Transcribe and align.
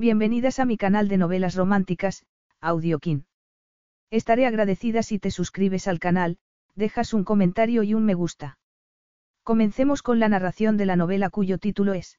Bienvenidas 0.00 0.58
a 0.60 0.64
mi 0.64 0.78
canal 0.78 1.08
de 1.08 1.18
novelas 1.18 1.56
románticas, 1.56 2.24
Audiokin. 2.62 3.26
Estaré 4.08 4.46
agradecida 4.46 5.02
si 5.02 5.18
te 5.18 5.30
suscribes 5.30 5.86
al 5.88 5.98
canal, 5.98 6.38
dejas 6.74 7.12
un 7.12 7.22
comentario 7.22 7.82
y 7.82 7.92
un 7.92 8.06
me 8.06 8.14
gusta. 8.14 8.58
Comencemos 9.42 10.00
con 10.00 10.18
la 10.18 10.30
narración 10.30 10.78
de 10.78 10.86
la 10.86 10.96
novela 10.96 11.28
cuyo 11.28 11.58
título 11.58 11.92
es 11.92 12.18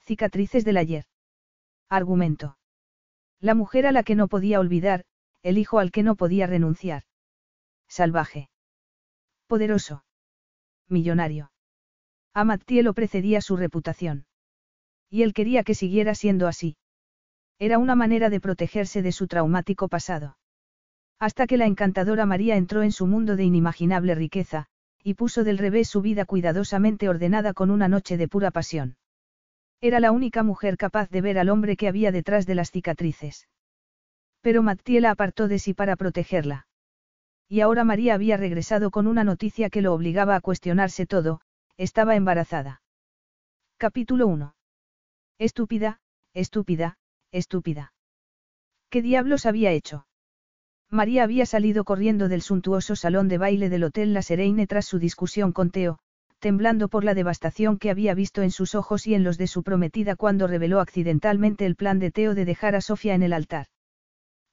Cicatrices 0.00 0.64
del 0.64 0.76
ayer. 0.76 1.04
Argumento. 1.88 2.58
La 3.38 3.54
mujer 3.54 3.86
a 3.86 3.92
la 3.92 4.02
que 4.02 4.16
no 4.16 4.26
podía 4.26 4.58
olvidar, 4.58 5.04
el 5.44 5.56
hijo 5.56 5.78
al 5.78 5.92
que 5.92 6.02
no 6.02 6.16
podía 6.16 6.48
renunciar. 6.48 7.04
Salvaje. 7.86 8.50
Poderoso. 9.46 10.02
Millonario. 10.88 11.52
A 12.34 12.42
Mattie 12.42 12.82
lo 12.82 12.92
precedía 12.92 13.40
su 13.40 13.56
reputación. 13.56 14.26
Y 15.08 15.22
él 15.22 15.32
quería 15.32 15.62
que 15.62 15.76
siguiera 15.76 16.16
siendo 16.16 16.48
así. 16.48 16.76
Era 17.58 17.78
una 17.78 17.94
manera 17.94 18.30
de 18.30 18.40
protegerse 18.40 19.02
de 19.02 19.12
su 19.12 19.26
traumático 19.26 19.88
pasado. 19.88 20.38
Hasta 21.18 21.46
que 21.46 21.56
la 21.56 21.66
encantadora 21.66 22.26
María 22.26 22.56
entró 22.56 22.82
en 22.82 22.92
su 22.92 23.06
mundo 23.06 23.34
de 23.34 23.44
inimaginable 23.44 24.14
riqueza, 24.14 24.66
y 25.02 25.14
puso 25.14 25.42
del 25.42 25.58
revés 25.58 25.88
su 25.88 26.00
vida 26.00 26.24
cuidadosamente 26.24 27.08
ordenada 27.08 27.54
con 27.54 27.70
una 27.70 27.88
noche 27.88 28.16
de 28.16 28.28
pura 28.28 28.50
pasión. 28.52 28.96
Era 29.80 29.98
la 30.00 30.12
única 30.12 30.42
mujer 30.42 30.76
capaz 30.76 31.08
de 31.10 31.20
ver 31.20 31.38
al 31.38 31.48
hombre 31.48 31.76
que 31.76 31.88
había 31.88 32.12
detrás 32.12 32.46
de 32.46 32.54
las 32.54 32.70
cicatrices. 32.70 33.48
Pero 34.40 34.62
Mattie 34.62 35.00
la 35.00 35.10
apartó 35.10 35.48
de 35.48 35.58
sí 35.58 35.74
para 35.74 35.96
protegerla. 35.96 36.66
Y 37.48 37.60
ahora 37.60 37.82
María 37.82 38.14
había 38.14 38.36
regresado 38.36 38.90
con 38.90 39.06
una 39.06 39.24
noticia 39.24 39.70
que 39.70 39.82
lo 39.82 39.94
obligaba 39.94 40.36
a 40.36 40.40
cuestionarse 40.40 41.06
todo, 41.06 41.40
estaba 41.76 42.14
embarazada. 42.14 42.82
Capítulo 43.78 44.26
1. 44.26 44.54
Estúpida, 45.38 46.00
estúpida, 46.34 46.98
estúpida. 47.32 47.92
¿Qué 48.90 49.02
diablos 49.02 49.46
había 49.46 49.72
hecho? 49.72 50.06
María 50.90 51.22
había 51.24 51.44
salido 51.44 51.84
corriendo 51.84 52.28
del 52.28 52.40
suntuoso 52.40 52.96
salón 52.96 53.28
de 53.28 53.36
baile 53.36 53.68
del 53.68 53.84
Hotel 53.84 54.14
La 54.14 54.22
Sereine 54.22 54.66
tras 54.66 54.86
su 54.86 54.98
discusión 54.98 55.52
con 55.52 55.70
Teo, 55.70 55.98
temblando 56.38 56.88
por 56.88 57.04
la 57.04 57.14
devastación 57.14 57.78
que 57.78 57.90
había 57.90 58.14
visto 58.14 58.42
en 58.42 58.50
sus 58.50 58.74
ojos 58.74 59.06
y 59.06 59.14
en 59.14 59.24
los 59.24 59.36
de 59.36 59.48
su 59.48 59.62
prometida 59.62 60.16
cuando 60.16 60.46
reveló 60.46 60.80
accidentalmente 60.80 61.66
el 61.66 61.76
plan 61.76 61.98
de 61.98 62.10
Teo 62.10 62.34
de 62.34 62.44
dejar 62.46 62.74
a 62.74 62.80
Sofía 62.80 63.14
en 63.14 63.22
el 63.22 63.32
altar. 63.32 63.66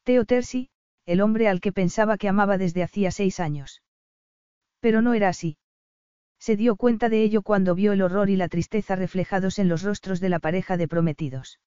Teo 0.04 0.26
Tersi, 0.26 0.70
el 1.06 1.22
hombre 1.22 1.48
al 1.48 1.62
que 1.62 1.72
pensaba 1.72 2.18
que 2.18 2.28
amaba 2.28 2.58
desde 2.58 2.84
hacía 2.84 3.12
seis 3.12 3.40
años. 3.40 3.82
Pero 4.82 5.02
no 5.02 5.14
era 5.14 5.30
así. 5.30 5.58
Se 6.40 6.58
dio 6.58 6.76
cuenta 6.76 7.10
de 7.10 7.24
ello 7.24 7.42
cuando 7.44 7.76
vio 7.76 7.94
el 7.94 8.02
horror 8.02 8.30
y 8.30 8.36
la 8.36 8.50
tristeza 8.50 8.96
reflejados 8.96 9.58
en 9.58 9.70
los 9.70 9.84
rostros 9.84 10.20
de 10.20 10.30
la 10.30 10.40
pareja 10.40 10.78
de 10.78 10.88
prometidos. 10.88 11.60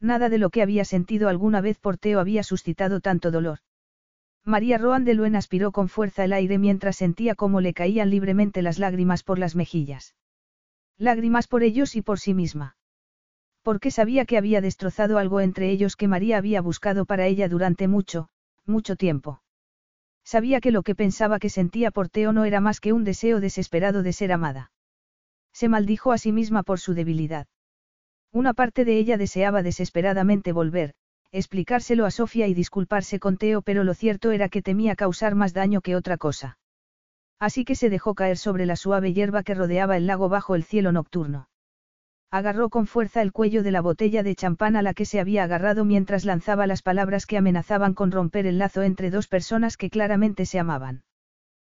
Nada 0.00 0.28
de 0.28 0.38
lo 0.38 0.50
que 0.50 0.62
había 0.62 0.84
sentido 0.84 1.28
alguna 1.28 1.60
vez 1.60 1.78
por 1.78 1.98
Teo 1.98 2.20
había 2.20 2.42
suscitado 2.42 3.00
tanto 3.00 3.30
dolor. 3.30 3.58
María 4.44 4.76
Roan 4.76 5.04
de 5.04 5.14
Luen 5.14 5.36
aspiró 5.36 5.72
con 5.72 5.88
fuerza 5.88 6.24
el 6.24 6.34
aire 6.34 6.58
mientras 6.58 6.96
sentía 6.96 7.34
cómo 7.34 7.60
le 7.62 7.72
caían 7.72 8.10
libremente 8.10 8.60
las 8.60 8.78
lágrimas 8.78 9.22
por 9.22 9.38
las 9.38 9.56
mejillas. 9.56 10.14
Lágrimas 10.98 11.48
por 11.48 11.62
ellos 11.62 11.96
y 11.96 12.02
por 12.02 12.20
sí 12.20 12.34
misma. 12.34 12.76
Porque 13.62 13.90
sabía 13.90 14.26
que 14.26 14.36
había 14.36 14.60
destrozado 14.60 15.16
algo 15.16 15.40
entre 15.40 15.70
ellos 15.70 15.96
que 15.96 16.08
María 16.08 16.36
había 16.36 16.60
buscado 16.60 17.06
para 17.06 17.26
ella 17.26 17.48
durante 17.48 17.88
mucho, 17.88 18.28
mucho 18.66 18.96
tiempo. 18.96 19.42
Sabía 20.24 20.60
que 20.60 20.70
lo 20.70 20.82
que 20.82 20.94
pensaba 20.94 21.38
que 21.38 21.48
sentía 21.48 21.90
por 21.90 22.10
Teo 22.10 22.32
no 22.34 22.44
era 22.44 22.60
más 22.60 22.80
que 22.80 22.92
un 22.92 23.04
deseo 23.04 23.40
desesperado 23.40 24.02
de 24.02 24.12
ser 24.12 24.32
amada. 24.32 24.72
Se 25.52 25.68
maldijo 25.68 26.12
a 26.12 26.18
sí 26.18 26.32
misma 26.32 26.62
por 26.62 26.80
su 26.80 26.92
debilidad. 26.92 27.46
Una 28.34 28.52
parte 28.52 28.84
de 28.84 28.98
ella 28.98 29.16
deseaba 29.16 29.62
desesperadamente 29.62 30.50
volver, 30.50 30.94
explicárselo 31.30 32.04
a 32.04 32.10
Sofía 32.10 32.48
y 32.48 32.54
disculparse 32.54 33.20
con 33.20 33.36
Teo, 33.36 33.62
pero 33.62 33.84
lo 33.84 33.94
cierto 33.94 34.32
era 34.32 34.48
que 34.48 34.60
temía 34.60 34.96
causar 34.96 35.36
más 35.36 35.54
daño 35.54 35.80
que 35.80 35.94
otra 35.94 36.16
cosa. 36.16 36.58
Así 37.38 37.64
que 37.64 37.76
se 37.76 37.90
dejó 37.90 38.16
caer 38.16 38.36
sobre 38.36 38.66
la 38.66 38.74
suave 38.74 39.12
hierba 39.12 39.44
que 39.44 39.54
rodeaba 39.54 39.96
el 39.96 40.08
lago 40.08 40.28
bajo 40.28 40.56
el 40.56 40.64
cielo 40.64 40.90
nocturno. 40.90 41.48
Agarró 42.28 42.70
con 42.70 42.88
fuerza 42.88 43.22
el 43.22 43.30
cuello 43.30 43.62
de 43.62 43.70
la 43.70 43.80
botella 43.80 44.24
de 44.24 44.34
champán 44.34 44.74
a 44.74 44.82
la 44.82 44.94
que 44.94 45.04
se 45.04 45.20
había 45.20 45.44
agarrado 45.44 45.84
mientras 45.84 46.24
lanzaba 46.24 46.66
las 46.66 46.82
palabras 46.82 47.26
que 47.26 47.38
amenazaban 47.38 47.94
con 47.94 48.10
romper 48.10 48.46
el 48.46 48.58
lazo 48.58 48.82
entre 48.82 49.10
dos 49.10 49.28
personas 49.28 49.76
que 49.76 49.90
claramente 49.90 50.44
se 50.44 50.58
amaban. 50.58 51.04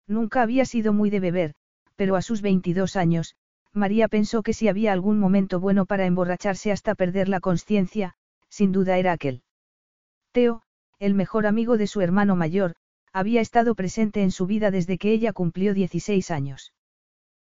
Nunca 0.07 0.41
había 0.43 0.67
sido 0.67 0.93
muy 0.93 1.11
de 1.11 1.19
beber, 1.19 1.55
pero 1.97 2.15
a 2.15 2.23
sus 2.23 2.43
22 2.43 2.95
años, 2.95 3.35
María 3.75 4.07
pensó 4.07 4.45
que 4.45 4.53
si 4.53 4.69
había 4.69 4.93
algún 4.93 5.19
momento 5.19 5.59
bueno 5.59 5.85
para 5.85 6.07
emborracharse 6.07 6.71
hasta 6.71 6.95
perder 6.95 7.29
la 7.29 7.41
conciencia, 7.41 8.15
sin 8.49 8.71
duda 8.71 8.99
era 8.99 9.11
aquel. 9.11 9.43
Teo, 10.31 10.63
el 11.01 11.15
mejor 11.15 11.45
amigo 11.47 11.77
de 11.77 11.89
su 11.89 12.01
hermano 12.01 12.37
mayor, 12.37 12.77
había 13.13 13.41
estado 13.41 13.75
presente 13.75 14.23
en 14.23 14.31
su 14.31 14.47
vida 14.47 14.71
desde 14.71 14.97
que 14.97 15.13
ella 15.13 15.33
cumplió 15.33 15.75
16 15.75 16.31
años. 16.31 16.73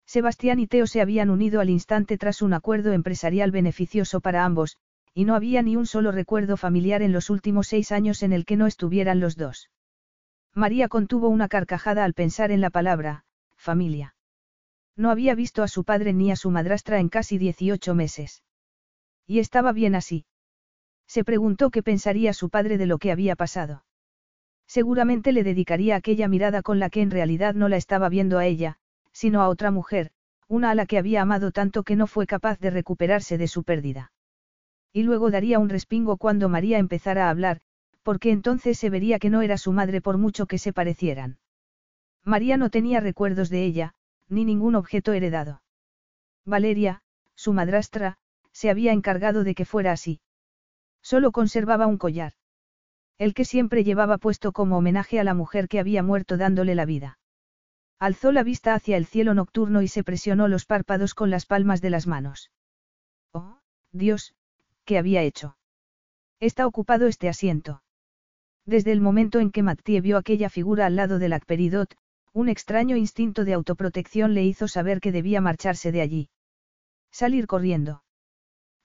Sebastián 0.07 0.59
y 0.59 0.67
Teo 0.67 0.87
se 0.87 1.01
habían 1.01 1.29
unido 1.29 1.61
al 1.61 1.69
instante 1.69 2.17
tras 2.17 2.41
un 2.41 2.53
acuerdo 2.53 2.91
empresarial 2.91 3.51
beneficioso 3.51 4.19
para 4.19 4.45
ambos, 4.45 4.77
y 5.13 5.25
no 5.25 5.35
había 5.35 5.61
ni 5.61 5.75
un 5.75 5.85
solo 5.85 6.11
recuerdo 6.11 6.57
familiar 6.57 7.03
en 7.03 7.11
los 7.11 7.29
últimos 7.29 7.67
seis 7.67 7.91
años 7.91 8.23
en 8.23 8.33
el 8.33 8.45
que 8.45 8.57
no 8.57 8.65
estuvieran 8.65 9.19
los 9.19 9.37
dos. 9.37 9.69
María 10.55 10.87
contuvo 10.87 11.29
una 11.29 11.47
carcajada 11.47 12.03
al 12.03 12.13
pensar 12.13 12.51
en 12.51 12.61
la 12.61 12.71
palabra, 12.71 13.25
familia. 13.55 14.14
No 14.97 15.11
había 15.11 15.35
visto 15.35 15.63
a 15.63 15.67
su 15.67 15.83
padre 15.83 16.13
ni 16.13 16.31
a 16.31 16.35
su 16.35 16.51
madrastra 16.51 16.99
en 16.99 17.09
casi 17.09 17.37
18 17.37 17.93
meses. 17.95 18.43
Y 19.27 19.39
estaba 19.39 19.71
bien 19.73 19.95
así. 19.95 20.25
Se 21.07 21.23
preguntó 21.23 21.69
qué 21.69 21.83
pensaría 21.83 22.33
su 22.33 22.49
padre 22.49 22.77
de 22.77 22.85
lo 22.85 22.97
que 22.97 23.11
había 23.11 23.35
pasado. 23.35 23.83
Seguramente 24.67 25.31
le 25.31 25.43
dedicaría 25.43 25.95
aquella 25.95 26.27
mirada 26.27 26.61
con 26.61 26.79
la 26.79 26.89
que 26.89 27.01
en 27.01 27.11
realidad 27.11 27.53
no 27.53 27.69
la 27.69 27.77
estaba 27.77 28.09
viendo 28.09 28.37
a 28.37 28.45
ella, 28.45 28.77
sino 29.11 29.41
a 29.41 29.49
otra 29.49 29.69
mujer, 29.71 30.11
una 30.47 30.71
a 30.71 30.75
la 30.75 30.85
que 30.85 30.97
había 30.97 31.21
amado 31.21 31.51
tanto 31.51 31.83
que 31.83 31.95
no 31.95 32.07
fue 32.07 32.27
capaz 32.27 32.59
de 32.59 32.69
recuperarse 32.69 33.37
de 33.37 33.47
su 33.47 33.63
pérdida. 33.63 34.11
Y 34.91 35.03
luego 35.03 35.29
daría 35.29 35.59
un 35.59 35.69
respingo 35.69 36.17
cuando 36.17 36.49
María 36.49 36.79
empezara 36.79 37.27
a 37.27 37.29
hablar, 37.29 37.61
porque 38.01 38.31
entonces 38.31 38.77
se 38.77 38.89
vería 38.89 39.19
que 39.19 39.29
no 39.29 39.41
era 39.41 39.57
su 39.57 39.71
madre 39.71 40.01
por 40.01 40.17
mucho 40.17 40.45
que 40.45 40.57
se 40.57 40.73
parecieran. 40.73 41.37
María 42.23 42.57
no 42.57 42.69
tenía 42.69 42.99
recuerdos 42.99 43.49
de 43.49 43.65
ella, 43.65 43.93
ni 44.29 44.45
ningún 44.45 44.75
objeto 44.75 45.13
heredado. 45.13 45.61
Valeria, 46.45 47.01
su 47.35 47.53
madrastra, 47.53 48.17
se 48.51 48.69
había 48.69 48.93
encargado 48.93 49.43
de 49.43 49.55
que 49.55 49.65
fuera 49.65 49.91
así. 49.91 50.21
Solo 51.01 51.31
conservaba 51.31 51.87
un 51.87 51.97
collar. 51.97 52.33
El 53.17 53.33
que 53.33 53.45
siempre 53.45 53.83
llevaba 53.83 54.17
puesto 54.17 54.51
como 54.51 54.77
homenaje 54.77 55.19
a 55.19 55.23
la 55.23 55.33
mujer 55.33 55.67
que 55.67 55.79
había 55.79 56.03
muerto 56.03 56.37
dándole 56.37 56.75
la 56.75 56.85
vida. 56.85 57.19
Alzó 57.99 58.31
la 58.31 58.43
vista 58.43 58.73
hacia 58.73 58.97
el 58.97 59.05
cielo 59.05 59.33
nocturno 59.33 59.81
y 59.81 59.87
se 59.87 60.03
presionó 60.03 60.47
los 60.47 60.65
párpados 60.65 61.13
con 61.13 61.29
las 61.29 61.45
palmas 61.45 61.81
de 61.81 61.89
las 61.89 62.07
manos. 62.07 62.51
Oh, 63.31 63.59
Dios, 63.91 64.35
¿qué 64.83 64.97
había 64.97 65.21
hecho? 65.21 65.57
Está 66.39 66.67
ocupado 66.67 67.07
este 67.07 67.29
asiento. 67.29 67.83
Desde 68.65 68.91
el 68.91 68.99
momento 68.99 69.39
en 69.39 69.51
que 69.51 69.63
Mattie 69.63 70.01
vio 70.01 70.17
aquella 70.17 70.49
figura 70.49 70.87
al 70.87 70.95
lado 70.95 71.19
del 71.19 71.33
Acperidot, 71.33 71.95
un 72.35 72.49
extraño 72.49 72.97
instinto 72.97 73.45
de 73.45 73.53
autoprotección 73.53 74.33
le 74.33 74.43
hizo 74.43 74.67
saber 74.67 74.99
que 74.99 75.13
debía 75.13 75.39
marcharse 75.39 75.93
de 75.93 76.01
allí. 76.01 76.29
Salir 77.09 77.47
corriendo. 77.47 78.03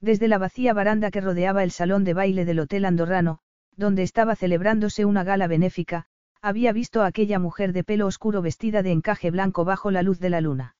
Desde 0.00 0.28
la 0.28 0.38
vacía 0.38 0.72
baranda 0.72 1.10
que 1.10 1.20
rodeaba 1.20 1.64
el 1.64 1.72
salón 1.72 2.04
de 2.04 2.14
baile 2.14 2.44
del 2.44 2.60
Hotel 2.60 2.84
Andorrano, 2.84 3.40
donde 3.74 4.04
estaba 4.04 4.36
celebrándose 4.36 5.04
una 5.04 5.24
gala 5.24 5.48
benéfica, 5.48 6.06
había 6.40 6.72
visto 6.72 7.02
a 7.02 7.06
aquella 7.06 7.40
mujer 7.40 7.72
de 7.72 7.82
pelo 7.82 8.06
oscuro 8.06 8.40
vestida 8.40 8.84
de 8.84 8.92
encaje 8.92 9.32
blanco 9.32 9.64
bajo 9.64 9.90
la 9.90 10.02
luz 10.02 10.20
de 10.20 10.30
la 10.30 10.40
luna. 10.40 10.76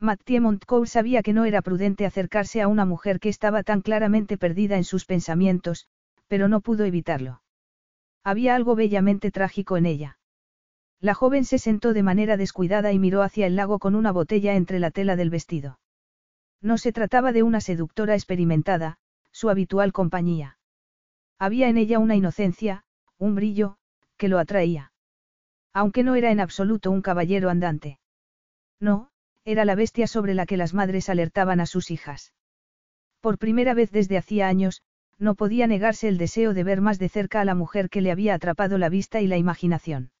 Mathieu 0.00 0.40
Montcourt 0.40 0.88
sabía 0.88 1.22
que 1.22 1.34
no 1.34 1.44
era 1.44 1.60
prudente 1.60 2.06
acercarse 2.06 2.62
a 2.62 2.68
una 2.68 2.86
mujer 2.86 3.20
que 3.20 3.28
estaba 3.28 3.62
tan 3.64 3.82
claramente 3.82 4.38
perdida 4.38 4.78
en 4.78 4.84
sus 4.84 5.04
pensamientos, 5.04 5.88
pero 6.26 6.48
no 6.48 6.62
pudo 6.62 6.86
evitarlo. 6.86 7.42
Había 8.24 8.54
algo 8.54 8.76
bellamente 8.76 9.30
trágico 9.30 9.76
en 9.76 9.84
ella. 9.84 10.18
La 11.02 11.14
joven 11.14 11.44
se 11.44 11.58
sentó 11.58 11.94
de 11.94 12.04
manera 12.04 12.36
descuidada 12.36 12.92
y 12.92 13.00
miró 13.00 13.22
hacia 13.22 13.48
el 13.48 13.56
lago 13.56 13.80
con 13.80 13.96
una 13.96 14.12
botella 14.12 14.54
entre 14.54 14.78
la 14.78 14.92
tela 14.92 15.16
del 15.16 15.30
vestido. 15.30 15.80
No 16.60 16.78
se 16.78 16.92
trataba 16.92 17.32
de 17.32 17.42
una 17.42 17.60
seductora 17.60 18.14
experimentada, 18.14 18.98
su 19.32 19.50
habitual 19.50 19.92
compañía. 19.92 20.58
Había 21.40 21.68
en 21.68 21.76
ella 21.76 21.98
una 21.98 22.14
inocencia, 22.14 22.84
un 23.18 23.34
brillo, 23.34 23.78
que 24.16 24.28
lo 24.28 24.38
atraía. 24.38 24.92
Aunque 25.72 26.04
no 26.04 26.14
era 26.14 26.30
en 26.30 26.38
absoluto 26.38 26.92
un 26.92 27.02
caballero 27.02 27.50
andante. 27.50 27.98
No, 28.78 29.10
era 29.44 29.64
la 29.64 29.74
bestia 29.74 30.06
sobre 30.06 30.34
la 30.34 30.46
que 30.46 30.56
las 30.56 30.72
madres 30.72 31.08
alertaban 31.08 31.58
a 31.58 31.66
sus 31.66 31.90
hijas. 31.90 32.32
Por 33.20 33.38
primera 33.38 33.74
vez 33.74 33.90
desde 33.90 34.18
hacía 34.18 34.46
años, 34.46 34.82
no 35.18 35.34
podía 35.34 35.66
negarse 35.66 36.06
el 36.06 36.16
deseo 36.16 36.54
de 36.54 36.62
ver 36.62 36.80
más 36.80 37.00
de 37.00 37.08
cerca 37.08 37.40
a 37.40 37.44
la 37.44 37.56
mujer 37.56 37.90
que 37.90 38.02
le 38.02 38.12
había 38.12 38.34
atrapado 38.34 38.78
la 38.78 38.88
vista 38.88 39.20
y 39.20 39.26
la 39.26 39.36
imaginación. 39.36 40.11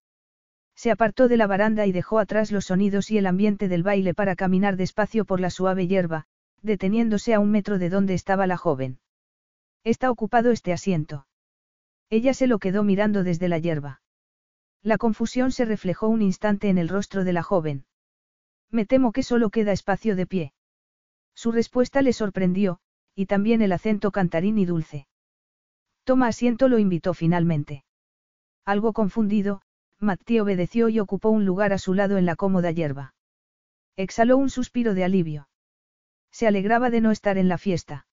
Se 0.82 0.90
apartó 0.90 1.28
de 1.28 1.36
la 1.36 1.46
baranda 1.46 1.86
y 1.86 1.92
dejó 1.92 2.18
atrás 2.18 2.50
los 2.50 2.64
sonidos 2.64 3.12
y 3.12 3.16
el 3.16 3.26
ambiente 3.26 3.68
del 3.68 3.84
baile 3.84 4.14
para 4.14 4.34
caminar 4.34 4.76
despacio 4.76 5.24
por 5.24 5.38
la 5.38 5.48
suave 5.48 5.86
hierba, 5.86 6.26
deteniéndose 6.60 7.34
a 7.34 7.38
un 7.38 7.52
metro 7.52 7.78
de 7.78 7.88
donde 7.88 8.14
estaba 8.14 8.48
la 8.48 8.56
joven. 8.56 8.98
Está 9.84 10.10
ocupado 10.10 10.50
este 10.50 10.72
asiento. 10.72 11.28
Ella 12.10 12.34
se 12.34 12.48
lo 12.48 12.58
quedó 12.58 12.82
mirando 12.82 13.22
desde 13.22 13.48
la 13.48 13.60
hierba. 13.60 14.02
La 14.82 14.98
confusión 14.98 15.52
se 15.52 15.66
reflejó 15.66 16.08
un 16.08 16.20
instante 16.20 16.68
en 16.68 16.78
el 16.78 16.88
rostro 16.88 17.22
de 17.22 17.32
la 17.32 17.44
joven. 17.44 17.84
Me 18.68 18.84
temo 18.84 19.12
que 19.12 19.22
solo 19.22 19.50
queda 19.50 19.70
espacio 19.70 20.16
de 20.16 20.26
pie. 20.26 20.52
Su 21.32 21.52
respuesta 21.52 22.02
le 22.02 22.12
sorprendió, 22.12 22.80
y 23.14 23.26
también 23.26 23.62
el 23.62 23.70
acento 23.70 24.10
cantarín 24.10 24.58
y 24.58 24.66
dulce. 24.66 25.06
Toma 26.02 26.26
asiento, 26.26 26.66
lo 26.66 26.80
invitó 26.80 27.14
finalmente. 27.14 27.84
Algo 28.64 28.92
confundido, 28.92 29.62
Matti 30.02 30.40
obedeció 30.40 30.88
y 30.88 30.98
ocupó 30.98 31.30
un 31.30 31.44
lugar 31.44 31.72
a 31.72 31.78
su 31.78 31.94
lado 31.94 32.18
en 32.18 32.26
la 32.26 32.34
cómoda 32.34 32.72
hierba. 32.72 33.14
Exhaló 33.96 34.36
un 34.36 34.50
suspiro 34.50 34.94
de 34.94 35.04
alivio. 35.04 35.48
Se 36.32 36.48
alegraba 36.48 36.90
de 36.90 37.00
no 37.00 37.12
estar 37.12 37.38
en 37.38 37.48
la 37.48 37.56
fiesta. 37.56 38.06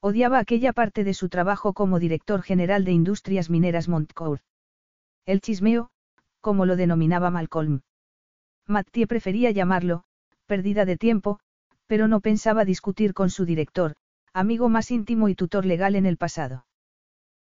Odiaba 0.00 0.38
aquella 0.38 0.74
parte 0.74 1.04
de 1.04 1.14
su 1.14 1.30
trabajo 1.30 1.72
como 1.72 1.98
director 1.98 2.42
general 2.42 2.84
de 2.84 2.92
Industrias 2.92 3.48
Mineras 3.48 3.88
Montcourt. 3.88 4.42
El 5.24 5.40
chismeo, 5.40 5.88
como 6.42 6.66
lo 6.66 6.76
denominaba 6.76 7.30
Malcolm. 7.30 7.80
Mattie 8.66 9.06
prefería 9.06 9.50
llamarlo, 9.52 10.04
pérdida 10.44 10.84
de 10.84 10.98
tiempo, 10.98 11.40
pero 11.86 12.08
no 12.08 12.20
pensaba 12.20 12.66
discutir 12.66 13.14
con 13.14 13.30
su 13.30 13.46
director, 13.46 13.94
amigo 14.34 14.68
más 14.68 14.90
íntimo 14.90 15.30
y 15.30 15.34
tutor 15.34 15.64
legal 15.64 15.96
en 15.96 16.04
el 16.04 16.18
pasado. 16.18 16.66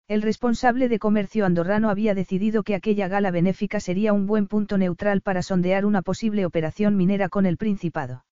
El 0.07 0.21
responsable 0.21 0.87
de 0.87 0.99
comercio 0.99 1.45
andorrano 1.45 1.89
había 1.89 2.13
decidido 2.13 2.61
que 2.61 2.75
aquella 2.75 3.07
gala 3.07 3.31
benéfica 3.31 3.79
sería 3.79 4.13
un 4.13 4.27
buen 4.27 4.45
punto 4.45 4.77
neutral 4.77 5.21
para 5.21 5.41
sondear 5.41 5.83
una 5.83 6.03
posible 6.03 6.45
operación 6.45 6.95
minera 6.95 7.27
con 7.27 7.47
el 7.47 7.57
Principado. 7.57 8.23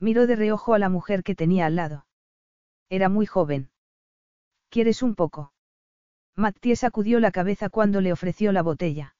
Miró 0.00 0.26
de 0.26 0.36
reojo 0.36 0.72
a 0.72 0.78
la 0.78 0.88
mujer 0.88 1.22
que 1.22 1.34
tenía 1.34 1.66
al 1.66 1.76
lado. 1.76 2.06
Era 2.88 3.10
muy 3.10 3.26
joven. 3.26 3.68
¿Quieres 4.70 5.02
un 5.02 5.14
poco? 5.14 5.52
Mattie 6.34 6.76
sacudió 6.76 7.20
la 7.20 7.30
cabeza 7.30 7.68
cuando 7.68 8.00
le 8.00 8.12
ofreció 8.12 8.52
la 8.52 8.62
botella. 8.62 9.16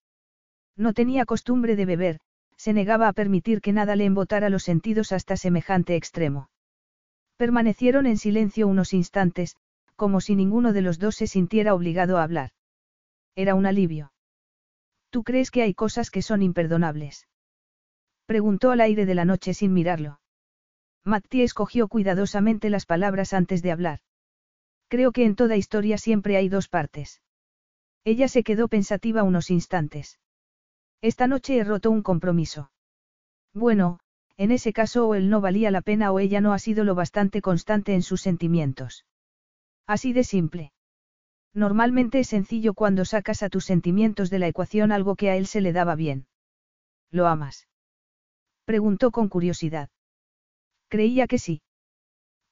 No 0.76 0.94
tenía 0.94 1.26
costumbre 1.26 1.76
de 1.76 1.86
beber, 1.86 2.20
se 2.56 2.72
negaba 2.72 3.08
a 3.08 3.12
permitir 3.12 3.60
que 3.60 3.72
nada 3.72 3.96
le 3.96 4.06
embotara 4.06 4.48
los 4.48 4.64
sentidos 4.64 5.12
hasta 5.12 5.36
semejante 5.36 5.94
extremo. 5.94 6.48
Permanecieron 7.36 8.06
en 8.06 8.16
silencio 8.16 8.66
unos 8.66 8.94
instantes, 8.94 9.56
como 9.96 10.20
si 10.20 10.36
ninguno 10.36 10.72
de 10.72 10.82
los 10.82 10.98
dos 10.98 11.16
se 11.16 11.26
sintiera 11.26 11.74
obligado 11.74 12.18
a 12.18 12.22
hablar. 12.22 12.50
Era 13.34 13.54
un 13.54 13.66
alivio. 13.66 14.12
¿Tú 15.10 15.24
crees 15.24 15.50
que 15.50 15.62
hay 15.62 15.74
cosas 15.74 16.10
que 16.10 16.22
son 16.22 16.42
imperdonables? 16.42 17.26
Preguntó 18.26 18.70
al 18.70 18.80
aire 18.80 19.06
de 19.06 19.14
la 19.14 19.24
noche 19.24 19.54
sin 19.54 19.72
mirarlo. 19.72 20.20
Matti 21.04 21.42
escogió 21.42 21.88
cuidadosamente 21.88 22.70
las 22.70 22.84
palabras 22.84 23.32
antes 23.32 23.62
de 23.62 23.72
hablar. 23.72 24.00
Creo 24.88 25.12
que 25.12 25.24
en 25.24 25.36
toda 25.36 25.56
historia 25.56 25.98
siempre 25.98 26.36
hay 26.36 26.48
dos 26.48 26.68
partes. 26.68 27.22
Ella 28.04 28.28
se 28.28 28.42
quedó 28.42 28.68
pensativa 28.68 29.22
unos 29.22 29.50
instantes. 29.50 30.20
Esta 31.00 31.26
noche 31.26 31.58
he 31.58 31.64
roto 31.64 31.90
un 31.90 32.02
compromiso. 32.02 32.70
Bueno, 33.54 34.00
en 34.36 34.50
ese 34.50 34.72
caso 34.72 35.08
o 35.08 35.14
él 35.14 35.30
no 35.30 35.40
valía 35.40 35.70
la 35.70 35.80
pena 35.80 36.12
o 36.12 36.20
ella 36.20 36.40
no 36.40 36.52
ha 36.52 36.58
sido 36.58 36.84
lo 36.84 36.94
bastante 36.94 37.40
constante 37.40 37.94
en 37.94 38.02
sus 38.02 38.20
sentimientos. 38.20 39.04
Así 39.86 40.12
de 40.12 40.24
simple. 40.24 40.72
Normalmente 41.54 42.20
es 42.20 42.28
sencillo 42.28 42.74
cuando 42.74 43.04
sacas 43.04 43.42
a 43.42 43.48
tus 43.48 43.64
sentimientos 43.64 44.30
de 44.30 44.38
la 44.38 44.48
ecuación 44.48 44.92
algo 44.92 45.16
que 45.16 45.30
a 45.30 45.36
él 45.36 45.46
se 45.46 45.60
le 45.60 45.72
daba 45.72 45.94
bien. 45.94 46.26
¿Lo 47.10 47.26
amas? 47.26 47.68
Preguntó 48.64 49.10
con 49.10 49.28
curiosidad. 49.28 49.88
Creía 50.88 51.26
que 51.26 51.38
sí. 51.38 51.62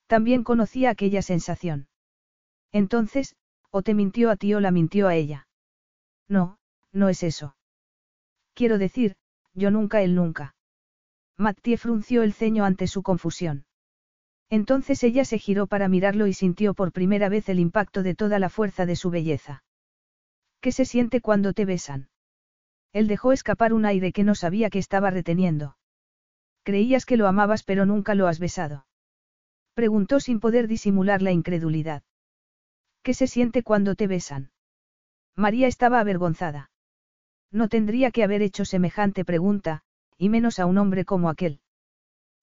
También 0.06 0.44
conocía 0.44 0.90
aquella 0.90 1.22
sensación. 1.22 1.88
Entonces, 2.72 3.36
o 3.70 3.82
te 3.82 3.94
mintió 3.94 4.30
a 4.30 4.36
ti 4.36 4.54
o 4.54 4.60
la 4.60 4.70
mintió 4.70 5.08
a 5.08 5.14
ella. 5.14 5.48
No, 6.28 6.58
no 6.92 7.08
es 7.08 7.22
eso. 7.22 7.56
Quiero 8.54 8.78
decir, 8.78 9.16
yo 9.52 9.70
nunca 9.70 10.02
él 10.02 10.14
nunca. 10.14 10.54
Mattie 11.36 11.76
frunció 11.76 12.22
el 12.22 12.32
ceño 12.32 12.64
ante 12.64 12.86
su 12.86 13.02
confusión. 13.02 13.66
Entonces 14.50 15.02
ella 15.02 15.24
se 15.24 15.38
giró 15.38 15.66
para 15.66 15.88
mirarlo 15.88 16.26
y 16.26 16.32
sintió 16.32 16.74
por 16.74 16.92
primera 16.92 17.28
vez 17.28 17.48
el 17.48 17.58
impacto 17.58 18.02
de 18.02 18.14
toda 18.14 18.38
la 18.38 18.48
fuerza 18.48 18.86
de 18.86 18.96
su 18.96 19.10
belleza. 19.10 19.64
¿Qué 20.60 20.72
se 20.72 20.84
siente 20.84 21.20
cuando 21.20 21.52
te 21.52 21.64
besan? 21.64 22.08
Él 22.92 23.08
dejó 23.08 23.32
escapar 23.32 23.72
un 23.72 23.84
aire 23.84 24.12
que 24.12 24.24
no 24.24 24.34
sabía 24.34 24.70
que 24.70 24.78
estaba 24.78 25.10
reteniendo. 25.10 25.76
Creías 26.62 27.04
que 27.04 27.16
lo 27.16 27.26
amabas 27.26 27.62
pero 27.62 27.84
nunca 27.84 28.14
lo 28.14 28.28
has 28.28 28.38
besado. 28.38 28.86
Preguntó 29.74 30.20
sin 30.20 30.40
poder 30.40 30.68
disimular 30.68 31.20
la 31.20 31.32
incredulidad. 31.32 32.02
¿Qué 33.02 33.12
se 33.12 33.26
siente 33.26 33.62
cuando 33.62 33.96
te 33.96 34.06
besan? 34.06 34.52
María 35.36 35.66
estaba 35.66 36.00
avergonzada. 36.00 36.70
No 37.50 37.68
tendría 37.68 38.10
que 38.10 38.22
haber 38.22 38.40
hecho 38.40 38.64
semejante 38.64 39.24
pregunta, 39.24 39.82
y 40.16 40.28
menos 40.28 40.58
a 40.58 40.66
un 40.66 40.78
hombre 40.78 41.04
como 41.04 41.28
aquel. 41.28 41.60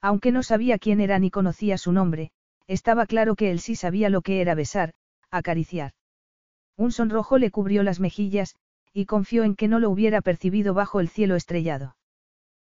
Aunque 0.02 0.32
no 0.32 0.42
sabía 0.42 0.80
quién 0.80 1.00
era 1.00 1.20
ni 1.20 1.30
conocía 1.30 1.78
su 1.78 1.92
nombre, 1.92 2.32
estaba 2.68 3.06
claro 3.06 3.36
que 3.36 3.52
él 3.52 3.60
sí 3.60 3.76
sabía 3.76 4.10
lo 4.10 4.22
que 4.22 4.42
era 4.42 4.56
besar, 4.56 4.94
acariciar. 5.30 5.94
Un 6.76 6.92
sonrojo 6.92 7.38
le 7.38 7.52
cubrió 7.52 7.84
las 7.84 8.00
mejillas, 8.00 8.56
y 8.94 9.06
confió 9.06 9.44
en 9.44 9.56
que 9.56 9.68
no 9.68 9.80
lo 9.80 9.90
hubiera 9.90 10.22
percibido 10.22 10.74
bajo 10.74 11.00
el 11.00 11.10
cielo 11.10 11.36
estrellado. 11.36 11.96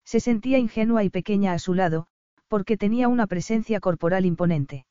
Se 0.05 0.19
sentía 0.21 0.57
ingenua 0.57 1.03
y 1.03 1.09
pequeña 1.09 1.51
a 1.51 1.59
su 1.59 1.73
lado, 1.73 2.07
porque 2.47 2.77
tenía 2.77 3.09
una 3.09 3.27
presencia 3.27 3.81
corporal 3.81 4.25
imponente. 4.25 4.85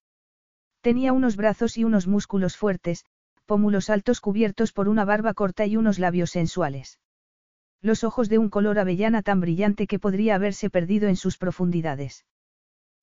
Tenía 0.83 1.15
unos 1.15 1.37
brazos 1.37 1.79
y 1.79 1.85
unos 1.85 2.07
músculos 2.07 2.57
fuertes, 2.57 3.07
pómulos 3.47 3.89
altos 3.89 4.21
cubiertos 4.21 4.73
por 4.73 4.89
una 4.89 5.05
barba 5.07 5.33
corta 5.33 5.65
y 5.65 5.77
unos 5.77 5.99
labios 5.99 6.31
sensuales 6.31 6.99
los 7.87 8.05
ojos 8.05 8.29
de 8.29 8.39
un 8.39 8.51
color 8.51 8.79
avellana 8.79 9.23
tan 9.23 9.41
brillante 9.41 9.87
que 9.87 9.99
podría 9.99 10.35
haberse 10.35 10.69
perdido 10.71 11.09
en 11.09 11.17
sus 11.17 11.39
profundidades. 11.39 12.27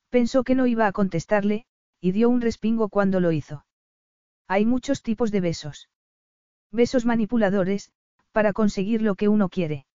Pensó 0.09 0.43
que 0.43 0.55
no 0.55 0.67
iba 0.67 0.85
a 0.85 0.91
contestarle, 0.91 1.65
y 2.01 2.11
dio 2.11 2.29
un 2.29 2.41
respingo 2.41 2.89
cuando 2.89 3.19
lo 3.19 3.31
hizo. 3.31 3.65
Hay 4.47 4.65
muchos 4.65 5.01
tipos 5.01 5.31
de 5.31 5.39
besos. 5.39 5.89
Besos 6.71 7.05
manipuladores, 7.05 7.91
para 8.33 8.51
conseguir 8.51 9.01
lo 9.01 9.15
que 9.15 9.29
uno 9.29 9.47
quiere. 9.47 9.85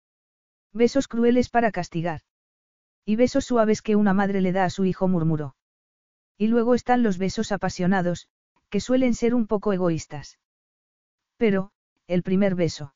Besos 0.73 1.07
crueles 1.07 1.51
para 1.51 1.71
castigar. 1.71 2.23
Y 3.05 3.17
besos 3.17 3.45
suaves 3.45 3.83
que 3.83 3.95
una 3.95 4.15
madre 4.15 4.41
le 4.41 4.53
da 4.53 4.65
a 4.65 4.71
su 4.71 4.85
hijo 4.87 5.07
murmuró. 5.07 5.55
Y 6.39 6.47
luego 6.47 6.75
están 6.75 7.03
los 7.03 7.19
besos 7.19 7.53
apasionados, 7.53 8.29
que 8.71 8.81
suelen 8.81 9.15
ser 9.15 9.35
un 9.35 9.47
poco 9.47 9.73
egoístas. 9.73 10.39
Pero, 11.37 11.73
el 12.07 12.23
primer 12.23 12.55
beso. 12.55 12.95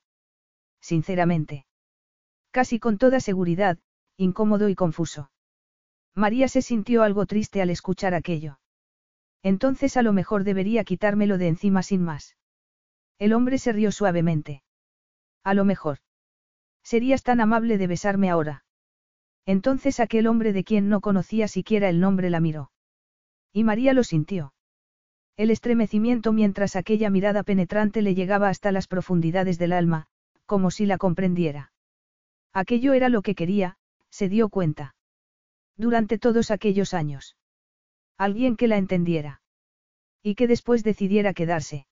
Sinceramente. 0.81 1.67
Casi 2.53 2.79
con 2.79 2.99
toda 2.99 3.19
seguridad, 3.19 3.79
incómodo 4.19 4.69
y 4.69 4.75
confuso. 4.75 5.31
María 6.15 6.49
se 6.49 6.61
sintió 6.61 7.03
algo 7.03 7.25
triste 7.25 7.63
al 7.63 7.71
escuchar 7.71 8.13
aquello. 8.15 8.59
Entonces 9.43 9.97
a 9.97 10.03
lo 10.03 10.13
mejor 10.13 10.45
debería 10.45 10.85
quitármelo 10.85 11.39
de 11.39 11.49
encima 11.49 11.83
sin 11.83 12.03
más. 12.05 12.37
El 13.19 13.33
hombre 13.33 13.57
se 13.57 13.73
rió 13.73 13.91
suavemente. 13.91 14.63
A 15.43 15.55
lo 15.55 15.65
mejor. 15.65 15.99
Serías 16.83 17.23
tan 17.23 17.41
amable 17.41 17.79
de 17.79 17.87
besarme 17.87 18.29
ahora. 18.29 18.65
Entonces 19.47 19.99
aquel 19.99 20.27
hombre 20.27 20.53
de 20.53 20.63
quien 20.63 20.91
no 20.91 21.01
conocía 21.01 21.49
siquiera 21.49 21.89
el 21.89 22.01
nombre 22.01 22.29
la 22.29 22.41
miró. 22.41 22.71
Y 23.51 23.65
María 23.65 23.95
lo 23.95 24.05
sintió. 24.05 24.53
El 25.39 25.51
estremecimiento 25.51 26.35
mientras 26.35 26.77
aquella 26.77 27.09
mirada 27.09 27.43
penetrante 27.43 28.03
le 28.03 28.15
llegaba 28.15 28.51
hasta 28.51 28.73
las 28.73 28.87
profundidades 28.87 29.59
del 29.59 29.73
alma, 29.73 30.07
como 30.45 30.71
si 30.71 30.85
la 30.85 30.99
comprendiera. 30.99 31.72
Aquello 32.53 32.93
era 32.93 33.09
lo 33.09 33.23
que 33.23 33.35
quería, 33.35 33.77
se 34.11 34.29
dio 34.29 34.49
cuenta. 34.49 34.95
Durante 35.77 36.19
todos 36.19 36.51
aquellos 36.51 36.95
años. 36.95 37.37
Alguien 38.19 38.57
que 38.57 38.69
la 38.69 38.77
entendiera. 38.77 39.41
Y 40.23 40.35
que 40.35 40.47
después 40.47 40.85
decidiera 40.85 41.33
quedarse. 41.33 41.87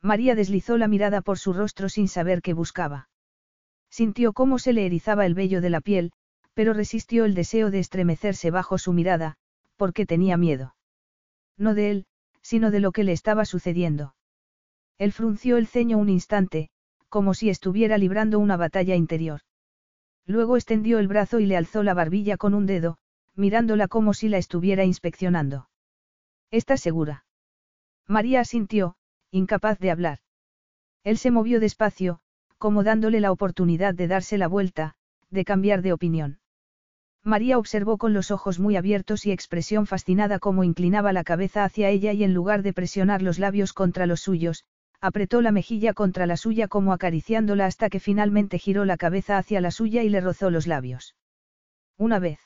María 0.00 0.34
deslizó 0.34 0.76
la 0.78 0.88
mirada 0.88 1.20
por 1.20 1.38
su 1.38 1.52
rostro 1.52 1.88
sin 1.88 2.08
saber 2.08 2.42
qué 2.42 2.52
buscaba. 2.52 3.08
Sintió 3.90 4.32
cómo 4.32 4.58
se 4.58 4.72
le 4.72 4.86
erizaba 4.86 5.26
el 5.26 5.34
vello 5.34 5.60
de 5.60 5.70
la 5.70 5.80
piel, 5.80 6.12
pero 6.54 6.72
resistió 6.72 7.24
el 7.24 7.34
deseo 7.34 7.70
de 7.70 7.78
estremecerse 7.78 8.50
bajo 8.50 8.78
su 8.78 8.92
mirada, 8.92 9.36
porque 9.76 10.06
tenía 10.06 10.36
miedo. 10.36 10.74
No 11.56 11.74
de 11.74 11.90
él, 11.90 12.06
sino 12.42 12.70
de 12.70 12.80
lo 12.80 12.92
que 12.92 13.04
le 13.04 13.12
estaba 13.12 13.44
sucediendo. 13.44 14.14
Él 14.98 15.12
frunció 15.12 15.56
el 15.56 15.66
ceño 15.66 15.98
un 15.98 16.08
instante, 16.08 16.70
como 17.08 17.34
si 17.34 17.48
estuviera 17.48 17.98
librando 17.98 18.38
una 18.38 18.56
batalla 18.56 18.94
interior. 18.96 19.40
Luego 20.26 20.56
extendió 20.56 20.98
el 20.98 21.08
brazo 21.08 21.38
y 21.40 21.46
le 21.46 21.56
alzó 21.56 21.82
la 21.82 21.94
barbilla 21.94 22.36
con 22.36 22.54
un 22.54 22.66
dedo, 22.66 22.98
mirándola 23.34 23.88
como 23.88 24.14
si 24.14 24.28
la 24.28 24.38
estuviera 24.38 24.84
inspeccionando. 24.84 25.68
¿Estás 26.50 26.80
segura? 26.80 27.24
María 28.06 28.40
asintió, 28.40 28.96
incapaz 29.30 29.78
de 29.78 29.90
hablar. 29.90 30.18
Él 31.02 31.18
se 31.18 31.30
movió 31.30 31.60
despacio, 31.60 32.20
como 32.58 32.82
dándole 32.82 33.20
la 33.20 33.32
oportunidad 33.32 33.94
de 33.94 34.08
darse 34.08 34.38
la 34.38 34.48
vuelta, 34.48 34.94
de 35.30 35.44
cambiar 35.44 35.82
de 35.82 35.92
opinión. 35.92 36.38
María 37.22 37.58
observó 37.58 37.98
con 37.98 38.12
los 38.12 38.30
ojos 38.30 38.58
muy 38.58 38.76
abiertos 38.76 39.26
y 39.26 39.32
expresión 39.32 39.86
fascinada 39.86 40.38
cómo 40.38 40.62
inclinaba 40.62 41.12
la 41.12 41.24
cabeza 41.24 41.64
hacia 41.64 41.88
ella 41.88 42.12
y 42.12 42.22
en 42.22 42.34
lugar 42.34 42.62
de 42.62 42.72
presionar 42.72 43.22
los 43.22 43.38
labios 43.38 43.72
contra 43.72 44.06
los 44.06 44.20
suyos, 44.20 44.64
apretó 45.04 45.42
la 45.42 45.52
mejilla 45.52 45.92
contra 45.92 46.24
la 46.24 46.38
suya 46.38 46.66
como 46.66 46.94
acariciándola 46.94 47.66
hasta 47.66 47.90
que 47.90 48.00
finalmente 48.00 48.58
giró 48.58 48.86
la 48.86 48.96
cabeza 48.96 49.36
hacia 49.36 49.60
la 49.60 49.70
suya 49.70 50.02
y 50.02 50.08
le 50.08 50.22
rozó 50.22 50.48
los 50.48 50.66
labios. 50.66 51.14
Una 51.98 52.18
vez. 52.18 52.38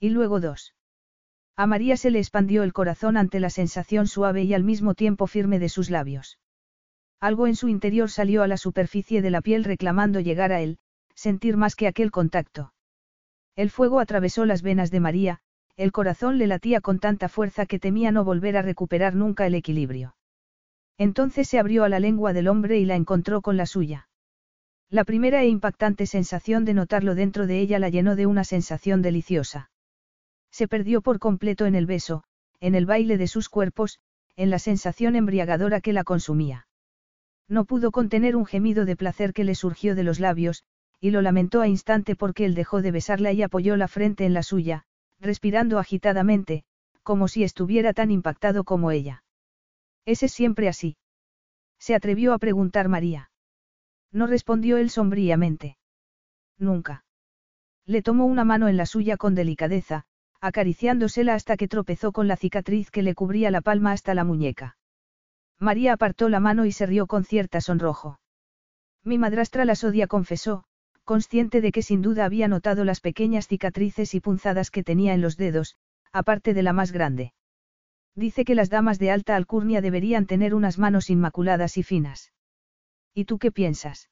Y 0.00 0.08
luego 0.08 0.40
dos. 0.40 0.74
A 1.56 1.66
María 1.66 1.98
se 1.98 2.10
le 2.10 2.20
expandió 2.20 2.62
el 2.62 2.72
corazón 2.72 3.18
ante 3.18 3.38
la 3.38 3.50
sensación 3.50 4.06
suave 4.06 4.44
y 4.44 4.54
al 4.54 4.64
mismo 4.64 4.94
tiempo 4.94 5.26
firme 5.26 5.58
de 5.58 5.68
sus 5.68 5.90
labios. 5.90 6.38
Algo 7.20 7.46
en 7.46 7.54
su 7.54 7.68
interior 7.68 8.10
salió 8.10 8.42
a 8.42 8.48
la 8.48 8.56
superficie 8.56 9.20
de 9.20 9.30
la 9.30 9.42
piel 9.42 9.64
reclamando 9.64 10.20
llegar 10.20 10.52
a 10.52 10.62
él, 10.62 10.78
sentir 11.14 11.58
más 11.58 11.76
que 11.76 11.86
aquel 11.86 12.10
contacto. 12.10 12.72
El 13.56 13.68
fuego 13.68 14.00
atravesó 14.00 14.46
las 14.46 14.62
venas 14.62 14.90
de 14.90 15.00
María, 15.00 15.40
el 15.76 15.92
corazón 15.92 16.38
le 16.38 16.46
latía 16.46 16.80
con 16.80 16.98
tanta 16.98 17.28
fuerza 17.28 17.66
que 17.66 17.78
temía 17.78 18.10
no 18.10 18.24
volver 18.24 18.56
a 18.56 18.62
recuperar 18.62 19.14
nunca 19.14 19.46
el 19.46 19.54
equilibrio. 19.54 20.14
Entonces 20.98 21.48
se 21.48 21.58
abrió 21.58 21.84
a 21.84 21.88
la 21.88 22.00
lengua 22.00 22.32
del 22.32 22.48
hombre 22.48 22.78
y 22.78 22.84
la 22.84 22.96
encontró 22.96 23.40
con 23.40 23.56
la 23.56 23.66
suya. 23.66 24.08
La 24.90 25.04
primera 25.04 25.42
e 25.42 25.48
impactante 25.48 26.06
sensación 26.06 26.64
de 26.64 26.74
notarlo 26.74 27.14
dentro 27.14 27.46
de 27.46 27.60
ella 27.60 27.78
la 27.78 27.88
llenó 27.88 28.16
de 28.16 28.26
una 28.26 28.42
sensación 28.42 29.00
deliciosa. 29.00 29.70
Se 30.50 30.66
perdió 30.66 31.00
por 31.00 31.18
completo 31.18 31.66
en 31.66 31.74
el 31.74 31.86
beso, 31.86 32.24
en 32.58 32.74
el 32.74 32.86
baile 32.86 33.16
de 33.16 33.28
sus 33.28 33.48
cuerpos, 33.48 34.00
en 34.34 34.50
la 34.50 34.58
sensación 34.58 35.14
embriagadora 35.14 35.80
que 35.80 35.92
la 35.92 36.04
consumía. 36.04 36.66
No 37.48 37.64
pudo 37.64 37.92
contener 37.92 38.34
un 38.34 38.46
gemido 38.46 38.84
de 38.84 38.96
placer 38.96 39.32
que 39.32 39.44
le 39.44 39.54
surgió 39.54 39.94
de 39.94 40.04
los 40.04 40.20
labios, 40.20 40.64
y 41.00 41.10
lo 41.10 41.22
lamentó 41.22 41.60
a 41.60 41.68
instante 41.68 42.16
porque 42.16 42.44
él 42.44 42.54
dejó 42.54 42.82
de 42.82 42.90
besarla 42.90 43.32
y 43.32 43.42
apoyó 43.42 43.76
la 43.76 43.88
frente 43.88 44.26
en 44.26 44.34
la 44.34 44.42
suya, 44.42 44.84
respirando 45.20 45.78
agitadamente, 45.78 46.64
como 47.02 47.28
si 47.28 47.44
estuviera 47.44 47.92
tan 47.92 48.10
impactado 48.10 48.64
como 48.64 48.90
ella. 48.90 49.22
¿Es 50.08 50.20
siempre 50.32 50.68
así? 50.68 50.96
Se 51.78 51.94
atrevió 51.94 52.32
a 52.32 52.38
preguntar 52.38 52.88
María. 52.88 53.30
No 54.10 54.26
respondió 54.26 54.78
él 54.78 54.88
sombríamente. 54.88 55.76
Nunca. 56.56 57.04
Le 57.84 58.00
tomó 58.00 58.24
una 58.24 58.42
mano 58.42 58.68
en 58.68 58.78
la 58.78 58.86
suya 58.86 59.18
con 59.18 59.34
delicadeza, 59.34 60.06
acariciándosela 60.40 61.34
hasta 61.34 61.58
que 61.58 61.68
tropezó 61.68 62.12
con 62.12 62.26
la 62.26 62.36
cicatriz 62.38 62.90
que 62.90 63.02
le 63.02 63.14
cubría 63.14 63.50
la 63.50 63.60
palma 63.60 63.92
hasta 63.92 64.14
la 64.14 64.24
muñeca. 64.24 64.78
María 65.58 65.92
apartó 65.92 66.30
la 66.30 66.40
mano 66.40 66.64
y 66.64 66.72
se 66.72 66.86
rió 66.86 67.06
con 67.06 67.24
cierta 67.24 67.60
sonrojo. 67.60 68.18
Mi 69.04 69.18
madrastra 69.18 69.66
las 69.66 69.84
odia, 69.84 70.06
confesó, 70.06 70.64
consciente 71.04 71.60
de 71.60 71.70
que 71.70 71.82
sin 71.82 72.00
duda 72.00 72.24
había 72.24 72.48
notado 72.48 72.86
las 72.86 73.02
pequeñas 73.02 73.46
cicatrices 73.46 74.14
y 74.14 74.20
punzadas 74.20 74.70
que 74.70 74.82
tenía 74.82 75.12
en 75.12 75.20
los 75.20 75.36
dedos, 75.36 75.76
aparte 76.12 76.54
de 76.54 76.62
la 76.62 76.72
más 76.72 76.92
grande. 76.92 77.34
Dice 78.18 78.44
que 78.44 78.56
las 78.56 78.68
damas 78.68 78.98
de 78.98 79.12
alta 79.12 79.36
alcurnia 79.36 79.80
deberían 79.80 80.26
tener 80.26 80.52
unas 80.52 80.76
manos 80.76 81.08
inmaculadas 81.08 81.76
y 81.76 81.84
finas. 81.84 82.32
¿Y 83.14 83.26
tú 83.26 83.38
qué 83.38 83.52
piensas? 83.52 84.10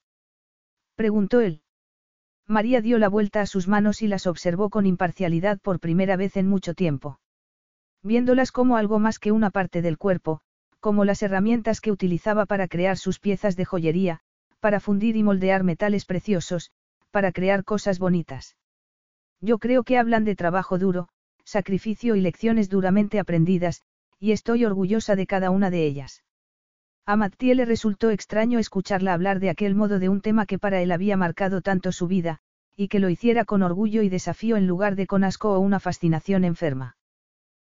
preguntó 0.95 1.41
él. 1.41 1.63
María 2.47 2.81
dio 2.81 3.01
la 3.01 3.09
vuelta 3.09 3.41
a 3.41 3.47
sus 3.47 3.67
manos 3.67 4.03
y 4.03 4.07
las 4.07 4.29
observó 4.29 4.71
con 4.71 4.87
imparcialidad 4.87 5.59
por 5.59 5.81
primera 5.81 6.15
vez 6.15 6.37
en 6.37 6.47
mucho 6.47 6.73
tiempo. 6.75 7.19
Viéndolas 8.05 8.53
como 8.53 8.77
algo 8.77 9.01
más 9.01 9.19
que 9.19 9.33
una 9.33 9.51
parte 9.51 9.83
del 9.83 9.99
cuerpo, 9.99 10.41
como 10.79 11.05
las 11.05 11.21
herramientas 11.25 11.81
que 11.81 11.91
utilizaba 11.91 12.47
para 12.47 12.69
crear 12.69 12.99
sus 12.99 13.19
piezas 13.19 13.57
de 13.57 13.65
joyería, 13.65 14.21
para 14.61 14.79
fundir 14.79 15.17
y 15.17 15.25
moldear 15.25 15.65
metales 15.65 16.05
preciosos, 16.05 16.71
para 17.11 17.33
crear 17.33 17.65
cosas 17.65 17.99
bonitas. 17.99 18.57
Yo 19.41 19.59
creo 19.59 19.83
que 19.83 19.99
hablan 19.99 20.25
de 20.25 20.37
trabajo 20.37 20.79
duro, 20.79 21.09
sacrificio 21.43 22.15
y 22.15 22.21
lecciones 22.21 22.69
duramente 22.69 23.19
aprendidas, 23.19 23.83
y 24.19 24.33
estoy 24.33 24.65
orgullosa 24.65 25.17
de 25.17 25.27
cada 25.27 25.51
una 25.51 25.71
de 25.71 25.87
ellas. 25.87 26.25
A 27.05 27.17
Mattie 27.17 27.55
le 27.55 27.65
resultó 27.65 28.11
extraño 28.11 28.59
escucharla 28.59 29.15
hablar 29.15 29.39
de 29.41 29.51
aquel 29.51 29.75
modo 29.75 29.99
de 29.99 30.09
un 30.09 30.21
tema 30.21 30.45
que 30.45 30.59
para 30.59 30.83
él 30.83 30.91
había 30.91 31.17
marcado 31.17 31.61
tanto 31.63 31.93
su 31.93 32.09
vida, 32.09 32.41
y 32.77 32.89
que 32.89 32.99
lo 32.99 33.09
hiciera 33.09 33.45
con 33.45 33.63
orgullo 33.63 34.03
y 34.03 34.09
desafío 34.09 34.57
en 34.57 34.67
lugar 34.67 34.97
de 34.97 35.07
con 35.07 35.25
asco 35.25 35.53
o 35.53 35.61
una 35.61 35.81
fascinación 35.81 36.45
enferma. 36.45 36.97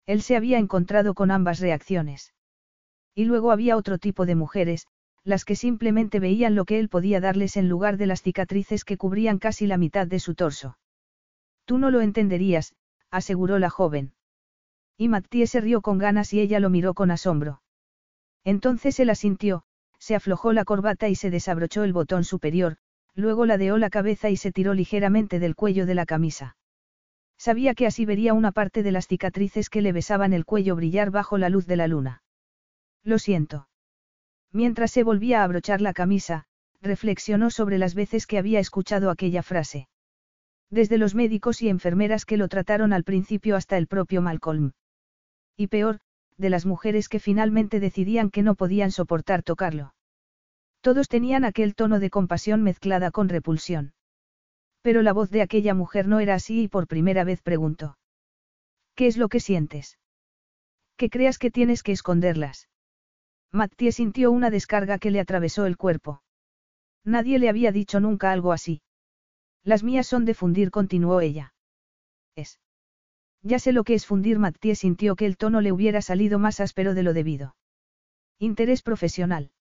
Él 0.06 0.22
se 0.22 0.36
había 0.36 0.58
encontrado 0.58 1.14
con 1.14 1.30
ambas 1.30 1.60
reacciones. 1.60 2.32
Y 3.14 3.24
luego 3.24 3.52
había 3.52 3.76
otro 3.76 3.98
tipo 3.98 4.24
de 4.24 4.34
mujeres, 4.34 4.86
las 5.24 5.44
que 5.44 5.56
simplemente 5.56 6.20
veían 6.20 6.54
lo 6.54 6.64
que 6.64 6.78
él 6.78 6.88
podía 6.88 7.20
darles 7.20 7.56
en 7.56 7.68
lugar 7.68 7.96
de 7.96 8.06
las 8.06 8.22
cicatrices 8.22 8.84
que 8.84 8.96
cubrían 8.96 9.38
casi 9.38 9.66
la 9.66 9.78
mitad 9.78 10.06
de 10.06 10.20
su 10.20 10.34
torso. 10.34 10.78
Tú 11.64 11.78
no 11.78 11.90
lo 11.90 12.00
entenderías, 12.00 12.74
aseguró 13.10 13.58
la 13.58 13.70
joven. 13.70 14.13
Y 14.96 15.08
Mattie 15.08 15.46
se 15.46 15.60
rió 15.60 15.82
con 15.82 15.98
ganas 15.98 16.32
y 16.32 16.40
ella 16.40 16.60
lo 16.60 16.70
miró 16.70 16.94
con 16.94 17.10
asombro. 17.10 17.62
Entonces 18.44 19.00
él 19.00 19.10
asintió, 19.10 19.64
se 19.98 20.14
aflojó 20.14 20.52
la 20.52 20.64
corbata 20.64 21.08
y 21.08 21.14
se 21.14 21.30
desabrochó 21.30 21.82
el 21.82 21.92
botón 21.92 22.24
superior, 22.24 22.76
luego 23.14 23.46
ladeó 23.46 23.78
la 23.78 23.90
cabeza 23.90 24.30
y 24.30 24.36
se 24.36 24.52
tiró 24.52 24.74
ligeramente 24.74 25.38
del 25.38 25.56
cuello 25.56 25.86
de 25.86 25.94
la 25.94 26.06
camisa. 26.06 26.56
Sabía 27.38 27.74
que 27.74 27.86
así 27.86 28.04
vería 28.04 28.34
una 28.34 28.52
parte 28.52 28.82
de 28.82 28.92
las 28.92 29.08
cicatrices 29.08 29.70
que 29.70 29.82
le 29.82 29.92
besaban 29.92 30.32
el 30.32 30.44
cuello 30.44 30.76
brillar 30.76 31.10
bajo 31.10 31.38
la 31.38 31.48
luz 31.48 31.66
de 31.66 31.76
la 31.76 31.88
luna. 31.88 32.22
Lo 33.02 33.18
siento. 33.18 33.68
Mientras 34.52 34.92
se 34.92 35.02
volvía 35.02 35.40
a 35.40 35.44
abrochar 35.44 35.80
la 35.80 35.92
camisa, 35.92 36.44
reflexionó 36.80 37.50
sobre 37.50 37.78
las 37.78 37.94
veces 37.94 38.26
que 38.26 38.38
había 38.38 38.60
escuchado 38.60 39.10
aquella 39.10 39.42
frase. 39.42 39.88
Desde 40.70 40.98
los 40.98 41.14
médicos 41.14 41.62
y 41.62 41.68
enfermeras 41.68 42.24
que 42.24 42.36
lo 42.36 42.48
trataron 42.48 42.92
al 42.92 43.04
principio 43.04 43.56
hasta 43.56 43.76
el 43.76 43.86
propio 43.86 44.22
Malcolm. 44.22 44.72
Y 45.56 45.68
peor, 45.68 46.00
de 46.36 46.50
las 46.50 46.66
mujeres 46.66 47.08
que 47.08 47.20
finalmente 47.20 47.80
decidían 47.80 48.30
que 48.30 48.42
no 48.42 48.54
podían 48.54 48.90
soportar 48.90 49.42
tocarlo. 49.42 49.94
Todos 50.80 51.08
tenían 51.08 51.44
aquel 51.44 51.74
tono 51.74 52.00
de 52.00 52.10
compasión 52.10 52.62
mezclada 52.62 53.10
con 53.10 53.28
repulsión. 53.28 53.94
Pero 54.82 55.00
la 55.02 55.12
voz 55.12 55.30
de 55.30 55.42
aquella 55.42 55.72
mujer 55.72 56.08
no 56.08 56.20
era 56.20 56.34
así 56.34 56.62
y 56.62 56.68
por 56.68 56.86
primera 56.86 57.24
vez 57.24 57.40
preguntó. 57.40 57.96
¿Qué 58.94 59.06
es 59.06 59.16
lo 59.16 59.28
que 59.28 59.40
sientes? 59.40 59.98
¿Qué 60.96 61.08
creas 61.08 61.38
que 61.38 61.50
tienes 61.50 61.82
que 61.82 61.92
esconderlas? 61.92 62.68
Mattie 63.50 63.92
sintió 63.92 64.30
una 64.30 64.50
descarga 64.50 64.98
que 64.98 65.10
le 65.10 65.20
atravesó 65.20 65.66
el 65.66 65.76
cuerpo. 65.76 66.22
Nadie 67.04 67.38
le 67.38 67.48
había 67.48 67.72
dicho 67.72 68.00
nunca 68.00 68.32
algo 68.32 68.52
así. 68.52 68.82
Las 69.62 69.82
mías 69.82 70.06
son 70.06 70.24
de 70.24 70.34
fundir, 70.34 70.70
continuó 70.70 71.20
ella. 71.20 71.54
Es. 72.36 72.60
Ya 73.44 73.58
sé 73.58 73.72
lo 73.72 73.84
que 73.84 73.94
es 73.94 74.06
fundir. 74.06 74.38
Mattie 74.38 74.74
sintió 74.74 75.16
que 75.16 75.26
el 75.26 75.36
tono 75.36 75.60
le 75.60 75.70
hubiera 75.70 76.00
salido 76.00 76.38
más 76.38 76.60
áspero 76.60 76.94
de 76.94 77.02
lo 77.02 77.12
debido. 77.12 77.54
Interés 78.38 78.82
profesional. 78.82 79.52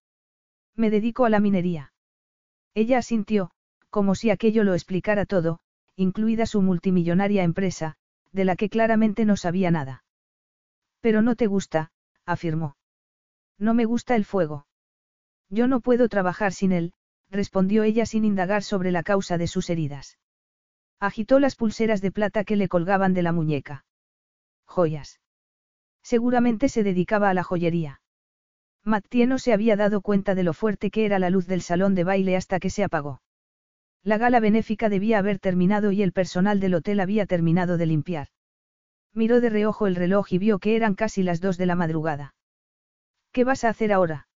Me 0.76 0.90
dedico 0.90 1.26
a 1.26 1.30
la 1.30 1.42
minería. 1.42 1.94
Ella 2.74 2.98
asintió, 2.98 3.52
como 3.90 4.16
si 4.16 4.32
aquello 4.32 4.64
lo 4.64 4.74
explicara 4.74 5.26
todo, 5.26 5.60
incluida 5.96 6.46
su 6.46 6.62
multimillonaria 6.62 7.44
empresa, 7.44 7.98
de 8.32 8.46
la 8.46 8.56
que 8.56 8.70
claramente 8.70 9.26
no 9.26 9.36
sabía 9.36 9.70
nada. 9.70 10.04
Pero 11.02 11.22
no 11.22 11.36
te 11.36 11.48
gusta, 11.48 11.92
afirmó. 12.26 12.78
No 13.60 13.74
me 13.74 13.86
gusta 13.86 14.16
el 14.16 14.26
fuego. 14.26 14.66
Yo 15.50 15.68
no 15.68 15.82
puedo 15.82 16.08
trabajar 16.08 16.54
sin 16.54 16.72
él, 16.72 16.94
respondió 17.30 17.84
ella 17.84 18.06
sin 18.06 18.24
indagar 18.24 18.64
sobre 18.64 18.92
la 18.92 19.04
causa 19.04 19.38
de 19.38 19.48
sus 19.48 19.70
heridas. 19.70 20.18
Agitó 21.00 21.40
las 21.40 21.56
pulseras 21.56 22.02
de 22.02 22.12
plata 22.12 22.44
que 22.44 22.56
le 22.56 22.68
colgaban 22.68 23.14
de 23.14 23.24
la 23.24 23.32
muñeca. 23.32 23.86
Joyas. 24.66 25.20
Seguramente 26.02 26.70
se 26.70 26.84
dedicaba 26.84 27.30
a 27.30 27.34
la 27.34 27.44
joyería. 27.44 28.02
Mattie 28.84 29.28
no 29.28 29.40
se 29.40 29.54
había 29.54 29.78
dado 29.78 30.02
cuenta 30.02 30.36
de 30.36 30.44
lo 30.44 30.54
fuerte 30.54 30.92
que 30.92 31.06
era 31.06 31.20
la 31.20 31.30
luz 31.30 31.48
del 31.48 31.62
salón 31.62 31.96
de 31.96 32.04
baile 32.04 32.36
hasta 32.36 32.60
que 32.60 32.70
se 32.70 32.84
apagó. 32.84 33.22
La 34.04 34.18
gala 34.18 34.42
benéfica 34.42 34.90
debía 34.90 35.20
haber 35.20 35.40
terminado 35.40 35.94
y 35.94 36.04
el 36.04 36.12
personal 36.12 36.60
del 36.60 36.76
hotel 36.76 37.00
había 37.00 37.26
terminado 37.26 37.78
de 37.78 37.86
limpiar. 37.86 38.28
Miró 39.14 39.40
de 39.40 39.50
reojo 39.50 39.88
el 39.88 39.96
reloj 39.96 40.34
y 40.34 40.38
vio 40.38 40.60
que 40.60 40.76
eran 40.76 40.96
casi 40.96 41.24
las 41.24 41.40
dos 41.40 41.58
de 41.58 41.66
la 41.66 41.76
madrugada. 41.76 42.36
¿Qué 43.32 43.46
vas 43.46 43.64
a 43.64 43.70
hacer 43.70 43.94
ahora? 43.94 44.28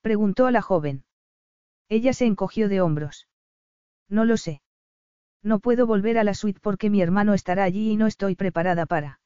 Preguntó 0.00 0.46
a 0.46 0.50
la 0.50 0.62
joven. 0.62 1.04
Ella 1.90 2.14
se 2.14 2.24
encogió 2.24 2.68
de 2.70 2.80
hombros. 2.80 3.28
No 4.08 4.24
lo 4.24 4.38
sé. 4.38 4.62
No 5.42 5.58
puedo 5.58 5.86
volver 5.86 6.18
a 6.18 6.24
la 6.24 6.34
suite 6.34 6.60
porque 6.60 6.90
mi 6.90 7.00
hermano 7.00 7.34
estará 7.34 7.64
allí 7.64 7.90
y 7.90 7.96
no 7.96 8.06
estoy 8.06 8.34
preparada 8.36 8.86
para. 8.86 9.20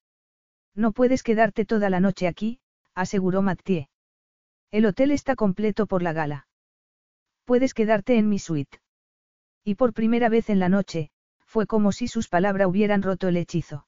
No 0.75 0.93
puedes 0.93 1.23
quedarte 1.23 1.65
toda 1.65 1.91
la 1.91 2.01
noche 2.01 2.29
aquí, 2.29 2.61
aseguró 2.95 3.43
Mathieu. 3.43 3.87
El 4.71 4.87
hotel 4.87 5.11
está 5.11 5.37
completo 5.37 5.87
por 5.87 6.03
la 6.03 6.13
gala. 6.13 6.47
Puedes 7.45 7.75
quedarte 7.75 8.17
en 8.17 8.29
mi 8.29 8.39
suite. 8.39 8.79
Y 9.65 9.77
por 9.77 9.93
primera 9.93 10.29
vez 10.29 10.51
en 10.51 10.59
la 10.59 10.69
noche, 10.69 11.11
fue 11.47 11.67
como 11.67 11.93
si 11.93 12.09
sus 12.09 12.29
palabras 12.29 12.69
hubieran 12.69 13.03
roto 13.03 13.29
el 13.29 13.37
hechizo. 13.37 13.87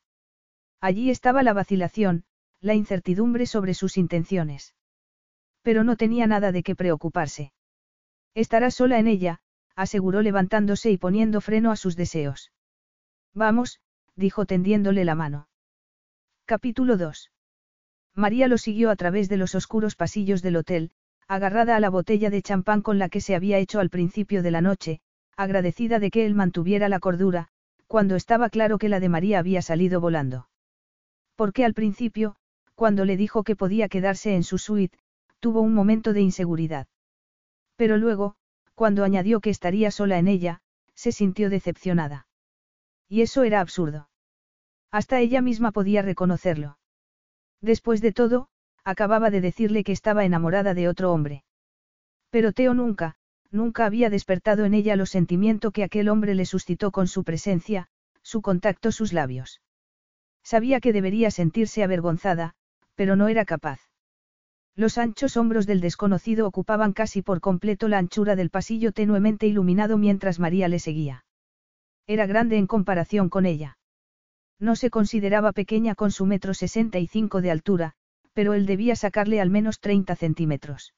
Allí 0.80 1.10
estaba 1.10 1.42
la 1.42 1.52
vacilación, 1.52 2.24
la 2.60 2.74
incertidumbre 2.74 3.46
sobre 3.46 3.74
sus 3.74 3.96
intenciones. 3.96 4.74
Pero 5.62 5.82
no 5.82 5.96
tenía 5.96 6.26
nada 6.26 6.52
de 6.52 6.62
qué 6.62 6.76
preocuparse. 6.76 7.52
Estará 8.34 8.70
sola 8.70 8.98
en 8.98 9.08
ella, 9.08 9.40
aseguró 9.76 10.22
levantándose 10.22 10.90
y 10.90 10.96
poniendo 10.96 11.40
freno 11.40 11.70
a 11.70 11.76
sus 11.76 11.94
deseos. 11.94 12.50
Vamos, 13.34 13.80
dijo 14.16 14.46
tendiéndole 14.46 15.04
la 15.04 15.14
mano. 15.14 15.48
Capítulo 16.46 16.96
2. 16.96 17.30
María 18.14 18.48
lo 18.48 18.56
siguió 18.56 18.90
a 18.90 18.96
través 18.96 19.28
de 19.28 19.36
los 19.36 19.54
oscuros 19.54 19.94
pasillos 19.94 20.40
del 20.40 20.56
hotel, 20.56 20.90
agarrada 21.28 21.76
a 21.76 21.80
la 21.80 21.90
botella 21.90 22.30
de 22.30 22.40
champán 22.40 22.80
con 22.80 22.98
la 22.98 23.10
que 23.10 23.20
se 23.20 23.34
había 23.34 23.58
hecho 23.58 23.78
al 23.78 23.90
principio 23.90 24.42
de 24.42 24.50
la 24.50 24.62
noche, 24.62 25.00
agradecida 25.36 25.98
de 25.98 26.10
que 26.10 26.24
él 26.24 26.34
mantuviera 26.34 26.88
la 26.88 26.98
cordura, 26.98 27.48
cuando 27.86 28.16
estaba 28.16 28.48
claro 28.48 28.78
que 28.78 28.88
la 28.88 29.00
de 29.00 29.10
María 29.10 29.38
había 29.38 29.60
salido 29.60 30.00
volando. 30.00 30.48
Porque 31.34 31.64
al 31.64 31.74
principio, 31.74 32.36
cuando 32.74 33.04
le 33.04 33.16
dijo 33.18 33.44
que 33.44 33.56
podía 33.56 33.88
quedarse 33.88 34.34
en 34.34 34.44
su 34.44 34.56
suite, 34.56 34.98
tuvo 35.40 35.60
un 35.60 35.74
momento 35.74 36.14
de 36.14 36.22
inseguridad. 36.22 36.86
Pero 37.76 37.98
luego, 37.98 38.36
cuando 38.76 39.04
añadió 39.04 39.40
que 39.40 39.50
estaría 39.50 39.90
sola 39.90 40.18
en 40.18 40.28
ella, 40.28 40.60
se 40.94 41.10
sintió 41.10 41.50
decepcionada. 41.50 42.28
Y 43.08 43.22
eso 43.22 43.42
era 43.42 43.60
absurdo. 43.60 44.08
Hasta 44.92 45.18
ella 45.18 45.40
misma 45.40 45.72
podía 45.72 46.02
reconocerlo. 46.02 46.78
Después 47.60 48.00
de 48.02 48.12
todo, 48.12 48.48
acababa 48.84 49.30
de 49.30 49.40
decirle 49.40 49.82
que 49.82 49.92
estaba 49.92 50.24
enamorada 50.24 50.74
de 50.74 50.88
otro 50.88 51.12
hombre. 51.12 51.42
Pero 52.30 52.52
Teo 52.52 52.74
nunca, 52.74 53.16
nunca 53.50 53.86
había 53.86 54.10
despertado 54.10 54.66
en 54.66 54.74
ella 54.74 54.94
los 54.94 55.10
sentimientos 55.10 55.72
que 55.72 55.82
aquel 55.82 56.10
hombre 56.10 56.34
le 56.34 56.44
suscitó 56.44 56.90
con 56.90 57.08
su 57.08 57.24
presencia, 57.24 57.88
su 58.22 58.42
contacto, 58.42 58.92
sus 58.92 59.14
labios. 59.14 59.62
Sabía 60.42 60.80
que 60.80 60.92
debería 60.92 61.30
sentirse 61.30 61.82
avergonzada, 61.82 62.54
pero 62.94 63.16
no 63.16 63.28
era 63.28 63.46
capaz. 63.46 63.80
Los 64.78 64.98
anchos 64.98 65.38
hombros 65.38 65.66
del 65.66 65.80
desconocido 65.80 66.46
ocupaban 66.46 66.92
casi 66.92 67.22
por 67.22 67.40
completo 67.40 67.88
la 67.88 67.96
anchura 67.96 68.36
del 68.36 68.50
pasillo 68.50 68.92
tenuemente 68.92 69.46
iluminado 69.46 69.96
mientras 69.96 70.38
María 70.38 70.68
le 70.68 70.78
seguía. 70.78 71.24
Era 72.06 72.26
grande 72.26 72.58
en 72.58 72.66
comparación 72.66 73.30
con 73.30 73.46
ella. 73.46 73.78
No 74.58 74.76
se 74.76 74.90
consideraba 74.90 75.52
pequeña 75.52 75.94
con 75.94 76.10
su 76.10 76.26
metro 76.26 76.52
sesenta 76.52 76.98
y 76.98 77.06
cinco 77.06 77.40
de 77.40 77.50
altura, 77.50 77.94
pero 78.34 78.52
él 78.52 78.66
debía 78.66 78.96
sacarle 78.96 79.40
al 79.40 79.48
menos 79.48 79.80
30 79.80 80.14
centímetros. 80.14 80.92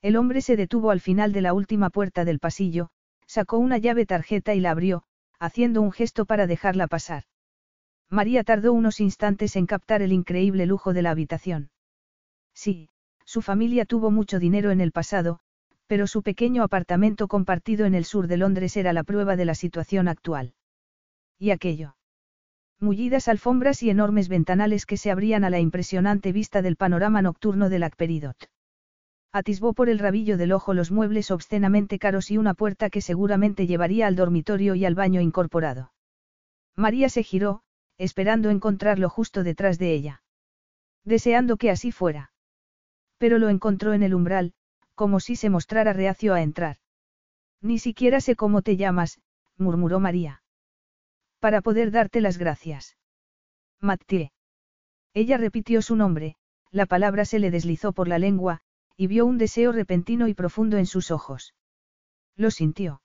El 0.00 0.16
hombre 0.16 0.40
se 0.40 0.56
detuvo 0.56 0.92
al 0.92 1.00
final 1.00 1.32
de 1.32 1.42
la 1.42 1.54
última 1.54 1.90
puerta 1.90 2.24
del 2.24 2.38
pasillo, 2.38 2.90
sacó 3.26 3.58
una 3.58 3.78
llave 3.78 4.06
tarjeta 4.06 4.54
y 4.54 4.60
la 4.60 4.70
abrió, 4.70 5.02
haciendo 5.40 5.82
un 5.82 5.90
gesto 5.90 6.24
para 6.24 6.46
dejarla 6.46 6.86
pasar. 6.86 7.24
María 8.08 8.44
tardó 8.44 8.72
unos 8.72 9.00
instantes 9.00 9.56
en 9.56 9.66
captar 9.66 10.02
el 10.02 10.12
increíble 10.12 10.66
lujo 10.66 10.92
de 10.92 11.02
la 11.02 11.10
habitación. 11.10 11.70
Sí, 12.54 12.90
su 13.32 13.40
familia 13.40 13.86
tuvo 13.86 14.10
mucho 14.10 14.38
dinero 14.38 14.72
en 14.72 14.82
el 14.82 14.92
pasado, 14.92 15.38
pero 15.86 16.06
su 16.06 16.22
pequeño 16.22 16.62
apartamento 16.62 17.28
compartido 17.28 17.86
en 17.86 17.94
el 17.94 18.04
sur 18.04 18.26
de 18.26 18.36
Londres 18.36 18.76
era 18.76 18.92
la 18.92 19.04
prueba 19.04 19.36
de 19.36 19.46
la 19.46 19.54
situación 19.54 20.06
actual. 20.06 20.52
¿Y 21.38 21.48
aquello? 21.48 21.96
Mullidas 22.78 23.28
alfombras 23.28 23.82
y 23.82 23.88
enormes 23.88 24.28
ventanales 24.28 24.84
que 24.84 24.98
se 24.98 25.10
abrían 25.10 25.44
a 25.44 25.48
la 25.48 25.60
impresionante 25.60 26.30
vista 26.30 26.60
del 26.60 26.76
panorama 26.76 27.22
nocturno 27.22 27.70
del 27.70 27.84
Acperidot. 27.84 28.36
Atisbó 29.32 29.72
por 29.72 29.88
el 29.88 29.98
rabillo 29.98 30.36
del 30.36 30.52
ojo 30.52 30.74
los 30.74 30.90
muebles 30.90 31.30
obscenamente 31.30 31.98
caros 31.98 32.30
y 32.30 32.36
una 32.36 32.52
puerta 32.52 32.90
que 32.90 33.00
seguramente 33.00 33.66
llevaría 33.66 34.08
al 34.08 34.14
dormitorio 34.14 34.74
y 34.74 34.84
al 34.84 34.94
baño 34.94 35.22
incorporado. 35.22 35.94
María 36.76 37.08
se 37.08 37.22
giró, 37.22 37.62
esperando 37.96 38.50
encontrarlo 38.50 39.08
justo 39.08 39.42
detrás 39.42 39.78
de 39.78 39.94
ella. 39.94 40.22
Deseando 41.06 41.56
que 41.56 41.70
así 41.70 41.92
fuera. 41.92 42.31
Pero 43.22 43.38
lo 43.38 43.50
encontró 43.50 43.94
en 43.94 44.02
el 44.02 44.14
umbral, 44.14 44.52
como 44.96 45.20
si 45.20 45.36
se 45.36 45.48
mostrara 45.48 45.92
reacio 45.92 46.34
a 46.34 46.42
entrar. 46.42 46.78
Ni 47.60 47.78
siquiera 47.78 48.20
sé 48.20 48.34
cómo 48.34 48.62
te 48.62 48.76
llamas, 48.76 49.20
murmuró 49.56 50.00
María. 50.00 50.42
Para 51.38 51.60
poder 51.60 51.92
darte 51.92 52.20
las 52.20 52.36
gracias. 52.36 52.96
Mathieu. 53.80 54.30
Ella 55.14 55.36
repitió 55.36 55.82
su 55.82 55.94
nombre, 55.94 56.34
la 56.72 56.84
palabra 56.84 57.24
se 57.24 57.38
le 57.38 57.52
deslizó 57.52 57.92
por 57.92 58.08
la 58.08 58.18
lengua, 58.18 58.58
y 58.96 59.06
vio 59.06 59.24
un 59.24 59.38
deseo 59.38 59.70
repentino 59.70 60.26
y 60.26 60.34
profundo 60.34 60.76
en 60.76 60.86
sus 60.86 61.12
ojos. 61.12 61.54
Lo 62.34 62.50
sintió. 62.50 63.02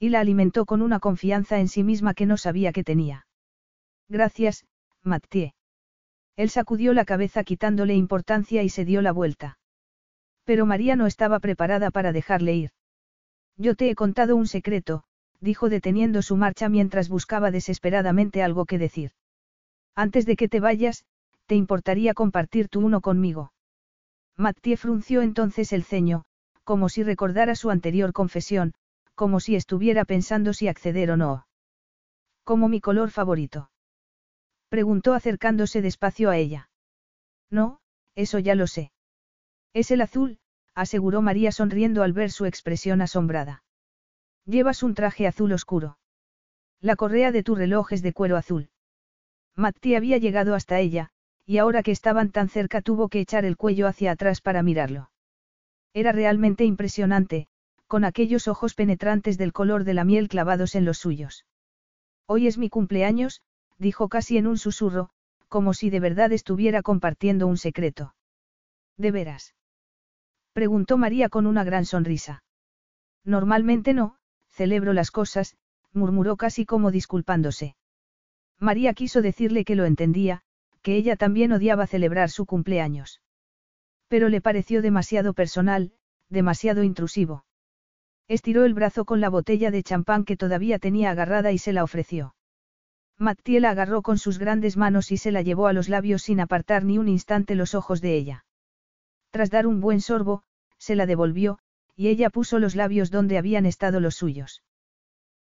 Y 0.00 0.08
la 0.08 0.18
alimentó 0.18 0.66
con 0.66 0.82
una 0.82 0.98
confianza 0.98 1.60
en 1.60 1.68
sí 1.68 1.84
misma 1.84 2.12
que 2.12 2.26
no 2.26 2.38
sabía 2.38 2.72
que 2.72 2.82
tenía. 2.82 3.28
Gracias, 4.08 4.66
Mathieu. 5.04 5.52
Él 6.38 6.50
sacudió 6.50 6.94
la 6.94 7.04
cabeza 7.04 7.42
quitándole 7.42 7.96
importancia 7.96 8.62
y 8.62 8.68
se 8.68 8.84
dio 8.84 9.02
la 9.02 9.10
vuelta. 9.10 9.58
Pero 10.44 10.66
María 10.66 10.94
no 10.94 11.06
estaba 11.06 11.40
preparada 11.40 11.90
para 11.90 12.12
dejarle 12.12 12.54
ir. 12.54 12.70
Yo 13.56 13.74
te 13.74 13.90
he 13.90 13.96
contado 13.96 14.36
un 14.36 14.46
secreto, 14.46 15.02
dijo 15.40 15.68
deteniendo 15.68 16.22
su 16.22 16.36
marcha 16.36 16.68
mientras 16.68 17.08
buscaba 17.08 17.50
desesperadamente 17.50 18.44
algo 18.44 18.66
que 18.66 18.78
decir. 18.78 19.10
Antes 19.96 20.26
de 20.26 20.36
que 20.36 20.48
te 20.48 20.60
vayas, 20.60 21.04
¿te 21.46 21.56
importaría 21.56 22.14
compartir 22.14 22.68
tu 22.68 22.86
uno 22.86 23.00
conmigo? 23.00 23.52
Mathieu 24.36 24.76
frunció 24.76 25.22
entonces 25.22 25.72
el 25.72 25.82
ceño, 25.82 26.22
como 26.62 26.88
si 26.88 27.02
recordara 27.02 27.56
su 27.56 27.70
anterior 27.70 28.12
confesión, 28.12 28.74
como 29.16 29.40
si 29.40 29.56
estuviera 29.56 30.04
pensando 30.04 30.52
si 30.52 30.68
acceder 30.68 31.10
o 31.10 31.16
no. 31.16 31.48
Como 32.44 32.68
mi 32.68 32.80
color 32.80 33.10
favorito. 33.10 33.70
Preguntó 34.68 35.14
acercándose 35.14 35.82
despacio 35.82 36.30
a 36.30 36.36
ella. 36.36 36.70
No, 37.50 37.80
eso 38.14 38.38
ya 38.38 38.54
lo 38.54 38.66
sé. 38.66 38.92
Es 39.72 39.90
el 39.90 40.00
azul, 40.00 40.38
aseguró 40.74 41.22
María 41.22 41.52
sonriendo 41.52 42.02
al 42.02 42.12
ver 42.12 42.30
su 42.30 42.44
expresión 42.44 43.00
asombrada. 43.00 43.62
Llevas 44.44 44.82
un 44.82 44.94
traje 44.94 45.26
azul 45.26 45.52
oscuro. 45.52 45.98
La 46.80 46.96
correa 46.96 47.32
de 47.32 47.42
tu 47.42 47.54
reloj 47.54 47.92
es 47.92 48.02
de 48.02 48.12
cuero 48.12 48.36
azul. 48.36 48.70
Mathieu 49.56 49.96
había 49.96 50.18
llegado 50.18 50.54
hasta 50.54 50.78
ella, 50.78 51.10
y 51.44 51.58
ahora 51.58 51.82
que 51.82 51.90
estaban 51.90 52.30
tan 52.30 52.48
cerca 52.48 52.82
tuvo 52.82 53.08
que 53.08 53.20
echar 53.20 53.44
el 53.44 53.56
cuello 53.56 53.88
hacia 53.88 54.12
atrás 54.12 54.40
para 54.40 54.62
mirarlo. 54.62 55.10
Era 55.94 56.12
realmente 56.12 56.64
impresionante, 56.64 57.48
con 57.86 58.04
aquellos 58.04 58.46
ojos 58.46 58.74
penetrantes 58.74 59.38
del 59.38 59.52
color 59.52 59.84
de 59.84 59.94
la 59.94 60.04
miel 60.04 60.28
clavados 60.28 60.74
en 60.74 60.84
los 60.84 60.98
suyos. 60.98 61.46
Hoy 62.26 62.46
es 62.46 62.58
mi 62.58 62.68
cumpleaños, 62.68 63.42
dijo 63.78 64.08
casi 64.08 64.36
en 64.36 64.46
un 64.46 64.58
susurro, 64.58 65.10
como 65.48 65.72
si 65.72 65.90
de 65.90 66.00
verdad 66.00 66.32
estuviera 66.32 66.82
compartiendo 66.82 67.46
un 67.46 67.56
secreto. 67.56 68.14
¿De 68.96 69.10
veras? 69.10 69.54
Preguntó 70.52 70.98
María 70.98 71.28
con 71.28 71.46
una 71.46 71.64
gran 71.64 71.84
sonrisa. 71.84 72.42
Normalmente 73.24 73.94
no, 73.94 74.16
celebro 74.50 74.92
las 74.92 75.10
cosas, 75.10 75.56
murmuró 75.92 76.36
casi 76.36 76.66
como 76.66 76.90
disculpándose. 76.90 77.76
María 78.58 78.92
quiso 78.94 79.22
decirle 79.22 79.64
que 79.64 79.76
lo 79.76 79.84
entendía, 79.84 80.42
que 80.82 80.96
ella 80.96 81.16
también 81.16 81.52
odiaba 81.52 81.86
celebrar 81.86 82.30
su 82.30 82.44
cumpleaños. 82.44 83.20
Pero 84.08 84.28
le 84.28 84.40
pareció 84.40 84.82
demasiado 84.82 85.32
personal, 85.34 85.92
demasiado 86.28 86.82
intrusivo. 86.82 87.44
Estiró 88.26 88.64
el 88.64 88.74
brazo 88.74 89.04
con 89.04 89.20
la 89.20 89.28
botella 89.28 89.70
de 89.70 89.82
champán 89.82 90.24
que 90.24 90.36
todavía 90.36 90.78
tenía 90.78 91.10
agarrada 91.10 91.52
y 91.52 91.58
se 91.58 91.72
la 91.72 91.84
ofreció. 91.84 92.34
Mathieu 93.20 93.60
la 93.60 93.70
agarró 93.70 94.02
con 94.02 94.16
sus 94.16 94.38
grandes 94.38 94.76
manos 94.76 95.10
y 95.10 95.16
se 95.16 95.32
la 95.32 95.42
llevó 95.42 95.66
a 95.66 95.72
los 95.72 95.88
labios 95.88 96.22
sin 96.22 96.38
apartar 96.38 96.84
ni 96.84 96.98
un 96.98 97.08
instante 97.08 97.56
los 97.56 97.74
ojos 97.74 98.00
de 98.00 98.14
ella. 98.16 98.44
Tras 99.30 99.50
dar 99.50 99.66
un 99.66 99.80
buen 99.80 100.00
sorbo, 100.00 100.44
se 100.78 100.94
la 100.94 101.04
devolvió, 101.04 101.58
y 101.96 102.08
ella 102.08 102.30
puso 102.30 102.60
los 102.60 102.76
labios 102.76 103.10
donde 103.10 103.36
habían 103.36 103.66
estado 103.66 103.98
los 103.98 104.14
suyos. 104.14 104.62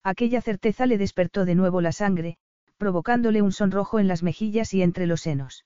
Aquella 0.03 0.41
certeza 0.41 0.87
le 0.87 0.97
despertó 0.97 1.45
de 1.45 1.53
nuevo 1.53 1.79
la 1.79 1.91
sangre, 1.91 2.37
provocándole 2.77 3.43
un 3.43 3.51
sonrojo 3.51 3.99
en 3.99 4.07
las 4.07 4.23
mejillas 4.23 4.73
y 4.73 4.81
entre 4.81 5.05
los 5.05 5.21
senos. 5.21 5.65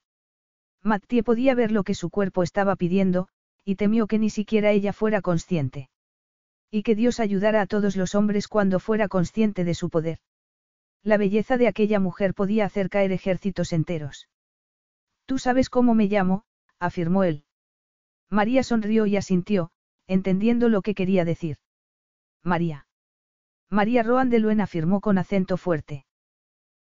Mathieu 0.83 1.23
podía 1.23 1.55
ver 1.55 1.71
lo 1.71 1.83
que 1.83 1.95
su 1.95 2.09
cuerpo 2.09 2.43
estaba 2.43 2.75
pidiendo, 2.75 3.29
y 3.63 3.75
temió 3.75 4.07
que 4.07 4.19
ni 4.19 4.29
siquiera 4.29 4.71
ella 4.71 4.91
fuera 4.91 5.21
consciente. 5.21 5.89
Y 6.69 6.83
que 6.83 6.95
Dios 6.95 7.21
ayudara 7.21 7.61
a 7.61 7.67
todos 7.67 7.95
los 7.95 8.15
hombres 8.15 8.47
cuando 8.49 8.79
fuera 8.79 9.07
consciente 9.07 9.63
de 9.63 9.75
su 9.75 9.89
poder. 9.89 10.19
La 11.03 11.17
belleza 11.17 11.57
de 11.57 11.67
aquella 11.67 11.99
mujer 11.99 12.33
podía 12.33 12.65
hacer 12.65 12.89
caer 12.89 13.11
ejércitos 13.11 13.73
enteros. 13.73 14.29
Tú 15.25 15.39
sabes 15.39 15.69
cómo 15.69 15.95
me 15.95 16.05
llamo, 16.05 16.43
afirmó 16.79 17.23
él. 17.23 17.45
María 18.29 18.63
sonrió 18.63 19.05
y 19.05 19.17
asintió, 19.17 19.71
entendiendo 20.07 20.69
lo 20.69 20.81
que 20.81 20.93
quería 20.93 21.25
decir. 21.25 21.57
María. 22.43 22.87
María 23.69 24.03
Roan 24.03 24.29
de 24.29 24.39
Luen 24.39 24.61
afirmó 24.61 25.01
con 25.01 25.17
acento 25.17 25.57
fuerte. 25.57 26.05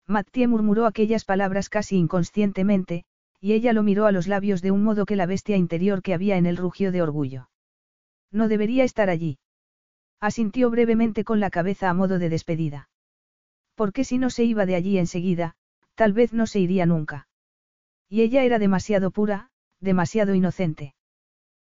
Mathieu 0.07 0.49
murmuró 0.49 0.87
aquellas 0.87 1.25
palabras 1.25 1.69
casi 1.69 1.97
inconscientemente, 1.97 3.05
y 3.41 3.53
ella 3.53 3.73
lo 3.73 3.83
miró 3.83 4.07
a 4.07 4.13
los 4.13 4.27
labios 4.27 4.61
de 4.61 4.71
un 4.71 4.83
modo 4.83 5.07
que 5.07 5.17
la 5.17 5.27
bestia 5.27 5.57
interior 5.57 6.03
que 6.03 6.15
había 6.15 6.37
en 6.37 6.47
él 6.47 6.57
rugió 6.57 6.93
de 6.93 7.01
orgullo. 7.01 7.49
No 8.33 8.49
debería 8.49 8.85
estar 8.85 9.09
allí. 9.09 9.39
Asintió 10.21 10.69
brevemente 10.71 11.25
con 11.25 11.41
la 11.41 11.51
cabeza 11.51 11.89
a 11.89 11.95
modo 11.95 12.19
de 12.19 12.29
despedida. 12.29 12.89
Porque 13.81 14.05
si 14.05 14.19
no 14.19 14.29
se 14.29 14.45
iba 14.45 14.67
de 14.67 14.75
allí 14.75 14.99
enseguida, 14.99 15.55
tal 15.95 16.13
vez 16.13 16.35
no 16.35 16.47
se 16.47 16.61
iría 16.61 16.85
nunca. 16.85 17.29
Y 18.11 18.21
ella 18.21 18.45
era 18.45 18.59
demasiado 18.59 19.11
pura, 19.11 19.49
demasiado 19.81 20.35
inocente. 20.35 20.95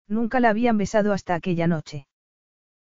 Nunca 0.08 0.38
la 0.38 0.50
habían 0.50 0.76
besado 0.76 1.14
hasta 1.14 1.34
aquella 1.34 1.66
noche. 1.66 2.06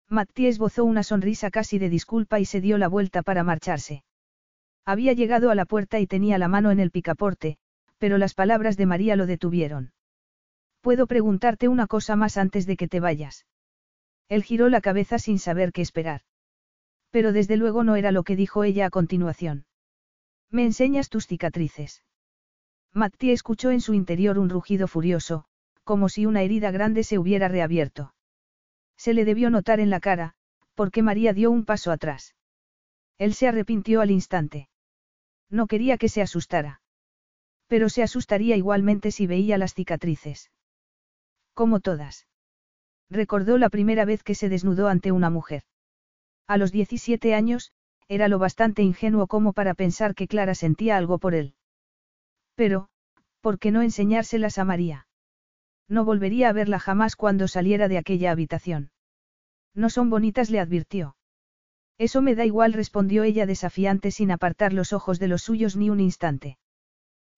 Mathieu 0.09 0.49
esbozó 0.49 0.83
una 0.83 1.01
sonrisa 1.01 1.49
casi 1.49 1.79
de 1.79 1.87
disculpa 1.87 2.41
y 2.41 2.45
se 2.45 2.59
dio 2.59 2.77
la 2.77 2.89
vuelta 2.89 3.21
para 3.21 3.45
marcharse. 3.45 4.03
Había 4.83 5.13
llegado 5.13 5.49
a 5.49 5.55
la 5.55 5.63
puerta 5.63 6.01
y 6.01 6.07
tenía 6.07 6.37
la 6.37 6.49
mano 6.49 6.69
en 6.69 6.81
el 6.81 6.91
picaporte, 6.91 7.57
pero 7.99 8.17
las 8.17 8.33
palabras 8.33 8.75
de 8.75 8.85
María 8.85 9.15
lo 9.15 9.27
detuvieron. 9.27 9.93
¿Puedo 10.81 11.07
preguntarte 11.07 11.69
una 11.69 11.87
cosa 11.87 12.17
más 12.17 12.35
antes 12.35 12.65
de 12.65 12.75
que 12.75 12.89
te 12.89 12.99
vayas? 12.99 13.45
Él 14.27 14.43
giró 14.43 14.67
la 14.67 14.81
cabeza 14.81 15.19
sin 15.19 15.39
saber 15.39 15.71
qué 15.71 15.83
esperar. 15.83 16.23
Pero 17.11 17.33
desde 17.33 17.57
luego 17.57 17.83
no 17.83 17.95
era 17.95 18.11
lo 18.11 18.23
que 18.23 18.35
dijo 18.35 18.63
ella 18.63 18.87
a 18.87 18.89
continuación. 18.89 19.65
¿Me 20.49 20.65
enseñas 20.65 21.09
tus 21.09 21.27
cicatrices? 21.27 22.03
Matti 22.93 23.31
escuchó 23.31 23.71
en 23.71 23.79
su 23.79 23.93
interior 23.93 24.37
un 24.37 24.49
rugido 24.49 24.87
furioso, 24.87 25.45
como 25.83 26.09
si 26.09 26.25
una 26.25 26.41
herida 26.41 26.71
grande 26.71 27.03
se 27.03 27.17
hubiera 27.17 27.47
reabierto. 27.47 28.13
Se 28.97 29.13
le 29.13 29.25
debió 29.25 29.49
notar 29.49 29.79
en 29.79 29.89
la 29.89 29.99
cara, 29.99 30.33
porque 30.73 31.01
María 31.01 31.33
dio 31.33 31.51
un 31.51 31.65
paso 31.65 31.91
atrás. 31.91 32.35
Él 33.17 33.33
se 33.33 33.47
arrepintió 33.47 34.01
al 34.01 34.11
instante. 34.11 34.69
No 35.49 35.67
quería 35.67 35.97
que 35.97 36.09
se 36.09 36.21
asustara. 36.21 36.81
Pero 37.67 37.89
se 37.89 38.03
asustaría 38.03 38.57
igualmente 38.57 39.11
si 39.11 39.27
veía 39.27 39.57
las 39.57 39.73
cicatrices. 39.73 40.51
Como 41.53 41.79
todas. 41.79 42.27
Recordó 43.09 43.57
la 43.57 43.69
primera 43.69 44.05
vez 44.05 44.23
que 44.23 44.35
se 44.35 44.49
desnudó 44.49 44.87
ante 44.87 45.11
una 45.11 45.29
mujer. 45.29 45.63
A 46.47 46.57
los 46.57 46.71
17 46.71 47.33
años, 47.33 47.71
era 48.07 48.27
lo 48.27 48.39
bastante 48.39 48.81
ingenuo 48.83 49.27
como 49.27 49.53
para 49.53 49.73
pensar 49.73 50.15
que 50.15 50.27
Clara 50.27 50.55
sentía 50.55 50.97
algo 50.97 51.17
por 51.17 51.33
él. 51.33 51.55
Pero, 52.55 52.89
¿por 53.39 53.57
qué 53.57 53.71
no 53.71 53.81
enseñárselas 53.81 54.57
a 54.57 54.65
María? 54.65 55.07
No 55.87 56.05
volvería 56.05 56.49
a 56.49 56.53
verla 56.53 56.79
jamás 56.79 57.15
cuando 57.15 57.47
saliera 57.47 57.87
de 57.87 57.97
aquella 57.97 58.31
habitación. 58.31 58.91
No 59.73 59.89
son 59.89 60.09
bonitas, 60.09 60.49
le 60.49 60.59
advirtió. 60.59 61.15
Eso 61.97 62.21
me 62.21 62.35
da 62.35 62.45
igual, 62.45 62.73
respondió 62.73 63.23
ella 63.23 63.45
desafiante 63.45 64.11
sin 64.11 64.31
apartar 64.31 64.73
los 64.73 64.91
ojos 64.91 65.19
de 65.19 65.27
los 65.27 65.43
suyos 65.43 65.75
ni 65.75 65.89
un 65.89 65.99
instante. 65.99 66.57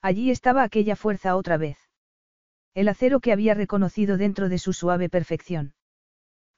Allí 0.01 0.31
estaba 0.31 0.63
aquella 0.63 0.95
fuerza 0.95 1.35
otra 1.35 1.57
vez. 1.57 1.77
El 2.73 2.87
acero 2.87 3.19
que 3.19 3.31
había 3.31 3.53
reconocido 3.53 4.17
dentro 4.17 4.49
de 4.49 4.57
su 4.57 4.73
suave 4.73 5.09
perfección. 5.09 5.75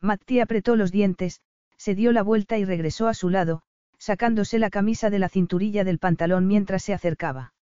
Matti 0.02 0.40
apretó 0.40 0.76
los 0.76 0.92
dientes, 0.92 1.42
se 1.78 1.96
dio 1.96 2.12
la 2.12 2.24
vuelta 2.24 2.58
y 2.58 2.66
regresó 2.66 3.08
a 3.08 3.14
su 3.14 3.30
lado, 3.30 3.62
sacándose 3.98 4.60
la 4.60 4.70
camisa 4.70 5.10
de 5.10 5.20
la 5.20 5.30
cinturilla 5.30 5.84
del 5.84 6.00
pantalón 6.00 6.48
mientras 6.48 6.84
se 6.84 6.94
acercaba. 6.94 7.54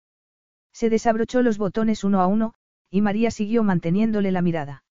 Se 0.72 0.90
desabrochó 0.90 1.42
los 1.42 1.58
botones 1.58 2.04
uno 2.04 2.22
a 2.22 2.28
uno, 2.28 2.54
y 2.90 3.02
María 3.02 3.32
siguió 3.32 3.64
manteniéndole 3.64 4.32
la 4.32 4.42
mirada. 4.42 4.84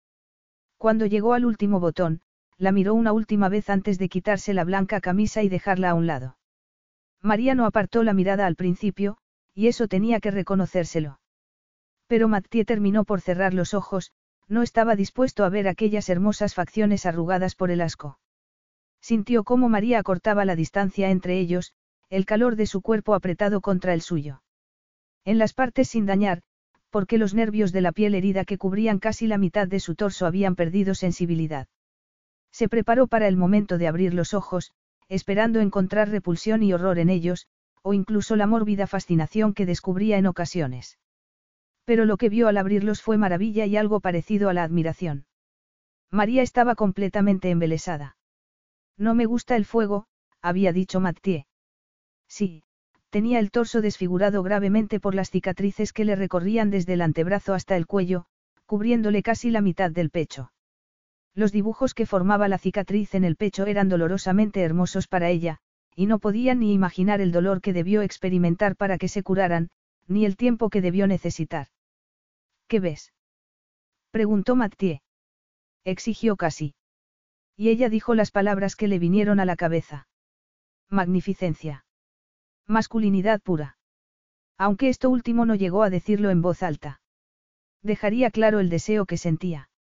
Cuando 0.78 1.06
llegó 1.06 1.34
al 1.34 1.44
último 1.44 1.80
botón, 1.80 2.20
la 2.58 2.72
miró 2.72 2.94
una 2.94 3.12
última 3.12 3.48
vez 3.48 3.70
antes 3.70 3.98
de 3.98 4.08
quitarse 4.08 4.54
la 4.54 4.64
blanca 4.64 5.00
camisa 5.00 5.42
y 5.42 5.48
dejarla 5.48 5.90
a 5.90 5.94
un 5.94 6.06
lado. 6.06 6.36
María 7.20 7.54
no 7.54 7.66
apartó 7.66 8.02
la 8.02 8.14
mirada 8.14 8.46
al 8.46 8.56
principio, 8.56 9.18
y 9.54 9.68
eso 9.68 9.88
tenía 9.88 10.20
que 10.20 10.30
reconocérselo. 10.30 11.20
Pero 12.06 12.28
Mathieu 12.28 12.64
terminó 12.64 13.04
por 13.04 13.20
cerrar 13.20 13.54
los 13.54 13.74
ojos, 13.74 14.12
no 14.48 14.62
estaba 14.62 14.96
dispuesto 14.96 15.44
a 15.44 15.48
ver 15.48 15.68
aquellas 15.68 16.08
hermosas 16.08 16.54
facciones 16.54 17.06
arrugadas 17.06 17.54
por 17.54 17.70
el 17.70 17.80
asco. 17.80 18.18
Sintió 19.02 19.42
cómo 19.42 19.68
María 19.68 19.98
acortaba 19.98 20.44
la 20.44 20.54
distancia 20.54 21.10
entre 21.10 21.38
ellos, 21.38 21.74
el 22.08 22.24
calor 22.24 22.54
de 22.54 22.66
su 22.66 22.82
cuerpo 22.82 23.14
apretado 23.14 23.60
contra 23.60 23.94
el 23.94 24.00
suyo. 24.00 24.42
En 25.24 25.38
las 25.38 25.54
partes 25.54 25.88
sin 25.88 26.06
dañar, 26.06 26.42
porque 26.88 27.18
los 27.18 27.34
nervios 27.34 27.72
de 27.72 27.80
la 27.80 27.90
piel 27.90 28.14
herida 28.14 28.44
que 28.44 28.58
cubrían 28.58 29.00
casi 29.00 29.26
la 29.26 29.38
mitad 29.38 29.66
de 29.66 29.80
su 29.80 29.96
torso 29.96 30.24
habían 30.24 30.54
perdido 30.54 30.94
sensibilidad. 30.94 31.66
Se 32.52 32.68
preparó 32.68 33.08
para 33.08 33.26
el 33.26 33.36
momento 33.36 33.76
de 33.76 33.88
abrir 33.88 34.14
los 34.14 34.34
ojos, 34.34 34.72
esperando 35.08 35.60
encontrar 35.60 36.08
repulsión 36.10 36.62
y 36.62 36.72
horror 36.72 36.98
en 36.98 37.10
ellos, 37.10 37.48
o 37.82 37.94
incluso 37.94 38.36
la 38.36 38.46
mórbida 38.46 38.86
fascinación 38.86 39.52
que 39.52 39.66
descubría 39.66 40.16
en 40.16 40.26
ocasiones. 40.26 40.98
Pero 41.84 42.04
lo 42.04 42.16
que 42.18 42.28
vio 42.28 42.46
al 42.46 42.56
abrirlos 42.56 43.02
fue 43.02 43.18
maravilla 43.18 43.66
y 43.66 43.76
algo 43.76 43.98
parecido 43.98 44.48
a 44.48 44.52
la 44.52 44.62
admiración. 44.62 45.26
María 46.10 46.42
estaba 46.42 46.76
completamente 46.76 47.50
embelesada. 47.50 48.16
No 48.98 49.14
me 49.14 49.26
gusta 49.26 49.56
el 49.56 49.64
fuego, 49.64 50.06
había 50.40 50.72
dicho 50.72 51.00
Mathieu. 51.00 51.44
Sí, 52.28 52.62
tenía 53.10 53.38
el 53.38 53.50
torso 53.50 53.80
desfigurado 53.80 54.42
gravemente 54.42 55.00
por 55.00 55.14
las 55.14 55.30
cicatrices 55.30 55.92
que 55.92 56.04
le 56.04 56.16
recorrían 56.16 56.70
desde 56.70 56.94
el 56.94 57.02
antebrazo 57.02 57.54
hasta 57.54 57.76
el 57.76 57.86
cuello, 57.86 58.26
cubriéndole 58.66 59.22
casi 59.22 59.50
la 59.50 59.60
mitad 59.60 59.90
del 59.90 60.10
pecho. 60.10 60.52
Los 61.34 61.52
dibujos 61.52 61.94
que 61.94 62.06
formaba 62.06 62.48
la 62.48 62.58
cicatriz 62.58 63.14
en 63.14 63.24
el 63.24 63.36
pecho 63.36 63.66
eran 63.66 63.88
dolorosamente 63.88 64.62
hermosos 64.62 65.08
para 65.08 65.30
ella, 65.30 65.58
y 65.94 66.06
no 66.06 66.18
podía 66.18 66.54
ni 66.54 66.72
imaginar 66.72 67.20
el 67.20 67.32
dolor 67.32 67.60
que 67.60 67.72
debió 67.72 68.02
experimentar 68.02 68.76
para 68.76 68.98
que 68.98 69.08
se 69.08 69.22
curaran, 69.22 69.70
ni 70.06 70.24
el 70.24 70.36
tiempo 70.36 70.70
que 70.70 70.80
debió 70.80 71.06
necesitar. 71.06 71.68
¿Qué 72.66 72.80
ves? 72.80 73.12
preguntó 74.10 74.56
Mathieu. 74.56 75.00
Exigió 75.84 76.36
casi. 76.36 76.74
Y 77.56 77.68
ella 77.68 77.88
dijo 77.88 78.14
las 78.14 78.30
palabras 78.30 78.76
que 78.76 78.88
le 78.88 78.98
vinieron 78.98 79.40
a 79.40 79.44
la 79.44 79.56
cabeza. 79.56 80.08
Magnificencia. 80.88 81.84
Masculinidad 82.66 83.40
pura. 83.40 83.76
Aunque 84.58 84.88
esto 84.88 85.10
último 85.10 85.46
no 85.46 85.54
llegó 85.54 85.82
a 85.82 85.90
decirlo 85.90 86.30
en 86.30 86.42
voz 86.42 86.62
alta. 86.62 87.00
Dejaría 87.82 88.30
claro 88.30 88.60
el 88.60 88.68
deseo 88.68 89.06
que 89.06 89.16
sentía. 89.16 89.70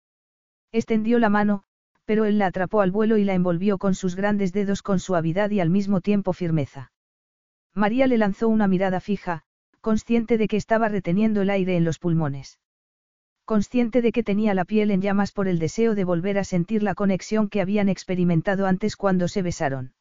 Extendió 0.72 1.18
la 1.18 1.28
mano, 1.28 1.64
pero 2.04 2.24
él 2.24 2.38
la 2.38 2.46
atrapó 2.46 2.80
al 2.80 2.90
vuelo 2.90 3.16
y 3.16 3.24
la 3.24 3.34
envolvió 3.34 3.78
con 3.78 3.94
sus 3.94 4.16
grandes 4.16 4.52
dedos 4.52 4.82
con 4.82 4.98
suavidad 4.98 5.50
y 5.50 5.60
al 5.60 5.70
mismo 5.70 6.00
tiempo 6.00 6.32
firmeza. 6.32 6.92
María 7.74 8.06
le 8.06 8.18
lanzó 8.18 8.48
una 8.48 8.66
mirada 8.66 9.00
fija, 9.00 9.44
consciente 9.80 10.36
de 10.38 10.48
que 10.48 10.56
estaba 10.56 10.88
reteniendo 10.88 11.42
el 11.42 11.50
aire 11.50 11.76
en 11.76 11.84
los 11.84 11.98
pulmones. 11.98 12.58
Consciente 13.44 14.02
de 14.02 14.12
que 14.12 14.22
tenía 14.22 14.54
la 14.54 14.64
piel 14.64 14.90
en 14.90 15.02
llamas 15.02 15.32
por 15.32 15.48
el 15.48 15.58
deseo 15.58 15.94
de 15.94 16.04
volver 16.04 16.38
a 16.38 16.44
sentir 16.44 16.82
la 16.82 16.94
conexión 16.94 17.48
que 17.48 17.60
habían 17.60 17.88
experimentado 17.88 18.66
antes 18.66 18.96
cuando 18.96 19.26
se 19.26 19.42
besaron. 19.42 19.94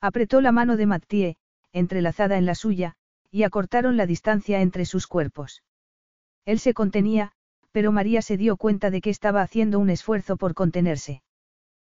Apretó 0.00 0.40
la 0.40 0.52
mano 0.52 0.76
de 0.76 0.86
Mathieu, 0.86 1.34
entrelazada 1.72 2.38
en 2.38 2.46
la 2.46 2.54
suya, 2.54 2.96
y 3.30 3.44
acortaron 3.44 3.96
la 3.96 4.06
distancia 4.06 4.60
entre 4.60 4.84
sus 4.84 5.06
cuerpos. 5.06 5.62
Él 6.44 6.58
se 6.58 6.74
contenía, 6.74 7.32
pero 7.70 7.92
María 7.92 8.22
se 8.22 8.36
dio 8.36 8.56
cuenta 8.56 8.90
de 8.90 9.00
que 9.00 9.10
estaba 9.10 9.42
haciendo 9.42 9.78
un 9.78 9.90
esfuerzo 9.90 10.36
por 10.36 10.54
contenerse. 10.54 11.22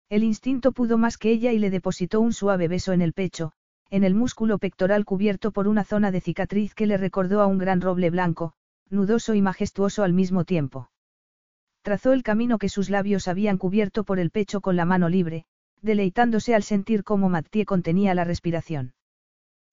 El 0.10 0.24
instinto 0.24 0.72
pudo 0.72 0.98
más 0.98 1.18
que 1.18 1.32
ella 1.32 1.52
y 1.52 1.60
le 1.60 1.70
depositó 1.70 2.22
un 2.22 2.34
suave 2.34 2.68
beso 2.68 2.94
en 2.94 3.02
el 3.02 3.14
pecho, 3.14 3.54
en 3.90 4.04
el 4.04 4.14
músculo 4.14 4.58
pectoral 4.58 5.04
cubierto 5.06 5.52
por 5.52 5.68
una 5.68 5.84
zona 5.84 6.12
de 6.12 6.22
cicatriz 6.22 6.74
que 6.74 6.86
le 6.86 6.98
recordó 6.98 7.42
a 7.42 7.48
un 7.48 7.58
gran 7.58 7.82
roble 7.82 8.10
blanco, 8.10 8.54
nudoso 8.92 9.34
y 9.34 9.42
majestuoso 9.42 10.04
al 10.04 10.14
mismo 10.14 10.46
tiempo. 10.46 10.92
Trazó 11.82 12.14
el 12.14 12.22
camino 12.22 12.60
que 12.60 12.70
sus 12.70 12.90
labios 12.90 13.28
habían 13.28 13.58
cubierto 13.58 14.04
por 14.04 14.20
el 14.20 14.30
pecho 14.30 14.62
con 14.62 14.76
la 14.76 14.86
mano 14.86 15.10
libre, 15.10 15.46
deleitándose 15.82 16.54
al 16.54 16.64
sentir 16.64 17.04
cómo 17.04 17.30
Mathieu 17.30 17.66
contenía 17.66 18.14
la 18.14 18.24
respiración. 18.24 18.94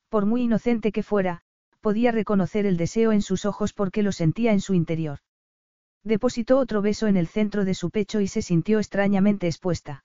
Por 0.09 0.25
muy 0.25 0.43
inocente 0.43 0.91
que 0.91 1.03
fuera, 1.03 1.43
podía 1.81 2.13
reconocer 2.13 2.65
el 2.65 2.77
deseo 2.77 3.13
en 3.13 3.21
sus 3.21 3.45
ojos 3.45 3.73
porque 3.75 4.03
lo 4.03 4.13
sentía 4.13 4.53
en 4.53 4.61
su 4.61 4.73
interior. 4.73 5.19
Depositó 6.03 6.59
otro 6.59 6.81
beso 6.81 7.07
en 7.09 7.17
el 7.17 7.27
centro 7.27 7.65
de 7.65 7.75
su 7.75 7.91
pecho 7.91 8.21
y 8.21 8.29
se 8.29 8.41
sintió 8.41 8.79
extrañamente 8.79 9.47
expuesta. 9.47 10.05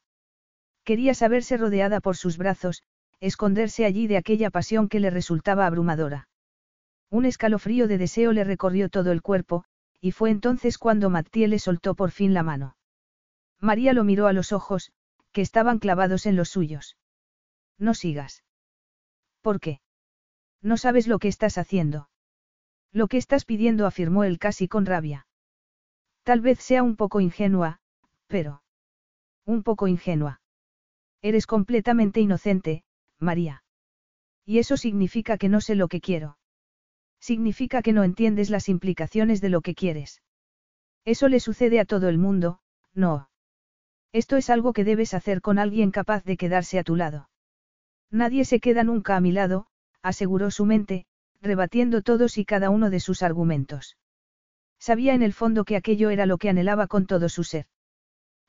Quería 0.83 1.13
saberse 1.13 1.55
rodeada 1.55 2.01
por 2.01 2.17
sus 2.17 2.37
brazos, 2.37 2.83
esconderse 3.21 3.85
allí 3.85 4.07
de 4.07 4.17
aquella 4.17 4.49
pasión 4.49 4.89
que 4.89 4.99
le 4.99 5.09
resultaba 5.09 5.65
abrumadora. 5.65 6.27
Un 7.13 7.25
escalofrío 7.25 7.87
de 7.87 7.99
deseo 7.99 8.33
le 8.33 8.43
recorrió 8.43 8.89
todo 8.89 9.11
el 9.11 9.21
cuerpo, 9.21 9.65
y 10.01 10.13
fue 10.13 10.31
entonces 10.31 10.79
cuando 10.79 11.11
Mathieu 11.11 11.47
le 11.47 11.59
soltó 11.59 11.93
por 11.93 12.09
fin 12.09 12.33
la 12.33 12.41
mano. 12.41 12.75
María 13.59 13.93
lo 13.93 14.03
miró 14.03 14.25
a 14.25 14.33
los 14.33 14.51
ojos, 14.51 14.91
que 15.31 15.41
estaban 15.41 15.77
clavados 15.77 16.25
en 16.25 16.35
los 16.35 16.49
suyos. 16.49 16.97
No 17.77 17.93
sigas. 17.93 18.43
¿Por 19.41 19.59
qué? 19.59 19.79
No 20.63 20.75
sabes 20.75 21.07
lo 21.07 21.19
que 21.19 21.27
estás 21.27 21.59
haciendo. 21.59 22.09
Lo 22.91 23.07
que 23.07 23.17
estás 23.17 23.45
pidiendo, 23.45 23.85
afirmó 23.85 24.23
él 24.23 24.39
casi 24.39 24.67
con 24.67 24.87
rabia. 24.87 25.27
Tal 26.23 26.41
vez 26.41 26.61
sea 26.61 26.81
un 26.81 26.95
poco 26.95 27.21
ingenua, 27.21 27.79
pero... 28.25 28.63
Un 29.45 29.61
poco 29.61 29.87
ingenua. 29.87 30.41
Eres 31.21 31.45
completamente 31.45 32.21
inocente, 32.21 32.83
María. 33.19 33.63
Y 34.47 34.57
eso 34.57 34.77
significa 34.77 35.37
que 35.37 35.47
no 35.47 35.61
sé 35.61 35.75
lo 35.75 35.87
que 35.87 36.01
quiero. 36.01 36.39
Significa 37.23 37.81
que 37.81 37.93
no 37.93 38.03
entiendes 38.03 38.49
las 38.49 38.67
implicaciones 38.67 39.39
de 39.39 39.47
lo 39.47 39.61
que 39.61 39.75
quieres. 39.75 40.21
Eso 41.05 41.29
le 41.29 41.39
sucede 41.39 41.79
a 41.79 41.85
todo 41.85 42.09
el 42.09 42.17
mundo, 42.17 42.59
no. 42.93 43.29
Esto 44.11 44.35
es 44.35 44.49
algo 44.49 44.73
que 44.73 44.83
debes 44.83 45.13
hacer 45.13 45.39
con 45.39 45.57
alguien 45.57 45.89
capaz 45.91 46.25
de 46.25 46.35
quedarse 46.35 46.79
a 46.79 46.83
tu 46.83 46.97
lado. 46.97 47.29
Nadie 48.11 48.43
se 48.43 48.59
queda 48.59 48.83
nunca 48.83 49.15
a 49.15 49.21
mi 49.21 49.31
lado, 49.31 49.67
aseguró 50.01 50.51
su 50.51 50.65
mente, 50.65 51.05
rebatiendo 51.41 52.01
todos 52.01 52.37
y 52.37 52.43
cada 52.43 52.69
uno 52.69 52.89
de 52.89 52.99
sus 52.99 53.23
argumentos. 53.23 53.95
Sabía 54.77 55.13
en 55.13 55.23
el 55.23 55.31
fondo 55.31 55.63
que 55.63 55.77
aquello 55.77 56.09
era 56.09 56.25
lo 56.25 56.37
que 56.37 56.49
anhelaba 56.49 56.87
con 56.87 57.05
todo 57.05 57.29
su 57.29 57.45
ser. 57.45 57.67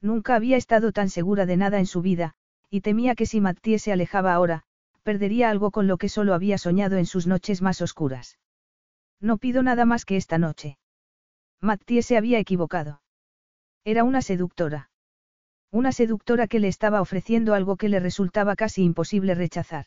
Nunca 0.01 0.35
había 0.35 0.57
estado 0.57 0.91
tan 0.91 1.11
segura 1.11 1.47
de 1.47 1.57
nada 1.57 1.79
en 1.79 1.87
su 1.87 2.03
vida, 2.03 2.35
y 2.71 2.81
temía 2.81 3.15
que 3.15 3.27
si 3.27 3.41
Mattie 3.41 3.79
se 3.79 3.93
alejaba 3.93 4.35
ahora, 4.35 4.65
perdería 5.05 5.49
algo 5.49 5.71
con 5.71 5.87
lo 5.87 5.97
que 5.97 6.09
solo 6.09 6.35
había 6.35 6.59
soñado 6.59 6.97
en 6.97 7.07
sus 7.07 7.29
noches 7.29 7.63
más 7.63 7.81
oscuras. 7.81 8.37
No 9.21 9.39
pido 9.39 9.63
nada 9.63 9.85
más 9.85 10.05
que 10.05 10.17
esta 10.17 10.39
noche. 10.39 10.79
Mattie 11.61 12.03
se 12.03 12.17
había 12.17 12.39
equivocado. 12.39 13.03
Era 13.85 14.05
una 14.05 14.23
seductora. 14.23 14.91
Una 15.71 15.93
seductora 15.93 16.47
que 16.47 16.61
le 16.61 16.69
estaba 16.69 17.01
ofreciendo 17.01 17.55
algo 17.55 17.77
que 17.77 17.89
le 17.89 18.01
resultaba 18.01 18.55
casi 18.55 18.85
imposible 18.85 19.35
rechazar. 19.35 19.87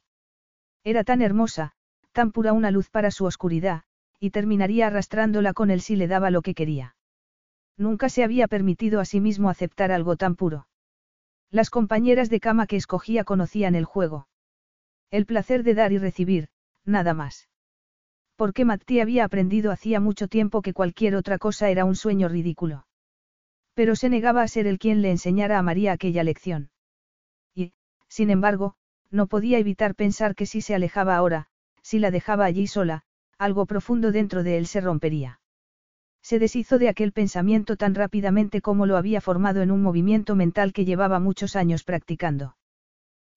Era 0.84 1.04
tan 1.04 1.22
hermosa, 1.22 1.74
tan 2.12 2.32
pura 2.32 2.54
una 2.54 2.72
luz 2.72 2.90
para 2.90 3.12
su 3.12 3.26
oscuridad, 3.26 3.84
y 4.20 4.32
terminaría 4.32 4.88
arrastrándola 4.88 5.54
con 5.54 5.70
él 5.72 5.82
si 5.82 5.96
le 5.96 6.08
daba 6.08 6.32
lo 6.32 6.42
que 6.42 6.56
quería. 6.56 6.96
Nunca 7.78 8.10
se 8.10 8.24
había 8.24 8.48
permitido 8.48 9.00
a 9.00 9.06
sí 9.06 9.22
mismo 9.22 9.50
aceptar 9.50 9.92
algo 9.92 10.16
tan 10.16 10.36
puro. 10.36 10.68
Las 11.52 11.70
compañeras 11.70 12.30
de 12.30 12.40
cama 12.40 12.68
que 12.68 12.76
escogía 12.76 13.24
conocían 13.24 13.76
el 13.76 13.86
juego. 13.86 14.28
El 15.12 15.26
placer 15.26 15.64
de 15.64 15.76
dar 15.76 15.92
y 15.92 16.00
recibir, 16.00 16.50
nada 16.84 17.14
más. 17.14 17.48
Porque 18.38 18.66
Matti 18.66 19.00
había 19.00 19.26
aprendido 19.26 19.72
hacía 19.72 20.00
mucho 20.00 20.28
tiempo 20.28 20.62
que 20.62 20.72
cualquier 20.72 21.16
otra 21.16 21.40
cosa 21.40 21.70
era 21.70 21.86
un 21.86 21.96
sueño 21.96 22.30
ridículo. 22.30 22.86
Pero 23.74 23.96
se 23.96 24.10
negaba 24.10 24.44
a 24.44 24.48
ser 24.48 24.68
el 24.68 24.78
quien 24.78 25.02
le 25.02 25.10
enseñara 25.10 25.58
a 25.58 25.64
María 25.64 25.92
aquella 25.92 26.24
lección. 26.24 26.70
Y, 27.56 27.74
sin 28.08 28.30
embargo, 28.30 28.76
no 29.10 29.26
podía 29.26 29.58
evitar 29.58 29.96
pensar 29.96 30.36
que 30.36 30.46
si 30.46 30.62
se 30.62 30.76
alejaba 30.76 31.16
ahora, 31.16 31.48
si 31.82 31.98
la 31.98 32.12
dejaba 32.12 32.46
allí 32.46 32.68
sola, 32.68 33.02
algo 33.40 33.66
profundo 33.66 34.12
dentro 34.12 34.44
de 34.44 34.58
él 34.58 34.68
se 34.68 34.82
rompería. 34.82 35.40
Se 36.22 36.38
deshizo 36.38 36.78
de 36.78 36.90
aquel 36.90 37.14
pensamiento 37.14 37.76
tan 37.76 37.96
rápidamente 37.96 38.62
como 38.62 38.86
lo 38.86 38.98
había 38.98 39.20
formado 39.20 39.62
en 39.62 39.72
un 39.72 39.82
movimiento 39.82 40.36
mental 40.36 40.74
que 40.74 40.86
llevaba 40.86 41.20
muchos 41.20 41.56
años 41.56 41.84
practicando. 41.84 42.56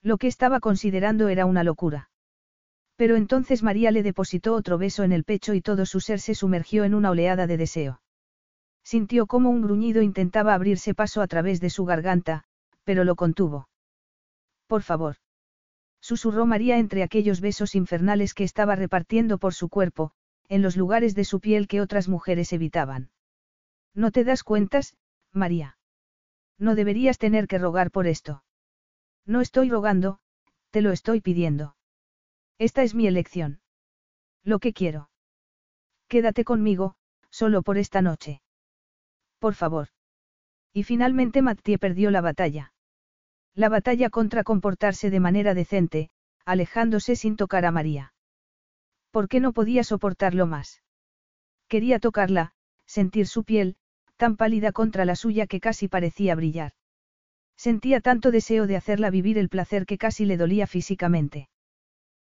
Lo 0.02 0.18
que 0.18 0.26
estaba 0.26 0.60
considerando 0.60 1.28
era 1.28 1.46
una 1.46 1.64
locura. 1.64 2.09
Pero 3.00 3.16
entonces 3.16 3.62
María 3.62 3.92
le 3.92 4.02
depositó 4.02 4.52
otro 4.52 4.76
beso 4.76 5.04
en 5.04 5.12
el 5.12 5.24
pecho 5.24 5.54
y 5.54 5.62
todo 5.62 5.86
su 5.86 6.00
ser 6.00 6.20
se 6.20 6.34
sumergió 6.34 6.84
en 6.84 6.92
una 6.92 7.08
oleada 7.08 7.46
de 7.46 7.56
deseo. 7.56 8.02
Sintió 8.84 9.26
como 9.26 9.48
un 9.48 9.62
gruñido 9.62 10.02
intentaba 10.02 10.52
abrirse 10.52 10.92
paso 10.92 11.22
a 11.22 11.26
través 11.26 11.62
de 11.62 11.70
su 11.70 11.86
garganta, 11.86 12.44
pero 12.84 13.04
lo 13.04 13.16
contuvo. 13.16 13.70
Por 14.66 14.82
favor. 14.82 15.16
Susurró 16.02 16.44
María 16.44 16.76
entre 16.76 17.02
aquellos 17.02 17.40
besos 17.40 17.74
infernales 17.74 18.34
que 18.34 18.44
estaba 18.44 18.76
repartiendo 18.76 19.38
por 19.38 19.54
su 19.54 19.70
cuerpo, 19.70 20.12
en 20.50 20.60
los 20.60 20.76
lugares 20.76 21.14
de 21.14 21.24
su 21.24 21.40
piel 21.40 21.68
que 21.68 21.80
otras 21.80 22.06
mujeres 22.06 22.52
evitaban. 22.52 23.08
¿No 23.94 24.10
te 24.10 24.24
das 24.24 24.44
cuentas, 24.44 24.94
María? 25.32 25.78
No 26.58 26.74
deberías 26.74 27.16
tener 27.16 27.46
que 27.46 27.56
rogar 27.56 27.92
por 27.92 28.06
esto. 28.06 28.44
No 29.24 29.40
estoy 29.40 29.70
rogando, 29.70 30.18
te 30.68 30.82
lo 30.82 30.92
estoy 30.92 31.22
pidiendo. 31.22 31.76
Esta 32.60 32.82
es 32.82 32.94
mi 32.94 33.06
elección. 33.06 33.62
Lo 34.44 34.58
que 34.58 34.74
quiero. 34.74 35.08
Quédate 36.08 36.44
conmigo, 36.44 36.94
solo 37.30 37.62
por 37.62 37.78
esta 37.78 38.02
noche. 38.02 38.42
Por 39.38 39.54
favor. 39.54 39.88
Y 40.74 40.82
finalmente 40.82 41.40
Mattie 41.40 41.78
perdió 41.78 42.10
la 42.10 42.20
batalla. 42.20 42.74
La 43.54 43.70
batalla 43.70 44.10
contra 44.10 44.44
comportarse 44.44 45.08
de 45.08 45.20
manera 45.20 45.54
decente, 45.54 46.10
alejándose 46.44 47.16
sin 47.16 47.36
tocar 47.36 47.64
a 47.64 47.70
María. 47.70 48.12
¿Por 49.10 49.28
qué 49.28 49.40
no 49.40 49.54
podía 49.54 49.82
soportarlo 49.82 50.46
más? 50.46 50.82
Quería 51.66 51.98
tocarla, 51.98 52.52
sentir 52.84 53.26
su 53.26 53.42
piel, 53.44 53.76
tan 54.18 54.36
pálida 54.36 54.70
contra 54.72 55.06
la 55.06 55.16
suya 55.16 55.46
que 55.46 55.60
casi 55.60 55.88
parecía 55.88 56.34
brillar. 56.34 56.72
Sentía 57.56 58.02
tanto 58.02 58.30
deseo 58.30 58.66
de 58.66 58.76
hacerla 58.76 59.08
vivir 59.08 59.38
el 59.38 59.48
placer 59.48 59.86
que 59.86 59.96
casi 59.96 60.26
le 60.26 60.36
dolía 60.36 60.66
físicamente. 60.66 61.48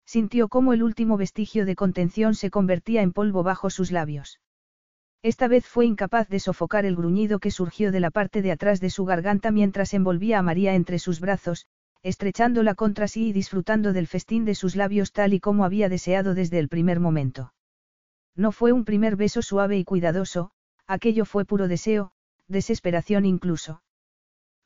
Sintió 0.05 0.47
cómo 0.47 0.73
el 0.73 0.83
último 0.83 1.17
vestigio 1.17 1.65
de 1.65 1.75
contención 1.75 2.35
se 2.35 2.49
convertía 2.49 3.01
en 3.01 3.11
polvo 3.11 3.43
bajo 3.43 3.69
sus 3.69 3.91
labios. 3.91 4.39
Esta 5.23 5.47
vez 5.47 5.65
fue 5.65 5.87
incapaz 5.87 6.29
de 6.29 6.39
sofocar 6.39 6.85
el 6.85 6.95
gruñido 6.95 7.39
que 7.39 7.49
surgió 7.49 7.91
de 7.91 7.99
la 7.99 8.11
parte 8.11 8.43
de 8.43 8.51
atrás 8.51 8.79
de 8.79 8.91
su 8.91 9.05
garganta 9.05 9.49
mientras 9.49 9.95
envolvía 9.95 10.37
a 10.37 10.43
María 10.43 10.75
entre 10.75 10.99
sus 10.99 11.19
brazos, 11.19 11.65
estrechándola 12.03 12.75
contra 12.75 13.07
sí 13.07 13.29
y 13.29 13.33
disfrutando 13.33 13.91
del 13.91 14.05
festín 14.05 14.45
de 14.45 14.53
sus 14.53 14.75
labios 14.75 15.11
tal 15.11 15.33
y 15.33 15.39
como 15.39 15.65
había 15.65 15.89
deseado 15.89 16.35
desde 16.35 16.59
el 16.59 16.69
primer 16.69 16.99
momento. 16.99 17.53
No 18.35 18.51
fue 18.51 18.71
un 18.71 18.85
primer 18.85 19.15
beso 19.15 19.41
suave 19.41 19.79
y 19.79 19.83
cuidadoso, 19.83 20.51
aquello 20.85 21.25
fue 21.25 21.45
puro 21.45 21.67
deseo, 21.67 22.11
desesperación 22.47 23.25
incluso. 23.25 23.81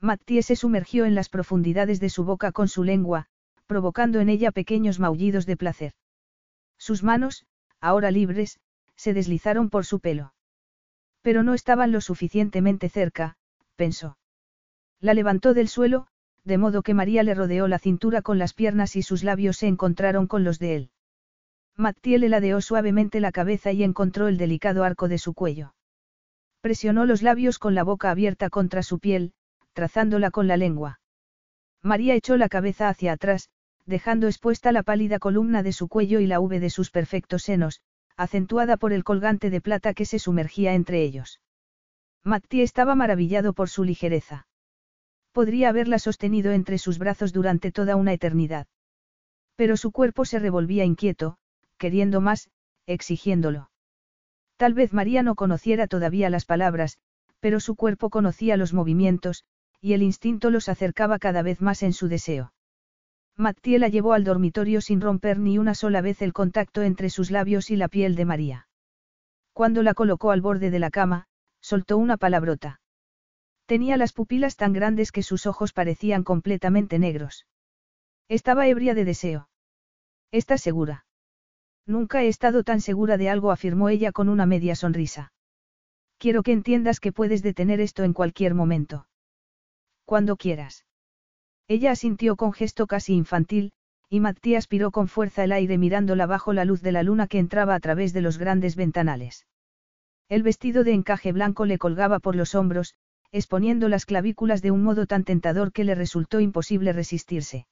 Mattie 0.01 0.43
se 0.43 0.57
sumergió 0.57 1.05
en 1.05 1.15
las 1.15 1.29
profundidades 1.29 2.01
de 2.01 2.09
su 2.09 2.25
boca 2.25 2.51
con 2.51 2.67
su 2.67 2.83
lengua, 2.83 3.27
provocando 3.69 4.19
en 4.19 4.29
ella 4.29 4.51
pequeños 4.51 4.99
maullidos 4.99 5.45
de 5.45 5.55
placer. 5.55 5.93
Sus 6.79 7.03
manos, 7.03 7.45
ahora 7.79 8.09
libres, 8.09 8.59
se 8.95 9.13
deslizaron 9.13 9.69
por 9.69 9.85
su 9.85 9.99
pelo. 9.99 10.33
Pero 11.21 11.43
no 11.43 11.53
estaban 11.53 11.91
lo 11.91 12.01
suficientemente 12.01 12.89
cerca, 12.89 13.37
pensó. 13.75 14.17
La 14.99 15.13
levantó 15.13 15.53
del 15.53 15.67
suelo, 15.67 16.07
de 16.43 16.57
modo 16.57 16.81
que 16.81 16.95
María 16.95 17.21
le 17.21 17.35
rodeó 17.35 17.67
la 17.67 17.77
cintura 17.77 18.23
con 18.23 18.39
las 18.39 18.55
piernas 18.55 18.95
y 18.95 19.03
sus 19.03 19.23
labios 19.23 19.57
se 19.57 19.67
encontraron 19.67 20.25
con 20.25 20.43
los 20.43 20.57
de 20.57 20.75
él. 20.75 20.91
Mattie 21.75 22.17
le 22.17 22.27
ladeó 22.27 22.61
suavemente 22.61 23.19
la 23.19 23.31
cabeza 23.31 23.71
y 23.71 23.83
encontró 23.83 24.27
el 24.27 24.39
delicado 24.39 24.83
arco 24.83 25.07
de 25.07 25.19
su 25.19 25.35
cuello. 25.35 25.75
Presionó 26.61 27.05
los 27.05 27.21
labios 27.21 27.59
con 27.59 27.75
la 27.75 27.83
boca 27.83 28.09
abierta 28.09 28.49
contra 28.49 28.81
su 28.81 28.97
piel, 28.97 29.33
trazándola 29.73 30.31
con 30.31 30.47
la 30.47 30.57
lengua. 30.57 31.01
María 31.83 32.15
echó 32.15 32.35
la 32.35 32.49
cabeza 32.49 32.89
hacia 32.89 33.13
atrás, 33.13 33.49
dejando 33.89 34.27
expuesta 34.27 34.71
la 34.71 34.83
pálida 34.83 35.17
columna 35.17 35.63
de 35.63 35.73
su 35.73 35.87
cuello 35.87 36.19
y 36.19 36.27
la 36.27 36.39
V 36.39 36.59
de 36.59 36.69
sus 36.69 36.91
perfectos 36.91 37.41
senos, 37.41 37.81
acentuada 38.15 38.77
por 38.77 38.93
el 38.93 39.03
colgante 39.03 39.49
de 39.49 39.61
plata 39.61 39.95
que 39.95 40.05
se 40.05 40.19
sumergía 40.19 40.75
entre 40.75 41.01
ellos. 41.01 41.41
Mattie 42.23 42.61
estaba 42.61 42.93
maravillado 42.93 43.53
por 43.53 43.67
su 43.67 43.83
ligereza. 43.83 44.47
Podría 45.31 45.69
haberla 45.69 45.97
sostenido 45.97 46.51
entre 46.51 46.77
sus 46.77 46.99
brazos 46.99 47.33
durante 47.33 47.71
toda 47.71 47.95
una 47.95 48.13
eternidad. 48.13 48.67
Pero 49.55 49.75
su 49.75 49.91
cuerpo 49.91 50.23
se 50.23 50.37
revolvía 50.37 50.85
inquieto, 50.85 51.37
queriendo 51.77 52.21
más, 52.21 52.51
exigiéndolo. 52.85 53.71
Tal 54.57 54.75
vez 54.75 54.93
María 54.93 55.23
no 55.23 55.33
conociera 55.33 55.87
todavía 55.87 56.29
las 56.29 56.45
palabras, 56.45 56.99
pero 57.39 57.59
su 57.59 57.75
cuerpo 57.75 58.11
conocía 58.11 58.55
los 58.55 58.71
movimientos, 58.71 59.45
y 59.81 59.93
el 59.93 60.03
instinto 60.03 60.51
los 60.51 60.69
acercaba 60.69 61.17
cada 61.17 61.41
vez 61.41 61.61
más 61.61 61.81
en 61.81 61.93
su 61.93 62.07
deseo. 62.07 62.53
Mattie 63.39 63.79
la 63.79 63.87
llevó 63.87 64.11
al 64.11 64.25
dormitorio 64.25 64.81
sin 64.81 64.99
romper 64.99 65.39
ni 65.39 65.57
una 65.57 65.73
sola 65.73 66.01
vez 66.01 66.21
el 66.21 66.33
contacto 66.33 66.81
entre 66.81 67.09
sus 67.09 67.31
labios 67.31 67.71
y 67.71 67.77
la 67.77 67.87
piel 67.87 68.17
de 68.17 68.25
María. 68.25 68.67
Cuando 69.53 69.81
la 69.81 69.93
colocó 69.93 70.31
al 70.31 70.41
borde 70.41 70.71
de 70.71 70.79
la 70.79 70.89
cama, 70.89 71.25
soltó 71.61 71.97
una 71.97 72.17
palabrota. 72.17 72.81
Tenía 73.65 73.95
las 73.95 74.11
pupilas 74.11 74.57
tan 74.57 74.73
grandes 74.73 75.13
que 75.13 75.23
sus 75.23 75.45
ojos 75.45 75.71
parecían 75.71 76.25
completamente 76.25 76.99
negros. 76.99 77.45
Estaba 78.27 78.67
ebria 78.67 78.93
de 78.93 79.05
deseo. 79.05 79.49
¿Estás 80.31 80.59
segura? 80.59 81.05
Nunca 81.85 82.23
he 82.23 82.27
estado 82.27 82.65
tan 82.65 82.81
segura 82.81 83.15
de 83.15 83.29
algo, 83.29 83.51
afirmó 83.51 83.87
ella 83.87 84.11
con 84.11 84.27
una 84.27 84.45
media 84.45 84.75
sonrisa. 84.75 85.31
Quiero 86.17 86.43
que 86.43 86.51
entiendas 86.51 86.99
que 86.99 87.13
puedes 87.13 87.41
detener 87.41 87.79
esto 87.79 88.03
en 88.03 88.11
cualquier 88.11 88.53
momento. 88.53 89.07
Cuando 90.03 90.35
quieras. 90.35 90.83
Ella 91.69 91.91
asintió 91.91 92.35
con 92.35 92.51
gesto 92.51 92.87
casi 92.87 93.13
infantil, 93.13 93.73
y 94.09 94.21
Mattia 94.21 94.57
aspiró 94.57 94.89
con 94.89 95.07
fuerza 95.07 95.43
el 95.43 95.51
aire 95.51 95.77
mirándola 95.77 96.25
bajo 96.25 96.51
la 96.51 96.65
luz 96.65 96.81
de 96.81 96.91
la 96.91 97.03
luna 97.03 97.27
que 97.27 97.37
entraba 97.37 97.75
a 97.75 97.79
través 97.79 98.11
de 98.11 98.21
los 98.21 98.39
grandes 98.39 98.75
ventanales. 98.75 99.45
El 100.29 100.41
vestido 100.41 100.83
de 100.83 100.93
encaje 100.93 101.31
blanco 101.31 101.65
le 101.65 101.77
colgaba 101.77 102.17
por 102.17 102.35
los 102.35 102.55
hombros, 102.55 102.95
exponiendo 103.31 103.87
las 103.87 104.07
clavículas 104.07 104.63
de 104.63 104.71
un 104.71 104.81
modo 104.81 105.05
tan 105.05 105.23
tentador 105.23 105.71
que 105.71 105.83
le 105.83 105.93
resultó 105.93 106.39
imposible 106.39 106.91
resistirse. 106.91 107.67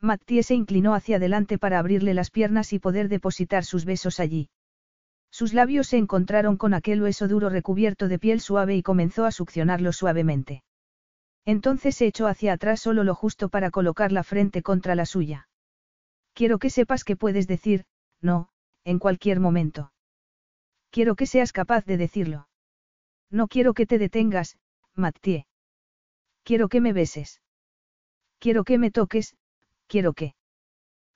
Mattie 0.00 0.42
se 0.42 0.54
inclinó 0.54 0.94
hacia 0.94 1.16
adelante 1.16 1.58
para 1.58 1.78
abrirle 1.78 2.14
las 2.14 2.30
piernas 2.30 2.72
y 2.72 2.78
poder 2.78 3.10
depositar 3.10 3.66
sus 3.66 3.84
besos 3.84 4.18
allí. 4.18 4.48
Sus 5.30 5.52
labios 5.52 5.88
se 5.88 5.98
encontraron 5.98 6.56
con 6.56 6.72
aquel 6.72 7.02
hueso 7.02 7.28
duro 7.28 7.50
recubierto 7.50 8.08
de 8.08 8.18
piel 8.18 8.40
suave 8.40 8.76
y 8.76 8.82
comenzó 8.82 9.26
a 9.26 9.30
succionarlo 9.30 9.92
suavemente. 9.92 10.62
Entonces 11.44 11.96
se 11.96 12.06
echó 12.06 12.26
hacia 12.26 12.52
atrás 12.52 12.80
solo 12.80 13.04
lo 13.04 13.14
justo 13.14 13.48
para 13.48 13.70
colocar 13.70 14.12
la 14.12 14.22
frente 14.22 14.62
contra 14.62 14.94
la 14.94 15.06
suya. 15.06 15.48
Quiero 16.34 16.58
que 16.58 16.70
sepas 16.70 17.04
que 17.04 17.16
puedes 17.16 17.46
decir, 17.46 17.84
no, 18.20 18.50
en 18.84 18.98
cualquier 18.98 19.40
momento. 19.40 19.92
Quiero 20.90 21.14
que 21.14 21.26
seas 21.26 21.52
capaz 21.52 21.84
de 21.84 21.96
decirlo. 21.96 22.48
No 23.30 23.46
quiero 23.46 23.74
que 23.74 23.86
te 23.86 23.98
detengas, 23.98 24.58
Mathieu. 24.94 25.44
Quiero 26.42 26.68
que 26.68 26.80
me 26.80 26.92
beses. 26.92 27.40
Quiero 28.38 28.64
que 28.64 28.78
me 28.78 28.90
toques, 28.90 29.36
quiero 29.86 30.12
que. 30.14 30.34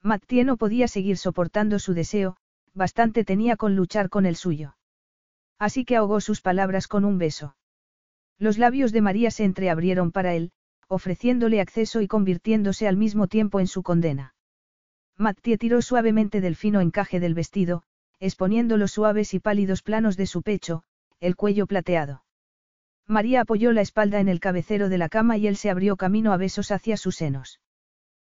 Mathieu 0.02 0.44
no 0.44 0.56
podía 0.56 0.86
seguir 0.86 1.16
soportando 1.16 1.78
su 1.78 1.94
deseo, 1.94 2.36
bastante 2.74 3.24
tenía 3.24 3.56
con 3.56 3.74
luchar 3.74 4.10
con 4.10 4.26
el 4.26 4.36
suyo. 4.36 4.76
Así 5.58 5.84
que 5.84 5.96
ahogó 5.96 6.20
sus 6.20 6.40
palabras 6.40 6.86
con 6.88 7.04
un 7.04 7.18
beso. 7.18 7.56
Los 8.38 8.58
labios 8.58 8.92
de 8.92 9.00
María 9.00 9.30
se 9.30 9.44
entreabrieron 9.44 10.12
para 10.12 10.34
él, 10.34 10.52
ofreciéndole 10.88 11.60
acceso 11.60 12.00
y 12.00 12.08
convirtiéndose 12.08 12.88
al 12.88 12.96
mismo 12.96 13.26
tiempo 13.26 13.60
en 13.60 13.66
su 13.66 13.82
condena. 13.82 14.34
Mattie 15.16 15.58
tiró 15.58 15.80
suavemente 15.80 16.40
del 16.40 16.56
fino 16.56 16.80
encaje 16.80 17.20
del 17.20 17.34
vestido, 17.34 17.84
exponiendo 18.18 18.76
los 18.76 18.92
suaves 18.92 19.34
y 19.34 19.40
pálidos 19.40 19.82
planos 19.82 20.16
de 20.16 20.26
su 20.26 20.42
pecho, 20.42 20.82
el 21.20 21.36
cuello 21.36 21.66
plateado. 21.66 22.24
María 23.06 23.42
apoyó 23.42 23.72
la 23.72 23.82
espalda 23.82 24.18
en 24.18 24.28
el 24.28 24.40
cabecero 24.40 24.88
de 24.88 24.98
la 24.98 25.08
cama 25.08 25.36
y 25.36 25.46
él 25.46 25.56
se 25.56 25.70
abrió 25.70 25.96
camino 25.96 26.32
a 26.32 26.36
besos 26.36 26.70
hacia 26.70 26.96
sus 26.96 27.16
senos. 27.16 27.60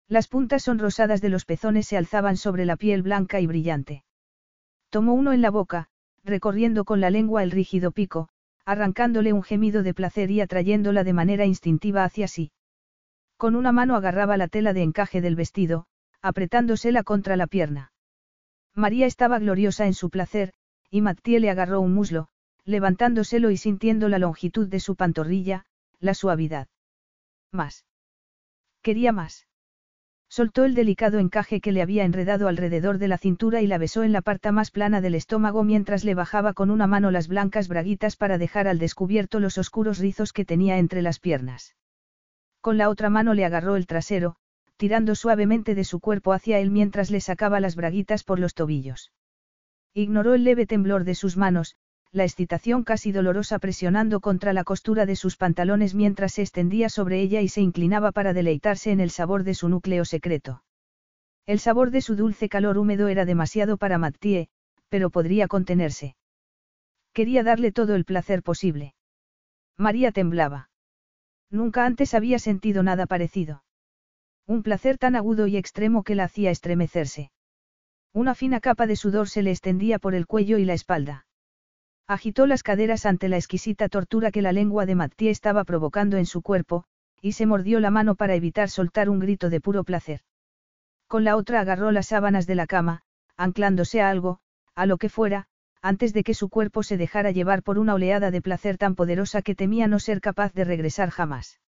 Las 0.08 0.28
puntas 0.28 0.64
sonrosadas 0.64 1.20
de 1.20 1.28
los 1.28 1.44
pezones 1.44 1.86
se 1.86 1.96
alzaban 1.96 2.36
sobre 2.36 2.64
la 2.64 2.76
piel 2.76 3.02
blanca 3.02 3.40
y 3.40 3.46
brillante. 3.46 4.04
Tomó 4.88 5.14
uno 5.14 5.32
en 5.32 5.42
la 5.42 5.50
boca, 5.50 5.88
recorriendo 6.24 6.84
con 6.84 7.00
la 7.00 7.10
lengua 7.10 7.42
el 7.42 7.50
rígido 7.50 7.92
pico, 7.92 8.28
arrancándole 8.64 9.32
un 9.32 9.42
gemido 9.42 9.82
de 9.82 9.94
placer 9.94 10.30
y 10.30 10.40
atrayéndola 10.40 11.04
de 11.04 11.12
manera 11.12 11.44
instintiva 11.44 12.04
hacia 12.04 12.28
sí. 12.28 12.52
Con 13.36 13.56
una 13.56 13.72
mano 13.72 13.96
agarraba 13.96 14.36
la 14.36 14.48
tela 14.48 14.72
de 14.72 14.82
encaje 14.82 15.20
del 15.20 15.36
vestido, 15.36 15.86
apretándosela 16.22 17.02
contra 17.02 17.36
la 17.36 17.46
pierna. 17.46 17.92
María 18.74 19.06
estaba 19.06 19.38
gloriosa 19.38 19.86
en 19.86 19.94
su 19.94 20.10
placer, 20.10 20.52
y 20.90 21.00
Mattie 21.00 21.40
le 21.40 21.50
agarró 21.50 21.80
un 21.80 21.94
muslo, 21.94 22.28
levantándoselo 22.64 23.50
y 23.50 23.56
sintiendo 23.56 24.08
la 24.08 24.18
longitud 24.18 24.68
de 24.68 24.80
su 24.80 24.96
pantorrilla, 24.96 25.64
la 25.98 26.14
suavidad. 26.14 26.68
Más. 27.52 27.84
Quería 28.82 29.12
más. 29.12 29.46
Soltó 30.32 30.64
el 30.64 30.76
delicado 30.76 31.18
encaje 31.18 31.60
que 31.60 31.72
le 31.72 31.82
había 31.82 32.04
enredado 32.04 32.46
alrededor 32.46 32.98
de 32.98 33.08
la 33.08 33.18
cintura 33.18 33.62
y 33.62 33.66
la 33.66 33.78
besó 33.78 34.04
en 34.04 34.12
la 34.12 34.22
parte 34.22 34.52
más 34.52 34.70
plana 34.70 35.00
del 35.00 35.16
estómago 35.16 35.64
mientras 35.64 36.04
le 36.04 36.14
bajaba 36.14 36.52
con 36.52 36.70
una 36.70 36.86
mano 36.86 37.10
las 37.10 37.26
blancas 37.26 37.66
braguitas 37.66 38.14
para 38.14 38.38
dejar 38.38 38.68
al 38.68 38.78
descubierto 38.78 39.40
los 39.40 39.58
oscuros 39.58 39.98
rizos 39.98 40.32
que 40.32 40.44
tenía 40.44 40.78
entre 40.78 41.02
las 41.02 41.18
piernas. 41.18 41.74
Con 42.60 42.78
la 42.78 42.90
otra 42.90 43.10
mano 43.10 43.34
le 43.34 43.44
agarró 43.44 43.74
el 43.74 43.88
trasero, 43.88 44.36
tirando 44.76 45.16
suavemente 45.16 45.74
de 45.74 45.82
su 45.82 45.98
cuerpo 45.98 46.32
hacia 46.32 46.60
él 46.60 46.70
mientras 46.70 47.10
le 47.10 47.20
sacaba 47.20 47.58
las 47.58 47.74
braguitas 47.74 48.22
por 48.22 48.38
los 48.38 48.54
tobillos. 48.54 49.10
Ignoró 49.94 50.34
el 50.34 50.44
leve 50.44 50.64
temblor 50.64 51.02
de 51.02 51.16
sus 51.16 51.36
manos, 51.36 51.74
la 52.12 52.24
excitación 52.24 52.82
casi 52.82 53.12
dolorosa 53.12 53.58
presionando 53.60 54.20
contra 54.20 54.52
la 54.52 54.64
costura 54.64 55.06
de 55.06 55.14
sus 55.14 55.36
pantalones 55.36 55.94
mientras 55.94 56.32
se 56.32 56.42
extendía 56.42 56.88
sobre 56.88 57.20
ella 57.20 57.40
y 57.40 57.48
se 57.48 57.60
inclinaba 57.60 58.10
para 58.10 58.32
deleitarse 58.32 58.90
en 58.90 59.00
el 59.00 59.10
sabor 59.10 59.44
de 59.44 59.54
su 59.54 59.68
núcleo 59.68 60.04
secreto. 60.04 60.64
El 61.46 61.60
sabor 61.60 61.90
de 61.90 62.00
su 62.00 62.16
dulce 62.16 62.48
calor 62.48 62.78
húmedo 62.78 63.08
era 63.08 63.24
demasiado 63.24 63.76
para 63.76 63.98
Mattie, 63.98 64.48
pero 64.88 65.10
podría 65.10 65.46
contenerse. 65.46 66.16
Quería 67.12 67.42
darle 67.42 67.70
todo 67.72 67.94
el 67.94 68.04
placer 68.04 68.42
posible. 68.42 68.94
María 69.76 70.10
temblaba. 70.10 70.68
Nunca 71.48 71.86
antes 71.86 72.14
había 72.14 72.38
sentido 72.38 72.82
nada 72.82 73.06
parecido. 73.06 73.64
Un 74.46 74.62
placer 74.62 74.98
tan 74.98 75.14
agudo 75.14 75.46
y 75.46 75.56
extremo 75.56 76.02
que 76.02 76.16
la 76.16 76.24
hacía 76.24 76.50
estremecerse. 76.50 77.30
Una 78.12 78.34
fina 78.34 78.60
capa 78.60 78.86
de 78.86 78.96
sudor 78.96 79.28
se 79.28 79.42
le 79.42 79.52
extendía 79.52 80.00
por 80.00 80.14
el 80.14 80.26
cuello 80.26 80.58
y 80.58 80.64
la 80.64 80.74
espalda. 80.74 81.26
Agitó 82.10 82.48
las 82.48 82.64
caderas 82.64 83.06
ante 83.06 83.28
la 83.28 83.36
exquisita 83.36 83.88
tortura 83.88 84.32
que 84.32 84.42
la 84.42 84.50
lengua 84.50 84.84
de 84.84 84.96
Mattie 84.96 85.30
estaba 85.30 85.62
provocando 85.62 86.16
en 86.16 86.26
su 86.26 86.42
cuerpo, 86.42 86.82
y 87.22 87.34
se 87.34 87.46
mordió 87.46 87.78
la 87.78 87.92
mano 87.92 88.16
para 88.16 88.34
evitar 88.34 88.68
soltar 88.68 89.08
un 89.08 89.20
grito 89.20 89.48
de 89.48 89.60
puro 89.60 89.84
placer. 89.84 90.22
Con 91.06 91.22
la 91.22 91.36
otra 91.36 91.60
agarró 91.60 91.92
las 91.92 92.08
sábanas 92.08 92.48
de 92.48 92.56
la 92.56 92.66
cama, 92.66 93.02
anclándose 93.36 94.02
a 94.02 94.10
algo, 94.10 94.40
a 94.74 94.86
lo 94.86 94.98
que 94.98 95.08
fuera, 95.08 95.46
antes 95.82 96.12
de 96.12 96.24
que 96.24 96.34
su 96.34 96.48
cuerpo 96.48 96.82
se 96.82 96.96
dejara 96.96 97.30
llevar 97.30 97.62
por 97.62 97.78
una 97.78 97.94
oleada 97.94 98.32
de 98.32 98.42
placer 98.42 98.76
tan 98.76 98.96
poderosa 98.96 99.40
que 99.40 99.54
temía 99.54 99.86
no 99.86 100.00
ser 100.00 100.20
capaz 100.20 100.52
de 100.52 100.64
regresar 100.64 101.10
jamás. 101.10 101.60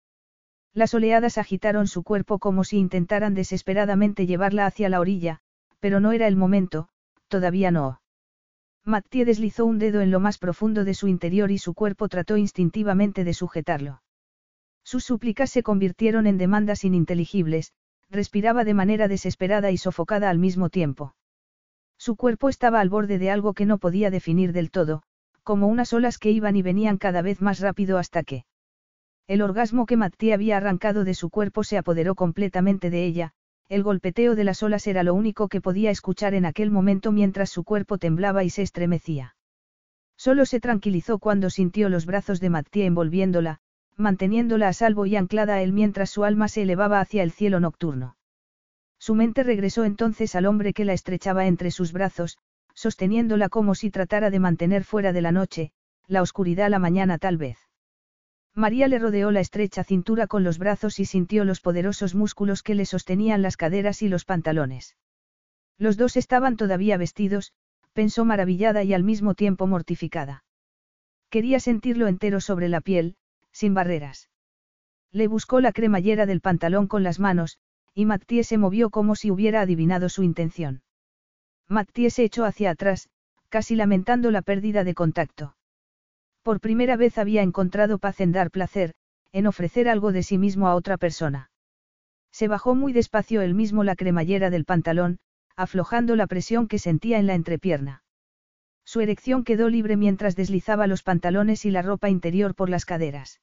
Las 0.75 0.93
oleadas 0.93 1.39
agitaron 1.39 1.87
su 1.87 2.03
cuerpo 2.03 2.41
como 2.41 2.65
si 2.65 2.79
intentaran 2.79 3.35
desesperadamente 3.35 4.27
llevarla 4.27 4.67
hacia 4.67 4.89
la 4.89 4.99
orilla, 4.99 5.39
pero 5.79 6.01
no 6.01 6.11
era 6.11 6.27
el 6.27 6.35
momento, 6.35 6.89
todavía 7.29 7.71
no. 7.71 8.02
Mattie 8.85 9.25
deslizó 9.25 9.65
un 9.65 9.79
dedo 9.79 10.01
en 10.01 10.11
lo 10.11 10.19
más 10.19 10.39
profundo 10.39 10.85
de 10.85 10.95
su 10.95 11.07
interior 11.07 11.51
y 11.51 11.59
su 11.59 11.73
cuerpo 11.73 12.09
trató 12.09 12.37
instintivamente 12.37 13.23
de 13.23 13.33
sujetarlo. 13.33 14.03
Sus 14.83 15.05
súplicas 15.05 15.51
se 15.51 15.63
convirtieron 15.63 16.27
en 16.27 16.37
demandas 16.37 16.85
ininteligibles, 16.85 17.73
respiraba 18.11 18.65
de 18.65 18.75
manera 18.75 19.07
desesperada 19.07 19.71
y 19.71 19.79
sofocada 19.79 20.29
al 20.31 20.39
mismo 20.39 20.69
tiempo. 20.69 21.15
Su 21.97 22.17
cuerpo 22.17 22.49
estaba 22.49 22.81
al 22.81 22.89
borde 22.89 23.19
de 23.19 23.31
algo 23.31 23.55
que 23.55 23.67
no 23.67 23.79
podía 23.79 24.11
definir 24.11 24.53
del 24.53 24.73
todo, 24.73 25.05
como 25.45 25.69
unas 25.69 25.93
olas 25.93 26.19
que 26.19 26.33
iban 26.33 26.57
y 26.57 26.63
venían 26.63 26.99
cada 26.99 27.23
vez 27.23 27.41
más 27.41 27.61
rápido 27.61 27.99
hasta 27.99 28.25
que... 28.25 28.45
El 29.29 29.41
orgasmo 29.41 29.87
que 29.87 29.97
Mattie 29.97 30.35
había 30.35 30.57
arrancado 30.57 31.05
de 31.05 31.15
su 31.15 31.31
cuerpo 31.31 31.63
se 31.63 31.79
apoderó 31.79 32.17
completamente 32.17 32.91
de 32.91 33.05
ella, 33.05 33.33
el 33.73 33.83
golpeteo 33.83 34.35
de 34.35 34.45
las 34.45 34.63
olas 34.63 34.87
era 34.87 35.03
lo 35.03 35.15
único 35.15 35.49
que 35.49 35.63
podía 35.63 35.91
escuchar 35.91 36.35
en 36.35 36.45
aquel 36.45 36.71
momento 36.71 37.11
mientras 37.11 37.49
su 37.49 37.65
cuerpo 37.65 37.97
temblaba 37.97 38.45
y 38.45 38.51
se 38.51 38.61
estremecía. 38.61 39.35
Solo 40.15 40.45
se 40.45 40.61
tranquilizó 40.61 41.19
cuando 41.19 41.49
sintió 41.49 41.89
los 41.89 42.05
brazos 42.05 42.39
de 42.39 42.51
Mattie 42.51 42.85
envolviéndola, 42.85 43.61
manteniéndola 43.97 44.69
a 44.69 44.75
salvo 44.75 45.07
y 45.07 45.17
anclada 45.17 45.55
a 45.55 45.63
él 45.63 45.73
mientras 45.73 46.11
su 46.11 46.23
alma 46.25 46.49
se 46.49 46.63
elevaba 46.63 47.01
hacia 47.01 47.23
el 47.23 47.33
cielo 47.33 47.61
nocturno. 47.61 48.19
Su 48.99 49.15
mente 49.15 49.43
regresó 49.43 49.87
entonces 49.87 50.35
al 50.35 50.45
hombre 50.45 50.75
que 50.75 50.85
la 50.85 50.93
estrechaba 50.93 51.47
entre 51.47 51.71
sus 51.71 51.93
brazos, 51.93 52.37
sosteniéndola 52.75 53.49
como 53.49 53.75
si 53.75 53.91
tratara 53.91 54.29
de 54.29 54.39
mantener 54.39 54.85
fuera 54.85 55.15
de 55.15 55.23
la 55.23 55.33
noche, 55.33 55.73
la 56.07 56.21
oscuridad 56.21 56.69
la 56.69 56.79
mañana 56.79 57.17
tal 57.17 57.39
vez. 57.39 57.57
María 58.55 58.87
le 58.87 58.99
rodeó 58.99 59.31
la 59.31 59.41
estrecha 59.41 59.83
cintura 59.83 60.27
con 60.27 60.45
los 60.45 60.59
brazos 60.59 61.01
y 61.01 61.07
sintió 61.07 61.45
los 61.45 61.61
poderosos 61.61 62.15
músculos 62.15 62.63
que 62.63 62.75
le 62.75 62.85
sostenían 62.85 63.41
las 63.41 63.57
caderas 63.57 64.03
y 64.03 64.09
los 64.09 64.25
pantalones. 64.25 64.97
Los 65.79 65.97
dos 65.97 66.17
estaban 66.17 66.57
todavía 66.57 66.99
vestidos, 66.99 67.55
pensó 67.95 68.25
maravillada 68.25 68.83
y 68.83 68.93
al 68.93 69.05
mismo 69.05 69.35
tiempo 69.35 69.67
mortificada. 69.67 70.45
Quería 71.31 71.61
sentirlo 71.61 72.09
entero 72.09 72.41
sobre 72.41 72.69
la 72.69 72.83
piel, 72.83 73.17
sin 73.53 73.73
barreras. 73.73 74.29
Le 75.13 75.29
buscó 75.29 75.61
la 75.61 75.73
cremallera 75.73 76.27
del 76.27 76.43
pantalón 76.43 76.89
con 76.89 77.03
las 77.03 77.19
manos, 77.19 77.59
y 77.95 78.05
Mattie 78.05 78.45
se 78.45 78.59
movió 78.59 78.91
como 78.91 79.17
si 79.17 79.31
hubiera 79.31 79.63
adivinado 79.63 80.09
su 80.11 80.23
intención. 80.23 80.83
Mattie 81.69 82.11
se 82.11 82.25
echó 82.25 82.45
hacia 82.45 82.71
atrás, 82.71 83.09
casi 83.49 83.77
lamentando 83.77 84.31
la 84.31 84.43
pérdida 84.43 84.85
de 84.85 84.95
contacto. 84.95 85.55
Por 86.43 86.61
primera 86.61 86.97
vez 86.97 87.19
había 87.19 87.43
encontrado 87.43 87.99
paz 87.99 88.21
en 88.21 88.33
dar 88.33 88.51
placer, 88.51 88.95
en 89.33 89.47
ofrecer 89.47 89.89
algo 89.89 90.13
de 90.13 90.23
sí 90.23 90.39
mismo 90.39 90.69
a 90.69 90.75
otra 90.75 90.97
persona. 90.97 91.51
Se 92.33 92.49
bajó 92.49 92.75
muy 92.75 92.93
despacio 92.93 93.43
él 93.43 93.55
mismo 93.55 93.85
la 93.85 93.97
cremallera 93.97 94.51
del 94.51 94.65
pantalón, 94.65 95.19
aflojando 95.57 96.17
la 96.17 96.27
presión 96.27 96.67
que 96.67 96.79
sentía 96.79 97.19
en 97.19 97.27
la 97.27 97.35
entrepierna. 97.35 98.03
Su 98.85 99.01
erección 99.01 99.45
quedó 99.45 99.69
libre 99.69 99.97
mientras 99.97 100.35
deslizaba 100.35 100.87
los 100.87 101.03
pantalones 101.03 101.65
y 101.65 101.71
la 101.71 101.83
ropa 101.83 102.11
interior 102.11 102.55
por 102.55 102.69
las 102.69 102.85
caderas. 102.85 103.41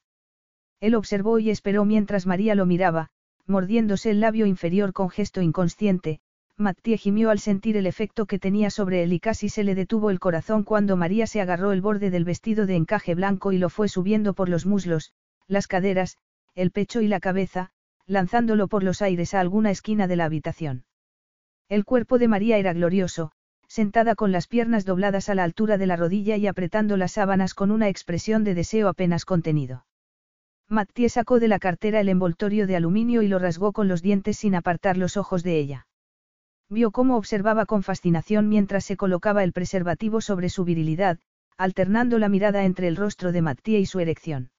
Él 0.79 0.95
observó 0.95 1.39
y 1.39 1.49
esperó 1.49 1.85
mientras 1.85 2.25
María 2.25 2.55
lo 2.55 2.65
miraba, 2.65 3.09
mordiéndose 3.45 4.11
el 4.11 4.19
labio 4.19 4.45
inferior 4.45 4.91
con 4.93 5.09
gesto 5.09 5.41
inconsciente, 5.41 6.19
Mattie 6.59 6.97
gimió 6.97 7.29
al 7.29 7.39
sentir 7.39 7.77
el 7.77 7.87
efecto 7.87 8.25
que 8.25 8.37
tenía 8.37 8.69
sobre 8.69 9.01
él 9.01 9.13
y 9.13 9.21
casi 9.21 9.47
se 9.47 9.63
le 9.63 9.75
detuvo 9.75 10.09
el 10.09 10.19
corazón 10.19 10.65
cuando 10.65 10.97
María 10.97 11.25
se 11.25 11.39
agarró 11.39 11.71
el 11.71 11.79
borde 11.79 12.09
del 12.09 12.25
vestido 12.25 12.65
de 12.65 12.75
encaje 12.75 13.15
blanco 13.15 13.53
y 13.53 13.57
lo 13.57 13.69
fue 13.69 13.87
subiendo 13.87 14.33
por 14.33 14.49
los 14.49 14.65
muslos, 14.65 15.13
las 15.47 15.67
caderas, 15.67 16.17
el 16.55 16.71
pecho 16.71 16.99
y 16.99 17.07
la 17.07 17.21
cabeza, 17.21 17.71
lanzándolo 18.07 18.67
por 18.67 18.83
los 18.83 19.01
aires 19.01 19.33
a 19.33 19.39
alguna 19.39 19.71
esquina 19.71 20.05
de 20.05 20.17
la 20.17 20.25
habitación. 20.25 20.83
El 21.69 21.85
cuerpo 21.85 22.17
de 22.17 22.27
María 22.27 22.57
era 22.57 22.73
glorioso, 22.73 23.31
sentada 23.69 24.15
con 24.15 24.33
las 24.33 24.47
piernas 24.47 24.83
dobladas 24.83 25.29
a 25.29 25.35
la 25.35 25.45
altura 25.45 25.77
de 25.77 25.87
la 25.87 25.95
rodilla 25.95 26.35
y 26.35 26.45
apretando 26.45 26.97
las 26.97 27.13
sábanas 27.13 27.53
con 27.53 27.71
una 27.71 27.87
expresión 27.87 28.43
de 28.43 28.53
deseo 28.53 28.89
apenas 28.89 29.23
contenido. 29.23 29.85
Mattie 30.67 31.07
sacó 31.07 31.39
de 31.39 31.47
la 31.47 31.59
cartera 31.59 32.01
el 32.01 32.09
envoltorio 32.09 32.67
de 32.67 32.75
aluminio 32.75 33.21
y 33.21 33.29
lo 33.29 33.39
rasgó 33.39 33.71
con 33.71 33.87
los 33.87 34.01
dientes 34.01 34.37
sin 34.37 34.55
apartar 34.55 34.97
los 34.97 35.15
ojos 35.15 35.41
de 35.41 35.57
ella. 35.57 35.85
Vio 36.69 36.91
cómo 36.91 37.17
observaba 37.17 37.65
con 37.65 37.81
fascinación 37.81 38.47
mientras 38.47 38.85
se 38.85 38.95
colocaba 38.95 39.43
el 39.43 39.53
preservativo 39.53 40.21
sobre 40.21 40.49
su 40.49 40.65
virilidad, 40.65 41.19
alternando 41.57 42.19
la 42.19 42.29
mirada 42.29 42.63
entre 42.63 42.87
el 42.87 42.95
rostro 42.95 43.31
de 43.31 43.41
Mattie 43.41 43.79
y 43.79 43.85
su 43.85 43.99
erección. 43.99 44.51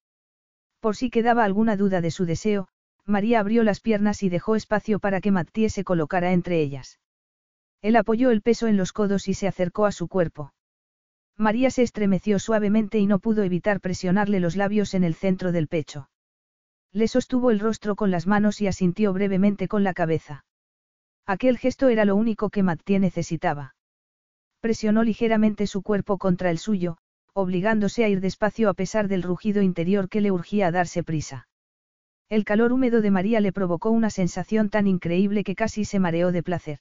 Por 0.81 0.97
si 0.97 1.09
quedaba 1.09 1.45
alguna 1.45 1.77
duda 1.77 2.01
de 2.01 2.11
su 2.11 2.27
deseo, 2.27 2.69
María 3.07 3.41
abrió 3.41 3.63
las 3.63 3.81
piernas 3.81 4.23
y 4.23 4.29
dejó 4.29 4.57
espacio 4.57 4.99
para 4.99 5.21
que 5.21 5.31
Mattie 5.31 5.71
se 5.71 5.85
colocara 5.85 6.33
entre 6.33 6.61
ellas. 6.61 6.99
Él 7.81 7.97
apoyó 7.97 8.31
el 8.31 8.43
peso 8.43 8.67
en 8.67 8.77
los 8.77 8.93
codos 8.93 9.29
y 9.29 9.35
se 9.35 9.47
acercó 9.47 9.87
a 9.87 9.93
su 9.93 10.09
cuerpo. 10.09 10.53
María 11.37 11.71
se 11.71 11.83
estremeció 11.83 12.39
suavemente 12.39 12.99
y 12.99 13.07
no 13.07 13.19
pudo 13.19 13.43
evitar 13.43 13.81
presionarle 13.81 14.41
los 14.41 14.57
labios 14.57 14.95
en 14.95 15.05
el 15.05 15.15
centro 15.15 15.53
del 15.53 15.69
pecho. 15.69 16.11
Le 16.93 17.09
sostuvo 17.09 17.51
el 17.51 17.61
rostro 17.61 17.97
con 17.97 18.11
las 18.11 18.27
manos 18.27 18.61
y 18.61 18.67
asintió 18.67 19.13
brevemente 19.13 19.69
con 19.69 19.85
la 19.85 19.95
cabeza. 19.95 20.45
Aquel 21.27 21.59
gesto 21.59 21.89
era 21.89 22.05
lo 22.05 22.17
único 22.17 22.51
que 22.51 22.63
Mattie 22.63 22.99
necesitaba. 22.99 23.75
Presionó 24.61 25.03
ligeramente 25.03 25.67
su 25.67 25.83
cuerpo 25.83 26.19
contra 26.19 26.51
el 26.51 26.59
suyo, 26.59 26.99
obligándose 27.33 28.05
a 28.05 28.09
ir 28.09 28.21
despacio 28.21 28.69
a 28.69 28.75
pesar 28.75 29.09
del 29.09 29.23
rugido 29.23 29.63
interior 29.63 30.09
que 30.09 30.21
le 30.21 30.31
urgía 30.31 30.67
a 30.67 30.71
darse 30.71 31.03
prisa. 31.03 31.49
El 32.29 32.45
calor 32.45 32.73
húmedo 32.73 33.01
de 33.01 33.11
María 33.11 33.41
le 33.41 33.53
provocó 33.53 33.91
una 33.91 34.09
sensación 34.09 34.71
tan 34.71 34.87
increíble 34.87 35.43
que 35.43 35.57
casi 35.57 35.85
se 35.85 35.99
mareó 35.99 36.31
de 36.31 36.45
placer. 36.45 36.79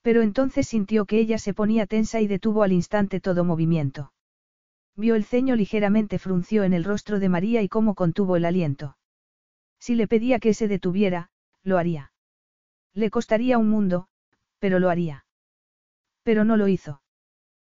Pero 0.00 0.22
entonces 0.22 0.68
sintió 0.68 1.04
que 1.04 1.18
ella 1.18 1.38
se 1.38 1.52
ponía 1.52 1.86
tensa 1.86 2.20
y 2.20 2.26
detuvo 2.26 2.62
al 2.62 2.72
instante 2.72 3.20
todo 3.20 3.44
movimiento. 3.44 4.12
Vio 4.96 5.16
el 5.16 5.24
ceño 5.24 5.56
ligeramente 5.56 6.18
frunció 6.18 6.62
en 6.64 6.72
el 6.72 6.84
rostro 6.84 7.18
de 7.18 7.28
María 7.28 7.60
y 7.62 7.68
cómo 7.68 7.94
contuvo 7.94 8.36
el 8.36 8.44
aliento. 8.44 8.96
Si 9.78 9.94
le 9.94 10.06
pedía 10.06 10.38
que 10.38 10.54
se 10.54 10.68
detuviera, 10.68 11.28
lo 11.62 11.76
haría. 11.76 12.13
Le 12.94 13.10
costaría 13.10 13.58
un 13.58 13.68
mundo, 13.68 14.06
pero 14.58 14.78
lo 14.78 14.88
haría. 14.88 15.26
Pero 16.22 16.44
no 16.44 16.56
lo 16.56 16.68
hizo. 16.68 17.02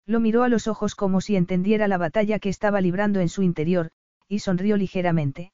Lo 0.07 0.21
miró 0.21 0.45
a 0.45 0.49
los 0.49 0.69
ojos 0.69 0.95
como 0.95 1.21
si 1.21 1.37
entendiera 1.37 1.89
la 1.89 1.99
batalla 1.99 2.39
que 2.39 2.49
estaba 2.49 2.81
librando 2.81 3.21
en 3.21 3.29
su 3.29 3.43
interior, 3.43 3.91
y 4.29 4.41
sonrió 4.41 4.77
ligeramente. 4.77 5.53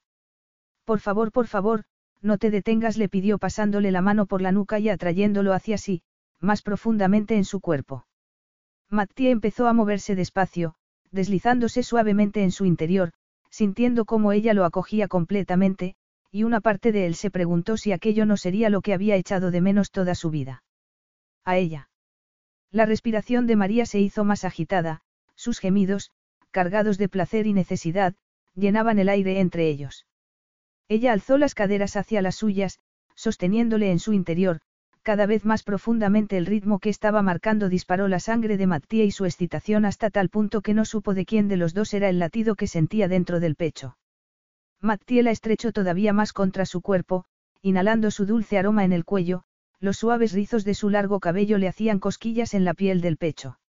Por 0.85 0.99
favor, 0.99 1.33
por 1.33 1.47
favor, 1.47 1.85
no 2.21 2.39
te 2.39 2.51
detengas, 2.51 2.97
le 2.97 3.09
pidió 3.09 3.39
pasándole 3.39 3.91
la 3.91 4.03
mano 4.03 4.27
por 4.27 4.43
la 4.43 4.53
nuca 4.53 4.79
y 4.79 4.89
atrayéndolo 4.89 5.53
hacia 5.53 5.79
sí, 5.79 6.03
más 6.41 6.63
profundamente 6.63 7.37
en 7.37 7.45
su 7.45 7.61
cuerpo. 7.61 8.07
Mattia 8.91 9.31
empezó 9.31 9.69
a 9.69 9.73
moverse 9.73 10.15
despacio, 10.15 10.75
deslizándose 11.11 11.83
suavemente 11.83 12.43
en 12.43 12.51
su 12.51 12.65
interior, 12.65 13.13
sintiendo 13.49 14.05
cómo 14.05 14.33
ella 14.33 14.55
lo 14.55 14.65
acogía 14.65 15.09
completamente, 15.09 15.95
y 16.33 16.45
una 16.45 16.63
parte 16.63 16.93
de 16.93 17.05
él 17.07 17.15
se 17.15 17.31
preguntó 17.31 17.77
si 17.77 17.93
aquello 17.93 18.25
no 18.25 18.39
sería 18.39 18.71
lo 18.71 18.81
que 18.81 18.95
había 18.95 19.17
echado 19.17 19.51
de 19.51 19.61
menos 19.61 19.91
toda 19.91 20.15
su 20.15 20.31
vida. 20.31 20.65
A 21.45 21.59
ella. 21.59 21.91
La 22.71 22.87
respiración 22.87 23.47
de 23.47 23.55
María 23.55 23.85
se 23.85 24.01
hizo 24.01 24.25
más 24.25 24.45
agitada, 24.45 25.03
sus 25.37 25.59
gemidos, 25.59 26.11
cargados 26.51 26.97
de 26.97 27.11
placer 27.11 27.47
y 27.47 27.53
necesidad, 27.53 28.15
llenaban 28.55 28.99
el 28.99 29.11
aire 29.11 29.41
entre 29.41 29.69
ellos. 29.69 30.07
Ella 30.89 31.13
alzó 31.13 31.37
las 31.37 31.55
caderas 31.55 31.97
hacia 31.97 32.23
las 32.23 32.37
suyas, 32.37 32.79
sosteniéndole 33.15 33.91
en 33.91 33.99
su 33.99 34.15
interior, 34.15 34.61
cada 35.03 35.27
vez 35.27 35.45
más 35.45 35.65
profundamente 35.65 36.39
el 36.39 36.47
ritmo 36.47 36.79
que 36.79 36.89
estaba 36.89 37.23
marcando 37.23 37.69
disparó 37.69 38.09
la 38.09 38.21
sangre 38.21 38.57
de 38.57 38.67
Mattia 38.67 39.05
y 39.05 39.11
su 39.11 39.27
excitación 39.27 39.85
hasta 39.85 40.09
tal 40.11 40.31
punto 40.31 40.63
que 40.63 40.75
no 40.75 40.85
supo 40.87 41.13
de 41.13 41.27
quién 41.27 41.49
de 41.49 41.57
los 41.59 41.75
dos 41.75 41.93
era 41.93 42.09
el 42.09 42.19
latido 42.19 42.55
que 42.55 42.69
sentía 42.69 43.09
dentro 43.09 43.41
del 43.41 43.57
pecho. 43.57 43.97
Mattia 44.83 45.23
la 45.23 45.31
estrechó 45.31 45.71
todavía 45.71 46.13
más 46.13 46.33
contra 46.33 46.67
su 46.67 46.81
cuerpo, 46.81 47.25
inhalando 47.63 48.11
su 48.11 48.27
dulce 48.27 48.59
aroma 48.59 48.85
en 48.85 48.93
el 48.93 49.05
cuello, 49.05 49.45
los 49.79 49.99
suaves 49.99 50.33
rizos 50.33 50.65
de 50.65 50.75
su 50.75 50.91
largo 50.91 51.21
cabello 51.21 51.57
le 51.57 51.69
hacían 51.69 52.01
cosquillas 52.01 52.53
en 52.53 52.65
la 52.65 52.75
piel 52.75 53.01
del 53.01 53.17
pecho. 53.17 53.61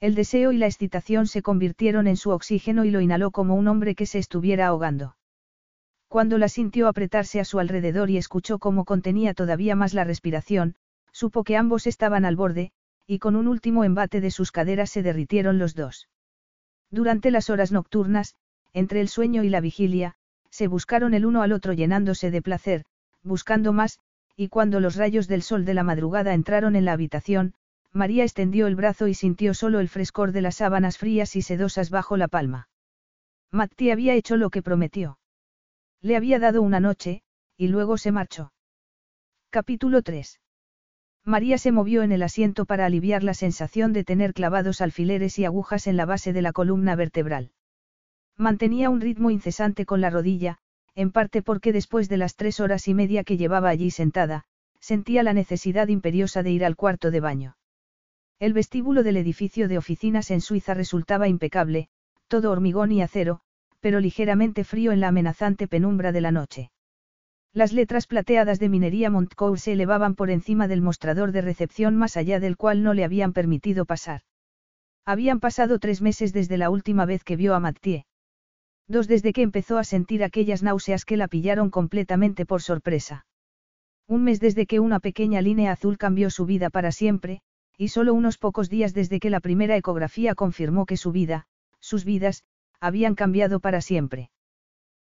El 0.00 0.14
deseo 0.14 0.52
y 0.52 0.56
la 0.56 0.64
excitación 0.64 1.26
se 1.26 1.42
convirtieron 1.42 2.06
en 2.06 2.16
su 2.16 2.30
oxígeno 2.30 2.86
y 2.86 2.90
lo 2.90 3.02
inhaló 3.02 3.32
como 3.32 3.54
un 3.54 3.68
hombre 3.68 3.94
que 3.94 4.06
se 4.06 4.18
estuviera 4.18 4.68
ahogando. 4.68 5.14
Cuando 6.08 6.38
la 6.38 6.48
sintió 6.48 6.88
apretarse 6.88 7.38
a 7.38 7.44
su 7.44 7.58
alrededor 7.58 8.08
y 8.08 8.16
escuchó 8.16 8.58
cómo 8.58 8.86
contenía 8.86 9.34
todavía 9.34 9.76
más 9.76 9.92
la 9.92 10.04
respiración, 10.04 10.74
supo 11.12 11.44
que 11.44 11.58
ambos 11.58 11.86
estaban 11.86 12.24
al 12.24 12.36
borde, 12.36 12.72
y 13.06 13.18
con 13.18 13.36
un 13.36 13.46
último 13.46 13.84
embate 13.84 14.22
de 14.22 14.30
sus 14.30 14.52
caderas 14.52 14.88
se 14.88 15.02
derritieron 15.02 15.58
los 15.58 15.74
dos. 15.74 16.08
Durante 16.90 17.30
las 17.30 17.50
horas 17.50 17.72
nocturnas, 17.72 18.36
entre 18.72 19.02
el 19.02 19.08
sueño 19.08 19.42
y 19.42 19.50
la 19.50 19.60
vigilia, 19.60 20.16
se 20.50 20.66
buscaron 20.66 21.14
el 21.14 21.24
uno 21.24 21.42
al 21.42 21.52
otro 21.52 21.72
llenándose 21.72 22.30
de 22.30 22.42
placer, 22.42 22.84
buscando 23.22 23.72
más, 23.72 23.98
y 24.36 24.48
cuando 24.48 24.80
los 24.80 24.96
rayos 24.96 25.28
del 25.28 25.42
sol 25.42 25.64
de 25.64 25.74
la 25.74 25.82
madrugada 25.82 26.34
entraron 26.34 26.76
en 26.76 26.84
la 26.84 26.92
habitación, 26.92 27.54
María 27.92 28.22
extendió 28.22 28.66
el 28.66 28.76
brazo 28.76 29.08
y 29.08 29.14
sintió 29.14 29.52
solo 29.54 29.80
el 29.80 29.88
frescor 29.88 30.32
de 30.32 30.42
las 30.42 30.56
sábanas 30.56 30.98
frías 30.98 31.34
y 31.36 31.42
sedosas 31.42 31.90
bajo 31.90 32.16
la 32.16 32.28
palma. 32.28 32.68
Matti 33.50 33.90
había 33.90 34.14
hecho 34.14 34.36
lo 34.36 34.50
que 34.50 34.62
prometió. 34.62 35.18
Le 36.00 36.16
había 36.16 36.38
dado 36.38 36.62
una 36.62 36.80
noche, 36.80 37.22
y 37.56 37.68
luego 37.68 37.98
se 37.98 38.12
marchó. 38.12 38.52
Capítulo 39.50 40.02
3. 40.02 40.40
María 41.24 41.58
se 41.58 41.72
movió 41.72 42.02
en 42.02 42.12
el 42.12 42.22
asiento 42.22 42.64
para 42.64 42.86
aliviar 42.86 43.22
la 43.22 43.34
sensación 43.34 43.92
de 43.92 44.04
tener 44.04 44.32
clavados 44.32 44.80
alfileres 44.80 45.38
y 45.38 45.44
agujas 45.44 45.86
en 45.86 45.96
la 45.96 46.06
base 46.06 46.32
de 46.32 46.42
la 46.42 46.52
columna 46.52 46.96
vertebral. 46.96 47.50
Mantenía 48.40 48.88
un 48.88 49.02
ritmo 49.02 49.30
incesante 49.30 49.84
con 49.84 50.00
la 50.00 50.08
rodilla, 50.08 50.56
en 50.94 51.12
parte 51.12 51.42
porque 51.42 51.74
después 51.74 52.08
de 52.08 52.16
las 52.16 52.36
tres 52.36 52.58
horas 52.58 52.88
y 52.88 52.94
media 52.94 53.22
que 53.22 53.36
llevaba 53.36 53.68
allí 53.68 53.90
sentada, 53.90 54.44
sentía 54.78 55.22
la 55.22 55.34
necesidad 55.34 55.88
imperiosa 55.88 56.42
de 56.42 56.50
ir 56.50 56.64
al 56.64 56.74
cuarto 56.74 57.10
de 57.10 57.20
baño. 57.20 57.58
El 58.38 58.54
vestíbulo 58.54 59.02
del 59.02 59.18
edificio 59.18 59.68
de 59.68 59.76
oficinas 59.76 60.30
en 60.30 60.40
Suiza 60.40 60.72
resultaba 60.72 61.28
impecable, 61.28 61.90
todo 62.28 62.50
hormigón 62.50 62.92
y 62.92 63.02
acero, 63.02 63.42
pero 63.78 64.00
ligeramente 64.00 64.64
frío 64.64 64.92
en 64.92 65.00
la 65.00 65.08
amenazante 65.08 65.68
penumbra 65.68 66.10
de 66.10 66.22
la 66.22 66.32
noche. 66.32 66.70
Las 67.52 67.74
letras 67.74 68.06
plateadas 68.06 68.58
de 68.58 68.70
minería 68.70 69.10
Montcourt 69.10 69.58
se 69.58 69.72
elevaban 69.72 70.14
por 70.14 70.30
encima 70.30 70.66
del 70.66 70.80
mostrador 70.80 71.32
de 71.32 71.42
recepción 71.42 71.94
más 71.94 72.16
allá 72.16 72.40
del 72.40 72.56
cual 72.56 72.82
no 72.82 72.94
le 72.94 73.04
habían 73.04 73.34
permitido 73.34 73.84
pasar. 73.84 74.22
Habían 75.04 75.40
pasado 75.40 75.78
tres 75.78 76.00
meses 76.00 76.32
desde 76.32 76.56
la 76.56 76.70
última 76.70 77.04
vez 77.04 77.22
que 77.22 77.36
vio 77.36 77.54
a 77.54 77.60
Mathieu. 77.60 78.04
Dos 78.90 79.06
desde 79.06 79.32
que 79.32 79.42
empezó 79.42 79.78
a 79.78 79.84
sentir 79.84 80.24
aquellas 80.24 80.64
náuseas 80.64 81.04
que 81.04 81.16
la 81.16 81.28
pillaron 81.28 81.70
completamente 81.70 82.44
por 82.44 82.60
sorpresa. 82.60 83.24
Un 84.08 84.24
mes 84.24 84.40
desde 84.40 84.66
que 84.66 84.80
una 84.80 84.98
pequeña 84.98 85.40
línea 85.40 85.70
azul 85.70 85.96
cambió 85.96 86.28
su 86.28 86.44
vida 86.44 86.70
para 86.70 86.90
siempre, 86.90 87.40
y 87.78 87.86
solo 87.86 88.14
unos 88.14 88.36
pocos 88.36 88.68
días 88.68 88.92
desde 88.92 89.20
que 89.20 89.30
la 89.30 89.38
primera 89.38 89.76
ecografía 89.76 90.34
confirmó 90.34 90.86
que 90.86 90.96
su 90.96 91.12
vida, 91.12 91.46
sus 91.78 92.04
vidas, 92.04 92.42
habían 92.80 93.14
cambiado 93.14 93.60
para 93.60 93.80
siempre. 93.80 94.32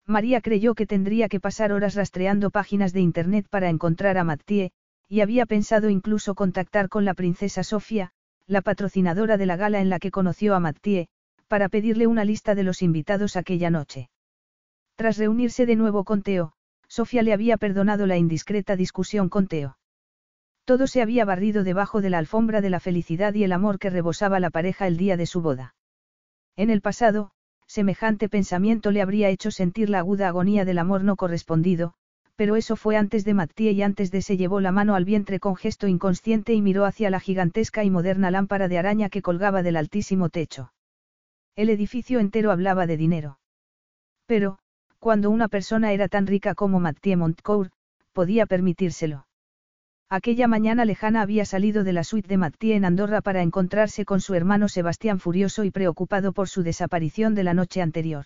María 0.08 0.40
creyó 0.40 0.76
que 0.76 0.86
tendría 0.86 1.28
que 1.28 1.42
pasar 1.42 1.74
horas 1.74 1.96
rastreando 1.96 2.52
páginas 2.52 2.94
de 2.94 3.02
Internet 3.02 3.48
para 3.50 3.68
encontrar 3.68 4.18
a 4.18 4.24
Mathieu, 4.24 4.70
y 5.10 5.20
había 5.20 5.46
pensado 5.46 5.90
incluso 5.90 6.36
contactar 6.36 6.88
con 6.88 7.04
la 7.04 7.16
princesa 7.16 7.64
Sofía, 7.64 8.12
la 8.48 8.62
patrocinadora 8.62 9.36
de 9.36 9.46
la 9.46 9.58
gala 9.58 9.82
en 9.82 9.90
la 9.90 10.00
que 10.00 10.10
conoció 10.10 10.56
a 10.56 10.62
Mathieu, 10.62 11.08
para 11.54 11.70
pedirle 11.70 12.08
una 12.08 12.26
lista 12.26 12.56
de 12.56 12.64
los 12.64 12.82
invitados 12.82 13.36
aquella 13.36 13.70
noche. 13.70 14.10
Tras 14.96 15.20
reunirse 15.20 15.68
de 15.68 15.76
nuevo 15.76 16.04
con 16.04 16.24
Teo, 16.24 16.54
Sofía 16.88 17.22
le 17.22 17.32
había 17.32 17.58
perdonado 17.58 18.08
la 18.08 18.18
indiscreta 18.18 18.76
discusión 18.76 19.30
con 19.30 19.46
Teo. 19.46 19.78
Todo 20.66 20.88
se 20.88 21.04
había 21.04 21.26
barrido 21.26 21.64
debajo 21.64 22.02
de 22.02 22.10
la 22.10 22.18
alfombra 22.18 22.60
de 22.60 22.72
la 22.72 22.80
felicidad 22.80 23.36
y 23.36 23.44
el 23.44 23.52
amor 23.52 23.78
que 23.78 23.92
rebosaba 23.92 24.40
la 24.40 24.50
pareja 24.50 24.88
el 24.88 24.98
día 24.98 25.16
de 25.16 25.28
su 25.28 25.44
boda. 25.44 25.76
En 26.56 26.72
el 26.72 26.82
pasado, 26.82 27.30
semejante 27.68 28.30
pensamiento 28.30 28.90
le 28.90 29.04
habría 29.04 29.30
hecho 29.30 29.52
sentir 29.52 29.92
la 29.92 30.00
aguda 30.00 30.30
agonía 30.30 30.66
del 30.66 30.80
amor 30.80 31.04
no 31.04 31.16
correspondido, 31.16 31.94
pero 32.36 32.56
eso 32.56 32.76
fue 32.76 32.98
antes 32.98 33.26
de 33.26 33.36
Mattie 33.36 33.74
y 33.74 33.84
antes 33.84 34.10
de 34.10 34.24
se 34.24 34.38
llevó 34.38 34.60
la 34.60 34.72
mano 34.72 34.96
al 34.96 35.06
vientre 35.06 35.40
con 35.40 35.56
gesto 35.56 35.88
inconsciente 35.88 36.56
y 36.56 36.64
miró 36.64 36.86
hacia 36.86 37.12
la 37.12 37.20
gigantesca 37.20 37.84
y 37.84 37.92
moderna 37.92 38.32
lámpara 38.32 38.68
de 38.68 38.80
araña 38.80 39.10
que 39.10 39.22
colgaba 39.22 39.62
del 39.62 39.76
altísimo 39.76 40.30
techo. 40.30 40.72
El 41.56 41.70
edificio 41.70 42.20
entero 42.20 42.52
hablaba 42.52 42.88
de 42.88 42.98
dinero. 42.98 43.40
Pero, 44.26 44.58
cuando 45.00 45.30
una 45.30 45.48
persona 45.48 45.94
era 45.94 46.08
tan 46.08 46.26
rica 46.26 46.56
como 46.56 46.80
Mathieu 46.80 47.18
Montcourt, 47.18 47.72
podía 48.12 48.46
permitírselo. 48.46 49.28
Aquella 50.10 50.48
mañana 50.48 50.86
lejana 50.86 51.22
había 51.22 51.46
salido 51.46 51.84
de 51.84 51.94
la 51.94 52.04
suite 52.04 52.28
de 52.28 52.38
Mathieu 52.38 52.76
en 52.76 52.86
Andorra 52.86 53.22
para 53.22 53.42
encontrarse 53.42 54.06
con 54.06 54.22
su 54.22 54.34
hermano 54.34 54.68
Sebastián 54.68 55.20
furioso 55.20 55.64
y 55.64 55.72
preocupado 55.72 56.34
por 56.34 56.50
su 56.50 56.64
desaparición 56.64 57.36
de 57.36 57.44
la 57.44 57.54
noche 57.54 57.82
anterior. 57.82 58.26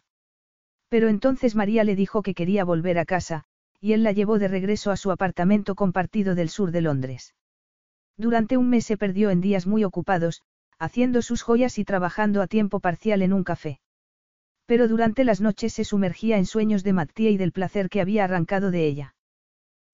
Pero 0.89 1.09
entonces 1.09 1.55
María 1.55 1.83
le 1.83 1.95
dijo 1.95 2.21
que 2.21 2.33
quería 2.33 2.63
volver 2.63 2.97
a 2.97 3.05
casa, 3.05 3.43
y 3.81 3.93
él 3.93 4.03
la 4.03 4.11
llevó 4.11 4.39
de 4.39 4.47
regreso 4.47 4.91
a 4.91 4.97
su 4.97 5.11
apartamento 5.11 5.75
compartido 5.75 6.35
del 6.35 6.49
sur 6.49 6.71
de 6.71 6.81
Londres. 6.81 7.35
Durante 8.17 8.57
un 8.57 8.69
mes 8.69 8.85
se 8.85 8.97
perdió 8.97 9.29
en 9.29 9.41
días 9.41 9.67
muy 9.67 9.83
ocupados, 9.83 10.43
haciendo 10.79 11.21
sus 11.21 11.41
joyas 11.41 11.77
y 11.79 11.85
trabajando 11.85 12.41
a 12.41 12.47
tiempo 12.47 12.79
parcial 12.79 13.21
en 13.21 13.33
un 13.33 13.43
café. 13.43 13.79
Pero 14.65 14.87
durante 14.87 15.23
las 15.23 15.41
noches 15.41 15.73
se 15.73 15.83
sumergía 15.83 16.37
en 16.37 16.45
sueños 16.45 16.83
de 16.83 16.93
Mathieu 16.93 17.31
y 17.31 17.37
del 17.37 17.51
placer 17.51 17.89
que 17.89 18.01
había 18.01 18.25
arrancado 18.25 18.69
de 18.69 18.85
ella. 18.85 19.15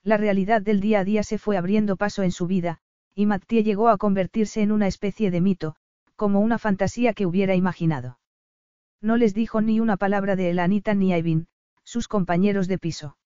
La 0.03 0.17
realidad 0.17 0.61
del 0.61 0.81
día 0.81 0.99
a 0.99 1.03
día 1.03 1.23
se 1.23 1.37
fue 1.37 1.57
abriendo 1.57 1.95
paso 1.95 2.23
en 2.23 2.31
su 2.31 2.47
vida, 2.47 2.79
y 3.15 3.25
Mathieu 3.25 3.63
llegó 3.63 3.89
a 3.89 3.97
convertirse 3.97 4.61
en 4.61 4.71
una 4.71 4.87
especie 4.87 5.31
de 5.31 5.41
mito, 5.41 5.75
como 6.15 6.39
una 6.39 6.57
fantasía 6.57 7.13
que 7.13 7.25
hubiera 7.25 7.55
imaginado. 7.55 8.19
No 9.01 9.17
les 9.17 9.33
dijo 9.33 9.61
ni 9.61 9.79
una 9.79 9.97
palabra 9.97 10.35
de 10.35 10.49
Elanita 10.49 10.93
ni 10.93 11.13
a 11.13 11.17
Evin, 11.17 11.47
sus 11.83 12.07
compañeros 12.07 12.67
de 12.67 12.77
piso. 12.79 13.17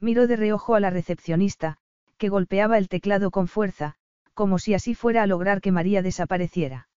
Miró 0.00 0.26
de 0.26 0.36
reojo 0.36 0.74
a 0.74 0.80
la 0.80 0.90
recepcionista, 0.90 1.78
que 2.16 2.28
golpeaba 2.28 2.78
el 2.78 2.88
teclado 2.88 3.30
con 3.30 3.48
fuerza, 3.48 3.96
como 4.34 4.58
si 4.58 4.74
así 4.74 4.94
fuera 4.94 5.22
a 5.22 5.26
lograr 5.26 5.60
que 5.60 5.72
María 5.72 6.02
desapareciera. 6.02 6.88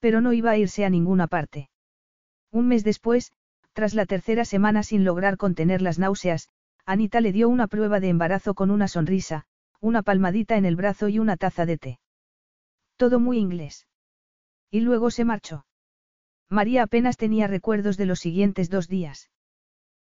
Pero 0.00 0.20
no 0.20 0.32
iba 0.32 0.50
a 0.50 0.58
irse 0.58 0.84
a 0.84 0.90
ninguna 0.90 1.26
parte. 1.26 1.70
Un 2.50 2.68
mes 2.68 2.84
después, 2.84 3.32
tras 3.72 3.94
la 3.94 4.06
tercera 4.06 4.44
semana 4.44 4.82
sin 4.82 5.04
lograr 5.04 5.36
contener 5.36 5.82
las 5.82 5.98
náuseas, 5.98 6.48
Anita 6.84 7.20
le 7.20 7.32
dio 7.32 7.48
una 7.48 7.66
prueba 7.66 8.00
de 8.00 8.08
embarazo 8.08 8.54
con 8.54 8.70
una 8.70 8.88
sonrisa, 8.88 9.44
una 9.80 10.02
palmadita 10.02 10.56
en 10.56 10.64
el 10.64 10.76
brazo 10.76 11.08
y 11.08 11.18
una 11.18 11.36
taza 11.36 11.66
de 11.66 11.78
té. 11.78 12.00
Todo 12.96 13.20
muy 13.20 13.38
inglés. 13.38 13.86
Y 14.70 14.80
luego 14.80 15.10
se 15.10 15.24
marchó. 15.24 15.66
María 16.48 16.84
apenas 16.84 17.16
tenía 17.16 17.48
recuerdos 17.48 17.96
de 17.96 18.06
los 18.06 18.20
siguientes 18.20 18.70
dos 18.70 18.88
días. 18.88 19.30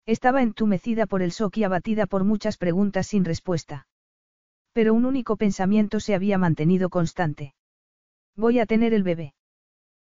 Estaba 0.05 0.41
entumecida 0.41 1.05
por 1.05 1.21
el 1.21 1.31
shock 1.31 1.57
y 1.57 1.63
abatida 1.63 2.07
por 2.07 2.23
muchas 2.23 2.57
preguntas 2.57 3.07
sin 3.07 3.25
respuesta. 3.25 3.87
Pero 4.80 4.93
un 4.93 5.03
único 5.03 5.36
pensamiento 5.36 5.99
se 5.99 6.15
había 6.15 6.38
mantenido 6.38 6.88
constante. 6.88 7.53
Voy 8.38 8.59
a 8.59 8.65
tener 8.65 8.93
el 8.93 9.03
bebé. 9.03 9.34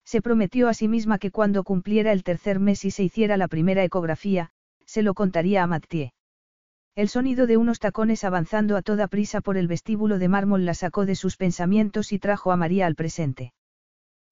Se 0.04 0.20
prometió 0.20 0.68
a 0.68 0.74
sí 0.74 0.88
misma 0.88 1.18
que 1.18 1.30
cuando 1.30 1.64
cumpliera 1.64 2.12
el 2.12 2.22
tercer 2.22 2.60
mes 2.60 2.84
y 2.84 2.90
se 2.90 3.02
hiciera 3.02 3.38
la 3.38 3.48
primera 3.48 3.82
ecografía, 3.82 4.50
se 4.84 5.02
lo 5.02 5.14
contaría 5.14 5.62
a 5.62 5.66
Mathieu. 5.66 6.10
El 6.94 7.08
sonido 7.08 7.46
de 7.46 7.56
unos 7.56 7.78
tacones 7.78 8.24
avanzando 8.24 8.76
a 8.76 8.82
toda 8.82 9.08
prisa 9.08 9.40
por 9.40 9.56
el 9.56 9.68
vestíbulo 9.68 10.18
de 10.18 10.28
mármol 10.28 10.66
la 10.66 10.74
sacó 10.74 11.06
de 11.06 11.14
sus 11.14 11.38
pensamientos 11.38 12.12
y 12.12 12.18
trajo 12.18 12.52
a 12.52 12.58
María 12.58 12.84
al 12.84 12.94
presente. 12.94 13.54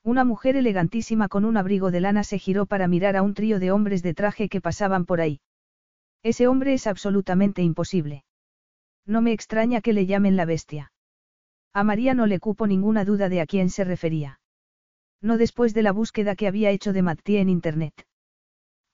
Una 0.03 0.24
mujer 0.24 0.57
elegantísima 0.57 1.28
con 1.28 1.47
un 1.47 1.57
abrigo 1.57 1.91
de 1.91 2.01
lana 2.03 2.24
se 2.24 2.39
giró 2.39 2.66
para 2.66 2.89
mirar 2.89 3.16
a 3.16 3.22
un 3.22 3.32
trío 3.32 3.59
de 3.59 3.70
hombres 3.70 4.03
de 4.03 4.12
traje 4.12 4.51
que 4.51 4.61
pasaban 4.61 5.07
por 5.07 5.22
ahí. 5.22 5.41
Ese 6.22 6.47
hombre 6.47 6.74
es 6.74 6.87
absolutamente 6.87 7.62
imposible. 7.62 8.26
No 9.07 9.22
me 9.22 9.32
extraña 9.32 9.80
que 9.80 9.92
le 9.92 10.07
llamen 10.07 10.36
la 10.36 10.44
bestia. 10.44 10.92
A 11.72 11.84
María 11.84 12.14
no 12.14 12.26
le 12.26 12.40
cupo 12.40 12.66
ninguna 12.66 13.04
duda 13.04 13.28
de 13.28 13.40
a 13.40 13.46
quién 13.46 13.70
se 13.70 13.84
refería. 13.84 14.40
No 15.20 15.38
después 15.38 15.74
de 15.74 15.82
la 15.82 15.92
búsqueda 15.92 16.34
que 16.34 16.48
había 16.48 16.70
hecho 16.70 16.92
de 16.92 17.02
Mathieu 17.02 17.40
en 17.40 17.48
Internet. 17.48 18.07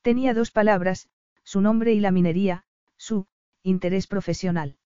Tenía 0.03 0.35
dos 0.35 0.51
palabras, 0.51 1.09
su 1.45 1.61
nombre 1.61 1.93
y 1.93 2.01
la 2.01 2.11
minería, 2.11 2.65
su, 2.97 3.27
interés 3.63 4.07
profesional. 4.07 4.77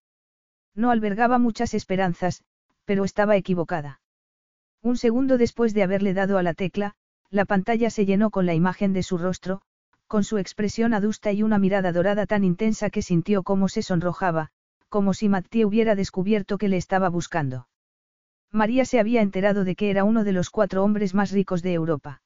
No 0.74 0.90
albergaba 0.90 1.38
muchas 1.38 1.74
esperanzas, 1.74 2.44
pero 2.84 3.04
estaba 3.04 3.36
equivocada. 3.36 4.00
Un 4.82 4.96
segundo 4.96 5.38
después 5.38 5.74
de 5.74 5.82
haberle 5.82 6.14
dado 6.14 6.38
a 6.38 6.42
la 6.42 6.54
tecla, 6.54 6.94
la 7.30 7.44
pantalla 7.44 7.90
se 7.90 8.06
llenó 8.06 8.30
con 8.30 8.46
la 8.46 8.54
imagen 8.54 8.92
de 8.92 9.02
su 9.02 9.18
rostro, 9.18 9.62
con 10.06 10.22
su 10.22 10.38
expresión 10.38 10.94
adusta 10.94 11.32
y 11.32 11.42
una 11.42 11.58
mirada 11.58 11.92
dorada 11.92 12.26
tan 12.26 12.44
intensa 12.44 12.90
que 12.90 13.02
sintió 13.02 13.42
cómo 13.42 13.68
se 13.68 13.82
sonrojaba, 13.82 14.52
como 14.96 15.12
si 15.12 15.28
Mathieu 15.28 15.68
hubiera 15.68 15.94
descubierto 15.94 16.56
que 16.56 16.68
le 16.68 16.78
estaba 16.78 17.10
buscando. 17.10 17.68
María 18.50 18.86
se 18.86 18.98
había 18.98 19.20
enterado 19.20 19.62
de 19.62 19.76
que 19.76 19.90
era 19.90 20.04
uno 20.04 20.24
de 20.24 20.32
los 20.32 20.48
cuatro 20.48 20.82
hombres 20.82 21.12
más 21.12 21.32
ricos 21.32 21.62
de 21.62 21.74
Europa. 21.74 22.22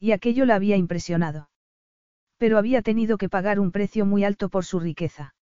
Y 0.00 0.12
aquello 0.12 0.46
la 0.46 0.54
había 0.54 0.78
impresionado. 0.78 1.50
Pero 2.38 2.56
había 2.56 2.80
tenido 2.80 3.18
que 3.18 3.28
pagar 3.28 3.60
un 3.60 3.72
precio 3.72 4.06
muy 4.06 4.24
alto 4.24 4.48
por 4.48 4.64
su 4.64 4.80
riqueza. 4.80 5.34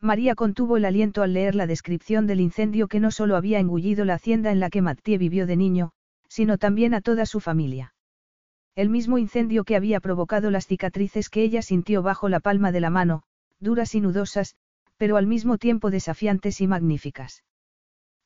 María 0.00 0.34
contuvo 0.34 0.78
el 0.78 0.86
aliento 0.86 1.22
al 1.22 1.34
leer 1.34 1.54
la 1.54 1.66
descripción 1.66 2.26
del 2.26 2.40
incendio 2.40 2.88
que 2.88 2.98
no 2.98 3.10
solo 3.10 3.36
había 3.36 3.58
engullido 3.58 4.06
la 4.06 4.14
hacienda 4.14 4.52
en 4.52 4.60
la 4.60 4.70
que 4.70 4.80
Mathieu 4.80 5.18
vivió 5.18 5.46
de 5.46 5.56
niño, 5.58 5.90
sino 6.26 6.56
también 6.56 6.94
a 6.94 7.02
toda 7.02 7.26
su 7.26 7.38
familia. 7.38 7.92
El 8.76 8.88
mismo 8.88 9.18
incendio 9.18 9.64
que 9.64 9.76
había 9.76 10.00
provocado 10.00 10.50
las 10.50 10.66
cicatrices 10.66 11.28
que 11.28 11.42
ella 11.42 11.60
sintió 11.60 12.00
bajo 12.00 12.30
la 12.30 12.40
palma 12.40 12.72
de 12.72 12.80
la 12.80 12.88
mano, 12.88 13.24
duras 13.60 13.94
y 13.94 14.00
nudosas, 14.00 14.56
pero 14.96 15.16
al 15.16 15.26
mismo 15.26 15.58
tiempo 15.58 15.90
desafiantes 15.90 16.60
y 16.60 16.66
magníficas. 16.66 17.44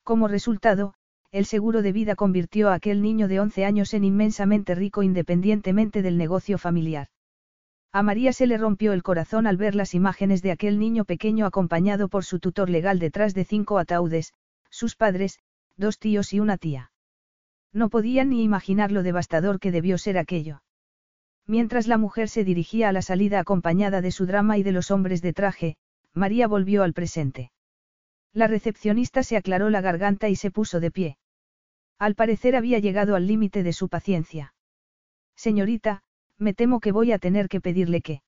Como 0.04 0.28
resultado, 0.28 0.94
el 1.32 1.44
seguro 1.44 1.82
de 1.82 1.92
vida 1.92 2.16
convirtió 2.16 2.70
a 2.70 2.74
aquel 2.74 3.02
niño 3.02 3.28
de 3.28 3.40
11 3.40 3.64
años 3.64 3.94
en 3.94 4.04
inmensamente 4.04 4.74
rico 4.74 5.02
independientemente 5.02 6.02
del 6.02 6.18
negocio 6.18 6.58
familiar. 6.58 7.08
A 7.92 8.02
María 8.02 8.32
se 8.32 8.46
le 8.46 8.56
rompió 8.56 8.92
el 8.92 9.02
corazón 9.02 9.46
al 9.46 9.56
ver 9.56 9.74
las 9.74 9.94
imágenes 9.94 10.42
de 10.42 10.52
aquel 10.52 10.78
niño 10.78 11.04
pequeño 11.04 11.46
acompañado 11.46 12.08
por 12.08 12.24
su 12.24 12.38
tutor 12.38 12.70
legal 12.70 12.98
detrás 12.98 13.34
de 13.34 13.44
cinco 13.44 13.78
ataúdes, 13.78 14.32
sus 14.70 14.96
padres, 14.96 15.38
dos 15.76 15.98
tíos 15.98 16.32
y 16.32 16.40
una 16.40 16.56
tía. 16.56 16.92
No 17.72 17.88
podían 17.88 18.30
ni 18.30 18.42
imaginar 18.42 18.92
lo 18.92 19.02
devastador 19.02 19.58
que 19.58 19.72
debió 19.72 19.98
ser 19.98 20.18
aquello. 20.18 20.62
Mientras 21.46 21.88
la 21.88 21.98
mujer 21.98 22.28
se 22.28 22.44
dirigía 22.44 22.88
a 22.88 22.92
la 22.92 23.02
salida 23.02 23.40
acompañada 23.40 24.00
de 24.00 24.12
su 24.12 24.26
drama 24.26 24.56
y 24.56 24.62
de 24.62 24.72
los 24.72 24.90
hombres 24.92 25.20
de 25.20 25.32
traje, 25.32 25.76
María 26.14 26.48
volvió 26.48 26.82
al 26.82 26.92
presente. 26.92 27.52
La 28.32 28.46
recepcionista 28.46 29.22
se 29.22 29.36
aclaró 29.36 29.70
la 29.70 29.80
garganta 29.80 30.28
y 30.28 30.36
se 30.36 30.50
puso 30.50 30.80
de 30.80 30.90
pie. 30.90 31.18
Al 31.98 32.14
parecer 32.14 32.56
había 32.56 32.78
llegado 32.78 33.14
al 33.16 33.26
límite 33.26 33.62
de 33.62 33.72
su 33.72 33.88
paciencia. 33.88 34.54
Señorita, 35.36 36.02
me 36.38 36.54
temo 36.54 36.80
que 36.80 36.92
voy 36.92 37.12
a 37.12 37.18
tener 37.18 37.48
que 37.48 37.61
pedirle 37.61 38.00
que. 38.00 38.22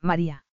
María. 0.00 0.44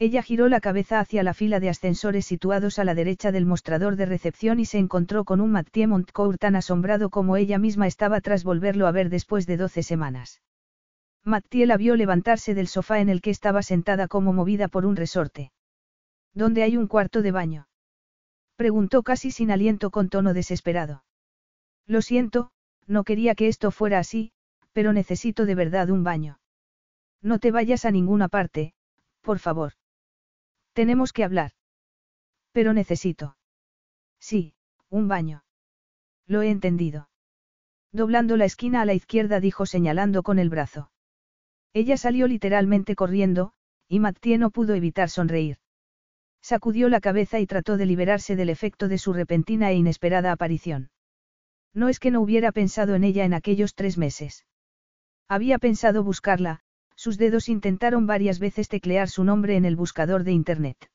Ella 0.00 0.22
giró 0.22 0.48
la 0.48 0.60
cabeza 0.60 1.00
hacia 1.00 1.24
la 1.24 1.34
fila 1.34 1.58
de 1.58 1.68
ascensores 1.68 2.24
situados 2.24 2.78
a 2.78 2.84
la 2.84 2.94
derecha 2.94 3.32
del 3.32 3.46
mostrador 3.46 3.96
de 3.96 4.06
recepción 4.06 4.60
y 4.60 4.64
se 4.64 4.78
encontró 4.78 5.24
con 5.24 5.40
un 5.40 5.50
Mathieu 5.50 5.88
Montcourt 5.88 6.38
tan 6.40 6.54
asombrado 6.54 7.10
como 7.10 7.36
ella 7.36 7.58
misma 7.58 7.88
estaba 7.88 8.20
tras 8.20 8.44
volverlo 8.44 8.86
a 8.86 8.92
ver 8.92 9.10
después 9.10 9.44
de 9.46 9.56
doce 9.56 9.82
semanas. 9.82 10.40
Mathieu 11.24 11.66
la 11.66 11.76
vio 11.76 11.96
levantarse 11.96 12.54
del 12.54 12.68
sofá 12.68 13.00
en 13.00 13.08
el 13.08 13.20
que 13.20 13.30
estaba 13.30 13.62
sentada 13.62 14.06
como 14.06 14.32
movida 14.32 14.68
por 14.68 14.86
un 14.86 14.94
resorte. 14.94 15.50
¿Dónde 16.34 16.62
hay 16.62 16.76
un 16.76 16.86
cuarto 16.86 17.22
de 17.22 17.32
baño? 17.32 17.68
Preguntó 18.56 19.02
casi 19.02 19.30
sin 19.30 19.50
aliento 19.50 19.90
con 19.90 20.08
tono 20.08 20.34
desesperado. 20.34 21.04
Lo 21.86 22.02
siento, 22.02 22.50
no 22.86 23.04
quería 23.04 23.34
que 23.34 23.48
esto 23.48 23.70
fuera 23.70 23.98
así, 23.98 24.32
pero 24.72 24.92
necesito 24.92 25.46
de 25.46 25.54
verdad 25.54 25.90
un 25.90 26.04
baño. 26.04 26.40
No 27.22 27.38
te 27.38 27.50
vayas 27.50 27.84
a 27.84 27.90
ninguna 27.90 28.28
parte, 28.28 28.74
por 29.22 29.38
favor. 29.38 29.72
Tenemos 30.72 31.12
que 31.12 31.24
hablar. 31.24 31.52
Pero 32.52 32.72
necesito. 32.72 33.36
Sí, 34.20 34.54
un 34.88 35.08
baño. 35.08 35.44
Lo 36.26 36.42
he 36.42 36.50
entendido. 36.50 37.08
Doblando 37.92 38.36
la 38.36 38.44
esquina 38.44 38.82
a 38.82 38.84
la 38.84 38.94
izquierda 38.94 39.40
dijo 39.40 39.66
señalando 39.66 40.22
con 40.22 40.38
el 40.38 40.50
brazo. 40.50 40.90
Ella 41.72 41.96
salió 41.96 42.26
literalmente 42.26 42.94
corriendo, 42.94 43.52
y 43.88 44.00
Mattie 44.00 44.38
no 44.38 44.50
pudo 44.50 44.74
evitar 44.74 45.10
sonreír. 45.10 45.58
Sacudió 46.48 46.88
la 46.88 47.02
cabeza 47.02 47.40
y 47.40 47.46
trató 47.46 47.76
de 47.76 47.84
liberarse 47.84 48.34
del 48.34 48.48
efecto 48.48 48.88
de 48.88 48.96
su 48.96 49.12
repentina 49.12 49.70
e 49.70 49.74
inesperada 49.74 50.32
aparición. 50.32 50.88
No 51.74 51.90
es 51.90 52.00
que 52.00 52.10
no 52.10 52.22
hubiera 52.22 52.52
pensado 52.52 52.94
en 52.94 53.04
ella 53.04 53.26
en 53.26 53.34
aquellos 53.34 53.74
tres 53.74 53.98
meses. 53.98 54.46
Había 55.28 55.58
pensado 55.58 56.02
buscarla, 56.02 56.60
sus 56.96 57.18
dedos 57.18 57.50
intentaron 57.50 58.06
varias 58.06 58.38
veces 58.38 58.68
teclear 58.68 59.10
su 59.10 59.24
nombre 59.24 59.56
en 59.56 59.66
el 59.66 59.76
buscador 59.76 60.24
de 60.24 60.32
Internet. 60.32 60.90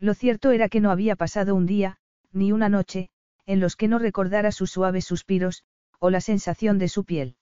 Lo 0.00 0.12
cierto 0.12 0.50
era 0.50 0.68
que 0.68 0.80
no 0.80 0.90
había 0.90 1.14
pasado 1.14 1.54
un 1.54 1.66
día, 1.66 1.98
ni 2.32 2.50
una 2.50 2.68
noche, 2.68 3.10
en 3.46 3.60
los 3.60 3.76
que 3.76 3.86
no 3.86 4.00
recordara 4.00 4.50
sus 4.50 4.72
suaves 4.72 5.04
suspiros, 5.04 5.62
o 6.00 6.10
la 6.10 6.20
sensación 6.20 6.80
de 6.80 6.88
su 6.88 7.04
piel. 7.04 7.36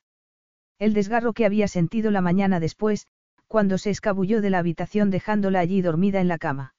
El 0.78 0.92
desgarro 0.92 1.32
que 1.32 1.46
había 1.46 1.66
sentido 1.66 2.10
la 2.10 2.20
mañana 2.20 2.60
después, 2.60 3.06
cuando 3.48 3.78
se 3.78 3.88
escabulló 3.88 4.42
de 4.42 4.50
la 4.50 4.58
habitación 4.58 5.08
dejándola 5.10 5.60
allí 5.60 5.80
dormida 5.80 6.20
en 6.20 6.28
la 6.28 6.36
cama. 6.36 6.74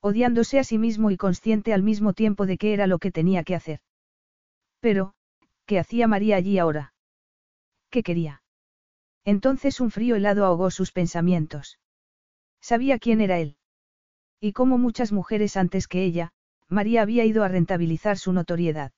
Odiándose 0.00 0.58
a 0.58 0.64
sí 0.64 0.78
mismo 0.78 1.10
y 1.10 1.16
consciente 1.16 1.74
al 1.74 1.82
mismo 1.82 2.12
tiempo 2.12 2.46
de 2.46 2.56
que 2.56 2.72
era 2.72 2.86
lo 2.86 2.98
que 2.98 3.10
tenía 3.10 3.42
que 3.42 3.54
hacer. 3.54 3.80
Pero, 4.80 5.14
¿qué 5.66 5.78
hacía 5.78 6.06
María 6.06 6.36
allí 6.36 6.58
ahora? 6.58 6.94
¿Qué 7.90 8.02
quería? 8.02 8.42
Entonces 9.24 9.80
un 9.80 9.90
frío 9.90 10.16
helado 10.16 10.44
ahogó 10.44 10.70
sus 10.70 10.92
pensamientos. 10.92 11.78
Sabía 12.60 12.98
quién 12.98 13.20
era 13.20 13.38
él. 13.38 13.56
Y 14.40 14.52
como 14.52 14.78
muchas 14.78 15.12
mujeres 15.12 15.56
antes 15.56 15.88
que 15.88 16.04
ella, 16.04 16.32
María 16.68 17.02
había 17.02 17.24
ido 17.24 17.42
a 17.42 17.48
rentabilizar 17.48 18.18
su 18.18 18.32
notoriedad. 18.32 18.92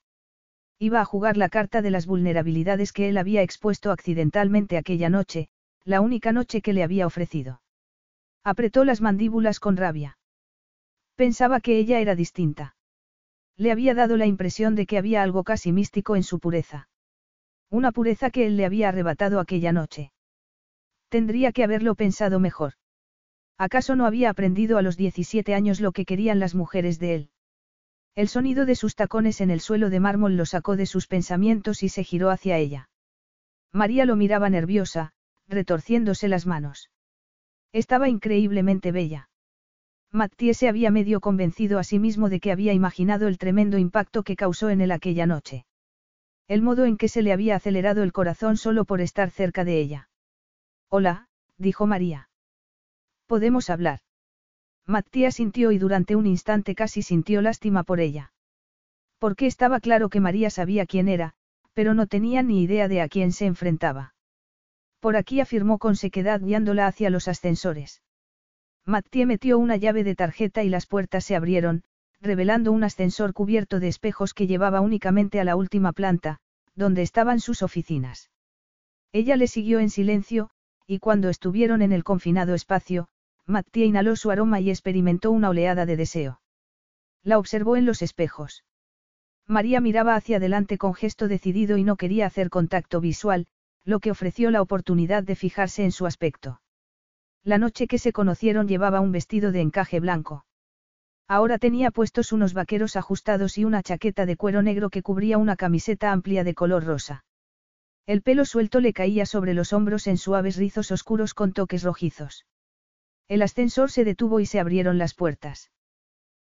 Iba 0.77 1.01
a 1.01 1.05
jugar 1.05 1.37
la 1.37 1.49
carta 1.49 1.81
de 1.81 1.91
las 1.91 2.05
vulnerabilidades 2.05 2.93
que 2.93 3.09
él 3.09 3.17
había 3.17 3.41
expuesto 3.41 3.91
accidentalmente 3.91 4.77
aquella 4.77 5.09
noche, 5.09 5.47
la 5.83 6.01
única 6.01 6.31
noche 6.31 6.61
que 6.61 6.73
le 6.73 6.83
había 6.83 7.07
ofrecido. 7.07 7.61
Apretó 8.43 8.83
las 8.83 9.01
mandíbulas 9.01 9.59
con 9.59 9.77
rabia. 9.77 10.17
Pensaba 11.21 11.59
que 11.59 11.77
ella 11.77 11.99
era 11.99 12.15
distinta. 12.15 12.75
Le 13.55 13.71
había 13.71 13.93
dado 13.93 14.17
la 14.17 14.25
impresión 14.25 14.73
de 14.73 14.87
que 14.87 14.97
había 14.97 15.21
algo 15.21 15.43
casi 15.43 15.71
místico 15.71 16.15
en 16.15 16.23
su 16.23 16.39
pureza. 16.39 16.89
Una 17.69 17.91
pureza 17.91 18.31
que 18.31 18.47
él 18.47 18.57
le 18.57 18.65
había 18.65 18.89
arrebatado 18.89 19.39
aquella 19.39 19.71
noche. 19.71 20.11
Tendría 21.09 21.51
que 21.51 21.63
haberlo 21.63 21.93
pensado 21.93 22.39
mejor. 22.39 22.73
¿Acaso 23.59 23.95
no 23.95 24.07
había 24.07 24.31
aprendido 24.31 24.79
a 24.79 24.81
los 24.81 24.97
17 24.97 25.53
años 25.53 25.79
lo 25.79 25.91
que 25.91 26.05
querían 26.05 26.39
las 26.39 26.55
mujeres 26.55 26.97
de 26.97 27.13
él? 27.13 27.29
El 28.15 28.27
sonido 28.27 28.65
de 28.65 28.73
sus 28.73 28.95
tacones 28.95 29.41
en 29.41 29.51
el 29.51 29.61
suelo 29.61 29.91
de 29.91 29.99
mármol 29.99 30.37
lo 30.37 30.47
sacó 30.47 30.75
de 30.75 30.87
sus 30.87 31.05
pensamientos 31.05 31.83
y 31.83 31.89
se 31.89 32.03
giró 32.03 32.31
hacia 32.31 32.57
ella. 32.57 32.89
María 33.71 34.05
lo 34.05 34.15
miraba 34.15 34.49
nerviosa, 34.49 35.13
retorciéndose 35.47 36.27
las 36.27 36.47
manos. 36.47 36.89
Estaba 37.73 38.09
increíblemente 38.09 38.91
bella. 38.91 39.29
Mathieu 40.13 40.53
se 40.53 40.67
había 40.67 40.91
medio 40.91 41.21
convencido 41.21 41.79
a 41.79 41.83
sí 41.83 41.97
mismo 41.97 42.27
de 42.27 42.41
que 42.41 42.51
había 42.51 42.73
imaginado 42.73 43.27
el 43.27 43.37
tremendo 43.37 43.77
impacto 43.77 44.23
que 44.23 44.35
causó 44.35 44.69
en 44.69 44.81
él 44.81 44.91
aquella 44.91 45.25
noche. 45.25 45.65
El 46.47 46.61
modo 46.61 46.83
en 46.85 46.97
que 46.97 47.07
se 47.07 47.21
le 47.21 47.31
había 47.31 47.55
acelerado 47.55 48.03
el 48.03 48.11
corazón 48.11 48.57
solo 48.57 48.83
por 48.83 48.99
estar 48.99 49.31
cerca 49.31 49.63
de 49.63 49.79
ella. 49.79 50.09
Hola, 50.89 51.29
dijo 51.57 51.87
María. 51.87 52.29
¿Podemos 53.25 53.69
hablar? 53.69 53.99
Matías 54.85 55.35
sintió 55.35 55.71
y 55.71 55.77
durante 55.77 56.17
un 56.17 56.27
instante 56.27 56.75
casi 56.75 57.01
sintió 57.01 57.41
lástima 57.41 57.83
por 57.83 58.01
ella. 58.01 58.33
Porque 59.17 59.47
estaba 59.47 59.79
claro 59.79 60.09
que 60.09 60.19
María 60.19 60.49
sabía 60.49 60.85
quién 60.85 61.07
era, 61.07 61.35
pero 61.73 61.93
no 61.93 62.07
tenía 62.07 62.43
ni 62.43 62.63
idea 62.63 62.89
de 62.89 63.01
a 63.01 63.07
quién 63.07 63.31
se 63.31 63.45
enfrentaba. 63.45 64.13
Por 64.99 65.15
aquí 65.15 65.39
afirmó 65.39 65.77
con 65.77 65.95
sequedad 65.95 66.41
guiándola 66.41 66.87
hacia 66.87 67.09
los 67.09 67.29
ascensores. 67.29 68.01
Mattie 68.85 69.25
metió 69.25 69.59
una 69.59 69.75
llave 69.75 70.03
de 70.03 70.15
tarjeta 70.15 70.63
y 70.63 70.69
las 70.69 70.87
puertas 70.87 71.23
se 71.23 71.35
abrieron, 71.35 71.83
revelando 72.19 72.71
un 72.71 72.83
ascensor 72.83 73.33
cubierto 73.33 73.79
de 73.79 73.87
espejos 73.87 74.33
que 74.33 74.47
llevaba 74.47 74.81
únicamente 74.81 75.39
a 75.39 75.43
la 75.43 75.55
última 75.55 75.91
planta, 75.91 76.39
donde 76.75 77.01
estaban 77.01 77.39
sus 77.39 77.61
oficinas. 77.61 78.31
Ella 79.11 79.35
le 79.35 79.47
siguió 79.47 79.79
en 79.79 79.89
silencio, 79.89 80.49
y 80.87 80.99
cuando 80.99 81.29
estuvieron 81.29 81.81
en 81.81 81.91
el 81.91 82.03
confinado 82.03 82.53
espacio, 82.53 83.07
Mattia 83.45 83.85
inhaló 83.85 84.15
su 84.15 84.31
aroma 84.31 84.59
y 84.59 84.69
experimentó 84.69 85.31
una 85.31 85.49
oleada 85.49 85.85
de 85.85 85.97
deseo. 85.97 86.41
La 87.23 87.37
observó 87.37 87.75
en 87.75 87.85
los 87.85 88.01
espejos. 88.01 88.63
María 89.47 89.81
miraba 89.81 90.15
hacia 90.15 90.37
adelante 90.37 90.77
con 90.77 90.93
gesto 90.93 91.27
decidido 91.27 91.77
y 91.77 91.83
no 91.83 91.97
quería 91.97 92.25
hacer 92.25 92.49
contacto 92.49 93.01
visual, 93.01 93.47
lo 93.83 93.99
que 93.99 94.11
ofreció 94.11 94.51
la 94.51 94.61
oportunidad 94.61 95.23
de 95.23 95.35
fijarse 95.35 95.83
en 95.83 95.91
su 95.91 96.05
aspecto. 96.05 96.60
La 97.43 97.57
noche 97.57 97.87
que 97.87 97.97
se 97.97 98.13
conocieron 98.13 98.67
llevaba 98.67 98.99
un 98.99 99.11
vestido 99.11 99.51
de 99.51 99.61
encaje 99.61 99.99
blanco. 99.99 100.45
Ahora 101.27 101.57
tenía 101.57 101.89
puestos 101.89 102.33
unos 102.33 102.53
vaqueros 102.53 102.95
ajustados 102.95 103.57
y 103.57 103.65
una 103.65 103.81
chaqueta 103.81 104.25
de 104.25 104.35
cuero 104.35 104.61
negro 104.61 104.89
que 104.89 105.01
cubría 105.01 105.37
una 105.37 105.55
camiseta 105.55 106.11
amplia 106.11 106.43
de 106.43 106.53
color 106.53 106.83
rosa. 106.83 107.25
El 108.05 108.21
pelo 108.21 108.45
suelto 108.45 108.79
le 108.79 108.93
caía 108.93 109.25
sobre 109.25 109.53
los 109.53 109.73
hombros 109.73 110.05
en 110.07 110.17
suaves 110.17 110.57
rizos 110.57 110.91
oscuros 110.91 111.33
con 111.33 111.53
toques 111.53 111.83
rojizos. 111.83 112.45
El 113.27 113.41
ascensor 113.41 113.89
se 113.89 114.03
detuvo 114.03 114.39
y 114.39 114.45
se 114.45 114.59
abrieron 114.59 114.97
las 114.97 115.13
puertas. 115.13 115.71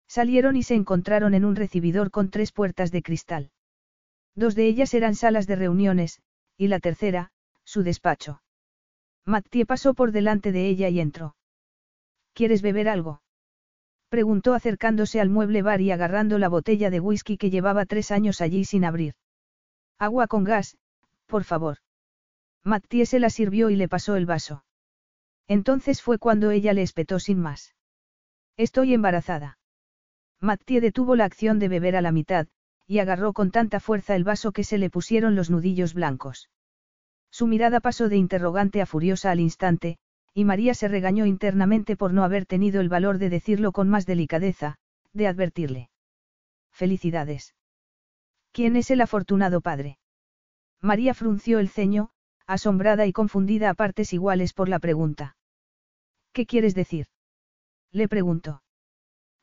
Salieron 0.08 0.56
y 0.56 0.64
se 0.64 0.76
encontraron 0.76 1.34
en 1.34 1.44
un 1.44 1.56
recibidor 1.56 2.12
con 2.12 2.30
tres 2.30 2.52
puertas 2.52 2.92
de 2.92 3.02
cristal. 3.02 3.52
Dos 4.36 4.54
de 4.56 4.68
ellas 4.68 4.94
eran 4.94 5.16
salas 5.16 5.48
de 5.48 5.56
reuniones, 5.56 6.22
y 6.58 6.68
la 6.68 6.80
tercera, 6.80 7.32
su 7.64 7.84
despacho. 7.84 8.44
Mattie 9.26 9.66
pasó 9.66 9.94
por 9.94 10.12
delante 10.12 10.52
de 10.52 10.68
ella 10.68 10.90
y 10.90 11.00
entró. 11.00 11.36
¿Quieres 12.34 12.62
beber 12.62 12.88
algo? 12.88 13.22
Preguntó 14.10 14.54
acercándose 14.54 15.20
al 15.20 15.30
mueble 15.30 15.62
bar 15.62 15.82
y 15.82 15.92
agarrando 15.92 16.38
la 16.38 16.48
botella 16.48 16.90
de 16.90 17.00
whisky 17.00 17.38
que 17.38 17.50
llevaba 17.50 17.86
tres 17.86 18.12
años 18.12 18.40
allí 18.40 18.66
sin 18.66 18.86
abrir. 18.86 19.16
Agua 19.98 20.28
con 20.28 20.44
gas, 20.44 20.78
por 21.26 21.44
favor. 21.44 21.78
Mattie 22.64 23.06
se 23.06 23.20
la 23.20 23.30
sirvió 23.30 23.70
y 23.70 23.76
le 23.76 23.88
pasó 23.88 24.16
el 24.16 24.26
vaso. 24.26 24.64
Entonces 25.48 26.02
fue 26.02 26.18
cuando 26.18 26.52
ella 26.52 26.74
le 26.74 26.82
espetó 26.82 27.20
sin 27.20 27.40
más. 27.40 27.76
Estoy 28.58 28.94
embarazada. 28.94 29.58
Mattie 30.40 30.82
detuvo 30.82 31.16
la 31.16 31.26
acción 31.26 31.60
de 31.60 31.70
beber 31.70 31.96
a 31.96 32.02
la 32.02 32.12
mitad, 32.12 32.48
y 32.88 33.00
agarró 33.00 33.34
con 33.34 33.52
tanta 33.52 33.80
fuerza 33.80 34.16
el 34.16 34.24
vaso 34.24 34.52
que 34.52 34.64
se 34.64 34.78
le 34.78 34.90
pusieron 34.90 35.36
los 35.36 35.50
nudillos 35.50 35.94
blancos. 35.94 36.50
Su 37.36 37.48
mirada 37.48 37.82
pasó 37.82 38.08
de 38.08 38.16
interrogante 38.16 38.82
a 38.82 38.86
furiosa 38.86 39.30
al 39.30 39.42
instante, 39.42 39.98
y 40.34 40.46
María 40.46 40.74
se 40.74 40.88
regañó 40.88 41.26
internamente 41.26 41.98
por 41.98 42.14
no 42.14 42.24
haber 42.24 42.46
tenido 42.46 42.80
el 42.80 42.88
valor 42.88 43.18
de 43.18 43.30
decirlo 43.30 43.74
con 43.74 43.90
más 43.90 44.06
delicadeza, 44.06 44.78
de 45.12 45.28
advertirle. 45.28 45.90
Felicidades. 46.72 47.54
¿Quién 48.54 48.78
es 48.78 48.90
el 48.90 49.02
afortunado 49.02 49.60
padre? 49.60 49.98
María 50.80 51.14
frunció 51.14 51.60
el 51.60 51.68
ceño, 51.68 52.12
asombrada 52.48 53.06
y 53.06 53.12
confundida 53.12 53.70
a 53.70 53.74
partes 53.74 54.14
iguales 54.14 54.54
por 54.54 54.70
la 54.70 54.80
pregunta. 54.80 55.36
¿Qué 56.32 56.46
quieres 56.46 56.74
decir? 56.74 57.08
Le 57.92 58.08
preguntó. 58.08 58.64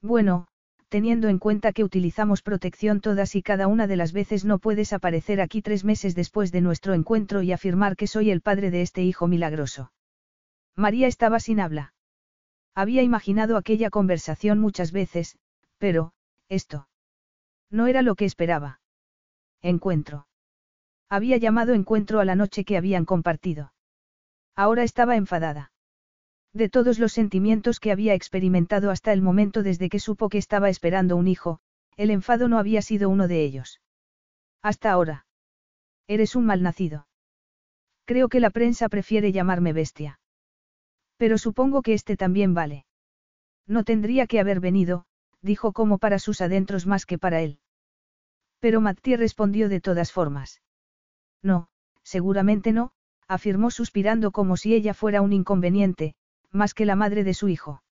Bueno, 0.00 0.46
teniendo 0.92 1.28
en 1.28 1.38
cuenta 1.38 1.72
que 1.72 1.84
utilizamos 1.84 2.42
protección 2.42 3.00
todas 3.00 3.34
y 3.34 3.42
cada 3.42 3.66
una 3.66 3.86
de 3.86 3.96
las 3.96 4.12
veces 4.12 4.44
no 4.44 4.58
puedes 4.58 4.92
aparecer 4.92 5.40
aquí 5.40 5.62
tres 5.62 5.84
meses 5.84 6.14
después 6.14 6.52
de 6.52 6.60
nuestro 6.60 6.92
encuentro 6.92 7.40
y 7.40 7.50
afirmar 7.50 7.96
que 7.96 8.06
soy 8.06 8.30
el 8.30 8.42
padre 8.42 8.70
de 8.70 8.82
este 8.82 9.02
hijo 9.02 9.26
milagroso. 9.26 9.90
María 10.76 11.06
estaba 11.06 11.40
sin 11.40 11.60
habla. 11.60 11.94
Había 12.74 13.02
imaginado 13.02 13.56
aquella 13.56 13.88
conversación 13.88 14.58
muchas 14.58 14.92
veces, 14.92 15.38
pero, 15.78 16.12
esto. 16.50 16.88
No 17.70 17.86
era 17.86 18.02
lo 18.02 18.14
que 18.14 18.26
esperaba. 18.26 18.82
Encuentro. 19.62 20.26
Había 21.08 21.38
llamado 21.38 21.72
encuentro 21.72 22.20
a 22.20 22.26
la 22.26 22.34
noche 22.34 22.66
que 22.66 22.76
habían 22.76 23.06
compartido. 23.06 23.72
Ahora 24.54 24.82
estaba 24.82 25.16
enfadada. 25.16 25.71
De 26.54 26.68
todos 26.68 26.98
los 26.98 27.12
sentimientos 27.12 27.80
que 27.80 27.92
había 27.92 28.14
experimentado 28.14 28.90
hasta 28.90 29.12
el 29.12 29.22
momento 29.22 29.62
desde 29.62 29.88
que 29.88 29.98
supo 29.98 30.28
que 30.28 30.38
estaba 30.38 30.68
esperando 30.68 31.16
un 31.16 31.26
hijo, 31.26 31.60
el 31.96 32.10
enfado 32.10 32.48
no 32.48 32.58
había 32.58 32.82
sido 32.82 33.08
uno 33.08 33.26
de 33.26 33.42
ellos. 33.42 33.80
Hasta 34.60 34.90
ahora. 34.92 35.26
Eres 36.06 36.36
un 36.36 36.44
malnacido. 36.44 37.06
Creo 38.04 38.28
que 38.28 38.40
la 38.40 38.50
prensa 38.50 38.88
prefiere 38.88 39.32
llamarme 39.32 39.72
bestia. 39.72 40.20
Pero 41.16 41.38
supongo 41.38 41.82
que 41.82 41.94
este 41.94 42.16
también 42.16 42.52
vale. 42.52 42.84
No 43.66 43.84
tendría 43.84 44.26
que 44.26 44.40
haber 44.40 44.60
venido, 44.60 45.06
dijo 45.40 45.72
como 45.72 45.98
para 45.98 46.18
sus 46.18 46.40
adentros 46.40 46.86
más 46.86 47.06
que 47.06 47.18
para 47.18 47.40
él. 47.40 47.58
Pero 48.58 48.80
Mattie 48.80 49.16
respondió 49.16 49.68
de 49.68 49.80
todas 49.80 50.12
formas. 50.12 50.60
No, 51.42 51.68
seguramente 52.02 52.72
no, 52.72 52.92
afirmó 53.26 53.70
suspirando 53.70 54.30
como 54.30 54.56
si 54.56 54.74
ella 54.74 54.94
fuera 54.94 55.22
un 55.22 55.32
inconveniente, 55.32 56.14
más 56.52 56.74
que 56.74 56.86
la 56.86 56.96
madre 56.96 57.24
de 57.24 57.34
su 57.34 57.48
hijo. 57.48 57.82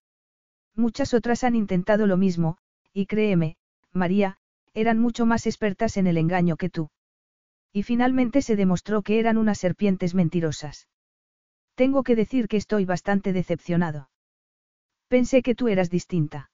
Muchas 0.75 1.13
otras 1.13 1.43
han 1.43 1.55
intentado 1.55 2.07
lo 2.07 2.17
mismo, 2.17 2.57
y 2.93 3.05
créeme, 3.05 3.57
María, 3.91 4.37
eran 4.73 4.99
mucho 4.99 5.25
más 5.25 5.45
expertas 5.47 5.97
en 5.97 6.07
el 6.07 6.17
engaño 6.17 6.55
que 6.55 6.69
tú. 6.69 6.89
Y 7.73 7.83
finalmente 7.83 8.41
se 8.41 8.55
demostró 8.55 9.01
que 9.01 9.19
eran 9.19 9.37
unas 9.37 9.57
serpientes 9.57 10.13
mentirosas. 10.13 10.87
Tengo 11.75 12.03
que 12.03 12.15
decir 12.15 12.47
que 12.47 12.57
estoy 12.57 12.85
bastante 12.85 13.33
decepcionado. 13.33 14.09
Pensé 15.07 15.41
que 15.41 15.55
tú 15.55 15.67
eras 15.67 15.89
distinta. 15.89 16.51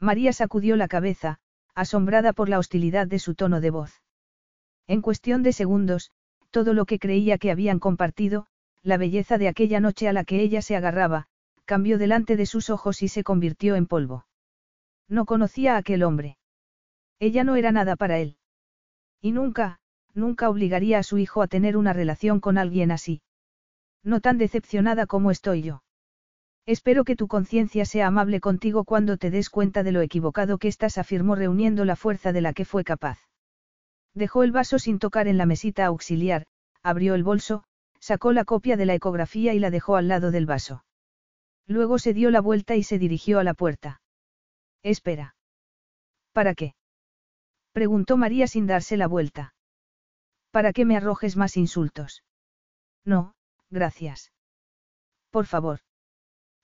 María 0.00 0.32
sacudió 0.32 0.76
la 0.76 0.88
cabeza, 0.88 1.38
asombrada 1.74 2.32
por 2.32 2.48
la 2.48 2.58
hostilidad 2.58 3.06
de 3.06 3.18
su 3.18 3.34
tono 3.34 3.60
de 3.60 3.70
voz. 3.70 4.02
En 4.86 5.02
cuestión 5.02 5.42
de 5.42 5.52
segundos, 5.52 6.10
todo 6.50 6.72
lo 6.72 6.86
que 6.86 6.98
creía 6.98 7.38
que 7.38 7.50
habían 7.50 7.78
compartido, 7.78 8.46
la 8.82 8.96
belleza 8.96 9.38
de 9.38 9.48
aquella 9.48 9.80
noche 9.80 10.08
a 10.08 10.12
la 10.12 10.24
que 10.24 10.40
ella 10.40 10.62
se 10.62 10.76
agarraba, 10.76 11.26
cambió 11.64 11.98
delante 11.98 12.36
de 12.36 12.46
sus 12.46 12.70
ojos 12.70 13.02
y 13.02 13.08
se 13.08 13.24
convirtió 13.24 13.76
en 13.76 13.86
polvo. 13.86 14.26
No 15.08 15.24
conocía 15.24 15.74
a 15.74 15.78
aquel 15.78 16.02
hombre. 16.02 16.38
Ella 17.18 17.44
no 17.44 17.56
era 17.56 17.72
nada 17.72 17.96
para 17.96 18.18
él. 18.18 18.36
Y 19.20 19.32
nunca, 19.32 19.80
nunca 20.14 20.48
obligaría 20.48 20.98
a 20.98 21.02
su 21.02 21.18
hijo 21.18 21.42
a 21.42 21.48
tener 21.48 21.76
una 21.76 21.92
relación 21.92 22.40
con 22.40 22.58
alguien 22.58 22.90
así. 22.90 23.22
No 24.04 24.20
tan 24.20 24.38
decepcionada 24.38 25.06
como 25.06 25.30
estoy 25.30 25.62
yo. 25.62 25.82
Espero 26.66 27.04
que 27.04 27.16
tu 27.16 27.28
conciencia 27.28 27.86
sea 27.86 28.06
amable 28.06 28.40
contigo 28.40 28.84
cuando 28.84 29.16
te 29.16 29.30
des 29.30 29.48
cuenta 29.48 29.82
de 29.82 29.92
lo 29.92 30.02
equivocado 30.02 30.58
que 30.58 30.68
estás, 30.68 30.98
afirmó 30.98 31.34
reuniendo 31.34 31.84
la 31.84 31.96
fuerza 31.96 32.32
de 32.32 32.42
la 32.42 32.52
que 32.52 32.64
fue 32.66 32.84
capaz. 32.84 33.18
Dejó 34.14 34.42
el 34.42 34.52
vaso 34.52 34.78
sin 34.78 34.98
tocar 34.98 35.28
en 35.28 35.38
la 35.38 35.46
mesita 35.46 35.86
auxiliar, 35.86 36.46
abrió 36.82 37.14
el 37.14 37.24
bolso, 37.24 37.64
Sacó 38.00 38.32
la 38.32 38.44
copia 38.44 38.76
de 38.76 38.86
la 38.86 38.94
ecografía 38.94 39.54
y 39.54 39.58
la 39.58 39.70
dejó 39.70 39.96
al 39.96 40.08
lado 40.08 40.30
del 40.30 40.46
vaso. 40.46 40.84
Luego 41.66 41.98
se 41.98 42.14
dio 42.14 42.30
la 42.30 42.40
vuelta 42.40 42.76
y 42.76 42.82
se 42.82 42.98
dirigió 42.98 43.38
a 43.38 43.44
la 43.44 43.54
puerta. 43.54 44.00
Espera. 44.82 45.36
¿Para 46.32 46.54
qué? 46.54 46.74
Preguntó 47.72 48.16
María 48.16 48.46
sin 48.46 48.66
darse 48.66 48.96
la 48.96 49.06
vuelta. 49.06 49.54
¿Para 50.50 50.72
qué 50.72 50.84
me 50.84 50.96
arrojes 50.96 51.36
más 51.36 51.56
insultos? 51.56 52.24
No, 53.04 53.34
gracias. 53.70 54.32
Por 55.30 55.46
favor. 55.46 55.80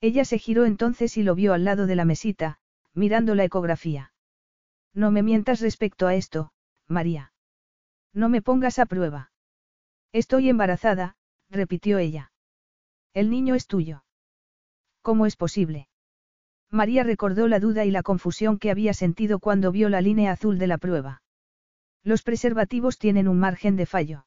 Ella 0.00 0.24
se 0.24 0.38
giró 0.38 0.64
entonces 0.64 1.16
y 1.16 1.22
lo 1.22 1.34
vio 1.34 1.52
al 1.52 1.64
lado 1.64 1.86
de 1.86 1.96
la 1.96 2.04
mesita, 2.04 2.58
mirando 2.94 3.34
la 3.34 3.44
ecografía. 3.44 4.12
No 4.92 5.10
me 5.10 5.22
mientas 5.22 5.60
respecto 5.60 6.06
a 6.06 6.14
esto, 6.14 6.52
María. 6.86 7.32
No 8.12 8.28
me 8.28 8.42
pongas 8.42 8.78
a 8.78 8.86
prueba. 8.86 9.32
Estoy 10.12 10.48
embarazada, 10.48 11.16
repitió 11.54 11.98
ella. 11.98 12.32
El 13.14 13.30
niño 13.30 13.54
es 13.54 13.66
tuyo. 13.66 14.04
¿Cómo 15.02 15.24
es 15.24 15.36
posible? 15.36 15.88
María 16.70 17.04
recordó 17.04 17.46
la 17.46 17.60
duda 17.60 17.84
y 17.84 17.90
la 17.90 18.02
confusión 18.02 18.58
que 18.58 18.70
había 18.70 18.92
sentido 18.92 19.38
cuando 19.38 19.70
vio 19.70 19.88
la 19.88 20.00
línea 20.00 20.32
azul 20.32 20.58
de 20.58 20.66
la 20.66 20.78
prueba. 20.78 21.22
Los 22.02 22.22
preservativos 22.22 22.98
tienen 22.98 23.28
un 23.28 23.38
margen 23.38 23.76
de 23.76 23.86
fallo. 23.86 24.26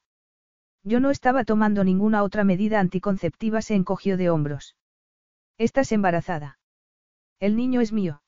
Yo 0.82 1.00
no 1.00 1.10
estaba 1.10 1.44
tomando 1.44 1.84
ninguna 1.84 2.22
otra 2.22 2.44
medida 2.44 2.80
anticonceptiva, 2.80 3.60
se 3.60 3.74
encogió 3.74 4.16
de 4.16 4.30
hombros. 4.30 4.76
Estás 5.58 5.92
embarazada. 5.92 6.58
El 7.40 7.56
niño 7.56 7.80
es 7.80 7.92
mío. 7.92 8.22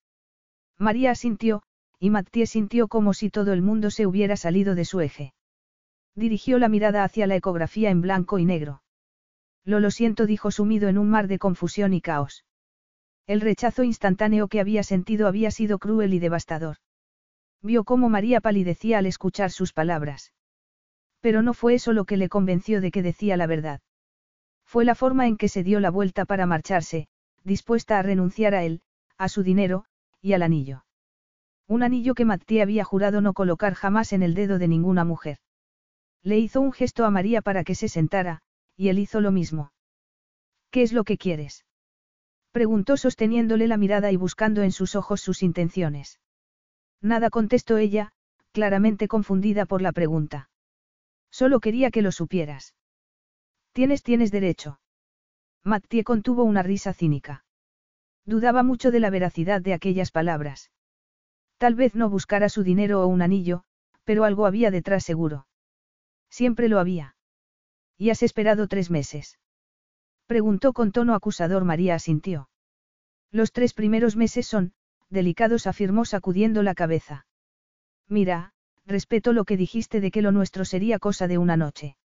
María 0.76 1.12
asintió, 1.12 1.62
y 1.98 2.10
Mathieu 2.10 2.46
sintió 2.46 2.88
como 2.88 3.14
si 3.14 3.30
todo 3.30 3.52
el 3.52 3.62
mundo 3.62 3.90
se 3.90 4.06
hubiera 4.06 4.36
salido 4.36 4.74
de 4.74 4.84
su 4.84 5.00
eje. 5.00 5.32
Dirigió 6.14 6.58
la 6.58 6.68
mirada 6.68 7.04
hacia 7.04 7.26
la 7.26 7.36
ecografía 7.36 7.90
en 7.90 8.00
blanco 8.02 8.38
y 8.38 8.44
negro. 8.44 8.82
Lo 9.70 9.78
lo 9.78 9.92
siento, 9.92 10.26
dijo 10.26 10.50
sumido 10.50 10.88
en 10.88 10.98
un 10.98 11.08
mar 11.08 11.28
de 11.28 11.38
confusión 11.38 11.94
y 11.94 12.00
caos. 12.00 12.44
El 13.28 13.40
rechazo 13.40 13.84
instantáneo 13.84 14.48
que 14.48 14.58
había 14.58 14.82
sentido 14.82 15.28
había 15.28 15.52
sido 15.52 15.78
cruel 15.78 16.12
y 16.12 16.18
devastador. 16.18 16.78
Vio 17.62 17.84
cómo 17.84 18.08
María 18.08 18.40
palidecía 18.40 18.98
al 18.98 19.06
escuchar 19.06 19.52
sus 19.52 19.72
palabras. 19.72 20.32
Pero 21.20 21.40
no 21.40 21.54
fue 21.54 21.74
eso 21.74 21.92
lo 21.92 22.04
que 22.04 22.16
le 22.16 22.28
convenció 22.28 22.80
de 22.80 22.90
que 22.90 23.04
decía 23.04 23.36
la 23.36 23.46
verdad. 23.46 23.80
Fue 24.64 24.84
la 24.84 24.96
forma 24.96 25.28
en 25.28 25.36
que 25.36 25.46
se 25.46 25.62
dio 25.62 25.78
la 25.78 25.92
vuelta 25.92 26.24
para 26.24 26.46
marcharse, 26.46 27.06
dispuesta 27.44 28.00
a 28.00 28.02
renunciar 28.02 28.56
a 28.56 28.64
él, 28.64 28.82
a 29.18 29.28
su 29.28 29.44
dinero, 29.44 29.84
y 30.20 30.32
al 30.32 30.42
anillo. 30.42 30.84
Un 31.68 31.84
anillo 31.84 32.14
que 32.16 32.24
Mattie 32.24 32.60
había 32.60 32.82
jurado 32.82 33.20
no 33.20 33.34
colocar 33.34 33.74
jamás 33.74 34.12
en 34.12 34.24
el 34.24 34.34
dedo 34.34 34.58
de 34.58 34.66
ninguna 34.66 35.04
mujer. 35.04 35.38
Le 36.24 36.40
hizo 36.40 36.60
un 36.60 36.72
gesto 36.72 37.04
a 37.04 37.10
María 37.12 37.40
para 37.40 37.62
que 37.62 37.76
se 37.76 37.86
sentara, 37.86 38.42
y 38.80 38.88
él 38.88 38.98
hizo 38.98 39.20
lo 39.20 39.30
mismo. 39.30 39.72
¿Qué 40.70 40.80
es 40.80 40.94
lo 40.94 41.04
que 41.04 41.18
quieres? 41.18 41.66
Preguntó 42.50 42.96
sosteniéndole 42.96 43.68
la 43.68 43.76
mirada 43.76 44.10
y 44.10 44.16
buscando 44.16 44.62
en 44.62 44.72
sus 44.72 44.96
ojos 44.96 45.20
sus 45.20 45.42
intenciones. 45.42 46.18
Nada 47.02 47.28
contestó 47.28 47.76
ella, 47.76 48.12
claramente 48.52 49.06
confundida 49.06 49.66
por 49.66 49.82
la 49.82 49.92
pregunta. 49.92 50.48
Solo 51.30 51.60
quería 51.60 51.90
que 51.90 52.00
lo 52.00 52.10
supieras. 52.10 52.74
Tienes, 53.74 54.02
tienes 54.02 54.30
derecho. 54.30 54.80
Mattie 55.62 56.02
contuvo 56.02 56.44
una 56.44 56.62
risa 56.62 56.94
cínica. 56.94 57.44
Dudaba 58.24 58.62
mucho 58.62 58.90
de 58.90 59.00
la 59.00 59.10
veracidad 59.10 59.60
de 59.60 59.74
aquellas 59.74 60.10
palabras. 60.10 60.70
Tal 61.58 61.74
vez 61.74 61.94
no 61.94 62.08
buscara 62.08 62.48
su 62.48 62.62
dinero 62.62 63.02
o 63.02 63.08
un 63.08 63.20
anillo, 63.20 63.62
pero 64.04 64.24
algo 64.24 64.46
había 64.46 64.70
detrás 64.70 65.04
seguro. 65.04 65.46
Siempre 66.30 66.70
lo 66.70 66.78
había. 66.78 67.14
¿Y 68.00 68.08
has 68.08 68.22
esperado 68.22 68.66
tres 68.66 68.90
meses? 68.90 69.38
Preguntó 70.26 70.72
con 70.72 70.90
tono 70.90 71.14
acusador 71.14 71.64
María 71.64 71.94
asintió. 71.94 72.48
Los 73.30 73.52
tres 73.52 73.74
primeros 73.74 74.16
meses 74.16 74.46
son, 74.46 74.72
delicados 75.10 75.66
afirmó 75.66 76.06
sacudiendo 76.06 76.62
la 76.62 76.74
cabeza. 76.74 77.26
Mira, 78.08 78.54
respeto 78.86 79.34
lo 79.34 79.44
que 79.44 79.58
dijiste 79.58 80.00
de 80.00 80.10
que 80.10 80.22
lo 80.22 80.32
nuestro 80.32 80.64
sería 80.64 80.98
cosa 80.98 81.28
de 81.28 81.36
una 81.36 81.58
noche. 81.58 81.98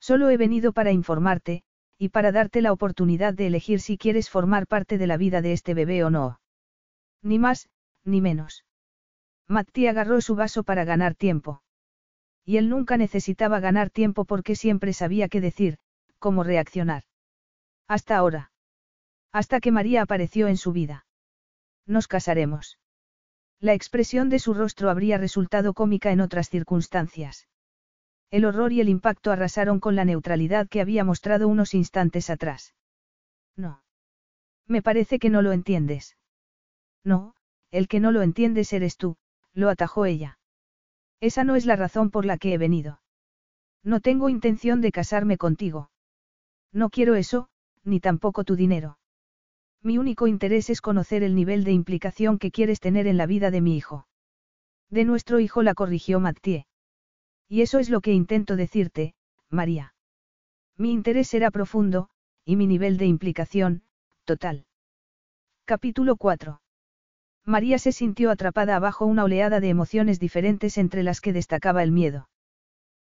Solo 0.00 0.28
he 0.28 0.36
venido 0.36 0.72
para 0.72 0.90
informarte, 0.90 1.62
y 1.98 2.08
para 2.08 2.32
darte 2.32 2.60
la 2.60 2.72
oportunidad 2.72 3.32
de 3.32 3.46
elegir 3.46 3.78
si 3.78 3.98
quieres 3.98 4.28
formar 4.28 4.66
parte 4.66 4.98
de 4.98 5.06
la 5.06 5.18
vida 5.18 5.40
de 5.40 5.52
este 5.52 5.72
bebé 5.72 6.02
o 6.02 6.10
no. 6.10 6.40
Ni 7.22 7.38
más, 7.38 7.68
ni 8.02 8.20
menos. 8.20 8.64
Matti 9.46 9.86
agarró 9.86 10.20
su 10.20 10.34
vaso 10.34 10.64
para 10.64 10.84
ganar 10.84 11.14
tiempo. 11.14 11.62
Y 12.44 12.56
él 12.56 12.68
nunca 12.68 12.96
necesitaba 12.96 13.60
ganar 13.60 13.90
tiempo 13.90 14.24
porque 14.24 14.56
siempre 14.56 14.92
sabía 14.92 15.28
qué 15.28 15.40
decir, 15.40 15.78
cómo 16.18 16.42
reaccionar. 16.44 17.04
Hasta 17.88 18.16
ahora. 18.16 18.52
Hasta 19.32 19.60
que 19.60 19.72
María 19.72 20.02
apareció 20.02 20.48
en 20.48 20.56
su 20.56 20.72
vida. 20.72 21.06
Nos 21.86 22.08
casaremos. 22.08 22.78
La 23.60 23.74
expresión 23.74 24.28
de 24.28 24.38
su 24.38 24.54
rostro 24.54 24.90
habría 24.90 25.18
resultado 25.18 25.72
cómica 25.72 26.10
en 26.10 26.20
otras 26.20 26.48
circunstancias. 26.48 27.48
El 28.30 28.44
horror 28.44 28.72
y 28.72 28.80
el 28.80 28.88
impacto 28.88 29.30
arrasaron 29.30 29.78
con 29.78 29.94
la 29.94 30.04
neutralidad 30.04 30.68
que 30.68 30.80
había 30.80 31.04
mostrado 31.04 31.48
unos 31.48 31.74
instantes 31.74 32.30
atrás. 32.30 32.74
No. 33.56 33.82
Me 34.66 34.82
parece 34.82 35.18
que 35.18 35.30
no 35.30 35.42
lo 35.42 35.52
entiendes. 35.52 36.16
No, 37.04 37.34
el 37.70 37.88
que 37.88 38.00
no 38.00 38.10
lo 38.10 38.22
entiendes 38.22 38.72
eres 38.72 38.96
tú, 38.96 39.16
lo 39.52 39.68
atajó 39.68 40.06
ella. 40.06 40.38
Esa 41.22 41.44
no 41.44 41.54
es 41.54 41.66
la 41.66 41.76
razón 41.76 42.10
por 42.10 42.24
la 42.24 42.36
que 42.36 42.52
he 42.52 42.58
venido. 42.58 43.00
No 43.84 44.00
tengo 44.00 44.28
intención 44.28 44.80
de 44.80 44.90
casarme 44.90 45.38
contigo. 45.38 45.88
No 46.72 46.90
quiero 46.90 47.14
eso, 47.14 47.48
ni 47.84 48.00
tampoco 48.00 48.42
tu 48.42 48.56
dinero. 48.56 48.98
Mi 49.82 49.98
único 49.98 50.26
interés 50.26 50.68
es 50.68 50.80
conocer 50.80 51.22
el 51.22 51.36
nivel 51.36 51.62
de 51.62 51.70
implicación 51.70 52.40
que 52.40 52.50
quieres 52.50 52.80
tener 52.80 53.06
en 53.06 53.16
la 53.16 53.26
vida 53.26 53.52
de 53.52 53.60
mi 53.60 53.76
hijo. 53.76 54.08
De 54.90 55.04
nuestro 55.04 55.38
hijo 55.38 55.62
la 55.62 55.74
corrigió 55.74 56.18
Mathieu. 56.18 56.64
Y 57.48 57.62
eso 57.62 57.78
es 57.78 57.88
lo 57.88 58.00
que 58.00 58.12
intento 58.12 58.56
decirte, 58.56 59.14
María. 59.48 59.94
Mi 60.76 60.90
interés 60.90 61.28
será 61.28 61.52
profundo, 61.52 62.10
y 62.44 62.56
mi 62.56 62.66
nivel 62.66 62.96
de 62.96 63.06
implicación, 63.06 63.84
total. 64.24 64.66
Capítulo 65.66 66.16
4. 66.16 66.61
María 67.44 67.78
se 67.78 67.92
sintió 67.92 68.30
atrapada 68.30 68.76
abajo 68.76 69.04
una 69.04 69.24
oleada 69.24 69.58
de 69.60 69.68
emociones 69.68 70.20
diferentes 70.20 70.78
entre 70.78 71.02
las 71.02 71.20
que 71.20 71.32
destacaba 71.32 71.82
el 71.82 71.90
miedo. 71.90 72.28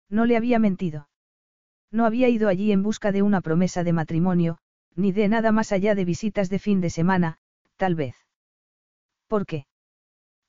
No 0.09 0.25
le 0.25 0.37
había 0.37 0.59
mentido. 0.59 1.09
No 1.91 2.07
había 2.07 2.29
ido 2.29 2.49
allí 2.49 2.73
en 2.73 2.83
busca 2.83 3.13
de 3.13 3.23
una 3.23 3.41
promesa 3.41 3.85
de 3.85 3.93
matrimonio, 3.93 4.59
ni 4.95 5.13
de 5.13 5.29
nada 5.29 5.53
más 5.53 5.73
allá 5.73 5.95
de 5.95 6.05
visitas 6.05 6.49
de 6.49 6.59
fin 6.59 6.81
de 6.81 6.91
semana, 6.91 7.39
tal 7.77 7.95
vez. 7.95 8.17
¿Por 9.27 9.45
qué? 9.45 9.67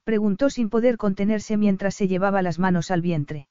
Preguntó 0.03 0.49
sin 0.49 0.69
poder 0.69 0.97
contenerse 0.97 1.57
mientras 1.57 1.95
se 1.95 2.07
llevaba 2.07 2.41
las 2.41 2.59
manos 2.59 2.91
al 2.91 3.01
vientre. 3.01 3.47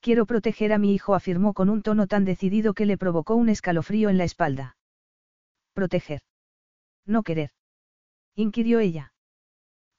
Quiero 0.00 0.26
proteger 0.26 0.72
a 0.72 0.78
mi 0.78 0.94
hijo, 0.94 1.14
afirmó 1.14 1.52
con 1.52 1.68
un 1.68 1.82
tono 1.82 2.06
tan 2.06 2.24
decidido 2.24 2.72
que 2.72 2.86
le 2.86 2.96
provocó 2.96 3.34
un 3.34 3.48
escalofrío 3.48 4.08
en 4.08 4.18
la 4.18 4.24
espalda. 4.24 4.76
Proteger. 5.74 6.22
No 7.04 7.22
querer. 7.22 7.50
inquirió 8.34 8.78
ella. 8.78 9.12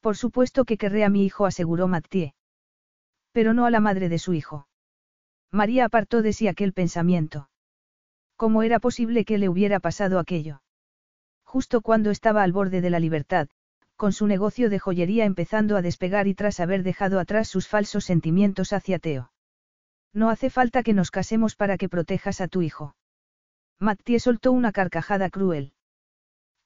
Por 0.01 0.15
supuesto 0.15 0.65
que 0.65 0.77
querré 0.77 1.03
a 1.03 1.09
mi 1.09 1.25
hijo, 1.25 1.45
aseguró 1.45 1.87
Mathieu. 1.87 2.31
Pero 3.31 3.53
no 3.53 3.65
a 3.65 3.71
la 3.71 3.79
madre 3.79 4.09
de 4.09 4.19
su 4.19 4.33
hijo. 4.33 4.67
María 5.51 5.85
apartó 5.85 6.21
de 6.21 6.33
sí 6.33 6.47
aquel 6.47 6.73
pensamiento. 6.73 7.49
¿Cómo 8.35 8.63
era 8.63 8.79
posible 8.79 9.25
que 9.25 9.37
le 9.37 9.49
hubiera 9.49 9.79
pasado 9.79 10.19
aquello? 10.19 10.61
Justo 11.43 11.81
cuando 11.81 12.11
estaba 12.11 12.43
al 12.43 12.53
borde 12.53 12.79
de 12.79 12.89
la 12.89 12.99
libertad, 12.99 13.49
con 13.95 14.13
su 14.13 14.27
negocio 14.27 14.69
de 14.69 14.79
joyería 14.79 15.25
empezando 15.25 15.75
a 15.75 15.81
despegar 15.81 16.27
y 16.27 16.35
tras 16.35 16.61
haber 16.61 16.83
dejado 16.83 17.19
atrás 17.19 17.49
sus 17.49 17.67
falsos 17.67 18.05
sentimientos 18.05 18.71
hacia 18.71 18.99
Teo. 18.99 19.33
No 20.13 20.29
hace 20.29 20.49
falta 20.49 20.83
que 20.83 20.93
nos 20.93 21.11
casemos 21.11 21.55
para 21.55 21.77
que 21.77 21.89
protejas 21.89 22.39
a 22.39 22.47
tu 22.47 22.61
hijo. 22.61 22.95
Mattie 23.77 24.19
soltó 24.19 24.51
una 24.51 24.71
carcajada 24.71 25.29
cruel. 25.29 25.73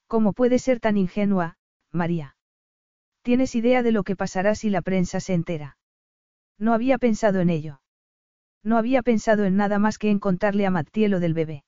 ¿Cómo 0.06 0.32
puede 0.32 0.58
ser 0.58 0.78
tan 0.78 0.96
ingenua, 0.96 1.56
María? 1.90 2.33
¿Tienes 3.24 3.54
idea 3.54 3.82
de 3.82 3.90
lo 3.90 4.02
que 4.02 4.16
pasará 4.16 4.54
si 4.54 4.68
la 4.68 4.82
prensa 4.82 5.18
se 5.18 5.32
entera? 5.32 5.78
No 6.58 6.74
había 6.74 6.98
pensado 6.98 7.40
en 7.40 7.48
ello. 7.48 7.80
No 8.62 8.76
había 8.76 9.00
pensado 9.00 9.46
en 9.46 9.56
nada 9.56 9.78
más 9.78 9.96
que 9.96 10.10
en 10.10 10.18
contarle 10.18 10.66
a 10.66 10.70
Mattie 10.70 11.08
lo 11.08 11.20
del 11.20 11.32
bebé. 11.32 11.64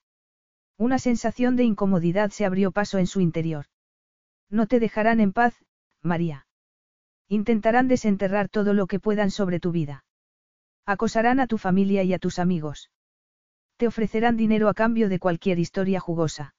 Una 0.77 0.99
sensación 0.99 1.57
de 1.57 1.65
incomodidad 1.65 2.31
se 2.31 2.45
abrió 2.45 2.73
paso 2.73 2.99
en 2.99 3.07
su 3.07 3.23
interior. 3.23 3.65
No 4.51 4.67
te 4.67 4.81
dejarán 4.81 5.19
en 5.19 5.33
paz, 5.33 5.55
María. 6.03 6.47
Intentarán 7.27 7.89
desenterrar 7.89 8.51
todo 8.51 8.75
lo 8.75 8.87
que 8.87 9.01
puedan 9.01 9.31
sobre 9.31 9.59
tu 9.59 9.73
vida. 9.73 10.05
Acosarán 10.85 11.41
a 11.41 11.47
tu 11.47 11.57
familia 11.57 12.03
y 12.03 12.13
a 12.13 12.19
tus 12.19 12.39
amigos. 12.39 12.91
Te 13.79 13.87
ofrecerán 13.87 14.37
dinero 14.37 14.69
a 14.69 14.75
cambio 14.75 15.09
de 15.09 15.19
cualquier 15.19 15.59
historia 15.59 16.01
jugosa. 16.01 16.55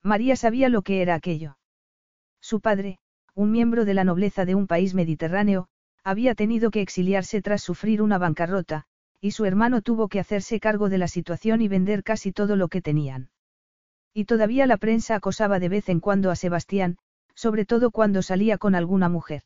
María 0.00 0.36
sabía 0.36 0.68
lo 0.68 0.82
que 0.82 1.02
era 1.02 1.16
aquello. 1.16 1.58
Su 2.40 2.60
padre, 2.60 2.98
un 3.34 3.50
miembro 3.50 3.84
de 3.84 3.94
la 3.94 4.04
nobleza 4.04 4.44
de 4.44 4.54
un 4.54 4.66
país 4.66 4.94
mediterráneo, 4.94 5.68
había 6.04 6.34
tenido 6.34 6.70
que 6.70 6.80
exiliarse 6.80 7.40
tras 7.42 7.62
sufrir 7.62 8.02
una 8.02 8.18
bancarrota, 8.18 8.84
y 9.20 9.30
su 9.30 9.44
hermano 9.44 9.82
tuvo 9.82 10.08
que 10.08 10.20
hacerse 10.20 10.60
cargo 10.60 10.88
de 10.88 10.98
la 10.98 11.08
situación 11.08 11.62
y 11.62 11.68
vender 11.68 12.02
casi 12.02 12.32
todo 12.32 12.56
lo 12.56 12.68
que 12.68 12.82
tenían. 12.82 13.30
Y 14.12 14.24
todavía 14.24 14.66
la 14.66 14.76
prensa 14.76 15.14
acosaba 15.14 15.58
de 15.60 15.68
vez 15.68 15.88
en 15.88 16.00
cuando 16.00 16.30
a 16.30 16.36
Sebastián, 16.36 16.98
sobre 17.34 17.64
todo 17.64 17.90
cuando 17.90 18.20
salía 18.20 18.58
con 18.58 18.74
alguna 18.74 19.08
mujer. 19.08 19.42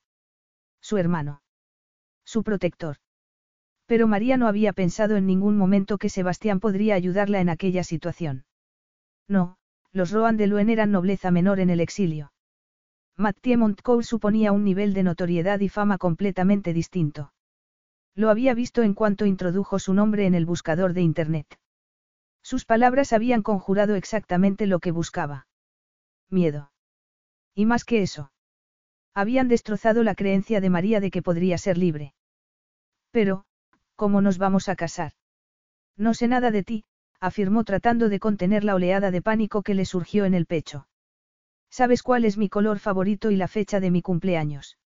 Su 0.80 0.97
hermano. 0.97 1.43
Su 2.24 2.43
protector. 2.43 2.97
Pero 3.87 4.09
María 4.09 4.37
no 4.37 4.49
había 4.49 4.72
pensado 4.72 5.16
en 5.16 5.26
ningún 5.26 5.57
momento 5.57 5.99
que 5.99 6.09
Sebastián 6.09 6.59
podría 6.59 6.95
ayudarla 6.97 7.41
en 7.41 7.49
aquella 7.49 7.84
situación. 7.84 8.45
No, 9.28 9.59
los 9.93 10.11
Rohan 10.11 10.37
de 10.37 10.49
Luen 10.49 10.70
eran 10.70 10.91
nobleza 10.91 11.30
menor 11.30 11.61
en 11.61 11.70
el 11.70 11.80
exilio. 11.80 12.32
Mathieu 13.18 13.58
Montcourt 13.58 14.04
suponía 14.04 14.52
un 14.52 14.62
nivel 14.62 14.92
de 14.92 15.02
notoriedad 15.02 15.60
y 15.60 15.70
fama 15.70 15.96
completamente 15.96 16.74
distinto. 16.74 17.32
Lo 18.14 18.28
había 18.28 18.52
visto 18.52 18.82
en 18.82 18.92
cuanto 18.92 19.24
introdujo 19.24 19.78
su 19.78 19.94
nombre 19.94 20.26
en 20.26 20.34
el 20.34 20.44
buscador 20.44 20.92
de 20.92 21.00
Internet. 21.00 21.58
Sus 22.42 22.66
palabras 22.66 23.14
habían 23.14 23.42
conjurado 23.42 23.94
exactamente 23.94 24.66
lo 24.66 24.80
que 24.80 24.90
buscaba. 24.90 25.46
Miedo. 26.30 26.70
Y 27.54 27.64
más 27.64 27.84
que 27.84 28.02
eso. 28.02 28.32
Habían 29.14 29.48
destrozado 29.48 30.02
la 30.02 30.14
creencia 30.14 30.60
de 30.60 30.68
María 30.68 31.00
de 31.00 31.10
que 31.10 31.22
podría 31.22 31.56
ser 31.56 31.78
libre. 31.78 32.14
Pero, 33.12 33.46
¿cómo 33.94 34.20
nos 34.20 34.36
vamos 34.36 34.68
a 34.68 34.76
casar? 34.76 35.12
No 35.96 36.12
sé 36.12 36.28
nada 36.28 36.50
de 36.50 36.62
ti, 36.62 36.84
afirmó 37.18 37.64
tratando 37.64 38.10
de 38.10 38.20
contener 38.20 38.62
la 38.62 38.74
oleada 38.74 39.10
de 39.10 39.22
pánico 39.22 39.62
que 39.62 39.74
le 39.74 39.86
surgió 39.86 40.26
en 40.26 40.34
el 40.34 40.44
pecho. 40.44 40.86
¿Sabes 41.78 42.02
cuál 42.02 42.24
es 42.24 42.38
mi 42.38 42.48
color 42.48 42.78
favorito 42.78 43.30
y 43.30 43.36
la 43.36 43.48
fecha 43.48 43.80
de 43.80 43.90
mi 43.90 44.00
cumpleaños? 44.00 44.78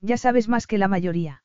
Ya 0.00 0.16
sabes 0.16 0.48
más 0.48 0.66
que 0.66 0.78
la 0.78 0.88
mayoría. 0.88 1.42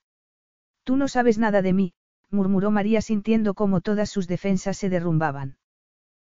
Tú 0.86 0.96
no 0.96 1.10
sabes 1.10 1.38
nada 1.38 1.62
de 1.62 1.74
mí, 1.74 1.94
murmuró 2.30 2.72
María 2.72 3.02
sintiendo 3.02 3.54
cómo 3.54 3.82
todas 3.82 4.10
sus 4.10 4.30
defensas 4.30 4.78
se 4.78 4.88
derrumbaban. 4.88 5.58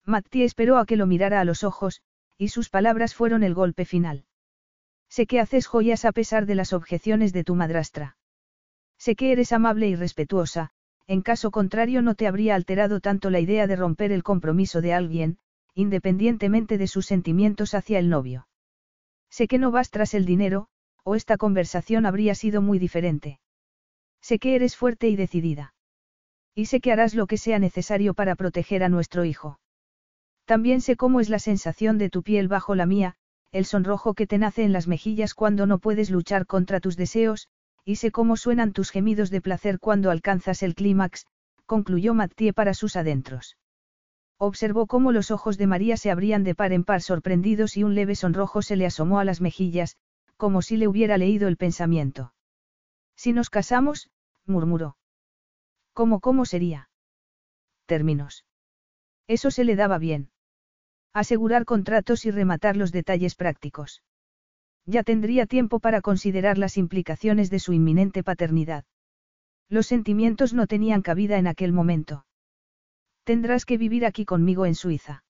Mattie 0.05 0.43
esperó 0.43 0.79
a 0.79 0.85
que 0.85 0.97
lo 0.97 1.07
mirara 1.07 1.39
a 1.39 1.45
los 1.45 1.63
ojos, 1.63 2.03
y 2.37 2.49
sus 2.49 2.71
palabras 2.71 3.15
fueron 3.15 3.45
el 3.45 3.55
golpe 3.55 3.85
final. 3.85 4.25
Sé 5.09 5.29
que 5.29 5.39
haces 5.39 5.69
joyas 5.69 6.05
a 6.05 6.11
pesar 6.11 6.45
de 6.45 6.57
las 6.57 6.73
objeciones 6.73 7.33
de 7.33 7.45
tu 7.45 7.55
madrastra. 7.55 8.17
Sé 8.99 9.15
que 9.15 9.31
eres 9.31 9.53
amable 9.53 9.87
y 9.87 9.95
respetuosa, 9.95 10.73
en 11.07 11.23
caso 11.23 11.53
contrario 11.53 12.03
no 12.03 12.17
te 12.17 12.27
habría 12.27 12.57
alterado 12.57 12.99
tanto 12.99 13.31
la 13.31 13.39
idea 13.39 13.69
de 13.69 13.77
romper 13.77 14.11
el 14.11 14.25
compromiso 14.25 14.81
de 14.81 14.93
alguien, 14.93 15.39
independientemente 15.75 16.79
de 16.79 16.87
sus 16.87 17.07
sentimientos 17.07 17.75
hacia 17.75 17.99
el 17.99 18.09
novio. 18.09 18.49
Sé 19.31 19.49
que 19.49 19.59
no 19.59 19.71
vas 19.71 19.91
tras 19.91 20.15
el 20.15 20.25
dinero, 20.25 20.69
o 21.03 21.15
esta 21.15 21.37
conversación 21.37 22.07
habría 22.07 22.35
sido 22.35 22.63
muy 22.63 22.79
diferente. 22.79 23.41
Sé 24.21 24.39
que 24.39 24.55
eres 24.55 24.77
fuerte 24.77 25.09
y 25.09 25.17
decidida. 25.17 25.75
Y 26.55 26.67
sé 26.67 26.81
que 26.81 26.93
harás 26.93 27.15
lo 27.15 27.27
que 27.27 27.37
sea 27.37 27.59
necesario 27.59 28.15
para 28.15 28.37
proteger 28.37 28.85
a 28.85 28.89
nuestro 28.89 29.25
hijo. 29.25 29.59
También 30.45 30.81
sé 30.81 30.97
cómo 30.97 31.21
es 31.21 31.29
la 31.29 31.39
sensación 31.39 31.99
de 31.99 32.11
tu 32.11 32.23
piel 32.23 32.49
bajo 32.49 32.75
la 32.75 32.87
mía, 32.87 33.17
el 33.51 33.65
sonrojo 33.65 34.15
que 34.15 34.27
te 34.27 34.39
nace 34.39 34.63
en 34.63 34.73
las 34.73 34.87
mejillas 34.87 35.35
cuando 35.35 35.67
no 35.67 35.79
puedes 35.79 36.11
luchar 36.11 36.47
contra 36.47 36.81
tus 36.81 36.97
deseos, 36.97 37.49
y 37.85 37.97
sé 37.97 38.11
cómo 38.11 38.37
suenan 38.37 38.73
tus 38.73 38.91
gemidos 38.91 39.31
de 39.31 39.41
placer 39.41 39.79
cuando 39.79 40.11
alcanzas 40.11 40.63
el 40.63 40.75
clímax, 40.75 41.27
concluyó 41.67 42.15
Mattie 42.15 42.53
para 42.53 42.75
sus 42.75 42.97
adentros. 42.97 43.57
Observó 44.47 44.87
cómo 44.87 45.11
los 45.11 45.31
ojos 45.31 45.57
de 45.57 45.67
María 45.67 45.97
se 45.97 46.11
abrían 46.11 46.45
de 46.45 46.55
par 46.55 46.75
en 46.75 46.85
par 46.85 47.01
sorprendidos 47.01 47.79
y 47.79 47.83
un 47.83 47.95
leve 47.95 48.15
sonrojo 48.15 48.61
se 48.61 48.77
le 48.77 48.85
asomó 48.85 49.19
a 49.19 49.25
las 49.25 49.41
mejillas, 49.41 49.97
como 50.37 50.61
si 50.61 50.77
le 50.77 50.87
hubiera 50.87 51.17
leído 51.17 51.49
el 51.49 51.57
pensamiento. 51.57 52.35
Si 53.17 53.33
nos 53.33 53.49
casamos, 53.49 54.11
murmuró. 54.45 54.99
¿Cómo 55.95 56.21
cómo 56.21 56.45
sería? 56.45 56.91
Términos. 57.87 58.45
Eso 59.29 59.51
se 59.51 59.65
le 59.65 59.77
daba 59.77 59.97
bien. 59.97 60.31
Asegurar 61.15 61.65
contratos 61.65 62.27
y 62.27 62.31
rematar 62.31 62.77
los 62.77 62.93
detalles 62.93 63.37
prácticos. 63.37 64.03
Ya 64.85 65.05
tendría 65.05 65.47
tiempo 65.47 65.81
para 65.81 66.03
considerar 66.03 66.59
las 66.59 66.77
implicaciones 66.77 67.49
de 67.49 67.61
su 67.61 67.73
inminente 67.73 68.23
paternidad. 68.23 68.85
Los 69.71 69.87
sentimientos 69.87 70.53
no 70.53 70.67
tenían 70.67 71.01
cabida 71.01 71.39
en 71.39 71.47
aquel 71.47 71.73
momento. 71.73 72.27
Tendrás 73.25 73.65
que 73.65 73.79
vivir 73.79 74.05
aquí 74.05 74.25
conmigo 74.25 74.67
en 74.67 74.75
Suiza. 74.75 75.25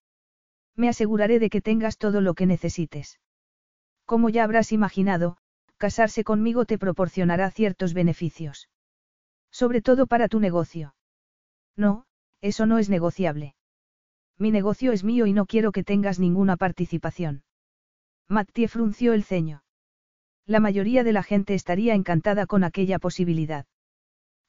Me 0.77 0.89
aseguraré 0.89 1.39
de 1.39 1.51
que 1.51 1.61
tengas 1.61 1.97
todo 1.97 2.21
lo 2.21 2.35
que 2.35 2.47
necesites. 2.47 3.21
Como 4.05 4.29
ya 4.29 4.45
habrás 4.45 4.73
imaginado, 4.73 5.37
casarse 5.79 6.25
conmigo 6.25 6.65
te 6.65 6.79
proporcionará 6.79 7.51
ciertos 7.51 7.95
beneficios. 7.95 8.69
Sobre 9.51 9.81
todo 9.81 10.07
para 10.07 10.29
tu 10.29 10.41
negocio. 10.41 10.95
No, 11.77 12.07
eso 12.41 12.67
no 12.67 12.79
es 12.79 12.91
negociable. 12.91 13.55
Mi 14.39 14.51
negocio 14.51 14.91
es 14.91 15.05
mío 15.05 15.27
y 15.27 15.33
no 15.33 15.47
quiero 15.47 15.71
que 15.71 15.85
tengas 15.85 16.19
ninguna 16.19 16.57
participación. 16.57 17.45
Mattie 18.29 18.69
frunció 18.69 19.13
el 19.13 19.23
ceño. 19.23 19.63
La 20.47 20.59
mayoría 20.59 21.05
de 21.05 21.13
la 21.13 21.23
gente 21.23 21.55
estaría 21.55 21.95
encantada 21.95 22.47
con 22.47 22.65
aquella 22.65 22.99
posibilidad. 22.99 23.67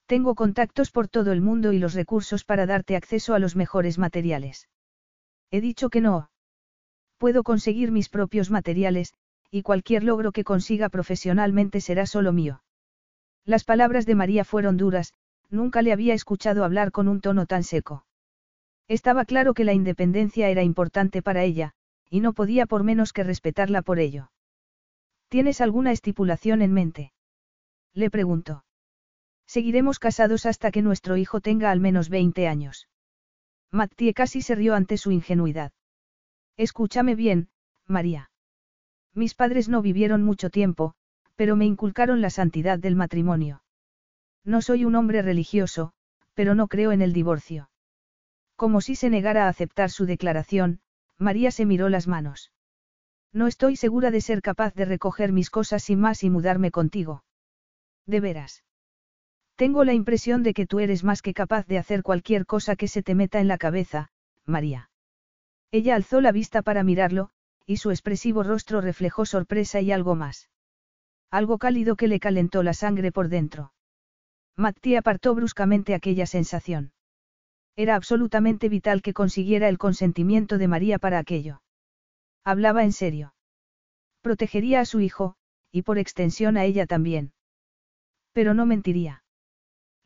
Tengo 0.06 0.36
contactos 0.36 0.92
por 0.92 1.08
todo 1.08 1.32
el 1.32 1.40
mundo 1.40 1.72
y 1.72 1.78
los 1.78 1.94
recursos 1.94 2.44
para 2.44 2.64
darte 2.64 2.94
acceso 2.94 3.34
a 3.34 3.40
los 3.40 3.56
mejores 3.56 3.98
materiales. 3.98 4.68
He 5.50 5.60
dicho 5.60 5.90
que 5.90 6.00
no. 6.00 6.30
Puedo 7.18 7.42
conseguir 7.42 7.90
mis 7.90 8.08
propios 8.08 8.50
materiales, 8.50 9.14
y 9.50 9.62
cualquier 9.62 10.04
logro 10.04 10.32
que 10.32 10.44
consiga 10.44 10.88
profesionalmente 10.88 11.80
será 11.80 12.06
solo 12.06 12.32
mío. 12.32 12.62
Las 13.44 13.64
palabras 13.64 14.06
de 14.06 14.14
María 14.14 14.44
fueron 14.44 14.76
duras, 14.76 15.12
nunca 15.50 15.82
le 15.82 15.92
había 15.92 16.14
escuchado 16.14 16.64
hablar 16.64 16.92
con 16.92 17.08
un 17.08 17.20
tono 17.20 17.46
tan 17.46 17.64
seco. 17.64 18.04
Estaba 18.88 19.24
claro 19.24 19.54
que 19.54 19.64
la 19.64 19.72
independencia 19.72 20.48
era 20.48 20.62
importante 20.62 21.22
para 21.22 21.42
ella, 21.42 21.72
y 22.10 22.20
no 22.20 22.32
podía 22.32 22.66
por 22.66 22.84
menos 22.84 23.12
que 23.12 23.24
respetarla 23.24 23.82
por 23.82 23.98
ello. 23.98 24.30
¿Tienes 25.28 25.60
alguna 25.60 25.90
estipulación 25.90 26.62
en 26.62 26.72
mente? 26.72 27.12
Le 27.92 28.10
preguntó. 28.10 28.65
Seguiremos 29.46 29.98
casados 29.98 30.44
hasta 30.46 30.70
que 30.70 30.82
nuestro 30.82 31.16
hijo 31.16 31.40
tenga 31.40 31.70
al 31.70 31.80
menos 31.80 32.08
20 32.08 32.48
años. 32.48 32.88
Mattie 33.70 34.14
casi 34.14 34.42
se 34.42 34.54
rió 34.54 34.74
ante 34.74 34.98
su 34.98 35.12
ingenuidad. 35.12 35.72
Escúchame 36.56 37.14
bien, 37.14 37.48
María. 37.86 38.30
Mis 39.14 39.34
padres 39.34 39.68
no 39.68 39.82
vivieron 39.82 40.22
mucho 40.22 40.50
tiempo, 40.50 40.94
pero 41.36 41.56
me 41.56 41.64
inculcaron 41.64 42.20
la 42.20 42.30
santidad 42.30 42.78
del 42.78 42.96
matrimonio. 42.96 43.62
No 44.44 44.62
soy 44.62 44.84
un 44.84 44.94
hombre 44.94 45.22
religioso, 45.22 45.92
pero 46.34 46.54
no 46.54 46.68
creo 46.68 46.92
en 46.92 47.02
el 47.02 47.12
divorcio. 47.12 47.70
Como 48.56 48.80
si 48.80 48.94
se 48.94 49.10
negara 49.10 49.46
a 49.46 49.48
aceptar 49.48 49.90
su 49.90 50.06
declaración, 50.06 50.80
María 51.18 51.50
se 51.50 51.66
miró 51.66 51.88
las 51.88 52.06
manos. 52.06 52.52
No 53.32 53.46
estoy 53.46 53.76
segura 53.76 54.10
de 54.10 54.20
ser 54.20 54.42
capaz 54.42 54.74
de 54.74 54.84
recoger 54.86 55.32
mis 55.32 55.50
cosas 55.50 55.82
sin 55.82 56.00
más 56.00 56.22
y 56.24 56.30
mudarme 56.30 56.70
contigo. 56.70 57.24
De 58.06 58.20
veras. 58.20 58.65
Tengo 59.56 59.84
la 59.84 59.94
impresión 59.94 60.42
de 60.42 60.52
que 60.52 60.66
tú 60.66 60.80
eres 60.80 61.02
más 61.02 61.22
que 61.22 61.32
capaz 61.32 61.66
de 61.66 61.78
hacer 61.78 62.02
cualquier 62.02 62.44
cosa 62.44 62.76
que 62.76 62.88
se 62.88 63.02
te 63.02 63.14
meta 63.14 63.40
en 63.40 63.48
la 63.48 63.56
cabeza, 63.56 64.10
María. 64.44 64.90
Ella 65.70 65.94
alzó 65.94 66.20
la 66.20 66.30
vista 66.30 66.60
para 66.60 66.84
mirarlo, 66.84 67.30
y 67.64 67.78
su 67.78 67.90
expresivo 67.90 68.42
rostro 68.42 68.82
reflejó 68.82 69.24
sorpresa 69.24 69.80
y 69.80 69.92
algo 69.92 70.14
más. 70.14 70.50
Algo 71.30 71.58
cálido 71.58 71.96
que 71.96 72.06
le 72.06 72.20
calentó 72.20 72.62
la 72.62 72.74
sangre 72.74 73.12
por 73.12 73.28
dentro. 73.28 73.72
Matti 74.56 74.94
apartó 74.94 75.34
bruscamente 75.34 75.94
aquella 75.94 76.26
sensación. 76.26 76.92
Era 77.76 77.94
absolutamente 77.94 78.68
vital 78.68 79.02
que 79.02 79.12
consiguiera 79.12 79.68
el 79.68 79.78
consentimiento 79.78 80.58
de 80.58 80.68
María 80.68 80.98
para 80.98 81.18
aquello. 81.18 81.62
Hablaba 82.44 82.84
en 82.84 82.92
serio. 82.92 83.34
Protegería 84.20 84.80
a 84.80 84.84
su 84.84 85.00
hijo, 85.00 85.36
y 85.72 85.82
por 85.82 85.98
extensión 85.98 86.56
a 86.56 86.64
ella 86.64 86.86
también. 86.86 87.32
Pero 88.32 88.54
no 88.54 88.64
mentiría. 88.64 89.24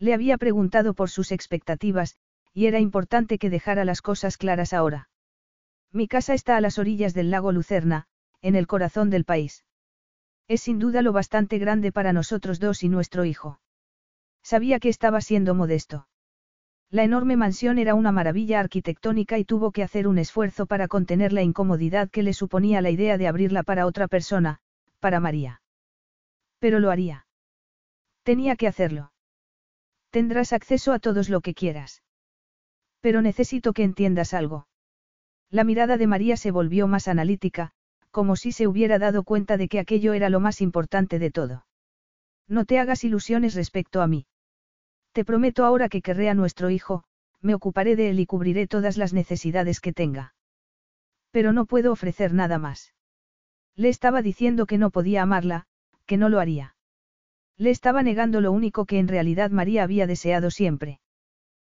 Le 0.01 0.15
había 0.15 0.39
preguntado 0.39 0.95
por 0.95 1.11
sus 1.11 1.31
expectativas, 1.31 2.17
y 2.55 2.67
era 2.67 2.81
importante 2.81 3.39
que 3.39 3.51
dejara 3.51 3.85
las 3.85 4.01
cosas 4.01 4.39
claras 4.39 4.73
ahora. 4.73 5.11
Mi 5.93 6.09
casa 6.09 6.33
está 6.35 6.57
a 6.57 6.61
las 6.61 6.79
orillas 6.79 7.13
del 7.15 7.31
lago 7.31 7.53
Lucerna, 7.53 8.07
en 8.41 8.57
el 8.57 8.67
corazón 8.67 9.11
del 9.11 9.25
país. 9.25 9.65
Es 10.49 10.63
sin 10.63 10.79
duda 10.79 11.03
lo 11.03 11.13
bastante 11.13 11.59
grande 11.59 11.93
para 11.93 12.13
nosotros 12.15 12.59
dos 12.59 12.83
y 12.83 12.89
nuestro 12.89 13.25
hijo. 13.25 13.61
Sabía 14.43 14.81
que 14.81 14.89
estaba 14.89 15.21
siendo 15.21 15.55
modesto. 15.55 16.09
La 16.91 17.05
enorme 17.05 17.37
mansión 17.37 17.79
era 17.79 17.95
una 17.95 18.11
maravilla 18.11 18.59
arquitectónica 18.59 19.39
y 19.39 19.45
tuvo 19.45 19.71
que 19.71 19.83
hacer 19.83 20.09
un 20.09 20.19
esfuerzo 20.19 20.67
para 20.67 20.89
contener 20.89 21.33
la 21.33 21.43
incomodidad 21.43 22.11
que 22.11 22.23
le 22.23 22.33
suponía 22.33 22.81
la 22.81 22.91
idea 22.91 23.19
de 23.19 23.29
abrirla 23.29 23.63
para 23.63 23.87
otra 23.87 24.09
persona, 24.09 24.59
para 24.99 25.21
María. 25.21 25.63
Pero 26.59 26.81
lo 26.81 26.91
haría. 26.91 27.27
Tenía 28.25 28.57
que 28.57 28.67
hacerlo. 28.67 29.10
Tendrás 30.11 30.53
acceso 30.53 30.93
a 30.93 30.99
todos 30.99 31.29
lo 31.29 31.41
que 31.41 31.55
quieras. 31.55 32.03
Pero 33.01 33.23
necesito 33.23 33.73
que 33.73 33.85
entiendas 33.85 34.35
algo. 34.35 34.67
La 35.51 35.65
mirada 35.65 35.97
de 35.97 36.07
María 36.07 36.37
se 36.37 36.51
volvió 36.51 36.87
más 36.87 37.09
analítica, 37.09 37.73
como 38.11 38.37
si 38.37 38.53
se 38.53 38.67
hubiera 38.67 38.99
dado 38.99 39.23
cuenta 39.23 39.57
de 39.57 39.69
que 39.69 39.79
aquello 39.79 40.13
era 40.13 40.29
lo 40.29 40.41
más 40.41 40.61
importante 40.61 41.19
de 41.19 41.31
todo. 41.31 41.67
No 42.49 42.65
te 42.65 42.79
hagas 42.79 43.05
ilusiones 43.05 43.55
respecto 43.55 44.03
a 44.03 44.07
mí. 44.07 44.27
Te 45.13 45.25
prometo 45.25 45.65
ahora 45.65 45.89
que 45.89 46.03
querré 46.03 46.29
a 46.29 46.35
nuestro 46.35 46.71
hijo, 46.71 47.05
me 47.41 47.55
ocuparé 47.55 47.97
de 47.97 48.11
él 48.11 48.21
y 48.21 48.27
cubriré 48.27 48.67
todas 48.67 48.97
las 48.97 49.13
necesidades 49.13 49.81
que 49.81 49.93
tenga. 49.93 50.35
Pero 51.31 51.53
no 51.53 51.67
puedo 51.67 51.93
ofrecer 51.93 52.35
nada 52.35 52.59
más. 52.59 52.93
Le 53.77 53.89
estaba 53.89 54.23
diciendo 54.23 54.67
que 54.67 54.79
no 54.79 54.91
podía 54.91 55.23
amarla, 55.23 55.67
que 56.07 56.17
no 56.17 56.29
lo 56.29 56.41
haría. 56.41 56.75
Le 57.61 57.69
estaba 57.69 58.03
negando 58.03 58.41
lo 58.41 58.53
único 58.53 58.87
que 58.87 58.99
en 58.99 59.07
realidad 59.07 59.51
María 59.51 59.83
había 59.83 60.07
deseado 60.07 60.51
siempre. 60.51 60.99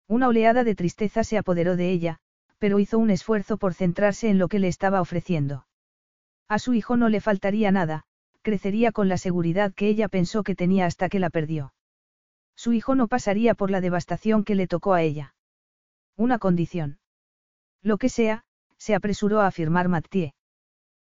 Una 0.08 0.26
oleada 0.26 0.64
de 0.64 0.74
tristeza 0.74 1.22
se 1.22 1.38
apoderó 1.38 1.76
de 1.76 1.92
ella, 1.92 2.18
pero 2.58 2.80
hizo 2.80 2.98
un 2.98 3.10
esfuerzo 3.10 3.56
por 3.56 3.72
centrarse 3.72 4.28
en 4.28 4.38
lo 4.38 4.48
que 4.48 4.58
le 4.58 4.66
estaba 4.66 5.00
ofreciendo. 5.00 5.64
A 6.48 6.58
su 6.58 6.74
hijo 6.74 6.96
no 6.96 7.08
le 7.08 7.20
faltaría 7.20 7.70
nada, 7.70 8.02
crecería 8.42 8.90
con 8.90 9.08
la 9.08 9.16
seguridad 9.16 9.74
que 9.74 9.86
ella 9.86 10.08
pensó 10.08 10.42
que 10.42 10.56
tenía 10.56 10.86
hasta 10.86 11.08
que 11.08 11.20
la 11.20 11.30
perdió. 11.30 11.72
Su 12.56 12.72
hijo 12.72 12.96
no 12.96 13.06
pasaría 13.06 13.54
por 13.54 13.70
la 13.70 13.80
devastación 13.80 14.42
que 14.42 14.56
le 14.56 14.66
tocó 14.66 14.92
a 14.92 15.02
ella. 15.02 15.36
Una 16.16 16.40
condición. 16.40 16.98
Lo 17.80 17.96
que 17.96 18.08
sea, 18.08 18.42
se 18.76 18.96
apresuró 18.96 19.40
a 19.40 19.46
afirmar 19.46 19.88
Mathieu. 19.88 20.32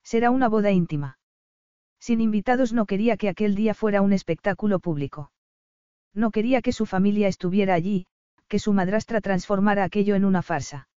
Será 0.02 0.32
una 0.32 0.50
boda 0.50 0.72
íntima. 0.72 1.20
Sin 2.04 2.20
invitados 2.20 2.74
no 2.74 2.86
quería 2.86 3.16
que 3.16 3.30
aquel 3.30 3.56
día 3.56 3.74
fuera 3.74 4.01
un 4.01 4.12
espectáculo 4.12 4.80
público. 4.80 5.32
No 6.14 6.32
quería 6.32 6.62
que 6.62 6.74
su 6.74 6.86
familia 6.86 7.30
estuviera 7.30 7.76
allí, 7.76 8.08
que 8.49 8.60
su 8.60 8.74
madrastra 8.74 9.22
transformara 9.22 9.86
aquello 9.86 10.16
en 10.16 10.26
una 10.26 10.41
farsa. 10.41 10.89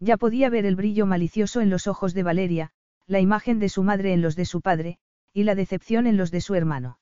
Ya 0.00 0.16
podía 0.16 0.48
ver 0.48 0.64
el 0.64 0.74
brillo 0.74 1.04
malicioso 1.04 1.60
en 1.60 1.68
los 1.68 1.86
ojos 1.86 2.14
de 2.14 2.22
Valeria, 2.22 2.70
la 3.06 3.20
imagen 3.20 3.58
de 3.58 3.68
su 3.68 3.82
madre 3.82 4.14
en 4.14 4.22
los 4.22 4.34
de 4.34 4.46
su 4.46 4.62
padre, 4.62 4.96
y 5.34 5.42
la 5.42 5.54
decepción 5.54 6.06
en 6.06 6.16
los 6.16 6.30
de 6.30 6.40
su 6.40 6.54
hermano. 6.54 6.98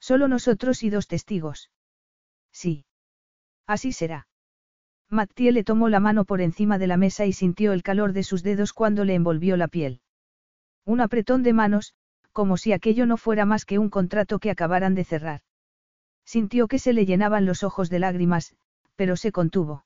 Solo 0.00 0.26
nosotros 0.26 0.82
y 0.82 0.90
dos 0.90 1.06
testigos. 1.06 1.70
Sí. 2.50 2.84
Así 3.64 3.92
será. 3.92 4.26
Mattie 5.08 5.52
le 5.52 5.62
tomó 5.62 5.88
la 5.88 6.00
mano 6.00 6.24
por 6.24 6.40
encima 6.40 6.78
de 6.78 6.88
la 6.88 6.96
mesa 6.96 7.26
y 7.26 7.32
sintió 7.32 7.72
el 7.72 7.84
calor 7.84 8.12
de 8.12 8.24
sus 8.24 8.42
dedos 8.42 8.72
cuando 8.72 9.04
le 9.04 9.14
envolvió 9.14 9.56
la 9.56 9.68
piel. 9.68 10.00
Un 10.84 11.00
apretón 11.00 11.44
de 11.44 11.52
manos, 11.52 11.94
como 12.32 12.56
si 12.56 12.72
aquello 12.72 13.06
no 13.06 13.16
fuera 13.16 13.44
más 13.44 13.64
que 13.64 13.78
un 13.78 13.90
contrato 13.90 14.38
que 14.38 14.50
acabaran 14.50 14.94
de 14.94 15.04
cerrar. 15.04 15.40
Sintió 16.24 16.68
que 16.68 16.78
se 16.78 16.92
le 16.92 17.06
llenaban 17.06 17.46
los 17.46 17.62
ojos 17.62 17.90
de 17.90 17.98
lágrimas, 17.98 18.54
pero 18.96 19.16
se 19.16 19.32
contuvo. 19.32 19.84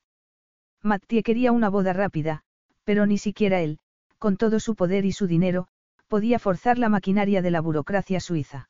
Mattie 0.83 1.23
quería 1.23 1.53
una 1.53 1.71
boda 1.71 1.93
rápida, 1.93 2.43
pero 2.85 3.07
ni 3.07 3.17
siquiera 3.17 3.61
él, 3.61 3.79
con 4.19 4.37
todo 4.37 4.61
su 4.61 4.75
poder 4.75 5.05
y 5.05 5.13
su 5.13 5.27
dinero, 5.27 5.69
podía 6.09 6.39
forzar 6.39 6.79
la 6.79 6.89
maquinaria 6.89 7.41
de 7.43 7.51
la 7.51 7.61
burocracia 7.61 8.21
suiza. 8.21 8.69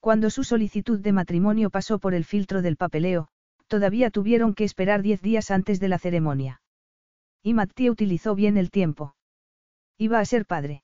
Cuando 0.00 0.30
su 0.30 0.44
solicitud 0.44 0.98
de 0.98 1.12
matrimonio 1.12 1.70
pasó 1.70 1.98
por 1.98 2.14
el 2.14 2.24
filtro 2.24 2.62
del 2.62 2.76
papeleo, 2.76 3.28
todavía 3.68 4.10
tuvieron 4.10 4.54
que 4.54 4.64
esperar 4.64 5.02
diez 5.02 5.22
días 5.22 5.50
antes 5.50 5.78
de 5.78 5.88
la 5.88 5.98
ceremonia. 5.98 6.60
Y 7.42 7.54
Mattie 7.54 7.90
utilizó 7.90 8.34
bien 8.34 8.56
el 8.56 8.70
tiempo. 8.70 9.14
Iba 9.96 10.18
a 10.18 10.24
ser 10.24 10.46
padre. 10.46 10.82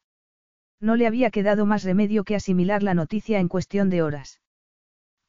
No 0.81 0.97
le 0.97 1.07
había 1.07 1.31
quedado 1.31 1.67
más 1.67 1.85
remedio 1.85 2.25
que 2.25 2.37
asimilar 2.37 2.83
la 2.83 2.95
noticia 2.95 3.41
en 3.41 3.49
cuestión 3.49 3.91
de 3.91 4.03
horas. 4.03 4.41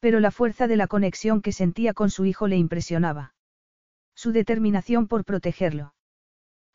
Pero 0.00 0.20
la 0.20 0.30
fuerza 0.30 0.68
de 0.68 0.76
la 0.76 0.86
conexión 0.86 1.40
que 1.42 1.52
sentía 1.52 1.94
con 1.94 2.10
su 2.10 2.24
hijo 2.24 2.46
le 2.46 2.56
impresionaba. 2.56 3.34
Su 4.14 4.32
determinación 4.32 5.08
por 5.08 5.24
protegerlo. 5.24 5.94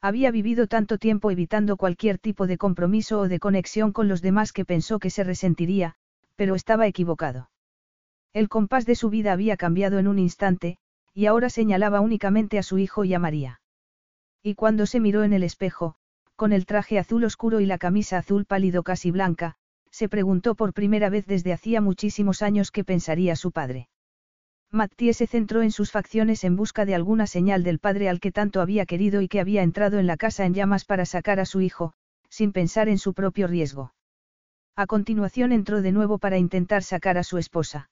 Había 0.02 0.32
vivido 0.32 0.68
tanto 0.68 0.98
tiempo 0.98 1.32
evitando 1.32 1.78
cualquier 1.78 2.18
tipo 2.20 2.48
de 2.48 2.58
compromiso 2.58 3.22
o 3.22 3.28
de 3.30 3.40
conexión 3.40 3.94
con 3.94 4.08
los 4.08 4.22
demás 4.22 4.52
que 4.52 4.66
pensó 4.66 5.00
que 5.00 5.10
se 5.10 5.24
resentiría, 5.24 5.96
pero 6.36 6.56
estaba 6.56 6.88
equivocado. 6.88 7.50
El 8.34 8.50
compás 8.50 8.86
de 8.86 8.96
su 8.96 9.10
vida 9.10 9.32
había 9.32 9.56
cambiado 9.56 10.00
en 10.00 10.08
un 10.08 10.20
instante, 10.20 10.78
y 11.14 11.28
ahora 11.28 11.50
señalaba 11.50 12.02
únicamente 12.02 12.58
a 12.58 12.64
su 12.64 12.80
hijo 12.80 13.06
y 13.06 13.14
a 13.14 13.20
María. 13.20 13.62
Y 14.42 14.56
cuando 14.56 14.86
se 14.86 15.00
miró 15.00 15.24
en 15.24 15.32
el 15.32 15.44
espejo, 15.44 15.96
con 16.36 16.54
el 16.54 16.66
traje 16.66 17.00
azul 17.00 17.24
oscuro 17.24 17.60
y 17.60 17.66
la 17.66 17.78
camisa 17.78 18.18
azul 18.18 18.46
pálido 18.46 18.84
casi 18.84 19.12
blanca, 19.12 19.56
se 19.92 20.10
preguntó 20.10 20.56
por 20.56 20.74
primera 20.74 21.10
vez 21.10 21.26
desde 21.28 21.54
hacía 21.54 21.80
muchísimos 21.80 22.42
años 22.42 22.72
qué 22.72 22.84
pensaría 22.84 23.36
su 23.36 23.52
padre. 23.52 23.90
Mattie 24.72 25.14
se 25.14 25.28
centró 25.28 25.62
en 25.62 25.72
sus 25.72 25.92
facciones 25.92 26.44
en 26.44 26.56
busca 26.56 26.86
de 26.86 26.96
alguna 26.96 27.28
señal 27.28 27.64
del 27.64 27.78
padre 27.78 28.10
al 28.10 28.20
que 28.20 28.32
tanto 28.32 28.60
había 28.60 28.88
querido 28.88 29.22
y 29.22 29.28
que 29.28 29.40
había 29.40 29.62
entrado 29.62 30.00
en 30.00 30.08
la 30.08 30.18
casa 30.18 30.46
en 30.46 30.56
llamas 30.56 30.84
para 30.84 31.06
sacar 31.06 31.40
a 31.40 31.46
su 31.46 31.62
hijo, 31.62 31.94
sin 32.30 32.52
pensar 32.52 32.90
en 32.90 32.98
su 32.98 33.14
propio 33.14 33.46
riesgo. 33.46 33.94
A 34.76 34.88
continuación 34.88 35.52
entró 35.52 35.84
de 35.84 35.92
nuevo 35.92 36.18
para 36.18 36.40
intentar 36.40 36.82
sacar 36.82 37.20
a 37.20 37.24
su 37.24 37.38
esposa. 37.38 37.92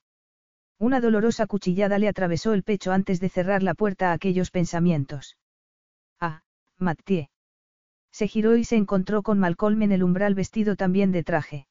Una 0.80 1.00
dolorosa 1.00 1.46
cuchillada 1.46 2.00
le 2.00 2.08
atravesó 2.08 2.54
el 2.54 2.64
pecho 2.64 2.92
antes 2.92 3.20
de 3.20 3.30
cerrar 3.30 3.62
la 3.62 3.76
puerta 3.76 4.10
a 4.10 4.14
aquellos 4.14 4.50
pensamientos. 4.50 5.38
Ah, 6.20 6.42
Mathieu. 6.80 7.28
Se 8.12 8.28
giró 8.28 8.58
y 8.58 8.64
se 8.64 8.76
encontró 8.76 9.24
con 9.24 9.40
Malcolm 9.40 9.82
en 9.82 9.92
el 9.92 10.04
umbral 10.04 10.36
vestido 10.36 10.76
también 10.76 11.12
de 11.12 11.24
traje. 11.24 11.68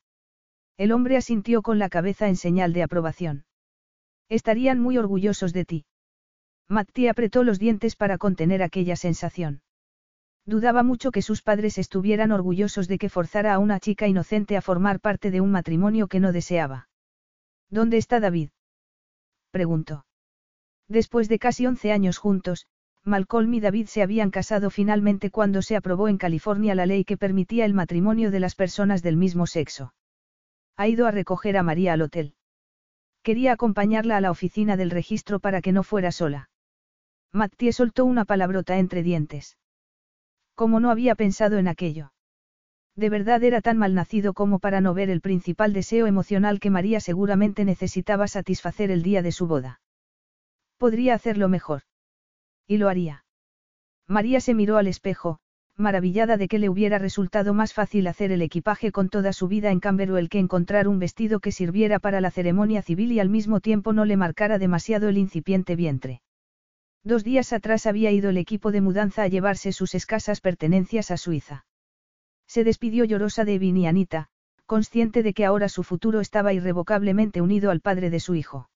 El 0.77 0.93
hombre 0.93 1.17
asintió 1.17 1.63
con 1.63 1.79
la 1.79 1.89
cabeza 1.89 2.29
en 2.29 2.37
señal 2.37 2.73
de 2.73 2.83
aprobación. 2.83 3.45
Estarían 4.29 4.81
muy 4.81 4.97
orgullosos 4.97 5.53
de 5.53 5.65
ti. 5.65 5.85
Mathieu 6.69 7.11
apretó 7.11 7.43
los 7.43 7.59
dientes 7.59 7.97
para 7.97 8.17
contener 8.17 8.63
aquella 8.63 8.97
sensación. 8.97 9.63
Dudaba 10.47 10.83
mucho 10.83 11.11
que 11.11 11.21
sus 11.21 11.43
padres 11.43 11.79
estuvieran 11.79 12.33
orgullosos 12.33 12.89
de 12.89 12.99
que 12.99 13.09
forzara 13.09 13.53
a 13.53 13.59
una 13.59 13.79
chica 13.81 14.07
inocente 14.07 14.57
a 14.57 14.63
formar 14.63 15.01
parte 15.01 15.31
de 15.31 15.41
un 15.41 15.51
matrimonio 15.51 16.09
que 16.09 16.21
no 16.21 16.33
deseaba. 16.33 16.89
¿Dónde 17.69 17.99
está 17.99 18.21
David? 18.21 18.51
preguntó. 19.51 20.07
Después 20.89 21.29
de 21.29 21.39
casi 21.39 21.67
once 21.67 21.93
años 21.93 22.19
juntos, 22.19 22.67
Malcolm 23.05 23.55
y 23.55 23.61
David 23.61 23.87
se 23.87 24.03
habían 24.03 24.31
casado 24.31 24.71
finalmente 24.71 25.31
cuando 25.31 25.63
se 25.63 25.77
aprobó 25.77 26.09
en 26.09 26.19
California 26.19 26.75
la 26.75 26.87
ley 26.87 27.05
que 27.05 27.17
permitía 27.17 27.65
el 27.65 27.75
matrimonio 27.75 28.31
de 28.31 28.41
las 28.41 28.55
personas 28.55 29.03
del 29.03 29.17
mismo 29.17 29.47
sexo. 29.47 29.95
Ha 30.77 30.89
ido 30.89 31.07
a 31.07 31.11
recoger 31.11 31.57
a 31.57 31.63
María 31.63 31.95
al 31.95 32.03
hotel. 32.03 32.35
Quería 33.23 33.53
acompañarla 33.53 34.17
a 34.17 34.21
la 34.21 34.31
oficina 34.31 34.77
del 34.77 34.91
registro 34.91 35.41
para 35.41 35.61
que 35.61 35.73
no 35.73 35.83
fuera 35.83 36.13
sola. 36.13 36.51
Mattie 37.33 37.73
soltó 37.73 38.05
una 38.05 38.25
palabrota 38.25 38.79
entre 38.79 39.03
dientes. 39.03 39.57
Como 40.55 40.81
no 40.81 40.91
había 40.91 41.15
pensado 41.15 41.59
en 41.59 41.69
aquello? 41.69 42.13
De 42.97 43.09
verdad 43.09 43.43
era 43.45 43.61
tan 43.61 43.79
malnacido 43.79 44.35
como 44.35 44.59
para 44.59 44.81
no 44.81 44.95
ver 44.95 45.11
el 45.11 45.21
principal 45.21 45.73
deseo 45.73 46.07
emocional 46.07 46.61
que 46.61 46.71
María 46.71 47.01
seguramente 47.01 47.65
necesitaba 47.65 48.29
satisfacer 48.29 48.91
el 48.91 49.03
día 49.03 49.23
de 49.23 49.33
su 49.33 49.47
boda. 49.47 49.81
Podría 50.77 51.15
hacerlo 51.15 51.49
mejor. 51.49 51.83
Y 52.71 52.79
lo 52.79 52.89
haría. 52.89 53.25
María 54.07 54.41
se 54.41 54.55
miró 54.55 54.77
al 54.77 54.87
espejo, 54.87 55.41
maravillada 55.77 56.37
de 56.37 56.47
que 56.47 56.61
le 56.61 56.69
hubiera 56.69 57.01
resultado 57.01 57.53
más 57.53 57.75
fácil 57.75 58.07
hacer 58.07 58.31
el 58.31 58.43
equipaje 58.43 58.93
con 58.93 59.09
toda 59.09 59.33
su 59.33 59.49
vida 59.49 59.73
en 59.73 59.81
Camberwell 59.81 60.29
que 60.29 60.39
encontrar 60.39 60.87
un 60.87 61.01
vestido 61.01 61.41
que 61.41 61.51
sirviera 61.51 61.99
para 61.99 62.21
la 62.21 62.31
ceremonia 62.31 62.81
civil 62.81 63.11
y 63.11 63.19
al 63.19 63.29
mismo 63.29 63.59
tiempo 63.59 63.93
no 63.93 64.05
le 64.05 64.17
marcara 64.17 64.61
demasiado 64.61 65.09
el 65.09 65.19
incipiente 65.19 65.75
vientre. 65.75 66.23
Dos 67.03 67.25
días 67.25 67.53
atrás 67.53 67.87
había 67.87 68.13
ido 68.13 68.31
el 68.31 68.37
equipo 68.37 68.71
de 68.71 68.83
mudanza 68.83 69.25
a 69.25 69.27
llevarse 69.27 69.73
sus 69.73 69.97
escasas 69.97 70.41
pertenencias 70.41 71.11
a 71.11 71.17
Suiza. 71.17 71.67
Se 72.47 72.63
despidió 72.63 73.05
llorosa 73.05 73.45
de 73.45 73.55
Evin 73.55 73.79
y 73.79 73.89
Anita, 73.89 74.29
consciente 74.67 75.25
de 75.25 75.35
que 75.35 75.45
ahora 75.45 75.69
su 75.69 75.83
futuro 75.83 76.21
estaba 76.21 76.53
irrevocablemente 76.53 77.41
unido 77.41 77.73
al 77.73 77.81
padre 77.81 78.11
de 78.11 78.21
su 78.21 78.37
hijo. 78.37 78.71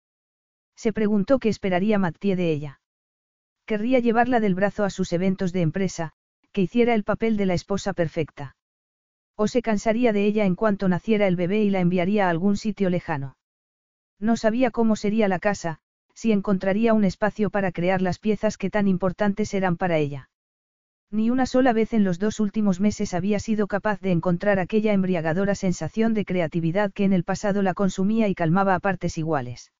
Se 0.75 0.93
preguntó 0.93 1.39
qué 1.39 1.49
esperaría 1.49 2.01
Mathieu 2.01 2.35
de 2.35 2.51
ella. 2.51 2.81
Querría 3.67 3.99
llevarla 3.99 4.41
del 4.41 4.55
brazo 4.55 4.85
a 4.85 4.91
sus 4.91 5.13
eventos 5.13 5.53
de 5.53 5.63
empresa, 5.63 6.13
que 6.53 6.61
hiciera 6.61 6.95
el 6.95 7.03
papel 7.03 7.37
de 7.37 7.47
la 7.47 7.55
esposa 7.55 7.95
perfecta. 7.95 8.57
O 9.37 9.49
se 9.49 9.63
cansaría 9.63 10.13
de 10.13 10.27
ella 10.27 10.45
en 10.45 10.55
cuanto 10.55 10.89
naciera 10.89 11.27
el 11.27 11.37
bebé 11.37 11.65
y 11.65 11.71
la 11.71 11.81
enviaría 11.81 12.27
a 12.27 12.31
algún 12.31 12.57
sitio 12.57 12.91
lejano. 12.91 13.37
No 14.21 14.37
sabía 14.37 14.71
cómo 14.71 14.97
sería 14.97 15.29
la 15.29 15.39
casa, 15.39 15.81
si 16.15 16.31
encontraría 16.31 16.95
un 16.95 17.05
espacio 17.05 17.51
para 17.51 17.73
crear 17.73 18.01
las 18.01 18.19
piezas 18.19 18.57
que 18.57 18.71
tan 18.71 18.87
importantes 18.87 19.53
eran 19.55 19.77
para 19.77 19.99
ella. 19.99 20.31
Ni 21.11 21.31
una 21.31 21.47
sola 21.47 21.73
vez 21.73 21.93
en 21.93 22.05
los 22.05 22.19
dos 22.19 22.41
últimos 22.41 22.81
meses 22.81 23.15
había 23.15 23.39
sido 23.41 23.67
capaz 23.67 24.01
de 24.01 24.13
encontrar 24.13 24.59
aquella 24.59 24.93
embriagadora 24.93 25.55
sensación 25.55 26.15
de 26.15 26.25
creatividad 26.25 26.93
que 26.93 27.05
en 27.05 27.13
el 27.13 27.25
pasado 27.25 27.63
la 27.63 27.75
consumía 27.75 28.29
y 28.29 28.35
calmaba 28.35 28.75
a 28.75 28.81
partes 28.81 29.19
iguales. 29.19 29.73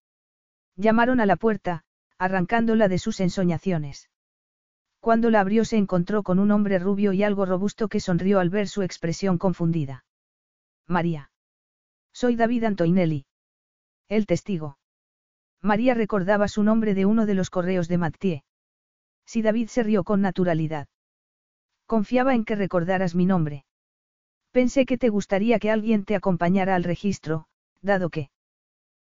Llamaron 0.77 1.21
a 1.21 1.27
la 1.27 1.37
puerta, 1.37 1.84
arrancándola 2.19 2.89
de 2.89 2.99
sus 2.99 3.21
ensoñaciones. 3.21 4.11
Cuando 5.01 5.31
la 5.31 5.41
abrió 5.41 5.65
se 5.65 5.77
encontró 5.77 6.23
con 6.23 6.39
un 6.39 6.51
hombre 6.51 6.79
rubio 6.79 7.13
y 7.13 7.23
algo 7.23 7.45
robusto 7.45 7.89
que 7.89 8.01
sonrió 8.01 8.41
al 8.41 8.51
ver 8.51 8.69
su 8.69 8.83
expresión 8.83 9.37
confundida. 9.37 10.05
María. 10.87 11.31
Soy 12.13 12.37
David 12.37 12.65
Antoinelli. 12.65 13.27
El 14.09 14.27
testigo. 14.27 14.79
María 15.61 15.95
recordaba 15.95 16.49
su 16.49 16.63
nombre 16.63 16.95
de 16.95 17.07
uno 17.07 17.27
de 17.27 17.35
los 17.35 17.51
correos 17.51 17.89
de 17.89 17.99
Mathieu. 17.99 18.41
Si 19.27 19.43
David 19.43 19.69
se 19.69 19.83
rió 19.83 20.05
con 20.05 20.21
naturalidad. 20.21 20.89
Confiaba 21.87 22.35
en 22.35 22.45
que 22.45 22.55
recordaras 22.55 23.15
mi 23.15 23.27
nombre. 23.27 23.65
Pensé 24.53 24.87
que 24.87 24.99
te 24.99 25.09
gustaría 25.09 25.59
que 25.59 25.71
alguien 25.71 26.05
te 26.05 26.15
acompañara 26.15 26.75
al 26.77 26.85
registro, 26.85 27.47
dado 27.83 28.09
que... 28.09 28.31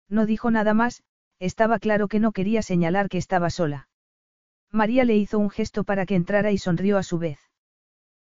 No 0.07 0.25
dijo 0.25 0.49
nada 0.49 0.73
más, 0.73 1.03
estaba 1.41 1.79
claro 1.79 2.07
que 2.07 2.19
no 2.19 2.33
quería 2.33 2.61
señalar 2.61 3.09
que 3.09 3.17
estaba 3.17 3.49
sola. 3.49 3.89
María 4.69 5.05
le 5.05 5.17
hizo 5.17 5.39
un 5.39 5.49
gesto 5.49 5.83
para 5.83 6.05
que 6.05 6.15
entrara 6.15 6.51
y 6.51 6.59
sonrió 6.59 6.99
a 6.99 7.03
su 7.03 7.17
vez. 7.17 7.39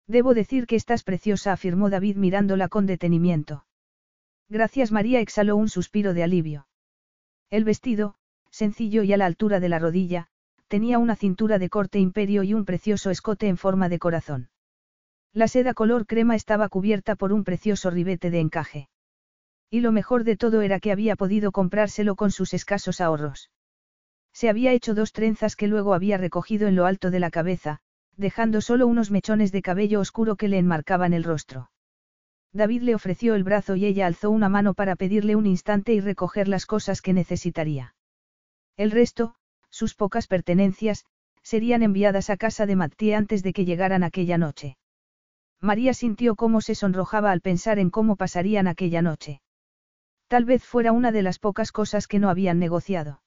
Debo 0.07 0.33
decir 0.33 0.65
que 0.65 0.75
estás 0.75 1.03
preciosa, 1.03 1.53
afirmó 1.53 1.91
David 1.91 2.17
mirándola 2.17 2.69
con 2.69 2.87
detenimiento. 2.87 3.65
Gracias 4.49 4.91
María 4.91 5.19
exhaló 5.19 5.55
un 5.55 5.69
suspiro 5.69 6.15
de 6.15 6.23
alivio. 6.23 6.67
El 7.51 7.63
vestido, 7.63 8.15
sencillo 8.49 9.03
y 9.03 9.13
a 9.13 9.17
la 9.17 9.27
altura 9.27 9.59
de 9.59 9.69
la 9.69 9.77
rodilla, 9.77 10.27
tenía 10.67 10.97
una 10.97 11.15
cintura 11.15 11.59
de 11.59 11.69
corte 11.69 11.99
imperio 11.99 12.41
y 12.41 12.55
un 12.55 12.65
precioso 12.65 13.11
escote 13.11 13.47
en 13.47 13.57
forma 13.57 13.89
de 13.89 13.99
corazón. 13.99 14.49
La 15.33 15.47
seda 15.47 15.75
color 15.75 16.07
crema 16.07 16.35
estaba 16.35 16.67
cubierta 16.67 17.15
por 17.15 17.31
un 17.31 17.43
precioso 17.43 17.91
ribete 17.91 18.31
de 18.31 18.39
encaje. 18.39 18.89
Y 19.73 19.81
lo 19.81 19.91
mejor 19.91 20.23
de 20.23 20.37
todo 20.37 20.61
era 20.61 20.79
que 20.79 20.91
había 20.91 21.15
podido 21.15 21.51
comprárselo 21.51 22.13
con 22.13 22.29
sus 22.29 22.53
escasos 22.53 23.01
ahorros. 23.01 23.49
Se 24.31 24.47
había 24.47 24.71
hecho 24.71 24.93
dos 24.93 25.13
trenzas 25.13 25.55
que 25.55 25.67
luego 25.67 25.95
había 25.95 26.19
recogido 26.19 26.67
en 26.67 26.75
lo 26.75 26.85
alto 26.85 27.09
de 27.09 27.19
la 27.19 27.31
cabeza, 27.31 27.79
dejando 28.15 28.61
solo 28.61 28.85
unos 28.85 29.09
mechones 29.09 29.51
de 29.51 29.63
cabello 29.63 29.99
oscuro 29.99 30.35
que 30.35 30.47
le 30.47 30.59
enmarcaban 30.59 31.11
el 31.11 31.23
rostro. 31.23 31.71
David 32.51 32.83
le 32.83 32.93
ofreció 32.93 33.33
el 33.33 33.43
brazo 33.43 33.75
y 33.75 33.85
ella 33.85 34.05
alzó 34.05 34.29
una 34.29 34.47
mano 34.47 34.75
para 34.75 34.95
pedirle 34.95 35.35
un 35.35 35.47
instante 35.47 35.91
y 35.95 36.01
recoger 36.01 36.47
las 36.47 36.67
cosas 36.67 37.01
que 37.01 37.13
necesitaría. 37.13 37.95
El 38.77 38.91
resto, 38.91 39.33
sus 39.71 39.95
pocas 39.95 40.27
pertenencias, 40.27 41.03
serían 41.41 41.81
enviadas 41.81 42.29
a 42.29 42.37
casa 42.37 42.67
de 42.67 42.75
Mathieu 42.75 43.17
antes 43.17 43.41
de 43.41 43.53
que 43.53 43.65
llegaran 43.65 44.03
aquella 44.03 44.37
noche. 44.37 44.77
María 45.59 45.95
sintió 45.95 46.35
cómo 46.35 46.61
se 46.61 46.75
sonrojaba 46.75 47.31
al 47.31 47.41
pensar 47.41 47.79
en 47.79 47.89
cómo 47.89 48.17
pasarían 48.17 48.67
aquella 48.67 49.01
noche. 49.01 49.41
Tal 50.27 50.45
vez 50.45 50.63
fuera 50.63 50.91
una 50.91 51.11
de 51.11 51.21
las 51.21 51.39
pocas 51.39 51.71
cosas 51.71 52.07
que 52.07 52.19
no 52.19 52.29
habían 52.29 52.59
negociado. 52.59 53.21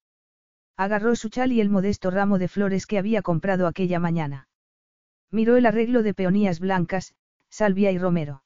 Agarró 0.76 1.16
su 1.16 1.28
chal 1.28 1.52
y 1.52 1.60
el 1.60 1.70
modesto 1.70 2.10
ramo 2.10 2.38
de 2.38 2.48
flores 2.48 2.86
que 2.86 2.98
había 2.98 3.22
comprado 3.22 3.66
aquella 3.66 3.98
mañana. 3.98 4.48
Miró 5.30 5.56
el 5.56 5.66
arreglo 5.66 6.02
de 6.02 6.14
peonías 6.14 6.60
blancas, 6.60 7.14
salvia 7.48 7.92
y 7.92 7.98
romero. 7.98 8.42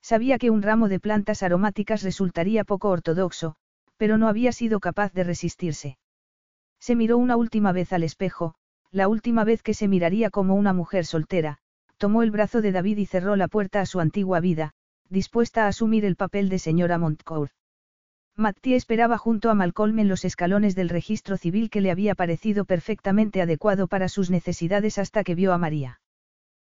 Sabía 0.00 0.38
que 0.38 0.50
un 0.50 0.62
ramo 0.62 0.88
de 0.88 0.98
plantas 0.98 1.42
aromáticas 1.42 2.02
resultaría 2.02 2.64
poco 2.64 2.88
ortodoxo, 2.88 3.56
pero 3.96 4.18
no 4.18 4.28
había 4.28 4.52
sido 4.52 4.80
capaz 4.80 5.12
de 5.12 5.24
resistirse. 5.24 5.98
Se 6.80 6.96
miró 6.96 7.18
una 7.18 7.36
última 7.36 7.72
vez 7.72 7.92
al 7.92 8.02
espejo, 8.02 8.54
la 8.90 9.08
última 9.08 9.44
vez 9.44 9.62
que 9.62 9.74
se 9.74 9.86
miraría 9.88 10.30
como 10.30 10.54
una 10.54 10.72
mujer 10.72 11.06
soltera, 11.06 11.58
tomó 11.98 12.22
el 12.22 12.32
brazo 12.32 12.62
de 12.62 12.72
David 12.72 12.98
y 12.98 13.06
cerró 13.06 13.36
la 13.36 13.46
puerta 13.46 13.80
a 13.80 13.86
su 13.86 14.00
antigua 14.00 14.40
vida, 14.40 14.72
dispuesta 15.08 15.64
a 15.64 15.68
asumir 15.68 16.04
el 16.04 16.16
papel 16.16 16.48
de 16.48 16.58
señora 16.58 16.98
Montcourt. 16.98 17.52
Mattie 18.36 18.76
esperaba 18.76 19.18
junto 19.18 19.50
a 19.50 19.54
Malcolm 19.54 19.98
en 19.98 20.08
los 20.08 20.24
escalones 20.24 20.74
del 20.74 20.88
registro 20.88 21.36
civil 21.36 21.68
que 21.68 21.82
le 21.82 21.90
había 21.90 22.14
parecido 22.14 22.64
perfectamente 22.64 23.42
adecuado 23.42 23.88
para 23.88 24.08
sus 24.08 24.30
necesidades 24.30 24.96
hasta 24.98 25.22
que 25.22 25.34
vio 25.34 25.52
a 25.52 25.58
María. 25.58 26.00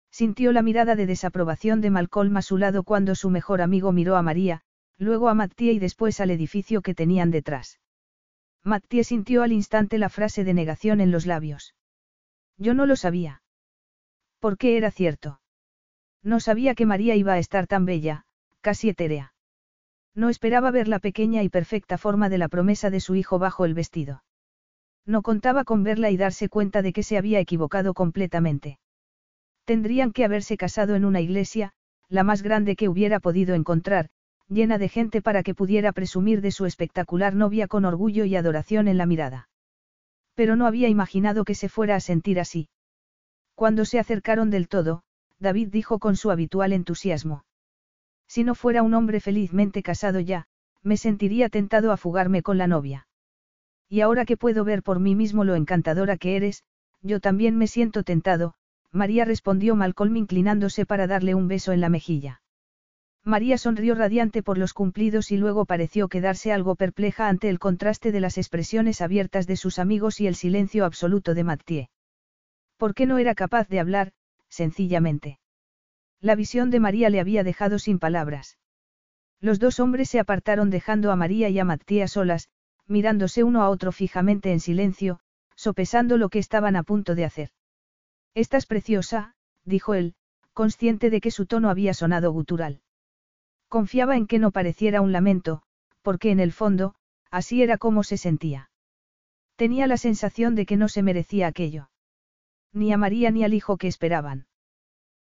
Sintió 0.09 0.51
la 0.51 0.63
mirada 0.63 0.95
de 0.95 1.05
desaprobación 1.05 1.79
de 1.79 1.91
Malcolm 1.91 2.35
a 2.35 2.41
su 2.41 2.57
lado 2.57 2.83
cuando 2.83 3.15
su 3.15 3.29
mejor 3.29 3.61
amigo 3.61 3.91
miró 3.91 4.17
a 4.17 4.23
María, 4.23 4.61
luego 4.97 5.29
a 5.29 5.35
Mattie 5.35 5.73
y 5.73 5.79
después 5.79 6.19
al 6.19 6.31
edificio 6.31 6.81
que 6.81 6.95
tenían 6.95 7.31
detrás. 7.31 7.79
Mattie 8.63 9.03
sintió 9.03 9.43
al 9.43 9.51
instante 9.51 9.97
la 9.97 10.09
frase 10.09 10.43
de 10.43 10.53
negación 10.53 10.99
en 10.99 11.11
los 11.11 11.25
labios. 11.25 11.75
Yo 12.57 12.73
no 12.73 12.85
lo 12.85 12.95
sabía. 12.95 13.41
¿Por 14.39 14.57
qué 14.57 14.77
era 14.77 14.91
cierto? 14.91 15.41
No 16.23 16.39
sabía 16.39 16.75
que 16.75 16.85
María 16.85 17.15
iba 17.15 17.33
a 17.33 17.39
estar 17.39 17.67
tan 17.67 17.85
bella, 17.85 18.25
casi 18.61 18.89
etérea. 18.89 19.30
No 20.13 20.29
esperaba 20.29 20.71
ver 20.71 20.87
la 20.87 20.99
pequeña 20.99 21.43
y 21.43 21.49
perfecta 21.49 21.97
forma 21.97 22.29
de 22.29 22.37
la 22.37 22.49
promesa 22.49 22.89
de 22.89 22.99
su 22.99 23.15
hijo 23.15 23.39
bajo 23.39 23.65
el 23.65 23.73
vestido. 23.73 24.23
No 25.05 25.21
contaba 25.21 25.63
con 25.63 25.83
verla 25.83 26.09
y 26.11 26.17
darse 26.17 26.49
cuenta 26.49 26.81
de 26.81 26.93
que 26.93 27.03
se 27.03 27.17
había 27.17 27.39
equivocado 27.39 27.93
completamente. 27.93 28.79
Tendrían 29.65 30.11
que 30.11 30.25
haberse 30.25 30.57
casado 30.57 30.95
en 30.95 31.05
una 31.05 31.21
iglesia, 31.21 31.71
la 32.09 32.23
más 32.23 32.43
grande 32.43 32.75
que 32.75 32.89
hubiera 32.89 33.19
podido 33.19 33.55
encontrar, 33.55 34.09
llena 34.49 34.77
de 34.77 34.89
gente 34.89 35.21
para 35.21 35.43
que 35.43 35.55
pudiera 35.55 35.93
presumir 35.93 36.41
de 36.41 36.51
su 36.51 36.65
espectacular 36.65 37.35
novia 37.35 37.67
con 37.67 37.85
orgullo 37.85 38.25
y 38.25 38.35
adoración 38.35 38.87
en 38.89 38.97
la 38.97 39.05
mirada. 39.05 39.49
Pero 40.35 40.55
no 40.55 40.65
había 40.65 40.89
imaginado 40.89 41.45
que 41.45 41.55
se 41.55 41.69
fuera 41.69 41.95
a 41.95 42.01
sentir 42.01 42.39
así. 42.39 42.67
Cuando 43.55 43.85
se 43.85 43.99
acercaron 43.99 44.49
del 44.49 44.67
todo, 44.67 45.03
David 45.39 45.69
dijo 45.69 45.99
con 45.99 46.15
su 46.17 46.31
habitual 46.31 46.73
entusiasmo. 46.73 47.43
Si 48.33 48.45
no 48.45 48.55
fuera 48.55 48.81
un 48.81 48.93
hombre 48.93 49.19
felizmente 49.19 49.83
casado 49.83 50.21
ya, 50.21 50.45
me 50.83 50.95
sentiría 50.95 51.49
tentado 51.49 51.91
a 51.91 51.97
fugarme 51.97 52.41
con 52.41 52.57
la 52.57 52.65
novia. 52.65 53.05
Y 53.89 53.99
ahora 53.99 54.23
que 54.23 54.37
puedo 54.37 54.63
ver 54.63 54.83
por 54.83 55.01
mí 55.01 55.15
mismo 55.15 55.43
lo 55.43 55.55
encantadora 55.55 56.15
que 56.15 56.37
eres, 56.37 56.63
yo 57.01 57.19
también 57.19 57.57
me 57.57 57.67
siento 57.67 58.03
tentado, 58.03 58.53
María 58.89 59.25
respondió 59.25 59.75
Malcolm 59.75 60.15
inclinándose 60.15 60.85
para 60.85 61.07
darle 61.07 61.35
un 61.35 61.49
beso 61.49 61.73
en 61.73 61.81
la 61.81 61.89
mejilla. 61.89 62.41
María 63.25 63.57
sonrió 63.57 63.95
radiante 63.95 64.41
por 64.43 64.57
los 64.57 64.71
cumplidos 64.71 65.33
y 65.33 65.35
luego 65.35 65.65
pareció 65.65 66.07
quedarse 66.07 66.53
algo 66.53 66.75
perpleja 66.75 67.27
ante 67.27 67.49
el 67.49 67.59
contraste 67.59 68.13
de 68.13 68.21
las 68.21 68.37
expresiones 68.37 69.01
abiertas 69.01 69.45
de 69.45 69.57
sus 69.57 69.77
amigos 69.77 70.21
y 70.21 70.27
el 70.27 70.35
silencio 70.35 70.85
absoluto 70.85 71.33
de 71.33 71.43
Mathieu. 71.43 71.87
¿Por 72.77 72.93
qué 72.93 73.05
no 73.05 73.17
era 73.17 73.35
capaz 73.35 73.67
de 73.67 73.81
hablar, 73.81 74.13
sencillamente? 74.47 75.40
La 76.21 76.35
visión 76.35 76.69
de 76.69 76.79
María 76.79 77.09
le 77.09 77.19
había 77.19 77.43
dejado 77.43 77.79
sin 77.79 77.97
palabras. 77.97 78.59
Los 79.39 79.57
dos 79.57 79.79
hombres 79.79 80.07
se 80.09 80.19
apartaron 80.19 80.69
dejando 80.69 81.11
a 81.11 81.15
María 81.15 81.49
y 81.49 81.57
a 81.57 81.65
Mattia 81.65 82.07
solas, 82.07 82.49
mirándose 82.87 83.43
uno 83.43 83.63
a 83.63 83.69
otro 83.69 83.91
fijamente 83.91 84.51
en 84.51 84.59
silencio, 84.59 85.19
sopesando 85.55 86.17
lo 86.17 86.29
que 86.29 86.37
estaban 86.37 86.75
a 86.75 86.83
punto 86.83 87.15
de 87.15 87.25
hacer. 87.25 87.49
Estás 88.35 88.67
preciosa, 88.67 89.33
dijo 89.65 89.95
él, 89.95 90.13
consciente 90.53 91.09
de 91.09 91.21
que 91.21 91.31
su 91.31 91.47
tono 91.47 91.71
había 91.71 91.95
sonado 91.95 92.31
gutural. 92.31 92.81
Confiaba 93.67 94.15
en 94.15 94.27
que 94.27 94.37
no 94.37 94.51
pareciera 94.51 95.01
un 95.01 95.11
lamento, 95.11 95.63
porque 96.03 96.29
en 96.29 96.39
el 96.39 96.51
fondo, 96.51 96.93
así 97.31 97.63
era 97.63 97.77
como 97.77 98.03
se 98.03 98.17
sentía. 98.17 98.69
Tenía 99.55 99.87
la 99.87 99.97
sensación 99.97 100.53
de 100.53 100.65
que 100.65 100.77
no 100.77 100.87
se 100.87 101.01
merecía 101.01 101.47
aquello. 101.47 101.89
Ni 102.73 102.93
a 102.93 102.97
María 102.97 103.31
ni 103.31 103.43
al 103.43 103.53
hijo 103.53 103.77
que 103.77 103.87
esperaban. 103.87 104.47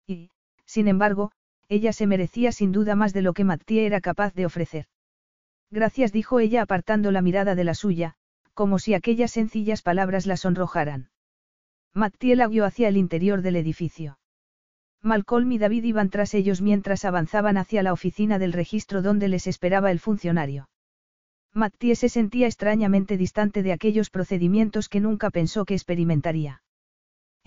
Y, 0.06 0.30
sin 0.68 0.88
embargo, 0.88 1.32
ella 1.70 1.92
se 1.92 2.06
merecía 2.06 2.52
sin 2.52 2.72
duda 2.72 2.96
más 2.96 3.14
de 3.14 3.24
lo 3.24 3.34
que 3.34 3.44
Mattie 3.44 3.86
era 3.86 4.00
capaz 4.00 4.34
de 4.36 4.46
ofrecer. 4.46 4.86
Gracias 5.72 6.12
dijo 6.12 6.40
ella 6.40 6.62
apartando 6.62 7.12
la 7.12 7.22
mirada 7.22 7.56
de 7.56 7.64
la 7.64 7.74
suya, 7.74 8.14
como 8.54 8.78
si 8.80 8.94
aquellas 8.94 9.32
sencillas 9.32 9.82
palabras 9.82 10.26
la 10.26 10.38
sonrojaran. 10.38 11.10
Mattie 11.94 12.36
la 12.36 12.48
guió 12.48 12.66
hacia 12.66 12.88
el 12.88 12.98
interior 12.98 13.42
del 13.42 13.56
edificio. 13.56 14.20
Malcolm 15.02 15.52
y 15.52 15.58
David 15.58 15.84
iban 15.84 16.10
tras 16.10 16.34
ellos 16.34 16.62
mientras 16.62 17.06
avanzaban 17.06 17.58
hacia 17.58 17.84
la 17.84 17.94
oficina 17.94 18.40
del 18.40 18.54
registro 18.54 19.02
donde 19.02 19.28
les 19.28 19.48
esperaba 19.48 19.92
el 19.92 20.00
funcionario. 20.00 20.70
Mattie 21.54 21.96
se 21.96 22.10
sentía 22.10 22.48
extrañamente 22.48 23.18
distante 23.18 23.64
de 23.64 23.74
aquellos 23.74 24.10
procedimientos 24.10 24.90
que 24.90 25.00
nunca 25.00 25.32
pensó 25.32 25.66
que 25.66 25.74
experimentaría. 25.74 26.62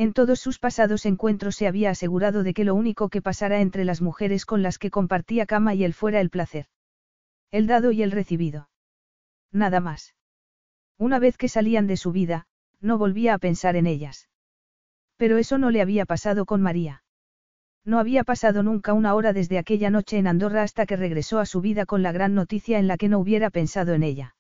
En 0.01 0.15
todos 0.15 0.41
sus 0.41 0.59
pasados 0.59 1.05
encuentros 1.05 1.57
se 1.57 1.67
había 1.67 1.91
asegurado 1.91 2.43
de 2.43 2.55
que 2.55 2.65
lo 2.65 2.75
único 2.75 3.11
que 3.11 3.21
pasara 3.21 3.61
entre 3.61 3.85
las 3.85 4.01
mujeres 4.01 4.47
con 4.47 4.63
las 4.63 4.79
que 4.79 4.91
compartía 4.91 5.45
cama 5.45 5.75
y 5.75 5.85
él 5.85 5.93
fuera 5.93 6.23
el 6.23 6.31
placer. 6.31 6.69
El 7.51 7.67
dado 7.67 7.93
y 7.93 8.03
el 8.03 8.11
recibido. 8.11 8.71
Nada 9.53 9.79
más. 9.79 10.15
Una 10.97 11.19
vez 11.19 11.37
que 11.37 11.51
salían 11.51 11.87
de 11.87 11.99
su 11.99 12.13
vida, 12.13 12.47
no 12.81 12.97
volvía 12.97 13.35
a 13.35 13.39
pensar 13.39 13.77
en 13.77 13.87
ellas. 13.87 14.31
Pero 15.19 15.37
eso 15.37 15.59
no 15.59 15.69
le 15.69 15.83
había 15.83 16.07
pasado 16.07 16.47
con 16.47 16.63
María. 16.63 17.03
No 17.85 17.99
había 17.99 18.25
pasado 18.25 18.63
nunca 18.63 18.95
una 18.95 19.15
hora 19.15 19.35
desde 19.35 19.59
aquella 19.59 19.91
noche 19.91 20.17
en 20.17 20.29
Andorra 20.29 20.63
hasta 20.63 20.87
que 20.87 20.97
regresó 20.97 21.41
a 21.41 21.45
su 21.45 21.61
vida 21.61 21.85
con 21.85 22.03
la 22.03 22.13
gran 22.13 22.35
noticia 22.35 22.79
en 22.79 22.87
la 22.87 22.97
que 22.97 23.11
no 23.11 23.19
hubiera 23.19 23.51
pensado 23.51 23.93
en 23.93 24.03
ella. 24.03 24.35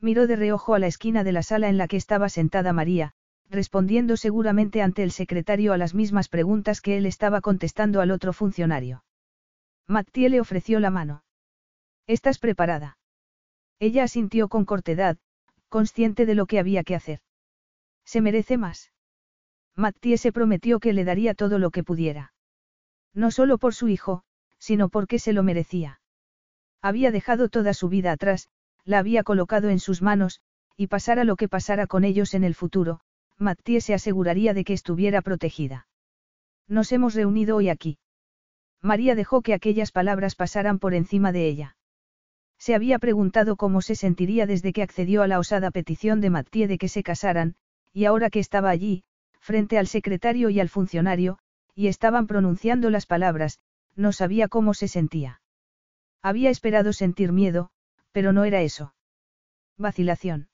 Miró 0.00 0.26
de 0.26 0.34
reojo 0.34 0.74
a 0.74 0.80
la 0.80 0.88
esquina 0.88 1.22
de 1.22 1.30
la 1.30 1.44
sala 1.44 1.68
en 1.68 1.78
la 1.78 1.86
que 1.86 1.96
estaba 1.96 2.28
sentada 2.28 2.72
María, 2.72 3.14
respondiendo 3.52 4.16
seguramente 4.16 4.80
ante 4.80 5.02
el 5.02 5.12
secretario 5.12 5.74
a 5.74 5.76
las 5.76 5.94
mismas 5.94 6.28
preguntas 6.28 6.80
que 6.80 6.96
él 6.96 7.04
estaba 7.04 7.42
contestando 7.42 8.00
al 8.00 8.10
otro 8.10 8.32
funcionario. 8.32 9.04
Mattie 9.86 10.30
le 10.30 10.40
ofreció 10.40 10.80
la 10.80 10.90
mano. 10.90 11.22
¿Estás 12.06 12.38
preparada? 12.38 12.98
Ella 13.78 14.04
asintió 14.04 14.48
con 14.48 14.64
cortedad, 14.64 15.18
consciente 15.68 16.24
de 16.24 16.34
lo 16.34 16.46
que 16.46 16.58
había 16.58 16.82
que 16.82 16.94
hacer. 16.94 17.20
Se 18.04 18.22
merece 18.22 18.56
más. 18.56 18.90
Mattie 19.76 20.16
se 20.16 20.32
prometió 20.32 20.80
que 20.80 20.94
le 20.94 21.04
daría 21.04 21.34
todo 21.34 21.58
lo 21.58 21.70
que 21.70 21.84
pudiera. 21.84 22.32
No 23.12 23.30
solo 23.30 23.58
por 23.58 23.74
su 23.74 23.88
hijo, 23.88 24.24
sino 24.58 24.88
porque 24.88 25.18
se 25.18 25.34
lo 25.34 25.42
merecía. 25.42 26.00
Había 26.80 27.10
dejado 27.10 27.50
toda 27.50 27.74
su 27.74 27.88
vida 27.90 28.12
atrás, 28.12 28.48
la 28.84 28.98
había 28.98 29.22
colocado 29.22 29.68
en 29.68 29.78
sus 29.78 30.00
manos, 30.00 30.40
y 30.76 30.86
pasara 30.86 31.24
lo 31.24 31.36
que 31.36 31.48
pasara 31.48 31.86
con 31.86 32.04
ellos 32.04 32.34
en 32.34 32.44
el 32.44 32.54
futuro, 32.54 33.00
Mattie 33.42 33.80
se 33.80 33.92
aseguraría 33.92 34.54
de 34.54 34.64
que 34.64 34.72
estuviera 34.72 35.20
protegida. 35.20 35.86
Nos 36.68 36.92
hemos 36.92 37.14
reunido 37.14 37.56
hoy 37.56 37.68
aquí. 37.68 37.98
María 38.80 39.14
dejó 39.14 39.42
que 39.42 39.52
aquellas 39.52 39.92
palabras 39.92 40.34
pasaran 40.34 40.78
por 40.78 40.94
encima 40.94 41.32
de 41.32 41.46
ella. 41.46 41.76
Se 42.58 42.74
había 42.74 42.98
preguntado 42.98 43.56
cómo 43.56 43.82
se 43.82 43.96
sentiría 43.96 44.46
desde 44.46 44.72
que 44.72 44.82
accedió 44.82 45.22
a 45.22 45.26
la 45.26 45.38
osada 45.38 45.70
petición 45.70 46.20
de 46.20 46.30
Mattie 46.30 46.68
de 46.68 46.78
que 46.78 46.88
se 46.88 47.02
casaran, 47.02 47.56
y 47.92 48.04
ahora 48.04 48.30
que 48.30 48.38
estaba 48.38 48.70
allí, 48.70 49.02
frente 49.40 49.78
al 49.78 49.88
secretario 49.88 50.48
y 50.48 50.60
al 50.60 50.68
funcionario, 50.68 51.38
y 51.74 51.88
estaban 51.88 52.28
pronunciando 52.28 52.90
las 52.90 53.06
palabras, 53.06 53.58
no 53.96 54.12
sabía 54.12 54.48
cómo 54.48 54.74
se 54.74 54.86
sentía. 54.88 55.40
Había 56.22 56.50
esperado 56.50 56.92
sentir 56.92 57.32
miedo, 57.32 57.70
pero 58.12 58.32
no 58.32 58.44
era 58.44 58.62
eso. 58.62 58.94
Vacilación. 59.76 60.48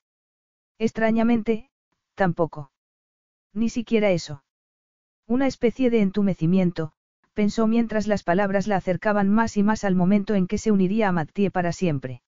Extrañamente, 0.79 1.71
tampoco. 2.15 2.71
Ni 3.55 3.69
siquiera 3.69 4.11
eso. 4.11 4.45
Una 5.27 5.47
especie 5.47 5.91
de 5.91 6.01
entumecimiento, 6.01 6.93
pensó 7.35 7.67
mientras 7.67 8.07
las 8.07 8.23
palabras 8.23 8.67
la 8.67 8.77
acercaban 8.77 9.29
más 9.29 9.57
y 9.57 9.63
más 9.63 9.85
al 9.85 9.95
momento 9.95 10.35
en 10.35 10.47
que 10.47 10.59
se 10.59 10.73
uniría 10.73 11.09
a 11.09 11.13
Mathieu 11.13 11.51
para 11.51 11.73
siempre. 11.73 12.23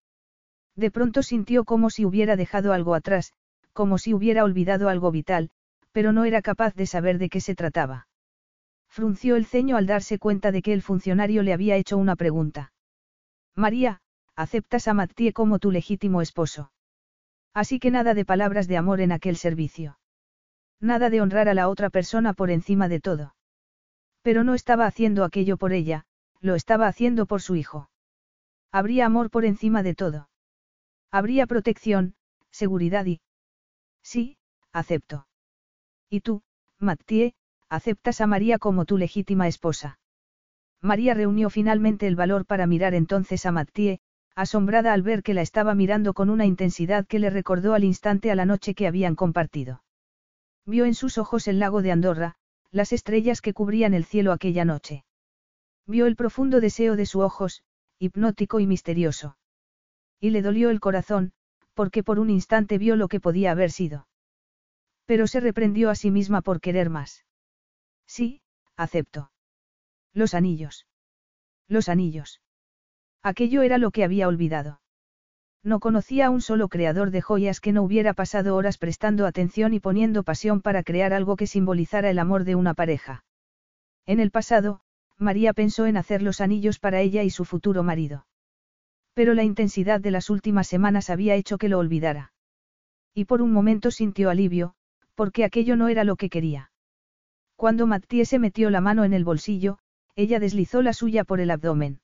De 0.77 0.91
pronto 0.91 1.23
sintió 1.23 1.65
como 1.65 1.91
si 1.91 2.05
hubiera 2.05 2.37
dejado 2.37 2.73
algo 2.73 2.95
atrás, 2.95 3.33
como 3.73 3.99
si 3.99 4.15
hubiera 4.15 4.45
olvidado 4.45 4.89
algo 4.89 5.11
vital, 5.11 5.51
pero 5.93 6.13
no 6.13 6.25
era 6.25 6.43
capaz 6.43 6.75
de 6.75 6.87
saber 6.87 7.19
de 7.19 7.29
qué 7.29 7.41
se 7.41 7.55
trataba. 7.55 8.07
Frunció 8.89 9.37
el 9.37 9.47
ceño 9.47 9.77
al 9.77 9.87
darse 9.87 10.19
cuenta 10.19 10.53
de 10.53 10.63
que 10.63 10.73
el 10.73 10.83
funcionario 10.83 11.43
le 11.43 11.53
había 11.53 11.77
hecho 11.77 11.97
una 11.97 12.17
pregunta. 12.17 12.73
María, 13.55 14.01
¿aceptas 14.37 14.89
a 14.89 14.95
Mathieu 14.95 15.33
como 15.33 15.59
tu 15.59 15.71
legítimo 15.71 16.23
esposo? 16.23 16.73
Así 17.55 17.79
que 17.79 17.91
nada 17.91 18.15
de 18.15 18.25
palabras 18.25 18.69
de 18.69 18.77
amor 18.77 19.01
en 19.01 19.13
aquel 19.13 19.37
servicio. 19.37 20.00
Nada 20.81 21.11
de 21.11 21.21
honrar 21.21 21.49
a 21.49 21.55
la 21.55 21.69
otra 21.69 21.91
persona 21.91 22.33
por 22.33 22.51
encima 22.51 22.89
de 22.89 23.01
todo. 23.01 23.35
Pero 24.23 24.45
no 24.45 24.55
estaba 24.55 24.87
haciendo 24.87 25.25
aquello 25.25 25.57
por 25.57 25.73
ella, 25.73 26.05
lo 26.41 26.55
estaba 26.55 26.87
haciendo 26.87 27.27
por 27.27 27.43
su 27.43 27.57
hijo. 27.57 27.91
Habría 28.73 29.07
amor 29.07 29.31
por 29.31 29.45
encima 29.45 29.83
de 29.83 29.95
todo. 29.95 30.31
Habría 31.11 31.47
protección, 31.47 32.15
seguridad 32.51 33.05
y... 33.07 33.21
Sí, 34.03 34.39
acepto. 34.73 35.27
¿Y 36.09 36.21
tú, 36.21 36.43
Mathieu, 36.79 37.33
aceptas 37.69 38.21
a 38.21 38.27
María 38.27 38.59
como 38.59 38.85
tu 38.85 38.97
legítima 38.97 39.49
esposa? 39.49 39.99
María 40.81 41.15
reunió 41.15 41.51
finalmente 41.51 42.07
el 42.07 42.17
valor 42.17 42.47
para 42.47 42.67
mirar 42.67 42.95
entonces 42.95 43.45
a 43.45 43.53
Mathieu, 43.53 43.99
asombrada 44.35 44.93
al 44.95 45.03
ver 45.03 45.23
que 45.23 45.35
la 45.35 45.43
estaba 45.43 45.75
mirando 45.75 46.15
con 46.15 46.31
una 46.31 46.47
intensidad 46.47 47.07
que 47.07 47.19
le 47.19 47.29
recordó 47.29 47.75
al 47.75 47.85
instante 47.85 48.31
a 48.31 48.35
la 48.35 48.47
noche 48.47 48.75
que 48.75 48.87
habían 48.87 49.15
compartido. 49.15 49.83
Vio 50.67 50.85
en 50.85 50.95
sus 50.95 51.19
ojos 51.19 51.49
el 51.49 51.59
lago 51.59 51.83
de 51.83 51.93
Andorra, 51.93 52.37
las 52.71 52.93
estrellas 52.93 53.41
que 53.41 53.53
cubrían 53.53 53.95
el 53.95 54.05
cielo 54.05 54.33
aquella 54.33 54.65
noche. 54.65 55.05
Vio 55.87 56.07
el 56.07 56.17
profundo 56.17 56.61
deseo 56.61 56.97
de 56.97 57.07
sus 57.07 57.23
ojos, 57.23 57.63
hipnótico 57.99 58.61
y 58.61 58.67
misterioso. 58.67 59.37
Y 60.21 60.31
le 60.31 60.43
dolió 60.43 60.71
el 60.71 60.81
corazón, 60.81 61.33
porque 61.75 62.03
por 62.03 62.19
un 62.19 62.31
instante 62.31 62.79
vio 62.79 62.97
lo 62.97 63.09
que 63.09 63.21
podía 63.21 63.51
haber 63.51 63.71
sido. 63.71 64.07
Pero 65.07 65.27
se 65.27 65.41
reprendió 65.41 65.91
a 65.91 65.95
sí 65.95 66.11
misma 66.11 66.43
por 66.43 66.61
querer 66.61 66.91
más. 66.91 67.25
Sí, 68.07 68.43
acepto. 68.77 69.33
Los 70.13 70.35
anillos. 70.35 70.87
Los 71.69 71.89
anillos. 71.89 72.41
Aquello 73.23 73.63
era 73.63 73.79
lo 73.79 73.91
que 73.91 74.05
había 74.05 74.29
olvidado. 74.29 74.81
No 75.63 75.79
conocía 75.79 76.27
a 76.27 76.31
un 76.31 76.41
solo 76.41 76.69
creador 76.69 77.11
de 77.11 77.21
joyas 77.21 77.61
que 77.61 77.73
no 77.73 77.83
hubiera 77.83 78.15
pasado 78.15 78.57
horas 78.57 78.79
prestando 78.79 79.27
atención 79.27 79.75
y 79.75 79.81
poniendo 79.81 80.23
pasión 80.23 80.63
para 80.63 80.83
crear 80.83 81.13
algo 81.13 81.37
que 81.37 81.47
simbolizara 81.47 82.09
el 82.09 82.19
amor 82.19 82.45
de 82.45 82.55
una 82.55 82.73
pareja. 82.73 83.25
En 84.07 84.21
el 84.21 84.31
pasado, 84.31 84.81
María 85.19 85.53
pensó 85.53 85.85
en 85.85 85.99
hacer 85.99 86.23
los 86.23 86.41
anillos 86.41 86.79
para 86.79 87.01
ella 87.01 87.23
y 87.25 87.31
su 87.31 87.45
futuro 87.45 87.83
marido. 87.83 88.27
Pero 89.13 89.35
la 89.35 89.45
intensidad 89.45 90.01
de 90.01 90.11
las 90.11 90.31
últimas 90.31 90.67
semanas 90.67 91.11
había 91.11 91.35
hecho 91.35 91.59
que 91.59 91.69
lo 91.69 91.79
olvidara. 91.79 92.33
Y 93.13 93.27
por 93.27 93.43
un 93.43 93.53
momento 93.53 93.91
sintió 93.91 94.31
alivio, 94.31 94.75
porque 95.15 95.45
aquello 95.45 95.77
no 95.77 95.89
era 95.89 96.05
lo 96.05 96.17
que 96.17 96.31
quería. 96.31 96.71
Cuando 97.57 97.87
Mattie 97.87 98.25
se 98.25 98.39
metió 98.39 98.71
la 98.71 98.81
mano 98.81 99.05
en 99.05 99.13
el 99.13 99.25
bolsillo, 99.25 99.79
ella 100.17 100.41
deslizó 100.41 100.81
la 100.81 100.95
suya 100.95 101.25
por 101.25 101.41
el 101.41 101.51
abdomen. 101.51 102.01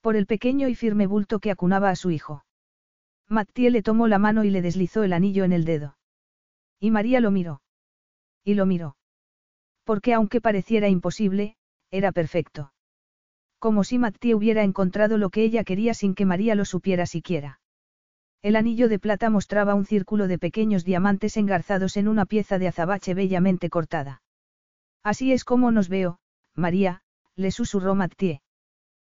Por 0.00 0.16
el 0.16 0.24
pequeño 0.26 0.68
y 0.68 0.74
firme 0.74 1.06
bulto 1.06 1.38
que 1.38 1.50
acunaba 1.50 1.90
a 1.90 1.96
su 1.96 2.10
hijo. 2.10 2.44
Mattie 3.32 3.70
le 3.70 3.82
tomó 3.82 4.08
la 4.08 4.18
mano 4.18 4.44
y 4.44 4.50
le 4.50 4.60
deslizó 4.60 5.04
el 5.04 5.14
anillo 5.14 5.44
en 5.44 5.52
el 5.52 5.64
dedo. 5.64 5.96
Y 6.78 6.90
María 6.90 7.18
lo 7.20 7.30
miró. 7.30 7.62
Y 8.44 8.54
lo 8.54 8.66
miró. 8.66 8.96
Porque 9.84 10.12
aunque 10.12 10.42
pareciera 10.42 10.88
imposible, 10.88 11.56
era 11.90 12.12
perfecto. 12.12 12.72
Como 13.58 13.84
si 13.84 13.98
Mattie 13.98 14.34
hubiera 14.34 14.64
encontrado 14.64 15.16
lo 15.16 15.30
que 15.30 15.44
ella 15.44 15.64
quería 15.64 15.94
sin 15.94 16.14
que 16.14 16.26
María 16.26 16.54
lo 16.54 16.66
supiera 16.66 17.06
siquiera. 17.06 17.60
El 18.42 18.54
anillo 18.54 18.88
de 18.88 18.98
plata 18.98 19.30
mostraba 19.30 19.74
un 19.74 19.86
círculo 19.86 20.28
de 20.28 20.38
pequeños 20.38 20.84
diamantes 20.84 21.36
engarzados 21.36 21.96
en 21.96 22.08
una 22.08 22.26
pieza 22.26 22.58
de 22.58 22.68
azabache 22.68 23.14
bellamente 23.14 23.70
cortada. 23.70 24.20
Así 25.02 25.32
es 25.32 25.44
como 25.44 25.70
nos 25.70 25.88
veo, 25.88 26.18
María, 26.54 27.02
le 27.34 27.50
susurró 27.50 27.94
Mattie. 27.94 28.42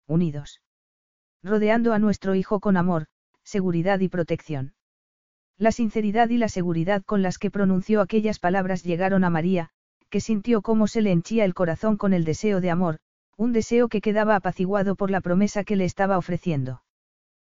Unidos. 0.07 0.61
Rodeando 1.43 1.91
a 1.91 1.99
nuestro 1.99 2.35
hijo 2.35 2.59
con 2.59 2.77
amor, 2.77 3.07
seguridad 3.45 3.99
y 4.01 4.09
protección. 4.09 4.73
La 5.57 5.71
sinceridad 5.71 6.29
y 6.29 6.37
la 6.37 6.49
seguridad 6.49 7.03
con 7.03 7.21
las 7.21 7.37
que 7.37 7.49
pronunció 7.49 8.01
aquellas 8.01 8.39
palabras 8.39 8.83
llegaron 8.83 9.23
a 9.23 9.29
María, 9.29 9.69
que 10.09 10.19
sintió 10.19 10.61
cómo 10.61 10.87
se 10.87 11.01
le 11.01 11.11
henchía 11.11 11.45
el 11.45 11.53
corazón 11.53 11.95
con 11.95 12.13
el 12.13 12.25
deseo 12.25 12.59
de 12.59 12.71
amor, 12.71 12.99
un 13.37 13.53
deseo 13.53 13.87
que 13.87 14.01
quedaba 14.01 14.35
apaciguado 14.35 14.95
por 14.95 15.11
la 15.11 15.21
promesa 15.21 15.63
que 15.63 15.75
le 15.75 15.85
estaba 15.85 16.17
ofreciendo. 16.17 16.83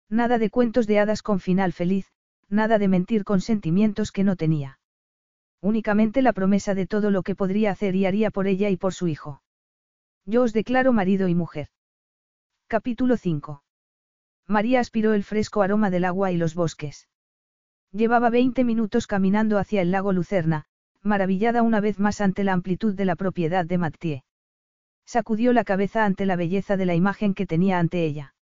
Nada 0.10 0.38
de 0.38 0.50
cuentos 0.50 0.88
de 0.88 1.00
hadas 1.00 1.22
con 1.22 1.40
final 1.40 1.74
feliz, 1.74 2.08
nada 2.50 2.80
de 2.80 2.88
mentir 2.88 3.24
con 3.24 3.42
sentimientos 3.42 4.12
que 4.12 4.24
no 4.24 4.36
tenía. 4.36 4.80
Únicamente 5.62 6.22
la 6.22 6.34
promesa 6.34 6.74
de 6.74 6.88
todo 6.88 7.12
lo 7.12 7.22
que 7.22 7.36
podría 7.36 7.72
hacer 7.72 7.96
y 7.96 8.06
haría 8.06 8.32
por 8.32 8.48
ella 8.48 8.70
y 8.70 8.78
por 8.78 8.94
su 8.94 9.08
hijo. 9.08 9.42
Yo 10.26 10.44
os 10.44 10.54
declaro 10.54 10.94
marido 10.94 11.28
y 11.28 11.36
mujer. 11.36 11.68
Capítulo 12.68 13.18
5. 13.18 13.64
María 14.50 14.80
aspiró 14.80 15.14
el 15.14 15.24
fresco 15.24 15.62
aroma 15.62 15.92
del 15.92 16.06
agua 16.06 16.32
y 16.32 16.38
los 16.38 16.56
bosques. 16.56 17.08
Llevaba 17.92 18.32
20 18.32 18.64
minutos 18.64 19.06
caminando 19.06 19.60
hacia 19.60 19.84
el 19.84 19.92
lago 19.92 20.12
Lucerna, 20.12 20.66
maravillada 21.04 21.62
una 21.62 21.80
vez 21.80 22.00
más 22.00 22.20
ante 22.20 22.44
la 22.44 22.54
amplitud 22.54 22.96
de 22.96 23.06
la 23.06 23.16
propiedad 23.16 23.64
de 23.64 23.78
Mathieu. 23.78 24.22
Sacudió 25.06 25.54
la 25.54 25.64
cabeza 25.64 26.04
ante 26.04 26.26
la 26.26 26.36
belleza 26.36 26.78
de 26.78 26.88
la 26.88 26.96
imagen 26.96 27.36
que 27.36 27.46
tenía 27.46 27.78
ante 27.78 28.04
ella. 28.04 28.34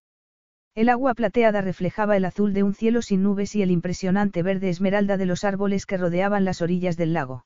El 0.74 0.88
agua 0.88 1.12
plateada 1.12 1.60
reflejaba 1.60 2.16
el 2.16 2.24
azul 2.24 2.54
de 2.54 2.62
un 2.62 2.72
cielo 2.72 3.02
sin 3.02 3.22
nubes 3.22 3.54
y 3.54 3.60
el 3.60 3.70
impresionante 3.70 4.42
verde 4.42 4.70
esmeralda 4.70 5.18
de 5.18 5.26
los 5.26 5.44
árboles 5.44 5.84
que 5.84 5.98
rodeaban 5.98 6.46
las 6.46 6.62
orillas 6.62 6.96
del 6.96 7.12
lago. 7.12 7.44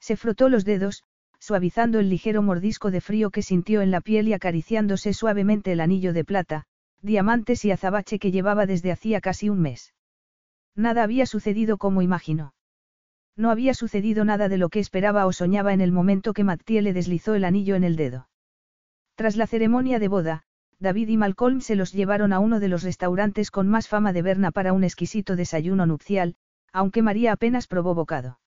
Se 0.00 0.16
frotó 0.16 0.50
los 0.50 0.66
dedos, 0.66 1.04
suavizando 1.38 1.98
el 1.98 2.10
ligero 2.10 2.42
mordisco 2.42 2.90
de 2.90 3.00
frío 3.00 3.30
que 3.30 3.40
sintió 3.40 3.80
en 3.80 3.90
la 3.90 4.02
piel 4.02 4.28
y 4.28 4.34
acariciándose 4.34 5.14
suavemente 5.14 5.72
el 5.72 5.80
anillo 5.80 6.12
de 6.12 6.24
plata, 6.24 6.66
diamantes 7.02 7.64
y 7.64 7.70
azabache 7.70 8.18
que 8.18 8.30
llevaba 8.30 8.66
desde 8.66 8.92
hacía 8.92 9.20
casi 9.20 9.48
un 9.48 9.60
mes. 9.60 9.94
Nada 10.76 11.02
había 11.02 11.26
sucedido 11.26 11.78
como 11.78 12.02
imaginó. 12.02 12.54
No 13.36 13.50
había 13.50 13.74
sucedido 13.74 14.24
nada 14.24 14.48
de 14.48 14.58
lo 14.58 14.68
que 14.68 14.80
esperaba 14.80 15.26
o 15.26 15.32
soñaba 15.32 15.72
en 15.72 15.80
el 15.80 15.92
momento 15.92 16.32
que 16.32 16.44
Mattie 16.44 16.82
le 16.82 16.92
deslizó 16.92 17.34
el 17.34 17.44
anillo 17.44 17.74
en 17.74 17.84
el 17.84 17.96
dedo. 17.96 18.28
Tras 19.14 19.36
la 19.36 19.46
ceremonia 19.46 19.98
de 19.98 20.08
boda, 20.08 20.42
David 20.78 21.08
y 21.08 21.16
Malcolm 21.16 21.60
se 21.60 21.76
los 21.76 21.92
llevaron 21.92 22.32
a 22.32 22.38
uno 22.38 22.58
de 22.58 22.68
los 22.68 22.82
restaurantes 22.82 23.50
con 23.50 23.68
más 23.68 23.88
fama 23.88 24.12
de 24.12 24.22
Berna 24.22 24.50
para 24.50 24.72
un 24.72 24.84
exquisito 24.84 25.36
desayuno 25.36 25.86
nupcial, 25.86 26.36
aunque 26.72 27.02
María 27.02 27.32
apenas 27.32 27.66
probó 27.66 27.94
bocado. 27.94 28.40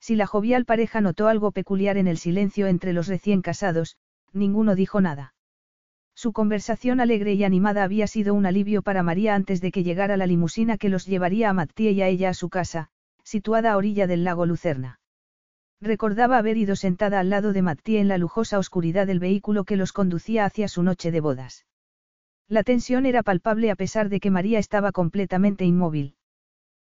Si 0.00 0.14
la 0.14 0.26
jovial 0.26 0.64
pareja 0.64 1.00
notó 1.00 1.26
algo 1.26 1.50
peculiar 1.50 1.96
en 1.96 2.06
el 2.06 2.18
silencio 2.18 2.68
entre 2.68 2.92
los 2.92 3.08
recién 3.08 3.42
casados, 3.42 3.96
ninguno 4.32 4.76
dijo 4.76 5.00
nada. 5.00 5.34
Su 6.18 6.32
conversación 6.32 6.98
alegre 6.98 7.34
y 7.34 7.44
animada 7.44 7.84
había 7.84 8.08
sido 8.08 8.34
un 8.34 8.44
alivio 8.44 8.82
para 8.82 9.04
María 9.04 9.36
antes 9.36 9.60
de 9.60 9.70
que 9.70 9.84
llegara 9.84 10.16
la 10.16 10.26
limusina 10.26 10.76
que 10.76 10.88
los 10.88 11.06
llevaría 11.06 11.48
a 11.48 11.52
Mattie 11.52 11.92
y 11.92 12.02
a 12.02 12.08
ella 12.08 12.30
a 12.30 12.34
su 12.34 12.48
casa, 12.48 12.88
situada 13.22 13.70
a 13.70 13.76
orilla 13.76 14.08
del 14.08 14.24
lago 14.24 14.44
Lucerna. 14.44 14.98
Recordaba 15.80 16.36
haber 16.36 16.56
ido 16.56 16.74
sentada 16.74 17.20
al 17.20 17.30
lado 17.30 17.52
de 17.52 17.62
Mattie 17.62 18.00
en 18.00 18.08
la 18.08 18.18
lujosa 18.18 18.58
oscuridad 18.58 19.06
del 19.06 19.20
vehículo 19.20 19.62
que 19.62 19.76
los 19.76 19.92
conducía 19.92 20.44
hacia 20.44 20.66
su 20.66 20.82
noche 20.82 21.12
de 21.12 21.20
bodas. 21.20 21.66
La 22.48 22.64
tensión 22.64 23.06
era 23.06 23.22
palpable 23.22 23.70
a 23.70 23.76
pesar 23.76 24.08
de 24.08 24.18
que 24.18 24.32
María 24.32 24.58
estaba 24.58 24.90
completamente 24.90 25.66
inmóvil. 25.66 26.16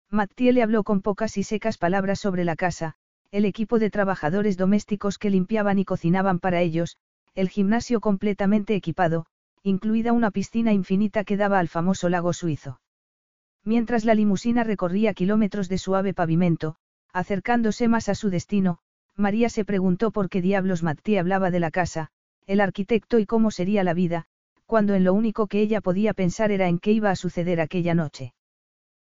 Mattie 0.09 0.55
le 0.55 0.63
habló 0.63 0.85
con 0.85 1.03
pocas 1.03 1.37
y 1.37 1.43
secas 1.43 1.77
palabras 1.77 2.19
sobre 2.19 2.47
la 2.47 2.57
casa, 2.57 2.95
el 3.31 3.45
equipo 3.45 3.79
de 3.79 3.91
trabajadores 3.91 4.57
domésticos 4.57 5.19
que 5.19 5.29
limpiaban 5.29 5.79
y 5.79 5.85
cocinaban 5.85 6.39
para 6.39 6.63
ellos, 6.63 6.97
el 7.39 7.51
gimnasio 7.51 8.01
completamente 8.01 8.75
equipado, 8.75 9.27
incluida 9.63 10.13
una 10.13 10.33
piscina 10.33 10.73
infinita 10.73 11.23
que 11.23 11.37
daba 11.37 11.61
al 11.61 11.69
famoso 11.69 12.09
lago 12.09 12.33
suizo. 12.33 12.81
Mientras 13.65 14.05
la 14.05 14.17
limusina 14.17 14.65
recorría 14.65 15.15
kilómetros 15.15 15.69
de 15.69 15.79
suave 15.79 16.15
pavimento, 16.15 16.75
acercándose 17.13 17.87
más 17.87 18.09
a 18.09 18.17
su 18.17 18.29
destino, 18.29 18.81
María 19.15 19.51
se 19.51 19.65
preguntó 19.65 20.11
por 20.11 20.29
qué 20.29 20.43
diablos 20.43 20.83
Mattie 20.83 21.21
hablaba 21.21 21.53
de 21.53 21.61
la 21.61 21.71
casa, 21.71 22.11
el 22.49 22.61
arquitecto 22.61 23.21
y 23.21 23.27
cómo 23.27 23.53
sería 23.53 23.85
la 23.85 23.95
vida, 23.95 24.25
cuando 24.67 24.97
en 24.97 25.05
lo 25.05 25.15
único 25.15 25.47
que 25.47 25.61
ella 25.61 25.81
podía 25.81 26.15
pensar 26.15 26.51
era 26.51 26.67
en 26.67 26.81
qué 26.81 26.91
iba 26.91 27.11
a 27.13 27.17
suceder 27.17 27.61
aquella 27.61 27.95
noche. 27.95 28.35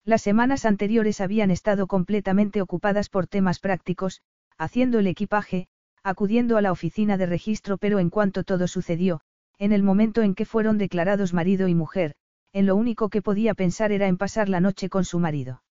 Las 0.03 0.21
semanas 0.21 0.65
anteriores 0.65 1.21
habían 1.21 1.49
estado 1.49 1.87
completamente 1.87 2.61
ocupadas 2.61 3.07
por 3.07 3.25
temas 3.25 3.59
prácticos, 3.59 4.21
haciendo 4.57 4.99
el 4.99 5.07
equipaje, 5.07 5.69
acudiendo 6.03 6.57
a 6.57 6.61
la 6.61 6.71
oficina 6.71 7.17
de 7.17 7.25
registro, 7.25 7.77
pero 7.77 7.99
en 7.99 8.09
cuanto 8.09 8.43
todo 8.43 8.67
sucedió, 8.67 9.21
en 9.57 9.71
el 9.71 9.83
momento 9.83 10.21
en 10.21 10.35
que 10.35 10.45
fueron 10.45 10.77
declarados 10.77 11.33
marido 11.33 11.67
y 11.67 11.75
mujer, 11.75 12.15
en 12.53 12.65
lo 12.65 12.75
único 12.75 13.09
que 13.09 13.21
podía 13.21 13.53
pensar 13.53 13.91
era 13.91 14.07
en 14.07 14.17
pasar 14.17 14.49
la 14.49 14.59
noche 14.59 14.89
con 14.89 15.05
su 15.05 15.19
marido. 15.19 15.63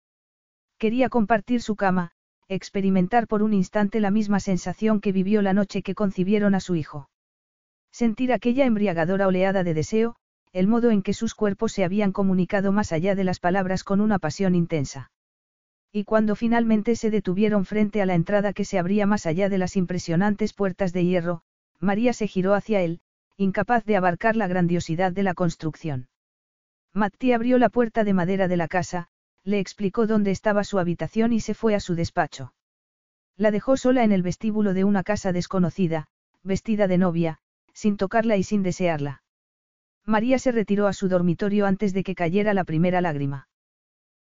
Quería 0.78 1.08
compartir 1.08 1.62
su 1.62 1.76
cama, 1.76 2.12
experimentar 2.48 3.26
por 3.26 3.42
un 3.42 3.54
instante 3.54 4.00
la 4.00 4.10
misma 4.10 4.40
sensación 4.40 5.00
que 5.00 5.12
vivió 5.12 5.42
la 5.42 5.52
noche 5.52 5.82
que 5.82 5.94
concibieron 5.94 6.54
a 6.54 6.60
su 6.60 6.74
hijo. 6.74 7.08
Sentir 7.90 8.32
aquella 8.32 8.66
embriagadora 8.66 9.26
oleada 9.26 9.64
de 9.64 9.74
deseo, 9.74 10.16
el 10.52 10.66
modo 10.66 10.90
en 10.90 11.02
que 11.02 11.14
sus 11.14 11.34
cuerpos 11.34 11.72
se 11.72 11.84
habían 11.84 12.12
comunicado 12.12 12.72
más 12.72 12.92
allá 12.92 13.14
de 13.14 13.24
las 13.24 13.40
palabras 13.40 13.84
con 13.84 14.00
una 14.00 14.18
pasión 14.18 14.54
intensa. 14.54 15.10
Y 15.92 16.04
cuando 16.04 16.36
finalmente 16.36 16.96
se 16.96 17.10
detuvieron 17.10 17.64
frente 17.64 18.02
a 18.02 18.06
la 18.06 18.14
entrada 18.14 18.52
que 18.52 18.64
se 18.64 18.78
abría 18.78 19.06
más 19.06 19.26
allá 19.26 19.48
de 19.48 19.58
las 19.58 19.76
impresionantes 19.76 20.52
puertas 20.52 20.92
de 20.92 21.04
hierro, 21.04 21.42
María 21.80 22.12
se 22.12 22.26
giró 22.26 22.54
hacia 22.54 22.82
él, 22.82 23.00
incapaz 23.36 23.84
de 23.84 23.96
abarcar 23.96 24.36
la 24.36 24.46
grandiosidad 24.46 25.12
de 25.12 25.22
la 25.22 25.34
construcción. 25.34 26.08
Matti 26.92 27.32
abrió 27.32 27.58
la 27.58 27.68
puerta 27.68 28.04
de 28.04 28.14
madera 28.14 28.48
de 28.48 28.56
la 28.56 28.68
casa, 28.68 29.08
le 29.44 29.60
explicó 29.60 30.06
dónde 30.06 30.30
estaba 30.30 30.64
su 30.64 30.78
habitación 30.78 31.32
y 31.32 31.40
se 31.40 31.54
fue 31.54 31.74
a 31.74 31.80
su 31.80 31.94
despacho. 31.94 32.54
La 33.36 33.50
dejó 33.50 33.76
sola 33.76 34.02
en 34.02 34.12
el 34.12 34.22
vestíbulo 34.22 34.72
de 34.72 34.84
una 34.84 35.02
casa 35.02 35.32
desconocida, 35.32 36.06
vestida 36.42 36.88
de 36.88 36.98
novia, 36.98 37.38
sin 37.74 37.98
tocarla 37.98 38.38
y 38.38 38.42
sin 38.42 38.62
desearla. 38.62 39.22
María 40.06 40.38
se 40.38 40.52
retiró 40.52 40.86
a 40.86 40.94
su 40.94 41.08
dormitorio 41.08 41.66
antes 41.66 41.92
de 41.92 42.02
que 42.02 42.14
cayera 42.14 42.54
la 42.54 42.64
primera 42.64 43.00
lágrima. 43.00 43.48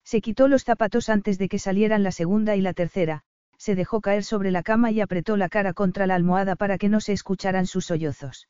Se 0.04 0.22
quitó 0.22 0.48
los 0.48 0.64
zapatos 0.64 1.10
antes 1.10 1.38
de 1.38 1.48
que 1.50 1.60
salieran 1.60 2.04
la 2.04 2.12
segunda 2.12 2.56
y 2.56 2.62
la 2.62 2.74
tercera, 2.74 3.24
se 3.58 3.76
dejó 3.76 4.02
caer 4.02 4.24
sobre 4.24 4.52
la 4.52 4.64
cama 4.64 4.92
y 4.92 5.02
apretó 5.02 5.38
la 5.38 5.48
cara 5.48 5.74
contra 5.74 6.08
la 6.08 6.16
almohada 6.16 6.56
para 6.56 6.78
que 6.78 6.90
no 6.90 7.00
se 7.00 7.14
escucharan 7.14 7.68
sus 7.68 7.86
sollozos. 7.86 8.48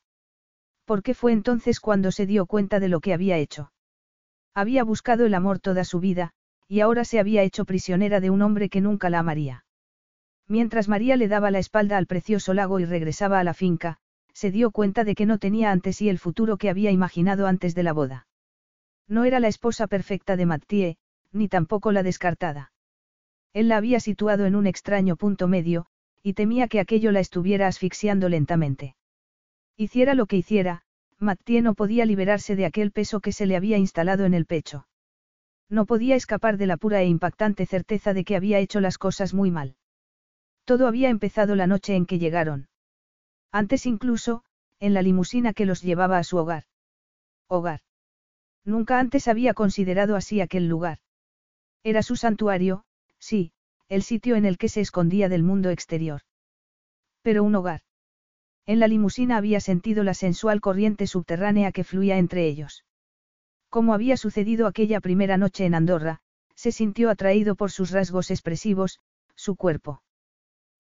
¿Por 0.85 1.03
qué 1.03 1.13
fue 1.13 1.33
entonces 1.33 1.79
cuando 1.79 2.11
se 2.11 2.25
dio 2.25 2.45
cuenta 2.45 2.79
de 2.79 2.89
lo 2.89 3.01
que 3.01 3.13
había 3.13 3.37
hecho? 3.37 3.71
Había 4.53 4.83
buscado 4.83 5.25
el 5.25 5.33
amor 5.33 5.59
toda 5.59 5.83
su 5.83 5.99
vida, 5.99 6.31
y 6.67 6.79
ahora 6.79 7.03
se 7.03 7.19
había 7.19 7.43
hecho 7.43 7.65
prisionera 7.65 8.19
de 8.21 8.29
un 8.29 8.41
hombre 8.41 8.69
que 8.69 8.81
nunca 8.81 9.09
la 9.09 9.19
amaría. 9.19 9.65
Mientras 10.47 10.87
María 10.87 11.15
le 11.17 11.27
daba 11.27 11.51
la 11.51 11.59
espalda 11.59 11.97
al 11.97 12.07
precioso 12.07 12.53
lago 12.53 12.79
y 12.79 12.85
regresaba 12.85 13.39
a 13.39 13.43
la 13.43 13.53
finca, 13.53 13.97
se 14.33 14.51
dio 14.51 14.71
cuenta 14.71 15.03
de 15.03 15.15
que 15.15 15.25
no 15.25 15.37
tenía 15.37 15.71
ante 15.71 15.93
sí 15.93 16.09
el 16.09 16.19
futuro 16.19 16.57
que 16.57 16.69
había 16.69 16.91
imaginado 16.91 17.47
antes 17.47 17.75
de 17.75 17.83
la 17.83 17.93
boda. 17.93 18.27
No 19.07 19.25
era 19.25 19.39
la 19.39 19.49
esposa 19.49 19.87
perfecta 19.87 20.37
de 20.37 20.45
Mathieu, 20.45 20.95
ni 21.31 21.47
tampoco 21.47 21.91
la 21.91 22.03
descartada. 22.03 22.71
Él 23.53 23.67
la 23.67 23.77
había 23.77 23.99
situado 23.99 24.45
en 24.45 24.55
un 24.55 24.67
extraño 24.67 25.15
punto 25.15 25.47
medio, 25.47 25.87
y 26.23 26.33
temía 26.33 26.67
que 26.67 26.79
aquello 26.79 27.11
la 27.11 27.19
estuviera 27.19 27.67
asfixiando 27.67 28.29
lentamente. 28.29 28.95
Hiciera 29.77 30.13
lo 30.13 30.25
que 30.25 30.37
hiciera, 30.37 30.83
Mathieu 31.19 31.61
no 31.61 31.73
podía 31.73 32.05
liberarse 32.05 32.55
de 32.55 32.65
aquel 32.65 32.91
peso 32.91 33.19
que 33.19 33.31
se 33.31 33.45
le 33.45 33.55
había 33.55 33.77
instalado 33.77 34.25
en 34.25 34.33
el 34.33 34.45
pecho. 34.45 34.87
No 35.69 35.85
podía 35.85 36.15
escapar 36.15 36.57
de 36.57 36.67
la 36.67 36.77
pura 36.77 37.01
e 37.01 37.07
impactante 37.07 37.65
certeza 37.65 38.13
de 38.13 38.23
que 38.23 38.35
había 38.35 38.59
hecho 38.59 38.81
las 38.81 38.97
cosas 38.97 39.33
muy 39.33 39.51
mal. 39.51 39.75
Todo 40.65 40.87
había 40.87 41.09
empezado 41.09 41.55
la 41.55 41.67
noche 41.67 41.95
en 41.95 42.05
que 42.05 42.19
llegaron. 42.19 42.67
Antes 43.51 43.85
incluso, 43.85 44.43
en 44.79 44.93
la 44.93 45.01
limusina 45.01 45.53
que 45.53 45.65
los 45.65 45.81
llevaba 45.81 46.17
a 46.17 46.23
su 46.23 46.37
hogar. 46.37 46.63
Hogar. 47.47 47.81
Nunca 48.65 48.99
antes 48.99 49.27
había 49.27 49.53
considerado 49.53 50.15
así 50.15 50.41
aquel 50.41 50.67
lugar. 50.67 50.99
Era 51.83 52.03
su 52.03 52.15
santuario, 52.15 52.83
sí, 53.19 53.53
el 53.89 54.03
sitio 54.03 54.35
en 54.35 54.45
el 54.45 54.57
que 54.57 54.69
se 54.69 54.81
escondía 54.81 55.29
del 55.29 55.43
mundo 55.43 55.69
exterior. 55.69 56.21
Pero 57.21 57.43
un 57.43 57.55
hogar. 57.55 57.81
En 58.65 58.79
la 58.79 58.87
limusina 58.87 59.37
había 59.37 59.59
sentido 59.59 60.03
la 60.03 60.13
sensual 60.13 60.61
corriente 60.61 61.07
subterránea 61.07 61.71
que 61.71 61.83
fluía 61.83 62.17
entre 62.17 62.45
ellos. 62.45 62.85
Como 63.69 63.93
había 63.93 64.17
sucedido 64.17 64.67
aquella 64.67 65.01
primera 65.01 65.37
noche 65.37 65.65
en 65.65 65.75
Andorra, 65.75 66.19
se 66.55 66.71
sintió 66.71 67.09
atraído 67.09 67.55
por 67.55 67.71
sus 67.71 67.91
rasgos 67.91 68.29
expresivos, 68.29 68.99
su 69.35 69.55
cuerpo. 69.55 70.03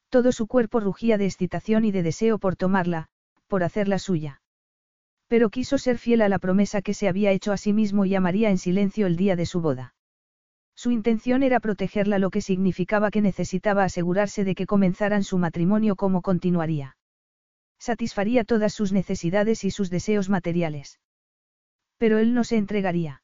Todo 0.09 0.31
su 0.31 0.45
cuerpo 0.45 0.79
rugía 0.79 1.17
de 1.17 1.25
excitación 1.25 1.85
y 1.85 1.91
de 1.91 2.03
deseo 2.03 2.37
por 2.37 2.55
tomarla, 2.55 3.07
por 3.47 3.63
hacerla 3.63 3.97
suya. 3.97 4.41
Pero 5.27 5.49
quiso 5.49 5.77
ser 5.77 5.97
fiel 5.97 6.21
a 6.21 6.29
la 6.29 6.37
promesa 6.37 6.81
que 6.81 6.93
se 6.93 7.07
había 7.07 7.31
hecho 7.31 7.51
a 7.51 7.57
sí 7.57 7.73
mismo 7.73 8.05
y 8.05 8.13
amaría 8.13 8.49
en 8.49 8.57
silencio 8.57 9.07
el 9.07 9.15
día 9.15 9.35
de 9.35 9.45
su 9.45 9.61
boda. 9.61 9.95
Su 10.75 10.91
intención 10.91 11.43
era 11.43 11.59
protegerla 11.59 12.19
lo 12.19 12.29
que 12.29 12.41
significaba 12.41 13.11
que 13.11 13.21
necesitaba 13.21 13.83
asegurarse 13.83 14.43
de 14.43 14.55
que 14.55 14.65
comenzaran 14.65 15.23
su 15.23 15.37
matrimonio 15.37 15.95
como 15.95 16.21
continuaría. 16.21 16.97
Satisfaría 17.79 18.43
todas 18.43 18.73
sus 18.73 18.91
necesidades 18.91 19.63
y 19.63 19.71
sus 19.71 19.89
deseos 19.89 20.29
materiales. 20.29 20.99
Pero 21.97 22.19
él 22.19 22.33
no 22.33 22.43
se 22.43 22.57
entregaría. 22.57 23.23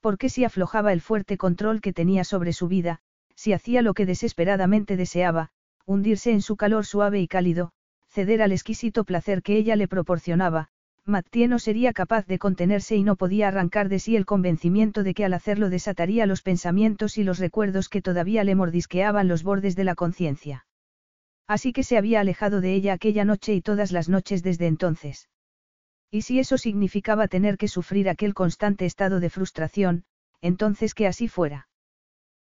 Porque 0.00 0.28
si 0.28 0.44
aflojaba 0.44 0.92
el 0.92 1.00
fuerte 1.00 1.36
control 1.36 1.80
que 1.80 1.92
tenía 1.92 2.24
sobre 2.24 2.52
su 2.52 2.68
vida, 2.68 3.00
si 3.34 3.52
hacía 3.52 3.82
lo 3.82 3.94
que 3.94 4.06
desesperadamente 4.06 4.96
deseaba, 4.96 5.50
hundirse 5.86 6.30
en 6.32 6.42
su 6.42 6.56
calor 6.56 6.86
suave 6.86 7.20
y 7.20 7.28
cálido, 7.28 7.72
ceder 8.08 8.42
al 8.42 8.52
exquisito 8.52 9.04
placer 9.04 9.42
que 9.42 9.56
ella 9.56 9.76
le 9.76 9.88
proporcionaba, 9.88 10.68
Mattie 11.06 11.48
no 11.48 11.58
sería 11.58 11.92
capaz 11.92 12.26
de 12.26 12.38
contenerse 12.38 12.96
y 12.96 13.02
no 13.02 13.16
podía 13.16 13.48
arrancar 13.48 13.90
de 13.90 13.98
sí 13.98 14.16
el 14.16 14.24
convencimiento 14.24 15.02
de 15.02 15.12
que 15.12 15.26
al 15.26 15.34
hacerlo 15.34 15.68
desataría 15.68 16.24
los 16.24 16.40
pensamientos 16.40 17.18
y 17.18 17.24
los 17.24 17.38
recuerdos 17.38 17.90
que 17.90 18.00
todavía 18.00 18.42
le 18.42 18.54
mordisqueaban 18.54 19.28
los 19.28 19.42
bordes 19.42 19.76
de 19.76 19.84
la 19.84 19.94
conciencia. 19.94 20.66
Así 21.46 21.74
que 21.74 21.82
se 21.82 21.98
había 21.98 22.20
alejado 22.20 22.62
de 22.62 22.72
ella 22.72 22.94
aquella 22.94 23.26
noche 23.26 23.52
y 23.52 23.60
todas 23.60 23.92
las 23.92 24.08
noches 24.08 24.42
desde 24.42 24.66
entonces. 24.66 25.28
Y 26.10 26.22
si 26.22 26.38
eso 26.38 26.56
significaba 26.56 27.28
tener 27.28 27.58
que 27.58 27.68
sufrir 27.68 28.08
aquel 28.08 28.32
constante 28.32 28.86
estado 28.86 29.20
de 29.20 29.28
frustración, 29.28 30.04
entonces 30.40 30.94
que 30.94 31.06
así 31.06 31.28
fuera. 31.28 31.68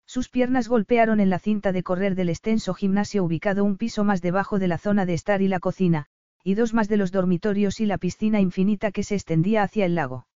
Sus 0.05 0.29
piernas 0.29 0.67
golpearon 0.67 1.19
en 1.19 1.31
la 1.31 1.39
cinta 1.39 1.71
de 1.71 1.81
correr 1.81 2.13
del 2.13 2.29
extenso 2.29 2.75
gimnasio 2.75 3.23
ubicado 3.23 3.63
un 3.63 3.77
piso 3.77 4.03
más 4.03 4.21
debajo 4.21 4.59
de 4.59 4.67
la 4.67 4.77
zona 4.77 5.07
de 5.07 5.13
estar 5.15 5.41
y 5.41 5.47
la 5.47 5.59
cocina, 5.59 6.09
y 6.43 6.55
dos 6.55 6.73
más 6.73 6.87
de 6.87 6.97
los 6.97 7.11
dormitorios 7.11 7.79
y 7.79 7.85
la 7.85 7.97
piscina 7.97 8.39
infinita 8.39 8.91
que 8.91 9.03
se 9.03 9.15
extendía 9.15 9.63
hacia 9.63 9.85
el 9.85 9.95
lago. 9.95 10.27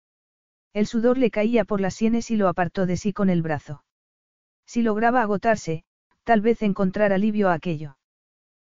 El 0.73 0.88
sudor 0.88 1.18
le 1.18 1.32
caía 1.32 1.64
por 1.64 1.82
las 1.82 1.95
sienes 1.95 2.32
y 2.32 2.36
lo 2.36 2.48
apartó 2.48 2.86
de 2.86 2.98
sí 2.98 3.14
con 3.14 3.30
el 3.30 3.41
brazo. 3.41 3.84
Si 4.65 4.82
lograba 4.82 5.22
agotarse, 5.22 5.84
tal 6.23 6.41
vez 6.41 6.61
encontrar 6.61 7.14
alivio 7.14 7.49
a 7.49 7.53
aquello. 7.53 7.98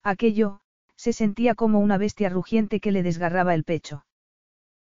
Aquello, 0.02 0.60
se 0.96 1.12
sentía 1.12 1.54
como 1.54 1.80
una 1.80 1.98
bestia 1.98 2.28
rugiente 2.28 2.80
que 2.80 2.92
le 2.92 3.02
desgarraba 3.02 3.54
el 3.54 3.64
pecho. 3.64 4.04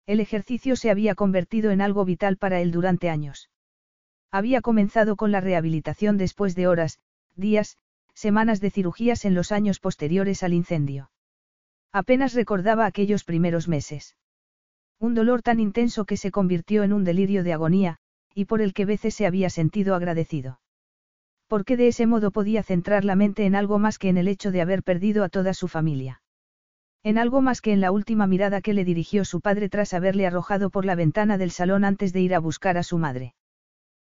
El 0.06 0.20
ejercicio 0.20 0.76
se 0.76 0.90
había 0.90 1.14
convertido 1.14 1.70
en 1.70 1.80
algo 1.80 2.04
vital 2.04 2.36
para 2.36 2.60
él 2.60 2.70
durante 2.70 3.08
años. 3.08 3.50
Había 4.30 4.60
comenzado 4.60 5.16
con 5.16 5.32
la 5.32 5.40
rehabilitación 5.40 6.16
después 6.16 6.54
de 6.54 6.66
horas, 6.66 7.00
días, 7.34 7.78
semanas 8.14 8.60
de 8.60 8.70
cirugías 8.70 9.24
en 9.24 9.34
los 9.34 9.52
años 9.52 9.80
posteriores 9.80 10.42
al 10.42 10.52
incendio. 10.52 11.10
Apenas 11.92 12.34
recordaba 12.34 12.86
aquellos 12.86 13.24
primeros 13.24 13.68
meses. 13.68 14.16
Un 14.98 15.14
dolor 15.14 15.42
tan 15.42 15.60
intenso 15.60 16.04
que 16.04 16.16
se 16.16 16.30
convirtió 16.30 16.82
en 16.82 16.92
un 16.92 17.04
delirio 17.04 17.44
de 17.44 17.52
agonía, 17.52 17.98
y 18.34 18.44
por 18.44 18.60
el 18.60 18.74
que 18.74 18.84
veces 18.84 19.14
se 19.14 19.26
había 19.26 19.50
sentido 19.50 19.94
agradecido. 19.94 20.60
Porque 21.48 21.76
de 21.76 21.88
ese 21.88 22.06
modo 22.06 22.30
podía 22.30 22.62
centrar 22.62 23.04
la 23.04 23.14
mente 23.14 23.46
en 23.46 23.54
algo 23.54 23.78
más 23.78 23.98
que 23.98 24.08
en 24.08 24.16
el 24.16 24.28
hecho 24.28 24.50
de 24.50 24.60
haber 24.60 24.82
perdido 24.82 25.24
a 25.24 25.28
toda 25.28 25.54
su 25.54 25.68
familia. 25.68 26.22
En 27.02 27.18
algo 27.18 27.40
más 27.40 27.60
que 27.60 27.72
en 27.72 27.80
la 27.80 27.92
última 27.92 28.26
mirada 28.26 28.60
que 28.60 28.74
le 28.74 28.84
dirigió 28.84 29.24
su 29.24 29.40
padre 29.40 29.68
tras 29.68 29.94
haberle 29.94 30.26
arrojado 30.26 30.70
por 30.70 30.84
la 30.84 30.96
ventana 30.96 31.38
del 31.38 31.52
salón 31.52 31.84
antes 31.84 32.12
de 32.12 32.20
ir 32.20 32.34
a 32.34 32.40
buscar 32.40 32.76
a 32.78 32.82
su 32.82 32.98
madre. 32.98 33.34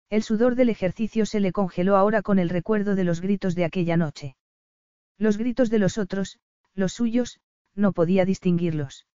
El 0.10 0.24
sudor 0.24 0.56
del 0.56 0.70
ejercicio 0.70 1.26
se 1.26 1.40
le 1.40 1.52
congeló 1.52 1.96
ahora 1.96 2.22
con 2.22 2.40
el 2.40 2.50
recuerdo 2.50 2.96
de 2.96 3.04
los 3.04 3.22
gritos 3.22 3.56
de 3.56 3.64
aquella 3.64 3.96
noche. 3.96 4.36
Los 5.18 5.38
gritos 5.38 5.70
de 5.70 5.80
los 5.80 5.98
otros, 5.98 6.40
los 6.74 6.94
suyos, 6.94 7.40
no 7.80 7.94
podía 7.94 8.26
distinguirlos. 8.26 9.08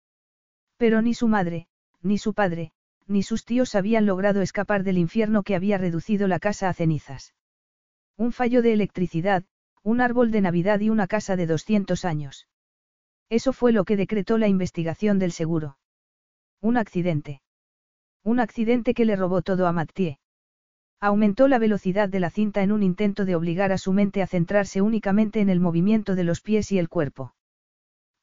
Pero 0.76 1.02
ni 1.02 1.14
su 1.14 1.28
madre, 1.28 1.68
ni 2.02 2.18
su 2.18 2.34
padre, 2.34 2.72
ni 3.06 3.22
sus 3.22 3.44
tíos 3.44 3.74
habían 3.74 4.06
logrado 4.06 4.40
escapar 4.40 4.82
del 4.82 4.98
infierno 4.98 5.42
que 5.42 5.54
había 5.54 5.78
reducido 5.78 6.26
la 6.26 6.38
casa 6.38 6.68
a 6.68 6.74
cenizas. 6.74 7.34
Un 8.16 8.32
fallo 8.32 8.62
de 8.62 8.72
electricidad, 8.72 9.44
un 9.82 10.00
árbol 10.00 10.30
de 10.30 10.40
Navidad 10.40 10.80
y 10.80 10.90
una 10.90 11.06
casa 11.06 11.36
de 11.36 11.46
200 11.46 12.04
años. 12.04 12.48
Eso 13.28 13.52
fue 13.52 13.72
lo 13.72 13.84
que 13.84 13.96
decretó 13.96 14.38
la 14.38 14.48
investigación 14.48 15.18
del 15.18 15.32
seguro. 15.32 15.78
Un 16.60 16.76
accidente. 16.76 17.42
Un 18.22 18.40
accidente 18.40 18.94
que 18.94 19.04
le 19.04 19.16
robó 19.16 19.42
todo 19.42 19.66
a 19.66 19.72
Mathieu. 19.72 20.16
Aumentó 21.00 21.48
la 21.48 21.58
velocidad 21.58 22.08
de 22.08 22.20
la 22.20 22.30
cinta 22.30 22.62
en 22.62 22.72
un 22.72 22.82
intento 22.82 23.26
de 23.26 23.34
obligar 23.34 23.72
a 23.72 23.78
su 23.78 23.92
mente 23.92 24.22
a 24.22 24.26
centrarse 24.26 24.80
únicamente 24.80 25.40
en 25.40 25.50
el 25.50 25.60
movimiento 25.60 26.14
de 26.14 26.24
los 26.24 26.40
pies 26.40 26.72
y 26.72 26.78
el 26.78 26.88
cuerpo. 26.88 27.34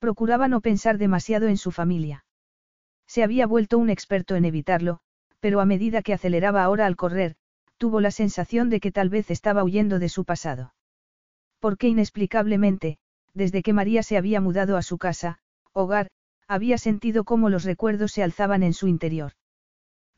Procuraba 0.02 0.48
no 0.48 0.62
pensar 0.62 0.98
demasiado 0.98 1.48
en 1.48 1.58
su 1.58 1.70
familia. 1.70 2.26
Se 3.06 3.22
había 3.22 3.46
vuelto 3.46 3.78
un 3.78 3.92
experto 3.92 4.36
en 4.36 4.46
evitarlo, 4.46 5.00
pero 5.40 5.62
a 5.62 5.66
medida 5.66 6.02
que 6.02 6.12
aceleraba 6.12 6.64
ahora 6.64 6.88
al 6.88 6.96
correr, 6.96 7.36
tuvo 7.78 8.02
la 8.02 8.10
sensación 8.10 8.72
de 8.72 8.80
que 8.80 8.92
tal 8.92 9.10
vez 9.10 9.30
estaba 9.30 9.64
huyendo 9.64 10.00
de 10.00 10.10
su 10.10 10.26
pasado. 10.26 10.74
Porque 11.60 11.88
inexplicablemente, 11.88 12.98
desde 13.36 13.62
que 13.62 13.74
María 13.74 14.02
se 14.02 14.18
había 14.18 14.42
mudado 14.42 14.76
a 14.76 14.82
su 14.82 14.98
casa, 14.98 15.38
hogar, 15.72 16.08
había 16.48 16.80
sentido 16.80 17.24
cómo 17.24 17.50
los 17.50 17.64
recuerdos 17.64 18.12
se 18.12 18.24
alzaban 18.24 18.64
en 18.64 18.74
su 18.74 18.88
interior. 18.88 19.34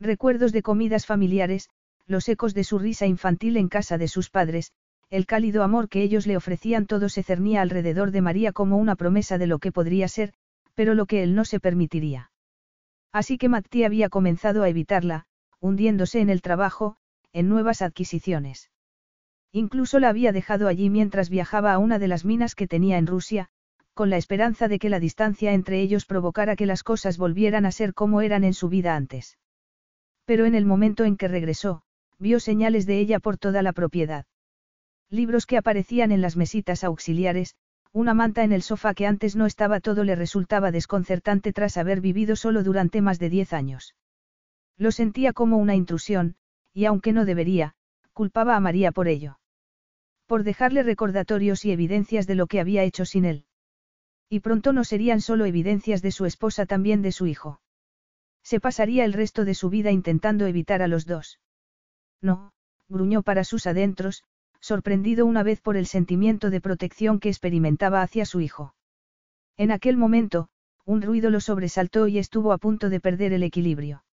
Recuerdos 0.00 0.52
de 0.52 0.62
comidas 0.62 1.04
familiares, 1.04 1.68
los 2.06 2.26
ecos 2.30 2.54
de 2.54 2.64
su 2.64 2.78
risa 2.78 3.04
infantil 3.04 3.58
en 3.58 3.68
casa 3.68 3.98
de 3.98 4.08
sus 4.08 4.30
padres, 4.30 4.72
el 5.10 5.26
cálido 5.26 5.62
amor 5.62 5.88
que 5.88 6.02
ellos 6.02 6.26
le 6.26 6.36
ofrecían 6.36 6.86
todo 6.86 7.08
se 7.08 7.22
cernía 7.22 7.62
alrededor 7.62 8.10
de 8.10 8.20
María 8.20 8.52
como 8.52 8.76
una 8.76 8.96
promesa 8.96 9.38
de 9.38 9.46
lo 9.46 9.58
que 9.58 9.72
podría 9.72 10.08
ser, 10.08 10.32
pero 10.74 10.94
lo 10.94 11.06
que 11.06 11.22
él 11.22 11.34
no 11.34 11.44
se 11.44 11.60
permitiría. 11.60 12.30
Así 13.12 13.38
que 13.38 13.48
Matti 13.48 13.84
había 13.84 14.08
comenzado 14.08 14.62
a 14.62 14.68
evitarla, 14.68 15.26
hundiéndose 15.60 16.20
en 16.20 16.30
el 16.30 16.42
trabajo, 16.42 16.96
en 17.32 17.48
nuevas 17.48 17.80
adquisiciones. 17.80 18.70
Incluso 19.52 20.00
la 20.00 20.08
había 20.08 20.32
dejado 20.32 20.66
allí 20.66 20.90
mientras 20.90 21.30
viajaba 21.30 21.72
a 21.72 21.78
una 21.78 22.00
de 22.00 22.08
las 22.08 22.24
minas 22.24 22.56
que 22.56 22.66
tenía 22.66 22.98
en 22.98 23.06
Rusia, 23.06 23.50
con 23.94 24.10
la 24.10 24.16
esperanza 24.16 24.66
de 24.66 24.80
que 24.80 24.88
la 24.88 24.98
distancia 24.98 25.52
entre 25.52 25.80
ellos 25.80 26.06
provocara 26.06 26.56
que 26.56 26.66
las 26.66 26.82
cosas 26.82 27.16
volvieran 27.16 27.64
a 27.64 27.70
ser 27.70 27.94
como 27.94 28.20
eran 28.20 28.42
en 28.42 28.52
su 28.52 28.68
vida 28.68 28.96
antes. 28.96 29.38
Pero 30.24 30.44
en 30.44 30.56
el 30.56 30.66
momento 30.66 31.04
en 31.04 31.16
que 31.16 31.28
regresó, 31.28 31.82
vio 32.18 32.40
señales 32.40 32.86
de 32.86 32.98
ella 32.98 33.20
por 33.20 33.38
toda 33.38 33.62
la 33.62 33.72
propiedad. 33.72 34.26
Libros 35.14 35.46
que 35.46 35.56
aparecían 35.56 36.10
en 36.10 36.20
las 36.20 36.36
mesitas 36.36 36.82
auxiliares, 36.82 37.54
una 37.92 38.14
manta 38.14 38.42
en 38.42 38.50
el 38.50 38.62
sofá 38.62 38.94
que 38.94 39.06
antes 39.06 39.36
no 39.36 39.46
estaba 39.46 39.78
todo 39.78 40.02
le 40.02 40.16
resultaba 40.16 40.72
desconcertante 40.72 41.52
tras 41.52 41.76
haber 41.76 42.00
vivido 42.00 42.34
solo 42.34 42.64
durante 42.64 43.00
más 43.00 43.20
de 43.20 43.30
diez 43.30 43.52
años. 43.52 43.94
Lo 44.76 44.90
sentía 44.90 45.32
como 45.32 45.58
una 45.58 45.76
intrusión, 45.76 46.34
y 46.72 46.86
aunque 46.86 47.12
no 47.12 47.24
debería, 47.24 47.76
culpaba 48.12 48.56
a 48.56 48.60
María 48.60 48.90
por 48.90 49.06
ello. 49.06 49.38
Por 50.26 50.42
dejarle 50.42 50.82
recordatorios 50.82 51.64
y 51.64 51.70
evidencias 51.70 52.26
de 52.26 52.34
lo 52.34 52.48
que 52.48 52.58
había 52.58 52.82
hecho 52.82 53.04
sin 53.04 53.24
él. 53.24 53.44
Y 54.28 54.40
pronto 54.40 54.72
no 54.72 54.82
serían 54.82 55.20
solo 55.20 55.44
evidencias 55.44 56.02
de 56.02 56.10
su 56.10 56.26
esposa, 56.26 56.66
también 56.66 57.02
de 57.02 57.12
su 57.12 57.28
hijo. 57.28 57.60
Se 58.42 58.58
pasaría 58.58 59.04
el 59.04 59.12
resto 59.12 59.44
de 59.44 59.54
su 59.54 59.70
vida 59.70 59.92
intentando 59.92 60.46
evitar 60.46 60.82
a 60.82 60.88
los 60.88 61.06
dos. 61.06 61.38
No, 62.20 62.52
gruñó 62.88 63.22
para 63.22 63.44
sus 63.44 63.68
adentros, 63.68 64.24
sorprendido 64.64 65.26
una 65.26 65.42
vez 65.42 65.60
por 65.60 65.76
el 65.76 65.84
sentimiento 65.84 66.48
de 66.48 66.62
protección 66.62 67.20
que 67.20 67.28
experimentaba 67.28 68.00
hacia 68.00 68.24
su 68.24 68.40
hijo. 68.40 68.74
En 69.58 69.70
aquel 69.70 69.98
momento, 69.98 70.48
un 70.86 71.02
ruido 71.02 71.28
lo 71.28 71.40
sobresaltó 71.40 72.08
y 72.08 72.16
estuvo 72.16 72.50
a 72.50 72.56
punto 72.56 72.88
de 72.88 72.98
perder 72.98 73.34
el 73.34 73.42
equilibrio. 73.42 74.04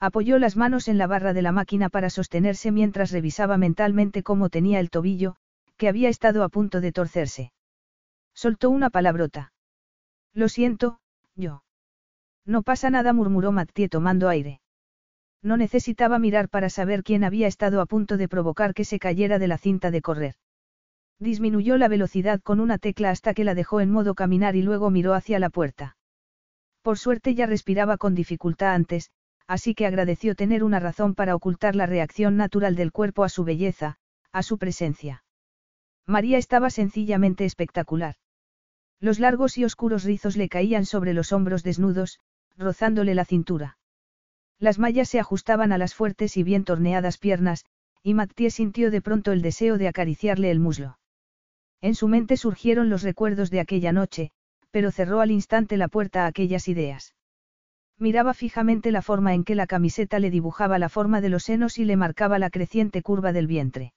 Apoyó 0.00 0.40
las 0.40 0.56
manos 0.56 0.88
en 0.88 0.98
la 0.98 1.06
barra 1.06 1.32
de 1.32 1.42
la 1.42 1.52
máquina 1.52 1.90
para 1.90 2.10
sostenerse 2.10 2.72
mientras 2.72 3.12
revisaba 3.12 3.56
mentalmente 3.56 4.24
cómo 4.24 4.48
tenía 4.48 4.80
el 4.80 4.90
tobillo, 4.90 5.36
que 5.76 5.88
había 5.88 6.08
estado 6.08 6.42
a 6.42 6.48
punto 6.48 6.80
de 6.80 6.90
torcerse. 6.90 7.52
Soltó 8.34 8.70
una 8.70 8.90
palabrota. 8.90 9.52
Lo 10.34 10.48
siento, 10.48 10.98
yo. 11.36 11.62
No 12.44 12.62
pasa 12.62 12.90
nada, 12.90 13.12
murmuró 13.12 13.52
Mattie 13.52 13.88
tomando 13.88 14.28
aire. 14.28 14.60
No 15.42 15.56
necesitaba 15.56 16.18
mirar 16.18 16.48
para 16.48 16.68
saber 16.68 17.04
quién 17.04 17.24
había 17.24 17.46
estado 17.46 17.80
a 17.80 17.86
punto 17.86 18.16
de 18.16 18.28
provocar 18.28 18.74
que 18.74 18.84
se 18.84 18.98
cayera 18.98 19.38
de 19.38 19.48
la 19.48 19.58
cinta 19.58 19.90
de 19.90 20.02
correr. 20.02 20.34
Disminuyó 21.20 21.76
la 21.76 21.88
velocidad 21.88 22.40
con 22.40 22.60
una 22.60 22.78
tecla 22.78 23.10
hasta 23.10 23.34
que 23.34 23.44
la 23.44 23.54
dejó 23.54 23.80
en 23.80 23.90
modo 23.90 24.14
caminar 24.14 24.56
y 24.56 24.62
luego 24.62 24.90
miró 24.90 25.14
hacia 25.14 25.38
la 25.38 25.50
puerta. 25.50 25.96
Por 26.82 26.98
suerte 26.98 27.34
ya 27.34 27.46
respiraba 27.46 27.96
con 27.96 28.14
dificultad 28.14 28.74
antes, 28.74 29.10
así 29.46 29.74
que 29.74 29.86
agradeció 29.86 30.34
tener 30.34 30.62
una 30.62 30.80
razón 30.80 31.14
para 31.14 31.34
ocultar 31.34 31.74
la 31.74 31.86
reacción 31.86 32.36
natural 32.36 32.76
del 32.76 32.92
cuerpo 32.92 33.24
a 33.24 33.28
su 33.28 33.44
belleza, 33.44 33.96
a 34.32 34.42
su 34.42 34.58
presencia. 34.58 35.24
María 36.06 36.38
estaba 36.38 36.70
sencillamente 36.70 37.44
espectacular. 37.44 38.16
Los 39.00 39.20
largos 39.20 39.58
y 39.58 39.64
oscuros 39.64 40.04
rizos 40.04 40.36
le 40.36 40.48
caían 40.48 40.84
sobre 40.84 41.14
los 41.14 41.32
hombros 41.32 41.62
desnudos, 41.62 42.20
rozándole 42.56 43.14
la 43.14 43.24
cintura. 43.24 43.77
Las 44.58 44.78
mallas 44.78 45.08
se 45.08 45.20
ajustaban 45.20 45.72
a 45.72 45.78
las 45.78 45.94
fuertes 45.94 46.36
y 46.36 46.42
bien 46.42 46.64
torneadas 46.64 47.18
piernas, 47.18 47.64
y 48.02 48.14
Mathieu 48.14 48.50
sintió 48.50 48.90
de 48.90 49.00
pronto 49.00 49.32
el 49.32 49.42
deseo 49.42 49.78
de 49.78 49.88
acariciarle 49.88 50.50
el 50.50 50.60
muslo. 50.60 50.98
En 51.80 51.94
su 51.94 52.08
mente 52.08 52.36
surgieron 52.36 52.90
los 52.90 53.02
recuerdos 53.02 53.50
de 53.50 53.60
aquella 53.60 53.92
noche, 53.92 54.30
pero 54.70 54.90
cerró 54.90 55.20
al 55.20 55.30
instante 55.30 55.76
la 55.76 55.88
puerta 55.88 56.24
a 56.24 56.26
aquellas 56.26 56.68
ideas. 56.68 57.14
Miraba 57.98 58.34
fijamente 58.34 58.92
la 58.92 59.02
forma 59.02 59.34
en 59.34 59.44
que 59.44 59.56
la 59.56 59.66
camiseta 59.66 60.20
le 60.20 60.30
dibujaba 60.30 60.78
la 60.78 60.88
forma 60.88 61.20
de 61.20 61.30
los 61.30 61.44
senos 61.44 61.78
y 61.78 61.84
le 61.84 61.96
marcaba 61.96 62.38
la 62.38 62.50
creciente 62.50 63.02
curva 63.02 63.32
del 63.32 63.48
vientre. 63.48 63.92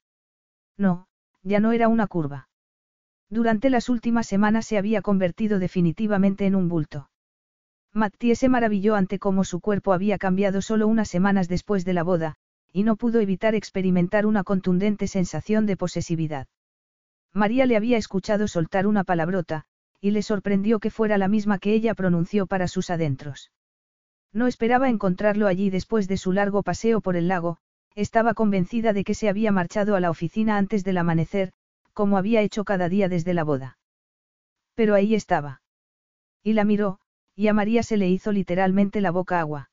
No, 0.77 1.07
ya 1.43 1.59
no 1.59 1.71
era 1.71 1.87
una 1.87 2.07
curva. 2.07 2.49
Durante 3.29 3.69
las 3.69 3.89
últimas 3.89 4.27
semanas 4.27 4.65
se 4.65 4.77
había 4.77 5.01
convertido 5.01 5.59
definitivamente 5.59 6.47
en 6.47 6.55
un 6.55 6.67
bulto. 6.67 7.10
Mattie 7.93 8.35
se 8.35 8.47
maravilló 8.47 8.95
ante 8.95 9.19
cómo 9.19 9.43
su 9.43 9.59
cuerpo 9.59 9.91
había 9.91 10.17
cambiado 10.17 10.61
solo 10.61 10.87
unas 10.87 11.09
semanas 11.09 11.49
después 11.49 11.83
de 11.83 11.93
la 11.93 12.03
boda, 12.03 12.35
y 12.71 12.83
no 12.83 12.95
pudo 12.95 13.19
evitar 13.19 13.53
experimentar 13.53 14.25
una 14.25 14.43
contundente 14.43 15.07
sensación 15.07 15.65
de 15.65 15.75
posesividad. 15.75 16.47
María 17.33 17.65
le 17.65 17.75
había 17.75 17.97
escuchado 17.97 18.47
soltar 18.47 18.87
una 18.87 19.03
palabrota, 19.03 19.65
y 19.99 20.11
le 20.11 20.21
sorprendió 20.21 20.79
que 20.79 20.89
fuera 20.89 21.17
la 21.17 21.27
misma 21.27 21.59
que 21.59 21.73
ella 21.73 21.93
pronunció 21.93 22.47
para 22.47 22.67
sus 22.67 22.89
adentros. 22.89 23.51
No 24.33 24.47
esperaba 24.47 24.89
encontrarlo 24.89 25.47
allí 25.47 25.69
después 25.69 26.07
de 26.07 26.17
su 26.17 26.31
largo 26.31 26.63
paseo 26.63 27.01
por 27.01 27.17
el 27.17 27.27
lago, 27.27 27.57
estaba 27.95 28.33
convencida 28.33 28.93
de 28.93 29.03
que 29.03 29.13
se 29.13 29.27
había 29.27 29.51
marchado 29.51 29.95
a 29.95 29.99
la 29.99 30.09
oficina 30.09 30.57
antes 30.57 30.85
del 30.85 30.97
amanecer, 30.97 31.51
como 31.93 32.17
había 32.17 32.41
hecho 32.41 32.63
cada 32.63 32.87
día 32.87 33.09
desde 33.09 33.33
la 33.33 33.43
boda. 33.43 33.77
Pero 34.75 34.95
ahí 34.95 35.13
estaba. 35.13 35.61
Y 36.41 36.53
la 36.53 36.63
miró, 36.63 36.99
y 37.41 37.47
a 37.47 37.53
María 37.53 37.81
se 37.81 37.97
le 37.97 38.07
hizo 38.07 38.31
literalmente 38.31 39.01
la 39.01 39.09
boca 39.09 39.39
agua. 39.39 39.71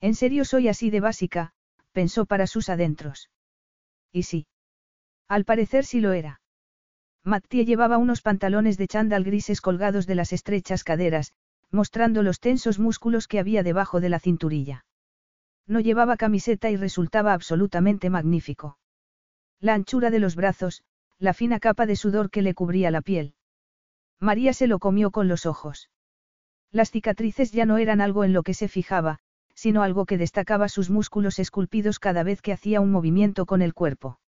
En 0.00 0.16
serio 0.16 0.44
soy 0.44 0.66
así 0.66 0.90
de 0.90 0.98
básica, 0.98 1.52
pensó 1.92 2.26
para 2.26 2.48
sus 2.48 2.68
adentros. 2.68 3.30
Y 4.10 4.24
sí. 4.24 4.48
Al 5.28 5.44
parecer 5.44 5.84
sí 5.84 6.00
lo 6.00 6.12
era. 6.14 6.40
Mattie 7.22 7.64
llevaba 7.64 7.96
unos 7.96 8.22
pantalones 8.22 8.76
de 8.76 8.88
chándal 8.88 9.22
grises 9.22 9.60
colgados 9.60 10.08
de 10.08 10.16
las 10.16 10.32
estrechas 10.32 10.82
caderas, 10.82 11.32
mostrando 11.70 12.24
los 12.24 12.40
tensos 12.40 12.80
músculos 12.80 13.28
que 13.28 13.38
había 13.38 13.62
debajo 13.62 14.00
de 14.00 14.08
la 14.08 14.18
cinturilla. 14.18 14.84
No 15.68 15.78
llevaba 15.78 16.16
camiseta 16.16 16.70
y 16.70 16.76
resultaba 16.76 17.34
absolutamente 17.34 18.10
magnífico. 18.10 18.78
La 19.60 19.74
anchura 19.74 20.10
de 20.10 20.18
los 20.18 20.34
brazos, 20.34 20.82
la 21.20 21.34
fina 21.34 21.60
capa 21.60 21.86
de 21.86 21.94
sudor 21.94 22.30
que 22.30 22.42
le 22.42 22.52
cubría 22.52 22.90
la 22.90 23.00
piel. 23.00 23.34
María 24.18 24.52
se 24.52 24.66
lo 24.66 24.80
comió 24.80 25.12
con 25.12 25.28
los 25.28 25.46
ojos. 25.46 25.88
Las 26.72 26.90
cicatrices 26.90 27.50
ya 27.52 27.66
no 27.66 27.78
eran 27.78 28.00
algo 28.00 28.24
en 28.24 28.32
lo 28.32 28.42
que 28.42 28.54
se 28.54 28.68
fijaba, 28.68 29.18
sino 29.54 29.82
algo 29.82 30.06
que 30.06 30.18
destacaba 30.18 30.68
sus 30.68 30.88
músculos 30.88 31.38
esculpidos 31.38 31.98
cada 31.98 32.22
vez 32.22 32.40
que 32.42 32.52
hacía 32.52 32.80
un 32.80 32.90
movimiento 32.90 33.44
con 33.44 33.60
el 33.60 33.74
cuerpo. 33.74 34.20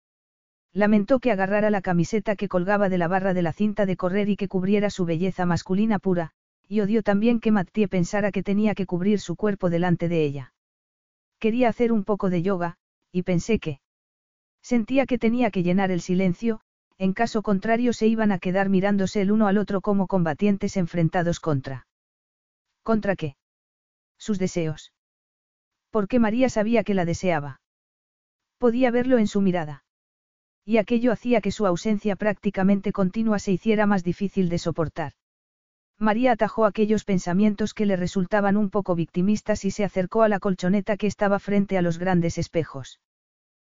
Lamentó 0.73 1.19
que 1.19 1.31
agarrara 1.31 1.69
la 1.69 1.81
camiseta 1.81 2.35
que 2.35 2.47
colgaba 2.47 2.89
de 2.89 2.97
la 2.97 3.07
barra 3.07 3.33
de 3.33 3.41
la 3.41 3.53
cinta 3.53 3.85
de 3.85 3.97
correr 3.97 4.29
y 4.29 4.37
que 4.37 4.47
cubriera 4.47 4.89
su 4.89 5.05
belleza 5.05 5.45
masculina 5.45 5.99
pura, 5.99 6.31
y 6.67 6.79
odió 6.79 7.03
también 7.03 7.39
que 7.39 7.51
Mattie 7.51 7.87
pensara 7.87 8.31
que 8.31 8.43
tenía 8.43 8.73
que 8.73 8.85
cubrir 8.85 9.19
su 9.19 9.35
cuerpo 9.35 9.69
delante 9.69 10.09
de 10.09 10.23
ella. 10.23 10.53
Quería 11.39 11.69
hacer 11.69 11.91
un 11.91 12.03
poco 12.03 12.29
de 12.29 12.41
yoga, 12.41 12.77
y 13.11 13.23
pensé 13.23 13.59
que... 13.59 13.81
Sentía 14.61 15.05
que 15.05 15.17
tenía 15.17 15.51
que 15.51 15.63
llenar 15.63 15.91
el 15.91 16.01
silencio, 16.01 16.61
en 16.97 17.13
caso 17.13 17.41
contrario 17.41 17.93
se 17.93 18.07
iban 18.07 18.31
a 18.31 18.39
quedar 18.39 18.69
mirándose 18.69 19.21
el 19.21 19.31
uno 19.31 19.47
al 19.47 19.57
otro 19.57 19.81
como 19.81 20.07
combatientes 20.07 20.77
enfrentados 20.77 21.39
contra. 21.39 21.87
¿Contra 22.83 23.15
qué? 23.15 23.35
Sus 24.17 24.39
deseos. 24.39 24.93
Porque 25.89 26.19
María 26.19 26.49
sabía 26.49 26.83
que 26.83 26.93
la 26.93 27.05
deseaba. 27.05 27.61
Podía 28.57 28.91
verlo 28.91 29.17
en 29.17 29.27
su 29.27 29.41
mirada. 29.41 29.83
Y 30.65 30.77
aquello 30.77 31.11
hacía 31.11 31.41
que 31.41 31.51
su 31.51 31.65
ausencia 31.65 32.15
prácticamente 32.15 32.91
continua 32.91 33.39
se 33.39 33.51
hiciera 33.51 33.85
más 33.87 34.03
difícil 34.03 34.49
de 34.49 34.59
soportar. 34.59 35.13
María 35.97 36.31
atajó 36.31 36.65
aquellos 36.65 37.03
pensamientos 37.03 37.73
que 37.73 37.85
le 37.85 37.95
resultaban 37.95 38.57
un 38.57 38.69
poco 38.69 38.95
victimistas 38.95 39.65
y 39.65 39.71
se 39.71 39.83
acercó 39.83 40.23
a 40.23 40.29
la 40.29 40.39
colchoneta 40.39 40.97
que 40.97 41.07
estaba 41.07 41.39
frente 41.39 41.77
a 41.77 41.81
los 41.81 41.99
grandes 41.99 42.37
espejos. 42.37 42.99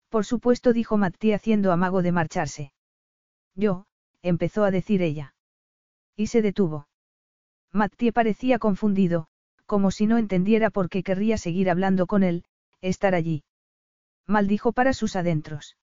Por 0.09 0.25
supuesto, 0.25 0.73
dijo 0.73 0.97
Mattie 0.97 1.35
haciendo 1.35 1.73
amago 1.73 2.01
de 2.01 2.13
marcharse. 2.13 2.73
Yo, 3.55 3.87
empezó 4.23 4.65
a 4.65 4.71
decir 4.71 5.03
ella. 5.03 5.35
Y 6.17 6.29
se 6.29 6.41
detuvo. 6.41 6.87
Mattie 7.75 8.13
parecía 8.13 8.61
confundido, 8.61 9.27
como 9.67 9.91
si 9.91 10.07
no 10.07 10.17
entendiera 10.17 10.71
por 10.71 10.89
qué 10.89 11.03
querría 11.03 11.37
seguir 11.39 11.69
hablando 11.69 12.07
con 12.07 12.23
él, 12.23 12.45
estar 12.81 13.17
allí. 13.17 13.43
Maldijo 14.29 14.73
para 14.73 14.93
sus 14.93 15.17
adentros. 15.17 15.77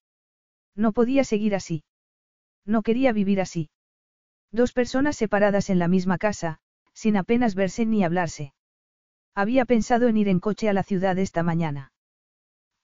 No 0.73 0.93
podía 0.93 1.25
seguir 1.25 1.53
así. 1.53 1.83
No 2.65 2.81
quería 2.81 3.11
vivir 3.11 3.41
así. 3.41 3.69
Dos 4.51 4.71
personas 4.71 5.17
separadas 5.17 5.69
en 5.69 5.79
la 5.79 5.89
misma 5.89 6.17
casa, 6.17 6.59
sin 6.93 7.17
apenas 7.17 7.55
verse 7.55 7.85
ni 7.85 8.05
hablarse. 8.05 8.53
Había 9.35 9.65
pensado 9.65 10.07
en 10.07 10.15
ir 10.15 10.29
en 10.29 10.39
coche 10.39 10.69
a 10.69 10.73
la 10.73 10.83
ciudad 10.83 11.17
esta 11.17 11.43
mañana. 11.43 11.91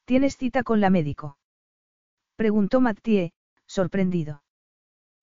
¿Tienes 0.04 0.36
cita 0.36 0.64
con 0.64 0.82
la 0.82 0.90
médico? 0.90 1.38
Preguntó 2.36 2.82
Mathieu, 2.82 3.32
sorprendido. 3.68 4.44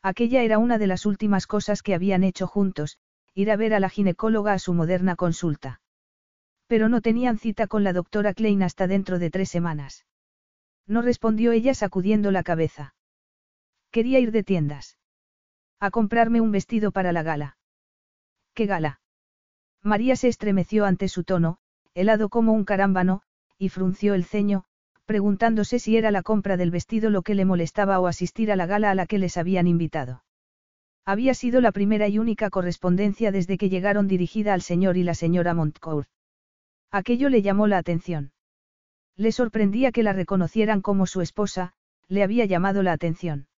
Aquella 0.02 0.42
era 0.42 0.56
una 0.58 0.78
de 0.78 0.86
las 0.86 1.04
últimas 1.04 1.46
cosas 1.46 1.82
que 1.82 1.94
habían 1.94 2.24
hecho 2.24 2.46
juntos, 2.46 2.98
ir 3.34 3.50
a 3.50 3.56
ver 3.56 3.74
a 3.74 3.80
la 3.80 3.90
ginecóloga 3.90 4.52
a 4.52 4.58
su 4.58 4.74
moderna 4.74 5.16
consulta. 5.16 5.80
Pero 6.66 6.88
no 6.88 7.00
tenían 7.00 7.38
cita 7.38 7.66
con 7.66 7.84
la 7.84 7.92
doctora 7.92 8.32
Klein 8.32 8.62
hasta 8.62 8.86
dentro 8.86 9.18
de 9.18 9.30
tres 9.30 9.50
semanas. 9.50 10.06
No 10.86 11.02
respondió 11.02 11.52
ella 11.52 11.74
sacudiendo 11.74 12.30
la 12.30 12.42
cabeza. 12.42 12.94
Quería 13.90 14.18
ir 14.18 14.32
de 14.32 14.42
tiendas. 14.42 14.98
A 15.80 15.90
comprarme 15.90 16.40
un 16.40 16.52
vestido 16.52 16.92
para 16.92 17.12
la 17.12 17.22
gala. 17.22 17.56
¿Qué 18.54 18.66
gala? 18.66 19.00
María 19.82 20.16
se 20.16 20.28
estremeció 20.28 20.84
ante 20.86 21.08
su 21.08 21.24
tono, 21.24 21.58
helado 21.94 22.28
como 22.28 22.52
un 22.52 22.64
carámbano, 22.64 23.22
y 23.58 23.68
frunció 23.68 24.14
el 24.14 24.24
ceño, 24.24 24.64
preguntándose 25.04 25.78
si 25.78 25.96
era 25.96 26.10
la 26.10 26.22
compra 26.22 26.56
del 26.56 26.70
vestido 26.70 27.10
lo 27.10 27.22
que 27.22 27.34
le 27.34 27.44
molestaba 27.44 28.00
o 28.00 28.06
asistir 28.06 28.50
a 28.50 28.56
la 28.56 28.66
gala 28.66 28.90
a 28.90 28.94
la 28.94 29.06
que 29.06 29.18
les 29.18 29.36
habían 29.36 29.66
invitado. 29.66 30.24
Había 31.06 31.34
sido 31.34 31.60
la 31.60 31.70
primera 31.70 32.08
y 32.08 32.18
única 32.18 32.48
correspondencia 32.48 33.30
desde 33.30 33.58
que 33.58 33.68
llegaron 33.68 34.08
dirigida 34.08 34.54
al 34.54 34.62
señor 34.62 34.96
y 34.96 35.02
la 35.02 35.14
señora 35.14 35.52
Montcourt. 35.52 36.08
Aquello 36.90 37.28
le 37.28 37.42
llamó 37.42 37.66
la 37.66 37.78
atención. 37.78 38.32
Le 39.16 39.30
sorprendía 39.30 39.92
que 39.92 40.02
la 40.02 40.12
reconocieran 40.12 40.80
como 40.80 41.06
su 41.06 41.20
esposa, 41.20 41.74
le 42.08 42.22
había 42.22 42.46
llamado 42.46 42.82
la 42.82 42.92
atención. 42.92 43.48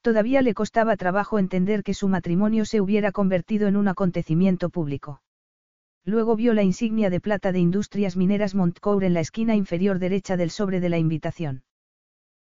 Todavía 0.00 0.42
le 0.42 0.54
costaba 0.54 0.96
trabajo 0.96 1.38
entender 1.38 1.82
que 1.82 1.92
su 1.92 2.08
matrimonio 2.08 2.64
se 2.64 2.80
hubiera 2.80 3.12
convertido 3.12 3.68
en 3.68 3.76
un 3.76 3.88
acontecimiento 3.88 4.70
público. 4.70 5.22
Luego 6.04 6.36
vio 6.36 6.54
la 6.54 6.62
insignia 6.62 7.10
de 7.10 7.20
plata 7.20 7.52
de 7.52 7.58
Industrias 7.58 8.16
Mineras 8.16 8.54
Montcourt 8.54 9.02
en 9.04 9.12
la 9.12 9.20
esquina 9.20 9.56
inferior 9.56 9.98
derecha 9.98 10.36
del 10.36 10.50
sobre 10.50 10.80
de 10.80 10.88
la 10.88 10.98
invitación. 10.98 11.62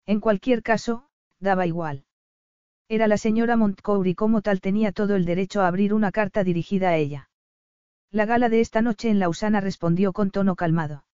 En 0.07 0.21
cualquier 0.21 0.63
caso, 0.63 1.09
daba 1.41 1.67
igual. 1.67 2.05
Era 2.91 3.07
la 3.07 3.19
señora 3.19 3.57
Montcourt 3.57 4.07
y 4.07 4.15
como 4.15 4.41
tal 4.41 4.61
tenía 4.63 4.93
todo 4.93 5.15
el 5.15 5.27
derecho 5.27 5.61
a 5.61 5.67
abrir 5.67 5.93
una 5.93 6.11
carta 6.11 6.43
dirigida 6.43 6.89
a 6.89 6.97
ella. 6.97 7.29
La 8.11 8.25
gala 8.25 8.49
de 8.49 8.61
esta 8.61 8.81
noche 8.81 9.11
en 9.11 9.19
Lausana 9.19 9.61
respondió 9.61 10.15
con 10.15 10.31
tono 10.31 10.57
calmado. 10.57 11.05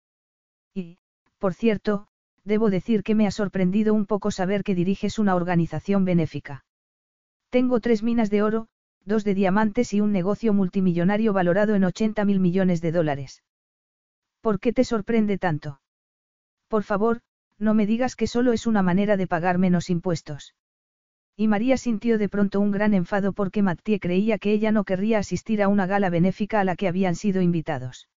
Y, 0.72 0.98
por 1.38 1.52
cierto, 1.52 2.06
debo 2.44 2.70
decir 2.70 3.02
que 3.02 3.16
me 3.16 3.26
ha 3.26 3.32
sorprendido 3.32 3.92
un 3.92 4.06
poco 4.06 4.30
saber 4.30 4.62
que 4.62 4.76
diriges 4.76 5.18
una 5.18 5.34
organización 5.34 6.04
benéfica. 6.04 6.64
Tengo 7.50 7.80
tres 7.80 8.04
minas 8.04 8.30
de 8.30 8.42
oro, 8.42 8.68
dos 9.04 9.24
de 9.24 9.34
diamantes 9.34 9.92
y 9.94 10.00
un 10.00 10.12
negocio 10.12 10.52
multimillonario 10.52 11.32
valorado 11.32 11.74
en 11.74 11.84
80 11.84 12.24
mil 12.24 12.38
millones 12.38 12.82
de 12.82 12.92
dólares. 12.92 13.42
¿Por 14.40 14.60
qué 14.60 14.72
te 14.72 14.84
sorprende 14.84 15.38
tanto? 15.38 15.80
Por 16.68 16.84
favor, 16.84 17.20
no 17.58 17.74
me 17.74 17.86
digas 17.86 18.14
que 18.14 18.28
solo 18.28 18.52
es 18.52 18.66
una 18.66 18.82
manera 18.82 19.16
de 19.16 19.26
pagar 19.26 19.58
menos 19.58 19.90
impuestos. 19.90 20.54
Y 21.36 21.48
María 21.48 21.76
sintió 21.76 22.16
de 22.16 22.28
pronto 22.28 22.60
un 22.60 22.70
gran 22.70 22.94
enfado 22.94 23.32
porque 23.32 23.62
Mathieu 23.62 23.98
creía 23.98 24.38
que 24.38 24.52
ella 24.52 24.70
no 24.70 24.84
querría 24.84 25.18
asistir 25.18 25.62
a 25.62 25.68
una 25.68 25.86
gala 25.86 26.08
benéfica 26.08 26.60
a 26.60 26.64
la 26.64 26.76
que 26.76 26.86
habían 26.86 27.16
sido 27.16 27.42
invitados. 27.42 28.08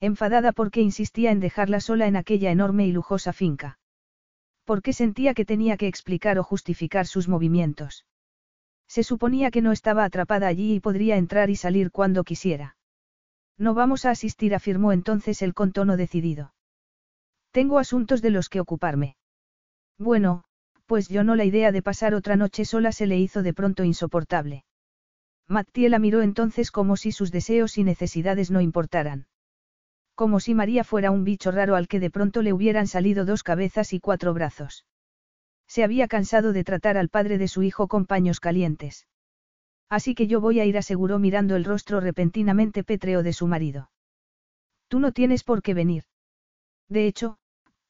Enfadada 0.00 0.52
porque 0.52 0.82
insistía 0.82 1.30
en 1.30 1.40
dejarla 1.40 1.80
sola 1.80 2.06
en 2.06 2.16
aquella 2.16 2.50
enorme 2.50 2.86
y 2.86 2.92
lujosa 2.92 3.32
finca. 3.32 3.78
Porque 4.64 4.92
sentía 4.92 5.32
que 5.32 5.46
tenía 5.46 5.78
que 5.78 5.86
explicar 5.86 6.38
o 6.38 6.42
justificar 6.42 7.06
sus 7.06 7.28
movimientos. 7.28 8.04
Se 8.86 9.02
suponía 9.02 9.50
que 9.50 9.62
no 9.62 9.72
estaba 9.72 10.04
atrapada 10.04 10.46
allí 10.46 10.74
y 10.74 10.80
podría 10.80 11.16
entrar 11.16 11.48
y 11.48 11.56
salir 11.56 11.90
cuando 11.90 12.24
quisiera. 12.24 12.76
No 13.56 13.72
vamos 13.72 14.04
a 14.04 14.10
asistir, 14.10 14.54
afirmó 14.54 14.92
entonces 14.92 15.40
el 15.40 15.54
con 15.54 15.72
tono 15.72 15.96
decidido. 15.96 16.54
Tengo 17.52 17.78
asuntos 17.78 18.20
de 18.20 18.30
los 18.30 18.48
que 18.48 18.60
ocuparme. 18.60 19.16
Bueno, 19.96 20.44
pues 20.86 21.08
yo 21.08 21.24
no 21.24 21.36
la 21.36 21.44
idea 21.44 21.72
de 21.72 21.82
pasar 21.82 22.14
otra 22.14 22.36
noche 22.36 22.64
sola 22.64 22.92
se 22.92 23.06
le 23.06 23.18
hizo 23.18 23.42
de 23.42 23.54
pronto 23.54 23.84
insoportable. 23.84 24.64
Mattie 25.48 25.88
la 25.88 25.98
miró 25.98 26.22
entonces 26.22 26.70
como 26.70 26.96
si 26.96 27.12
sus 27.12 27.30
deseos 27.30 27.76
y 27.78 27.84
necesidades 27.84 28.50
no 28.50 28.60
importaran. 28.60 29.26
Como 30.14 30.40
si 30.40 30.54
María 30.54 30.84
fuera 30.84 31.10
un 31.10 31.24
bicho 31.24 31.50
raro 31.50 31.74
al 31.76 31.88
que 31.88 32.00
de 32.00 32.10
pronto 32.10 32.40
le 32.42 32.52
hubieran 32.52 32.86
salido 32.86 33.24
dos 33.24 33.42
cabezas 33.42 33.92
y 33.92 34.00
cuatro 34.00 34.32
brazos. 34.32 34.86
Se 35.66 35.82
había 35.82 36.08
cansado 36.08 36.52
de 36.52 36.64
tratar 36.64 36.96
al 36.96 37.08
padre 37.08 37.36
de 37.36 37.48
su 37.48 37.62
hijo 37.62 37.88
con 37.88 38.06
paños 38.06 38.38
calientes. 38.38 39.06
Así 39.88 40.14
que 40.14 40.26
yo 40.26 40.40
voy 40.40 40.60
a 40.60 40.64
ir, 40.64 40.78
aseguró 40.78 41.18
mirando 41.18 41.56
el 41.56 41.64
rostro 41.64 42.00
repentinamente 42.00 42.84
pétreo 42.84 43.22
de 43.22 43.32
su 43.32 43.46
marido. 43.46 43.90
Tú 44.88 44.98
no 45.00 45.12
tienes 45.12 45.44
por 45.44 45.62
qué 45.62 45.74
venir. 45.74 46.04
De 46.88 47.06
hecho, 47.06 47.38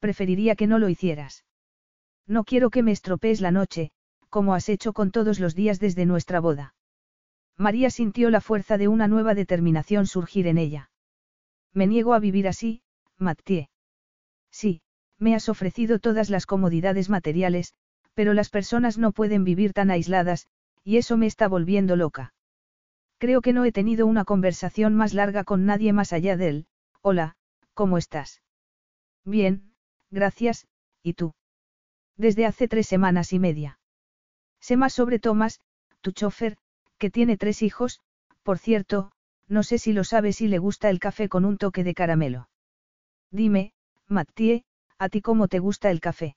preferiría 0.01 0.57
que 0.57 0.67
no 0.67 0.79
lo 0.79 0.89
hicieras. 0.89 1.45
No 2.27 2.45
quiero 2.45 2.71
que 2.71 2.83
me 2.83 2.93
estropees 2.93 3.41
la 3.41 3.51
noche, 3.51 3.91
como 4.31 4.55
has 4.55 4.69
hecho 4.69 4.93
con 4.93 5.11
todos 5.11 5.41
los 5.41 5.55
días 5.55 5.79
desde 5.79 6.07
nuestra 6.07 6.41
boda. 6.41 6.75
María 7.57 7.91
sintió 7.91 8.31
la 8.31 8.41
fuerza 8.41 8.79
de 8.79 8.89
una 8.89 9.07
nueva 9.07 9.35
determinación 9.35 10.07
surgir 10.07 10.47
en 10.47 10.59
ella. 10.59 10.91
Me 11.73 11.87
niego 11.87 12.15
a 12.15 12.19
vivir 12.19 12.49
así, 12.49 12.83
Mathieu. 13.19 13.67
Sí, 14.51 14.83
me 15.19 15.35
has 15.35 15.49
ofrecido 15.49 15.99
todas 15.99 16.31
las 16.31 16.47
comodidades 16.47 17.11
materiales, 17.11 17.75
pero 18.15 18.35
las 18.35 18.51
personas 18.51 18.99
no 18.99 19.13
pueden 19.13 19.45
vivir 19.45 19.73
tan 19.73 19.91
aisladas, 19.91 20.47
y 20.83 20.97
eso 20.97 21.17
me 21.17 21.27
está 21.27 21.49
volviendo 21.49 21.97
loca. 21.97 22.35
Creo 23.19 23.41
que 23.41 23.53
no 23.53 23.65
he 23.65 23.73
tenido 23.73 24.07
una 24.07 24.25
conversación 24.25 24.95
más 24.95 25.15
larga 25.15 25.45
con 25.45 25.67
nadie 25.67 25.93
más 25.93 26.13
allá 26.13 26.37
de 26.37 26.49
él. 26.49 26.67
Hola, 27.01 27.37
¿cómo 27.75 27.99
estás? 27.99 28.43
Bien, 29.25 29.75
gracias, 30.11 30.67
¿y 31.03 31.15
tú? 31.15 31.35
Desde 32.17 32.47
hace 32.47 32.69
tres 32.69 32.87
semanas 32.87 33.33
y 33.33 33.39
media. 33.39 33.79
Sé 34.61 34.77
más 34.77 34.93
sobre 34.93 35.19
Thomas, 35.19 35.61
tu 36.01 36.13
chofer, 36.13 36.57
que 36.99 37.11
tiene 37.11 37.37
tres 37.37 37.63
hijos, 37.63 38.01
por 38.43 38.59
cierto, 38.59 39.11
no 39.49 39.63
sé 39.63 39.79
si 39.79 39.93
lo 39.93 40.05
sabes 40.05 40.37
si 40.37 40.49
le 40.49 40.59
gusta 40.59 40.91
el 40.91 41.01
café 41.01 41.29
con 41.29 41.45
un 41.45 41.59
toque 41.59 41.85
de 41.85 41.95
caramelo. 41.95 42.49
Dime, 43.31 43.73
Mathieu, 44.09 44.63
¿a 44.99 45.09
ti 45.09 45.21
cómo 45.21 45.49
te 45.49 45.59
gusta 45.59 45.91
el 45.91 46.01
café? 46.01 46.37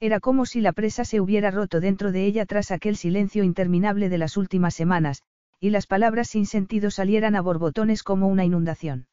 Era 0.00 0.20
como 0.20 0.44
si 0.46 0.60
la 0.60 0.72
presa 0.72 1.04
se 1.04 1.20
hubiera 1.20 1.50
roto 1.50 1.80
dentro 1.80 2.12
de 2.12 2.26
ella 2.26 2.46
tras 2.46 2.70
aquel 2.70 2.96
silencio 2.96 3.44
interminable 3.44 4.08
de 4.08 4.18
las 4.18 4.36
últimas 4.36 4.74
semanas, 4.74 5.22
y 5.60 5.70
las 5.70 5.86
palabras 5.86 6.28
sin 6.28 6.46
sentido 6.46 6.90
salieran 6.90 7.34
a 7.34 7.40
borbotones 7.40 8.02
como 8.02 8.28
una 8.28 8.44
inundación. 8.44 9.08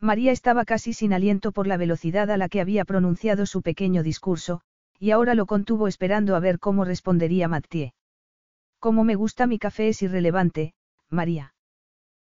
María 0.00 0.32
estaba 0.32 0.64
casi 0.64 0.92
sin 0.92 1.12
aliento 1.12 1.52
por 1.52 1.66
la 1.66 1.76
velocidad 1.76 2.30
a 2.30 2.36
la 2.36 2.48
que 2.48 2.60
había 2.60 2.84
pronunciado 2.84 3.46
su 3.46 3.62
pequeño 3.62 4.02
discurso, 4.02 4.60
y 4.98 5.10
ahora 5.10 5.34
lo 5.34 5.46
contuvo 5.46 5.88
esperando 5.88 6.36
a 6.36 6.40
ver 6.40 6.58
cómo 6.58 6.84
respondería 6.84 7.48
Mathieu. 7.48 7.90
Como 8.78 9.04
me 9.04 9.14
gusta 9.14 9.46
mi 9.46 9.58
café 9.58 9.88
es 9.88 10.02
irrelevante, 10.02 10.74
María. 11.08 11.54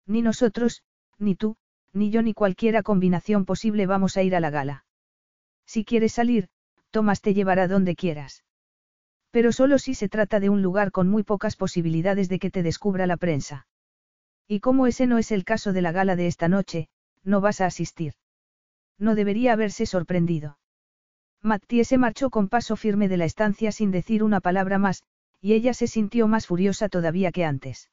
Ni 0.07 0.21
nosotros, 0.21 0.83
ni 1.17 1.35
tú, 1.35 1.57
ni 1.93 2.11
yo 2.11 2.21
ni 2.21 2.33
cualquiera 2.33 2.83
combinación 2.83 3.45
posible 3.45 3.85
vamos 3.85 4.17
a 4.17 4.23
ir 4.23 4.35
a 4.35 4.39
la 4.39 4.49
gala. 4.49 4.85
Si 5.65 5.85
quieres 5.85 6.13
salir, 6.13 6.49
Tomás 6.91 7.21
te 7.21 7.33
llevará 7.33 7.67
donde 7.67 7.95
quieras. 7.95 8.45
Pero 9.31 9.51
solo 9.51 9.79
si 9.79 9.95
se 9.95 10.07
trata 10.07 10.39
de 10.39 10.49
un 10.49 10.61
lugar 10.61 10.91
con 10.91 11.09
muy 11.09 11.23
pocas 11.23 11.57
posibilidades 11.57 12.29
de 12.29 12.39
que 12.39 12.51
te 12.51 12.63
descubra 12.63 13.05
la 13.05 13.17
prensa. 13.17 13.67
Y 14.47 14.59
como 14.59 14.87
ese 14.87 15.07
no 15.07 15.17
es 15.17 15.31
el 15.31 15.43
caso 15.43 15.73
de 15.73 15.81
la 15.81 15.91
gala 15.91 16.15
de 16.15 16.27
esta 16.27 16.47
noche, 16.47 16.87
no 17.23 17.41
vas 17.41 17.59
a 17.59 17.65
asistir. 17.65 18.13
No 18.97 19.15
debería 19.15 19.51
haberse 19.51 19.85
sorprendido. 19.85 20.57
Mattie 21.45 21.85
se 21.85 21.99
marchó 21.99 22.31
con 22.31 22.49
paso 22.49 22.75
firme 22.75 23.07
de 23.07 23.17
la 23.17 23.25
estancia 23.25 23.71
sin 23.71 23.91
decir 23.91 24.23
una 24.23 24.41
palabra 24.41 24.79
más, 24.79 25.03
y 25.39 25.53
ella 25.53 25.75
se 25.75 25.85
sintió 25.85 26.27
más 26.27 26.47
furiosa 26.47 26.89
todavía 26.89 27.31
que 27.31 27.45
antes. 27.45 27.91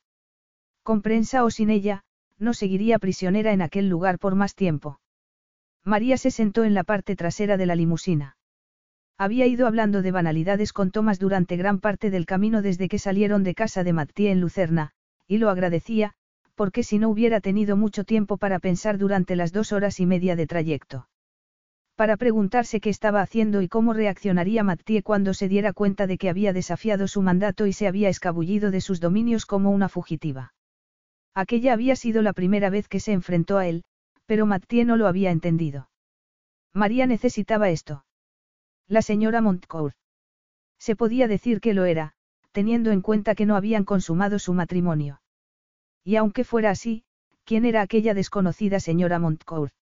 Con 0.82 1.02
prensa 1.02 1.44
o 1.44 1.50
sin 1.50 1.68
ella, 1.68 2.02
no 2.38 2.54
seguiría 2.54 2.98
prisionera 2.98 3.52
en 3.52 3.60
aquel 3.60 3.90
lugar 3.90 4.18
por 4.18 4.36
más 4.36 4.54
tiempo. 4.54 5.00
María 5.84 6.16
se 6.16 6.30
sentó 6.30 6.64
en 6.64 6.72
la 6.72 6.82
parte 6.82 7.14
trasera 7.14 7.58
de 7.58 7.66
la 7.66 7.74
limusina. 7.74 8.38
Había 9.18 9.46
ido 9.46 9.66
hablando 9.66 10.00
de 10.00 10.12
banalidades 10.12 10.72
con 10.72 10.90
Tomás 10.90 11.18
durante 11.18 11.58
gran 11.58 11.78
parte 11.78 12.08
del 12.08 12.24
camino 12.24 12.62
desde 12.62 12.88
que 12.88 12.98
salieron 12.98 13.44
de 13.44 13.54
casa 13.54 13.84
de 13.84 13.92
Mathieu 13.92 14.32
en 14.32 14.40
Lucerna, 14.40 14.92
y 15.28 15.36
lo 15.36 15.50
agradecía, 15.50 16.14
porque 16.54 16.82
si 16.82 16.98
no 16.98 17.10
hubiera 17.10 17.42
tenido 17.42 17.76
mucho 17.76 18.04
tiempo 18.04 18.38
para 18.38 18.60
pensar 18.60 18.96
durante 18.96 19.36
las 19.36 19.52
dos 19.52 19.72
horas 19.72 20.00
y 20.00 20.06
media 20.06 20.36
de 20.36 20.46
trayecto. 20.46 21.06
Para 22.02 22.16
preguntarse 22.16 22.80
qué 22.80 22.90
estaba 22.90 23.20
haciendo 23.20 23.62
y 23.62 23.68
cómo 23.68 23.92
reaccionaría 23.92 24.64
Mathieu 24.64 25.04
cuando 25.04 25.34
se 25.34 25.46
diera 25.48 25.72
cuenta 25.72 26.08
de 26.08 26.18
que 26.18 26.28
había 26.28 26.52
desafiado 26.52 27.06
su 27.06 27.22
mandato 27.22 27.68
y 27.68 27.72
se 27.72 27.86
había 27.86 28.08
escabullido 28.08 28.72
de 28.72 28.80
sus 28.80 28.98
dominios 28.98 29.46
como 29.46 29.70
una 29.70 29.88
fugitiva. 29.88 30.52
Aquella 31.32 31.72
había 31.72 31.94
sido 31.94 32.20
la 32.22 32.32
primera 32.32 32.70
vez 32.70 32.88
que 32.88 32.98
se 32.98 33.12
enfrentó 33.12 33.56
a 33.56 33.68
él, 33.68 33.84
pero 34.26 34.46
Mathieu 34.46 34.84
no 34.84 34.96
lo 34.96 35.06
había 35.06 35.30
entendido. 35.30 35.90
María 36.74 37.06
necesitaba 37.06 37.70
esto. 37.70 38.04
La 38.88 39.02
señora 39.02 39.40
Montcourt. 39.40 39.94
Se 40.80 40.96
podía 40.96 41.28
decir 41.28 41.60
que 41.60 41.72
lo 41.72 41.84
era, 41.84 42.14
teniendo 42.50 42.90
en 42.90 43.00
cuenta 43.00 43.36
que 43.36 43.46
no 43.46 43.54
habían 43.54 43.84
consumado 43.84 44.40
su 44.40 44.54
matrimonio. 44.54 45.22
Y 46.02 46.16
aunque 46.16 46.42
fuera 46.42 46.70
así, 46.70 47.04
¿quién 47.44 47.64
era 47.64 47.80
aquella 47.80 48.12
desconocida 48.12 48.80
señora 48.80 49.20
Montcourt? 49.20 49.72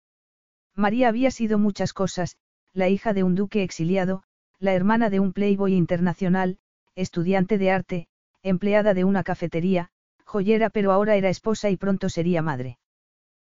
María 0.80 1.08
había 1.08 1.30
sido 1.30 1.58
muchas 1.58 1.92
cosas, 1.92 2.36
la 2.72 2.88
hija 2.88 3.12
de 3.12 3.22
un 3.22 3.34
duque 3.34 3.62
exiliado, 3.62 4.22
la 4.58 4.72
hermana 4.72 5.10
de 5.10 5.20
un 5.20 5.32
playboy 5.32 5.74
internacional, 5.74 6.58
estudiante 6.96 7.58
de 7.58 7.70
arte, 7.70 8.08
empleada 8.42 8.94
de 8.94 9.04
una 9.04 9.22
cafetería, 9.22 9.90
joyera 10.24 10.70
pero 10.70 10.90
ahora 10.90 11.16
era 11.16 11.28
esposa 11.28 11.68
y 11.68 11.76
pronto 11.76 12.08
sería 12.08 12.40
madre. 12.40 12.78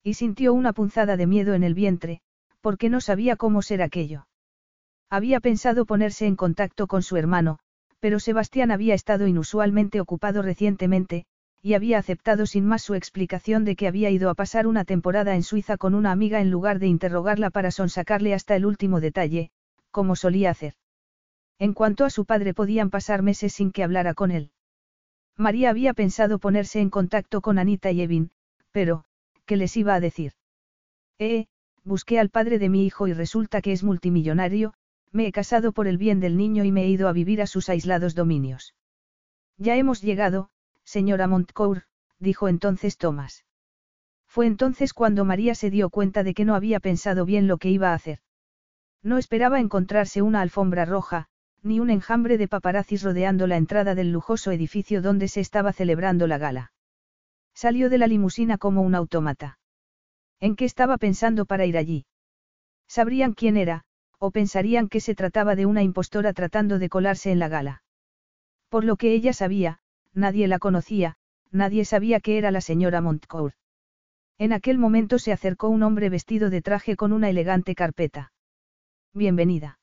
Y 0.03 0.15
sintió 0.15 0.53
una 0.53 0.73
punzada 0.73 1.15
de 1.15 1.25
miedo 1.25 1.53
en 1.53 1.63
el 1.63 1.73
vientre, 1.73 2.19
porque 2.59 2.89
no 2.89 2.99
sabía 2.99 3.37
cómo 3.37 3.61
ser 3.61 3.81
aquello. 3.81 4.27
Había 5.09 5.39
pensado 5.39 5.85
ponerse 5.85 6.25
en 6.25 6.35
contacto 6.35 6.87
con 6.87 7.03
su 7.03 7.15
hermano, 7.15 7.59
pero 7.99 8.19
Sebastián 8.19 8.69
había 8.69 8.95
estado 8.95 9.27
inusualmente 9.27 10.01
ocupado 10.01 10.41
recientemente, 10.41 11.25
y 11.65 11.75
había 11.75 11.97
aceptado 11.97 12.45
sin 12.45 12.65
más 12.65 12.81
su 12.81 12.93
explicación 12.93 13.63
de 13.63 13.77
que 13.77 13.87
había 13.87 14.09
ido 14.09 14.29
a 14.29 14.35
pasar 14.35 14.67
una 14.67 14.83
temporada 14.83 15.33
en 15.33 15.43
Suiza 15.43 15.77
con 15.77 15.95
una 15.95 16.11
amiga 16.11 16.41
en 16.41 16.51
lugar 16.51 16.77
de 16.77 16.87
interrogarla 16.87 17.51
para 17.51 17.71
sonsacarle 17.71 18.33
hasta 18.33 18.57
el 18.57 18.65
último 18.65 18.99
detalle, 18.99 19.49
como 19.89 20.17
solía 20.17 20.49
hacer. 20.49 20.73
En 21.59 21.73
cuanto 21.73 22.03
a 22.03 22.09
su 22.09 22.25
padre 22.25 22.53
podían 22.53 22.89
pasar 22.89 23.21
meses 23.21 23.53
sin 23.53 23.71
que 23.71 23.81
hablara 23.81 24.13
con 24.13 24.31
él. 24.31 24.51
María 25.37 25.69
había 25.69 25.93
pensado 25.93 26.37
ponerse 26.37 26.81
en 26.81 26.89
contacto 26.89 27.39
con 27.39 27.57
Anita 27.57 27.91
y 27.91 28.01
Evin, 28.01 28.31
pero, 28.71 29.05
¿qué 29.45 29.55
les 29.55 29.77
iba 29.77 29.95
a 29.95 30.01
decir? 30.01 30.33
Eh, 31.17 31.47
busqué 31.85 32.19
al 32.19 32.29
padre 32.29 32.59
de 32.59 32.67
mi 32.67 32.85
hijo 32.85 33.07
y 33.07 33.13
resulta 33.13 33.61
que 33.61 33.71
es 33.71 33.83
multimillonario, 33.83 34.73
me 35.13 35.27
he 35.27 35.31
casado 35.31 35.71
por 35.71 35.87
el 35.87 35.97
bien 35.97 36.19
del 36.19 36.35
niño 36.35 36.65
y 36.65 36.73
me 36.73 36.83
he 36.83 36.89
ido 36.89 37.07
a 37.07 37.13
vivir 37.13 37.41
a 37.41 37.47
sus 37.47 37.69
aislados 37.69 38.15
dominios. 38.15 38.75
Ya 39.57 39.77
hemos 39.77 40.01
llegado, 40.01 40.49
señora 40.83 41.27
Montcourt, 41.27 41.83
dijo 42.19 42.47
entonces 42.47 42.97
Thomas. 42.97 43.45
Fue 44.27 44.47
entonces 44.47 44.93
cuando 44.93 45.25
María 45.25 45.53
se 45.53 45.69
dio 45.69 45.89
cuenta 45.89 46.23
de 46.23 46.33
que 46.33 46.45
no 46.45 46.55
había 46.55 46.79
pensado 46.79 47.25
bien 47.25 47.47
lo 47.47 47.57
que 47.57 47.69
iba 47.69 47.91
a 47.91 47.93
hacer. 47.93 48.19
No 49.03 49.17
esperaba 49.17 49.59
encontrarse 49.59 50.21
una 50.21 50.41
alfombra 50.41 50.85
roja, 50.85 51.27
ni 51.61 51.79
un 51.79 51.89
enjambre 51.89 52.37
de 52.37 52.47
paparazzis 52.47 53.03
rodeando 53.03 53.47
la 53.47 53.57
entrada 53.57 53.95
del 53.95 54.11
lujoso 54.11 54.51
edificio 54.51 55.01
donde 55.01 55.27
se 55.27 55.39
estaba 55.39 55.71
celebrando 55.71 56.25
la 56.27 56.37
gala. 56.37 56.71
Salió 57.53 57.89
de 57.89 57.97
la 57.97 58.07
limusina 58.07 58.57
como 58.57 58.81
un 58.81 58.95
autómata. 58.95 59.59
¿En 60.39 60.55
qué 60.55 60.65
estaba 60.65 60.97
pensando 60.97 61.45
para 61.45 61.65
ir 61.65 61.77
allí? 61.77 62.05
Sabrían 62.87 63.33
quién 63.33 63.55
era, 63.55 63.83
o 64.17 64.31
pensarían 64.31 64.89
que 64.89 64.99
se 64.99 65.15
trataba 65.15 65.55
de 65.55 65.65
una 65.65 65.83
impostora 65.83 66.33
tratando 66.33 66.79
de 66.79 66.89
colarse 66.89 67.31
en 67.31 67.39
la 67.39 67.49
gala. 67.49 67.83
Por 68.69 68.83
lo 68.83 68.95
que 68.95 69.13
ella 69.13 69.33
sabía, 69.33 69.79
nadie 70.13 70.47
la 70.47 70.59
conocía, 70.59 71.15
nadie 71.51 71.85
sabía 71.85 72.19
que 72.19 72.37
era 72.37 72.51
la 72.51 72.61
señora 72.61 73.01
Montcourt. 73.01 73.55
En 74.37 74.53
aquel 74.53 74.77
momento 74.77 75.19
se 75.19 75.31
acercó 75.31 75.69
un 75.69 75.83
hombre 75.83 76.09
vestido 76.09 76.49
de 76.49 76.61
traje 76.61 76.95
con 76.95 77.13
una 77.13 77.29
elegante 77.29 77.75
carpeta. 77.75 78.33
Bienvenida. 79.13 79.79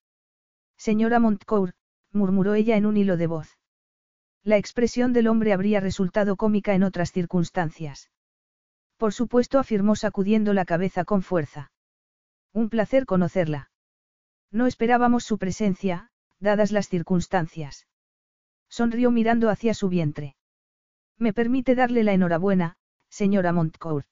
Señora 0.76 1.20
Montcourt, 1.20 1.74
murmuró 2.12 2.54
ella 2.54 2.76
en 2.76 2.86
un 2.86 2.96
hilo 2.96 3.16
de 3.16 3.26
voz. 3.26 3.58
La 4.42 4.56
expresión 4.56 5.12
del 5.12 5.28
hombre 5.28 5.52
habría 5.52 5.80
resultado 5.80 6.36
cómica 6.36 6.74
en 6.74 6.82
otras 6.82 7.12
circunstancias. 7.12 8.10
Por 8.96 9.12
supuesto, 9.12 9.58
afirmó 9.58 9.96
sacudiendo 9.96 10.52
la 10.54 10.64
cabeza 10.64 11.04
con 11.04 11.22
fuerza. 11.22 11.72
Un 12.52 12.68
placer 12.68 13.06
conocerla. 13.06 13.70
No 14.50 14.66
esperábamos 14.66 15.24
su 15.24 15.38
presencia, 15.38 16.10
dadas 16.40 16.72
las 16.72 16.88
circunstancias. 16.88 17.86
Sonrió 18.70 19.10
mirando 19.10 19.50
hacia 19.50 19.74
su 19.74 19.88
vientre. 19.88 20.36
Me 21.18 21.32
permite 21.32 21.74
darle 21.74 22.04
la 22.04 22.12
enhorabuena, 22.12 22.76
señora 23.08 23.52
Montcourt. 23.52 24.06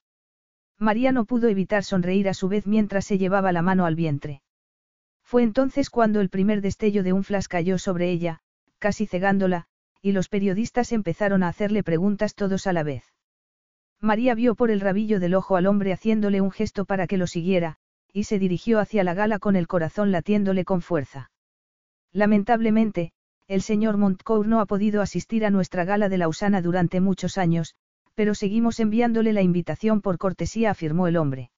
María 0.78 1.12
no 1.12 1.24
pudo 1.24 1.48
evitar 1.48 1.84
sonreír 1.84 2.28
a 2.28 2.34
su 2.34 2.48
vez 2.48 2.66
mientras 2.66 3.06
se 3.06 3.18
llevaba 3.18 3.52
la 3.52 3.62
mano 3.62 3.86
al 3.86 3.94
vientre. 3.94 4.42
Fue 5.22 5.42
entonces 5.42 5.90
cuando 5.90 6.20
el 6.20 6.28
primer 6.28 6.60
destello 6.60 7.02
de 7.02 7.12
un 7.12 7.22
flash 7.22 7.46
cayó 7.46 7.78
sobre 7.78 8.10
ella, 8.10 8.40
casi 8.78 9.06
cegándola, 9.06 9.66
y 10.02 10.12
los 10.12 10.28
periodistas 10.28 10.92
empezaron 10.92 11.42
a 11.42 11.48
hacerle 11.48 11.82
preguntas 11.82 12.34
todos 12.34 12.66
a 12.66 12.72
la 12.72 12.82
vez. 12.82 13.04
María 14.00 14.34
vio 14.34 14.54
por 14.54 14.70
el 14.70 14.80
rabillo 14.80 15.20
del 15.20 15.34
ojo 15.34 15.56
al 15.56 15.66
hombre 15.66 15.92
haciéndole 15.92 16.40
un 16.40 16.50
gesto 16.50 16.84
para 16.84 17.06
que 17.06 17.16
lo 17.16 17.26
siguiera, 17.26 17.78
y 18.12 18.24
se 18.24 18.38
dirigió 18.38 18.78
hacia 18.80 19.04
la 19.04 19.14
gala 19.14 19.38
con 19.38 19.56
el 19.56 19.66
corazón 19.66 20.12
latiéndole 20.12 20.64
con 20.64 20.82
fuerza. 20.82 21.30
Lamentablemente, 22.12 23.12
el 23.48 23.62
señor 23.62 23.96
Montcourt 23.96 24.46
no 24.46 24.60
ha 24.60 24.66
podido 24.66 25.00
asistir 25.00 25.46
a 25.46 25.50
nuestra 25.50 25.84
gala 25.84 26.10
de 26.10 26.18
Lausana 26.18 26.60
durante 26.60 27.00
muchos 27.00 27.38
años, 27.38 27.74
pero 28.14 28.34
seguimos 28.34 28.78
enviándole 28.78 29.32
la 29.32 29.40
invitación 29.40 30.02
por 30.02 30.18
cortesía, 30.18 30.70
afirmó 30.70 31.08
el 31.08 31.16
hombre. 31.16 31.50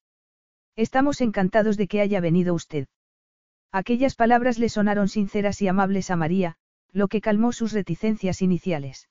Estamos 0.77 1.19
encantados 1.19 1.75
de 1.75 1.87
que 1.87 1.99
haya 1.99 2.21
venido 2.21 2.53
usted. 2.53 2.87
Aquellas 3.73 4.15
palabras 4.15 4.57
le 4.57 4.69
sonaron 4.69 5.09
sinceras 5.09 5.61
y 5.61 5.67
amables 5.67 6.09
a 6.11 6.15
María, 6.15 6.55
lo 6.93 7.09
que 7.09 7.19
calmó 7.19 7.51
sus 7.51 7.73
reticencias 7.73 8.41
iniciales. 8.41 9.09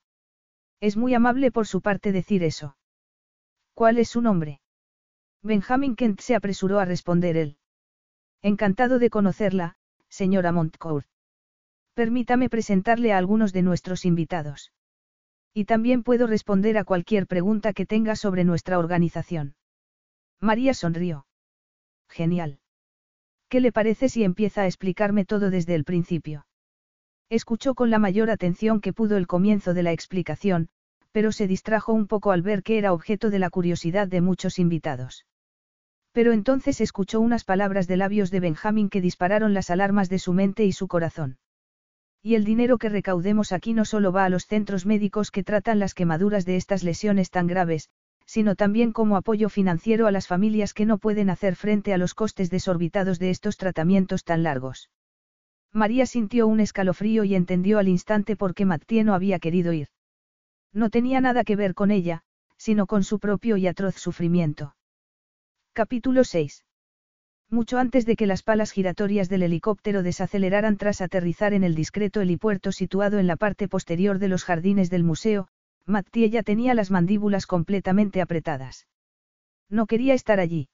Es 0.80 0.96
muy 0.96 1.12
amable 1.12 1.50
por 1.50 1.66
su 1.66 1.82
parte 1.82 2.12
decir 2.12 2.42
eso. 2.42 2.76
¿Cuál 3.74 3.98
es 3.98 4.08
su 4.08 4.22
nombre? 4.22 4.60
Benjamin 5.42 5.96
Kent 5.96 6.20
se 6.20 6.34
apresuró 6.34 6.78
a 6.78 6.86
responder 6.86 7.36
él. 7.36 7.56
Encantado 8.42 8.98
de 8.98 9.10
conocerla, 9.10 9.76
señora 10.08 10.52
Montcourt. 10.52 11.06
Permítame 11.94 12.48
presentarle 12.48 13.12
a 13.12 13.18
algunos 13.18 13.52
de 13.52 13.62
nuestros 13.62 14.04
invitados. 14.04 14.72
Y 15.52 15.64
también 15.64 16.02
puedo 16.02 16.26
responder 16.26 16.78
a 16.78 16.84
cualquier 16.84 17.26
pregunta 17.26 17.72
que 17.72 17.86
tenga 17.86 18.16
sobre 18.16 18.44
nuestra 18.44 18.78
organización. 18.78 19.54
María 20.40 20.74
sonrió. 20.74 21.26
Genial. 22.08 22.60
¿Qué 23.48 23.60
le 23.60 23.72
parece 23.72 24.08
si 24.08 24.22
empieza 24.22 24.62
a 24.62 24.66
explicarme 24.66 25.24
todo 25.24 25.50
desde 25.50 25.74
el 25.74 25.84
principio? 25.84 26.46
Escuchó 27.28 27.74
con 27.74 27.90
la 27.90 27.98
mayor 27.98 28.30
atención 28.30 28.80
que 28.80 28.92
pudo 28.92 29.16
el 29.16 29.26
comienzo 29.26 29.74
de 29.74 29.82
la 29.82 29.92
explicación, 29.92 30.68
pero 31.12 31.32
se 31.32 31.46
distrajo 31.46 31.92
un 31.92 32.06
poco 32.06 32.30
al 32.30 32.42
ver 32.42 32.62
que 32.62 32.78
era 32.78 32.92
objeto 32.92 33.30
de 33.30 33.40
la 33.40 33.50
curiosidad 33.50 34.08
de 34.08 34.20
muchos 34.20 34.58
invitados. 34.58 35.26
Pero 36.12 36.32
entonces 36.32 36.80
escuchó 36.80 37.20
unas 37.20 37.44
palabras 37.44 37.86
de 37.86 37.96
labios 37.96 38.30
de 38.30 38.40
Benjamín 38.40 38.88
que 38.88 39.00
dispararon 39.00 39.54
las 39.54 39.70
alarmas 39.70 40.08
de 40.08 40.18
su 40.18 40.32
mente 40.32 40.64
y 40.64 40.72
su 40.72 40.88
corazón. 40.88 41.38
Y 42.22 42.34
el 42.34 42.44
dinero 42.44 42.76
que 42.76 42.90
recaudemos 42.90 43.52
aquí 43.52 43.72
no 43.72 43.84
solo 43.84 44.12
va 44.12 44.24
a 44.24 44.28
los 44.28 44.46
centros 44.46 44.84
médicos 44.84 45.30
que 45.30 45.42
tratan 45.42 45.78
las 45.78 45.94
quemaduras 45.94 46.44
de 46.44 46.56
estas 46.56 46.82
lesiones 46.82 47.30
tan 47.30 47.46
graves, 47.46 47.88
sino 48.26 48.54
también 48.56 48.92
como 48.92 49.16
apoyo 49.16 49.48
financiero 49.48 50.06
a 50.06 50.12
las 50.12 50.26
familias 50.26 50.74
que 50.74 50.86
no 50.86 50.98
pueden 50.98 51.30
hacer 51.30 51.56
frente 51.56 51.94
a 51.94 51.98
los 51.98 52.14
costes 52.14 52.50
desorbitados 52.50 53.18
de 53.18 53.30
estos 53.30 53.56
tratamientos 53.56 54.22
tan 54.22 54.42
largos. 54.42 54.90
María 55.72 56.04
sintió 56.04 56.46
un 56.46 56.60
escalofrío 56.60 57.24
y 57.24 57.34
entendió 57.34 57.78
al 57.78 57.88
instante 57.88 58.36
por 58.36 58.54
qué 58.54 58.66
Mattie 58.66 59.02
no 59.02 59.14
había 59.14 59.38
querido 59.38 59.72
ir. 59.72 59.88
No 60.72 60.90
tenía 60.90 61.20
nada 61.20 61.42
que 61.42 61.56
ver 61.56 61.74
con 61.74 61.90
ella, 61.90 62.22
sino 62.56 62.86
con 62.86 63.02
su 63.02 63.18
propio 63.18 63.56
y 63.56 63.66
atroz 63.66 63.96
sufrimiento. 63.96 64.76
Capítulo 65.72 66.24
6. 66.24 66.64
Mucho 67.52 67.78
antes 67.78 68.06
de 68.06 68.14
que 68.14 68.26
las 68.26 68.44
palas 68.44 68.70
giratorias 68.70 69.28
del 69.28 69.42
helicóptero 69.42 70.04
desaceleraran 70.04 70.76
tras 70.76 71.00
aterrizar 71.00 71.52
en 71.52 71.64
el 71.64 71.74
discreto 71.74 72.20
helipuerto 72.20 72.70
situado 72.70 73.18
en 73.18 73.26
la 73.26 73.34
parte 73.36 73.66
posterior 73.66 74.20
de 74.20 74.28
los 74.28 74.44
jardines 74.44 74.88
del 74.88 75.02
museo, 75.02 75.48
Mattie 75.84 76.30
ya 76.30 76.44
tenía 76.44 76.74
las 76.74 76.92
mandíbulas 76.92 77.46
completamente 77.46 78.20
apretadas. 78.20 78.86
No 79.68 79.86
quería 79.86 80.14
estar 80.14 80.38
allí. 80.38 80.68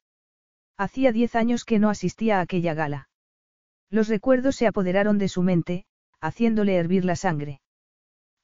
Hacía 0.77 1.11
diez 1.11 1.35
años 1.35 1.65
que 1.65 1.79
no 1.79 1.89
asistía 1.89 2.37
a 2.37 2.41
aquella 2.41 2.75
gala. 2.75 3.09
Los 3.89 4.07
recuerdos 4.07 4.55
se 4.55 4.67
apoderaron 4.67 5.17
de 5.17 5.29
su 5.29 5.41
mente, 5.41 5.85
haciéndole 6.21 6.75
hervir 6.75 7.05
la 7.05 7.15
sangre. 7.15 7.61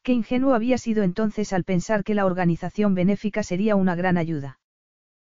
Qué 0.01 0.13
ingenuo 0.13 0.55
había 0.55 0.79
sido 0.79 1.03
entonces 1.03 1.53
al 1.53 1.63
pensar 1.63 2.03
que 2.03 2.15
la 2.15 2.25
organización 2.25 2.95
benéfica 2.95 3.43
sería 3.43 3.75
una 3.75 3.93
gran 3.95 4.17
ayuda. 4.17 4.59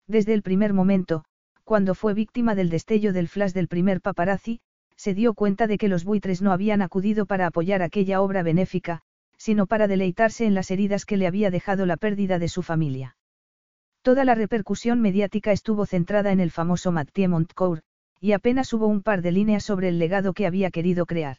Desde 0.08 0.34
el 0.34 0.42
primer 0.42 0.74
momento, 0.74 1.24
cuando 1.70 1.94
fue 1.94 2.16
víctima 2.16 2.56
del 2.56 2.72
destello 2.72 3.14
del 3.14 3.28
flash 3.28 3.52
del 3.52 3.68
primer 3.68 4.02
paparazzi, 4.02 4.60
se 4.96 5.14
dio 5.14 5.36
cuenta 5.36 5.68
de 5.68 5.78
que 5.78 5.88
los 5.88 6.04
buitres 6.04 6.42
no 6.42 6.52
habían 6.52 6.82
acudido 6.82 7.28
para 7.28 7.46
apoyar 7.46 7.84
aquella 7.84 8.22
obra 8.22 8.42
benéfica, 8.42 9.02
sino 9.38 9.68
para 9.68 9.88
deleitarse 9.88 10.48
en 10.48 10.56
las 10.56 10.72
heridas 10.72 11.06
que 11.06 11.16
le 11.16 11.28
había 11.28 11.52
dejado 11.52 11.86
la 11.86 11.96
pérdida 11.96 12.40
de 12.40 12.48
su 12.48 12.64
familia. 12.64 13.18
Toda 14.02 14.26
la 14.26 14.34
repercusión 14.34 15.00
mediática 15.00 15.52
estuvo 15.52 15.86
centrada 15.86 16.32
en 16.32 16.40
el 16.40 16.50
famoso 16.50 16.92
Mathieu 16.92 17.30
Montcourt, 17.30 17.84
y 18.20 18.32
apenas 18.32 18.74
hubo 18.74 18.88
un 18.88 19.04
par 19.04 19.22
de 19.22 19.32
líneas 19.32 19.64
sobre 19.64 19.90
el 19.90 20.00
legado 20.00 20.34
que 20.34 20.48
había 20.48 20.72
querido 20.72 21.06
crear. 21.06 21.38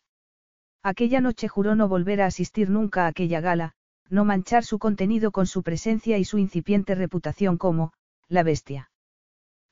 Aquella 0.85 1.21
noche 1.21 1.49
juró 1.49 1.75
no 1.75 1.89
volver 1.89 2.23
a 2.23 2.27
asistir 2.27 2.71
nunca 2.71 3.07
a 3.07 3.09
aquella 3.09 3.41
gala, 3.41 3.73
no 4.09 4.25
manchar 4.25 4.65
su 4.65 4.79
contenido 4.79 5.33
con 5.33 5.49
su 5.49 5.65
presencia 5.65 6.19
y 6.19 6.25
su 6.25 6.39
incipiente 6.39 6.95
reputación 6.95 7.59
como, 7.59 7.93
la 8.29 8.45
bestia. 8.45 8.90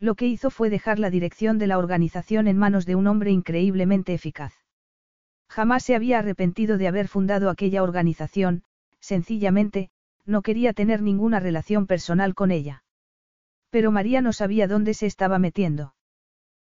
Lo 0.00 0.14
que 0.14 0.26
hizo 0.26 0.50
fue 0.50 0.70
dejar 0.70 0.98
la 0.98 1.10
dirección 1.10 1.58
de 1.58 1.66
la 1.66 1.78
organización 1.78 2.46
en 2.46 2.56
manos 2.56 2.86
de 2.86 2.94
un 2.94 3.06
hombre 3.06 3.32
increíblemente 3.32 4.14
eficaz. 4.14 4.54
Jamás 5.48 5.82
se 5.82 5.94
había 5.94 6.18
arrepentido 6.18 6.78
de 6.78 6.88
haber 6.88 7.08
fundado 7.08 7.50
aquella 7.50 7.82
organización, 7.82 8.62
sencillamente, 9.00 9.90
no 10.24 10.42
quería 10.42 10.72
tener 10.72 11.02
ninguna 11.02 11.40
relación 11.40 11.86
personal 11.86 12.34
con 12.34 12.50
ella. 12.50 12.84
Pero 13.70 13.90
María 13.90 14.20
no 14.20 14.32
sabía 14.32 14.68
dónde 14.68 14.94
se 14.94 15.06
estaba 15.06 15.38
metiendo. 15.38 15.94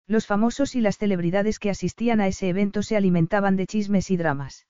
Los 0.06 0.26
famosos 0.26 0.74
y 0.74 0.80
las 0.80 0.96
celebridades 0.96 1.58
que 1.58 1.70
asistían 1.70 2.20
a 2.20 2.28
ese 2.28 2.48
evento 2.48 2.82
se 2.82 2.96
alimentaban 2.96 3.56
de 3.56 3.66
chismes 3.66 4.10
y 4.10 4.16
dramas. 4.16 4.66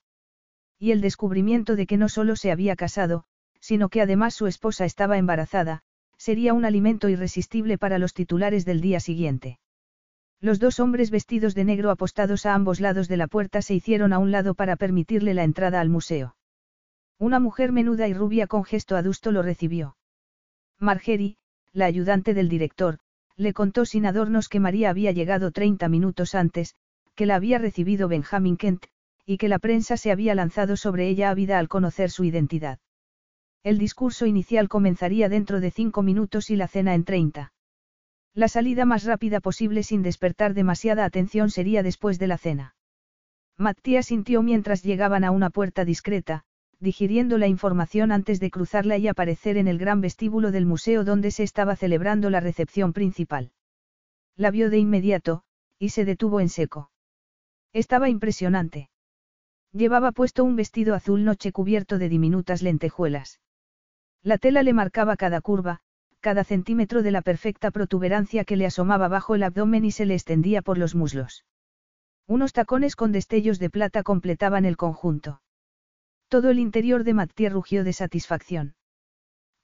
Y 0.78 0.90
el 0.90 1.00
descubrimiento 1.00 1.76
de 1.76 1.86
que 1.86 1.96
no 1.96 2.08
solo 2.08 2.34
se 2.34 2.50
había 2.50 2.76
casado, 2.76 3.24
sino 3.60 3.88
que 3.88 4.00
además 4.00 4.34
su 4.34 4.46
esposa 4.46 4.84
estaba 4.84 5.18
embarazada, 5.18 5.82
sería 6.18 6.52
un 6.52 6.64
alimento 6.64 7.08
irresistible 7.08 7.78
para 7.78 7.98
los 7.98 8.12
titulares 8.12 8.64
del 8.64 8.80
día 8.80 9.00
siguiente. 9.00 9.58
Los 10.40 10.58
dos 10.58 10.78
hombres 10.78 11.10
vestidos 11.10 11.54
de 11.54 11.64
negro 11.64 11.90
apostados 11.90 12.44
a 12.44 12.54
ambos 12.54 12.80
lados 12.80 13.08
de 13.08 13.16
la 13.16 13.26
puerta 13.26 13.62
se 13.62 13.74
hicieron 13.74 14.12
a 14.12 14.18
un 14.18 14.30
lado 14.30 14.54
para 14.54 14.76
permitirle 14.76 15.34
la 15.34 15.44
entrada 15.44 15.80
al 15.80 15.88
museo. 15.88 16.36
Una 17.18 17.40
mujer 17.40 17.72
menuda 17.72 18.06
y 18.06 18.14
rubia 18.14 18.46
con 18.46 18.64
gesto 18.64 18.96
adusto 18.96 19.32
lo 19.32 19.42
recibió. 19.42 19.96
Margery, 20.78 21.38
la 21.72 21.86
ayudante 21.86 22.34
del 22.34 22.48
director, 22.48 22.98
le 23.36 23.52
contó 23.52 23.84
sin 23.84 24.06
adornos 24.06 24.48
que 24.48 24.60
María 24.60 24.90
había 24.90 25.10
llegado 25.10 25.50
30 25.50 25.88
minutos 25.88 26.34
antes, 26.34 26.76
que 27.16 27.26
la 27.26 27.34
había 27.34 27.58
recibido 27.58 28.06
Benjamin 28.06 28.56
Kent, 28.56 28.86
y 29.26 29.38
que 29.38 29.48
la 29.48 29.58
prensa 29.58 29.96
se 29.96 30.12
había 30.12 30.34
lanzado 30.34 30.76
sobre 30.76 31.08
ella 31.08 31.30
ávida 31.30 31.58
al 31.58 31.68
conocer 31.68 32.10
su 32.10 32.24
identidad. 32.24 32.78
El 33.64 33.78
discurso 33.78 34.24
inicial 34.26 34.68
comenzaría 34.68 35.28
dentro 35.28 35.60
de 35.60 35.70
cinco 35.70 36.02
minutos 36.02 36.50
y 36.50 36.56
la 36.56 36.68
cena 36.68 36.94
en 36.94 37.04
30. 37.04 37.52
La 38.34 38.48
salida 38.48 38.84
más 38.84 39.04
rápida 39.04 39.40
posible 39.40 39.82
sin 39.82 40.02
despertar 40.02 40.54
demasiada 40.54 41.04
atención 41.04 41.50
sería 41.50 41.82
después 41.82 42.18
de 42.18 42.28
la 42.28 42.38
cena. 42.38 42.76
Matías 43.56 44.06
sintió 44.06 44.42
mientras 44.42 44.84
llegaban 44.84 45.24
a 45.24 45.32
una 45.32 45.50
puerta 45.50 45.84
discreta, 45.84 46.44
digiriendo 46.78 47.38
la 47.38 47.48
información 47.48 48.12
antes 48.12 48.38
de 48.38 48.50
cruzarla 48.50 48.96
y 48.98 49.08
aparecer 49.08 49.56
en 49.56 49.66
el 49.66 49.78
gran 49.78 50.00
vestíbulo 50.00 50.52
del 50.52 50.64
museo 50.64 51.02
donde 51.02 51.32
se 51.32 51.42
estaba 51.42 51.74
celebrando 51.74 52.30
la 52.30 52.38
recepción 52.38 52.92
principal. 52.92 53.50
La 54.36 54.52
vio 54.52 54.70
de 54.70 54.78
inmediato, 54.78 55.42
y 55.80 55.88
se 55.88 56.04
detuvo 56.04 56.38
en 56.38 56.48
seco. 56.48 56.92
Estaba 57.72 58.08
impresionante. 58.08 58.90
Llevaba 59.72 60.12
puesto 60.12 60.44
un 60.44 60.54
vestido 60.54 60.94
azul 60.94 61.24
noche 61.24 61.50
cubierto 61.50 61.98
de 61.98 62.08
diminutas 62.08 62.62
lentejuelas. 62.62 63.40
La 64.22 64.38
tela 64.38 64.62
le 64.62 64.72
marcaba 64.72 65.16
cada 65.16 65.40
curva, 65.40 65.80
cada 66.20 66.44
centímetro 66.44 67.02
de 67.02 67.10
la 67.10 67.22
perfecta 67.22 67.70
protuberancia 67.70 68.44
que 68.44 68.56
le 68.56 68.66
asomaba 68.66 69.08
bajo 69.08 69.34
el 69.34 69.42
abdomen 69.42 69.84
y 69.84 69.92
se 69.92 70.06
le 70.06 70.14
extendía 70.14 70.62
por 70.62 70.78
los 70.78 70.94
muslos. 70.94 71.44
Unos 72.26 72.52
tacones 72.52 72.96
con 72.96 73.12
destellos 73.12 73.58
de 73.58 73.70
plata 73.70 74.02
completaban 74.02 74.64
el 74.64 74.76
conjunto. 74.76 75.40
Todo 76.28 76.50
el 76.50 76.58
interior 76.58 77.04
de 77.04 77.14
Mathieu 77.14 77.50
rugió 77.50 77.84
de 77.84 77.92
satisfacción. 77.92 78.74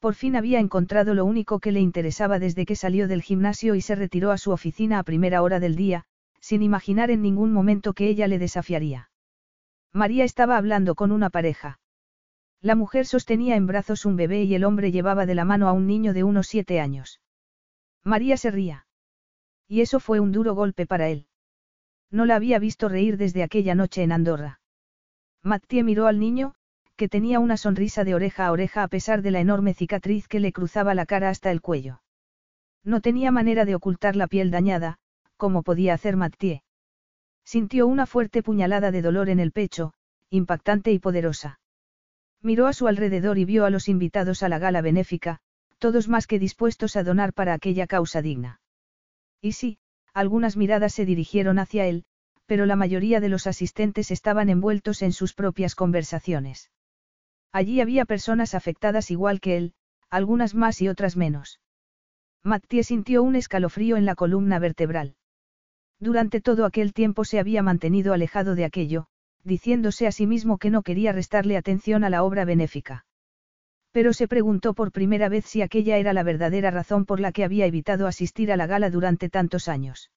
Por 0.01 0.15
fin 0.15 0.37
había 0.37 0.61
encontrado 0.61 1.15
lo 1.15 1.25
único 1.25 1.61
que 1.61 1.73
le 1.73 1.81
interesaba 1.81 2.39
desde 2.39 2.65
que 2.65 2.77
salió 2.77 3.09
del 3.09 3.23
gimnasio 3.23 3.75
y 3.75 3.81
se 3.81 3.95
retiró 3.95 4.31
a 4.31 4.39
su 4.39 4.51
oficina 4.51 4.99
a 4.99 5.03
primera 5.03 5.43
hora 5.43 5.61
del 5.61 5.77
día, 5.77 6.05
sin 6.41 6.63
imaginar 6.63 7.11
en 7.11 7.23
ningún 7.23 7.53
momento 7.53 7.93
que 7.93 8.09
ella 8.09 8.29
le 8.29 8.39
desafiaría. 8.39 9.11
María 9.93 10.25
estaba 10.25 10.57
hablando 10.57 10.95
con 10.95 11.13
una 11.13 11.31
pareja. 11.31 11.81
La 12.65 12.77
mujer 12.77 13.05
sostenía 13.05 13.57
en 13.57 13.67
brazos 13.67 14.07
un 14.07 14.17
bebé 14.17 14.45
y 14.45 14.55
el 14.55 14.65
hombre 14.65 14.91
llevaba 14.91 15.27
de 15.27 15.35
la 15.35 15.45
mano 15.45 15.69
a 15.69 15.73
un 15.73 15.87
niño 15.87 16.15
de 16.15 16.25
unos 16.25 16.47
siete 16.47 16.81
años. 16.81 17.21
María 18.03 18.39
se 18.39 18.51
ría. 18.51 18.87
Y 19.69 19.83
eso 19.83 20.01
fue 20.01 20.19
un 20.19 20.33
duro 20.33 20.55
golpe 20.55 20.87
para 20.87 21.11
él. 21.11 21.27
No 22.11 22.25
la 22.25 22.37
había 22.37 22.59
visto 22.59 22.89
reír 22.89 23.19
desde 23.19 23.43
aquella 23.43 23.75
noche 23.75 24.03
en 24.03 24.13
Andorra. 24.13 24.61
Mattie 25.43 25.83
miró 25.83 26.07
al 26.07 26.19
niño, 26.19 26.55
que 26.97 27.07
tenía 27.07 27.39
una 27.39 27.59
sonrisa 27.59 28.03
de 28.03 28.15
oreja 28.15 28.47
a 28.47 28.53
oreja 28.53 28.83
a 28.83 28.89
pesar 28.89 29.21
de 29.21 29.31
la 29.31 29.41
enorme 29.41 29.75
cicatriz 29.75 30.27
que 30.27 30.41
le 30.41 30.51
cruzaba 30.51 30.95
la 30.95 31.05
cara 31.05 31.29
hasta 31.29 31.51
el 31.51 31.61
cuello. 31.61 32.01
No 32.83 33.03
tenía 33.03 33.31
manera 33.31 33.67
de 33.67 33.75
ocultar 33.75 34.17
la 34.17 34.27
piel 34.27 34.51
dañada, 34.51 34.97
como 35.37 35.65
podía 35.65 35.93
hacer 35.93 36.17
Mattie. 36.17 36.63
Sintió 37.45 37.87
una 37.87 38.07
fuerte 38.07 38.43
puñalada 38.43 38.91
de 38.91 39.03
dolor 39.03 39.29
en 39.29 39.39
el 39.39 39.53
pecho, 39.53 39.93
impactante 40.31 40.93
y 40.93 40.99
poderosa. 40.99 41.59
Miró 42.45 42.67
a 42.67 42.75
su 42.75 42.89
alrededor 42.89 43.39
y 43.39 43.47
vio 43.47 43.65
a 43.65 43.71
los 43.71 43.89
invitados 43.89 44.43
a 44.43 44.51
la 44.51 44.59
gala 44.59 44.83
benéfica, 44.83 45.39
todos 45.79 46.09
más 46.09 46.27
que 46.27 46.39
dispuestos 46.39 46.95
a 46.95 47.03
donar 47.03 47.33
para 47.33 47.55
aquella 47.55 47.87
causa 47.87 48.21
digna. 48.21 48.61
Y 49.41 49.53
sí, 49.53 49.79
algunas 50.13 50.55
miradas 50.55 50.93
se 50.93 51.07
dirigieron 51.07 51.59
hacia 51.59 51.87
él, 51.87 52.05
pero 52.45 52.67
la 52.67 52.77
mayoría 52.77 53.21
de 53.21 53.31
los 53.31 53.47
asistentes 53.47 54.11
estaban 54.11 54.51
envueltos 54.51 55.01
en 55.01 55.13
sus 55.13 55.33
propias 55.33 55.75
conversaciones. 55.75 56.71
Allí 57.51 57.81
había 57.81 58.05
personas 58.05 58.55
afectadas 58.55 59.11
igual 59.11 59.41
que 59.41 59.57
él, 59.57 59.73
algunas 60.11 60.55
más 60.55 60.83
y 60.83 60.89
otras 60.89 61.17
menos. 61.17 61.61
Mattie 62.43 62.85
sintió 62.85 63.23
un 63.23 63.37
escalofrío 63.37 63.97
en 63.97 64.05
la 64.05 64.17
columna 64.17 64.59
vertebral. 64.59 65.17
Durante 65.99 66.43
todo 66.43 66.67
aquel 66.67 66.93
tiempo 66.93 67.25
se 67.25 67.39
había 67.39 67.63
mantenido 67.63 68.13
alejado 68.13 68.55
de 68.55 68.67
aquello, 68.67 69.07
diciéndose 69.45 70.07
a 70.07 70.13
sí 70.13 70.27
mismo 70.27 70.59
que 70.59 70.71
no 70.71 70.83
quería 70.83 71.13
restarle 71.13 71.57
atención 71.57 72.03
a 72.05 72.11
la 72.11 72.23
obra 72.23 72.45
benéfica. 72.45 73.07
Pero 73.93 74.13
se 74.13 74.27
preguntó 74.27 74.75
por 74.75 74.91
primera 74.91 75.29
vez 75.29 75.45
si 75.45 75.63
aquella 75.63 75.99
era 75.99 76.13
la 76.13 76.25
verdadera 76.25 76.71
razón 76.71 77.05
por 77.05 77.21
la 77.21 77.31
que 77.31 77.45
había 77.45 77.67
evitado 77.67 78.07
asistir 78.07 78.51
a 78.51 78.57
la 78.57 78.67
gala 78.67 78.91
durante 78.91 79.29
tantos 79.29 79.69
años. 79.69 80.11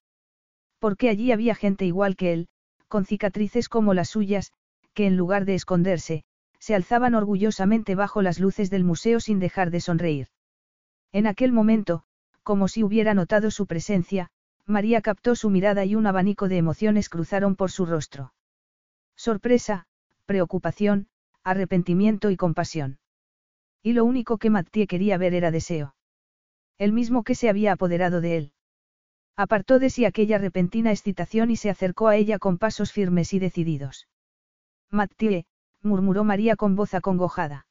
Porque 0.80 1.10
allí 1.10 1.32
había 1.32 1.54
gente 1.54 1.86
igual 1.86 2.16
que 2.16 2.34
él, 2.34 2.48
con 2.88 3.06
cicatrices 3.06 3.70
como 3.70 3.94
las 3.94 4.10
suyas, 4.10 4.52
que 4.94 5.06
en 5.06 5.16
lugar 5.18 5.45
de 5.45 5.56
esconderse, 5.56 6.24
se 6.60 6.74
alzaban 6.74 7.14
orgullosamente 7.14 7.94
bajo 7.94 8.22
las 8.22 8.40
luces 8.40 8.70
del 8.70 8.84
museo 8.84 9.20
sin 9.20 9.40
dejar 9.40 9.70
de 9.70 9.82
sonreír. 9.82 10.28
En 11.12 11.28
aquel 11.28 11.52
momento, 11.52 12.04
como 12.44 12.68
si 12.68 12.84
hubiera 12.84 13.14
notado 13.14 13.52
su 13.52 13.68
presencia, 13.68 14.30
María 14.66 15.02
captó 15.02 15.36
su 15.36 15.49
mirada 15.49 15.86
y 15.86 15.95
un 15.95 16.08
abanico 16.08 16.48
de 16.48 16.58
emociones 16.58 17.10
cruzaron 17.10 17.56
por 17.56 17.72
su 17.72 17.86
rostro. 17.86 18.34
Sorpresa, 19.18 19.88
preocupación, 20.26 21.07
arrepentimiento 21.44 22.30
y 22.30 22.38
compasión. 22.38 22.99
Y 23.81 23.94
lo 23.94 24.06
único 24.06 24.38
que 24.38 24.49
Mattie 24.49 24.88
quería 24.88 25.18
ver 25.18 25.34
era 25.34 25.52
deseo. 25.52 25.95
El 26.77 26.94
mismo 26.94 27.23
que 27.23 27.35
se 27.35 27.49
había 27.49 27.73
apoderado 27.73 28.22
de 28.22 28.38
él. 28.38 28.53
Apartó 29.35 29.80
de 29.80 29.89
sí 29.89 30.06
aquella 30.06 30.38
repentina 30.38 30.91
excitación 30.91 31.52
y 31.52 31.56
se 31.56 31.69
acercó 31.69 32.07
a 32.07 32.15
ella 32.15 32.38
con 32.38 32.57
pasos 32.57 32.91
firmes 32.91 33.34
y 33.34 33.39
decididos. 33.39 34.07
Mattie, 34.91 35.45
murmuró 35.81 36.23
María 36.23 36.56
con 36.56 36.76
voz 36.76 36.94
acongojada. 36.94 37.68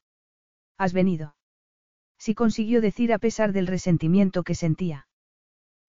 ¿Has 0.77 0.93
venido? 0.93 1.35
Sí 2.17 2.35
consiguió 2.35 2.81
decir 2.81 3.13
a 3.13 3.19
pesar 3.19 3.53
del 3.53 3.67
resentimiento 3.67 4.43
que 4.43 4.55
sentía. 4.55 5.07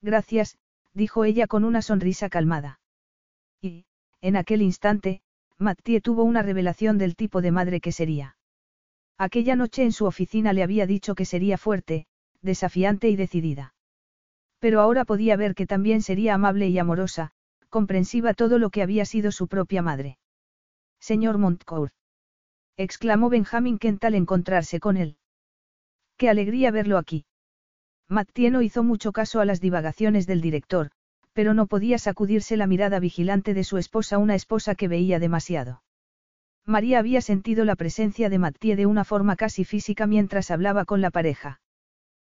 Gracias, 0.01 0.57
dijo 0.93 1.25
ella 1.25 1.47
con 1.47 1.63
una 1.63 1.81
sonrisa 1.81 2.29
calmada. 2.29 2.79
Y, 3.61 3.85
en 4.21 4.35
aquel 4.35 4.61
instante, 4.61 5.21
Mattie 5.59 5.99
tuvo 5.99 6.23
una 6.23 6.41
revelación 6.41 6.97
del 6.97 7.17
tipo 7.17 7.41
de 7.41 7.51
madre 7.51 7.81
que 7.81 7.91
sería. 7.91 8.37
Aquella 9.17 9.57
noche 9.57 9.83
en 9.83 9.91
su 9.91 10.05
oficina 10.05 10.53
le 10.53 10.63
había 10.63 10.87
dicho 10.87 11.15
que 11.15 11.25
sería 11.25 11.57
fuerte, 11.57 12.07
desafiante 12.41 13.09
y 13.09 13.17
decidida. 13.17 13.73
Pero 14.59 14.79
ahora 14.79 15.03
podía 15.03 15.35
ver 15.35 15.55
que 15.55 15.67
también 15.67 16.01
sería 16.01 16.33
amable 16.35 16.69
y 16.69 16.79
amorosa, 16.79 17.31
comprensiva 17.69 18.33
todo 18.33 18.57
lo 18.57 18.69
que 18.69 18.81
había 18.81 19.03
sido 19.03 19.33
su 19.33 19.47
propia 19.47 19.81
madre. 19.81 20.17
Señor 20.99 21.37
Montcourt 21.37 21.93
exclamó 22.77 23.29
Benjamin 23.29 23.77
Kent 23.77 24.05
al 24.05 24.15
encontrarse 24.15 24.79
con 24.79 24.95
él. 24.95 25.17
Qué 26.15 26.29
alegría 26.29 26.71
verlo 26.71 26.97
aquí. 26.97 27.25
Mattie 28.07 28.51
no 28.51 28.61
hizo 28.61 28.83
mucho 28.83 29.11
caso 29.11 29.41
a 29.41 29.45
las 29.45 29.59
divagaciones 29.59 30.25
del 30.25 30.39
director, 30.39 30.91
pero 31.39 31.53
no 31.53 31.67
podía 31.67 31.97
sacudirse 31.97 32.57
la 32.57 32.67
mirada 32.67 32.99
vigilante 32.99 33.53
de 33.53 33.63
su 33.63 33.77
esposa, 33.77 34.17
una 34.17 34.35
esposa 34.35 34.75
que 34.75 34.89
veía 34.89 35.19
demasiado. 35.19 35.83
María 36.65 36.99
había 36.99 37.21
sentido 37.21 37.63
la 37.63 37.77
presencia 37.77 38.27
de 38.27 38.37
Mattie 38.37 38.75
de 38.75 38.85
una 38.85 39.05
forma 39.05 39.37
casi 39.37 39.63
física 39.63 40.05
mientras 40.05 40.51
hablaba 40.51 40.83
con 40.83 40.99
la 40.99 41.11
pareja. 41.11 41.61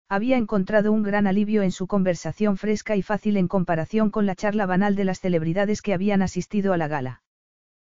Había 0.09 0.37
encontrado 0.37 0.91
un 0.91 1.05
gran 1.05 1.29
alivio 1.29 1.63
en 1.63 1.71
su 1.71 1.87
conversación 1.87 2.57
fresca 2.57 2.97
y 2.97 3.03
fácil 3.03 3.37
en 3.37 3.47
comparación 3.47 4.11
con 4.11 4.27
la 4.27 4.35
charla 4.35 4.67
banal 4.67 4.97
de 4.97 5.05
las 5.05 5.21
celebridades 5.21 5.83
que 5.83 5.95
habían 5.95 6.21
asistido 6.21 6.73
a 6.73 6.77
la 6.77 6.89
gala. 6.89 7.23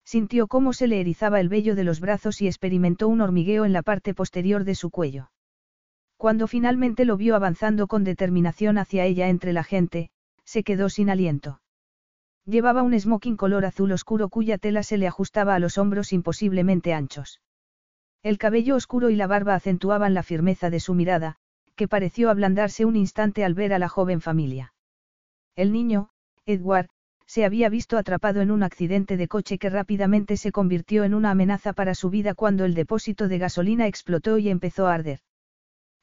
Sintió 0.03 0.47
cómo 0.47 0.73
se 0.73 0.87
le 0.87 0.99
erizaba 0.99 1.39
el 1.39 1.47
vello 1.47 1.75
de 1.75 1.85
los 1.85 2.01
brazos 2.01 2.41
y 2.41 2.47
experimentó 2.47 3.07
un 3.07 3.21
hormigueo 3.21 3.63
en 3.63 3.71
la 3.71 3.81
parte 3.81 4.13
posterior 4.13 4.65
de 4.65 4.75
su 4.75 4.89
cuello. 4.89 5.31
Cuando 6.17 6.47
finalmente 6.47 7.05
lo 7.05 7.15
vio 7.15 7.37
avanzando 7.37 7.87
con 7.87 8.03
determinación 8.03 8.77
hacia 8.77 9.05
ella 9.05 9.29
entre 9.29 9.53
la 9.53 9.63
gente, 9.63 10.09
se 10.47 10.63
quedó 10.63 10.89
sin 10.89 11.09
aliento. 11.09 11.61
Llevaba 12.45 12.81
un 12.81 12.97
smoking 12.97 13.35
color 13.35 13.65
azul 13.65 13.91
oscuro 13.91 14.29
cuya 14.29 14.57
tela 14.57 14.81
se 14.81 14.97
le 14.97 15.05
ajustaba 15.05 15.53
a 15.53 15.59
los 15.59 15.77
hombros 15.77 16.13
imposiblemente 16.13 16.93
anchos. 16.93 17.41
El 18.23 18.37
cabello 18.37 18.75
oscuro 18.75 19.09
y 19.09 19.17
la 19.17 19.27
barba 19.27 19.55
acentuaban 19.55 20.13
la 20.13 20.23
firmeza 20.23 20.69
de 20.69 20.79
su 20.79 20.93
mirada, 20.93 21.35
que 21.75 21.89
pareció 21.89 22.29
ablandarse 22.29 22.85
un 22.85 22.95
instante 22.95 23.43
al 23.43 23.53
ver 23.53 23.73
a 23.73 23.79
la 23.79 23.89
joven 23.89 24.21
familia. 24.21 24.73
El 25.55 25.73
niño, 25.73 26.09
Edward, 26.45 26.87
se 27.25 27.43
había 27.43 27.67
visto 27.67 27.97
atrapado 27.97 28.39
en 28.39 28.49
un 28.49 28.63
accidente 28.63 29.17
de 29.17 29.27
coche 29.27 29.57
que 29.57 29.69
rápidamente 29.69 30.37
se 30.37 30.53
convirtió 30.53 31.03
en 31.03 31.13
una 31.13 31.31
amenaza 31.31 31.73
para 31.73 31.93
su 31.93 32.09
vida 32.09 32.33
cuando 32.33 32.63
el 32.63 32.73
depósito 32.73 33.27
de 33.27 33.37
gasolina 33.37 33.85
explotó 33.85 34.37
y 34.37 34.47
empezó 34.47 34.87
a 34.87 34.93
arder. 34.93 35.19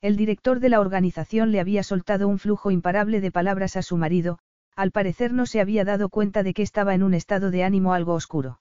El 0.04 0.16
director 0.16 0.60
de 0.60 0.68
la 0.68 0.80
organización 0.80 1.50
le 1.50 1.60
había 1.60 1.82
soltado 1.82 2.28
un 2.28 2.38
flujo 2.38 2.70
imparable 2.70 3.22
de 3.22 3.32
palabras 3.32 3.74
a 3.74 3.80
su 3.80 3.96
marido, 3.96 4.38
al 4.76 4.90
parecer 4.90 5.32
no 5.32 5.46
se 5.46 5.62
había 5.62 5.82
dado 5.82 6.10
cuenta 6.10 6.42
de 6.42 6.52
que 6.52 6.60
estaba 6.60 6.94
en 6.94 7.02
un 7.02 7.14
estado 7.14 7.50
de 7.50 7.64
ánimo 7.64 7.94
algo 7.94 8.12
oscuro. 8.12 8.60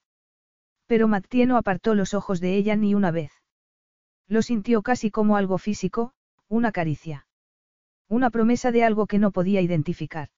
Pero 0.87 1.09
Mattie 1.09 1.45
no 1.45 1.57
apartó 1.57 1.95
los 1.95 2.13
ojos 2.13 2.39
de 2.39 2.55
ella 2.55 2.77
ni 2.77 2.95
una 2.95 3.11
vez. 3.11 3.33
Lo 4.29 4.41
sintió 4.41 4.83
casi 4.83 5.11
como 5.11 5.35
algo 5.35 5.57
físico, 5.57 6.13
una 6.47 6.71
caricia. 6.71 7.27
Una 8.07 8.29
promesa 8.29 8.71
de 8.71 8.85
algo 8.85 9.05
que 9.05 9.19
no 9.19 9.31
podía 9.31 9.59
identificar. 9.59 10.29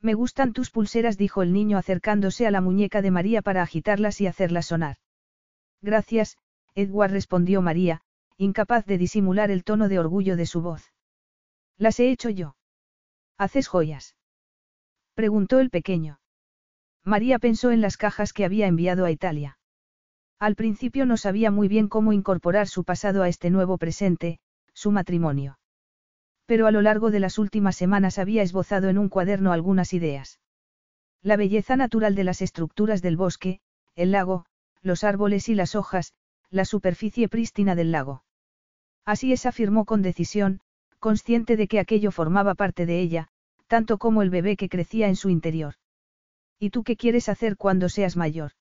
Me 0.00 0.14
gustan 0.14 0.52
tus 0.52 0.70
pulseras, 0.70 1.18
dijo 1.18 1.42
el 1.42 1.52
niño 1.52 1.76
acercándose 1.76 2.46
a 2.46 2.52
la 2.52 2.60
muñeca 2.60 3.02
de 3.02 3.10
María 3.10 3.42
para 3.42 3.62
agitarlas 3.62 4.20
y 4.20 4.28
hacerlas 4.28 4.66
sonar. 4.66 4.98
Gracias, 5.82 6.38
Edward 6.76 7.10
respondió 7.10 7.62
María, 7.62 8.02
incapaz 8.40 8.86
de 8.86 8.98
disimular 8.98 9.50
el 9.50 9.64
tono 9.64 9.88
de 9.88 9.98
orgullo 9.98 10.36
de 10.36 10.46
su 10.46 10.62
voz. 10.62 10.92
Las 11.76 12.00
he 12.00 12.10
hecho 12.10 12.30
yo. 12.30 12.56
¿Haces 13.36 13.68
joyas? 13.68 14.16
preguntó 15.14 15.58
el 15.58 15.70
pequeño. 15.70 16.20
María 17.04 17.38
pensó 17.38 17.70
en 17.70 17.80
las 17.80 17.96
cajas 17.96 18.32
que 18.32 18.44
había 18.44 18.66
enviado 18.66 19.04
a 19.04 19.10
Italia. 19.10 19.58
Al 20.38 20.56
principio 20.56 21.06
no 21.06 21.16
sabía 21.16 21.50
muy 21.50 21.68
bien 21.68 21.88
cómo 21.88 22.12
incorporar 22.12 22.66
su 22.66 22.84
pasado 22.84 23.22
a 23.22 23.28
este 23.28 23.50
nuevo 23.50 23.78
presente, 23.78 24.40
su 24.72 24.90
matrimonio 24.90 25.58
pero 26.50 26.66
a 26.66 26.72
lo 26.72 26.82
largo 26.82 27.12
de 27.12 27.20
las 27.20 27.38
últimas 27.38 27.76
semanas 27.76 28.18
había 28.18 28.42
esbozado 28.42 28.88
en 28.88 28.98
un 28.98 29.08
cuaderno 29.08 29.52
algunas 29.52 29.92
ideas. 29.92 30.40
La 31.22 31.36
belleza 31.36 31.76
natural 31.76 32.16
de 32.16 32.24
las 32.24 32.42
estructuras 32.42 33.02
del 33.02 33.16
bosque, 33.16 33.60
el 33.94 34.10
lago, 34.10 34.46
los 34.82 35.04
árboles 35.04 35.48
y 35.48 35.54
las 35.54 35.76
hojas, 35.76 36.12
la 36.50 36.64
superficie 36.64 37.28
prístina 37.28 37.76
del 37.76 37.92
lago. 37.92 38.24
Así 39.10 39.32
es 39.32 39.44
afirmó 39.44 39.86
con 39.86 40.02
decisión, 40.02 40.60
consciente 41.00 41.56
de 41.56 41.66
que 41.66 41.80
aquello 41.80 42.12
formaba 42.12 42.54
parte 42.54 42.86
de 42.86 43.00
ella, 43.00 43.26
tanto 43.66 43.98
como 43.98 44.22
el 44.22 44.30
bebé 44.30 44.56
que 44.56 44.68
crecía 44.68 45.08
en 45.08 45.16
su 45.16 45.30
interior. 45.30 45.74
¿Y 46.60 46.70
tú 46.70 46.84
qué 46.84 46.94
quieres 46.94 47.28
hacer 47.28 47.56
cuando 47.56 47.88
seas 47.88 48.16
mayor? 48.16 48.52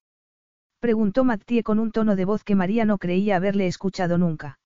Preguntó 0.80 1.24
Mattie 1.24 1.62
con 1.62 1.78
un 1.78 1.92
tono 1.92 2.16
de 2.16 2.26
voz 2.26 2.44
que 2.44 2.56
María 2.56 2.84
no 2.84 2.98
creía 2.98 3.36
haberle 3.36 3.68
escuchado 3.68 4.18
nunca. 4.18 4.58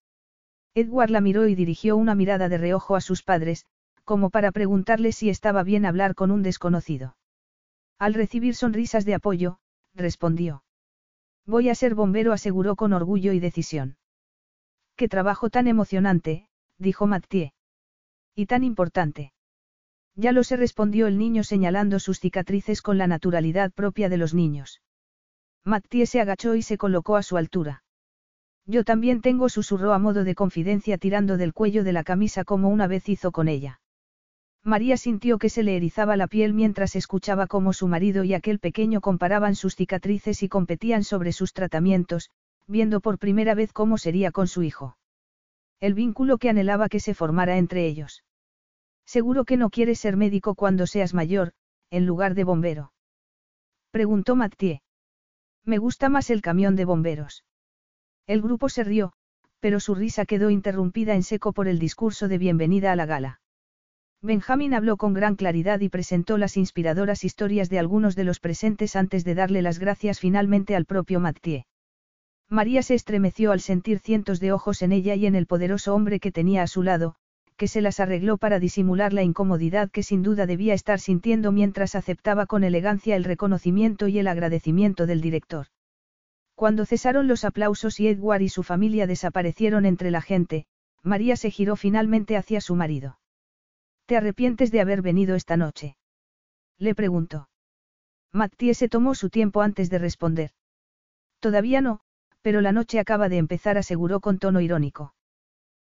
Edward 0.74 1.10
la 1.10 1.20
miró 1.20 1.50
y 1.50 1.54
dirigió 1.54 1.98
una 1.98 2.16
mirada 2.16 2.48
de 2.48 2.60
reojo 2.60 2.96
a 2.96 3.02
sus 3.02 3.22
padres, 3.22 3.66
como 4.06 4.30
para 4.30 4.54
preguntarle 4.54 5.12
si 5.12 5.30
estaba 5.30 5.64
bien 5.64 5.86
hablar 5.86 6.16
con 6.16 6.32
un 6.32 6.44
desconocido. 6.44 7.18
Al 8.00 8.14
recibir 8.14 8.56
sonrisas 8.56 9.04
de 9.04 9.16
apoyo, 9.16 9.58
respondió. 9.94 10.64
Voy 11.46 11.68
a 11.68 11.76
ser 11.76 11.94
bombero, 11.94 12.32
aseguró 12.32 12.78
con 12.78 12.94
orgullo 12.94 13.34
y 13.34 13.42
decisión. 13.42 13.98
Qué 14.96 15.08
trabajo 15.08 15.50
tan 15.50 15.68
emocionante, 15.68 16.48
dijo 16.78 17.08
Mathieu. 17.08 17.52
Y 18.36 18.46
tan 18.46 18.64
importante. 18.64 19.34
Ya 20.16 20.32
lo 20.32 20.44
se 20.44 20.58
respondió 20.58 21.08
el 21.08 21.18
niño 21.18 21.44
señalando 21.44 22.00
sus 22.00 22.20
cicatrices 22.20 22.82
con 22.82 22.98
la 22.98 23.08
naturalidad 23.08 23.72
propia 23.72 24.10
de 24.10 24.18
los 24.18 24.34
niños. 24.34 24.82
Mathieu 25.66 26.06
se 26.06 26.22
agachó 26.22 26.56
y 26.56 26.62
se 26.62 26.78
colocó 26.78 27.16
a 27.16 27.24
su 27.24 27.38
altura. 27.38 27.84
Yo 28.66 28.84
también 28.84 29.22
tengo, 29.22 29.50
susurró 29.50 29.94
a 29.94 30.00
modo 30.00 30.24
de 30.24 30.36
confidencia 30.36 30.98
tirando 30.98 31.38
del 31.38 31.54
cuello 31.54 31.84
de 31.84 31.94
la 31.94 32.04
camisa 32.04 32.44
como 32.44 32.70
una 32.70 32.88
vez 32.88 33.10
hizo 33.10 33.32
con 33.32 33.48
ella. 33.48 33.82
María 34.64 34.96
sintió 34.96 35.40
que 35.40 35.50
se 35.50 35.64
le 35.64 35.76
erizaba 35.76 36.16
la 36.16 36.28
piel 36.28 36.54
mientras 36.54 36.96
escuchaba 36.96 37.48
cómo 37.48 37.74
su 37.74 37.90
marido 37.90 38.24
y 38.24 38.34
aquel 38.34 38.60
pequeño 38.60 39.02
comparaban 39.02 39.56
sus 39.56 39.76
cicatrices 39.76 40.42
y 40.42 40.48
competían 40.48 41.04
sobre 41.04 41.34
sus 41.34 41.52
tratamientos, 41.52 42.30
viendo 42.68 43.02
por 43.02 43.20
primera 43.20 43.56
vez 43.56 43.74
cómo 43.74 43.98
sería 43.98 44.32
con 44.32 44.48
su 44.48 44.64
hijo. 44.64 44.98
El 45.80 45.94
vínculo 45.94 46.38
que 46.38 46.50
anhelaba 46.50 46.90
que 46.90 47.00
se 47.00 47.14
formara 47.14 47.58
entre 47.58 47.86
ellos. 47.86 48.24
Seguro 49.06 49.44
que 49.44 49.58
no 49.58 49.70
quieres 49.70 50.00
ser 50.00 50.16
médico 50.16 50.56
cuando 50.56 50.88
seas 50.88 51.14
mayor, 51.14 51.54
en 51.90 52.06
lugar 52.06 52.36
de 52.36 52.44
bombero. 52.44 52.94
Preguntó 53.92 54.36
Mathieu. 54.36 54.80
Me 55.66 55.78
gusta 55.78 56.10
más 56.10 56.30
el 56.30 56.42
camión 56.42 56.76
de 56.76 56.86
bomberos. 56.86 57.46
El 58.28 58.42
grupo 58.42 58.70
se 58.70 58.84
rió, 58.84 59.14
pero 59.60 59.80
su 59.80 59.96
risa 59.96 60.26
quedó 60.26 60.50
interrumpida 60.50 61.16
en 61.16 61.24
seco 61.24 61.54
por 61.54 61.68
el 61.68 61.80
discurso 61.80 62.28
de 62.28 62.38
bienvenida 62.38 62.92
a 62.92 62.96
la 62.96 63.06
gala. 63.06 63.42
Benjamin 64.22 64.74
habló 64.74 64.96
con 64.96 65.14
gran 65.14 65.36
claridad 65.36 65.82
y 65.82 65.90
presentó 65.90 66.38
las 66.38 66.56
inspiradoras 66.56 67.26
historias 67.26 67.70
de 67.70 67.80
algunos 67.80 68.16
de 68.16 68.24
los 68.24 68.40
presentes 68.40 68.96
antes 68.96 69.26
de 69.26 69.36
darle 69.36 69.62
las 69.62 69.80
gracias 69.80 70.20
finalmente 70.20 70.78
al 70.78 70.86
propio 70.86 71.20
Mathieu. 71.20 71.64
María 72.50 72.84
se 72.84 72.94
estremeció 72.94 73.52
al 73.52 73.62
sentir 73.62 74.00
cientos 74.00 74.40
de 74.40 74.52
ojos 74.52 74.82
en 74.82 74.92
ella 74.92 75.16
y 75.16 75.26
en 75.26 75.36
el 75.36 75.48
poderoso 75.48 75.96
hombre 75.96 76.20
que 76.20 76.32
tenía 76.32 76.64
a 76.64 76.68
su 76.68 76.84
lado, 76.84 77.16
que 77.58 77.68
se 77.68 77.82
las 77.82 78.00
arregló 78.00 78.38
para 78.38 78.60
disimular 78.60 79.14
la 79.14 79.24
incomodidad 79.24 79.90
que 79.90 80.04
sin 80.04 80.24
duda 80.24 80.46
debía 80.46 80.74
estar 80.74 81.00
sintiendo 81.00 81.52
mientras 81.52 81.96
aceptaba 81.96 82.46
con 82.46 82.64
elegancia 82.64 83.16
el 83.16 83.24
reconocimiento 83.24 84.08
y 84.08 84.20
el 84.20 84.28
agradecimiento 84.28 85.06
del 85.06 85.22
director. 85.22 85.68
Cuando 86.56 86.86
cesaron 86.86 87.28
los 87.28 87.46
aplausos 87.46 88.00
y 88.00 88.08
Edward 88.08 88.42
y 88.42 88.50
su 88.50 88.64
familia 88.64 89.08
desaparecieron 89.08 89.86
entre 89.86 90.12
la 90.12 90.22
gente, 90.22 90.66
María 91.02 91.36
se 91.36 91.52
giró 91.52 91.76
finalmente 91.76 92.38
hacia 92.38 92.62
su 92.62 92.76
marido. 92.76 93.20
¿Te 94.06 94.18
arrepientes 94.18 94.72
de 94.72 94.82
haber 94.82 95.02
venido 95.02 95.36
esta 95.36 95.58
noche? 95.58 95.98
Le 96.78 96.96
preguntó. 96.96 97.50
Mathieu 98.32 98.74
se 98.74 98.90
tomó 98.90 99.16
su 99.16 99.30
tiempo 99.30 99.62
antes 99.62 99.90
de 99.90 100.00
responder. 100.00 100.52
Todavía 101.40 101.82
no, 101.82 102.02
pero 102.44 102.62
la 102.62 102.72
noche 102.72 103.00
acaba 103.00 103.30
de 103.30 103.38
empezar, 103.38 103.80
aseguró 103.80 104.20
con 104.20 104.38
tono 104.38 104.62
irónico. 104.62 105.16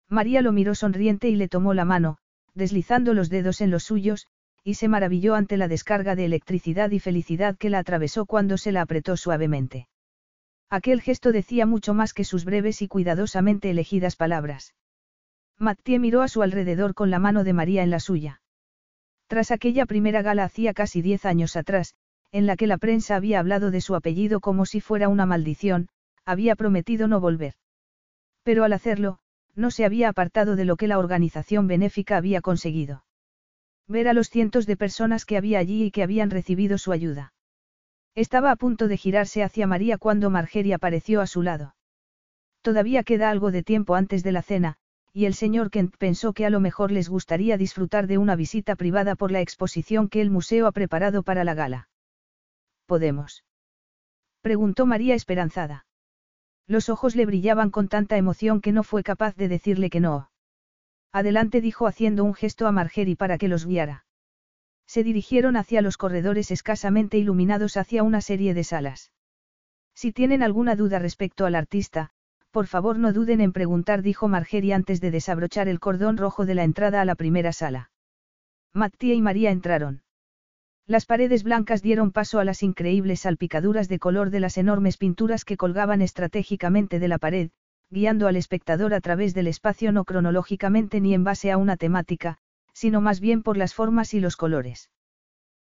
María 0.08 0.40
lo 0.40 0.52
miró 0.52 0.74
sonriente 0.74 1.28
y 1.28 1.36
le 1.36 1.48
tomó 1.48 1.74
la 1.74 1.84
mano, 1.84 2.16
deslizando 2.54 3.12
los 3.12 3.28
dedos 3.28 3.60
en 3.60 3.70
los 3.70 3.84
suyos, 3.84 4.28
y 4.62 4.74
se 4.74 4.88
maravilló 4.88 5.34
ante 5.34 5.56
la 5.56 5.68
descarga 5.68 6.14
de 6.14 6.24
electricidad 6.24 6.90
y 6.92 7.00
felicidad 7.00 7.56
que 7.58 7.68
la 7.68 7.80
atravesó 7.80 8.24
cuando 8.24 8.56
se 8.56 8.72
la 8.72 8.82
apretó 8.82 9.16
suavemente. 9.16 9.88
Aquel 10.70 11.02
gesto 11.02 11.32
decía 11.32 11.66
mucho 11.66 11.92
más 11.92 12.14
que 12.14 12.24
sus 12.24 12.44
breves 12.44 12.80
y 12.80 12.88
cuidadosamente 12.88 13.70
elegidas 13.70 14.16
palabras. 14.16 14.74
Mathieu 15.58 16.00
miró 16.00 16.22
a 16.22 16.28
su 16.28 16.42
alrededor 16.42 16.94
con 16.94 17.10
la 17.10 17.18
mano 17.18 17.44
de 17.44 17.52
María 17.52 17.82
en 17.82 17.90
la 17.90 18.00
suya. 18.00 18.40
Tras 19.26 19.50
aquella 19.50 19.86
primera 19.86 20.22
gala 20.22 20.44
hacía 20.44 20.72
casi 20.72 21.02
diez 21.02 21.24
años 21.26 21.56
atrás, 21.56 21.94
en 22.32 22.46
la 22.46 22.56
que 22.56 22.66
la 22.66 22.78
prensa 22.78 23.16
había 23.16 23.40
hablado 23.40 23.70
de 23.70 23.80
su 23.80 23.94
apellido 23.94 24.40
como 24.40 24.66
si 24.66 24.80
fuera 24.80 25.08
una 25.08 25.26
maldición, 25.26 25.88
había 26.24 26.56
prometido 26.56 27.08
no 27.08 27.20
volver. 27.20 27.54
Pero 28.42 28.64
al 28.64 28.72
hacerlo, 28.72 29.18
no 29.54 29.70
se 29.70 29.84
había 29.84 30.08
apartado 30.08 30.56
de 30.56 30.64
lo 30.64 30.76
que 30.76 30.88
la 30.88 30.98
organización 30.98 31.66
benéfica 31.66 32.16
había 32.16 32.40
conseguido. 32.40 33.04
Ver 33.86 34.08
a 34.08 34.14
los 34.14 34.30
cientos 34.30 34.66
de 34.66 34.76
personas 34.76 35.24
que 35.24 35.36
había 35.36 35.58
allí 35.58 35.84
y 35.84 35.90
que 35.90 36.02
habían 36.02 36.30
recibido 36.30 36.78
su 36.78 36.92
ayuda. 36.92 37.34
Estaba 38.14 38.50
a 38.50 38.56
punto 38.56 38.88
de 38.88 38.96
girarse 38.96 39.42
hacia 39.42 39.66
María 39.66 39.98
cuando 39.98 40.30
Margery 40.30 40.72
apareció 40.72 41.20
a 41.20 41.26
su 41.26 41.42
lado. 41.42 41.74
Todavía 42.62 43.02
queda 43.02 43.28
algo 43.30 43.50
de 43.50 43.62
tiempo 43.62 43.94
antes 43.94 44.22
de 44.22 44.32
la 44.32 44.42
cena, 44.42 44.76
y 45.12 45.26
el 45.26 45.34
señor 45.34 45.70
Kent 45.70 45.96
pensó 45.96 46.32
que 46.32 46.46
a 46.46 46.50
lo 46.50 46.60
mejor 46.60 46.90
les 46.90 47.08
gustaría 47.08 47.56
disfrutar 47.56 48.06
de 48.06 48.18
una 48.18 48.36
visita 48.36 48.74
privada 48.74 49.16
por 49.16 49.30
la 49.30 49.40
exposición 49.40 50.08
que 50.08 50.20
el 50.20 50.30
museo 50.30 50.66
ha 50.66 50.72
preparado 50.72 51.22
para 51.22 51.44
la 51.44 51.54
gala. 51.54 51.88
¿Podemos? 52.86 53.44
preguntó 54.40 54.86
María 54.86 55.14
esperanzada. 55.14 55.86
Los 56.66 56.88
ojos 56.88 57.16
le 57.16 57.26
brillaban 57.26 57.70
con 57.70 57.88
tanta 57.88 58.16
emoción 58.16 58.60
que 58.60 58.72
no 58.72 58.82
fue 58.82 59.02
capaz 59.02 59.36
de 59.36 59.48
decirle 59.48 59.90
que 59.90 60.00
no. 60.00 60.30
Adelante 61.12 61.60
dijo 61.60 61.86
haciendo 61.86 62.24
un 62.24 62.34
gesto 62.34 62.66
a 62.66 62.72
Margery 62.72 63.16
para 63.16 63.38
que 63.38 63.48
los 63.48 63.66
guiara. 63.66 64.06
Se 64.86 65.02
dirigieron 65.02 65.56
hacia 65.56 65.82
los 65.82 65.96
corredores 65.96 66.50
escasamente 66.50 67.18
iluminados 67.18 67.76
hacia 67.76 68.02
una 68.02 68.20
serie 68.20 68.54
de 68.54 68.64
salas. 68.64 69.12
Si 69.94 70.12
tienen 70.12 70.42
alguna 70.42 70.76
duda 70.76 70.98
respecto 70.98 71.46
al 71.46 71.54
artista, 71.54 72.10
por 72.54 72.68
favor 72.68 72.98
no 72.98 73.12
duden 73.12 73.40
en 73.40 73.52
preguntar, 73.52 74.02
dijo 74.02 74.28
Margery 74.28 74.70
antes 74.72 75.00
de 75.00 75.10
desabrochar 75.10 75.66
el 75.66 75.80
cordón 75.80 76.16
rojo 76.16 76.46
de 76.46 76.54
la 76.54 76.62
entrada 76.62 77.00
a 77.00 77.04
la 77.04 77.16
primera 77.16 77.52
sala. 77.52 77.90
Mattia 78.72 79.14
y 79.14 79.20
María 79.20 79.50
entraron. 79.50 80.03
Las 80.86 81.06
paredes 81.06 81.44
blancas 81.44 81.80
dieron 81.80 82.12
paso 82.12 82.40
a 82.40 82.44
las 82.44 82.62
increíbles 82.62 83.20
salpicaduras 83.20 83.88
de 83.88 83.98
color 83.98 84.28
de 84.28 84.40
las 84.40 84.58
enormes 84.58 84.98
pinturas 84.98 85.46
que 85.46 85.56
colgaban 85.56 86.02
estratégicamente 86.02 86.98
de 86.98 87.08
la 87.08 87.18
pared, 87.18 87.50
guiando 87.88 88.26
al 88.26 88.36
espectador 88.36 88.92
a 88.92 89.00
través 89.00 89.32
del 89.32 89.46
espacio 89.46 89.92
no 89.92 90.04
cronológicamente 90.04 91.00
ni 91.00 91.14
en 91.14 91.24
base 91.24 91.50
a 91.50 91.56
una 91.56 91.78
temática, 91.78 92.36
sino 92.74 93.00
más 93.00 93.20
bien 93.20 93.42
por 93.42 93.56
las 93.56 93.72
formas 93.72 94.12
y 94.12 94.20
los 94.20 94.36
colores. 94.36 94.90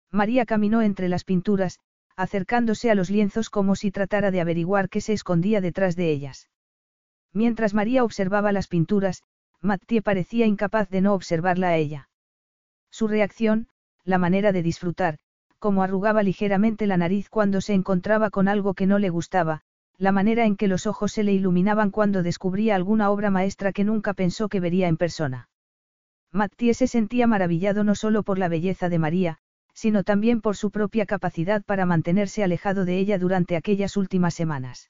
María 0.09 0.45
caminó 0.45 0.81
entre 0.81 1.07
las 1.07 1.23
pinturas, 1.23 1.79
acercándose 2.15 2.89
a 2.89 2.95
los 2.95 3.09
lienzos 3.11 3.49
como 3.49 3.75
si 3.75 3.91
tratara 3.91 4.31
de 4.31 4.41
averiguar 4.41 4.89
qué 4.89 5.01
se 5.01 5.13
escondía 5.13 5.61
detrás 5.61 5.95
de 5.95 6.09
ellas. 6.09 6.49
Mientras 7.31 7.73
María 7.73 8.03
observaba 8.03 8.51
las 8.51 8.67
pinturas, 8.67 9.23
Mathieu 9.61 10.01
parecía 10.01 10.47
incapaz 10.47 10.89
de 10.89 11.01
no 11.01 11.13
observarla 11.13 11.69
a 11.69 11.77
ella. 11.77 12.09
Su 12.89 13.07
reacción, 13.07 13.67
la 14.03 14.17
manera 14.17 14.51
de 14.51 14.63
disfrutar, 14.63 15.17
como 15.59 15.83
arrugaba 15.83 16.23
ligeramente 16.23 16.87
la 16.87 16.97
nariz 16.97 17.29
cuando 17.29 17.61
se 17.61 17.73
encontraba 17.73 18.29
con 18.29 18.47
algo 18.47 18.73
que 18.73 18.87
no 18.87 18.99
le 18.99 19.09
gustaba, 19.09 19.61
la 19.97 20.11
manera 20.11 20.45
en 20.45 20.55
que 20.55 20.67
los 20.67 20.87
ojos 20.87 21.11
se 21.11 21.23
le 21.23 21.33
iluminaban 21.33 21.91
cuando 21.91 22.23
descubría 22.23 22.75
alguna 22.75 23.11
obra 23.11 23.29
maestra 23.29 23.71
que 23.71 23.83
nunca 23.83 24.13
pensó 24.15 24.49
que 24.49 24.59
vería 24.59 24.87
en 24.87 24.97
persona. 24.97 25.49
Mathieu 26.31 26.73
se 26.73 26.87
sentía 26.87 27.27
maravillado 27.27 27.83
no 27.83 27.93
solo 27.93 28.23
por 28.23 28.39
la 28.39 28.47
belleza 28.47 28.89
de 28.89 28.97
María, 28.97 29.37
sino 29.73 30.03
también 30.03 30.41
por 30.41 30.55
su 30.55 30.71
propia 30.71 31.05
capacidad 31.05 31.63
para 31.63 31.85
mantenerse 31.85 32.43
alejado 32.43 32.85
de 32.85 32.97
ella 32.97 33.19
durante 33.19 33.55
aquellas 33.55 33.97
últimas 33.97 34.33
semanas. 34.33 34.89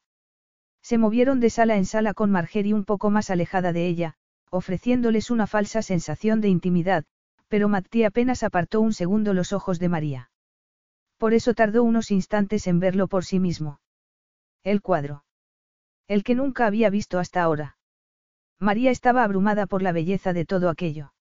Se 0.81 0.97
movieron 0.97 1.39
de 1.39 1.49
sala 1.49 1.75
en 1.75 1.85
sala 1.85 2.13
con 2.13 2.31
Margery 2.31 2.73
un 2.73 2.85
poco 2.85 3.09
más 3.09 3.29
alejada 3.29 3.73
de 3.73 3.87
ella, 3.87 4.15
ofreciéndoles 4.49 5.29
una 5.29 5.47
falsa 5.47 5.81
sensación 5.81 6.41
de 6.41 6.49
intimidad, 6.49 7.03
pero 7.51 7.67
Mathieu 7.67 8.07
apenas 8.07 8.43
apartó 8.43 8.79
un 8.79 8.93
segundo 8.93 9.33
los 9.33 9.51
ojos 9.51 9.77
de 9.77 9.89
María. 9.89 10.31
Por 11.17 11.33
eso 11.33 11.53
tardó 11.53 11.83
unos 11.83 12.09
instantes 12.09 12.65
en 12.65 12.79
verlo 12.79 13.09
por 13.09 13.25
sí 13.25 13.39
mismo. 13.41 13.81
El 14.63 14.81
cuadro. 14.81 15.25
El 16.07 16.23
que 16.23 16.33
nunca 16.33 16.65
había 16.65 16.89
visto 16.89 17.19
hasta 17.19 17.43
ahora. 17.43 17.75
María 18.57 18.89
estaba 18.89 19.25
abrumada 19.25 19.65
por 19.65 19.81
la 19.81 19.91
belleza 19.91 20.31
de 20.31 20.45
todo 20.45 20.69
aquello. 20.69 21.11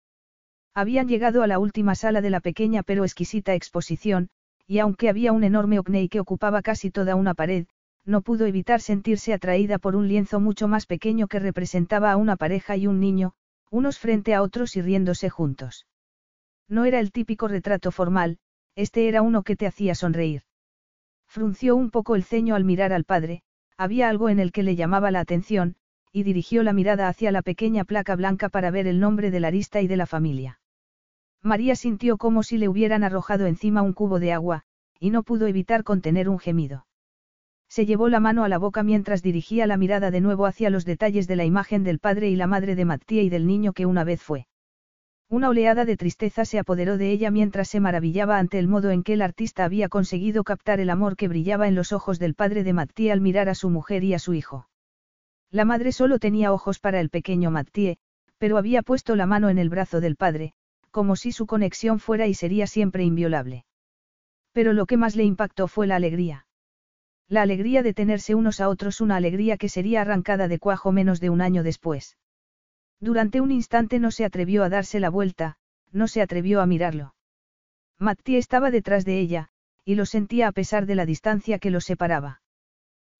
Habían 0.73 1.09
llegado 1.09 1.43
a 1.43 1.49
la 1.49 1.59
última 1.59 1.97
sala 1.97 2.21
de 2.21 2.31
la 2.31 2.39
pequeña 2.39 2.85
pero 2.85 3.03
exquisita 3.03 3.55
exposición, 3.55 4.29
y 4.69 4.79
aunque 4.79 5.09
había 5.09 5.33
un 5.33 5.43
enorme 5.43 5.81
ocnei 5.81 6.09
que 6.09 6.21
ocupaba 6.21 6.63
casi 6.63 6.93
toda 6.93 7.17
una 7.17 7.35
pared, 7.35 7.67
no 8.05 8.23
pudo 8.23 8.47
evitar 8.47 8.81
sentirse 8.81 9.33
atraída 9.33 9.81
por 9.81 9.97
un 9.97 10.07
lienzo 10.07 10.39
mucho 10.39 10.69
más 10.69 10.87
pequeño 10.87 11.27
que 11.27 11.41
representaba 11.41 12.13
a 12.13 12.17
una 12.17 12.37
pareja 12.37 12.77
y 12.77 12.87
un 12.87 13.01
niño, 13.01 13.33
unos 13.69 13.99
frente 13.99 14.33
a 14.33 14.43
otros 14.43 14.77
y 14.77 14.83
riéndose 14.83 15.29
juntos. 15.29 15.87
No 16.71 16.85
era 16.85 17.01
el 17.01 17.11
típico 17.11 17.49
retrato 17.49 17.91
formal, 17.91 18.39
este 18.77 19.09
era 19.09 19.23
uno 19.23 19.43
que 19.43 19.57
te 19.57 19.67
hacía 19.67 19.97
sonreír. 19.97 20.43
Frunció 21.27 21.75
un 21.75 21.91
poco 21.91 22.15
el 22.15 22.23
ceño 22.23 22.55
al 22.55 22.65
mirar 22.65 22.93
al 22.93 23.05
padre, 23.05 23.43
había 23.77 24.09
algo 24.09 24.29
en 24.29 24.39
el 24.39 24.53
que 24.53 24.63
le 24.63 24.77
llamaba 24.77 25.11
la 25.11 25.19
atención, 25.19 25.75
y 26.13 26.23
dirigió 26.23 26.63
la 26.63 26.73
mirada 26.73 27.09
hacia 27.09 27.33
la 27.33 27.43
pequeña 27.43 27.85
placa 27.85 28.15
blanca 28.15 28.49
para 28.49 28.71
ver 28.71 28.87
el 28.87 29.01
nombre 29.01 29.33
del 29.33 29.45
arista 29.45 29.81
y 29.81 29.89
de 29.89 29.97
la 29.97 30.07
familia. 30.07 30.61
María 31.43 31.75
sintió 31.75 32.19
como 32.19 32.45
si 32.45 32.57
le 32.57 32.69
hubieran 32.69 33.03
arrojado 33.03 33.47
encima 33.47 33.83
un 33.83 33.93
cubo 33.93 34.21
de 34.21 34.33
agua, 34.33 34.63
y 35.01 35.11
no 35.11 35.25
pudo 35.25 35.49
evitar 35.49 35.83
contener 35.83 36.29
un 36.29 36.39
gemido. 36.39 36.87
Se 37.69 37.85
llevó 37.85 38.09
la 38.09 38.21
mano 38.21 38.45
a 38.45 38.49
la 38.49 38.59
boca 38.59 38.85
mientras 38.85 39.23
dirigía 39.23 39.67
la 39.67 39.77
mirada 39.77 40.13
de 40.13 40.21
nuevo 40.21 40.47
hacia 40.47 40.71
los 40.71 40.85
detalles 40.85 41.27
de 41.27 41.37
la 41.37 41.45
imagen 41.45 41.83
del 41.83 41.99
padre 41.99 42.29
y 42.29 42.37
la 42.37 42.47
madre 42.47 42.77
de 42.77 42.85
Mattía 42.85 43.23
y 43.23 43.29
del 43.29 43.47
niño 43.47 43.73
que 43.73 43.87
una 43.87 44.05
vez 44.05 44.23
fue. 44.23 44.47
Una 45.31 45.49
oleada 45.49 45.85
de 45.85 45.97
tristeza 45.97 46.45
se 46.45 46.59
apoderó 46.59 46.99
de 46.99 47.13
ella 47.13 47.31
mientras 47.31 47.69
se 47.69 47.79
maravillaba 47.79 48.41
ante 48.41 48.59
el 48.59 48.67
modo 48.67 48.91
en 48.91 49.05
que 49.05 49.13
el 49.13 49.23
artista 49.23 49.65
había 49.65 49.89
conseguido 49.89 50.43
captar 50.43 50.81
el 50.81 50.91
amor 50.91 51.15
que 51.15 51.29
brillaba 51.29 51.69
en 51.69 51.77
los 51.77 51.93
ojos 51.93 52.19
del 52.19 52.35
padre 52.35 52.65
de 52.65 52.73
Mattía 52.73 53.13
al 53.13 53.21
mirar 53.21 53.49
a 53.49 53.55
su 53.55 53.71
mujer 53.71 54.03
y 54.03 54.13
a 54.13 54.19
su 54.19 54.35
hijo. 54.35 54.69
La 55.53 55.65
madre 55.65 55.93
solo 55.93 56.19
tenía 56.19 56.53
ojos 56.53 56.81
para 56.81 56.99
el 56.99 57.11
pequeño 57.11 57.53
Mathieu, 57.53 57.95
Pero 58.39 58.59
había 58.59 58.83
puesto 58.83 59.15
la 59.15 59.27
mano 59.27 59.51
en 59.51 59.59
el 59.59 59.69
brazo 59.69 60.01
del 60.01 60.17
padre, 60.17 60.53
como 60.91 61.15
si 61.15 61.31
su 61.31 61.47
conexión 61.47 62.01
fuera 62.01 62.27
y 62.27 62.35
sería 62.35 62.67
siempre 62.67 63.05
inviolable. 63.05 63.65
Pero 64.51 64.73
lo 64.73 64.87
que 64.87 64.97
más 64.97 65.15
le 65.15 65.23
impactó 65.23 65.69
fue 65.69 65.87
la 65.87 65.95
alegría. 65.95 66.47
La 67.29 67.43
alegría 67.43 67.85
de 67.85 67.95
tenerse 67.95 68.35
unos 68.35 68.61
a 68.61 68.69
otros, 68.69 69.01
una 69.01 69.15
alegría 69.15 69.59
que 69.59 69.69
sería 69.69 70.01
arrancada 70.01 70.49
de 70.49 70.59
cuajo 70.59 70.91
menos 70.91 71.21
de 71.21 71.31
un 71.31 71.41
año 71.41 71.63
después. 71.63 72.17
Durante 73.01 73.41
un 73.41 73.51
instante 73.51 73.99
no 73.99 74.11
se 74.11 74.25
atrevió 74.25 74.63
a 74.63 74.69
darse 74.69 75.01
la 75.01 75.09
vuelta, 75.09 75.57
no 75.91 76.07
se 76.07 76.21
atrevió 76.21 76.61
a 76.61 76.67
mirarlo. 76.67 77.15
Mattie 77.99 78.39
estaba 78.39 78.71
detrás 78.71 79.05
de 79.05 79.19
ella, 79.19 79.49
y 79.85 79.95
lo 79.95 80.07
sentía 80.07 80.49
a 80.49 80.53
pesar 80.53 80.87
de 80.87 80.95
la 80.95 81.07
distancia 81.07 81.59
que 81.59 81.71
los 81.71 81.85
separaba. 81.85 82.43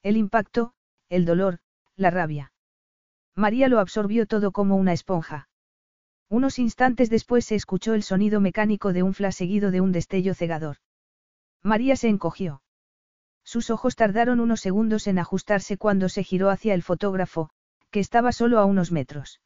El 0.03 0.17
impacto, 0.17 0.75
el 1.09 1.25
dolor, 1.25 1.59
la 1.97 2.11
rabia. 2.11 2.53
María 3.35 3.69
lo 3.69 3.81
absorbió 3.81 4.27
todo 4.27 4.53
como 4.53 4.77
una 4.77 4.93
esponja. 4.93 5.49
Unos 6.29 6.59
instantes 6.59 7.11
después 7.11 7.45
se 7.45 7.55
escuchó 7.55 7.95
el 7.95 8.03
sonido 8.03 8.41
mecánico 8.41 8.93
de 8.93 9.03
un 9.03 9.15
flash 9.15 9.35
seguido 9.35 9.71
de 9.71 9.81
un 9.81 9.93
destello 9.93 10.35
cegador. 10.35 10.77
María 11.63 11.97
se 11.97 12.09
encogió. 12.09 12.63
Sus 13.45 13.71
ojos 13.71 13.97
tardaron 13.97 14.41
unos 14.41 14.61
segundos 14.61 15.07
en 15.07 15.19
ajustarse 15.19 15.77
cuando 15.77 16.09
se 16.09 16.23
giró 16.23 16.51
hacia 16.51 16.75
el 16.75 16.83
fotógrafo, 16.83 17.51
que 17.91 18.01
estaba 18.01 18.33
solo 18.33 18.59
a 18.61 18.65
unos 18.65 18.93
metros. 18.93 19.41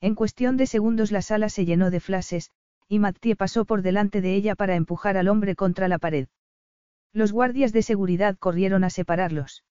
En 0.00 0.14
cuestión 0.14 0.56
de 0.56 0.66
segundos 0.66 1.10
la 1.10 1.22
sala 1.22 1.48
se 1.48 1.64
llenó 1.64 1.90
de 1.90 2.00
flashes, 2.00 2.52
y 2.88 2.98
Mattie 3.00 3.36
pasó 3.36 3.64
por 3.64 3.82
delante 3.82 4.20
de 4.20 4.34
ella 4.34 4.54
para 4.54 4.76
empujar 4.76 5.16
al 5.16 5.28
hombre 5.28 5.56
contra 5.56 5.88
la 5.88 5.98
pared. 5.98 6.28
Los 7.12 7.32
guardias 7.32 7.72
de 7.72 7.82
seguridad 7.82 8.36
corrieron 8.38 8.84
a 8.84 8.90
separarlos. 8.90 9.64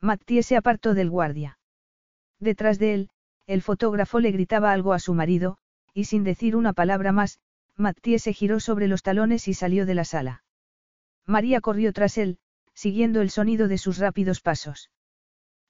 Mattie 0.00 0.42
se 0.42 0.56
apartó 0.56 0.94
del 0.94 1.10
guardia. 1.10 1.58
Detrás 2.40 2.78
de 2.78 2.94
él, 2.94 3.10
el 3.46 3.62
fotógrafo 3.62 4.20
le 4.20 4.32
gritaba 4.32 4.72
algo 4.72 4.92
a 4.92 4.98
su 4.98 5.14
marido, 5.14 5.58
y 5.92 6.04
sin 6.04 6.24
decir 6.24 6.56
una 6.56 6.72
palabra 6.72 7.12
más, 7.12 7.38
Mattie 7.76 8.18
se 8.18 8.32
giró 8.32 8.58
sobre 8.58 8.88
los 8.88 9.02
talones 9.02 9.48
y 9.48 9.54
salió 9.54 9.86
de 9.86 9.94
la 9.94 10.04
sala. 10.04 10.44
María 11.26 11.60
corrió 11.60 11.92
tras 11.92 12.18
él, 12.18 12.38
siguiendo 12.74 13.20
el 13.20 13.30
sonido 13.30 13.68
de 13.68 13.78
sus 13.78 13.98
rápidos 13.98 14.40
pasos. 14.40 14.90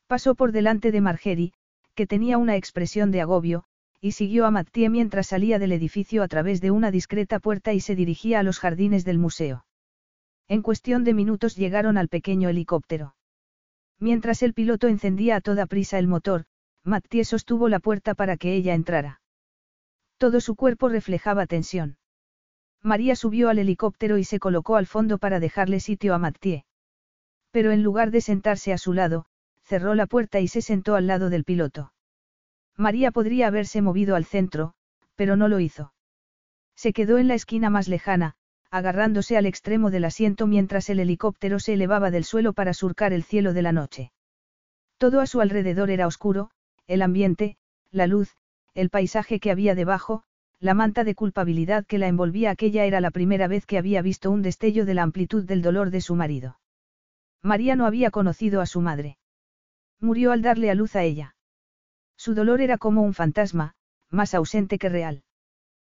Pasó 0.07 0.35
por 0.35 0.53
delante 0.53 0.93
de 0.93 1.01
Margery, 1.01 1.53
que 1.95 2.07
tenía 2.07 2.39
una 2.39 2.57
expresión 2.57 3.11
de 3.11 3.21
agobio, 3.21 3.65
y 4.05 4.13
siguió 4.13 4.47
a 4.47 4.51
Mattie 4.51 4.91
mientras 4.91 5.29
salía 5.29 5.61
del 5.61 5.71
edificio 5.71 6.25
a 6.25 6.29
través 6.29 6.61
de 6.61 6.73
una 6.73 6.91
discreta 6.91 7.39
puerta 7.39 7.73
y 7.73 7.79
se 7.79 7.95
dirigía 7.95 8.41
a 8.41 8.43
los 8.43 8.59
jardines 8.59 9.05
del 9.05 9.17
museo. 9.17 9.65
En 10.49 10.61
cuestión 10.61 11.05
de 11.05 11.15
minutos 11.15 11.55
llegaron 11.55 11.97
al 11.97 12.09
pequeño 12.09 12.49
helicóptero. 12.49 13.15
Mientras 14.01 14.43
el 14.43 14.55
piloto 14.55 14.89
encendía 14.89 15.37
a 15.37 15.41
toda 15.41 15.67
prisa 15.67 16.01
el 16.01 16.09
motor, 16.09 16.47
Mattie 16.83 17.25
sostuvo 17.25 17.69
la 17.69 17.79
puerta 17.79 18.17
para 18.17 18.37
que 18.37 18.55
ella 18.55 18.75
entrara. 18.75 19.21
Todo 20.19 20.41
su 20.41 20.57
cuerpo 20.57 20.89
reflejaba 20.89 21.47
tensión. 21.47 21.97
María 22.83 23.15
subió 23.15 23.51
al 23.51 23.61
helicóptero 23.61 24.19
y 24.19 24.25
se 24.25 24.41
colocó 24.41 24.75
al 24.75 24.87
fondo 24.89 25.19
para 25.19 25.39
dejarle 25.39 25.79
sitio 25.79 26.13
a 26.13 26.19
Mattie. 26.19 26.65
Pero 27.53 27.71
en 27.71 27.85
lugar 27.85 28.11
de 28.11 28.21
sentarse 28.21 28.73
a 28.73 28.79
su 28.79 28.95
lado, 28.95 29.27
cerró 29.63 29.95
la 29.95 30.07
puerta 30.07 30.41
y 30.41 30.49
se 30.49 30.61
sentó 30.61 30.97
al 30.97 31.07
lado 31.07 31.31
del 31.31 31.45
piloto. 31.45 31.93
María 32.77 33.11
podría 33.11 33.47
haberse 33.49 33.83
movido 33.83 34.17
al 34.17 34.25
centro, 34.25 34.75
pero 35.15 35.37
no 35.37 35.49
lo 35.49 35.61
hizo. 35.61 35.93
Se 36.75 36.93
quedó 36.93 37.19
en 37.19 37.29
la 37.29 37.35
esquina 37.35 37.71
más 37.71 37.89
lejana, 37.89 38.35
agarrándose 38.71 39.37
al 39.37 39.47
extremo 39.47 39.91
del 39.91 40.05
asiento 40.05 40.47
mientras 40.47 40.89
el 40.89 40.99
helicóptero 40.99 41.61
se 41.61 41.75
elevaba 41.75 42.11
del 42.11 42.25
suelo 42.25 42.55
para 42.55 42.73
surcar 42.73 43.13
el 43.13 43.23
cielo 43.23 43.53
de 43.53 43.63
la 43.63 43.73
noche. 43.73 44.13
Todo 44.97 45.21
a 45.21 45.27
su 45.27 45.41
alrededor 45.41 45.91
era 45.91 46.07
oscuro, 46.07 46.51
el 46.87 47.03
ambiente, 47.03 47.57
la 47.91 48.07
luz, 48.07 48.37
el 48.75 48.89
paisaje 48.89 49.41
que 49.41 49.51
había 49.51 49.75
debajo, 49.75 50.25
la 50.59 50.75
manta 50.75 51.05
de 51.05 51.15
culpabilidad 51.15 51.85
que 51.85 51.99
la 51.99 52.09
envolvía 52.09 52.51
aquella 52.51 52.85
era 52.85 53.01
la 53.01 53.11
primera 53.11 53.49
vez 53.49 53.67
que 53.67 53.79
había 53.79 54.01
visto 54.01 54.31
un 54.31 54.43
destello 54.43 54.87
de 54.87 54.95
la 54.95 55.03
amplitud 55.03 55.45
del 55.45 55.61
dolor 55.61 55.91
de 55.91 56.01
su 56.01 56.15
marido. 56.15 56.59
María 57.43 57.77
no 57.77 57.85
había 57.85 58.11
conocido 58.11 58.61
a 58.61 58.67
su 58.67 58.81
madre. 58.81 59.19
Murió 60.01 60.33
al 60.33 60.41
darle 60.41 60.71
a 60.71 60.75
luz 60.75 60.97
a 60.97 61.03
ella. 61.03 61.35
Su 62.25 62.35
dolor 62.35 62.61
era 62.61 62.79
como 62.79 63.03
un 63.03 63.15
fantasma, 63.15 63.75
más 64.09 64.33
ausente 64.33 64.79
que 64.79 64.89
real. 64.89 65.25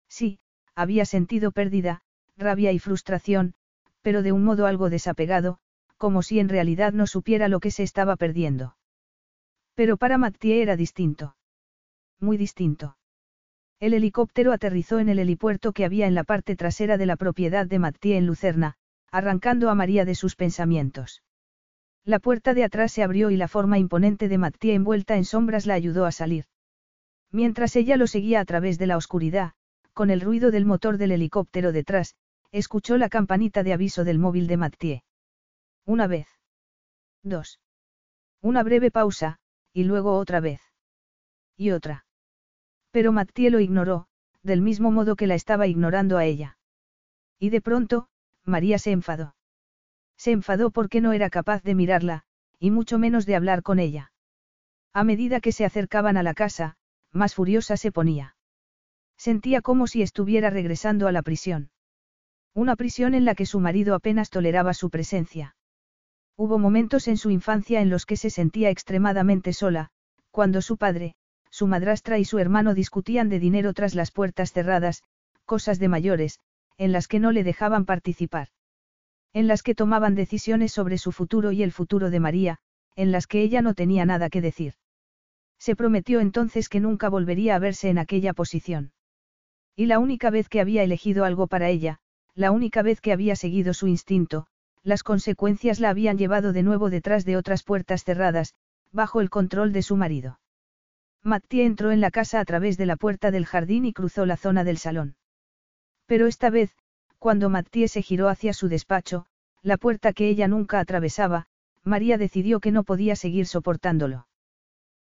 Sí, 0.07 0.39
había 0.73 1.03
sentido 1.03 1.51
pérdida, 1.51 1.99
rabia 2.37 2.71
y 2.71 2.79
frustración, 2.79 3.55
pero 4.01 4.23
de 4.23 4.31
un 4.31 4.45
modo 4.45 4.65
algo 4.65 4.89
desapegado, 4.89 5.57
como 5.97 6.21
si 6.21 6.39
en 6.39 6.47
realidad 6.47 6.93
no 6.93 7.07
supiera 7.07 7.49
lo 7.49 7.59
que 7.59 7.71
se 7.71 7.83
estaba 7.83 8.15
perdiendo. 8.15 8.77
Pero 9.75 9.97
para 9.97 10.17
Mathieu 10.17 10.61
era 10.61 10.77
distinto. 10.77 11.35
Muy 12.21 12.37
distinto. 12.37 12.95
El 13.81 13.93
helicóptero 13.93 14.53
aterrizó 14.53 14.99
en 14.99 15.09
el 15.09 15.19
helipuerto 15.19 15.73
que 15.73 15.83
había 15.83 16.07
en 16.07 16.15
la 16.15 16.23
parte 16.23 16.55
trasera 16.55 16.97
de 16.97 17.05
la 17.05 17.17
propiedad 17.17 17.67
de 17.67 17.79
Mathieu 17.79 18.15
en 18.15 18.27
Lucerna, 18.27 18.75
arrancando 19.11 19.69
a 19.69 19.75
María 19.75 20.05
de 20.05 20.15
sus 20.15 20.37
pensamientos. 20.37 21.21
La 22.05 22.19
puerta 22.19 22.53
de 22.53 22.63
atrás 22.63 22.91
se 22.91 23.03
abrió 23.03 23.29
y 23.29 23.37
la 23.37 23.47
forma 23.47 23.79
imponente 23.79 24.27
de 24.27 24.37
Mathieu 24.37 24.73
envuelta 24.73 25.15
en 25.15 25.25
sombras 25.25 25.65
la 25.65 25.73
ayudó 25.73 26.05
a 26.05 26.11
salir. 26.11 26.45
Mientras 27.31 27.75
ella 27.75 27.97
lo 27.97 28.07
seguía 28.07 28.39
a 28.39 28.45
través 28.45 28.77
de 28.77 28.87
la 28.87 28.97
oscuridad, 28.97 29.53
con 29.93 30.09
el 30.09 30.21
ruido 30.21 30.51
del 30.51 30.65
motor 30.65 30.97
del 30.97 31.11
helicóptero 31.11 31.71
detrás, 31.71 32.15
escuchó 32.51 32.97
la 32.97 33.09
campanita 33.09 33.63
de 33.63 33.73
aviso 33.73 34.03
del 34.03 34.19
móvil 34.19 34.47
de 34.47 34.57
Mathieu. 34.57 34.99
Una 35.85 36.07
vez. 36.07 36.27
Dos. 37.23 37.59
Una 38.41 38.63
breve 38.63 38.91
pausa, 38.91 39.39
y 39.71 39.85
luego 39.85 40.17
otra 40.17 40.39
vez. 40.39 40.61
Y 41.57 41.71
otra. 41.71 42.05
Pero 42.91 43.11
Mattie 43.11 43.49
lo 43.49 43.59
ignoró, 43.59 44.07
del 44.43 44.61
mismo 44.61 44.91
modo 44.91 45.15
que 45.15 45.27
la 45.27 45.35
estaba 45.35 45.67
ignorando 45.67 46.17
a 46.17 46.25
ella. 46.25 46.57
Y 47.39 47.49
de 47.49 47.61
pronto, 47.61 48.07
María 48.43 48.77
se 48.77 48.91
enfadó. 48.91 49.35
Se 50.23 50.31
enfadó 50.31 50.71
porque 50.71 51.01
no 51.01 51.11
era 51.11 51.29
capaz 51.29 51.63
de 51.63 51.75
mirarla, 51.75 52.23
y 52.57 52.71
mucho 52.71 52.97
menos 52.97 53.25
de 53.25 53.35
hablar 53.35 53.61
con 53.61 53.77
ella. 53.77 54.13
A 54.93 55.03
medida 55.03 55.41
que 55.41 55.51
se 55.51 55.65
acercaban 55.65 56.15
a 56.15 56.23
la 56.23 56.33
casa, 56.33 56.77
más 57.11 57.35
furiosa 57.35 57.75
se 57.75 57.91
ponía. 57.91 58.37
Sentía 59.17 59.61
como 59.61 59.85
si 59.85 60.01
estuviera 60.01 60.49
regresando 60.49 61.09
a 61.09 61.11
la 61.11 61.23
prisión. 61.23 61.71
Una 62.53 62.77
prisión 62.77 63.15
en 63.15 63.25
la 63.25 63.35
que 63.35 63.45
su 63.45 63.59
marido 63.59 63.95
apenas 63.95 64.29
toleraba 64.29 64.73
su 64.73 64.89
presencia. 64.89 65.57
Hubo 66.37 66.57
momentos 66.57 67.09
en 67.09 67.17
su 67.17 67.29
infancia 67.29 67.81
en 67.81 67.89
los 67.89 68.05
que 68.05 68.15
se 68.15 68.29
sentía 68.29 68.69
extremadamente 68.69 69.51
sola, 69.51 69.89
cuando 70.31 70.61
su 70.61 70.77
padre, 70.77 71.15
su 71.49 71.67
madrastra 71.67 72.17
y 72.17 72.23
su 72.23 72.39
hermano 72.39 72.73
discutían 72.73 73.27
de 73.27 73.39
dinero 73.39 73.73
tras 73.73 73.93
las 73.93 74.11
puertas 74.11 74.53
cerradas, 74.53 75.03
cosas 75.43 75.79
de 75.79 75.89
mayores, 75.89 76.39
en 76.77 76.93
las 76.93 77.09
que 77.09 77.19
no 77.19 77.33
le 77.33 77.43
dejaban 77.43 77.83
participar. 77.83 78.47
En 79.33 79.47
las 79.47 79.63
que 79.63 79.75
tomaban 79.75 80.15
decisiones 80.15 80.71
sobre 80.71 80.97
su 80.97 81.11
futuro 81.11 81.51
y 81.51 81.63
el 81.63 81.71
futuro 81.71 82.09
de 82.11 82.19
María, 82.19 82.59
en 82.95 83.11
las 83.11 83.25
que 83.25 83.41
ella 83.41 83.61
no 83.61 83.73
tenía 83.73 84.05
nada 84.05 84.29
que 84.29 84.41
decir. 84.41 84.75
Se 85.59 85.75
prometió 85.75 86.19
entonces 86.19 86.69
que 86.69 86.79
nunca 86.79 87.09
volvería 87.09 87.55
a 87.55 87.59
verse 87.59 87.89
en 87.89 87.97
aquella 87.97 88.33
posición. 88.33 88.91
Y 89.75 89.87
la 89.87 89.97
única 89.97 90.29
vez 90.29 90.49
que 90.49 90.61
había 90.61 90.83
elegido 90.83 91.25
algo 91.25 91.47
para 91.47 91.69
ella, 91.69 91.99
la 92.35 92.51
única 92.51 92.83
vez 92.83 93.01
que 93.01 93.11
había 93.11 93.35
seguido 93.35 93.73
su 93.73 93.87
instinto, 93.87 94.45
las 94.83 95.01
consecuencias 95.01 95.79
la 95.79 95.89
habían 95.89 96.17
llevado 96.17 96.53
de 96.53 96.61
nuevo 96.61 96.89
detrás 96.89 97.25
de 97.25 97.37
otras 97.37 97.63
puertas 97.63 98.03
cerradas, 98.03 98.53
bajo 98.91 99.21
el 99.21 99.29
control 99.29 99.73
de 99.73 99.81
su 99.81 99.95
marido. 99.95 100.39
Mattie 101.23 101.65
entró 101.65 101.91
en 101.91 102.01
la 102.01 102.11
casa 102.11 102.39
a 102.39 102.45
través 102.45 102.77
de 102.77 102.85
la 102.85 102.97
puerta 102.97 103.31
del 103.31 103.45
jardín 103.45 103.85
y 103.85 103.93
cruzó 103.93 104.25
la 104.25 104.37
zona 104.37 104.63
del 104.63 104.77
salón. 104.77 105.15
Pero 106.05 106.27
esta 106.27 106.49
vez, 106.49 106.75
cuando 107.23 107.47
Mattie 107.47 107.87
se 107.87 108.01
giró 108.01 108.27
hacia 108.27 108.51
su 108.51 108.67
despacho, 108.67 109.27
la 109.61 109.77
puerta 109.77 110.11
que 110.11 110.27
ella 110.27 110.49
nunca 110.49 110.81
atravesaba, 110.81 111.45
María 111.81 112.17
decidió 112.17 112.59
que 112.59 112.73
no 112.73 112.83
podía 112.83 113.15
seguir 113.15 113.45
soportándolo. 113.45 114.27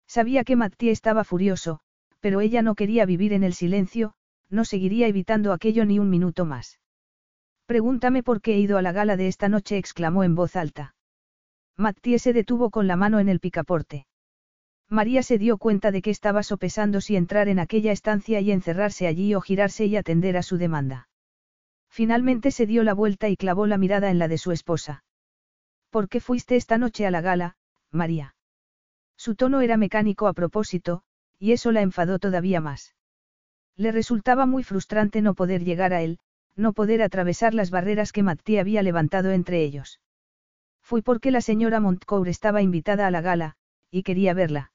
Sabía 0.06 0.44
que 0.44 0.54
Mattie 0.54 0.90
estaba 0.90 1.24
furioso, 1.24 1.80
pero 2.20 2.42
ella 2.42 2.60
no 2.60 2.74
quería 2.74 3.06
vivir 3.06 3.32
en 3.32 3.42
el 3.42 3.54
silencio, 3.54 4.12
no 4.50 4.66
seguiría 4.66 5.06
evitando 5.06 5.54
aquello 5.54 5.86
ni 5.86 5.98
un 5.98 6.10
minuto 6.10 6.44
más. 6.44 6.78
Pregúntame 7.64 8.22
por 8.22 8.42
qué 8.42 8.56
he 8.56 8.58
ido 8.58 8.76
a 8.76 8.82
la 8.82 8.92
gala 8.92 9.16
de 9.16 9.26
esta 9.26 9.48
noche, 9.48 9.78
exclamó 9.78 10.22
en 10.22 10.34
voz 10.34 10.56
alta. 10.56 10.94
Mattie 11.78 12.18
se 12.18 12.34
detuvo 12.34 12.68
con 12.68 12.86
la 12.86 12.96
mano 12.96 13.18
en 13.18 13.30
el 13.30 13.40
picaporte. 13.40 14.06
María 14.90 15.22
se 15.22 15.38
dio 15.38 15.56
cuenta 15.56 15.90
de 15.90 16.02
que 16.02 16.10
estaba 16.10 16.42
sopesando 16.42 17.00
si 17.00 17.16
entrar 17.16 17.48
en 17.48 17.58
aquella 17.58 17.92
estancia 17.92 18.42
y 18.42 18.52
encerrarse 18.52 19.06
allí 19.06 19.34
o 19.34 19.40
girarse 19.40 19.86
y 19.86 19.96
atender 19.96 20.36
a 20.36 20.42
su 20.42 20.58
demanda. 20.58 21.08
Finalmente 21.90 22.50
se 22.50 22.66
dio 22.66 22.84
la 22.84 22.94
vuelta 22.94 23.28
y 23.28 23.36
clavó 23.36 23.66
la 23.66 23.76
mirada 23.76 24.10
en 24.10 24.18
la 24.18 24.28
de 24.28 24.38
su 24.38 24.52
esposa. 24.52 25.04
¿Por 25.90 26.08
qué 26.08 26.20
fuiste 26.20 26.56
esta 26.56 26.78
noche 26.78 27.04
a 27.04 27.10
la 27.10 27.20
gala, 27.20 27.56
María? 27.90 28.36
Su 29.16 29.34
tono 29.34 29.60
era 29.60 29.76
mecánico 29.76 30.28
a 30.28 30.32
propósito, 30.32 31.02
y 31.38 31.52
eso 31.52 31.72
la 31.72 31.82
enfadó 31.82 32.18
todavía 32.18 32.60
más. 32.60 32.94
Le 33.76 33.92
resultaba 33.92 34.46
muy 34.46 34.62
frustrante 34.62 35.20
no 35.20 35.34
poder 35.34 35.64
llegar 35.64 35.92
a 35.92 36.02
él, 36.02 36.18
no 36.56 36.72
poder 36.72 37.02
atravesar 37.02 37.54
las 37.54 37.70
barreras 37.70 38.12
que 38.12 38.22
Mattie 38.22 38.60
había 38.60 38.82
levantado 38.82 39.30
entre 39.32 39.62
ellos. 39.62 40.00
Fui 40.82 41.02
porque 41.02 41.30
la 41.30 41.40
señora 41.40 41.80
Montcourt 41.80 42.28
estaba 42.28 42.62
invitada 42.62 43.06
a 43.06 43.10
la 43.10 43.20
gala, 43.20 43.56
y 43.90 44.02
quería 44.02 44.34
verla. 44.34 44.72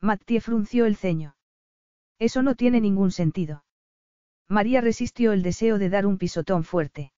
Mattie 0.00 0.40
frunció 0.40 0.86
el 0.86 0.96
ceño. 0.96 1.36
Eso 2.18 2.42
no 2.42 2.54
tiene 2.54 2.80
ningún 2.80 3.10
sentido. 3.10 3.65
María 4.48 4.80
resistió 4.80 5.32
el 5.32 5.42
deseo 5.42 5.78
de 5.78 5.88
dar 5.88 6.06
un 6.06 6.18
pisotón 6.18 6.64
fuerte. 6.64 7.12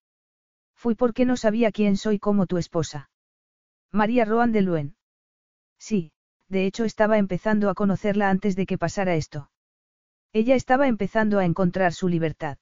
Fui 0.75 0.95
porque 0.95 1.25
no 1.25 1.37
sabía 1.37 1.73
quién 1.73 1.97
soy 1.97 2.19
como 2.19 2.47
tu 2.47 2.57
esposa. 2.57 3.11
María 3.93 4.25
Roan 4.25 4.53
de 4.53 4.63
Luen. 4.63 4.97
Sí, 5.79 6.13
de 6.49 6.67
hecho 6.67 6.85
estaba 6.85 7.19
empezando 7.19 7.69
a 7.69 7.75
conocerla 7.75 8.31
antes 8.31 8.57
de 8.57 8.67
que 8.67 8.79
pasara 8.79 9.15
esto. 9.17 9.51
Ella 10.33 10.55
estaba 10.55 10.89
empezando 10.89 11.39
a 11.39 11.45
encontrar 11.45 11.93
su 11.93 12.09
libertad. 12.09 12.59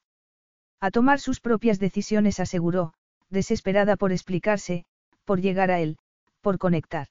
A 0.81 0.91
tomar 0.91 1.21
sus 1.21 1.41
propias 1.41 1.79
decisiones 1.79 2.41
aseguró, 2.41 2.93
desesperada 3.29 3.97
por 3.97 4.13
explicarse, 4.13 4.85
por 5.25 5.41
llegar 5.41 5.71
a 5.71 5.81
él, 5.81 5.99
por 6.41 6.59
conectar. 6.59 7.09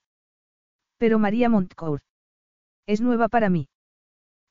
Pero 0.98 1.20
María 1.20 1.50
Montcourt. 1.50 2.04
Es 2.86 3.02
nueva 3.02 3.28
para 3.28 3.50
mí. 3.50 3.68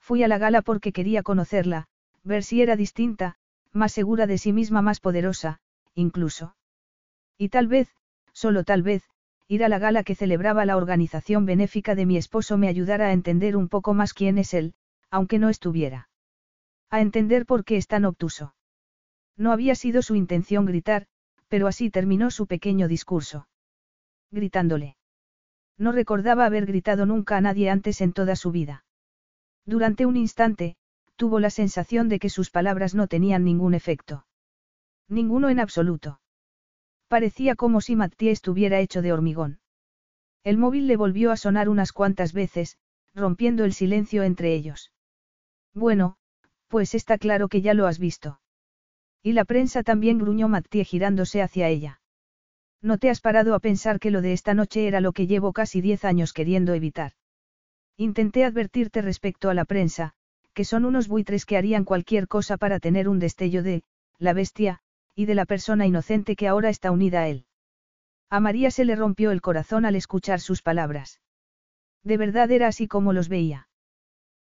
Fui 0.01 0.23
a 0.23 0.29
la 0.29 0.39
gala 0.39 0.61
porque 0.61 0.93
quería 0.93 1.23
conocerla, 1.23 1.87
ver 2.25 2.43
si 2.43 2.63
era 2.63 2.77
distinta, 2.77 3.37
más 3.73 3.93
segura 3.93 4.27
de 4.27 4.39
sí 4.39 4.53
misma, 4.53 4.83
más 4.83 5.01
poderosa, 5.01 5.61
incluso. 5.95 6.57
Y 7.39 7.51
tal 7.51 7.69
vez, 7.69 7.89
solo 8.33 8.65
tal 8.65 8.83
vez, 8.83 9.05
ir 9.47 9.65
a 9.65 9.69
la 9.69 9.79
gala 9.79 10.05
que 10.05 10.15
celebraba 10.15 10.65
la 10.65 10.77
organización 10.77 11.45
benéfica 11.45 11.95
de 11.95 12.07
mi 12.07 12.17
esposo 12.17 12.57
me 12.57 12.69
ayudara 12.69 13.09
a 13.09 13.13
entender 13.13 13.57
un 13.57 13.69
poco 13.69 13.95
más 13.95 14.15
quién 14.15 14.39
es 14.39 14.55
él, 14.55 14.75
aunque 15.11 15.39
no 15.39 15.49
estuviera. 15.49 16.09
A 16.91 17.01
entender 17.01 17.45
por 17.45 17.65
qué 17.65 17.77
es 17.77 17.87
tan 17.87 18.05
obtuso. 18.05 18.55
No 19.37 19.53
había 19.53 19.75
sido 19.75 20.03
su 20.03 20.15
intención 20.15 20.65
gritar, 20.65 21.07
pero 21.49 21.67
así 21.67 21.91
terminó 21.91 22.31
su 22.31 22.47
pequeño 22.47 22.89
discurso. 22.89 23.49
Gritándole. 24.31 24.97
No 25.77 25.93
recordaba 25.93 26.47
haber 26.47 26.67
gritado 26.67 27.05
nunca 27.05 27.37
a 27.37 27.41
nadie 27.41 27.69
antes 27.69 28.01
en 28.01 28.13
toda 28.13 28.37
su 28.37 28.53
vida. 28.53 28.85
Durante 29.67 30.07
un 30.07 30.17
instante, 30.17 30.77
tuvo 31.17 31.41
la 31.41 31.51
sensación 31.51 32.09
de 32.09 32.19
que 32.19 32.29
sus 32.29 32.51
palabras 32.51 32.95
no 32.95 33.07
tenían 33.07 33.45
ningún 33.45 33.75
efecto. 33.75 34.27
Ninguno 35.09 35.49
en 35.49 35.61
absoluto. 35.61 36.21
Parecía 37.09 37.55
como 37.55 37.81
si 37.81 37.97
Mattie 37.97 38.31
estuviera 38.31 38.81
hecho 38.81 39.03
de 39.03 39.13
hormigón. 39.13 39.61
El 40.43 40.59
móvil 40.59 40.87
le 40.87 40.97
volvió 40.97 41.31
a 41.31 41.37
sonar 41.37 41.69
unas 41.69 41.93
cuantas 41.93 42.33
veces, 42.33 42.79
rompiendo 43.15 43.65
el 43.65 43.73
silencio 43.73 44.23
entre 44.23 44.55
ellos. 44.55 44.93
Bueno, 45.73 46.17
pues 46.69 46.95
está 46.95 47.19
claro 47.19 47.49
que 47.49 47.63
ya 47.63 47.75
lo 47.75 47.87
has 47.87 47.99
visto. 47.99 48.41
Y 49.23 49.33
la 49.33 49.45
prensa 49.45 49.83
también 49.83 50.19
gruñó 50.19 50.49
Mattie 50.49 50.85
girándose 50.85 51.41
hacia 51.41 51.69
ella. 51.69 52.01
No 52.83 52.99
te 52.99 53.09
has 53.09 53.21
parado 53.21 53.55
a 53.55 53.61
pensar 53.61 53.99
que 53.99 54.11
lo 54.11 54.21
de 54.21 54.33
esta 54.35 54.53
noche 54.53 54.87
era 54.87 55.01
lo 55.01 55.13
que 55.13 55.27
llevo 55.27 55.53
casi 55.53 55.81
diez 55.81 56.05
años 56.05 56.33
queriendo 56.35 56.75
evitar. 56.75 57.13
Intenté 57.97 58.45
advertirte 58.45 59.01
respecto 59.01 59.49
a 59.49 59.55
la 59.55 59.65
prensa, 59.65 60.15
que 60.55 60.65
son 60.65 60.85
unos 60.85 61.09
buitres 61.09 61.45
que 61.45 61.57
harían 61.57 61.85
cualquier 61.85 62.29
cosa 62.29 62.57
para 62.57 62.81
tener 62.81 63.09
un 63.09 63.19
destello 63.19 63.63
de, 63.63 63.83
la 64.19 64.33
bestia, 64.33 64.81
y 65.15 65.27
de 65.27 65.35
la 65.35 65.45
persona 65.45 65.87
inocente 65.87 66.37
que 66.37 66.49
ahora 66.49 66.71
está 66.71 66.91
unida 66.91 67.21
a 67.21 67.29
él. 67.29 67.47
A 68.31 68.41
María 68.41 68.71
se 68.71 68.85
le 68.85 68.97
rompió 68.97 69.31
el 69.31 69.43
corazón 69.43 69.85
al 69.85 69.97
escuchar 69.97 70.41
sus 70.41 70.63
palabras. 70.63 71.21
De 72.03 72.17
verdad 72.17 72.51
era 72.51 72.69
así 72.69 72.89
como 72.89 73.13
los 73.13 73.29
veía. 73.29 73.69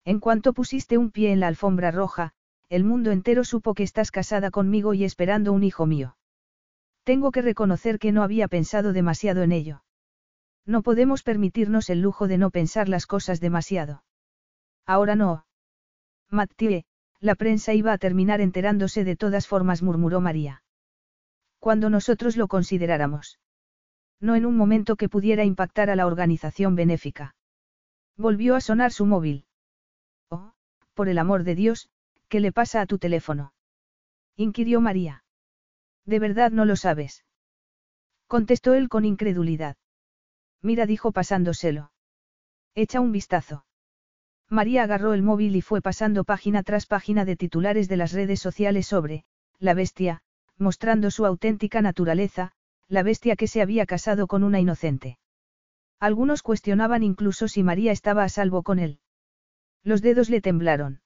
En 0.05 0.19
cuanto 0.19 0.53
pusiste 0.53 0.97
un 0.97 1.11
pie 1.11 1.31
en 1.31 1.39
la 1.39 1.47
alfombra 1.47 1.91
roja, 1.91 2.33
el 2.69 2.83
mundo 2.83 3.11
entero 3.11 3.43
supo 3.43 3.73
que 3.73 3.83
estás 3.83 4.11
casada 4.11 4.51
conmigo 4.51 4.93
y 4.93 5.03
esperando 5.03 5.53
un 5.53 5.63
hijo 5.63 5.85
mío. 5.85 6.17
Tengo 7.03 7.31
que 7.31 7.41
reconocer 7.41 7.97
que 7.97 8.11
no 8.11 8.23
había 8.23 8.47
pensado 8.47 8.93
demasiado 8.93 9.41
en 9.41 9.51
ello. 9.51 9.83
No 10.65 10.83
podemos 10.83 11.23
permitirnos 11.23 11.89
el 11.89 12.01
lujo 12.01 12.27
de 12.27 12.37
no 12.37 12.51
pensar 12.51 12.87
las 12.89 13.07
cosas 13.07 13.39
demasiado. 13.39 14.03
Ahora 14.85 15.15
no. 15.15 15.45
Mathieu, 16.31 16.83
la 17.19 17.35
prensa 17.35 17.73
iba 17.73 17.91
a 17.91 17.97
terminar 17.97 18.39
enterándose 18.41 19.03
de 19.03 19.15
todas 19.15 19.47
formas, 19.47 19.81
murmuró 19.81 20.21
María. 20.21 20.63
Cuando 21.59 21.89
nosotros 21.89 22.37
lo 22.37 22.47
consideráramos. 22.47 23.39
No 24.21 24.35
en 24.35 24.45
un 24.45 24.55
momento 24.55 24.95
que 24.95 25.09
pudiera 25.09 25.43
impactar 25.43 25.89
a 25.89 25.95
la 25.95 26.05
organización 26.05 26.75
benéfica. 26.75 27.35
Volvió 28.17 28.55
a 28.55 28.61
sonar 28.61 28.91
su 28.91 29.05
móvil. 29.05 29.45
Oh, 30.29 30.53
por 30.93 31.09
el 31.09 31.17
amor 31.17 31.43
de 31.43 31.55
Dios, 31.55 31.89
¿qué 32.27 32.39
le 32.39 32.51
pasa 32.51 32.81
a 32.81 32.85
tu 32.85 32.99
teléfono? 32.99 33.53
inquirió 34.35 34.81
María. 34.81 35.23
¿De 36.05 36.19
verdad 36.19 36.51
no 36.51 36.65
lo 36.65 36.75
sabes? 36.75 37.25
Contestó 38.27 38.73
él 38.73 38.89
con 38.89 39.05
incredulidad. 39.05 39.75
Mira, 40.61 40.85
dijo 40.85 41.11
pasándoselo. 41.11 41.91
Echa 42.75 42.99
un 42.99 43.11
vistazo. 43.11 43.65
María 44.51 44.83
agarró 44.83 45.13
el 45.13 45.21
móvil 45.21 45.55
y 45.55 45.61
fue 45.61 45.79
pasando 45.81 46.23
página 46.23 46.63
tras 46.63 46.87
página 46.87 47.23
de 47.23 47.35
titulares 47.35 47.87
de 47.87 47.97
las 47.97 48.13
redes 48.13 48.39
sociales 48.39 48.87
sobre, 48.87 49.23
la 49.59 49.75
bestia, 49.75 50.21
mostrando 50.57 51.11
su 51.11 51.25
auténtica 51.25 51.83
naturaleza, 51.83 52.51
la 52.87 53.03
bestia 53.03 53.35
que 53.35 53.47
se 53.47 53.61
había 53.61 53.85
casado 53.85 54.25
con 54.25 54.43
una 54.43 54.59
inocente. 54.59 55.19
Algunos 55.99 56.41
cuestionaban 56.41 57.03
incluso 57.03 57.47
si 57.47 57.61
María 57.61 57.91
estaba 57.91 58.23
a 58.23 58.29
salvo 58.29 58.63
con 58.63 58.79
él. 58.79 58.99
Los 59.83 60.01
dedos 60.01 60.29
le 60.29 60.41
temblaron. 60.41 61.01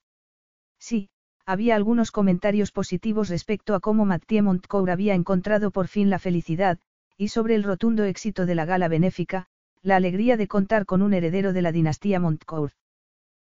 Sí, 0.80 1.10
había 1.46 1.76
algunos 1.76 2.12
comentarios 2.12 2.72
positivos 2.72 3.28
respecto 3.28 3.76
a 3.76 3.82
cómo 3.82 4.06
Mathieu 4.06 4.44
Montcourt 4.44 4.90
había 4.90 5.16
encontrado 5.16 5.72
por 5.72 5.90
fin 5.90 6.10
la 6.10 6.20
felicidad, 6.20 6.80
y 7.18 7.28
sobre 7.28 7.56
el 7.56 7.64
rotundo 7.64 8.06
éxito 8.06 8.46
de 8.46 8.56
la 8.56 8.64
gala 8.66 8.88
benéfica, 8.88 9.48
la 9.82 9.98
alegría 9.98 10.38
de 10.38 10.48
contar 10.48 10.86
con 10.86 11.02
un 11.02 11.14
heredero 11.14 11.52
de 11.52 11.62
la 11.62 11.74
dinastía 11.74 12.22
Montcourt. 12.22 12.74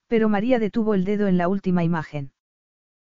Pero 0.10 0.28
María 0.28 0.58
detuvo 0.58 0.96
el 0.96 1.06
dedo 1.06 1.28
en 1.28 1.38
la 1.38 1.48
última 1.48 1.84
imagen. 1.84 2.32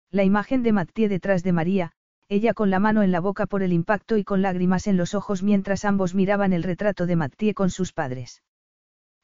La 0.10 0.24
imagen 0.24 0.64
de 0.64 0.72
Mathieu 0.72 1.10
detrás 1.10 1.44
de 1.44 1.52
María, 1.52 1.92
ella 2.30 2.54
con 2.54 2.70
la 2.70 2.80
mano 2.80 3.04
en 3.04 3.12
la 3.12 3.20
boca 3.20 3.46
por 3.46 3.62
el 3.62 3.74
impacto 3.74 4.16
y 4.16 4.24
con 4.24 4.42
lágrimas 4.42 4.88
en 4.88 4.96
los 4.96 5.14
ojos 5.14 5.44
mientras 5.44 5.84
ambos 5.84 6.16
miraban 6.16 6.54
el 6.54 6.64
retrato 6.64 7.06
de 7.06 7.18
Mathieu 7.18 7.54
con 7.54 7.70
sus 7.70 7.92
padres. 7.92 8.42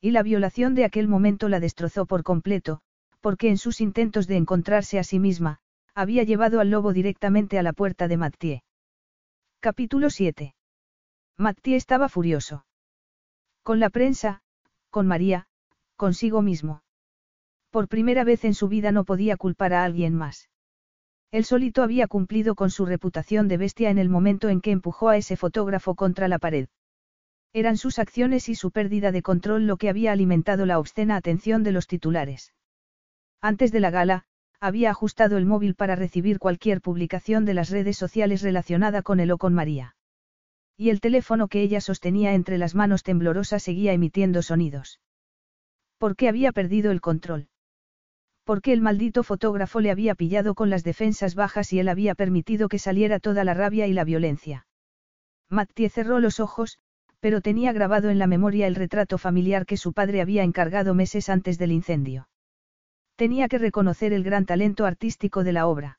Y 0.02 0.12
la 0.12 0.24
violación 0.24 0.76
de 0.76 0.84
aquel 0.84 1.08
momento 1.08 1.48
la 1.48 1.62
destrozó 1.62 2.06
por 2.06 2.24
completo, 2.24 2.82
porque 3.22 3.50
en 3.50 3.58
sus 3.58 3.80
intentos 3.80 4.28
de 4.28 4.36
encontrarse 4.36 5.00
a 5.00 5.04
sí 5.04 5.18
misma, 5.18 5.60
había 5.96 6.24
llevado 6.24 6.60
al 6.60 6.70
lobo 6.70 6.92
directamente 6.92 7.58
a 7.60 7.64
la 7.64 7.72
puerta 7.72 8.10
de 8.10 8.18
Mathieu. 8.18 8.60
Capítulo 9.62 10.10
7. 10.10 10.54
Mathieu 11.38 11.78
estaba 11.78 12.10
furioso. 12.10 12.66
Con 13.64 13.80
la 13.80 13.90
prensa, 13.90 14.42
con 14.90 15.08
María, 15.08 15.48
consigo 15.96 16.42
mismo. 16.42 16.82
Por 17.72 17.88
primera 17.88 18.24
vez 18.24 18.46
en 18.46 18.56
su 18.56 18.68
vida 18.68 18.91
no 18.91 19.04
podía 19.04 19.38
culpar 19.38 19.74
a 19.74 19.84
alguien 19.84 20.16
más. 20.16 20.50
Él 21.32 21.46
solito 21.46 21.84
había 21.84 22.08
cumplido 22.08 22.56
con 22.56 22.72
su 22.72 22.86
reputación 22.88 23.48
de 23.48 23.58
bestia 23.58 23.91
en 23.91 24.00
el 24.00 24.10
momento 24.10 24.50
en 24.50 24.62
que 24.62 24.72
empujó 24.72 25.10
a 25.10 25.18
ese 25.18 25.38
fotógrafo 25.38 25.94
contra 25.94 26.28
la 26.28 26.40
pared. 26.40 26.68
Eran 27.54 27.78
sus 27.78 28.00
acciones 28.00 28.50
y 28.50 28.56
su 28.56 28.72
pérdida 28.72 29.12
de 29.12 29.22
control 29.22 29.68
lo 29.68 29.78
que 29.78 29.90
había 29.90 30.12
alimentado 30.12 30.66
la 30.66 30.80
obscena 30.80 31.16
atención 31.16 31.62
de 31.64 31.72
los 31.72 31.86
titulares. 31.86 32.54
Antes 33.41 33.72
de 33.72 33.80
la 33.80 33.91
gala, 33.91 34.26
había 34.60 34.90
ajustado 34.90 35.38
el 35.38 35.46
móvil 35.46 35.76
para 35.76 35.96
recibir 35.96 36.40
cualquier 36.40 36.82
publicación 36.82 37.46
de 37.46 37.54
las 37.54 37.70
redes 37.70 37.98
sociales 37.98 38.41
relacionada 38.41 39.04
con 39.04 39.20
él 39.20 39.32
o 39.32 39.38
con 39.38 39.54
María. 39.54 39.96
Y 40.76 40.90
el 40.90 41.02
teléfono 41.02 41.48
que 41.48 41.62
ella 41.62 41.82
sostenía 41.82 42.34
entre 42.34 42.58
las 42.58 42.74
manos 42.74 43.04
temblorosas 43.04 43.62
seguía 43.62 43.94
emitiendo 43.94 44.41
sonidos. 44.41 45.00
¿Por 46.00 46.16
qué 46.16 46.30
había 46.30 46.52
perdido 46.52 46.91
el 46.91 47.02
control? 47.02 47.48
Porque 48.50 48.74
el 48.74 48.82
maldito 48.82 49.22
fotógrafo 49.22 49.80
le 49.80 49.92
había 49.92 50.16
pillado 50.16 50.56
con 50.56 50.72
las 50.72 50.84
defensas 50.84 51.36
bajas 51.36 51.72
y 51.72 51.78
él 51.78 51.88
había 51.88 52.16
permitido 52.16 52.68
que 52.68 52.80
saliera 52.80 53.20
toda 53.20 53.44
la 53.44 53.54
rabia 53.54 53.86
y 53.86 53.94
la 53.94 54.04
violencia. 54.04 54.66
Mattie 55.50 55.88
cerró 55.88 56.20
los 56.20 56.40
ojos, 56.40 56.80
pero 57.20 57.42
tenía 57.42 57.74
grabado 57.74 58.10
en 58.10 58.18
la 58.18 58.26
memoria 58.26 58.66
el 58.66 58.74
retrato 58.74 59.20
familiar 59.20 59.68
que 59.68 59.78
su 59.78 59.94
padre 59.94 60.20
había 60.20 60.42
encargado 60.42 60.96
meses 60.96 61.30
antes 61.30 61.60
del 61.60 61.72
incendio. 61.72 62.28
Tenía 63.16 63.50
que 63.50 63.60
reconocer 63.60 64.14
el 64.14 64.24
gran 64.24 64.48
talento 64.48 64.88
artístico 64.88 65.44
de 65.44 65.54
la 65.54 65.68
obra. 65.68 65.99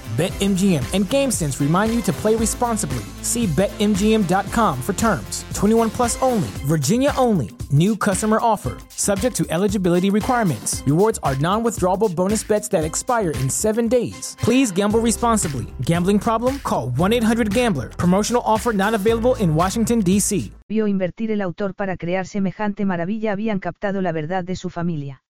BetMGM 0.17 0.83
and 0.93 1.05
GameSense 1.05 1.59
remind 1.61 1.93
you 1.93 2.01
to 2.01 2.11
play 2.11 2.35
responsibly. 2.35 3.03
See 3.21 3.47
BetMGM.com 3.47 4.81
for 4.81 4.93
terms. 4.93 5.45
21 5.53 5.89
plus 5.89 6.21
only, 6.21 6.49
Virginia 6.65 7.13
only. 7.17 7.49
New 7.71 7.95
customer 7.95 8.37
offer, 8.41 8.77
subject 8.89 9.35
to 9.37 9.45
eligibility 9.49 10.09
requirements. 10.09 10.83
Rewards 10.85 11.19
are 11.23 11.37
non 11.37 11.63
withdrawable 11.63 12.13
bonus 12.13 12.43
bets 12.43 12.67
that 12.69 12.83
expire 12.83 13.31
in 13.31 13.49
seven 13.49 13.87
days. 13.87 14.35
Please 14.41 14.73
gamble 14.73 14.99
responsibly. 14.99 15.65
Gambling 15.81 16.19
problem? 16.19 16.59
Call 16.59 16.89
1 16.89 17.13
800 17.13 17.53
Gambler. 17.53 17.89
Promotional 17.89 18.43
offer 18.45 18.73
not 18.73 18.93
available 18.93 19.35
in 19.35 19.55
Washington, 19.55 20.01
D.C. 20.01 20.51
Vio 20.67 20.87
invertir 20.87 21.31
el 21.31 21.41
autor 21.41 21.73
para 21.73 21.95
crear 21.95 22.27
semejante 22.27 22.85
maravilla 22.85 23.31
habían 23.31 23.59
captado 23.59 24.01
la 24.01 24.11
verdad 24.11 24.43
de 24.43 24.57
su 24.57 24.69
familia. 24.69 25.23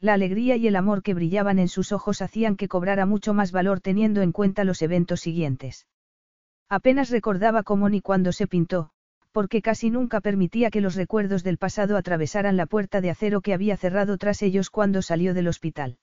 La 0.00 0.14
alegría 0.14 0.56
y 0.56 0.66
el 0.66 0.76
amor 0.76 1.02
que 1.02 1.14
brillaban 1.14 1.58
en 1.58 1.68
sus 1.68 1.90
ojos 1.90 2.20
hacían 2.20 2.56
que 2.56 2.68
cobrara 2.68 3.06
mucho 3.06 3.32
más 3.32 3.50
valor 3.50 3.80
teniendo 3.80 4.20
en 4.20 4.32
cuenta 4.32 4.64
los 4.64 4.82
eventos 4.82 5.20
siguientes. 5.20 5.86
Apenas 6.68 7.10
recordaba 7.10 7.62
cómo 7.62 7.88
ni 7.88 8.00
cuándo 8.00 8.32
se 8.32 8.46
pintó, 8.46 8.90
porque 9.32 9.62
casi 9.62 9.90
nunca 9.90 10.20
permitía 10.20 10.70
que 10.70 10.80
los 10.80 10.96
recuerdos 10.96 11.44
del 11.44 11.58
pasado 11.58 11.96
atravesaran 11.96 12.56
la 12.56 12.66
puerta 12.66 13.00
de 13.00 13.10
acero 13.10 13.40
que 13.40 13.54
había 13.54 13.76
cerrado 13.76 14.18
tras 14.18 14.42
ellos 14.42 14.70
cuando 14.70 15.02
salió 15.02 15.32
del 15.34 15.48
hospital. 15.48 15.98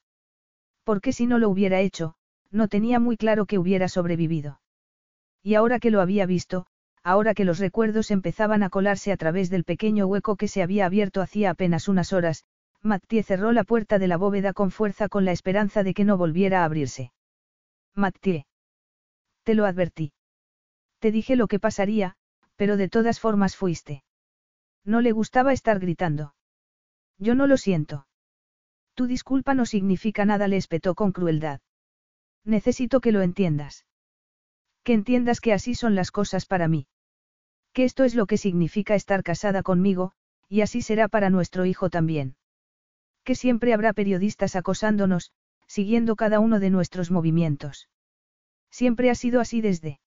Porque 0.83 1.13
si 1.13 1.27
no 1.27 1.37
lo 1.37 1.49
hubiera 1.49 1.79
hecho, 1.79 2.15
no 2.51 2.67
tenía 2.67 2.99
muy 2.99 3.17
claro 3.17 3.45
que 3.45 3.57
hubiera 3.57 3.89
sobrevivido. 3.89 4.61
Y 5.41 5.55
ahora 5.55 5.79
que 5.79 5.91
lo 5.91 6.01
había 6.01 6.25
visto, 6.25 6.65
ahora 7.03 7.33
que 7.33 7.45
los 7.45 7.59
recuerdos 7.59 8.11
empezaban 8.11 8.63
a 8.63 8.69
colarse 8.69 9.11
a 9.11 9.17
través 9.17 9.49
del 9.49 9.65
pequeño 9.65 10.07
hueco 10.07 10.35
que 10.35 10.47
se 10.47 10.63
había 10.63 10.85
abierto 10.85 11.21
hacía 11.21 11.49
apenas 11.49 11.87
unas 11.87 12.13
horas, 12.13 12.45
Mathieu 12.85 13.23
cerró 13.23 13.53
la 13.53 13.63
puerta 13.63 13.97
de 13.97 14.09
la 14.09 14.17
bóveda 14.17 14.51
con 14.51 14.69
fuerza 14.69 15.07
con 15.07 15.23
la 15.23 15.31
esperanza 15.31 15.83
de 15.83 15.93
que 15.93 16.03
no 16.03 16.17
volviera 16.17 16.61
a 16.61 16.65
abrirse. 16.65 17.13
Mathieu. 17.95 18.43
Te 19.43 19.55
lo 19.55 19.65
advertí. 19.65 20.11
Te 20.99 21.11
dije 21.11 21.37
lo 21.37 21.47
que 21.47 21.59
pasaría, 21.59 22.17
pero 22.57 22.75
de 22.75 22.89
todas 22.89 23.21
formas 23.21 23.55
fuiste. 23.55 24.03
No 24.83 24.99
le 24.99 25.13
gustaba 25.13 25.53
estar 25.53 25.79
gritando. 25.79 26.35
Yo 27.17 27.35
no 27.35 27.47
lo 27.47 27.55
siento. 27.55 28.05
Tu 28.95 29.07
disculpa 29.07 29.53
no 29.53 29.65
significa 29.65 30.25
nada, 30.25 30.49
le 30.49 30.57
espetó 30.57 30.93
con 30.93 31.13
crueldad. 31.13 31.61
Necesito 32.43 32.99
que 32.99 33.13
lo 33.13 33.21
entiendas. 33.21 33.85
Que 34.83 34.91
entiendas 34.91 35.39
que 35.39 35.53
así 35.53 35.73
son 35.73 35.95
las 35.95 36.11
cosas 36.11 36.45
para 36.45 36.67
mí. 36.67 36.87
Que 37.71 37.85
esto 37.85 38.03
es 38.03 38.13
lo 38.13 38.25
que 38.25 38.37
significa 38.37 38.93
estar 38.93 39.23
casada 39.23 39.63
conmigo, 39.63 40.11
y 40.49 40.61
así 40.61 40.81
será 40.81 41.07
para 41.07 41.29
nuestro 41.29 41.65
hijo 41.65 41.89
también 41.89 42.35
que 43.23 43.35
siempre 43.35 43.73
habrá 43.73 43.93
periodistas 43.93 44.55
acosándonos, 44.55 45.31
siguiendo 45.67 46.15
cada 46.15 46.39
uno 46.39 46.59
de 46.59 46.69
nuestros 46.69 47.11
movimientos. 47.11 47.89
Siempre 48.69 49.09
ha 49.09 49.15
sido 49.15 49.39
así 49.39 49.61
desde. 49.61 49.99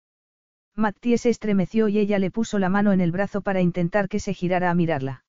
Mattie 0.74 1.18
se 1.18 1.30
estremeció 1.30 1.88
y 1.88 1.98
ella 1.98 2.18
le 2.18 2.30
puso 2.30 2.59
la 2.59 2.68
mano 2.68 2.93
en 2.93 3.01
el 3.01 3.12
brazo 3.12 3.40
para 3.40 3.62
intentar 3.62 4.09
que 4.09 4.20
se 4.20 4.34
girara 4.34 4.70
a 4.70 4.74
mirarla. 4.74 5.24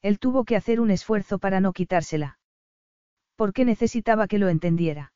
Él 0.00 0.18
tuvo 0.18 0.44
que 0.44 0.56
hacer 0.56 0.80
un 0.80 0.90
esfuerzo 0.90 1.38
para 1.38 1.60
no 1.60 1.72
quitársela. 1.72 2.38
Porque 3.36 3.64
necesitaba 3.64 4.26
que 4.26 4.38
lo 4.38 4.48
entendiera. 4.48 5.12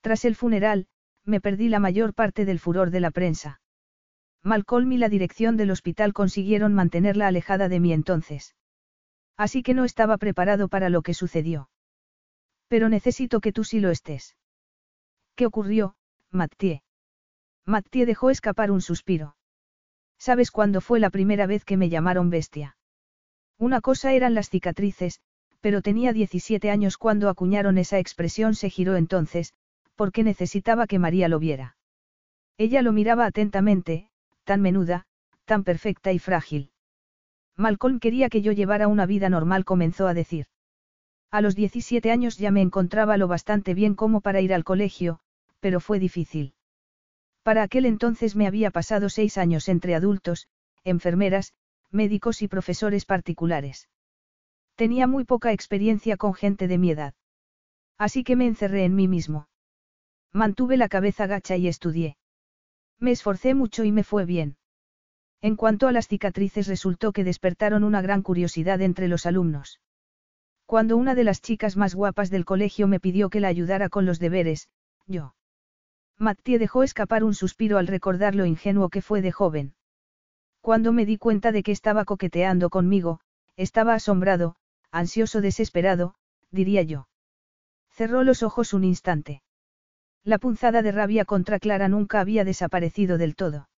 Tras 0.00 0.24
el 0.24 0.34
funeral, 0.34 0.86
me 1.24 1.40
perdí 1.40 1.68
la 1.68 1.80
mayor 1.80 2.14
parte 2.14 2.44
del 2.44 2.58
furor 2.58 2.90
de 2.90 3.00
la 3.00 3.10
prensa. 3.10 3.60
Malcolm 4.42 4.92
y 4.92 4.98
la 4.98 5.08
dirección 5.08 5.56
del 5.56 5.70
hospital 5.70 6.12
consiguieron 6.12 6.74
mantenerla 6.74 7.28
alejada 7.28 7.68
de 7.68 7.80
mí 7.80 7.92
entonces. 7.92 8.54
Así 9.36 9.62
que 9.62 9.74
no 9.74 9.84
estaba 9.84 10.16
preparado 10.16 10.68
para 10.68 10.88
lo 10.88 11.02
que 11.02 11.14
sucedió. 11.14 11.68
Pero 12.68 12.88
necesito 12.88 13.40
que 13.40 13.52
tú 13.52 13.64
sí 13.64 13.80
lo 13.80 13.90
estés. 13.90 14.36
¿Qué 15.34 15.46
ocurrió, 15.46 15.96
Mathieu? 16.30 16.80
Mathieu 17.66 18.06
dejó 18.06 18.30
escapar 18.30 18.70
un 18.70 18.80
suspiro. 18.80 19.36
¿Sabes 20.18 20.50
cuándo 20.50 20.80
fue 20.80 21.00
la 21.00 21.10
primera 21.10 21.46
vez 21.46 21.64
que 21.64 21.76
me 21.76 21.88
llamaron 21.88 22.30
bestia? 22.30 22.76
Una 23.58 23.80
cosa 23.80 24.12
eran 24.12 24.34
las 24.34 24.50
cicatrices, 24.50 25.20
pero 25.60 25.82
tenía 25.82 26.12
17 26.12 26.70
años 26.70 26.98
cuando 26.98 27.28
acuñaron 27.28 27.78
esa 27.78 27.98
expresión, 27.98 28.54
se 28.54 28.68
giró 28.70 28.96
entonces, 28.96 29.54
porque 29.94 30.22
necesitaba 30.22 30.86
que 30.86 30.98
María 30.98 31.28
lo 31.28 31.38
viera. 31.38 31.76
Ella 32.58 32.82
lo 32.82 32.92
miraba 32.92 33.26
atentamente, 33.26 34.10
tan 34.44 34.60
menuda, 34.60 35.06
tan 35.44 35.64
perfecta 35.64 36.12
y 36.12 36.18
frágil. 36.18 36.70
Malcolm 37.56 38.00
quería 38.00 38.28
que 38.28 38.42
yo 38.42 38.52
llevara 38.52 38.88
una 38.88 39.06
vida 39.06 39.28
normal, 39.28 39.64
comenzó 39.64 40.06
a 40.06 40.14
decir. 40.14 40.46
A 41.30 41.40
los 41.40 41.54
17 41.54 42.10
años 42.10 42.38
ya 42.38 42.50
me 42.50 42.62
encontraba 42.62 43.16
lo 43.16 43.28
bastante 43.28 43.74
bien 43.74 43.94
como 43.94 44.20
para 44.20 44.40
ir 44.40 44.54
al 44.54 44.64
colegio, 44.64 45.20
pero 45.60 45.80
fue 45.80 45.98
difícil. 45.98 46.54
Para 47.42 47.62
aquel 47.62 47.86
entonces 47.86 48.36
me 48.36 48.46
había 48.46 48.70
pasado 48.70 49.08
seis 49.08 49.38
años 49.38 49.68
entre 49.68 49.94
adultos, 49.94 50.48
enfermeras, 50.84 51.52
médicos 51.90 52.42
y 52.42 52.48
profesores 52.48 53.04
particulares. 53.04 53.88
Tenía 54.76 55.06
muy 55.06 55.24
poca 55.24 55.52
experiencia 55.52 56.16
con 56.16 56.34
gente 56.34 56.66
de 56.68 56.78
mi 56.78 56.90
edad. 56.90 57.14
Así 57.98 58.24
que 58.24 58.34
me 58.34 58.46
encerré 58.46 58.84
en 58.84 58.94
mí 58.94 59.06
mismo. 59.06 59.48
Mantuve 60.32 60.76
la 60.76 60.88
cabeza 60.88 61.26
gacha 61.26 61.56
y 61.56 61.68
estudié. 61.68 62.16
Me 62.98 63.12
esforcé 63.12 63.54
mucho 63.54 63.84
y 63.84 63.92
me 63.92 64.02
fue 64.02 64.24
bien. 64.24 64.56
En 65.44 65.56
cuanto 65.56 65.88
a 65.88 65.92
las 65.92 66.08
cicatrices 66.08 66.68
resultó 66.68 67.12
que 67.12 67.22
despertaron 67.22 67.84
una 67.84 68.00
gran 68.00 68.22
curiosidad 68.22 68.80
entre 68.80 69.08
los 69.08 69.26
alumnos. 69.26 69.78
Cuando 70.64 70.96
una 70.96 71.14
de 71.14 71.22
las 71.22 71.42
chicas 71.42 71.76
más 71.76 71.94
guapas 71.94 72.30
del 72.30 72.46
colegio 72.46 72.88
me 72.88 72.98
pidió 72.98 73.28
que 73.28 73.40
la 73.40 73.48
ayudara 73.48 73.90
con 73.90 74.06
los 74.06 74.18
deberes, 74.18 74.70
yo. 75.06 75.34
Mattie 76.16 76.58
dejó 76.58 76.82
escapar 76.82 77.24
un 77.24 77.34
suspiro 77.34 77.76
al 77.76 77.88
recordar 77.88 78.34
lo 78.34 78.46
ingenuo 78.46 78.88
que 78.88 79.02
fue 79.02 79.20
de 79.20 79.32
joven. 79.32 79.74
Cuando 80.62 80.94
me 80.94 81.04
di 81.04 81.18
cuenta 81.18 81.52
de 81.52 81.62
que 81.62 81.72
estaba 81.72 82.06
coqueteando 82.06 82.70
conmigo, 82.70 83.20
estaba 83.54 83.92
asombrado, 83.92 84.56
ansioso, 84.90 85.42
desesperado, 85.42 86.14
diría 86.52 86.80
yo. 86.80 87.06
Cerró 87.90 88.22
los 88.22 88.42
ojos 88.42 88.72
un 88.72 88.84
instante. 88.84 89.42
La 90.22 90.38
punzada 90.38 90.80
de 90.80 90.92
rabia 90.92 91.26
contra 91.26 91.58
Clara 91.58 91.88
nunca 91.88 92.20
había 92.20 92.46
desaparecido 92.46 93.18
del 93.18 93.36
todo. 93.36 93.68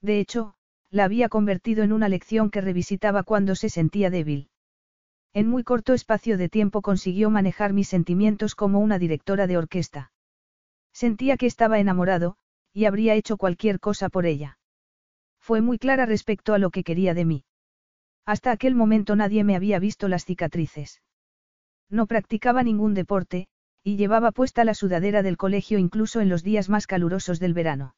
De 0.00 0.20
hecho, 0.20 0.53
la 0.94 1.02
había 1.02 1.28
convertido 1.28 1.82
en 1.82 1.92
una 1.92 2.08
lección 2.08 2.50
que 2.50 2.60
revisitaba 2.60 3.24
cuando 3.24 3.56
se 3.56 3.68
sentía 3.68 4.10
débil. 4.10 4.48
En 5.32 5.48
muy 5.48 5.64
corto 5.64 5.92
espacio 5.92 6.38
de 6.38 6.48
tiempo 6.48 6.82
consiguió 6.82 7.30
manejar 7.30 7.72
mis 7.72 7.88
sentimientos 7.88 8.54
como 8.54 8.78
una 8.78 9.00
directora 9.00 9.48
de 9.48 9.56
orquesta. 9.56 10.12
Sentía 10.92 11.36
que 11.36 11.46
estaba 11.46 11.80
enamorado, 11.80 12.36
y 12.72 12.84
habría 12.84 13.14
hecho 13.14 13.36
cualquier 13.36 13.80
cosa 13.80 14.08
por 14.08 14.24
ella. 14.24 14.60
Fue 15.40 15.60
muy 15.60 15.78
clara 15.78 16.06
respecto 16.06 16.54
a 16.54 16.58
lo 16.58 16.70
que 16.70 16.84
quería 16.84 17.12
de 17.12 17.24
mí. 17.24 17.44
Hasta 18.24 18.52
aquel 18.52 18.76
momento 18.76 19.16
nadie 19.16 19.42
me 19.42 19.56
había 19.56 19.80
visto 19.80 20.06
las 20.06 20.24
cicatrices. 20.24 21.02
No 21.90 22.06
practicaba 22.06 22.62
ningún 22.62 22.94
deporte, 22.94 23.48
y 23.82 23.96
llevaba 23.96 24.30
puesta 24.30 24.62
la 24.62 24.74
sudadera 24.74 25.24
del 25.24 25.38
colegio 25.38 25.80
incluso 25.80 26.20
en 26.20 26.28
los 26.28 26.44
días 26.44 26.68
más 26.68 26.86
calurosos 26.86 27.40
del 27.40 27.52
verano. 27.52 27.96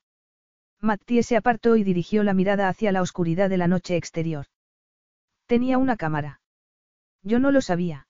Mattie 0.80 1.22
se 1.22 1.36
apartó 1.36 1.76
y 1.76 1.84
dirigió 1.84 2.22
la 2.22 2.34
mirada 2.34 2.68
hacia 2.68 2.92
la 2.92 3.02
oscuridad 3.02 3.48
de 3.48 3.56
la 3.56 3.68
noche 3.68 3.96
exterior. 3.96 4.46
Tenía 5.46 5.78
una 5.78 5.96
cámara. 5.96 6.40
Yo 7.22 7.38
no 7.38 7.50
lo 7.50 7.60
sabía. 7.60 8.06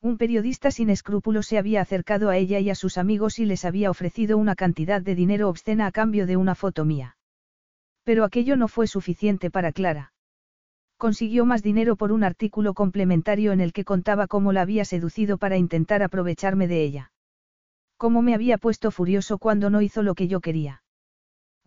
Un 0.00 0.16
periodista 0.16 0.70
sin 0.70 0.90
escrúpulos 0.90 1.46
se 1.46 1.58
había 1.58 1.80
acercado 1.80 2.28
a 2.28 2.36
ella 2.36 2.60
y 2.60 2.70
a 2.70 2.74
sus 2.74 2.98
amigos 2.98 3.38
y 3.38 3.46
les 3.46 3.64
había 3.64 3.90
ofrecido 3.90 4.38
una 4.38 4.54
cantidad 4.54 5.02
de 5.02 5.14
dinero 5.14 5.48
obscena 5.48 5.86
a 5.86 5.92
cambio 5.92 6.26
de 6.26 6.36
una 6.36 6.54
foto 6.54 6.84
mía. 6.84 7.16
Pero 8.04 8.24
aquello 8.24 8.56
no 8.56 8.68
fue 8.68 8.86
suficiente 8.86 9.50
para 9.50 9.72
Clara. 9.72 10.12
Consiguió 10.98 11.46
más 11.46 11.62
dinero 11.62 11.96
por 11.96 12.12
un 12.12 12.22
artículo 12.22 12.74
complementario 12.74 13.52
en 13.52 13.60
el 13.60 13.72
que 13.72 13.84
contaba 13.84 14.26
cómo 14.26 14.52
la 14.52 14.62
había 14.62 14.84
seducido 14.84 15.38
para 15.38 15.56
intentar 15.56 16.02
aprovecharme 16.02 16.68
de 16.68 16.82
ella. 16.82 17.12
Cómo 17.96 18.22
me 18.22 18.34
había 18.34 18.58
puesto 18.58 18.90
furioso 18.90 19.38
cuando 19.38 19.70
no 19.70 19.80
hizo 19.82 20.02
lo 20.02 20.14
que 20.14 20.28
yo 20.28 20.40
quería. 20.40 20.82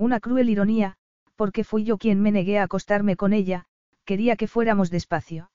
Una 0.02 0.20
cruel 0.20 0.50
ironía, 0.50 0.96
porque 1.36 1.64
fui 1.64 1.84
yo 1.84 2.00
quien 2.00 2.24
me 2.24 2.32
negué 2.32 2.58
a 2.58 2.64
acostarme 2.64 3.16
con 3.16 3.34
ella, 3.34 3.66
quería 4.04 4.36
que 4.36 4.48
fuéramos 4.48 4.90
despacio. 4.90 5.52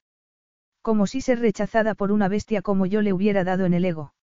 Como 0.82 1.08
si 1.08 1.20
ser 1.20 1.40
rechazada 1.40 1.96
por 1.96 2.12
una 2.12 2.28
bestia 2.28 2.62
como 2.62 2.86
yo 2.86 3.02
le 3.02 3.12
hubiera 3.12 3.42
dado 3.42 3.64
en 3.64 3.74
el 3.74 3.84
ego. 3.84 4.14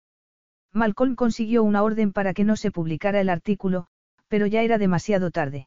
Malcolm 0.72 1.16
consiguió 1.16 1.64
una 1.64 1.82
orden 1.82 2.12
para 2.12 2.34
que 2.34 2.44
no 2.44 2.54
se 2.54 2.70
publicara 2.70 3.20
el 3.20 3.30
artículo, 3.30 3.88
pero 4.28 4.46
ya 4.46 4.62
era 4.62 4.78
demasiado 4.78 5.32
tarde. 5.32 5.66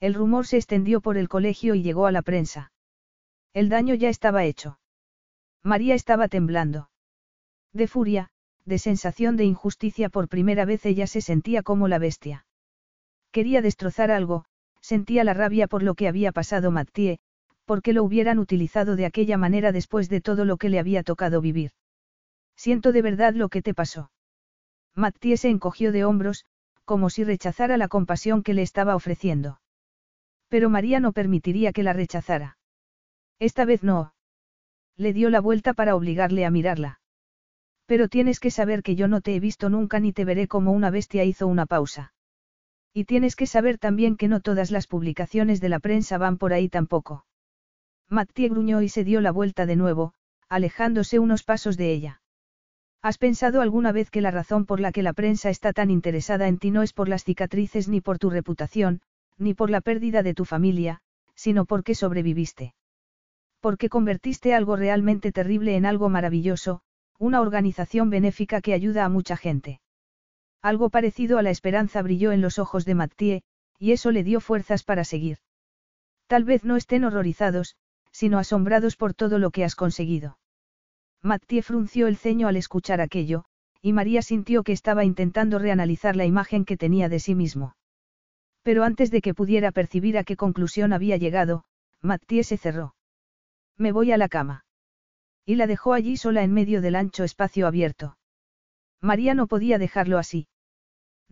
El 0.00 0.12
rumor 0.12 0.46
se 0.46 0.58
extendió 0.58 1.00
por 1.00 1.16
el 1.16 1.30
colegio 1.30 1.74
y 1.74 1.82
llegó 1.82 2.04
a 2.04 2.12
la 2.12 2.20
prensa. 2.20 2.72
El 3.54 3.70
daño 3.70 3.94
ya 3.94 4.10
estaba 4.10 4.44
hecho. 4.44 4.80
María 5.62 5.94
estaba 5.94 6.28
temblando. 6.28 6.90
De 7.72 7.88
furia, 7.88 8.28
de 8.66 8.78
sensación 8.78 9.38
de 9.38 9.46
injusticia 9.46 10.10
por 10.10 10.28
primera 10.28 10.66
vez 10.66 10.84
ella 10.84 11.06
se 11.06 11.22
sentía 11.22 11.62
como 11.62 11.88
la 11.88 11.98
bestia. 11.98 12.44
Quería 13.32 13.62
destrozar 13.62 14.10
algo, 14.10 14.44
sentía 14.80 15.24
la 15.24 15.34
rabia 15.34 15.66
por 15.66 15.82
lo 15.82 15.94
que 15.94 16.06
había 16.06 16.32
pasado 16.32 16.70
Mathieu, 16.70 17.16
porque 17.64 17.92
lo 17.92 18.04
hubieran 18.04 18.38
utilizado 18.38 18.94
de 18.94 19.06
aquella 19.06 19.38
manera 19.38 19.72
después 19.72 20.08
de 20.08 20.20
todo 20.20 20.44
lo 20.44 20.58
que 20.58 20.68
le 20.68 20.78
había 20.78 21.02
tocado 21.02 21.40
vivir. 21.40 21.70
Siento 22.56 22.92
de 22.92 23.02
verdad 23.02 23.32
lo 23.34 23.48
que 23.48 23.62
te 23.62 23.72
pasó. 23.72 24.10
Mathieu 24.94 25.36
se 25.38 25.48
encogió 25.48 25.92
de 25.92 26.04
hombros, 26.04 26.44
como 26.84 27.08
si 27.08 27.24
rechazara 27.24 27.78
la 27.78 27.88
compasión 27.88 28.42
que 28.42 28.52
le 28.52 28.62
estaba 28.62 28.94
ofreciendo. 28.94 29.60
Pero 30.48 30.68
María 30.68 31.00
no 31.00 31.12
permitiría 31.12 31.72
que 31.72 31.82
la 31.82 31.94
rechazara. 31.94 32.58
Esta 33.38 33.64
vez 33.64 33.82
no. 33.82 34.12
Le 34.96 35.14
dio 35.14 35.30
la 35.30 35.40
vuelta 35.40 35.72
para 35.72 35.96
obligarle 35.96 36.44
a 36.44 36.50
mirarla. 36.50 37.00
Pero 37.86 38.08
tienes 38.08 38.40
que 38.40 38.50
saber 38.50 38.82
que 38.82 38.94
yo 38.94 39.08
no 39.08 39.22
te 39.22 39.34
he 39.34 39.40
visto 39.40 39.70
nunca 39.70 40.00
ni 40.00 40.12
te 40.12 40.26
veré 40.26 40.48
como 40.48 40.72
una 40.72 40.90
bestia 40.90 41.24
hizo 41.24 41.46
una 41.46 41.64
pausa. 41.64 42.12
Y 42.94 43.04
tienes 43.04 43.36
que 43.36 43.46
saber 43.46 43.78
también 43.78 44.16
que 44.16 44.28
no 44.28 44.40
todas 44.40 44.70
las 44.70 44.86
publicaciones 44.86 45.60
de 45.60 45.68
la 45.68 45.80
prensa 45.80 46.18
van 46.18 46.36
por 46.36 46.52
ahí 46.52 46.68
tampoco. 46.68 47.24
Mattie 48.08 48.48
gruñó 48.48 48.82
y 48.82 48.88
se 48.88 49.04
dio 49.04 49.20
la 49.20 49.32
vuelta 49.32 49.64
de 49.64 49.76
nuevo, 49.76 50.12
alejándose 50.48 51.18
unos 51.18 51.42
pasos 51.42 51.76
de 51.76 51.92
ella. 51.92 52.20
¿Has 53.00 53.18
pensado 53.18 53.62
alguna 53.62 53.90
vez 53.90 54.10
que 54.10 54.20
la 54.20 54.30
razón 54.30 54.64
por 54.64 54.78
la 54.78 54.92
que 54.92 55.02
la 55.02 55.12
prensa 55.12 55.50
está 55.50 55.72
tan 55.72 55.90
interesada 55.90 56.46
en 56.46 56.58
ti 56.58 56.70
no 56.70 56.82
es 56.82 56.92
por 56.92 57.08
las 57.08 57.24
cicatrices 57.24 57.88
ni 57.88 58.00
por 58.00 58.18
tu 58.18 58.30
reputación, 58.30 59.00
ni 59.38 59.54
por 59.54 59.70
la 59.70 59.80
pérdida 59.80 60.22
de 60.22 60.34
tu 60.34 60.44
familia, 60.44 61.00
sino 61.34 61.64
porque 61.64 61.96
sobreviviste? 61.96 62.74
Porque 63.60 63.88
convertiste 63.88 64.54
algo 64.54 64.76
realmente 64.76 65.32
terrible 65.32 65.76
en 65.76 65.86
algo 65.86 66.08
maravilloso, 66.08 66.82
una 67.18 67.40
organización 67.40 68.10
benéfica 68.10 68.60
que 68.60 68.74
ayuda 68.74 69.04
a 69.04 69.08
mucha 69.08 69.36
gente. 69.36 69.80
Algo 70.62 70.90
parecido 70.90 71.38
a 71.38 71.42
la 71.42 71.50
esperanza 71.50 72.00
brilló 72.02 72.30
en 72.30 72.40
los 72.40 72.60
ojos 72.60 72.84
de 72.84 72.94
Mattie, 72.94 73.42
y 73.80 73.90
eso 73.90 74.12
le 74.12 74.22
dio 74.22 74.40
fuerzas 74.40 74.84
para 74.84 75.02
seguir. 75.02 75.38
Tal 76.28 76.44
vez 76.44 76.64
no 76.64 76.76
estén 76.76 77.02
horrorizados, 77.04 77.76
sino 78.12 78.38
asombrados 78.38 78.96
por 78.96 79.12
todo 79.12 79.40
lo 79.40 79.50
que 79.50 79.64
has 79.64 79.74
conseguido. 79.74 80.38
Mattie 81.20 81.62
frunció 81.62 82.06
el 82.06 82.16
ceño 82.16 82.46
al 82.46 82.56
escuchar 82.56 83.00
aquello, 83.00 83.44
y 83.80 83.92
María 83.92 84.22
sintió 84.22 84.62
que 84.62 84.70
estaba 84.72 85.04
intentando 85.04 85.58
reanalizar 85.58 86.14
la 86.14 86.26
imagen 86.26 86.64
que 86.64 86.76
tenía 86.76 87.08
de 87.08 87.18
sí 87.18 87.34
mismo. 87.34 87.74
Pero 88.62 88.84
antes 88.84 89.10
de 89.10 89.20
que 89.20 89.34
pudiera 89.34 89.72
percibir 89.72 90.16
a 90.16 90.22
qué 90.22 90.36
conclusión 90.36 90.92
había 90.92 91.16
llegado, 91.16 91.64
Mattie 92.00 92.44
se 92.44 92.56
cerró. 92.56 92.94
Me 93.76 93.90
voy 93.90 94.12
a 94.12 94.16
la 94.16 94.28
cama. 94.28 94.64
Y 95.44 95.56
la 95.56 95.66
dejó 95.66 95.92
allí 95.92 96.16
sola 96.16 96.44
en 96.44 96.52
medio 96.52 96.80
del 96.80 96.94
ancho 96.94 97.24
espacio 97.24 97.66
abierto. 97.66 98.16
María 99.00 99.34
no 99.34 99.48
podía 99.48 99.78
dejarlo 99.78 100.18
así. 100.18 100.46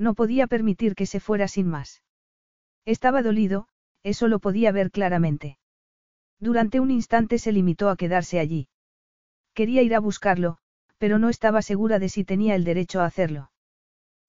No 0.01 0.15
podía 0.15 0.47
permitir 0.47 0.95
que 0.95 1.05
se 1.05 1.21
fuera 1.21 1.47
sin 1.47 1.69
más. 1.69 2.03
Estaba 2.87 3.23
dolido, 3.23 3.69
eso 4.03 4.29
lo 4.29 4.39
podía 4.39 4.73
ver 4.73 4.91
claramente. 4.91 5.59
Durante 6.39 6.81
un 6.81 6.91
instante 6.91 7.39
se 7.39 7.53
limitó 7.53 7.91
a 7.91 7.97
quedarse 7.97 8.41
allí. 8.41 8.69
Quería 9.53 9.83
ir 9.83 9.95
a 9.95 10.01
buscarlo, 10.01 10.57
pero 10.97 11.19
no 11.19 11.29
estaba 11.29 11.61
segura 11.61 11.99
de 11.99 12.09
si 12.09 12.25
tenía 12.25 12.55
el 12.55 12.65
derecho 12.65 13.03
a 13.03 13.05
hacerlo. 13.05 13.51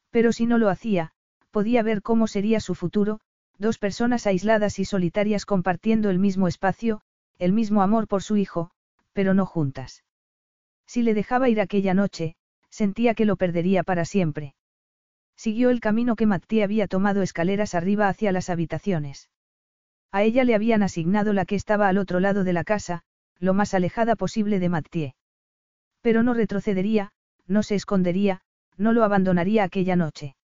Pero 0.09 0.33
si 0.33 0.45
no 0.45 0.57
lo 0.57 0.67
hacía, 0.67 1.13
podía 1.51 1.83
ver 1.83 2.01
cómo 2.01 2.27
sería 2.27 2.59
su 2.59 2.75
futuro, 2.75 3.21
dos 3.57 3.77
personas 3.77 4.27
aisladas 4.27 4.77
y 4.77 4.83
solitarias 4.83 5.45
compartiendo 5.45 6.09
el 6.09 6.19
mismo 6.19 6.49
espacio, 6.49 6.99
el 7.39 7.53
mismo 7.53 7.81
amor 7.81 8.09
por 8.09 8.23
su 8.23 8.35
hijo, 8.35 8.71
pero 9.13 9.33
no 9.33 9.45
juntas. 9.45 10.03
Si 10.85 11.01
le 11.01 11.13
dejaba 11.13 11.47
ir 11.47 11.61
aquella 11.61 11.93
noche, 11.93 12.35
sentía 12.69 13.13
que 13.13 13.23
lo 13.23 13.37
perdería 13.37 13.83
para 13.83 14.03
siempre. 14.03 14.53
Siguió 15.43 15.71
el 15.71 15.79
camino 15.79 16.15
que 16.15 16.27
Mattie 16.27 16.63
había 16.63 16.85
tomado 16.85 17.23
escaleras 17.23 17.73
arriba 17.73 18.07
hacia 18.07 18.31
las 18.31 18.51
habitaciones. 18.51 19.31
A 20.11 20.21
ella 20.21 20.43
le 20.43 20.53
habían 20.53 20.83
asignado 20.83 21.33
la 21.33 21.45
que 21.45 21.55
estaba 21.55 21.87
al 21.87 21.97
otro 21.97 22.19
lado 22.19 22.43
de 22.43 22.53
la 22.53 22.63
casa, 22.63 23.01
lo 23.39 23.55
más 23.55 23.73
alejada 23.73 24.15
posible 24.15 24.59
de 24.59 24.69
Mattie. 24.69 25.15
Pero 26.01 26.21
no 26.21 26.35
retrocedería, 26.35 27.11
no 27.47 27.63
se 27.63 27.73
escondería, 27.73 28.41
no 28.77 28.93
lo 28.93 29.03
abandonaría 29.03 29.63
aquella 29.63 29.95
noche. 29.95 30.35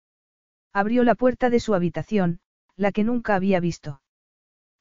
Abrió 0.73 1.03
la 1.03 1.13
puerta 1.13 1.51
de 1.51 1.59
su 1.59 1.75
habitación, 1.75 2.39
la 2.75 2.91
que 2.91 3.03
nunca 3.03 3.35
había 3.35 3.59
visto. 3.59 4.01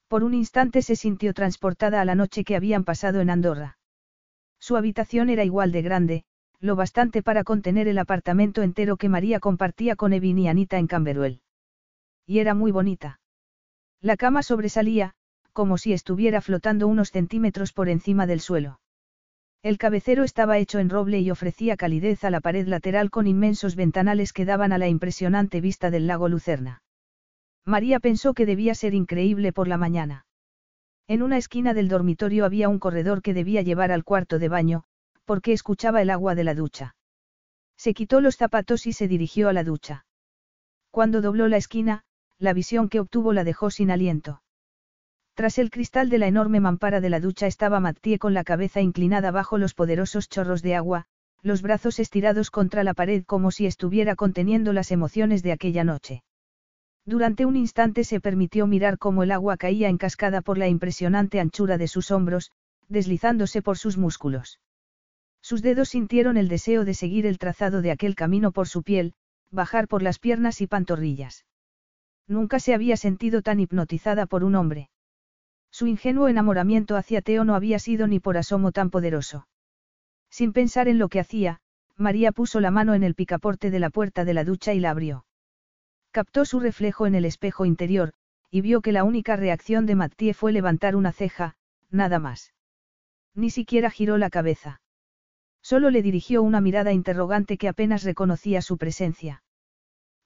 Por 0.09 0.25
un 0.25 0.33
instante 0.33 0.81
se 0.81 0.97
sintió 0.97 1.35
transportada 1.35 2.01
a 2.01 2.07
la 2.07 2.15
noche 2.15 2.43
que 2.43 2.57
habían 2.57 2.85
pasado 2.85 3.21
en 3.21 3.29
Andorra. 3.29 3.77
Su 4.59 4.79
habitación 4.79 5.29
era 5.29 5.45
igual 5.45 5.73
de 5.73 5.83
grande, 5.83 6.25
lo 6.61 6.77
bastante 6.77 7.23
para 7.23 7.45
contener 7.45 7.89
el 7.89 7.99
apartamento 7.99 8.63
entero 8.63 8.97
que 8.97 9.09
María 9.09 9.41
compartía 9.41 9.97
con 9.97 10.13
Evin 10.13 10.39
y 10.39 10.49
Anita 10.49 10.79
en 10.79 10.87
Camberuel. 10.87 11.41
Y 12.27 12.39
era 12.39 12.55
muy 12.55 12.73
bonita. 12.73 13.21
La 14.01 14.17
cama 14.17 14.43
sobresalía, 14.43 15.15
como 15.53 15.79
si 15.79 15.93
estuviera 15.93 16.41
flotando 16.41 16.87
unos 16.87 17.11
centímetros 17.11 17.73
por 17.73 17.89
encima 17.89 18.27
del 18.27 18.41
suelo. 18.41 18.81
El 19.63 19.79
cabecero 19.79 20.23
estaba 20.23 20.59
hecho 20.59 20.79
en 20.79 20.91
roble 20.91 21.21
y 21.21 21.31
ofrecía 21.31 21.77
calidez 21.77 22.25
a 22.25 22.31
la 22.31 22.41
pared 22.41 22.69
lateral 22.69 23.11
con 23.11 23.27
inmensos 23.27 23.75
ventanales 23.75 24.33
que 24.33 24.45
daban 24.45 24.73
a 24.73 24.79
la 24.79 24.89
impresionante 24.89 25.61
vista 25.61 25.91
del 25.91 26.07
lago 26.07 26.29
Lucerna. 26.29 26.83
María 27.65 27.99
pensó 27.99 28.33
que 28.33 28.47
debía 28.47 28.75
ser 28.75 28.95
increíble 28.95 29.53
por 29.53 29.67
la 29.67 29.77
mañana. 29.77 30.27
En 31.09 31.23
una 31.23 31.37
esquina 31.37 31.75
del 31.75 31.89
dormitorio 31.89 32.45
había 32.45 32.69
un 32.69 32.79
corredor 32.79 33.23
que 33.23 33.35
debía 33.35 33.63
llevar 33.63 33.91
al 33.93 34.05
cuarto 34.05 34.39
de 34.39 34.49
baño, 34.49 34.85
porque 35.27 35.53
escuchaba 35.53 36.01
el 36.01 36.09
agua 36.09 36.35
de 36.35 36.45
la 36.45 36.55
ducha. 36.55 36.97
Se 37.77 37.93
quitó 37.93 38.23
los 38.23 38.37
zapatos 38.37 38.87
y 38.87 38.95
se 38.95 39.09
dirigió 39.09 39.51
a 39.51 39.53
la 39.53 39.65
ducha. 39.65 40.07
Cuando 40.91 41.21
dobló 41.21 41.49
la 41.49 41.59
esquina, 41.59 42.05
la 42.39 42.55
visión 42.55 42.89
que 42.89 43.01
obtuvo 43.01 43.35
la 43.35 43.45
dejó 43.45 43.71
sin 43.71 43.91
aliento. 43.91 44.43
Tras 45.35 45.59
el 45.59 45.71
cristal 45.71 46.09
de 46.09 46.17
la 46.17 46.29
enorme 46.29 46.61
mampara 46.61 47.03
de 47.03 47.11
la 47.11 47.21
ducha 47.21 47.47
estaba 47.47 47.81
Mattie 47.81 48.19
con 48.19 48.33
la 48.33 48.45
cabeza 48.45 48.81
inclinada 48.81 49.31
bajo 49.31 49.59
los 49.59 49.75
poderosos 49.75 50.31
chorros 50.31 50.63
de 50.63 50.75
agua, 50.75 51.05
los 51.43 51.61
brazos 51.61 51.99
estirados 51.99 52.51
contra 52.51 52.83
la 52.85 52.95
pared 52.95 53.25
como 53.25 53.51
si 53.51 53.67
estuviera 53.67 54.17
conteniendo 54.17 54.73
las 54.73 54.91
emociones 54.91 55.43
de 55.43 55.53
aquella 55.53 55.85
noche. 55.85 56.23
Durante 57.05 57.45
un 57.45 57.57
instante 57.57 58.03
se 58.05 58.21
permitió 58.21 58.67
mirar 58.67 58.97
cómo 58.97 59.23
el 59.23 59.31
agua 59.31 59.57
caía 59.57 59.89
en 59.89 59.99
cascada 59.99 60.41
por 60.41 60.57
la 60.57 60.69
impresionante 60.69 61.39
anchura 61.39 61.77
de 61.79 61.89
sus 61.89 62.11
hombros, 62.11 62.51
deslizándose 62.89 63.61
por 63.61 63.77
sus 63.77 63.99
músculos. 63.99 64.59
Sus 65.49 65.63
dedos 65.63 65.91
sintieron 65.91 66.37
el 66.37 66.49
deseo 66.49 66.85
de 66.85 66.93
seguir 66.93 67.25
el 67.25 67.39
trazado 67.39 67.81
de 67.81 67.93
aquel 67.93 68.17
camino 68.17 68.51
por 68.51 68.67
su 68.67 68.83
piel, 68.83 69.15
bajar 69.53 69.87
por 69.87 70.03
las 70.03 70.19
piernas 70.19 70.61
y 70.61 70.67
pantorrillas. 70.67 71.47
Nunca 72.27 72.59
se 72.59 72.75
había 72.75 72.97
sentido 72.97 73.43
tan 73.43 73.61
hipnotizada 73.61 74.27
por 74.27 74.43
un 74.43 74.57
hombre. 74.57 74.91
Su 75.71 75.87
ingenuo 75.87 76.27
enamoramiento 76.27 76.97
hacia 76.97 77.23
Teo 77.23 77.45
no 77.45 77.55
había 77.55 77.79
sido 77.79 78.09
ni 78.09 78.19
por 78.19 78.37
asomo 78.37 78.73
tan 78.73 78.91
poderoso. 78.91 79.47
Sin 80.31 80.53
pensar 80.53 80.89
en 80.89 80.99
lo 80.99 81.09
que 81.09 81.21
hacía, 81.21 81.61
María 81.95 82.33
puso 82.33 82.59
la 82.59 82.73
mano 82.73 82.95
en 82.95 83.05
el 83.05 83.15
picaporte 83.15 83.71
de 83.71 83.79
la 83.79 83.91
puerta 83.91 84.25
de 84.25 84.35
la 84.35 84.43
ducha 84.43 84.75
y 84.75 84.81
la 84.81 84.91
abrió. 84.91 85.27
Captó 86.11 86.45
su 86.45 86.59
reflejo 86.59 87.07
en 87.07 87.15
el 87.15 87.25
espejo 87.25 87.67
interior, 87.67 88.15
y 88.51 88.63
vio 88.63 88.81
que 88.81 88.91
la 88.91 89.05
única 89.05 89.37
reacción 89.37 89.87
de 89.87 89.95
Mattie 89.95 90.35
fue 90.35 90.51
levantar 90.51 90.97
una 90.97 91.13
ceja, 91.13 91.55
nada 91.89 92.19
más. 92.19 92.53
Ni 93.37 93.51
siquiera 93.51 93.91
giró 93.91 94.19
la 94.19 94.29
cabeza. 94.29 94.81
Solo 95.71 95.91
le 95.91 96.01
dirigió 96.01 96.45
una 96.45 96.61
mirada 96.61 96.93
interrogante 96.93 97.59
que 97.59 97.67
apenas 97.67 98.05
reconocía 98.05 98.63
su 98.63 98.79
presencia. 98.79 99.43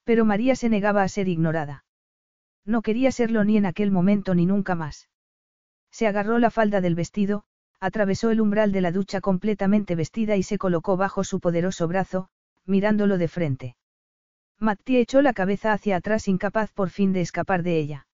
Pero 0.04 0.26
María 0.26 0.54
se 0.54 0.68
negaba 0.68 1.02
a 1.02 1.08
ser 1.08 1.28
ignorada. 1.28 1.86
No 2.66 2.82
quería 2.82 3.10
serlo 3.10 3.42
ni 3.42 3.56
en 3.56 3.64
aquel 3.64 3.90
momento 3.90 4.34
ni 4.34 4.44
nunca 4.44 4.74
más. 4.74 5.08
Se 5.90 6.06
agarró 6.06 6.38
la 6.38 6.50
falda 6.50 6.82
del 6.82 6.94
vestido, 6.94 7.44
atravesó 7.80 8.28
el 8.28 8.42
umbral 8.42 8.70
de 8.70 8.82
la 8.82 8.92
ducha 8.92 9.22
completamente 9.22 9.94
vestida 9.94 10.36
y 10.36 10.42
se 10.42 10.58
colocó 10.58 10.98
bajo 10.98 11.24
su 11.24 11.40
poderoso 11.40 11.88
brazo, 11.88 12.28
mirándolo 12.66 13.16
de 13.16 13.28
frente. 13.28 13.76
Matti 14.58 14.98
echó 14.98 15.22
la 15.22 15.32
cabeza 15.32 15.72
hacia 15.72 15.96
atrás 15.96 16.28
incapaz 16.28 16.70
por 16.70 16.90
fin 16.90 17.14
de 17.14 17.22
escapar 17.22 17.62
de 17.62 17.78
ella. 17.78 18.06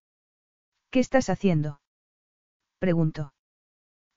¿Qué 0.90 1.00
estás 1.00 1.28
haciendo? 1.28 1.80
preguntó. 2.78 3.34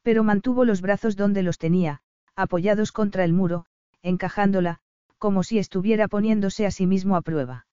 Pero 0.04 0.24
mantuvo 0.24 0.64
los 0.64 0.82
brazos 0.82 1.16
donde 1.16 1.42
los 1.42 1.58
tenía, 1.58 2.04
apoyados 2.42 2.92
contra 2.92 3.24
el 3.24 3.34
muro, 3.34 3.66
encajándola, 4.02 4.80
como 5.18 5.44
si 5.44 5.60
estuviera 5.60 6.08
poniéndose 6.08 6.66
a 6.66 6.72
sí 6.72 6.88
mismo 6.88 7.16
a 7.16 7.22
prueba. 7.22 7.68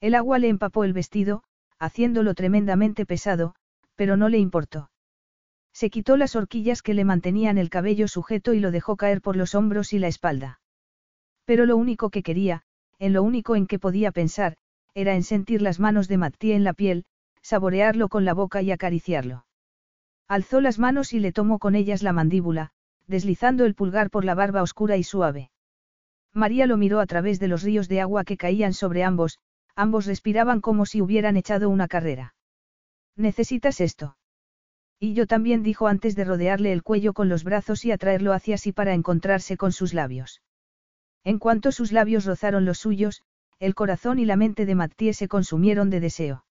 El 0.00 0.14
agua 0.14 0.38
le 0.38 0.48
empapó 0.48 0.84
el 0.84 0.92
vestido, 0.92 1.42
haciéndolo 1.78 2.34
tremendamente 2.34 3.04
pesado, 3.04 3.54
pero 3.94 4.16
no 4.16 4.28
le 4.28 4.38
importó. 4.38 4.90
Se 5.74 5.90
quitó 5.90 6.16
las 6.16 6.36
horquillas 6.36 6.82
que 6.82 6.94
le 6.94 7.04
mantenían 7.04 7.58
el 7.58 7.70
cabello 7.70 8.08
sujeto 8.08 8.54
y 8.54 8.60
lo 8.60 8.70
dejó 8.70 8.96
caer 8.96 9.20
por 9.20 9.36
los 9.36 9.54
hombros 9.54 9.92
y 9.92 9.98
la 9.98 10.08
espalda. 10.08 10.60
Pero 11.44 11.66
lo 11.66 11.76
único 11.76 12.10
que 12.10 12.22
quería, 12.22 12.62
en 12.98 13.12
lo 13.12 13.22
único 13.22 13.56
en 13.56 13.66
que 13.66 13.78
podía 13.78 14.12
pensar, 14.12 14.56
era 14.94 15.14
en 15.14 15.22
sentir 15.22 15.62
las 15.62 15.80
manos 15.80 16.08
de 16.08 16.18
Mattie 16.18 16.54
en 16.54 16.64
la 16.64 16.72
piel, 16.72 17.04
saborearlo 17.42 18.08
con 18.08 18.24
la 18.24 18.34
boca 18.34 18.62
y 18.62 18.70
acariciarlo. 18.70 19.46
Alzó 20.28 20.60
las 20.60 20.78
manos 20.78 21.12
y 21.12 21.20
le 21.20 21.32
tomó 21.32 21.58
con 21.58 21.74
ellas 21.74 22.02
la 22.02 22.12
mandíbula, 22.12 22.72
deslizando 23.12 23.64
el 23.64 23.76
pulgar 23.76 24.10
por 24.10 24.24
la 24.24 24.34
barba 24.34 24.62
oscura 24.62 24.96
y 24.96 25.04
suave. 25.04 25.50
María 26.32 26.66
lo 26.66 26.76
miró 26.76 26.98
a 26.98 27.06
través 27.06 27.38
de 27.38 27.46
los 27.46 27.62
ríos 27.62 27.88
de 27.88 28.00
agua 28.00 28.24
que 28.24 28.36
caían 28.36 28.72
sobre 28.72 29.04
ambos, 29.04 29.38
ambos 29.76 30.06
respiraban 30.06 30.60
como 30.60 30.86
si 30.86 31.00
hubieran 31.00 31.36
echado 31.36 31.68
una 31.68 31.86
carrera. 31.86 32.34
¿Necesitas 33.14 33.80
esto? 33.80 34.16
Y 34.98 35.14
yo 35.14 35.26
también 35.26 35.62
dijo 35.62 35.86
antes 35.88 36.16
de 36.16 36.24
rodearle 36.24 36.72
el 36.72 36.82
cuello 36.82 37.12
con 37.12 37.28
los 37.28 37.44
brazos 37.44 37.84
y 37.84 37.92
atraerlo 37.92 38.32
hacia 38.32 38.56
sí 38.56 38.72
para 38.72 38.94
encontrarse 38.94 39.56
con 39.56 39.72
sus 39.72 39.94
labios. 39.94 40.42
En 41.22 41.38
cuanto 41.38 41.70
sus 41.70 41.92
labios 41.92 42.24
rozaron 42.24 42.64
los 42.64 42.78
suyos, 42.78 43.22
el 43.58 43.74
corazón 43.74 44.18
y 44.18 44.24
la 44.24 44.36
mente 44.36 44.66
de 44.66 44.74
Mattie 44.74 45.14
se 45.14 45.28
consumieron 45.28 45.90
de 45.90 46.00
deseo. 46.00 46.44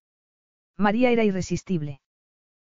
María 0.77 1.09
era 1.09 1.23
irresistible. 1.23 2.01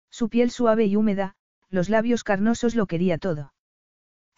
Su 0.10 0.30
piel 0.30 0.52
suave 0.52 0.86
y 0.86 0.96
húmeda, 0.96 1.36
los 1.70 1.90
labios 1.90 2.24
carnosos 2.24 2.76
lo 2.76 2.86
quería 2.88 3.18
todo. 3.18 3.54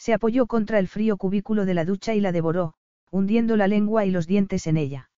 Se 0.01 0.15
apoyó 0.15 0.47
contra 0.47 0.79
el 0.79 0.87
frío 0.87 1.15
cubículo 1.15 1.63
de 1.63 1.75
la 1.75 1.85
ducha 1.85 2.15
y 2.15 2.21
la 2.21 2.31
devoró, 2.31 2.73
hundiendo 3.11 3.55
la 3.55 3.67
lengua 3.67 4.03
y 4.03 4.09
los 4.09 4.25
dientes 4.25 4.65
en 4.65 4.77
ella. 4.77 5.11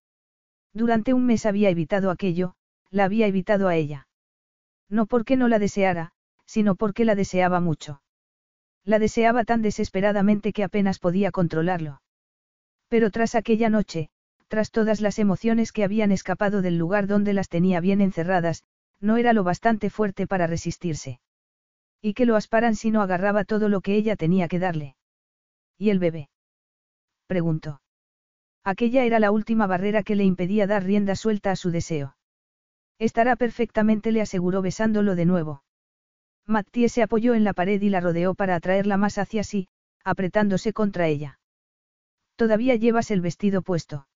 Durante 0.74 1.14
un 1.14 1.26
mes 1.26 1.46
había 1.46 1.70
evitado 1.70 2.12
aquello, 2.12 2.56
la 2.90 3.06
había 3.06 3.28
evitado 3.28 3.70
a 3.70 3.78
ella. 3.78 4.10
No 4.90 5.06
porque 5.06 5.38
no 5.38 5.48
la 5.48 5.58
deseara, 5.58 6.12
sino 6.46 6.76
porque 6.76 7.06
la 7.06 7.16
deseaba 7.16 7.62
mucho. 7.62 8.02
La 8.84 9.00
deseaba 9.00 9.46
tan 9.46 9.62
desesperadamente 9.62 10.52
que 10.52 10.66
apenas 10.66 11.00
podía 11.00 11.32
controlarlo. 11.32 12.02
Pero 12.90 13.10
tras 13.10 13.36
aquella 13.36 13.70
noche, 13.70 14.10
tras 14.50 14.70
todas 14.70 15.00
las 15.00 15.18
emociones 15.18 15.72
que 15.72 15.86
habían 15.86 16.12
escapado 16.12 16.62
del 16.62 16.78
lugar 16.78 17.08
donde 17.08 17.32
las 17.32 17.48
tenía 17.48 17.80
bien 17.80 18.02
encerradas, 18.02 18.66
no 19.00 19.16
era 19.16 19.32
lo 19.32 19.46
bastante 19.46 19.90
fuerte 19.90 20.28
para 20.28 20.46
resistirse. 20.46 21.22
Y 22.06 22.14
que 22.16 22.26
lo 22.26 22.36
asparan 22.36 22.76
si 22.76 22.92
no 22.92 23.02
agarraba 23.02 23.46
todo 23.46 23.70
lo 23.70 23.80
que 23.80 23.96
ella 23.96 24.18
tenía 24.18 24.50
que 24.50 24.60
darle. 24.60 24.98
¿Y 25.78 25.90
el 25.90 26.00
bebé? 26.00 26.30
preguntó. 27.28 27.82
Aquella 28.66 29.06
era 29.06 29.20
la 29.20 29.32
última 29.32 29.68
barrera 29.68 30.04
que 30.04 30.16
le 30.16 30.26
impedía 30.26 30.68
dar 30.68 30.84
rienda 30.84 31.16
suelta 31.16 31.52
a 31.52 31.56
su 31.56 31.72
deseo. 31.72 32.18
Estará 33.00 33.38
perfectamente, 33.38 34.12
le 34.12 34.20
aseguró 34.20 34.62
besándolo 34.62 35.16
de 35.16 35.26
nuevo. 35.26 35.64
Mattie 36.46 36.90
se 36.90 37.04
apoyó 37.04 37.36
en 37.36 37.46
la 37.46 37.54
pared 37.54 37.82
y 37.82 37.90
la 37.90 38.02
rodeó 38.02 38.36
para 38.36 38.56
atraerla 38.56 38.98
más 38.98 39.18
hacia 39.18 39.46
sí, 39.46 39.70
apretándose 40.04 40.74
contra 40.74 41.08
ella. 41.08 41.40
Todavía 42.36 42.76
llevas 42.76 43.12
el 43.12 43.22
vestido 43.22 43.62
puesto. 43.62 44.08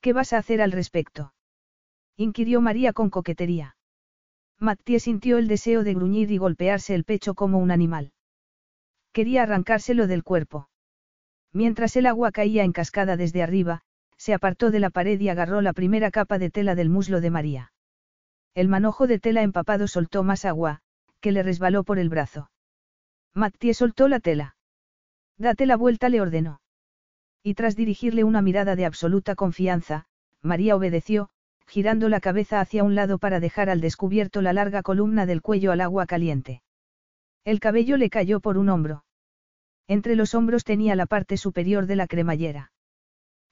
¿Qué 0.00 0.12
vas 0.12 0.32
a 0.32 0.38
hacer 0.38 0.60
al 0.60 0.72
respecto? 0.72 1.32
inquirió 2.16 2.60
María 2.60 2.92
con 2.92 3.08
coquetería. 3.08 3.77
Mattie 4.60 4.98
sintió 4.98 5.38
el 5.38 5.46
deseo 5.46 5.84
de 5.84 5.94
gruñir 5.94 6.30
y 6.32 6.38
golpearse 6.38 6.94
el 6.94 7.04
pecho 7.04 7.34
como 7.34 7.58
un 7.58 7.70
animal. 7.70 8.12
Quería 9.12 9.44
arrancárselo 9.44 10.06
del 10.06 10.24
cuerpo. 10.24 10.68
Mientras 11.52 11.96
el 11.96 12.06
agua 12.06 12.32
caía 12.32 12.64
en 12.64 12.72
cascada 12.72 13.16
desde 13.16 13.42
arriba, 13.42 13.82
se 14.16 14.34
apartó 14.34 14.70
de 14.70 14.80
la 14.80 14.90
pared 14.90 15.18
y 15.20 15.28
agarró 15.28 15.60
la 15.60 15.72
primera 15.72 16.10
capa 16.10 16.38
de 16.38 16.50
tela 16.50 16.74
del 16.74 16.90
muslo 16.90 17.20
de 17.20 17.30
María. 17.30 17.72
El 18.54 18.68
manojo 18.68 19.06
de 19.06 19.20
tela 19.20 19.42
empapado 19.42 19.86
soltó 19.86 20.24
más 20.24 20.44
agua, 20.44 20.80
que 21.20 21.30
le 21.30 21.42
resbaló 21.42 21.84
por 21.84 21.98
el 21.98 22.08
brazo. 22.08 22.50
Mattie 23.34 23.74
soltó 23.74 24.08
la 24.08 24.18
tela. 24.18 24.56
Date 25.36 25.66
la 25.66 25.76
vuelta, 25.76 26.08
le 26.08 26.20
ordenó. 26.20 26.60
Y 27.44 27.54
tras 27.54 27.76
dirigirle 27.76 28.24
una 28.24 28.42
mirada 28.42 28.74
de 28.74 28.84
absoluta 28.84 29.36
confianza, 29.36 30.06
María 30.42 30.74
obedeció, 30.74 31.30
girando 31.68 32.08
la 32.08 32.20
cabeza 32.20 32.60
hacia 32.60 32.82
un 32.82 32.94
lado 32.94 33.18
para 33.18 33.40
dejar 33.40 33.68
al 33.68 33.82
descubierto 33.82 34.40
la 34.40 34.54
larga 34.54 34.82
columna 34.82 35.26
del 35.26 35.42
cuello 35.42 35.70
al 35.70 35.82
agua 35.82 36.06
caliente. 36.06 36.62
El 37.44 37.60
cabello 37.60 37.98
le 37.98 38.08
cayó 38.08 38.40
por 38.40 38.56
un 38.56 38.70
hombro. 38.70 39.04
Entre 39.86 40.16
los 40.16 40.34
hombros 40.34 40.64
tenía 40.64 40.96
la 40.96 41.06
parte 41.06 41.36
superior 41.36 41.86
de 41.86 41.96
la 41.96 42.06
cremallera. 42.06 42.72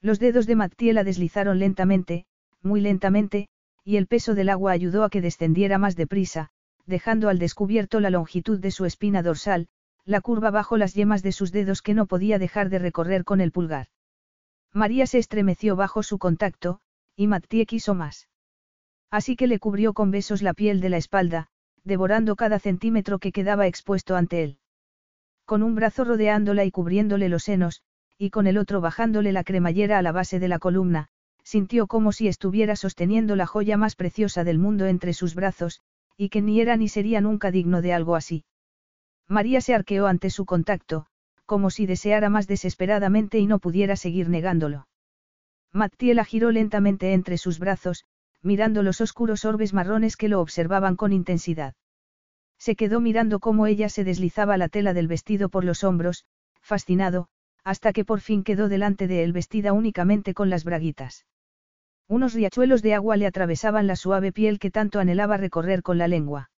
Los 0.01 0.18
dedos 0.18 0.47
de 0.47 0.56
Mattie 0.56 0.94
la 0.94 1.05
deslizaron 1.05 1.59
lentamente, 1.59 2.24
muy 2.62 2.80
lentamente, 2.80 3.48
y 3.84 3.97
el 3.97 4.06
peso 4.06 4.34
del 4.34 4.48
agua 4.48 4.72
ayudó 4.72 5.05
a 5.05 5.10
que 5.10 5.20
descendiera 5.20 5.78
más 5.78 5.94
deprisa, 5.94 6.48
dejando 6.86 7.28
al 7.28 7.38
descubierto 7.38 8.01
la 8.01 8.10
longitud 8.10 8.59
de 8.59 8.70
su 8.70 8.86
espina 8.86 9.22
dorsal, 9.22 9.68
la 10.05 10.20
curva 10.20 10.51
bajo 10.51 10.76
las 10.76 10.94
yemas 10.94 11.22
de 11.22 11.32
sus 11.32 11.52
dedos 11.52 11.82
que 11.82 11.94
no 11.94 12.06
podía 12.06 12.38
dejar 12.38 12.70
de 12.70 12.78
recorrer 12.78 13.24
con 13.24 13.40
el 13.40 13.52
pulgar. 13.52 13.88
María 14.72 15.06
se 15.06 15.18
estremeció 15.18 15.76
bajo 15.76 16.02
su 16.02 16.18
contacto, 16.18 16.80
y 17.16 17.26
Mattie 17.26 17.66
quiso 17.66 17.94
más. 17.94 18.28
Así 19.10 19.36
que 19.36 19.47
le 19.47 19.59
cubrió 19.59 19.94
con 19.94 20.10
besos 20.10 20.43
la 20.43 20.55
piel 20.55 20.80
de 20.80 20.90
la 20.90 20.98
espalda, 20.98 21.48
devorando 21.84 22.36
cada 22.36 22.59
centímetro 22.59 23.18
que 23.18 23.32
quedaba 23.32 23.66
expuesto 23.66 24.16
ante 24.16 24.43
él. 24.43 24.59
Con 25.47 25.62
un 25.62 25.74
brazo 25.74 26.05
rodeándola 26.05 26.64
y 26.64 26.70
cubriéndole 26.70 27.28
los 27.28 27.44
senos, 27.44 27.82
y 28.18 28.30
con 28.30 28.47
el 28.47 28.59
otro 28.59 28.80
bajándole 28.80 29.32
la 29.32 29.44
cremallera 29.44 29.98
a 29.98 30.02
la 30.02 30.12
base 30.12 30.38
de 30.38 30.48
la 30.48 30.59
columna, 30.59 31.09
sintió 31.43 31.86
como 31.86 32.12
si 32.12 32.28
estuviera 32.28 32.74
sosteniendo 32.76 33.36
la 33.36 33.47
joya 33.47 33.76
más 33.76 33.94
preciosa 33.94 34.43
del 34.43 34.59
mundo 34.59 34.86
entre 34.86 35.12
sus 35.12 35.34
brazos, 35.34 35.80
y 36.16 36.28
que 36.28 36.43
ni 36.43 36.60
era 36.60 36.76
ni 36.76 36.88
sería 36.88 37.20
nunca 37.20 37.51
digno 37.51 37.82
de 37.82 37.93
algo 37.93 38.16
así. 38.16 38.44
María 39.28 39.60
se 39.60 39.74
arqueó 39.74 40.06
ante 40.06 40.30
su 40.30 40.44
contacto, 40.44 41.06
como 41.44 41.70
si 41.70 41.86
deseara 41.86 42.28
más 42.28 42.48
desesperadamente 42.48 43.38
y 43.38 43.47
no 43.47 43.60
pudiera 43.60 43.94
seguir 43.94 44.28
negándolo. 44.28 44.88
Mattie 45.77 46.15
la 46.15 46.24
giró 46.24 46.51
lentamente 46.53 47.12
entre 47.12 47.36
sus 47.36 47.59
brazos, 47.59 48.05
mirando 48.43 48.82
los 48.82 49.03
oscuros 49.03 49.44
orbes 49.44 49.74
marrones 49.74 50.16
que 50.16 50.28
lo 50.28 50.40
observaban 50.40 50.97
con 50.97 51.12
intensidad. 51.12 51.74
Se 52.59 52.77
quedó 52.77 53.01
mirando 53.01 53.40
cómo 53.40 53.66
ella 53.66 53.90
se 53.90 54.03
deslizaba 54.03 54.57
la 54.57 54.70
tela 54.70 54.94
del 54.94 55.07
vestido 55.07 55.51
por 55.51 55.65
los 55.65 55.85
hombros, 55.85 56.24
fascinado, 56.62 57.28
hasta 57.62 57.93
que 57.93 58.07
por 58.07 58.20
fin 58.20 58.43
quedó 58.43 58.70
delante 58.70 59.07
de 59.07 59.23
él 59.23 59.35
vestida 59.35 59.74
únicamente 59.74 60.32
con 60.32 60.48
las 60.48 60.65
braguitas. 60.65 61.27
Unos 62.09 62.32
riachuelos 62.32 62.81
de 62.81 62.94
agua 62.94 63.19
le 63.19 63.27
atravesaban 63.27 63.86
la 63.86 63.97
suave 63.97 64.32
piel 64.32 64.59
que 64.59 64.70
tanto 64.70 64.98
anhelaba 64.98 65.36
recorrer 65.36 65.82
con 65.82 65.98
la 65.98 66.09
lengua. 66.09 66.51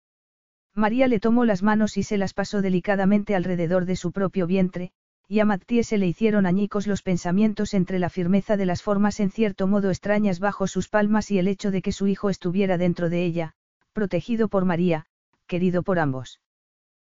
María 0.74 1.09
le 1.09 1.19
tomó 1.19 1.45
las 1.45 1.65
manos 1.65 1.97
y 1.97 2.05
se 2.05 2.19
las 2.19 2.35
pasó 2.35 2.62
delicadamente 2.62 3.35
alrededor 3.35 3.85
de 3.85 3.97
su 3.97 4.12
propio 4.12 4.47
vientre, 4.47 4.93
y 5.30 5.40
a 5.40 5.44
Mattie 5.44 5.84
se 5.84 5.98
le 5.98 6.06
hicieron 6.06 6.46
añicos 6.46 6.86
los 6.86 7.02
pensamientos 7.02 7.74
entre 7.74 7.98
la 7.98 8.09
firmeza 8.09 8.56
de 8.56 8.64
las 8.64 8.82
formas 8.82 9.20
en 9.20 9.30
cierto 9.30 9.66
modo 9.66 9.90
extrañas 9.90 10.40
bajo 10.40 10.66
sus 10.66 10.88
palmas 10.88 11.30
y 11.30 11.38
el 11.38 11.48
hecho 11.48 11.70
de 11.70 11.82
que 11.82 11.92
su 11.92 12.06
hijo 12.06 12.30
estuviera 12.30 12.78
dentro 12.78 13.10
de 13.10 13.26
ella, 13.26 13.55
protegido 13.92 14.48
por 14.48 14.64
María, 14.64 15.05
querido 15.46 15.82
por 15.82 15.98
ambos. 15.98 16.40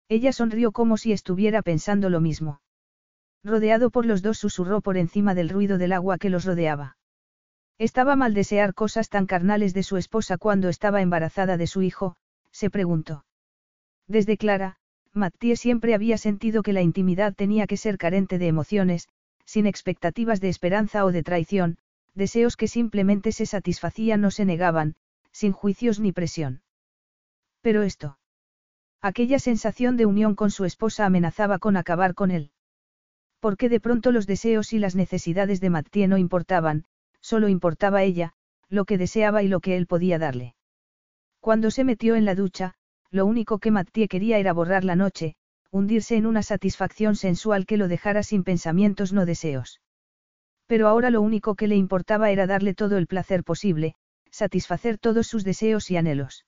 Ella 0.08 0.32
sonrió 0.32 0.70
como 0.70 0.96
si 0.96 1.10
estuviera 1.12 1.60
pensando 1.60 2.08
lo 2.08 2.20
mismo. 2.20 2.60
Rodeado 3.42 3.90
por 3.90 4.06
los 4.06 4.22
dos 4.22 4.38
susurró 4.38 4.80
por 4.80 4.96
encima 4.96 5.34
del 5.34 5.48
ruido 5.48 5.76
del 5.76 5.92
agua 5.92 6.16
que 6.16 6.30
los 6.30 6.44
rodeaba. 6.44 6.96
Estaba 7.78 8.14
mal 8.14 8.32
desear 8.32 8.74
cosas 8.74 9.08
tan 9.08 9.26
carnales 9.26 9.74
de 9.74 9.82
su 9.82 9.96
esposa 9.96 10.38
cuando 10.38 10.68
estaba 10.68 11.02
embarazada 11.02 11.56
de 11.56 11.66
su 11.66 11.82
hijo, 11.82 12.14
se 12.52 12.70
preguntó. 12.70 13.24
Desde 14.06 14.36
Clara, 14.36 14.76
Mattie 15.14 15.56
siempre 15.56 15.94
había 15.94 16.18
sentido 16.18 16.62
que 16.62 16.72
la 16.72 16.82
intimidad 16.82 17.34
tenía 17.34 17.68
que 17.68 17.76
ser 17.76 17.98
carente 17.98 18.38
de 18.38 18.48
emociones, 18.48 19.08
sin 19.44 19.66
expectativas 19.66 20.40
de 20.40 20.48
esperanza 20.48 21.04
o 21.04 21.12
de 21.12 21.22
traición, 21.22 21.78
deseos 22.14 22.56
que 22.56 22.66
simplemente 22.66 23.30
se 23.30 23.46
satisfacían 23.46 24.24
o 24.24 24.32
se 24.32 24.44
negaban, 24.44 24.96
sin 25.30 25.52
juicios 25.52 26.00
ni 26.00 26.10
presión. 26.10 26.62
Pero 27.60 27.82
esto. 27.82 28.18
Aquella 29.00 29.38
sensación 29.38 29.96
de 29.96 30.06
unión 30.06 30.34
con 30.34 30.50
su 30.50 30.64
esposa 30.64 31.06
amenazaba 31.06 31.58
con 31.58 31.76
acabar 31.76 32.14
con 32.14 32.30
él. 32.30 32.50
Porque 33.38 33.68
de 33.68 33.78
pronto 33.78 34.10
los 34.10 34.26
deseos 34.26 34.72
y 34.72 34.78
las 34.78 34.96
necesidades 34.96 35.60
de 35.60 35.70
Mattie 35.70 36.08
no 36.08 36.18
importaban, 36.18 36.86
solo 37.20 37.48
importaba 37.48 38.02
ella, 38.02 38.32
lo 38.68 38.84
que 38.84 38.98
deseaba 38.98 39.42
y 39.42 39.48
lo 39.48 39.60
que 39.60 39.76
él 39.76 39.86
podía 39.86 40.18
darle. 40.18 40.54
Cuando 41.40 41.70
se 41.70 41.84
metió 41.84 42.16
en 42.16 42.24
la 42.24 42.34
ducha, 42.34 42.74
lo 43.14 43.26
único 43.26 43.60
que 43.60 43.70
Mattie 43.70 44.08
quería 44.08 44.38
era 44.38 44.52
borrar 44.52 44.82
la 44.82 44.96
noche, 44.96 45.36
hundirse 45.70 46.16
en 46.16 46.26
una 46.26 46.42
satisfacción 46.42 47.14
sensual 47.14 47.64
que 47.64 47.76
lo 47.76 47.86
dejara 47.86 48.24
sin 48.24 48.42
pensamientos 48.42 49.12
no 49.12 49.24
deseos. 49.24 49.80
Pero 50.66 50.88
ahora 50.88 51.10
lo 51.10 51.22
único 51.22 51.54
que 51.54 51.68
le 51.68 51.76
importaba 51.76 52.32
era 52.32 52.48
darle 52.48 52.74
todo 52.74 52.98
el 52.98 53.06
placer 53.06 53.44
posible, 53.44 53.94
satisfacer 54.32 54.98
todos 54.98 55.28
sus 55.28 55.44
deseos 55.44 55.92
y 55.92 55.96
anhelos. 55.96 56.44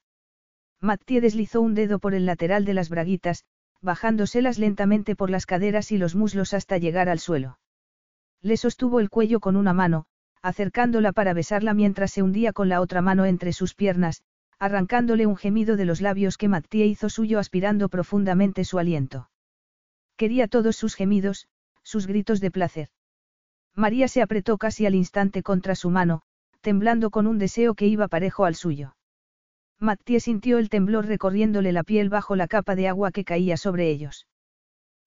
Mattie 0.81 1.21
deslizó 1.21 1.61
un 1.61 1.75
dedo 1.77 2.01
por 2.01 2.15
el 2.15 2.27
lateral 2.27 2.65
de 2.65 2.75
las 2.75 2.89
braguitas, 2.89 3.45
bajándoselas 3.81 4.59
lentamente 4.59 5.15
por 5.15 5.31
las 5.31 5.47
caderas 5.47 5.93
y 5.93 5.99
los 5.99 6.17
muslos 6.17 6.53
hasta 6.53 6.79
llegar 6.79 7.09
al 7.09 7.21
suelo. 7.21 7.61
Le 8.43 8.57
sostuvo 8.57 8.99
el 8.99 9.09
cuello 9.09 9.39
con 9.39 9.55
una 9.55 9.73
mano, 9.73 10.07
acercándola 10.43 11.13
para 11.13 11.33
besarla 11.33 11.75
mientras 11.75 12.11
se 12.11 12.25
hundía 12.25 12.53
con 12.53 12.69
la 12.69 12.81
otra 12.81 13.03
mano 13.03 13.25
entre 13.25 13.53
sus 13.53 13.77
piernas, 13.77 14.25
arrancándole 14.59 15.27
un 15.27 15.37
gemido 15.37 15.77
de 15.77 15.85
los 15.85 16.01
labios 16.01 16.39
que 16.39 16.49
Mattie 16.49 16.87
hizo 16.87 17.09
suyo 17.09 17.39
aspirando 17.39 17.89
profundamente 17.89 18.65
su 18.65 18.79
aliento. 18.79 19.29
Quería 20.17 20.49
todos 20.49 20.77
sus 20.77 20.95
gemidos, 20.95 21.49
sus 21.83 22.07
gritos 22.07 22.41
de 22.41 22.51
placer. 22.51 22.89
María 23.75 24.09
se 24.09 24.23
apretó 24.23 24.57
casi 24.57 24.87
al 24.87 24.95
instante 24.95 25.43
contra 25.43 25.75
su 25.75 25.91
mano, 25.91 26.23
temblando 26.63 27.11
con 27.11 27.27
un 27.27 27.39
deseo 27.39 27.75
que 27.75 27.87
iba 27.87 28.09
parejo 28.09 28.47
al 28.47 28.55
suyo. 28.55 28.97
Mattie 29.79 30.21
sintió 30.21 30.57
el 30.57 30.71
temblor 30.71 31.07
recorriéndole 31.07 31.73
la 31.73 31.85
piel 31.85 32.09
bajo 32.09 32.35
la 32.35 32.49
capa 32.49 32.75
de 32.75 32.89
agua 32.89 33.13
que 33.13 33.25
caía 33.25 33.59
sobre 33.59 33.91
ellos. 33.91 34.27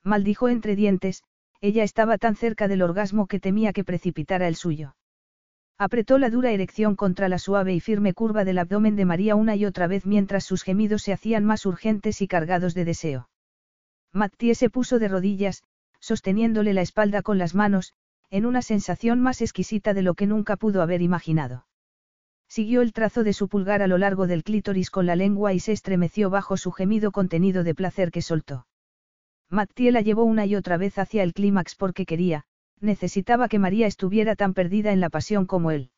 Maldijo 0.04 0.48
entre 0.48 0.76
dientes, 0.76 1.24
ella 1.60 1.84
estaba 1.84 2.20
tan 2.20 2.36
cerca 2.36 2.68
del 2.68 2.84
orgasmo 2.84 3.26
que 3.26 3.40
temía 3.40 3.74
que 3.74 3.84
precipitara 3.84 4.48
el 4.48 4.56
suyo. 4.56 4.96
Apretó 5.81 6.18
la 6.18 6.30
dura 6.30 6.51
erección 6.51 6.97
contra 6.97 7.30
la 7.30 7.39
suave 7.39 7.73
y 7.73 7.80
firme 7.80 8.14
curva 8.14 8.43
del 8.43 8.57
abdomen 8.57 8.97
de 8.97 9.06
María 9.06 9.38
una 9.38 9.56
y 9.56 9.64
otra 9.64 9.88
vez 9.88 10.06
mientras 10.06 10.43
sus 10.43 10.64
gemidos 10.64 11.03
se 11.03 11.14
hacían 11.14 11.45
más 11.45 11.65
urgentes 11.65 12.22
y 12.22 12.27
cargados 12.27 12.73
de 12.73 12.84
deseo. 12.84 13.30
Mattie 14.11 14.56
se 14.56 14.69
puso 14.69 14.99
de 14.99 15.07
rodillas, 15.07 15.64
sosteniéndole 16.01 16.73
la 16.73 16.81
espalda 16.81 17.22
con 17.22 17.38
las 17.38 17.56
manos, 17.56 17.93
en 18.30 18.45
una 18.45 18.61
sensación 18.61 19.22
más 19.22 19.41
exquisita 19.41 19.93
de 19.93 20.01
lo 20.01 20.15
que 20.15 20.27
nunca 20.27 20.57
pudo 20.57 20.81
haber 20.81 21.01
imaginado. 21.01 21.65
Siguió 22.49 22.81
el 22.81 22.91
trazo 22.91 23.23
de 23.23 23.31
su 23.31 23.47
pulgar 23.47 23.81
a 23.81 23.88
lo 23.88 23.97
largo 23.97 24.27
del 24.27 24.43
clítoris 24.43 24.91
con 24.91 25.06
la 25.06 25.15
lengua 25.15 25.53
y 25.53 25.61
se 25.61 25.72
estremeció 25.72 26.30
bajo 26.30 26.57
su 26.57 26.73
gemido 26.73 27.14
contenido 27.14 27.64
de 27.64 27.73
placer 27.73 28.11
que 28.11 28.22
soltó. 28.22 28.68
Mattie 29.49 29.93
la 29.93 30.01
llevó 30.01 30.26
una 30.26 30.45
y 30.45 30.56
otra 30.56 30.76
vez 30.76 30.99
hacia 30.99 31.23
el 31.23 31.34
clímax 31.34 31.76
porque 31.76 32.06
quería, 32.06 32.43
necesitaba 32.81 33.47
que 33.47 33.60
María 33.60 33.88
estuviera 33.88 34.35
tan 34.35 34.53
perdida 34.53 34.91
en 34.91 34.99
la 34.99 35.10
pasión 35.10 35.45
como 35.45 35.72
él. 35.72 35.91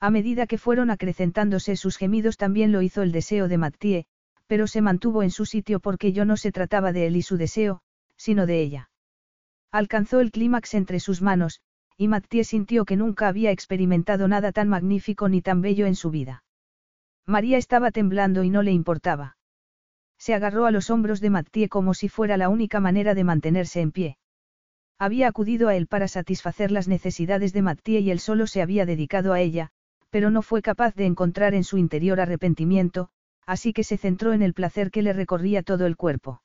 A 0.00 0.10
medida 0.10 0.46
que 0.46 0.58
fueron 0.58 0.90
acrecentándose 0.90 1.76
sus 1.76 1.96
gemidos 1.96 2.36
también 2.36 2.72
lo 2.72 2.82
hizo 2.82 3.02
el 3.02 3.12
deseo 3.12 3.48
de 3.48 3.58
Mattie, 3.58 4.06
pero 4.46 4.66
se 4.66 4.82
mantuvo 4.82 5.22
en 5.22 5.30
su 5.30 5.46
sitio 5.46 5.80
porque 5.80 6.12
yo 6.12 6.24
no 6.24 6.36
se 6.36 6.52
trataba 6.52 6.92
de 6.92 7.06
él 7.06 7.16
y 7.16 7.22
su 7.22 7.36
deseo, 7.36 7.80
sino 8.16 8.46
de 8.46 8.60
ella. 8.60 8.90
Alcanzó 9.70 10.20
el 10.20 10.30
clímax 10.30 10.74
entre 10.74 11.00
sus 11.00 11.22
manos, 11.22 11.60
y 11.96 12.08
Mattie 12.08 12.44
sintió 12.44 12.84
que 12.84 12.96
nunca 12.96 13.28
había 13.28 13.50
experimentado 13.50 14.28
nada 14.28 14.52
tan 14.52 14.68
magnífico 14.68 15.28
ni 15.28 15.42
tan 15.42 15.62
bello 15.62 15.86
en 15.86 15.94
su 15.94 16.10
vida. 16.10 16.44
María 17.26 17.56
estaba 17.56 17.90
temblando 17.90 18.44
y 18.44 18.50
no 18.50 18.62
le 18.62 18.72
importaba. 18.72 19.36
Se 20.18 20.34
agarró 20.34 20.66
a 20.66 20.70
los 20.70 20.90
hombros 20.90 21.20
de 21.20 21.30
Mattie 21.30 21.68
como 21.68 21.94
si 21.94 22.08
fuera 22.08 22.36
la 22.36 22.48
única 22.48 22.80
manera 22.80 23.14
de 23.14 23.24
mantenerse 23.24 23.80
en 23.80 23.92
pie. 23.92 24.18
Había 24.98 25.28
acudido 25.28 25.68
a 25.68 25.76
él 25.76 25.86
para 25.86 26.08
satisfacer 26.08 26.70
las 26.70 26.88
necesidades 26.88 27.52
de 27.52 27.62
Mattie 27.62 28.00
y 28.00 28.10
él 28.10 28.20
solo 28.20 28.46
se 28.46 28.62
había 28.62 28.86
dedicado 28.86 29.32
a 29.32 29.40
ella, 29.40 29.70
pero 30.10 30.30
no 30.30 30.42
fue 30.42 30.62
capaz 30.62 30.94
de 30.94 31.06
encontrar 31.06 31.54
en 31.54 31.64
su 31.64 31.78
interior 31.78 32.20
arrepentimiento, 32.20 33.08
así 33.46 33.72
que 33.72 33.84
se 33.84 33.96
centró 33.96 34.32
en 34.32 34.42
el 34.42 34.54
placer 34.54 34.90
que 34.90 35.02
le 35.02 35.12
recorría 35.12 35.62
todo 35.62 35.86
el 35.86 35.96
cuerpo. 35.96 36.42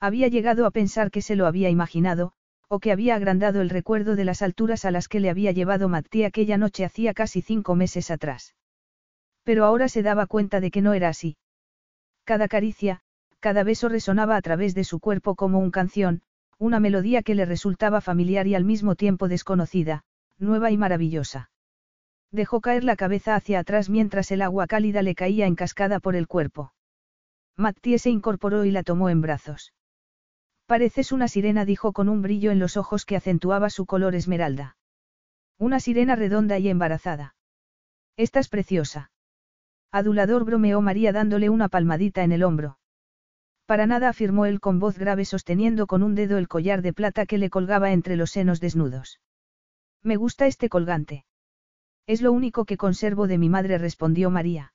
Había 0.00 0.28
llegado 0.28 0.66
a 0.66 0.70
pensar 0.70 1.10
que 1.10 1.22
se 1.22 1.36
lo 1.36 1.46
había 1.46 1.70
imaginado, 1.70 2.32
o 2.68 2.80
que 2.80 2.92
había 2.92 3.14
agrandado 3.14 3.60
el 3.60 3.70
recuerdo 3.70 4.16
de 4.16 4.24
las 4.24 4.42
alturas 4.42 4.84
a 4.84 4.90
las 4.90 5.08
que 5.08 5.20
le 5.20 5.30
había 5.30 5.52
llevado 5.52 5.88
Mattie 5.88 6.26
aquella 6.26 6.56
noche 6.56 6.84
hacía 6.84 7.14
casi 7.14 7.42
cinco 7.42 7.74
meses 7.74 8.10
atrás. 8.10 8.54
Pero 9.44 9.64
ahora 9.64 9.88
se 9.88 10.02
daba 10.02 10.26
cuenta 10.26 10.60
de 10.60 10.70
que 10.70 10.82
no 10.82 10.94
era 10.94 11.08
así. 11.08 11.36
Cada 12.24 12.48
caricia, 12.48 13.00
cada 13.40 13.62
beso 13.62 13.88
resonaba 13.88 14.36
a 14.36 14.42
través 14.42 14.74
de 14.74 14.84
su 14.84 15.00
cuerpo 15.00 15.34
como 15.34 15.58
un 15.58 15.70
canción, 15.70 16.22
una 16.60 16.78
melodía 16.78 17.22
que 17.22 17.34
le 17.34 17.46
resultaba 17.46 18.02
familiar 18.02 18.46
y 18.46 18.54
al 18.54 18.66
mismo 18.66 18.94
tiempo 18.94 19.28
desconocida, 19.28 20.02
nueva 20.38 20.70
y 20.70 20.76
maravillosa. 20.76 21.50
Dejó 22.30 22.60
caer 22.60 22.84
la 22.84 22.96
cabeza 22.96 23.34
hacia 23.34 23.60
atrás 23.60 23.88
mientras 23.88 24.30
el 24.30 24.42
agua 24.42 24.66
cálida 24.66 25.00
le 25.00 25.14
caía 25.14 25.46
en 25.46 25.54
cascada 25.54 26.00
por 26.00 26.16
el 26.16 26.28
cuerpo. 26.28 26.74
Mattie 27.56 27.98
se 27.98 28.10
incorporó 28.10 28.66
y 28.66 28.72
la 28.72 28.82
tomó 28.82 29.08
en 29.08 29.22
brazos. 29.22 29.72
Pareces 30.66 31.12
una 31.12 31.28
sirena, 31.28 31.64
dijo 31.64 31.94
con 31.94 32.10
un 32.10 32.20
brillo 32.20 32.50
en 32.50 32.58
los 32.58 32.76
ojos 32.76 33.06
que 33.06 33.16
acentuaba 33.16 33.70
su 33.70 33.86
color 33.86 34.14
esmeralda. 34.14 34.76
Una 35.58 35.80
sirena 35.80 36.14
redonda 36.14 36.58
y 36.58 36.68
embarazada. 36.68 37.36
Estás 38.18 38.48
preciosa. 38.48 39.10
Adulador 39.90 40.44
bromeó 40.44 40.82
María 40.82 41.10
dándole 41.12 41.48
una 41.48 41.70
palmadita 41.70 42.22
en 42.22 42.32
el 42.32 42.42
hombro. 42.42 42.79
Para 43.70 43.86
nada 43.86 44.08
afirmó 44.08 44.46
él 44.46 44.58
con 44.58 44.80
voz 44.80 44.98
grave 44.98 45.24
sosteniendo 45.24 45.86
con 45.86 46.02
un 46.02 46.16
dedo 46.16 46.38
el 46.38 46.48
collar 46.48 46.82
de 46.82 46.92
plata 46.92 47.24
que 47.24 47.38
le 47.38 47.50
colgaba 47.50 47.92
entre 47.92 48.16
los 48.16 48.32
senos 48.32 48.58
desnudos. 48.58 49.20
Me 50.02 50.16
gusta 50.16 50.48
este 50.48 50.68
colgante. 50.68 51.24
Es 52.04 52.20
lo 52.20 52.32
único 52.32 52.64
que 52.64 52.76
conservo 52.76 53.28
de 53.28 53.38
mi 53.38 53.48
madre, 53.48 53.78
respondió 53.78 54.28
María. 54.28 54.72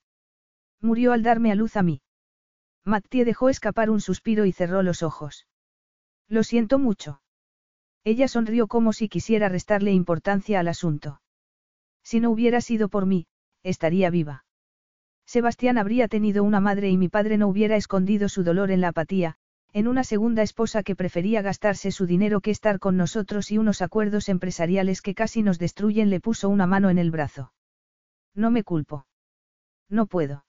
Murió 0.80 1.12
al 1.12 1.24
darme 1.24 1.52
a 1.52 1.56
luz 1.56 1.76
a 1.76 1.84
mí. 1.84 2.04
Mattie 2.86 3.26
dejó 3.26 3.50
escapar 3.50 3.90
un 3.90 4.00
suspiro 4.00 4.46
y 4.46 4.54
cerró 4.54 4.82
los 4.82 5.04
ojos. 5.04 5.46
Lo 6.30 6.44
siento 6.44 6.80
mucho. 6.80 7.22
Ella 8.06 8.30
sonrió 8.30 8.68
como 8.68 8.94
si 8.94 9.10
quisiera 9.10 9.50
restarle 9.50 9.92
importancia 9.92 10.62
al 10.62 10.70
asunto. 10.70 11.20
Si 12.02 12.22
no 12.22 12.32
hubiera 12.32 12.62
sido 12.62 12.88
por 12.88 13.06
mí, 13.06 13.28
estaría 13.62 14.10
viva. 14.10 14.45
Sebastián 15.26 15.78
habría 15.78 16.08
tenido 16.08 16.44
una 16.44 16.60
madre 16.60 16.90
y 16.90 16.98
mi 16.98 17.10
padre 17.10 17.38
no 17.38 17.48
hubiera 17.48 17.76
escondido 17.76 18.30
su 18.30 18.44
dolor 18.44 18.72
en 18.72 18.82
la 18.82 18.90
apatía, 18.90 19.38
en 19.74 19.88
una 19.88 20.04
segunda 20.04 20.42
esposa 20.42 20.84
que 20.84 20.96
prefería 20.96 21.42
gastarse 21.42 21.92
su 21.92 22.06
dinero 22.06 22.40
que 22.40 22.52
estar 22.52 22.80
con 22.80 22.96
nosotros 22.96 23.52
y 23.52 23.58
unos 23.58 23.82
acuerdos 23.82 24.30
empresariales 24.30 25.02
que 25.02 25.16
casi 25.16 25.42
nos 25.42 25.60
destruyen 25.60 26.10
le 26.10 26.22
puso 26.22 26.48
una 26.48 26.68
mano 26.68 26.90
en 26.90 26.98
el 26.98 27.12
brazo. 27.12 27.52
No 28.34 28.52
me 28.52 28.64
culpo. 28.64 29.06
No 29.90 30.06
puedo. 30.06 30.46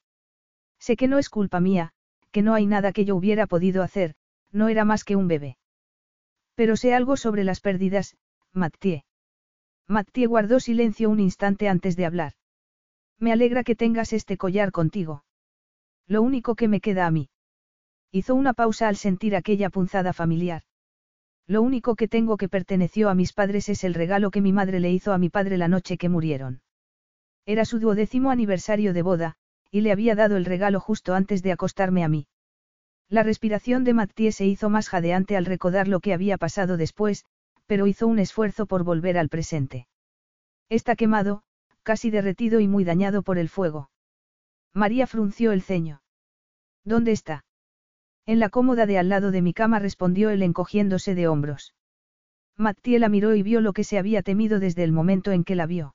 Sé 0.79 0.97
que 0.97 1.09
no 1.09 1.19
es 1.19 1.29
culpa 1.29 1.59
mía, 1.59 1.93
que 2.31 2.43
no 2.43 2.55
hay 2.55 2.67
nada 2.67 2.93
que 2.93 3.05
yo 3.05 3.17
hubiera 3.17 3.47
podido 3.47 3.83
hacer, 3.83 4.15
no 4.53 4.69
era 4.69 4.85
más 4.85 5.05
que 5.05 5.17
un 5.17 5.27
bebé. 5.27 5.57
Pero 6.55 6.77
sé 6.77 6.95
algo 6.95 7.17
sobre 7.17 7.45
las 7.45 7.61
pérdidas, 7.61 8.17
Mattie. 8.53 9.05
Mattie 9.89 10.27
guardó 10.27 10.61
silencio 10.61 11.11
un 11.11 11.21
instante 11.21 11.69
antes 11.69 11.97
de 11.97 12.07
hablar. 12.07 12.33
Me 13.19 13.33
alegra 13.33 13.65
que 13.65 13.75
tengas 13.75 14.13
este 14.13 14.37
collar 14.37 14.73
contigo. 14.73 15.25
Lo 16.07 16.23
único 16.23 16.55
que 16.55 16.69
me 16.69 16.81
queda 16.81 17.07
a 17.07 17.11
mí. 17.11 17.29
Hizo 18.13 18.35
una 18.35 18.53
pausa 18.53 18.89
al 18.89 18.97
sentir 18.97 19.35
aquella 19.35 19.71
punzada 19.71 20.13
familiar. 20.13 20.63
Lo 21.47 21.63
único 21.63 21.95
que 21.95 22.09
tengo 22.09 22.37
que 22.37 22.49
perteneció 22.49 23.09
a 23.09 23.15
mis 23.15 23.33
padres 23.33 23.69
es 23.69 23.85
el 23.85 23.95
regalo 23.95 24.31
que 24.31 24.41
mi 24.41 24.53
madre 24.53 24.81
le 24.81 24.91
hizo 24.91 25.13
a 25.13 25.19
mi 25.19 25.29
padre 25.29 25.57
la 25.57 25.69
noche 25.69 25.97
que 25.97 26.09
murieron. 26.09 26.61
Era 27.47 27.65
su 27.65 27.79
duodécimo 27.79 28.31
aniversario 28.31 28.93
de 28.93 29.03
boda, 29.03 29.37
y 29.71 29.81
le 29.81 29.93
había 29.93 30.15
dado 30.15 30.37
el 30.37 30.45
regalo 30.45 30.81
justo 30.81 31.15
antes 31.15 31.43
de 31.43 31.53
acostarme 31.53 32.03
a 32.03 32.09
mí. 32.09 32.27
La 33.09 33.23
respiración 33.23 33.85
de 33.85 33.95
Mattie 33.95 34.33
se 34.33 34.47
hizo 34.47 34.69
más 34.69 34.89
jadeante 34.89 35.37
al 35.37 35.45
recordar 35.45 35.87
lo 35.87 36.01
que 36.01 36.13
había 36.13 36.39
pasado 36.39 36.77
después, 36.77 37.25
pero 37.67 37.87
hizo 37.87 38.09
un 38.09 38.19
esfuerzo 38.19 38.67
por 38.67 38.83
volver 38.83 39.17
al 39.17 39.29
presente. 39.29 39.87
Está 40.69 40.97
quemado, 40.97 41.45
casi 41.87 42.11
derretido 42.11 42.59
y 42.59 42.67
muy 42.67 42.83
dañado 42.83 43.23
por 43.23 43.39
el 43.39 43.49
fuego. 43.49 43.91
María 44.75 45.07
frunció 45.07 45.53
el 45.53 45.63
ceño. 45.63 46.03
¿Dónde 46.85 47.13
está? 47.13 47.45
En 48.27 48.41
la 48.41 48.49
cómoda 48.49 48.87
de 48.87 48.99
al 48.99 49.09
lado 49.09 49.31
de 49.31 49.41
mi 49.41 49.55
cama 49.55 49.79
respondió 49.79 50.31
él 50.31 50.43
encogiéndose 50.43 51.15
de 51.15 51.29
hombros. 51.29 51.75
Mattie 52.57 52.99
la 52.99 53.09
miró 53.09 53.37
y 53.37 53.45
vio 53.45 53.61
lo 53.61 53.73
que 53.73 53.85
se 53.85 53.99
había 53.99 54.23
temido 54.23 54.59
desde 54.59 54.83
el 54.83 54.91
momento 54.91 55.31
en 55.31 55.45
que 55.45 55.55
la 55.55 55.67
vio. 55.67 55.95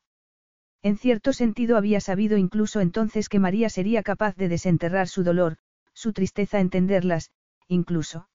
En 0.82 0.96
cierto 0.96 1.34
sentido 1.34 1.76
había 1.76 2.00
sabido 2.00 2.38
incluso 2.38 2.80
entonces 2.80 3.28
que 3.28 3.40
María 3.40 3.70
sería 3.70 4.02
capaz 4.02 4.38
de 4.38 4.48
desenterrar 4.48 5.10
su 5.10 5.24
dolor, 5.24 5.58
su 5.94 6.14
tristeza 6.14 6.62
entenderlas, 6.62 7.32
incluso. 7.68 8.30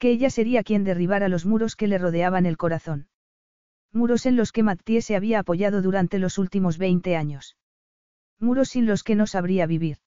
Que 0.00 0.10
ella 0.10 0.28
sería 0.28 0.64
quien 0.64 0.82
derribara 0.82 1.28
los 1.28 1.46
muros 1.46 1.76
que 1.76 1.86
le 1.86 1.98
rodeaban 1.98 2.46
el 2.46 2.56
corazón. 2.56 3.06
Muros 3.94 4.26
en 4.26 4.34
los 4.34 4.50
que 4.50 4.64
Mattie 4.64 5.02
se 5.02 5.14
había 5.14 5.38
apoyado 5.38 5.80
durante 5.80 6.18
los 6.18 6.36
últimos 6.36 6.78
20 6.78 7.14
años. 7.14 7.56
Muros 8.40 8.70
sin 8.70 8.86
los 8.86 9.04
que 9.04 9.14
no 9.14 9.28
sabría 9.28 9.66
vivir. 9.66 9.98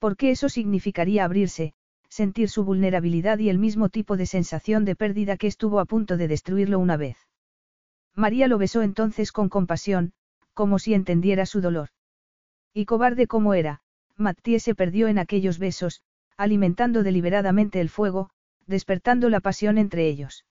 Porque 0.00 0.32
eso 0.32 0.48
significaría 0.48 1.24
abrirse, 1.24 1.72
sentir 2.08 2.48
su 2.48 2.64
vulnerabilidad 2.64 3.38
y 3.38 3.48
el 3.48 3.58
mismo 3.58 3.90
tipo 3.90 4.16
de 4.16 4.26
sensación 4.26 4.84
de 4.84 4.96
pérdida 4.96 5.36
que 5.36 5.46
estuvo 5.46 5.78
a 5.78 5.84
punto 5.84 6.16
de 6.16 6.26
destruirlo 6.26 6.80
una 6.80 6.96
vez. 6.96 7.16
María 8.16 8.48
lo 8.48 8.58
besó 8.58 8.82
entonces 8.82 9.30
con 9.30 9.48
compasión, 9.48 10.12
como 10.52 10.80
si 10.80 10.92
entendiera 10.92 11.46
su 11.46 11.60
dolor. 11.60 11.90
Y 12.74 12.86
cobarde 12.86 13.28
como 13.28 13.54
era, 13.54 13.82
Mattie 14.16 14.58
se 14.58 14.74
perdió 14.74 15.06
en 15.06 15.18
aquellos 15.18 15.60
besos, 15.60 16.02
alimentando 16.36 17.04
deliberadamente 17.04 17.80
el 17.80 17.88
fuego, 17.88 18.30
despertando 18.66 19.30
la 19.30 19.40
pasión 19.40 19.78
entre 19.78 20.08
ellos. 20.08 20.44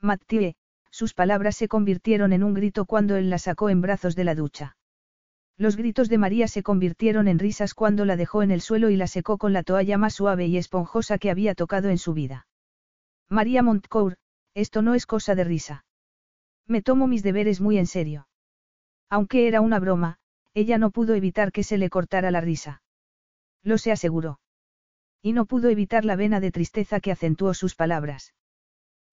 Mattie, 0.00 0.56
sus 0.90 1.14
palabras 1.14 1.56
se 1.56 1.68
convirtieron 1.68 2.32
en 2.32 2.42
un 2.42 2.54
grito 2.54 2.84
cuando 2.84 3.16
él 3.16 3.30
la 3.30 3.38
sacó 3.38 3.70
en 3.70 3.80
brazos 3.80 4.16
de 4.16 4.24
la 4.24 4.34
ducha. 4.34 4.76
Los 5.56 5.76
gritos 5.76 6.08
de 6.08 6.18
María 6.18 6.46
se 6.46 6.62
convirtieron 6.62 7.26
en 7.26 7.38
risas 7.38 7.74
cuando 7.74 8.04
la 8.04 8.16
dejó 8.16 8.42
en 8.42 8.52
el 8.52 8.60
suelo 8.60 8.90
y 8.90 8.96
la 8.96 9.08
secó 9.08 9.38
con 9.38 9.52
la 9.52 9.64
toalla 9.64 9.98
más 9.98 10.14
suave 10.14 10.46
y 10.46 10.56
esponjosa 10.56 11.18
que 11.18 11.30
había 11.30 11.54
tocado 11.54 11.88
en 11.88 11.98
su 11.98 12.14
vida. 12.14 12.46
María 13.28 13.62
Montcourt, 13.62 14.16
esto 14.54 14.82
no 14.82 14.94
es 14.94 15.04
cosa 15.04 15.34
de 15.34 15.44
risa. 15.44 15.84
Me 16.66 16.80
tomo 16.80 17.06
mis 17.06 17.22
deberes 17.22 17.60
muy 17.60 17.76
en 17.76 17.86
serio. 17.86 18.28
Aunque 19.10 19.48
era 19.48 19.60
una 19.60 19.80
broma, 19.80 20.18
ella 20.54 20.78
no 20.78 20.90
pudo 20.90 21.14
evitar 21.14 21.50
que 21.50 21.64
se 21.64 21.78
le 21.78 21.90
cortara 21.90 22.30
la 22.30 22.40
risa. 22.40 22.82
Lo 23.62 23.78
se 23.78 23.90
aseguró. 23.90 24.40
Y 25.22 25.32
no 25.32 25.46
pudo 25.46 25.68
evitar 25.68 26.04
la 26.04 26.14
vena 26.14 26.40
de 26.40 26.52
tristeza 26.52 27.00
que 27.00 27.10
acentuó 27.10 27.52
sus 27.54 27.74
palabras. 27.74 28.32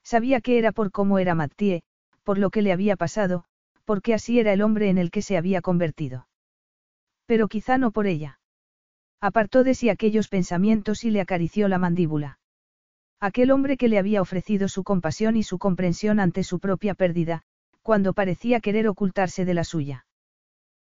Sabía 0.06 0.40
que 0.40 0.60
era 0.60 0.72
por 0.72 0.92
cómo 0.92 1.18
era 1.18 1.34
Mattie, 1.34 1.82
por 2.24 2.38
lo 2.38 2.52
que 2.52 2.62
le 2.62 2.72
había 2.72 2.96
pasado, 2.96 3.44
porque 3.86 4.14
así 4.14 4.40
era 4.40 4.54
el 4.54 4.62
hombre 4.62 4.90
en 4.90 5.00
el 5.00 5.10
que 5.10 5.24
se 5.24 5.36
había 5.36 5.62
convertido. 5.62 6.28
Pero 7.26 7.48
quizá 7.48 7.80
no 7.80 7.90
por 7.90 8.06
ella. 8.06 8.40
Apartó 9.20 9.64
de 9.64 9.74
sí 9.74 9.90
aquellos 9.90 10.28
pensamientos 10.28 11.04
y 11.04 11.10
le 11.10 11.22
acarició 11.22 11.68
la 11.68 11.80
mandíbula. 11.80 12.38
Aquel 13.20 13.50
hombre 13.50 13.78
que 13.78 13.88
le 13.88 13.98
había 13.98 14.22
ofrecido 14.22 14.68
su 14.68 14.84
compasión 14.84 15.36
y 15.38 15.42
su 15.42 15.58
comprensión 15.58 16.20
ante 16.20 16.44
su 16.44 16.60
propia 16.60 16.94
pérdida, 16.94 17.42
cuando 17.82 18.14
parecía 18.14 18.60
querer 18.60 18.88
ocultarse 18.88 19.44
de 19.44 19.54
la 19.56 19.64
suya. 19.64 20.06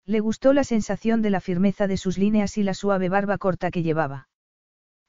Le 0.06 0.20
gustó 0.20 0.52
la 0.52 0.66
sensación 0.66 1.22
de 1.22 1.30
la 1.30 1.40
firmeza 1.40 1.88
de 1.88 1.95
sus 1.95 2.18
líneas 2.18 2.58
y 2.58 2.64
la 2.64 2.74
suave 2.74 3.08
barba 3.08 3.38
corta 3.38 3.72
que 3.72 3.84
llevaba. 3.84 4.28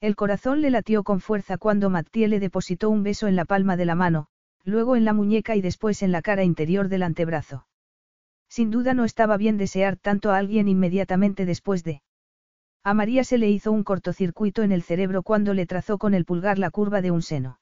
El 0.05 0.17
corazón 0.17 0.61
le 0.61 0.69
latió 0.69 1.03
con 1.03 1.21
fuerza 1.23 1.57
cuando 1.57 1.89
Mattie 1.89 2.29
le 2.29 2.39
depositó 2.39 2.91
un 2.91 3.03
beso 3.03 3.27
en 3.27 3.37
la 3.37 3.47
palma 3.47 3.75
de 3.79 3.87
la 3.87 3.95
mano, 3.95 4.27
luego 4.63 4.97
en 4.97 5.07
la 5.07 5.15
muñeca 5.15 5.57
y 5.57 5.63
después 5.63 6.03
en 6.03 6.13
la 6.13 6.21
cara 6.21 6.45
interior 6.45 6.91
del 6.91 7.03
antebrazo. 7.03 7.67
Sin 8.47 8.71
duda 8.71 8.93
no 8.93 9.07
estaba 9.07 9.39
bien 9.39 9.57
desear 9.57 9.97
tanto 9.97 10.31
a 10.31 10.37
alguien 10.37 10.69
inmediatamente 10.69 11.47
después 11.47 11.85
de. 11.85 12.03
A 12.83 12.93
María 12.93 13.25
se 13.25 13.39
le 13.39 13.49
hizo 13.49 13.73
un 13.73 13.83
cortocircuito 13.83 14.63
en 14.63 14.73
el 14.73 14.83
cerebro 14.83 15.23
cuando 15.23 15.55
le 15.55 15.65
trazó 15.65 15.97
con 15.97 16.13
el 16.13 16.27
pulgar 16.27 16.59
la 16.59 16.71
curva 16.71 17.01
de 17.01 17.11
un 17.11 17.23
seno. 17.23 17.59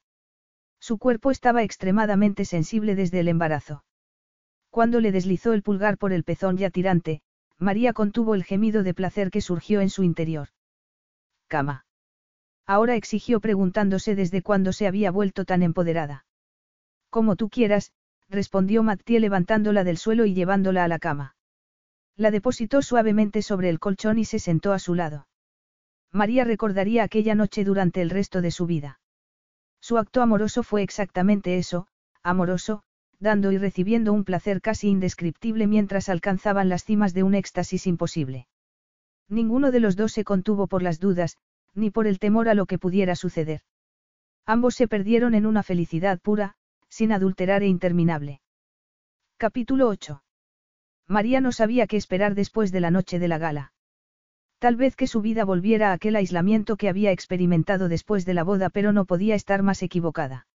Su 0.80 0.98
cuerpo 0.98 1.30
estaba 1.30 1.62
extremadamente 1.62 2.44
sensible 2.44 2.96
desde 2.96 3.20
el 3.20 3.28
embarazo. 3.28 3.84
Cuando 4.68 4.98
le 4.98 5.12
deslizó 5.12 5.52
el 5.52 5.62
pulgar 5.62 5.96
por 5.96 6.12
el 6.12 6.24
pezón 6.24 6.56
ya 6.56 6.70
tirante, 6.70 7.22
María 7.56 7.92
contuvo 7.92 8.34
el 8.34 8.42
gemido 8.42 8.82
de 8.82 8.94
placer 8.94 9.30
que 9.30 9.40
surgió 9.40 9.80
en 9.80 9.90
su 9.90 10.02
interior. 10.02 10.48
Cama. 11.46 11.84
Ahora 12.66 12.96
exigió 12.96 13.40
preguntándose 13.40 14.14
desde 14.14 14.42
cuándo 14.42 14.72
se 14.72 14.86
había 14.86 15.10
vuelto 15.10 15.44
tan 15.44 15.62
empoderada. 15.62 16.24
Como 17.10 17.36
tú 17.36 17.48
quieras, 17.48 17.92
respondió 18.28 18.82
Mattie 18.82 19.20
levantándola 19.20 19.84
del 19.84 19.98
suelo 19.98 20.24
y 20.24 20.34
llevándola 20.34 20.84
a 20.84 20.88
la 20.88 20.98
cama. 20.98 21.36
La 22.16 22.30
depositó 22.30 22.82
suavemente 22.82 23.42
sobre 23.42 23.68
el 23.68 23.78
colchón 23.78 24.18
y 24.18 24.24
se 24.24 24.38
sentó 24.38 24.72
a 24.72 24.78
su 24.78 24.94
lado. 24.94 25.26
María 26.10 26.44
recordaría 26.44 27.04
aquella 27.04 27.34
noche 27.34 27.64
durante 27.64 28.02
el 28.02 28.10
resto 28.10 28.42
de 28.42 28.50
su 28.50 28.66
vida. 28.66 29.00
Su 29.80 29.98
acto 29.98 30.22
amoroso 30.22 30.62
fue 30.62 30.82
exactamente 30.82 31.58
eso, 31.58 31.88
amoroso, 32.22 32.82
dando 33.18 33.50
y 33.52 33.58
recibiendo 33.58 34.12
un 34.12 34.24
placer 34.24 34.60
casi 34.60 34.88
indescriptible 34.88 35.66
mientras 35.66 36.08
alcanzaban 36.08 36.68
las 36.68 36.84
cimas 36.84 37.14
de 37.14 37.22
un 37.22 37.34
éxtasis 37.34 37.86
imposible. 37.86 38.46
Ninguno 39.28 39.70
de 39.70 39.80
los 39.80 39.96
dos 39.96 40.12
se 40.12 40.24
contuvo 40.24 40.66
por 40.66 40.82
las 40.82 41.00
dudas, 41.00 41.38
ni 41.74 41.90
por 41.90 42.06
el 42.06 42.18
temor 42.18 42.48
a 42.48 42.54
lo 42.54 42.66
que 42.66 42.78
pudiera 42.78 43.16
suceder. 43.16 43.62
Ambos 44.46 44.74
se 44.74 44.88
perdieron 44.88 45.34
en 45.34 45.46
una 45.46 45.62
felicidad 45.62 46.20
pura, 46.20 46.54
sin 46.88 47.12
adulterar 47.12 47.62
e 47.62 47.68
interminable. 47.68 48.40
Capítulo 49.36 49.88
8. 49.88 50.22
María 51.08 51.40
no 51.40 51.52
sabía 51.52 51.86
qué 51.86 51.96
esperar 51.96 52.34
después 52.34 52.72
de 52.72 52.80
la 52.80 52.90
noche 52.90 53.18
de 53.18 53.28
la 53.28 53.38
gala. 53.38 53.72
Tal 54.58 54.76
vez 54.76 54.94
que 54.94 55.06
su 55.06 55.20
vida 55.20 55.44
volviera 55.44 55.90
a 55.90 55.94
aquel 55.94 56.16
aislamiento 56.16 56.76
que 56.76 56.88
había 56.88 57.10
experimentado 57.10 57.88
después 57.88 58.24
de 58.24 58.34
la 58.34 58.44
boda, 58.44 58.70
pero 58.70 58.92
no 58.92 59.04
podía 59.04 59.34
estar 59.34 59.62
más 59.62 59.82
equivocada. 59.82 60.46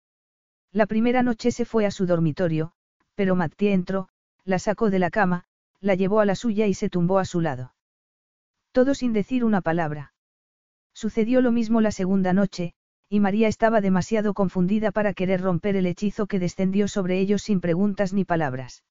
La 0.73 0.87
primera 0.87 1.23
noche 1.23 1.51
se 1.51 1.65
fue 1.65 1.87
a 1.87 1.91
su 1.91 2.07
dormitorio, 2.07 2.73
pero 3.15 3.35
Mattie 3.35 3.73
entró, 3.73 4.09
la 4.45 4.59
sacó 4.59 4.91
de 4.91 4.99
la 4.99 5.11
cama, 5.11 5.45
la 5.81 5.95
llevó 5.95 6.21
a 6.21 6.25
la 6.25 6.35
suya 6.35 6.67
y 6.67 6.75
se 6.75 6.89
tumbó 6.89 7.19
a 7.19 7.25
su 7.25 7.41
lado. 7.41 7.75
Todo 8.73 8.95
sin 8.95 9.13
decir 9.13 9.45
una 9.45 9.61
palabra. 9.61 10.13
Sucedió 10.97 11.43
lo 11.43 11.53
mismo 11.53 11.83
la 11.83 11.91
segunda 11.91 12.33
noche, 12.33 12.73
y 13.11 13.21
María 13.21 13.49
estaba 13.49 13.83
demasiado 13.83 14.33
confundida 14.33 14.93
para 14.93 15.13
querer 15.13 15.43
romper 15.43 15.77
el 15.77 15.85
hechizo 15.85 16.27
que 16.27 16.39
descendió 16.39 16.89
sobre 16.89 17.21
ellos 17.21 17.43
sin 17.43 17.61
preguntas 17.61 18.15
ni 18.15 18.25
palabras. 18.25 18.83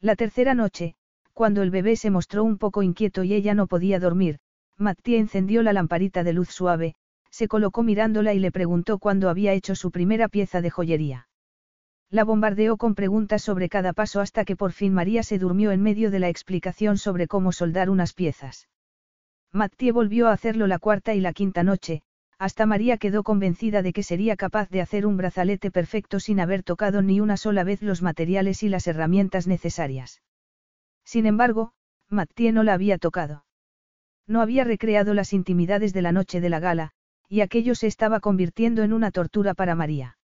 La 0.00 0.16
tercera 0.16 0.54
noche, 0.54 0.96
cuando 1.32 1.62
el 1.62 1.70
bebé 1.70 1.94
se 1.94 2.10
mostró 2.10 2.42
un 2.42 2.58
poco 2.58 2.82
inquieto 2.82 3.22
y 3.22 3.32
ella 3.32 3.54
no 3.54 3.68
podía 3.68 4.00
dormir, 4.00 4.40
Mattia 4.76 5.18
encendió 5.18 5.62
la 5.62 5.72
lamparita 5.72 6.24
de 6.24 6.32
luz 6.32 6.48
suave, 6.48 6.96
se 7.30 7.46
colocó 7.46 7.84
mirándola 7.84 8.34
y 8.34 8.40
le 8.40 8.50
preguntó 8.50 8.98
cuándo 8.98 9.28
había 9.28 9.52
hecho 9.52 9.76
su 9.76 9.92
primera 9.92 10.28
pieza 10.28 10.60
de 10.60 10.70
joyería. 10.70 11.28
La 12.10 12.24
bombardeó 12.24 12.76
con 12.76 12.96
preguntas 12.96 13.42
sobre 13.42 13.68
cada 13.68 13.92
paso 13.92 14.20
hasta 14.20 14.44
que 14.44 14.56
por 14.56 14.72
fin 14.72 14.92
María 14.92 15.22
se 15.22 15.38
durmió 15.38 15.70
en 15.70 15.80
medio 15.80 16.10
de 16.10 16.18
la 16.18 16.28
explicación 16.28 16.98
sobre 16.98 17.28
cómo 17.28 17.52
soldar 17.52 17.88
unas 17.88 18.14
piezas. 18.14 18.66
Mattie 19.52 19.90
volvió 19.90 20.28
a 20.28 20.32
hacerlo 20.32 20.66
la 20.68 20.78
cuarta 20.78 21.14
y 21.14 21.20
la 21.20 21.32
quinta 21.32 21.64
noche, 21.64 22.02
hasta 22.38 22.66
María 22.66 22.98
quedó 22.98 23.24
convencida 23.24 23.82
de 23.82 23.92
que 23.92 24.04
sería 24.04 24.36
capaz 24.36 24.70
de 24.70 24.80
hacer 24.80 25.06
un 25.06 25.16
brazalete 25.16 25.70
perfecto 25.70 26.20
sin 26.20 26.38
haber 26.38 26.62
tocado 26.62 27.02
ni 27.02 27.20
una 27.20 27.36
sola 27.36 27.64
vez 27.64 27.82
los 27.82 28.00
materiales 28.00 28.62
y 28.62 28.68
las 28.68 28.86
herramientas 28.86 29.46
necesarias. 29.46 30.22
Sin 31.04 31.26
embargo, 31.26 31.72
Mattie 32.08 32.52
no 32.52 32.62
la 32.62 32.74
había 32.74 32.96
tocado. 32.96 33.44
No 34.26 34.40
había 34.40 34.62
recreado 34.62 35.14
las 35.14 35.32
intimidades 35.32 35.92
de 35.92 36.02
la 36.02 36.12
noche 36.12 36.40
de 36.40 36.48
la 36.48 36.60
gala, 36.60 36.92
y 37.28 37.40
aquello 37.40 37.74
se 37.74 37.88
estaba 37.88 38.20
convirtiendo 38.20 38.84
en 38.84 38.92
una 38.92 39.10
tortura 39.10 39.54
para 39.54 39.74
María. 39.74 40.16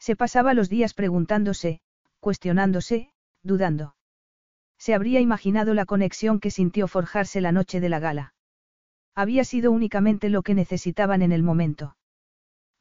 Se 0.00 0.16
pasaba 0.16 0.54
los 0.54 0.68
días 0.68 0.94
preguntándose, 0.94 1.80
cuestionándose, 2.18 3.12
dudando. 3.44 3.94
Se 4.78 4.94
habría 4.94 5.20
imaginado 5.20 5.72
la 5.74 5.86
conexión 5.86 6.40
que 6.40 6.50
sintió 6.50 6.88
forjarse 6.88 7.40
la 7.40 7.52
noche 7.52 7.80
de 7.80 7.88
la 7.88 8.00
gala. 8.00 8.34
Había 9.20 9.44
sido 9.44 9.70
únicamente 9.70 10.30
lo 10.30 10.40
que 10.40 10.54
necesitaban 10.54 11.20
en 11.20 11.30
el 11.30 11.42
momento. 11.42 11.94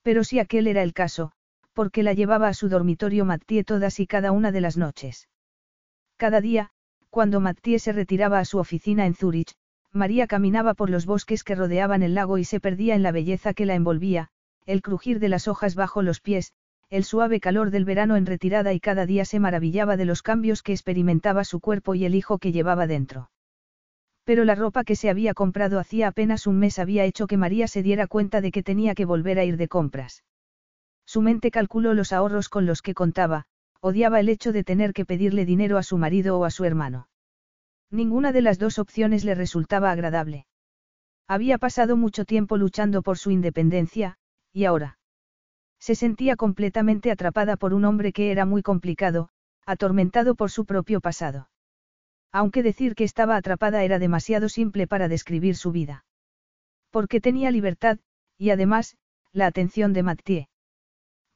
Pero 0.03 0.23
si 0.23 0.39
aquel 0.39 0.67
era 0.67 0.83
el 0.83 0.93
caso, 0.93 1.33
porque 1.73 2.01
la 2.01 2.13
llevaba 2.13 2.47
a 2.47 2.53
su 2.53 2.69
dormitorio 2.69 3.25
Mattie 3.25 3.65
todas 3.65 3.99
y 3.99 4.07
cada 4.07 4.31
una 4.31 4.53
de 4.53 4.61
las 4.61 4.77
noches. 4.77 5.27
Cada 6.15 6.39
día, 6.39 6.69
cuando 7.09 7.41
Mattie 7.41 7.77
se 7.77 7.91
retiraba 7.91 8.39
a 8.39 8.45
su 8.45 8.57
oficina 8.57 9.05
en 9.05 9.15
Zúrich, 9.15 9.53
María 9.91 10.27
caminaba 10.27 10.75
por 10.75 10.89
los 10.89 11.05
bosques 11.05 11.43
que 11.43 11.55
rodeaban 11.55 12.03
el 12.03 12.13
lago 12.13 12.37
y 12.37 12.45
se 12.45 12.61
perdía 12.61 12.95
en 12.95 13.03
la 13.03 13.11
belleza 13.11 13.53
que 13.53 13.65
la 13.65 13.75
envolvía, 13.75 14.29
el 14.65 14.81
crujir 14.81 15.19
de 15.19 15.27
las 15.27 15.49
hojas 15.49 15.75
bajo 15.75 16.01
los 16.03 16.21
pies, 16.21 16.53
el 16.89 17.03
suave 17.03 17.41
calor 17.41 17.69
del 17.69 17.83
verano 17.83 18.15
en 18.15 18.25
retirada 18.25 18.71
y 18.71 18.79
cada 18.79 19.05
día 19.05 19.25
se 19.25 19.41
maravillaba 19.41 19.97
de 19.97 20.05
los 20.05 20.21
cambios 20.21 20.63
que 20.63 20.71
experimentaba 20.71 21.43
su 21.43 21.59
cuerpo 21.59 21.95
y 21.95 22.05
el 22.05 22.15
hijo 22.15 22.37
que 22.37 22.53
llevaba 22.53 22.87
dentro. 22.87 23.29
Pero 24.29 24.45
la 24.45 24.53
ropa 24.53 24.83
que 24.83 24.95
se 24.95 25.09
había 25.09 25.33
comprado 25.33 25.79
hacía 25.79 26.09
apenas 26.09 26.45
un 26.45 26.59
mes 26.59 26.77
había 26.77 27.03
hecho 27.03 27.25
que 27.25 27.35
María 27.35 27.67
se 27.67 27.81
diera 27.81 28.05
cuenta 28.05 28.41
de 28.41 28.51
que 28.51 28.61
tenía 28.61 28.93
que 28.93 29.05
volver 29.05 29.39
a 29.39 29.43
ir 29.43 29.57
de 29.57 29.67
compras. 29.67 30.23
Su 31.03 31.23
mente 31.23 31.49
calculó 31.49 31.95
los 31.95 32.13
ahorros 32.13 32.47
con 32.47 32.67
los 32.67 32.83
que 32.83 32.93
contaba, 32.93 33.45
odiaba 33.81 34.19
el 34.19 34.29
hecho 34.29 34.51
de 34.51 34.63
tener 34.63 34.93
que 34.93 35.03
pedirle 35.03 35.45
dinero 35.45 35.79
a 35.79 35.81
su 35.81 35.97
marido 35.97 36.37
o 36.37 36.45
a 36.45 36.51
su 36.51 36.63
hermano. 36.63 37.07
Ninguna 37.89 38.31
de 38.31 38.43
las 38.43 38.59
dos 38.59 38.77
opciones 38.77 39.25
le 39.25 39.33
resultaba 39.33 39.89
agradable. 39.89 40.45
Había 41.27 41.57
pasado 41.57 41.97
mucho 41.97 42.23
tiempo 42.23 42.55
luchando 42.55 43.01
por 43.01 43.17
su 43.17 43.31
independencia, 43.31 44.19
y 44.53 44.65
ahora. 44.65 44.99
Se 45.79 45.95
sentía 45.95 46.35
completamente 46.35 47.09
atrapada 47.09 47.57
por 47.57 47.73
un 47.73 47.83
hombre 47.83 48.13
que 48.13 48.29
era 48.29 48.45
muy 48.45 48.61
complicado, 48.61 49.29
atormentado 49.65 50.35
por 50.35 50.51
su 50.51 50.65
propio 50.65 51.01
pasado. 51.01 51.49
Aunque 52.31 52.63
decir 52.63 52.95
que 52.95 53.03
estaba 53.03 53.35
atrapada 53.35 53.83
era 53.83 53.99
demasiado 53.99 54.49
simple 54.49 54.87
para 54.87 55.07
describir 55.07 55.55
su 55.55 55.71
vida. 55.71 56.05
Porque 56.91 57.21
tenía 57.21 57.51
libertad, 57.51 57.99
y 58.37 58.51
además, 58.51 58.97
la 59.31 59.47
atención 59.47 59.93
de 59.93 60.03
Mathieu. 60.03 60.45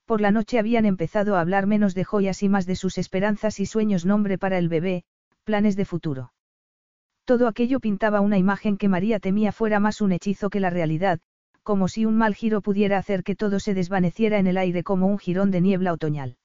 Por 0.06 0.22
la 0.22 0.32
noche 0.32 0.60
habían 0.60 0.86
empezado 0.86 1.36
a 1.36 1.42
hablar 1.42 1.66
menos 1.66 1.96
de 1.96 2.04
joyas 2.04 2.44
y 2.44 2.50
más 2.50 2.66
de 2.66 2.76
sus 2.76 2.98
esperanzas 2.98 3.60
y 3.60 3.66
sueños 3.66 4.06
nombre 4.06 4.38
para 4.38 4.58
el 4.58 4.70
bebé, 4.70 5.04
planes 5.44 5.76
de 5.76 5.86
futuro. 5.86 6.34
Todo 7.26 7.48
aquello 7.48 7.80
pintaba 7.80 8.20
una 8.20 8.38
imagen 8.38 8.78
que 8.78 8.90
María 8.90 9.20
temía 9.20 9.52
fuera 9.52 9.80
más 9.80 10.02
un 10.02 10.12
hechizo 10.12 10.50
que 10.50 10.60
la 10.60 10.70
realidad, 10.70 11.20
como 11.64 11.88
si 11.88 12.06
un 12.06 12.18
mal 12.18 12.36
giro 12.36 12.62
pudiera 12.62 12.98
hacer 12.98 13.24
que 13.24 13.36
todo 13.36 13.60
se 13.60 13.74
desvaneciera 13.74 14.40
en 14.40 14.48
el 14.48 14.58
aire 14.58 14.84
como 14.84 15.08
un 15.08 15.18
jirón 15.18 15.50
de 15.50 15.62
niebla 15.62 15.94
otoñal. 15.94 16.36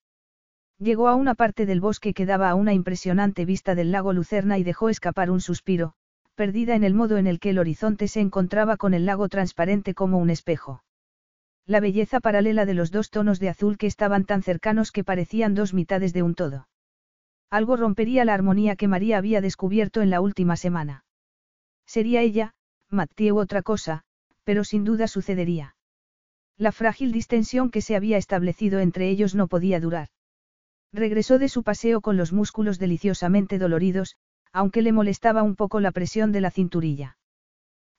Llegó 0.79 1.07
a 1.07 1.15
una 1.15 1.35
parte 1.35 1.65
del 1.65 1.81
bosque 1.81 2.13
que 2.13 2.25
daba 2.25 2.49
a 2.49 2.55
una 2.55 2.73
impresionante 2.73 3.45
vista 3.45 3.75
del 3.75 3.91
lago 3.91 4.13
Lucerna 4.13 4.57
y 4.57 4.63
dejó 4.63 4.89
escapar 4.89 5.29
un 5.29 5.41
suspiro, 5.41 5.93
perdida 6.35 6.75
en 6.75 6.83
el 6.83 6.93
modo 6.93 7.17
en 7.17 7.27
el 7.27 7.39
que 7.39 7.51
el 7.51 7.59
horizonte 7.59 8.07
se 8.07 8.21
encontraba 8.21 8.77
con 8.77 8.93
el 8.93 9.05
lago 9.05 9.29
transparente 9.29 9.93
como 9.93 10.17
un 10.17 10.29
espejo 10.29 10.81
la 11.69 11.79
belleza 11.79 12.19
paralela 12.19 12.65
de 12.65 12.73
los 12.73 12.89
dos 12.89 13.11
tonos 13.11 13.39
de 13.39 13.47
azul 13.47 13.77
que 13.77 13.85
estaban 13.85 14.25
tan 14.25 14.41
cercanos 14.41 14.91
que 14.91 15.03
parecían 15.03 15.53
dos 15.53 15.75
mitades 15.75 16.13
de 16.13 16.23
un 16.23 16.33
todo. 16.33 16.67
Algo 17.51 17.75
rompería 17.75 18.25
la 18.25 18.33
armonía 18.33 18.75
que 18.75 18.87
María 18.87 19.19
había 19.19 19.39
descubierto 19.39 20.01
en 20.01 20.09
la 20.09 20.19
última 20.19 20.55
semana. 20.55 21.05
Sería 21.85 22.21
ella, 22.21 22.55
Mathieu 22.89 23.37
otra 23.37 23.61
cosa, 23.61 24.01
pero 24.43 24.63
sin 24.63 24.83
duda 24.83 25.07
sucedería. 25.07 25.75
La 26.57 26.71
frágil 26.71 27.11
distensión 27.11 27.69
que 27.69 27.81
se 27.81 27.95
había 27.95 28.17
establecido 28.17 28.79
entre 28.79 29.07
ellos 29.07 29.35
no 29.35 29.47
podía 29.47 29.79
durar. 29.79 30.09
Regresó 30.91 31.37
de 31.37 31.49
su 31.49 31.63
paseo 31.63 32.01
con 32.01 32.17
los 32.17 32.33
músculos 32.33 32.79
deliciosamente 32.79 33.57
doloridos, 33.57 34.15
aunque 34.51 34.81
le 34.81 34.91
molestaba 34.91 35.43
un 35.43 35.55
poco 35.55 35.79
la 35.79 35.91
presión 35.91 36.31
de 36.31 36.41
la 36.41 36.51
cinturilla. 36.51 37.17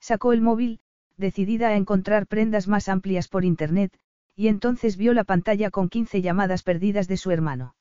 Sacó 0.01 0.33
el 0.33 0.41
móvil, 0.41 0.81
decidida 1.17 1.69
a 1.69 1.77
encontrar 1.77 2.27
prendas 2.27 2.67
más 2.67 2.89
amplias 2.89 3.29
por 3.29 3.45
Internet, 3.45 3.97
y 4.35 4.49
entonces 4.49 4.97
vio 4.97 5.13
la 5.13 5.25
pantalla 5.25 5.71
con 5.71 5.89
15 5.89 6.23
llamadas 6.23 6.63
perdidas 6.63 7.07
de 7.07 7.17
su 7.17 7.31
hermano. 7.31 7.75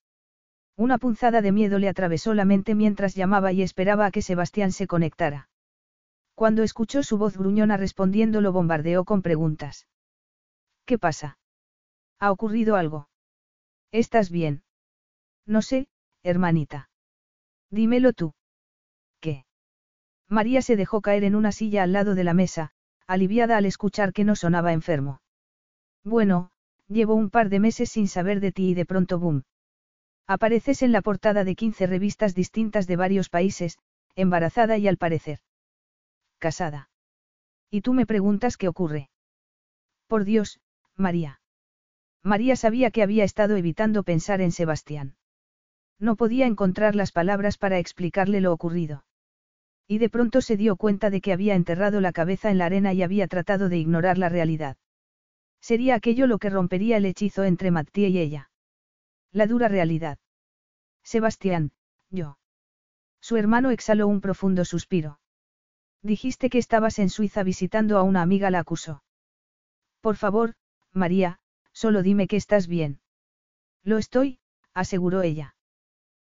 Una 0.75 0.97
punzada 0.97 1.41
de 1.41 1.51
miedo 1.51 1.79
le 1.79 1.89
atravesó 1.89 2.33
la 2.33 2.45
mente 2.45 2.75
mientras 2.75 3.15
llamaba 3.15 3.51
y 3.51 3.61
esperaba 3.61 4.05
a 4.05 4.11
que 4.11 4.21
Sebastián 4.21 4.71
se 4.71 4.87
conectara. 4.87 5.49
Cuando 6.35 6.63
escuchó 6.63 7.03
su 7.03 7.17
voz 7.17 7.37
gruñona 7.37 7.75
respondiendo 7.77 8.41
lo 8.41 8.53
bombardeó 8.53 9.03
con 9.03 9.21
preguntas. 9.21 9.87
¿Qué 10.85 10.97
pasa? 10.97 11.37
¿Ha 12.19 12.31
ocurrido 12.31 12.75
algo? 12.75 13.09
¿Estás 13.91 14.29
bien? 14.29 14.63
No 15.49 15.61
sé, 15.61 15.89
hermanita. 16.23 16.89
Dímelo 17.69 18.13
tú. 18.13 18.33
¿Qué? 19.19 19.43
María 20.29 20.61
se 20.61 20.77
dejó 20.77 21.01
caer 21.01 21.25
en 21.25 21.35
una 21.35 21.51
silla 21.51 21.83
al 21.83 21.91
lado 21.91 22.15
de 22.15 22.23
la 22.23 22.33
mesa, 22.33 22.71
aliviada 23.05 23.57
al 23.57 23.65
escuchar 23.65 24.13
que 24.13 24.23
no 24.23 24.37
sonaba 24.37 24.71
enfermo. 24.71 25.21
Bueno, 26.05 26.51
Llevo 26.89 27.13
un 27.13 27.29
par 27.29 27.49
de 27.49 27.59
meses 27.59 27.91
sin 27.91 28.07
saber 28.07 28.39
de 28.39 28.51
ti 28.51 28.71
y 28.71 28.73
de 28.73 28.85
pronto 28.85 29.19
boom. 29.19 29.43
Apareces 30.25 30.81
en 30.81 30.91
la 30.91 31.03
portada 31.03 31.43
de 31.43 31.55
15 31.55 31.85
revistas 31.85 32.33
distintas 32.33 32.87
de 32.87 32.95
varios 32.95 33.29
países, 33.29 33.77
embarazada 34.15 34.77
y 34.79 34.87
al 34.87 34.97
parecer. 34.97 35.39
Casada. 36.39 36.89
Y 37.69 37.81
tú 37.81 37.93
me 37.93 38.07
preguntas 38.07 38.57
qué 38.57 38.67
ocurre. 38.67 39.09
Por 40.07 40.25
Dios, 40.25 40.59
María. 40.95 41.41
María 42.23 42.55
sabía 42.55 42.89
que 42.89 43.03
había 43.03 43.23
estado 43.23 43.55
evitando 43.55 44.01
pensar 44.01 44.41
en 44.41 44.51
Sebastián. 44.51 45.15
No 45.99 46.15
podía 46.15 46.47
encontrar 46.47 46.95
las 46.95 47.11
palabras 47.11 47.57
para 47.57 47.77
explicarle 47.77 48.39
lo 48.41 48.53
ocurrido. 48.53 49.03
Y 49.87 49.97
de 49.97 50.09
pronto 50.09 50.41
se 50.41 50.55
dio 50.55 50.75
cuenta 50.77 51.09
de 51.09 51.19
que 51.19 51.33
había 51.33 51.55
enterrado 51.55 51.99
la 51.99 52.13
cabeza 52.13 52.51
en 52.51 52.57
la 52.57 52.65
arena 52.65 52.93
y 52.93 53.03
había 53.03 53.27
tratado 53.27 53.69
de 53.69 53.77
ignorar 53.77 54.17
la 54.17 54.29
realidad. 54.29 54.77
Sería 55.59 55.95
aquello 55.95 56.25
lo 56.25 56.37
que 56.37 56.49
rompería 56.49 56.97
el 56.97 57.05
hechizo 57.05 57.43
entre 57.43 57.71
Mattie 57.71 58.07
y 58.07 58.19
ella. 58.19 58.49
La 59.31 59.45
dura 59.45 59.67
realidad. 59.67 60.17
Sebastián, 61.03 61.71
yo. 62.09 62.37
Su 63.19 63.35
hermano 63.35 63.71
exhaló 63.71 64.07
un 64.07 64.21
profundo 64.21 64.63
suspiro. 64.63 65.19
Dijiste 66.01 66.49
que 66.49 66.59
estabas 66.59 66.97
en 66.99 67.09
Suiza 67.09 67.43
visitando 67.43 67.97
a 67.97 68.03
una 68.03 68.21
amiga, 68.21 68.49
la 68.51 68.59
acusó. 68.59 69.03
Por 69.99 70.15
favor, 70.15 70.53
María, 70.93 71.39
solo 71.73 72.03
dime 72.03 72.27
que 72.27 72.37
estás 72.37 72.67
bien. 72.67 73.01
Lo 73.83 73.97
estoy, 73.97 74.39
aseguró 74.73 75.23
ella. 75.23 75.55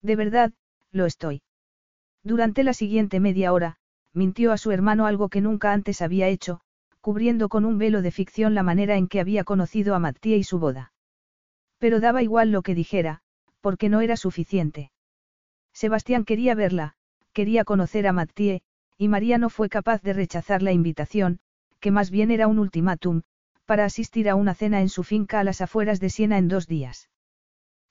De 0.04 0.16
verdad, 0.16 0.52
lo 0.92 1.06
estoy. 1.06 1.40
Durante 2.22 2.62
la 2.62 2.74
siguiente 2.74 3.20
media 3.20 3.54
hora, 3.54 3.78
mintió 4.12 4.52
a 4.52 4.58
su 4.58 4.70
hermano 4.70 5.06
algo 5.06 5.30
que 5.30 5.40
nunca 5.40 5.72
antes 5.72 6.02
había 6.02 6.28
hecho, 6.28 6.60
cubriendo 7.00 7.48
con 7.48 7.64
un 7.64 7.78
velo 7.78 8.02
de 8.02 8.10
ficción 8.10 8.54
la 8.54 8.62
manera 8.62 8.98
en 8.98 9.08
que 9.08 9.18
había 9.18 9.44
conocido 9.44 9.94
a 9.94 9.98
Mattia 9.98 10.36
y 10.36 10.44
su 10.44 10.58
boda. 10.58 10.92
Pero 11.78 12.00
daba 12.00 12.22
igual 12.22 12.52
lo 12.52 12.60
que 12.60 12.74
dijera, 12.74 13.22
porque 13.62 13.88
no 13.88 14.02
era 14.02 14.18
suficiente. 14.18 14.92
Sebastián 15.72 16.26
quería 16.26 16.54
verla, 16.54 16.96
quería 17.32 17.64
conocer 17.64 18.06
a 18.06 18.12
Mattie, 18.12 18.60
y 18.98 19.08
María 19.08 19.38
no 19.38 19.48
fue 19.48 19.70
capaz 19.70 20.02
de 20.02 20.12
rechazar 20.12 20.60
la 20.62 20.72
invitación, 20.72 21.40
que 21.80 21.90
más 21.90 22.10
bien 22.10 22.30
era 22.30 22.46
un 22.46 22.58
ultimátum, 22.58 23.22
para 23.64 23.86
asistir 23.86 24.28
a 24.28 24.34
una 24.34 24.52
cena 24.52 24.82
en 24.82 24.90
su 24.90 25.02
finca 25.02 25.40
a 25.40 25.44
las 25.44 25.62
afueras 25.62 25.98
de 25.98 26.10
Siena 26.10 26.36
en 26.36 26.48
dos 26.48 26.66
días. 26.66 27.08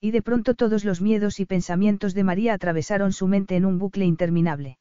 Y 0.04 0.12
de 0.12 0.22
pronto 0.22 0.54
todos 0.54 0.84
los 0.84 1.00
miedos 1.00 1.40
y 1.40 1.46
pensamientos 1.46 2.14
de 2.14 2.26
María 2.26 2.54
atravesaron 2.56 3.14
su 3.14 3.26
mente 3.26 3.56
en 3.56 3.64
un 3.64 3.80
bucle 3.80 4.04
interminable. 4.04 4.78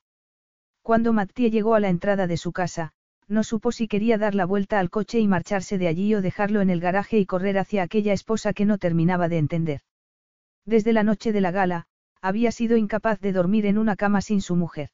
Cuando 0.83 1.12
Mattie 1.12 1.49
llegó 1.49 1.76
a 1.76 1.81
la 1.81 1.91
entrada 1.91 2.26
de 2.26 2.36
su 2.36 2.51
casa, 2.51 2.91
no 3.28 3.44
supo 3.44 3.70
si 3.70 3.86
quería 3.86 4.18
dar 4.18 4.34
la 4.34 4.47
vuelta 4.47 4.81
al 4.81 4.91
coche 4.91 5.20
y 5.20 5.28
marcharse 5.28 5.78
de 5.78 5.86
allí 5.86 6.12
o 6.17 6.23
dejarlo 6.23 6.60
en 6.60 6.70
el 6.70 6.81
garaje 6.81 7.20
y 7.20 7.26
correr 7.26 7.57
hacia 7.57 7.84
aquella 7.84 8.12
esposa 8.12 8.52
que 8.52 8.65
no 8.65 8.78
terminaba 8.78 9.28
de 9.28 9.39
entender. 9.39 9.81
Desde 10.67 10.92
la 10.92 11.05
noche 11.05 11.31
de 11.31 11.41
la 11.41 11.52
gala, 11.52 11.86
había 12.20 12.51
sido 12.51 12.76
incapaz 12.76 13.20
de 13.20 13.31
dormir 13.31 13.67
en 13.67 13.78
una 13.78 13.94
cama 13.94 14.23
sin 14.23 14.42
su 14.42 14.57
mujer. 14.57 14.91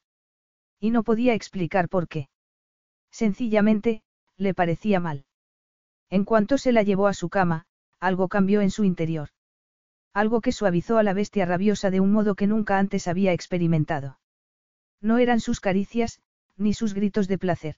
Y 0.78 0.90
no 0.90 1.04
podía 1.04 1.32
explicar 1.32 1.88
por 1.88 2.06
qué. 2.06 2.28
Sencillamente, 3.10 4.02
le 4.36 4.52
parecía 4.52 5.00
mal. 5.00 5.24
En 6.10 6.26
cuanto 6.26 6.58
se 6.58 6.72
la 6.72 6.82
llevó 6.82 7.06
a 7.06 7.14
su 7.14 7.30
cama, 7.30 7.64
algo 7.98 8.28
cambió 8.28 8.60
en 8.60 8.70
su 8.70 8.84
interior. 8.84 9.30
Algo 10.18 10.40
que 10.40 10.50
suavizó 10.50 10.98
a 10.98 11.04
la 11.04 11.12
bestia 11.12 11.46
rabiosa 11.46 11.92
de 11.92 12.00
un 12.00 12.10
modo 12.10 12.34
que 12.34 12.48
nunca 12.48 12.80
antes 12.80 13.06
había 13.06 13.32
experimentado. 13.32 14.18
No 15.00 15.18
eran 15.18 15.38
sus 15.38 15.60
caricias, 15.60 16.18
ni 16.56 16.74
sus 16.74 16.92
gritos 16.92 17.28
de 17.28 17.38
placer. 17.38 17.76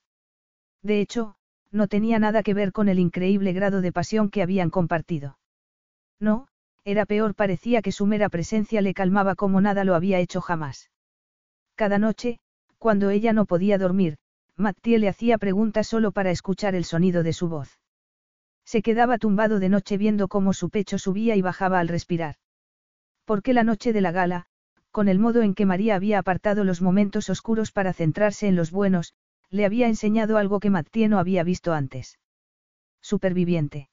De 0.82 1.02
hecho, 1.02 1.34
no 1.70 1.86
tenía 1.86 2.18
nada 2.18 2.42
que 2.42 2.54
ver 2.54 2.72
con 2.72 2.88
el 2.88 2.98
increíble 2.98 3.52
grado 3.52 3.82
de 3.82 3.92
pasión 3.92 4.30
que 4.30 4.40
habían 4.40 4.70
compartido. 4.70 5.38
No, 6.18 6.48
era 6.82 7.04
peor, 7.04 7.34
parecía 7.34 7.82
que 7.82 7.92
su 7.92 8.06
mera 8.06 8.30
presencia 8.30 8.80
le 8.80 8.94
calmaba 8.94 9.34
como 9.34 9.60
nada 9.60 9.84
lo 9.84 9.94
había 9.94 10.18
hecho 10.18 10.40
jamás. 10.40 10.90
Cada 11.74 11.98
noche, 11.98 12.38
cuando 12.78 13.10
ella 13.10 13.34
no 13.34 13.44
podía 13.44 13.76
dormir, 13.76 14.16
Mattie 14.56 14.98
le 14.98 15.10
hacía 15.10 15.36
preguntas 15.36 15.88
solo 15.88 16.10
para 16.10 16.30
escuchar 16.30 16.74
el 16.74 16.86
sonido 16.86 17.22
de 17.22 17.34
su 17.34 17.50
voz. 17.50 17.79
Se 18.70 18.82
quedaba 18.82 19.18
tumbado 19.18 19.58
de 19.58 19.68
noche 19.68 19.98
viendo 19.98 20.28
cómo 20.28 20.52
su 20.52 20.70
pecho 20.70 20.96
subía 20.96 21.34
y 21.34 21.42
bajaba 21.42 21.80
al 21.80 21.88
respirar. 21.88 22.36
Porque 23.24 23.52
la 23.52 23.64
noche 23.64 23.92
de 23.92 24.00
la 24.00 24.12
gala, 24.12 24.46
con 24.92 25.08
el 25.08 25.18
modo 25.18 25.42
en 25.42 25.54
que 25.54 25.66
María 25.66 25.96
había 25.96 26.20
apartado 26.20 26.62
los 26.62 26.80
momentos 26.80 27.30
oscuros 27.30 27.72
para 27.72 27.92
centrarse 27.92 28.46
en 28.46 28.54
los 28.54 28.70
buenos, 28.70 29.14
le 29.50 29.64
había 29.64 29.88
enseñado 29.88 30.38
algo 30.38 30.60
que 30.60 30.70
Mattie 30.70 31.08
no 31.08 31.18
había 31.18 31.42
visto 31.42 31.72
antes. 31.72 32.20
Superviviente. 33.02 33.88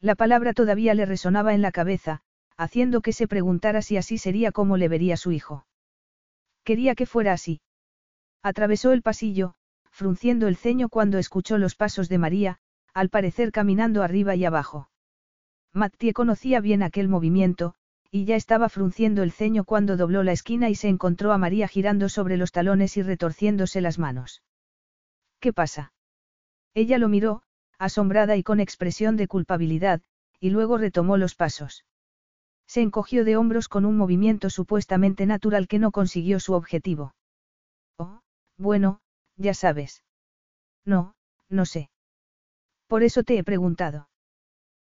La 0.00 0.14
palabra 0.14 0.54
todavía 0.54 0.94
le 0.94 1.04
resonaba 1.04 1.52
en 1.52 1.60
la 1.60 1.70
cabeza, 1.70 2.22
haciendo 2.56 3.02
que 3.02 3.12
se 3.12 3.28
preguntara 3.28 3.82
si 3.82 3.98
así 3.98 4.16
sería 4.16 4.50
como 4.50 4.78
le 4.78 4.88
vería 4.88 5.18
su 5.18 5.30
hijo. 5.30 5.66
Quería 6.64 6.94
que 6.94 7.04
fuera 7.04 7.34
así. 7.34 7.60
Atravesó 8.42 8.92
el 8.92 9.02
pasillo, 9.02 9.56
frunciendo 9.90 10.48
el 10.48 10.56
ceño 10.56 10.88
cuando 10.88 11.18
escuchó 11.18 11.58
los 11.58 11.74
pasos 11.74 12.08
de 12.08 12.16
María, 12.16 12.60
al 12.94 13.08
parecer 13.08 13.52
caminando 13.52 14.02
arriba 14.02 14.34
y 14.34 14.44
abajo. 14.44 14.90
Mattie 15.72 16.12
conocía 16.12 16.60
bien 16.60 16.82
aquel 16.82 17.08
movimiento, 17.08 17.74
y 18.10 18.24
ya 18.24 18.34
estaba 18.34 18.68
frunciendo 18.68 19.22
el 19.22 19.30
ceño 19.30 19.64
cuando 19.64 19.96
dobló 19.96 20.22
la 20.22 20.32
esquina 20.32 20.68
y 20.68 20.74
se 20.74 20.88
encontró 20.88 21.32
a 21.32 21.38
María 21.38 21.68
girando 21.68 22.08
sobre 22.08 22.36
los 22.36 22.50
talones 22.50 22.96
y 22.96 23.02
retorciéndose 23.02 23.80
las 23.80 23.98
manos. 23.98 24.42
¿Qué 25.38 25.52
pasa? 25.52 25.92
Ella 26.74 26.98
lo 26.98 27.08
miró, 27.08 27.42
asombrada 27.78 28.36
y 28.36 28.42
con 28.42 28.60
expresión 28.60 29.16
de 29.16 29.28
culpabilidad, 29.28 30.02
y 30.40 30.50
luego 30.50 30.76
retomó 30.76 31.16
los 31.16 31.34
pasos. 31.34 31.84
Se 32.66 32.82
encogió 32.82 33.24
de 33.24 33.36
hombros 33.36 33.68
con 33.68 33.84
un 33.84 33.96
movimiento 33.96 34.50
supuestamente 34.50 35.26
natural 35.26 35.68
que 35.68 35.78
no 35.78 35.90
consiguió 35.90 36.40
su 36.40 36.54
objetivo. 36.54 37.14
Oh, 37.96 38.20
bueno, 38.56 39.00
ya 39.36 39.54
sabes. 39.54 40.04
No, 40.84 41.14
no 41.48 41.64
sé. 41.64 41.89
Por 42.90 43.04
eso 43.04 43.22
te 43.22 43.38
he 43.38 43.44
preguntado. 43.44 44.08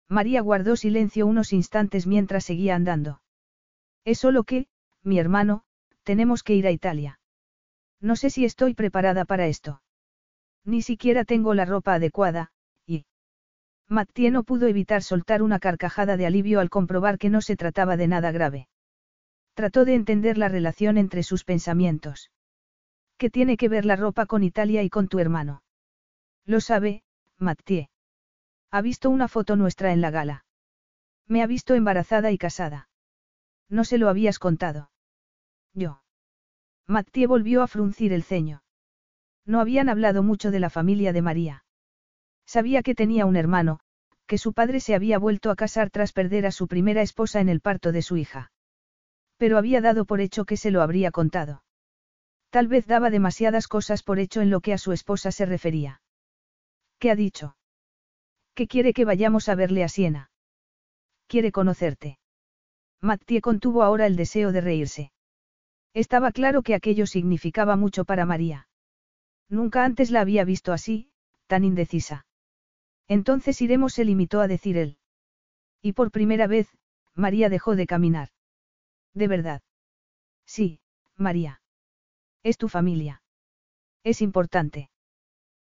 María 0.08 0.40
guardó 0.40 0.76
silencio 0.76 1.26
unos 1.26 1.52
instantes 1.52 2.06
mientras 2.06 2.44
seguía 2.44 2.76
andando. 2.76 3.20
Es 4.04 4.20
solo 4.20 4.44
que, 4.44 4.68
mi 5.02 5.18
hermano, 5.18 5.64
tenemos 6.04 6.44
que 6.44 6.54
ir 6.54 6.68
a 6.68 6.70
Italia. 6.70 7.18
No 8.00 8.14
sé 8.14 8.30
si 8.30 8.44
estoy 8.44 8.74
preparada 8.74 9.24
para 9.24 9.48
esto. 9.48 9.82
Ni 10.64 10.82
siquiera 10.82 11.24
tengo 11.24 11.52
la 11.52 11.64
ropa 11.64 11.94
adecuada, 11.94 12.52
y... 12.86 13.06
Mattie 13.88 14.30
no 14.30 14.44
pudo 14.44 14.68
evitar 14.68 15.02
soltar 15.02 15.42
una 15.42 15.58
carcajada 15.58 16.16
de 16.16 16.26
alivio 16.26 16.60
al 16.60 16.70
comprobar 16.70 17.18
que 17.18 17.28
no 17.28 17.40
se 17.40 17.56
trataba 17.56 17.96
de 17.96 18.06
nada 18.06 18.30
grave. 18.30 18.68
Trató 19.54 19.84
de 19.84 19.96
entender 19.96 20.38
la 20.38 20.48
relación 20.48 20.96
entre 20.96 21.24
sus 21.24 21.42
pensamientos. 21.42 22.30
¿Qué 23.18 23.30
tiene 23.30 23.56
que 23.56 23.68
ver 23.68 23.84
la 23.84 23.96
ropa 23.96 24.26
con 24.26 24.44
Italia 24.44 24.84
y 24.84 24.90
con 24.90 25.08
tu 25.08 25.18
hermano? 25.18 25.64
Lo 26.44 26.60
sabe, 26.60 27.02
Mattie. 27.38 27.90
Ha 28.70 28.82
visto 28.82 29.10
una 29.10 29.28
foto 29.28 29.56
nuestra 29.56 29.92
en 29.92 30.00
la 30.00 30.10
gala. 30.10 30.44
Me 31.26 31.42
ha 31.42 31.46
visto 31.46 31.74
embarazada 31.74 32.30
y 32.30 32.38
casada. 32.38 32.88
No 33.68 33.84
se 33.84 33.98
lo 33.98 34.08
habías 34.08 34.38
contado. 34.38 34.90
Yo. 35.72 36.02
Mattie 36.86 37.26
volvió 37.26 37.62
a 37.62 37.66
fruncir 37.66 38.12
el 38.12 38.22
ceño. 38.22 38.62
No 39.44 39.60
habían 39.60 39.88
hablado 39.88 40.22
mucho 40.22 40.50
de 40.50 40.60
la 40.60 40.70
familia 40.70 41.12
de 41.12 41.22
María. 41.22 41.64
Sabía 42.46 42.82
que 42.82 42.94
tenía 42.94 43.26
un 43.26 43.36
hermano, 43.36 43.80
que 44.26 44.38
su 44.38 44.52
padre 44.52 44.80
se 44.80 44.94
había 44.94 45.18
vuelto 45.18 45.50
a 45.50 45.56
casar 45.56 45.90
tras 45.90 46.12
perder 46.12 46.46
a 46.46 46.52
su 46.52 46.68
primera 46.68 47.02
esposa 47.02 47.40
en 47.40 47.48
el 47.48 47.60
parto 47.60 47.92
de 47.92 48.02
su 48.02 48.16
hija. 48.16 48.50
Pero 49.36 49.58
había 49.58 49.80
dado 49.80 50.04
por 50.04 50.20
hecho 50.20 50.44
que 50.44 50.56
se 50.56 50.70
lo 50.70 50.82
habría 50.82 51.10
contado. 51.10 51.62
Tal 52.50 52.68
vez 52.68 52.86
daba 52.86 53.10
demasiadas 53.10 53.68
cosas 53.68 54.02
por 54.02 54.18
hecho 54.18 54.40
en 54.40 54.50
lo 54.50 54.60
que 54.60 54.72
a 54.72 54.78
su 54.78 54.92
esposa 54.92 55.30
se 55.30 55.46
refería. 55.46 56.00
¿Qué 56.98 57.10
ha 57.10 57.16
dicho? 57.16 57.56
Que 58.56 58.66
quiere 58.66 58.94
que 58.94 59.04
vayamos 59.04 59.50
a 59.50 59.54
verle 59.54 59.84
a 59.84 59.88
Siena. 59.88 60.30
Quiere 61.28 61.52
conocerte. 61.52 62.18
Mattie 63.02 63.42
contuvo 63.42 63.82
ahora 63.82 64.06
el 64.06 64.16
deseo 64.16 64.50
de 64.50 64.62
reírse. 64.62 65.12
Estaba 65.92 66.32
claro 66.32 66.62
que 66.62 66.74
aquello 66.74 67.06
significaba 67.06 67.76
mucho 67.76 68.06
para 68.06 68.24
María. 68.24 68.66
Nunca 69.50 69.84
antes 69.84 70.10
la 70.10 70.22
había 70.22 70.44
visto 70.44 70.72
así, 70.72 71.10
tan 71.46 71.64
indecisa. 71.64 72.26
Entonces 73.08 73.60
iremos, 73.60 73.92
se 73.92 74.06
limitó 74.06 74.40
a 74.40 74.48
decir 74.48 74.78
él. 74.78 74.96
Y 75.82 75.92
por 75.92 76.10
primera 76.10 76.46
vez, 76.46 76.66
María 77.14 77.50
dejó 77.50 77.76
de 77.76 77.86
caminar. 77.86 78.30
¿De 79.12 79.28
verdad? 79.28 79.60
Sí, 80.46 80.80
María. 81.14 81.60
Es 82.42 82.56
tu 82.56 82.68
familia. 82.70 83.22
Es 84.02 84.22
importante. 84.22 84.88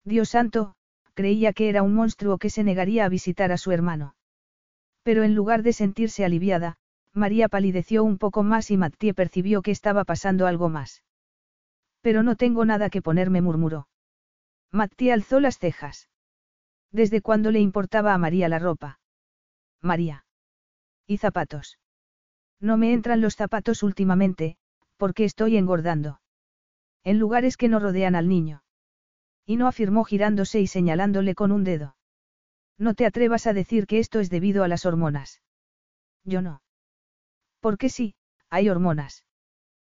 Dios 0.03 0.29
santo, 0.29 0.75
creía 1.19 1.51
que 1.51 1.67
era 1.67 1.83
un 1.83 1.95
monstruo 1.95 2.37
que 2.37 2.49
se 2.49 2.63
negaría 2.63 3.03
a 3.03 3.09
visitar 3.09 3.51
a 3.51 3.57
su 3.57 3.73
hermano. 3.73 4.15
Pero 5.03 5.23
en 5.23 5.35
lugar 5.35 5.63
de 5.63 5.73
sentirse 5.73 6.23
aliviada, 6.23 6.77
María 7.13 7.49
palideció 7.49 8.05
un 8.05 8.17
poco 8.17 8.41
más 8.41 8.71
y 8.71 8.77
Mattie 8.77 9.13
percibió 9.13 9.61
que 9.61 9.71
estaba 9.71 10.05
pasando 10.05 10.47
algo 10.47 10.69
más. 10.69 11.03
Pero 11.99 12.23
no 12.23 12.37
tengo 12.37 12.63
nada 12.63 12.89
que 12.89 13.01
ponerme, 13.01 13.41
murmuró. 13.41 13.89
Mattia 14.71 15.13
alzó 15.13 15.41
las 15.41 15.59
cejas. 15.59 16.07
¿Desde 16.89 17.21
cuándo 17.21 17.51
le 17.51 17.59
importaba 17.59 18.13
a 18.13 18.17
María 18.17 18.47
la 18.47 18.59
ropa? 18.59 19.01
María. 19.81 20.23
¿Y 21.05 21.17
zapatos? 21.17 21.79
No 22.61 22.77
me 22.77 22.93
entran 22.93 23.19
los 23.19 23.35
zapatos 23.35 23.83
últimamente, 23.83 24.55
porque 24.95 25.25
estoy 25.25 25.57
engordando. 25.57 26.21
En 27.03 27.19
lugares 27.19 27.57
que 27.57 27.67
no 27.67 27.79
rodean 27.79 28.15
al 28.15 28.29
niño. 28.29 28.63
Y 29.49 29.57
no 29.57 29.65
afirmó 29.65 30.03
girándose 30.03 30.59
y 30.61 30.67
señalándole 30.67 31.33
con 31.33 31.51
un 31.51 31.63
dedo. 31.63 31.95
No 32.77 32.93
te 32.93 33.07
atrevas 33.07 33.47
a 33.47 33.53
decir 33.53 33.87
que 33.87 33.97
esto 33.97 34.19
es 34.19 34.29
debido 34.29 34.63
a 34.63 34.67
las 34.67 34.85
hormonas. 34.85 35.41
Yo 36.23 36.43
no. 36.43 36.61
Porque 37.59 37.89
sí, 37.89 38.13
hay 38.51 38.69
hormonas. 38.69 39.25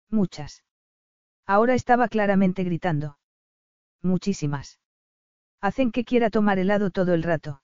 Muchas. 0.10 0.64
Ahora 1.46 1.74
estaba 1.74 2.08
claramente 2.08 2.64
gritando. 2.64 3.18
Muchísimas. 4.02 4.80
Hacen 5.60 5.92
que 5.92 6.06
quiera 6.06 6.30
tomar 6.30 6.58
helado 6.58 6.90
todo 6.90 7.14
el 7.14 7.22
rato. 7.22 7.62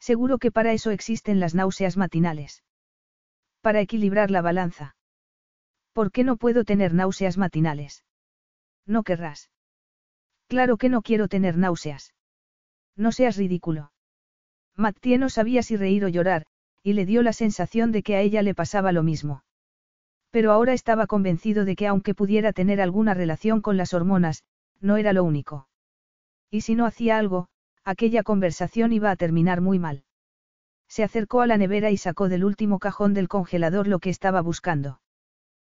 Seguro 0.00 0.38
que 0.38 0.50
para 0.50 0.72
eso 0.72 0.90
existen 0.90 1.38
las 1.38 1.54
náuseas 1.54 1.96
matinales. 1.96 2.64
Para 3.60 3.80
equilibrar 3.80 4.32
la 4.32 4.42
balanza. 4.42 4.96
¿Por 5.92 6.10
qué 6.10 6.24
no 6.24 6.36
puedo 6.36 6.64
tener 6.64 6.94
náuseas 6.94 7.38
matinales? 7.38 8.02
No 8.86 9.04
querrás. 9.04 9.50
Claro 10.48 10.76
que 10.76 10.88
no 10.88 11.02
quiero 11.02 11.28
tener 11.28 11.56
náuseas. 11.56 12.14
No 12.96 13.12
seas 13.12 13.36
ridículo. 13.36 13.92
Mattie 14.76 15.18
no 15.18 15.28
sabía 15.28 15.62
si 15.62 15.76
reír 15.76 16.04
o 16.04 16.08
llorar, 16.08 16.46
y 16.82 16.92
le 16.92 17.04
dio 17.04 17.22
la 17.22 17.32
sensación 17.32 17.92
de 17.92 18.02
que 18.02 18.14
a 18.16 18.20
ella 18.20 18.42
le 18.42 18.54
pasaba 18.54 18.92
lo 18.92 19.02
mismo. 19.02 19.42
Pero 20.30 20.52
ahora 20.52 20.72
estaba 20.72 21.06
convencido 21.06 21.64
de 21.64 21.76
que 21.76 21.86
aunque 21.86 22.14
pudiera 22.14 22.52
tener 22.52 22.80
alguna 22.80 23.14
relación 23.14 23.60
con 23.60 23.76
las 23.76 23.94
hormonas, 23.94 24.44
no 24.80 24.96
era 24.96 25.12
lo 25.12 25.24
único. 25.24 25.68
Y 26.50 26.60
si 26.60 26.74
no 26.74 26.86
hacía 26.86 27.18
algo, 27.18 27.48
aquella 27.84 28.22
conversación 28.22 28.92
iba 28.92 29.10
a 29.10 29.16
terminar 29.16 29.60
muy 29.60 29.78
mal. 29.78 30.04
Se 30.88 31.02
acercó 31.02 31.40
a 31.40 31.46
la 31.46 31.56
nevera 31.56 31.90
y 31.90 31.96
sacó 31.96 32.28
del 32.28 32.44
último 32.44 32.78
cajón 32.78 33.14
del 33.14 33.28
congelador 33.28 33.88
lo 33.88 33.98
que 33.98 34.10
estaba 34.10 34.40
buscando. 34.42 35.00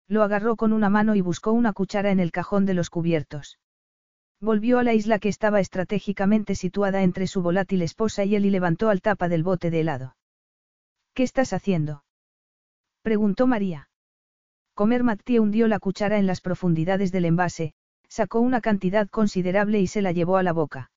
Lo 0.08 0.24
agarró 0.24 0.56
con 0.56 0.74
una 0.74 0.90
mano 0.90 1.16
y 1.16 1.22
buscó 1.22 1.51
una 1.51 1.74
cuchara 1.74 2.11
en 2.11 2.19
el 2.19 2.32
cajón 2.32 2.66
de 2.66 2.74
los 2.74 2.90
cubiertos. 2.90 3.59
Volvió 4.42 4.80
a 4.80 4.84
la 4.84 4.95
isla 4.95 5.20
que 5.20 5.30
estaba 5.30 5.60
estratégicamente 5.60 6.56
situada 6.56 7.03
entre 7.03 7.28
su 7.28 7.44
volátil 7.44 7.84
esposa 7.84 8.26
y 8.26 8.36
él 8.36 8.45
y 8.45 8.50
levantó 8.50 8.90
al 8.90 9.02
tapa 9.02 9.30
del 9.30 9.44
bote 9.44 9.70
de 9.70 9.82
helado. 9.82 10.16
¿Qué 11.14 11.22
estás 11.22 11.53
haciendo? 11.53 12.03
preguntó 13.03 13.45
María. 13.45 13.90
Comer 14.74 15.03
Mattie 15.03 15.40
hundió 15.40 15.68
la 15.68 15.80
cuchara 15.80 16.18
en 16.18 16.26
las 16.26 16.42
profundidades 16.42 17.11
del 17.11 17.26
envase, 17.26 17.74
sacó 18.08 18.40
una 18.40 18.61
cantidad 18.61 19.08
considerable 19.08 19.80
y 19.80 19.86
se 19.86 20.02
la 20.02 20.11
llevó 20.11 20.38
a 20.38 20.44
la 20.44 20.53
boca. 20.53 20.92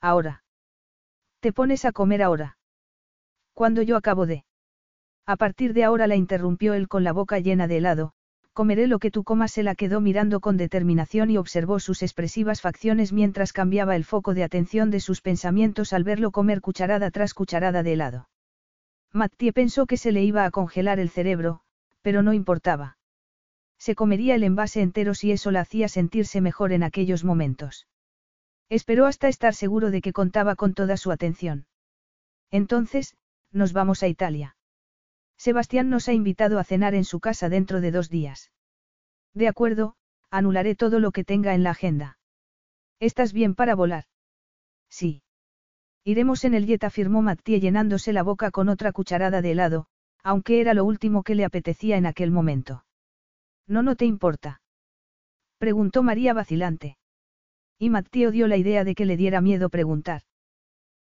Ahora. 0.00 0.44
Te 1.40 1.52
pones 1.52 1.84
a 1.84 1.92
comer 1.92 2.22
ahora. 2.22 2.56
Cuando 3.52 3.82
yo 3.82 3.96
acabo 3.96 4.26
de. 4.26 4.44
A 5.26 5.36
partir 5.36 5.74
de 5.74 5.84
ahora 5.84 6.06
la 6.06 6.16
interrumpió 6.16 6.74
él 6.74 6.86
con 6.86 7.02
la 7.02 7.12
boca 7.12 7.40
llena 7.40 7.66
de 7.66 7.78
helado, 7.78 8.12
comeré 8.60 8.88
lo 8.88 8.98
que 8.98 9.10
tú 9.10 9.24
comas. 9.24 9.52
Se 9.52 9.62
la 9.62 9.74
quedó 9.74 10.02
mirando 10.02 10.40
con 10.40 10.58
determinación 10.58 11.30
y 11.30 11.38
observó 11.38 11.80
sus 11.80 12.02
expresivas 12.02 12.60
facciones 12.60 13.10
mientras 13.10 13.54
cambiaba 13.54 13.96
el 13.96 14.04
foco 14.04 14.34
de 14.34 14.44
atención 14.44 14.90
de 14.90 15.00
sus 15.00 15.22
pensamientos 15.22 15.94
al 15.94 16.04
verlo 16.04 16.30
comer 16.30 16.60
cucharada 16.60 17.10
tras 17.10 17.32
cucharada 17.32 17.82
de 17.82 17.94
helado. 17.94 18.28
Mattie 19.14 19.54
pensó 19.54 19.86
que 19.86 19.96
se 19.96 20.12
le 20.12 20.22
iba 20.24 20.44
a 20.44 20.50
congelar 20.50 21.00
el 21.00 21.08
cerebro, 21.08 21.62
pero 22.02 22.20
no 22.20 22.34
importaba. 22.34 22.98
Se 23.78 23.94
comería 23.94 24.34
el 24.34 24.44
envase 24.44 24.82
entero 24.82 25.14
si 25.14 25.32
eso 25.32 25.50
la 25.50 25.60
hacía 25.60 25.88
sentirse 25.88 26.42
mejor 26.42 26.72
en 26.72 26.82
aquellos 26.82 27.24
momentos. 27.24 27.86
Esperó 28.68 29.06
hasta 29.06 29.28
estar 29.28 29.54
seguro 29.54 29.90
de 29.90 30.02
que 30.02 30.12
contaba 30.12 30.54
con 30.54 30.74
toda 30.74 30.98
su 30.98 31.10
atención. 31.10 31.64
Entonces, 32.50 33.16
nos 33.52 33.72
vamos 33.72 34.02
a 34.02 34.08
Italia. 34.08 34.54
Sebastián 35.40 35.88
nos 35.88 36.06
ha 36.06 36.12
invitado 36.12 36.58
a 36.58 36.64
cenar 36.64 36.94
en 36.94 37.04
su 37.04 37.18
casa 37.18 37.48
dentro 37.48 37.80
de 37.80 37.90
dos 37.90 38.10
días. 38.10 38.52
De 39.32 39.48
acuerdo, 39.48 39.94
anularé 40.30 40.74
todo 40.74 41.00
lo 41.00 41.12
que 41.12 41.24
tenga 41.24 41.54
en 41.54 41.62
la 41.62 41.70
agenda. 41.70 42.18
¿Estás 42.98 43.32
bien 43.32 43.54
para 43.54 43.74
volar? 43.74 44.04
Sí. 44.90 45.22
Iremos 46.04 46.44
en 46.44 46.52
el 46.52 46.66
jet, 46.66 46.84
afirmó 46.84 47.22
Mattie 47.22 47.58
llenándose 47.58 48.12
la 48.12 48.22
boca 48.22 48.50
con 48.50 48.68
otra 48.68 48.92
cucharada 48.92 49.40
de 49.40 49.52
helado, 49.52 49.86
aunque 50.22 50.60
era 50.60 50.74
lo 50.74 50.84
último 50.84 51.22
que 51.22 51.34
le 51.34 51.46
apetecía 51.46 51.96
en 51.96 52.04
aquel 52.04 52.30
momento. 52.30 52.84
No, 53.66 53.82
no 53.82 53.96
te 53.96 54.04
importa. 54.04 54.60
Preguntó 55.56 56.02
María 56.02 56.34
vacilante. 56.34 56.98
Y 57.78 57.88
Mattie 57.88 58.26
odió 58.26 58.46
la 58.46 58.58
idea 58.58 58.84
de 58.84 58.94
que 58.94 59.06
le 59.06 59.16
diera 59.16 59.40
miedo 59.40 59.70
preguntar. 59.70 60.20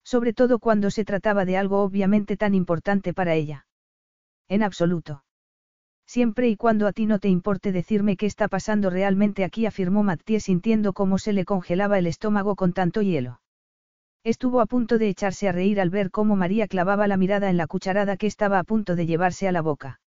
Sobre 0.04 0.34
todo 0.34 0.60
cuando 0.60 0.92
se 0.92 1.06
trataba 1.06 1.44
de 1.44 1.58
algo 1.58 1.82
obviamente 1.82 2.38
tan 2.38 2.54
importante 2.54 3.16
para 3.16 3.34
ella. 3.34 3.67
En 4.50 4.64
absoluto. 4.64 5.24
Siempre 6.06 6.48
y 6.48 6.56
cuando 6.56 6.88
a 6.88 6.94
ti 6.94 7.06
no 7.06 7.20
te 7.20 7.28
importe 7.28 7.74
decirme 7.74 8.16
qué 8.16 8.26
está 8.26 8.48
pasando 8.48 8.90
realmente 8.90 9.44
aquí, 9.44 9.66
afirmó 9.66 10.04
Mattie 10.04 10.40
sintiendo 10.40 10.94
cómo 10.94 11.18
se 11.18 11.34
le 11.34 11.44
congelaba 11.44 12.00
el 12.00 12.08
estómago 12.08 12.56
con 12.56 12.72
tanto 12.72 13.02
hielo. 13.02 13.42
Estuvo 14.24 14.62
a 14.62 14.66
punto 14.66 14.98
de 14.98 15.10
echarse 15.10 15.50
a 15.50 15.52
reír 15.52 15.82
al 15.82 15.90
ver 15.90 16.12
cómo 16.12 16.36
María 16.36 16.68
clavaba 16.68 17.08
la 17.08 17.18
mirada 17.18 17.50
en 17.50 17.58
la 17.58 17.68
cucharada 17.68 18.16
que 18.16 18.28
estaba 18.28 18.60
a 18.60 18.64
punto 18.64 18.96
de 18.96 19.06
llevarse 19.06 19.48
a 19.48 19.52
la 19.52 19.62
boca. 19.62 20.00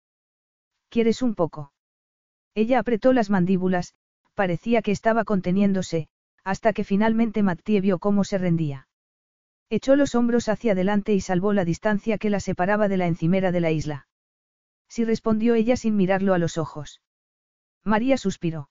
¿Quieres 0.89 1.23
un 1.23 1.35
poco? 1.35 1.73
Ella 2.55 2.79
apretó 2.79 3.13
las 3.13 3.31
mandíbulas, 3.31 3.95
parecía 4.35 4.83
que 4.83 4.91
estaba 4.91 5.25
conteniéndose, 5.25 6.09
hasta 6.45 6.73
que 6.73 6.85
finalmente 6.85 7.43
Mattie 7.43 7.81
vio 7.81 7.99
cómo 7.99 8.25
se 8.25 8.39
rendía. 8.39 8.89
Echó 9.69 9.97
los 9.97 10.15
hombros 10.15 10.49
hacia 10.49 10.73
adelante 10.73 11.15
y 11.15 11.21
salvó 11.21 11.53
la 11.53 11.65
distancia 11.65 12.19
que 12.19 12.31
la 12.31 12.41
separaba 12.41 12.89
de 12.89 12.97
la 12.97 13.07
encimera 13.07 13.53
de 13.53 13.61
la 13.61 13.71
isla. 13.71 14.07
Sí 14.91 15.05
respondió 15.05 15.55
ella 15.55 15.77
sin 15.77 15.97
mirarlo 15.97 16.35
a 16.35 16.39
los 16.39 16.59
ojos. 16.59 17.01
María 17.85 18.19
suspiró. 18.19 18.69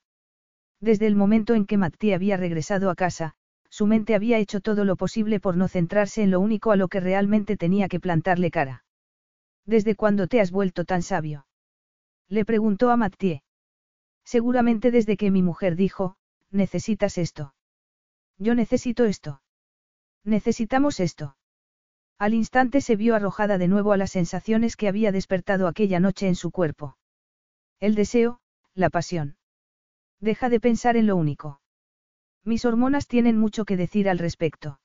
Desde 0.81 1.07
el 1.07 1.15
momento 1.15 1.56
en 1.56 1.65
que 1.65 1.77
Mattie 1.77 2.14
había 2.14 2.35
regresado 2.35 2.89
a 2.89 2.95
casa, 2.95 3.35
su 3.69 3.88
mente 3.88 4.15
había 4.15 4.38
hecho 4.38 4.59
todo 4.59 4.83
lo 4.83 4.98
posible 4.98 5.39
por 5.39 5.56
no 5.56 5.69
centrarse 5.69 6.22
en 6.22 6.31
lo 6.31 6.41
único 6.41 6.72
a 6.72 6.75
lo 6.75 6.89
que 6.89 6.99
realmente 6.99 7.56
tenía 7.56 7.88
que 7.88 8.01
plantarle 8.01 8.51
cara. 8.51 8.83
¿Desde 9.65 9.95
cuándo 9.95 10.27
te 10.27 10.41
has 10.41 10.51
vuelto 10.51 10.83
tan 10.83 11.03
sabio? 11.03 11.48
Le 12.27 12.43
preguntó 12.43 12.91
a 12.91 12.98
Mattie. 12.98 13.43
Seguramente 14.25 14.91
desde 14.91 15.15
que 15.15 15.31
mi 15.31 15.41
mujer 15.41 15.75
dijo, 15.77 16.17
necesitas 16.51 17.17
esto. 17.17 17.53
Yo 18.38 18.56
necesito 18.56 19.06
esto. 19.06 19.41
Necesitamos 20.25 20.99
esto. 20.99 21.38
Al 22.19 22.33
instante 22.33 22.81
se 22.81 22.98
vio 22.98 23.15
arrojada 23.15 23.57
de 23.57 23.69
nuevo 23.69 23.93
a 23.93 23.98
las 23.98 24.11
sensaciones 24.11 24.75
que 24.75 24.89
había 24.89 25.14
despertado 25.14 25.67
aquella 25.67 26.01
noche 26.01 26.27
en 26.27 26.35
su 26.35 26.51
cuerpo. 26.51 26.98
El 27.80 27.95
deseo, 27.95 28.41
la 28.75 28.89
pasión. 28.89 29.38
Deja 30.19 30.49
de 30.49 30.59
pensar 30.59 30.98
en 30.98 31.07
lo 31.07 31.15
único. 31.15 31.61
Mis 32.43 32.65
hormonas 32.65 33.07
tienen 33.07 33.38
mucho 33.38 33.64
que 33.64 33.77
decir 33.77 34.09
al 34.09 34.19
respecto. 34.19 34.81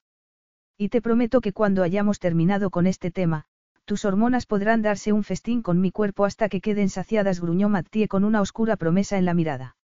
Y 0.78 0.90
te 0.90 1.02
prometo 1.02 1.40
que 1.40 1.52
cuando 1.52 1.82
hayamos 1.82 2.20
terminado 2.20 2.70
con 2.70 2.86
este 2.86 3.10
tema, 3.10 3.46
tus 3.84 4.04
hormonas 4.04 4.46
podrán 4.46 4.82
darse 4.82 5.12
un 5.12 5.24
festín 5.24 5.60
con 5.60 5.80
mi 5.80 5.90
cuerpo 5.90 6.24
hasta 6.24 6.48
que 6.48 6.60
queden 6.60 6.88
saciadas, 6.88 7.40
gruñó 7.40 7.68
Mattie 7.68 8.06
con 8.06 8.22
una 8.22 8.42
oscura 8.42 8.76
promesa 8.76 9.18
en 9.18 9.24
la 9.24 9.34
mirada. 9.34 9.76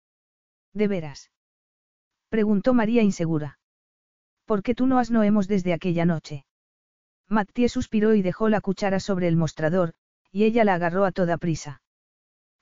¿De 0.73 0.87
veras? 0.87 1.33
Preguntó 2.29 2.75
María 2.75 3.03
insegura. 3.03 3.59
¿Por 4.45 4.63
qué 4.63 4.77
tú 4.77 4.87
no 4.87 5.01
has 5.01 5.11
no 5.11 5.25
hemos 5.25 5.49
desde 5.49 5.73
aquella 5.73 6.05
noche? 6.05 6.45
Mattie 7.31 7.69
suspiró 7.69 8.15
y 8.15 8.23
dejó 8.23 8.49
la 8.49 8.61
cuchara 8.61 8.99
sobre 8.99 9.29
el 9.29 9.37
mostrador, 9.37 9.95
y 10.33 10.45
ella 10.45 10.65
la 10.65 10.75
agarró 10.75 11.05
a 11.05 11.13
toda 11.13 11.39
prisa. 11.39 11.81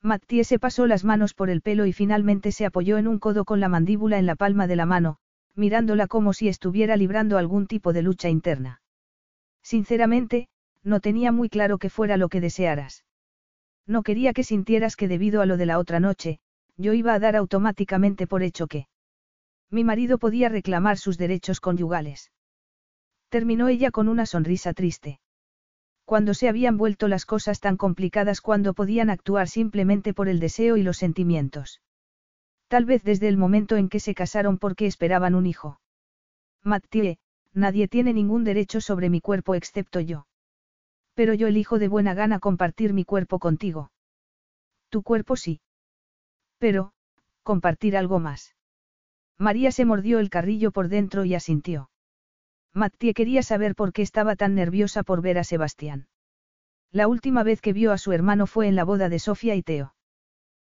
Mattie 0.03 0.45
se 0.45 0.59
pasó 0.59 0.87
las 0.87 1.05
manos 1.05 1.33
por 1.33 1.49
el 1.49 1.63
pelo 1.63 1.87
y 1.87 1.95
finalmente 1.95 2.53
se 2.53 2.67
apoyó 2.67 2.99
en 2.99 3.09
un 3.09 3.19
codo 3.19 3.47
con 3.47 3.61
la 3.61 3.71
mandíbula 3.71 4.19
en 4.19 4.27
la 4.27 4.37
palma 4.37 4.67
de 4.67 4.77
la 4.77 4.85
mano, 4.85 5.17
mirándola 5.55 6.07
como 6.07 6.35
si 6.35 6.49
estuviera 6.49 6.99
librando 6.99 7.39
algún 7.39 7.67
tipo 7.67 7.95
de 7.95 8.03
lucha 8.03 8.29
interna. 8.29 8.83
Sinceramente, 9.63 10.49
no 10.85 11.01
tenía 11.01 11.33
muy 11.33 11.49
claro 11.49 11.79
que 11.79 11.91
fuera 11.91 12.19
lo 12.19 12.29
que 12.29 12.43
desearas. 12.43 13.05
No 13.87 14.03
quería 14.03 14.35
que 14.35 14.45
sintieras 14.45 14.97
que 14.97 15.09
debido 15.09 15.41
a 15.41 15.47
lo 15.47 15.57
de 15.57 15.65
la 15.65 15.79
otra 15.79 15.99
noche, 15.99 16.41
yo 16.77 16.93
iba 16.93 17.15
a 17.15 17.19
dar 17.19 17.37
automáticamente 17.37 18.27
por 18.27 18.43
hecho 18.43 18.67
que 18.67 18.87
mi 19.71 19.83
marido 19.83 20.19
podía 20.19 20.51
reclamar 20.51 20.99
sus 20.99 21.17
derechos 21.17 21.61
conyugales. 21.61 22.31
Terminó 23.29 23.69
ella 23.69 23.91
con 23.91 24.09
una 24.09 24.27
sonrisa 24.27 24.73
triste. 24.73 25.21
Cuando 26.05 26.33
se 26.33 26.49
habían 26.49 26.79
vuelto 26.79 27.09
las 27.09 27.27
cosas 27.27 27.61
tan 27.61 27.77
complicadas 27.77 28.41
cuando 28.41 28.73
podían 28.73 29.11
actuar 29.11 29.49
simplemente 29.49 30.15
por 30.15 30.29
el 30.29 30.41
deseo 30.41 30.79
y 30.79 30.83
los 30.83 30.97
sentimientos. 30.97 31.83
Tal 32.69 32.87
vez 32.87 33.03
desde 33.03 33.29
el 33.29 33.37
momento 33.37 33.77
en 33.77 33.89
que 33.89 34.01
se 34.01 34.15
casaron 34.15 34.57
porque 34.59 34.87
esperaban 34.87 35.35
un 35.35 35.47
hijo. 35.47 35.81
Mattie, 36.63 37.19
nadie 37.53 37.89
tiene 37.89 38.15
ningún 38.15 38.45
derecho 38.45 38.81
sobre 38.81 39.11
mi 39.11 39.21
cuerpo 39.21 39.55
excepto 39.55 40.01
yo. 40.01 40.27
Pero 41.15 41.35
yo 41.35 41.47
elijo 41.47 41.79
de 41.79 41.89
buena 41.89 42.15
gana 42.15 42.39
compartir 42.39 42.95
mi 42.95 43.05
cuerpo 43.05 43.39
contigo. 43.39 43.91
Tu 44.89 45.03
cuerpo 45.03 45.37
sí. 45.37 45.61
Pero, 46.59 46.93
compartir 47.43 47.97
algo 47.97 48.19
más. 48.19 48.55
María 49.37 49.73
se 49.73 49.85
mordió 49.85 50.19
el 50.19 50.31
carrillo 50.31 50.71
por 50.71 50.89
dentro 50.89 51.25
y 51.25 51.35
asintió. 51.35 51.91
Mattie 52.75 53.15
quería 53.15 53.43
saber 53.43 53.75
por 53.75 53.93
qué 53.93 54.03
estaba 54.03 54.37
tan 54.37 54.55
nerviosa 54.55 55.03
por 55.03 55.23
ver 55.23 55.39
a 55.39 55.45
Sebastián. 55.45 56.07
La 56.91 57.09
última 57.09 57.43
vez 57.43 57.61
que 57.61 57.73
vio 57.73 57.93
a 57.93 57.99
su 57.99 58.13
hermano 58.13 58.47
fue 58.47 58.69
en 58.69 58.77
la 58.77 58.85
boda 58.85 59.09
de 59.09 59.19
Sofía 59.19 59.55
y 59.55 59.63
Teo. 59.63 59.95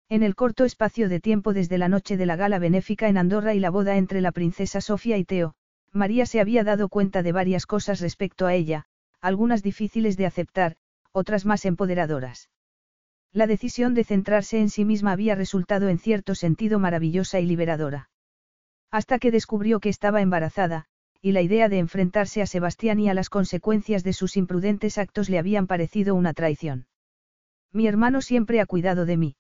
En 0.09 0.23
el 0.23 0.35
corto 0.35 0.65
espacio 0.65 1.09
de 1.09 1.20
tiempo 1.20 1.53
desde 1.53 1.79
la 1.79 1.89
noche 1.89 2.17
de 2.17 2.27
la 2.27 2.37
gala 2.37 2.59
benéfica 2.59 3.09
en 3.09 3.17
Andorra 3.17 3.55
y 3.55 3.61
la 3.61 3.70
boda 3.70 3.97
entre 3.97 4.20
la 4.20 4.33
princesa 4.33 4.81
Sofía 4.81 5.17
y 5.19 5.25
Teo, 5.25 5.55
María 5.93 6.27
se 6.27 6.41
había 6.41 6.65
dado 6.65 6.89
cuenta 6.89 7.23
de 7.23 7.33
varias 7.33 7.67
cosas 7.67 8.01
respecto 8.01 8.47
a 8.47 8.55
ella, 8.55 8.87
algunas 9.20 9.62
difíciles 9.62 10.17
de 10.17 10.27
aceptar, 10.27 10.77
otras 11.12 11.47
más 11.47 11.65
empoderadoras. 11.65 12.51
La 13.33 13.47
decisión 13.47 13.95
de 13.95 14.05
centrarse 14.05 14.59
en 14.59 14.70
sí 14.70 14.85
misma 14.85 15.12
había 15.12 15.37
resultado 15.37 15.89
en 15.89 15.99
cierto 15.99 16.35
sentido 16.35 16.79
maravillosa 16.79 17.39
y 17.39 17.47
liberadora. 17.47 18.11
Hasta 18.91 19.19
que 19.19 19.31
descubrió 19.31 19.79
que 19.79 19.89
estaba 19.89 20.20
embarazada, 20.20 20.87
y 21.23 21.32
la 21.32 21.42
idea 21.42 21.68
de 21.68 21.78
enfrentarse 21.78 22.42
a 22.42 22.47
Sebastián 22.47 22.99
y 22.99 23.08
a 23.08 23.15
las 23.15 23.28
consecuencias 23.28 24.05
de 24.05 24.12
sus 24.12 24.36
imprudentes 24.36 24.99
actos 24.99 25.28
le 25.28 25.39
habían 25.39 25.66
parecido 25.66 26.15
una 26.15 26.32
traición. 26.32 26.86
Mi 27.73 27.86
hermano 27.86 28.23
siempre 28.23 28.60
ha 28.60 28.66
cuidado 28.66 29.05
de 29.05 29.16
mí. 29.16 29.36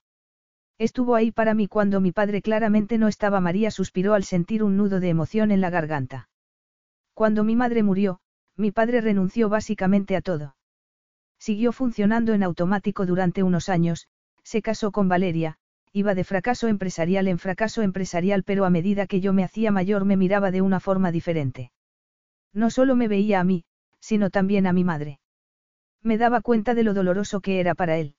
Estuvo 0.78 1.14
ahí 1.14 1.30
para 1.30 1.54
mí 1.54 1.68
cuando 1.68 2.00
mi 2.00 2.12
padre 2.12 2.42
claramente 2.42 2.96
no 2.96 3.08
estaba. 3.08 3.40
María 3.40 3.70
suspiró 3.70 4.14
al 4.14 4.24
sentir 4.24 4.62
un 4.62 4.76
nudo 4.76 5.00
de 5.00 5.08
emoción 5.08 5.50
en 5.50 5.60
la 5.60 5.70
garganta. 5.70 6.28
Cuando 7.12 7.44
mi 7.44 7.56
madre 7.56 7.82
murió, 7.82 8.20
mi 8.56 8.70
padre 8.70 9.00
renunció 9.00 9.48
básicamente 9.48 10.16
a 10.16 10.20
todo. 10.20 10.56
Siguió 11.38 11.72
funcionando 11.72 12.34
en 12.34 12.42
automático 12.42 13.06
durante 13.06 13.42
unos 13.42 13.68
años, 13.68 14.08
se 14.42 14.62
casó 14.62 14.90
con 14.92 15.08
Valeria, 15.08 15.58
iba 15.92 16.14
de 16.14 16.24
fracaso 16.24 16.68
empresarial 16.68 17.26
en 17.28 17.38
fracaso 17.38 17.82
empresarial 17.82 18.44
pero 18.44 18.64
a 18.64 18.70
medida 18.70 19.06
que 19.06 19.20
yo 19.20 19.32
me 19.32 19.44
hacía 19.44 19.70
mayor 19.72 20.04
me 20.04 20.16
miraba 20.16 20.50
de 20.50 20.62
una 20.62 20.80
forma 20.80 21.10
diferente. 21.10 21.72
No 22.52 22.70
solo 22.70 22.96
me 22.96 23.08
veía 23.08 23.40
a 23.40 23.44
mí, 23.44 23.64
sino 24.00 24.30
también 24.30 24.66
a 24.66 24.72
mi 24.72 24.84
madre. 24.84 25.20
Me 26.02 26.18
daba 26.18 26.40
cuenta 26.40 26.74
de 26.74 26.82
lo 26.82 26.94
doloroso 26.94 27.40
que 27.40 27.60
era 27.60 27.74
para 27.74 27.98
él. 27.98 28.14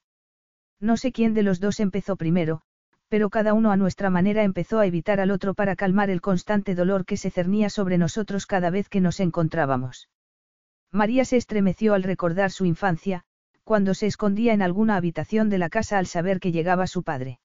No 0.80 0.98
sé 0.98 1.12
quién 1.12 1.34
de 1.34 1.44
los 1.44 1.60
dos 1.60 1.80
empezó 1.80 2.16
primero, 2.16 2.62
pero 3.12 3.30
cada 3.30 3.54
uno 3.54 3.72
a 3.72 3.78
nuestra 3.78 4.10
manera 4.10 4.44
empezó 4.44 4.80
a 4.80 4.86
evitar 4.86 5.20
al 5.20 5.32
otro 5.32 5.54
para 5.54 5.76
calmar 5.76 6.10
el 6.10 6.22
constante 6.22 6.76
dolor 6.76 7.04
que 7.04 7.18
se 7.18 7.30
cernía 7.30 7.70
sobre 7.70 7.98
nosotros 7.98 8.46
cada 8.46 8.70
vez 8.70 8.88
que 8.88 9.02
nos 9.02 9.20
encontrábamos. 9.20 10.08
María 10.92 11.26
se 11.26 11.36
estremeció 11.36 11.94
al 11.94 12.04
recordar 12.04 12.52
su 12.52 12.64
infancia, 12.64 13.26
cuando 13.66 13.96
se 13.96 14.08
escondía 14.08 14.54
en 14.54 14.62
alguna 14.62 14.96
habitación 14.96 15.50
de 15.50 15.58
la 15.58 15.70
casa 15.70 15.98
al 15.98 16.06
saber 16.08 16.40
que 16.40 16.54
llegaba 16.54 16.88
su 16.88 17.04
padre. 17.04 17.41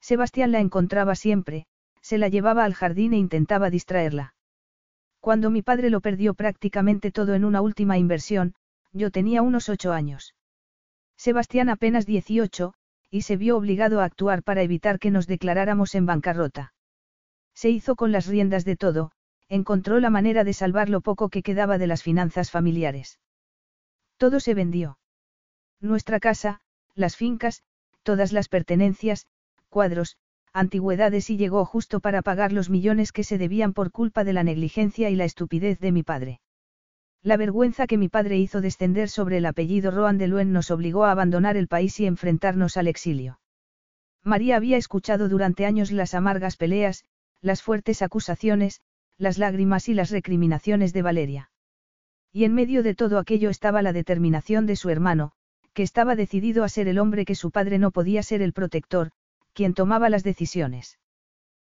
Sebastián 0.00 0.52
la 0.52 0.60
encontraba 0.60 1.14
siempre, 1.14 1.66
se 2.00 2.18
la 2.18 2.28
llevaba 2.28 2.64
al 2.64 2.74
jardín 2.74 3.12
e 3.12 3.18
intentaba 3.18 3.70
distraerla. 3.70 4.34
Cuando 5.20 5.50
mi 5.50 5.62
padre 5.62 5.90
lo 5.90 6.00
perdió 6.00 6.34
prácticamente 6.34 7.12
todo 7.12 7.34
en 7.34 7.44
una 7.44 7.60
última 7.60 7.98
inversión, 7.98 8.54
yo 8.92 9.10
tenía 9.10 9.42
unos 9.42 9.68
ocho 9.68 9.92
años. 9.92 10.34
Sebastián 11.16 11.68
apenas 11.68 12.06
dieciocho, 12.06 12.74
y 13.10 13.22
se 13.22 13.36
vio 13.36 13.56
obligado 13.56 14.00
a 14.00 14.04
actuar 14.04 14.42
para 14.42 14.62
evitar 14.62 14.98
que 14.98 15.10
nos 15.10 15.26
declaráramos 15.26 15.94
en 15.94 16.06
bancarrota. 16.06 16.72
Se 17.54 17.68
hizo 17.68 17.96
con 17.96 18.12
las 18.12 18.26
riendas 18.26 18.64
de 18.64 18.76
todo, 18.76 19.12
encontró 19.48 20.00
la 20.00 20.10
manera 20.10 20.44
de 20.44 20.54
salvar 20.54 20.88
lo 20.88 21.00
poco 21.00 21.28
que 21.28 21.42
quedaba 21.42 21.76
de 21.76 21.88
las 21.88 22.02
finanzas 22.02 22.50
familiares. 22.50 23.18
Todo 24.16 24.40
se 24.40 24.54
vendió. 24.54 24.98
Nuestra 25.80 26.20
casa, 26.20 26.60
las 26.94 27.16
fincas, 27.16 27.62
todas 28.02 28.32
las 28.32 28.48
pertenencias, 28.48 29.26
cuadros, 29.70 30.16
antigüedades 30.52 31.30
y 31.30 31.36
llegó 31.36 31.64
justo 31.64 32.00
para 32.00 32.20
pagar 32.20 32.52
los 32.52 32.68
millones 32.68 33.12
que 33.12 33.24
se 33.24 33.38
debían 33.38 33.72
por 33.72 33.92
culpa 33.92 34.24
de 34.24 34.34
la 34.34 34.44
negligencia 34.44 35.08
y 35.08 35.16
la 35.16 35.24
estupidez 35.24 35.78
de 35.78 35.92
mi 35.92 36.02
padre. 36.02 36.40
La 37.22 37.36
vergüenza 37.36 37.86
que 37.86 37.98
mi 37.98 38.08
padre 38.08 38.38
hizo 38.38 38.60
descender 38.60 39.08
sobre 39.08 39.38
el 39.38 39.46
apellido 39.46 39.90
Roan 39.90 40.18
de 40.18 40.26
Luen 40.26 40.52
nos 40.52 40.70
obligó 40.70 41.04
a 41.04 41.12
abandonar 41.12 41.56
el 41.56 41.68
país 41.68 42.00
y 42.00 42.06
enfrentarnos 42.06 42.76
al 42.76 42.88
exilio. 42.88 43.40
María 44.24 44.56
había 44.56 44.76
escuchado 44.76 45.28
durante 45.28 45.66
años 45.66 45.92
las 45.92 46.14
amargas 46.14 46.56
peleas, 46.56 47.04
las 47.40 47.62
fuertes 47.62 48.02
acusaciones, 48.02 48.80
las 49.18 49.38
lágrimas 49.38 49.88
y 49.88 49.94
las 49.94 50.10
recriminaciones 50.10 50.92
de 50.92 51.02
Valeria. 51.02 51.50
Y 52.32 52.44
en 52.44 52.54
medio 52.54 52.82
de 52.82 52.94
todo 52.94 53.18
aquello 53.18 53.50
estaba 53.50 53.82
la 53.82 53.92
determinación 53.92 54.66
de 54.66 54.76
su 54.76 54.88
hermano, 54.88 55.32
que 55.74 55.82
estaba 55.82 56.16
decidido 56.16 56.64
a 56.64 56.68
ser 56.68 56.88
el 56.88 56.98
hombre 56.98 57.24
que 57.24 57.34
su 57.34 57.50
padre 57.50 57.78
no 57.78 57.90
podía 57.90 58.22
ser 58.22 58.42
el 58.42 58.52
protector, 58.52 59.10
quien 59.60 59.74
tomaba 59.74 60.08
las 60.08 60.24
decisiones. 60.24 60.98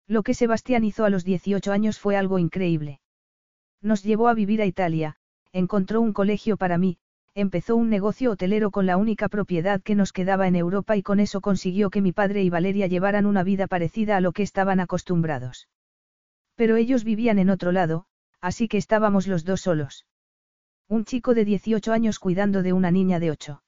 Lo 0.09 0.21
que 0.21 0.33
Sebastián 0.33 0.83
hizo 0.83 1.05
a 1.05 1.09
los 1.09 1.23
18 1.23 1.71
años 1.71 1.99
fue 1.99 2.17
algo 2.17 2.37
increíble. 2.37 2.99
Nos 3.81 4.03
llevó 4.03 4.27
a 4.27 4.33
vivir 4.33 4.61
a 4.61 4.65
Italia, 4.65 5.15
encontró 5.53 6.01
un 6.01 6.11
colegio 6.11 6.57
para 6.57 6.77
mí, 6.77 6.97
empezó 7.33 7.77
un 7.77 7.89
negocio 7.89 8.31
hotelero 8.31 8.71
con 8.71 8.87
la 8.87 8.97
única 8.97 9.29
propiedad 9.29 9.81
que 9.81 9.95
nos 9.95 10.11
quedaba 10.11 10.49
en 10.49 10.57
Europa 10.57 10.97
y 10.97 11.01
con 11.01 11.21
eso 11.21 11.39
consiguió 11.39 11.89
que 11.89 12.01
mi 12.01 12.11
padre 12.11 12.43
y 12.43 12.49
Valeria 12.49 12.87
llevaran 12.87 13.25
una 13.25 13.43
vida 13.43 13.67
parecida 13.67 14.17
a 14.17 14.19
lo 14.19 14.33
que 14.33 14.43
estaban 14.43 14.81
acostumbrados. 14.81 15.69
Pero 16.55 16.75
ellos 16.75 17.05
vivían 17.05 17.39
en 17.39 17.49
otro 17.49 17.71
lado, 17.71 18.03
así 18.41 18.67
que 18.67 18.75
estábamos 18.75 19.27
los 19.27 19.45
dos 19.45 19.61
solos. 19.61 20.05
Un 20.89 21.05
chico 21.05 21.33
de 21.33 21.45
18 21.45 21.93
años 21.93 22.19
cuidando 22.19 22.63
de 22.63 22.73
una 22.73 22.91
niña 22.91 23.21
de 23.21 23.31
8. 23.31 23.63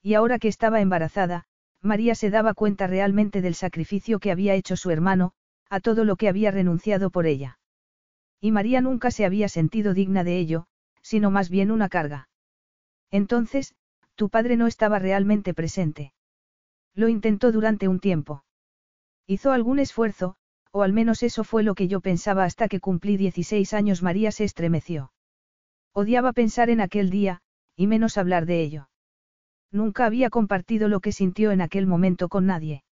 Y 0.00 0.14
ahora 0.14 0.38
que 0.38 0.48
estaba 0.48 0.80
embarazada, 0.80 1.44
María 1.84 2.14
se 2.14 2.30
daba 2.30 2.54
cuenta 2.54 2.86
realmente 2.86 3.42
del 3.42 3.54
sacrificio 3.54 4.18
que 4.18 4.30
había 4.30 4.54
hecho 4.54 4.74
su 4.74 4.90
hermano, 4.90 5.32
a 5.68 5.80
todo 5.80 6.04
lo 6.04 6.16
que 6.16 6.28
había 6.28 6.50
renunciado 6.50 7.10
por 7.10 7.26
ella. 7.26 7.58
Y 8.40 8.52
María 8.52 8.80
nunca 8.80 9.10
se 9.10 9.26
había 9.26 9.48
sentido 9.48 9.92
digna 9.92 10.24
de 10.24 10.38
ello, 10.38 10.66
sino 11.02 11.30
más 11.30 11.50
bien 11.50 11.70
una 11.70 11.90
carga. 11.90 12.30
Entonces, 13.10 13.74
tu 14.14 14.30
padre 14.30 14.56
no 14.56 14.66
estaba 14.66 14.98
realmente 14.98 15.52
presente. 15.52 16.14
Lo 16.94 17.08
intentó 17.08 17.52
durante 17.52 17.86
un 17.86 18.00
tiempo. 18.00 18.44
Hizo 19.26 19.52
algún 19.52 19.78
esfuerzo, 19.78 20.36
o 20.70 20.82
al 20.82 20.94
menos 20.94 21.22
eso 21.22 21.44
fue 21.44 21.62
lo 21.62 21.74
que 21.74 21.86
yo 21.86 22.00
pensaba 22.00 22.44
hasta 22.44 22.68
que 22.68 22.80
cumplí 22.80 23.18
16 23.18 23.74
años. 23.74 24.02
María 24.02 24.32
se 24.32 24.44
estremeció. 24.44 25.12
Odiaba 25.92 26.32
pensar 26.32 26.70
en 26.70 26.80
aquel 26.80 27.10
día, 27.10 27.42
y 27.76 27.86
menos 27.86 28.16
hablar 28.16 28.46
de 28.46 28.62
ello. 28.62 28.88
Nunca 29.74 30.06
había 30.06 30.30
compartido 30.30 30.86
lo 30.86 31.00
que 31.00 31.10
sintió 31.10 31.50
en 31.50 31.60
aquel 31.60 31.88
momento 31.88 32.28
con 32.28 32.46
nadie. 32.46 32.84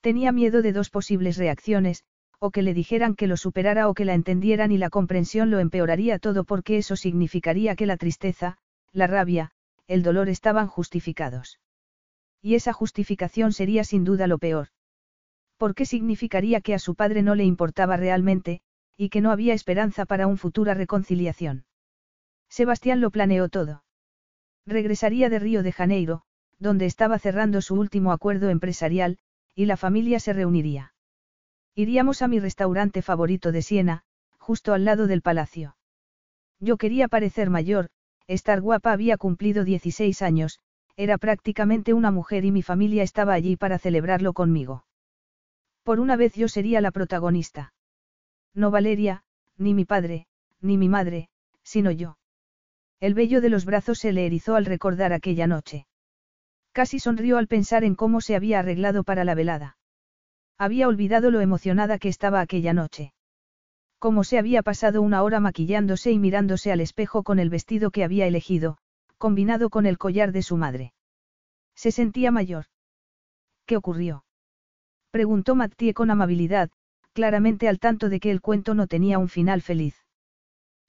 Tenía 0.00 0.30
miedo 0.30 0.62
de 0.62 0.72
dos 0.72 0.88
posibles 0.88 1.36
reacciones, 1.36 2.04
o 2.38 2.52
que 2.52 2.62
le 2.62 2.74
dijeran 2.74 3.16
que 3.16 3.26
lo 3.26 3.36
superara 3.36 3.88
o 3.88 3.94
que 3.94 4.04
la 4.04 4.14
entendieran 4.14 4.70
y 4.70 4.78
la 4.78 4.88
comprensión 4.88 5.50
lo 5.50 5.58
empeoraría 5.58 6.20
todo 6.20 6.44
porque 6.44 6.76
eso 6.76 6.94
significaría 6.94 7.74
que 7.74 7.86
la 7.86 7.96
tristeza, 7.96 8.56
la 8.92 9.08
rabia, 9.08 9.50
el 9.88 10.04
dolor 10.04 10.28
estaban 10.28 10.68
justificados. 10.68 11.58
Y 12.40 12.54
esa 12.54 12.72
justificación 12.72 13.52
sería 13.52 13.82
sin 13.82 14.04
duda 14.04 14.28
lo 14.28 14.38
peor. 14.38 14.68
Porque 15.56 15.86
significaría 15.86 16.60
que 16.60 16.74
a 16.74 16.78
su 16.78 16.94
padre 16.94 17.22
no 17.22 17.34
le 17.34 17.42
importaba 17.42 17.96
realmente, 17.96 18.60
y 18.96 19.08
que 19.08 19.20
no 19.20 19.32
había 19.32 19.54
esperanza 19.54 20.06
para 20.06 20.28
una 20.28 20.36
futura 20.36 20.74
reconciliación. 20.74 21.64
Sebastián 22.48 23.00
lo 23.00 23.10
planeó 23.10 23.48
todo. 23.48 23.82
Regresaría 24.66 25.30
de 25.30 25.38
Río 25.38 25.62
de 25.62 25.72
Janeiro, 25.72 26.22
donde 26.58 26.86
estaba 26.86 27.18
cerrando 27.18 27.62
su 27.62 27.74
último 27.74 28.12
acuerdo 28.12 28.50
empresarial, 28.50 29.18
y 29.54 29.66
la 29.66 29.76
familia 29.76 30.18
se 30.20 30.32
reuniría. 30.32 30.92
Iríamos 31.74 32.22
a 32.22 32.28
mi 32.28 32.40
restaurante 32.40 33.02
favorito 33.02 33.52
de 33.52 33.62
Siena, 33.62 34.02
justo 34.38 34.72
al 34.72 34.84
lado 34.84 35.06
del 35.06 35.22
palacio. 35.22 35.76
Yo 36.58 36.78
quería 36.78 37.08
parecer 37.08 37.50
mayor, 37.50 37.88
estar 38.26 38.60
guapa 38.60 38.92
había 38.92 39.16
cumplido 39.16 39.64
16 39.64 40.20
años, 40.22 40.58
era 40.96 41.18
prácticamente 41.18 41.92
una 41.92 42.10
mujer 42.10 42.44
y 42.44 42.52
mi 42.52 42.62
familia 42.62 43.02
estaba 43.02 43.34
allí 43.34 43.56
para 43.56 43.78
celebrarlo 43.78 44.32
conmigo. 44.32 44.84
Por 45.82 46.00
una 46.00 46.16
vez 46.16 46.34
yo 46.34 46.48
sería 46.48 46.80
la 46.80 46.90
protagonista. 46.90 47.74
No 48.54 48.70
Valeria, 48.70 49.22
ni 49.58 49.74
mi 49.74 49.84
padre, 49.84 50.26
ni 50.60 50.78
mi 50.78 50.88
madre, 50.88 51.28
sino 51.62 51.90
yo. 51.90 52.16
El 53.00 53.14
vello 53.14 53.40
de 53.40 53.50
los 53.50 53.64
brazos 53.64 53.98
se 53.98 54.12
le 54.12 54.26
erizó 54.26 54.56
al 54.56 54.64
recordar 54.64 55.12
aquella 55.12 55.46
noche. 55.46 55.86
Casi 56.72 56.98
sonrió 56.98 57.38
al 57.38 57.46
pensar 57.46 57.84
en 57.84 57.94
cómo 57.94 58.20
se 58.20 58.36
había 58.36 58.58
arreglado 58.58 59.04
para 59.04 59.24
la 59.24 59.34
velada. 59.34 59.76
Había 60.58 60.88
olvidado 60.88 61.30
lo 61.30 61.40
emocionada 61.40 61.98
que 61.98 62.08
estaba 62.08 62.40
aquella 62.40 62.72
noche. 62.72 63.12
Cómo 63.98 64.24
se 64.24 64.38
había 64.38 64.62
pasado 64.62 65.02
una 65.02 65.22
hora 65.22 65.40
maquillándose 65.40 66.12
y 66.12 66.18
mirándose 66.18 66.72
al 66.72 66.80
espejo 66.80 67.22
con 67.22 67.38
el 67.38 67.50
vestido 67.50 67.90
que 67.90 68.04
había 68.04 68.26
elegido, 68.26 68.78
combinado 69.18 69.68
con 69.68 69.84
el 69.86 69.98
collar 69.98 70.32
de 70.32 70.42
su 70.42 70.56
madre. 70.56 70.92
Se 71.74 71.90
sentía 71.90 72.30
mayor. 72.30 72.66
¿Qué 73.66 73.76
ocurrió? 73.76 74.24
Preguntó 75.10 75.54
Mattie 75.54 75.92
con 75.92 76.10
amabilidad, 76.10 76.70
claramente 77.12 77.68
al 77.68 77.78
tanto 77.78 78.08
de 78.08 78.20
que 78.20 78.30
el 78.30 78.40
cuento 78.40 78.74
no 78.74 78.86
tenía 78.86 79.18
un 79.18 79.28
final 79.28 79.60
feliz. 79.60 80.05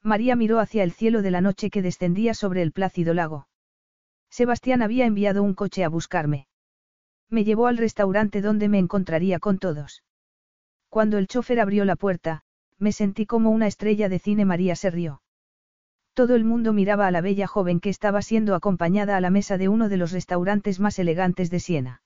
María 0.03 0.35
miró 0.35 0.59
hacia 0.59 0.84
el 0.84 0.92
cielo 0.92 1.22
de 1.22 1.32
la 1.32 1.42
noche 1.42 1.69
que 1.69 1.82
descendía 1.82 2.34
sobre 2.34 2.61
el 2.61 2.72
plácido 2.72 3.14
lago. 3.14 3.48
Sebastián 4.30 4.82
había 4.82 5.06
enviado 5.06 5.43
un 5.43 5.53
coche 5.53 5.84
a 5.84 5.90
buscarme. 5.90 6.48
Me 7.30 7.43
llevó 7.43 7.67
al 7.67 7.77
restaurante 7.77 8.42
donde 8.42 8.69
me 8.69 8.80
encontraría 8.80 9.40
con 9.40 9.58
todos. 9.58 10.03
Cuando 10.90 11.17
el 11.17 11.27
chofer 11.27 11.59
abrió 11.59 11.85
la 11.85 11.95
puerta, 11.95 12.43
me 12.77 12.92
sentí 12.92 13.26
como 13.26 13.50
una 13.50 13.67
estrella 13.67 14.09
de 14.09 14.19
cine. 14.19 14.45
María 14.45 14.76
se 14.76 14.90
rió. 14.90 15.22
Todo 16.14 16.35
el 16.35 16.45
mundo 16.45 16.74
miraba 16.74 17.08
a 17.08 17.11
la 17.11 17.22
bella 17.22 17.48
joven 17.48 17.80
que 17.80 17.90
estaba 17.90 18.22
siendo 18.22 18.56
acompañada 18.56 19.17
a 19.17 19.22
la 19.22 19.30
mesa 19.30 19.58
de 19.58 19.67
uno 19.67 19.90
de 19.90 19.98
los 19.98 20.11
restaurantes 20.11 20.80
más 20.80 20.98
elegantes 21.00 21.50
de 21.51 21.59
Siena. 21.59 22.01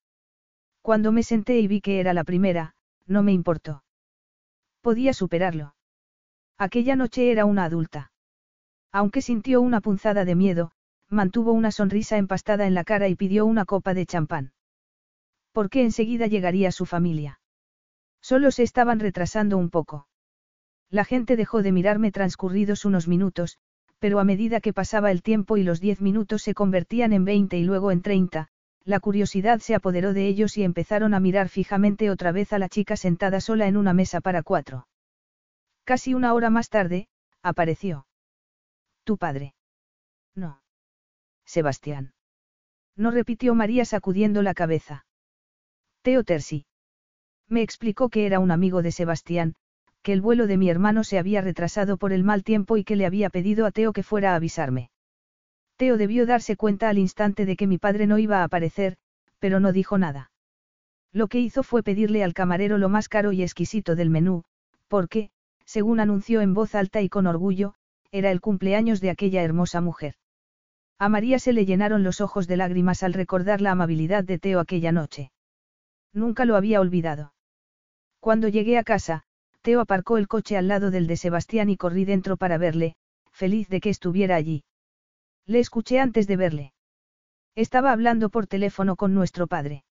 Cuando 0.82 1.12
me 1.12 1.24
senté 1.24 1.60
y 1.60 1.68
vi 1.68 1.82
que 1.82 2.00
era 2.00 2.14
la 2.14 2.24
primera, 2.24 2.76
no 3.06 3.24
me 3.24 3.32
importó. 3.32 3.84
Podía 4.82 5.14
superarlo. 5.14 5.76
Aquella 6.64 6.96
noche 6.96 7.32
era 7.32 7.46
una 7.46 7.64
adulta. 7.64 8.12
Aunque 8.92 9.24
sintió 9.24 9.62
una 9.62 9.82
punzada 9.82 10.26
de 10.26 10.36
miedo, 10.36 10.74
mantuvo 11.10 11.54
una 11.54 11.72
sonrisa 11.72 12.18
empastada 12.18 12.68
en 12.68 12.76
la 12.76 12.84
cara 12.84 13.08
y 13.08 13.16
pidió 13.16 13.48
una 13.48 13.66
copa 13.66 13.96
de 13.96 14.06
champán. 14.06 14.54
Porque 15.54 15.82
enseguida 15.82 16.28
llegaría 16.28 16.72
su 16.72 16.86
familia. 16.86 17.40
Solo 18.22 18.52
se 18.52 18.62
estaban 18.62 19.00
retrasando 19.00 19.58
un 19.58 19.72
poco. 19.72 20.08
La 20.92 21.04
gente 21.04 21.36
dejó 21.36 21.64
de 21.64 21.72
mirarme 21.72 22.12
transcurridos 22.12 22.86
unos 22.86 23.08
minutos, 23.08 23.58
pero 23.98 24.20
a 24.20 24.24
medida 24.24 24.62
que 24.62 24.72
pasaba 24.72 25.10
el 25.10 25.24
tiempo 25.24 25.58
y 25.58 25.64
los 25.64 25.82
diez 25.82 26.00
minutos 26.00 26.44
se 26.44 26.54
convertían 26.54 27.12
en 27.12 27.26
veinte 27.26 27.58
y 27.58 27.64
luego 27.64 27.90
en 27.90 28.04
treinta, 28.04 28.50
la 28.84 29.00
curiosidad 29.00 29.62
se 29.62 29.74
apoderó 29.74 30.14
de 30.14 30.28
ellos 30.28 30.56
y 30.60 30.64
empezaron 30.64 31.16
a 31.16 31.20
mirar 31.20 31.50
fijamente 31.50 32.12
otra 32.12 32.32
vez 32.32 32.54
a 32.54 32.60
la 32.60 32.70
chica 32.70 32.98
sentada 32.98 33.42
sola 33.42 33.68
en 33.68 33.78
una 33.78 33.94
mesa 33.94 34.22
para 34.22 34.44
cuatro. 34.44 34.86
Casi 35.84 36.14
una 36.14 36.34
hora 36.34 36.50
más 36.50 36.70
tarde, 36.70 37.08
apareció. 37.42 38.06
¿Tu 39.04 39.18
padre? 39.18 39.56
No. 40.36 40.62
Sebastián. 41.46 42.14
No 42.96 43.12
repitió 43.12 43.56
María 43.56 43.86
sacudiendo 43.86 44.42
la 44.42 44.54
cabeza. 44.54 45.06
Teo 46.02 46.24
Tersi. 46.24 46.66
Me 47.48 47.62
explicó 47.62 48.10
que 48.10 48.26
era 48.26 48.40
un 48.40 48.52
amigo 48.52 48.82
de 48.82 48.92
Sebastián, 48.92 49.56
que 50.02 50.14
el 50.14 50.22
vuelo 50.22 50.48
de 50.48 50.58
mi 50.58 50.70
hermano 50.70 51.04
se 51.04 51.20
había 51.20 51.42
retrasado 51.42 51.98
por 51.98 52.14
el 52.14 52.24
mal 52.24 52.44
tiempo 52.44 52.78
y 52.78 52.84
que 52.84 52.96
le 52.96 53.06
había 53.06 53.30
pedido 53.30 53.66
a 53.66 53.72
Teo 53.72 53.94
que 53.94 54.04
fuera 54.04 54.34
a 54.34 54.36
avisarme. 54.36 54.90
Teo 55.78 55.98
debió 55.98 56.26
darse 56.26 56.56
cuenta 56.56 56.90
al 56.90 56.98
instante 56.98 57.46
de 57.46 57.56
que 57.56 57.68
mi 57.68 57.78
padre 57.78 58.08
no 58.08 58.18
iba 58.18 58.40
a 58.40 58.44
aparecer, 58.44 58.98
pero 59.40 59.60
no 59.60 59.74
dijo 59.74 59.98
nada. 59.98 60.32
Lo 61.12 61.28
que 61.28 61.40
hizo 61.40 61.64
fue 61.64 61.84
pedirle 61.84 62.24
al 62.24 62.34
camarero 62.34 62.78
lo 62.78 62.88
más 62.88 63.10
caro 63.10 63.32
y 63.32 63.44
exquisito 63.44 63.96
del 63.96 64.10
menú, 64.10 64.44
porque, 64.88 65.32
según 65.72 66.02
anunció 66.02 66.42
en 66.42 66.54
voz 66.54 66.76
alta 66.76 67.00
y 67.02 67.08
con 67.08 67.28
orgullo, 67.28 67.76
era 68.12 68.30
el 68.30 68.42
cumpleaños 68.42 69.00
de 69.00 69.10
aquella 69.10 69.42
hermosa 69.42 69.80
mujer. 69.80 70.16
A 71.00 71.08
María 71.08 71.40
se 71.40 71.54
le 71.54 71.66
llenaron 71.66 72.04
los 72.04 72.20
ojos 72.20 72.46
de 72.46 72.58
lágrimas 72.58 73.04
al 73.04 73.14
recordar 73.14 73.62
la 73.62 73.72
amabilidad 73.72 74.26
de 74.26 74.38
Teo 74.38 74.60
aquella 74.60 74.92
noche. 74.92 75.32
Nunca 76.12 76.44
lo 76.44 76.58
había 76.58 76.82
olvidado. 76.82 77.34
Cuando 78.20 78.50
llegué 78.50 78.78
a 78.78 78.84
casa, 78.84 79.24
Teo 79.62 79.80
aparcó 79.80 80.18
el 80.18 80.28
coche 80.28 80.58
al 80.58 80.68
lado 80.68 80.92
del 80.92 81.08
de 81.08 81.16
Sebastián 81.16 81.70
y 81.70 81.78
corrí 81.78 82.04
dentro 82.04 82.36
para 82.36 82.58
verle, 82.58 82.96
feliz 83.32 83.70
de 83.70 83.80
que 83.80 83.92
estuviera 83.92 84.36
allí. 84.36 84.66
Le 85.46 85.60
escuché 85.60 86.02
antes 86.02 86.28
de 86.28 86.36
verle. 86.36 86.74
Estaba 87.56 87.94
hablando 87.94 88.30
por 88.30 88.46
teléfono 88.46 88.98
con 88.98 89.14
nuestro 89.14 89.48
padre. 89.48 89.86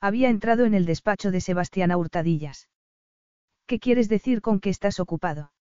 Había 0.00 0.30
entrado 0.30 0.64
en 0.64 0.74
el 0.74 0.84
despacho 0.84 1.30
de 1.30 1.40
Sebastián 1.40 1.92
a 1.92 1.96
hurtadillas. 1.96 2.66
¿Qué 3.66 3.80
quieres 3.80 4.08
decir 4.08 4.42
con 4.42 4.60
que 4.60 4.70
estás 4.70 5.00
ocupado? 5.00 5.52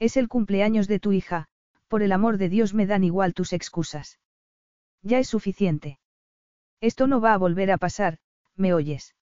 Es 0.00 0.16
el 0.16 0.28
cumpleaños 0.28 0.88
de 0.88 0.98
tu 0.98 1.12
hija, 1.12 1.46
por 1.86 2.02
el 2.02 2.12
amor 2.12 2.38
de 2.38 2.48
Dios 2.48 2.74
me 2.74 2.86
dan 2.86 3.04
igual 3.04 3.34
tus 3.34 3.52
excusas. 3.52 4.18
Ya 5.02 5.18
es 5.18 5.28
suficiente. 5.28 6.00
Esto 6.80 7.06
no 7.06 7.20
va 7.20 7.34
a 7.34 7.38
volver 7.38 7.70
a 7.70 7.78
pasar, 7.78 8.18
¿me 8.56 8.74
oyes? 8.74 9.14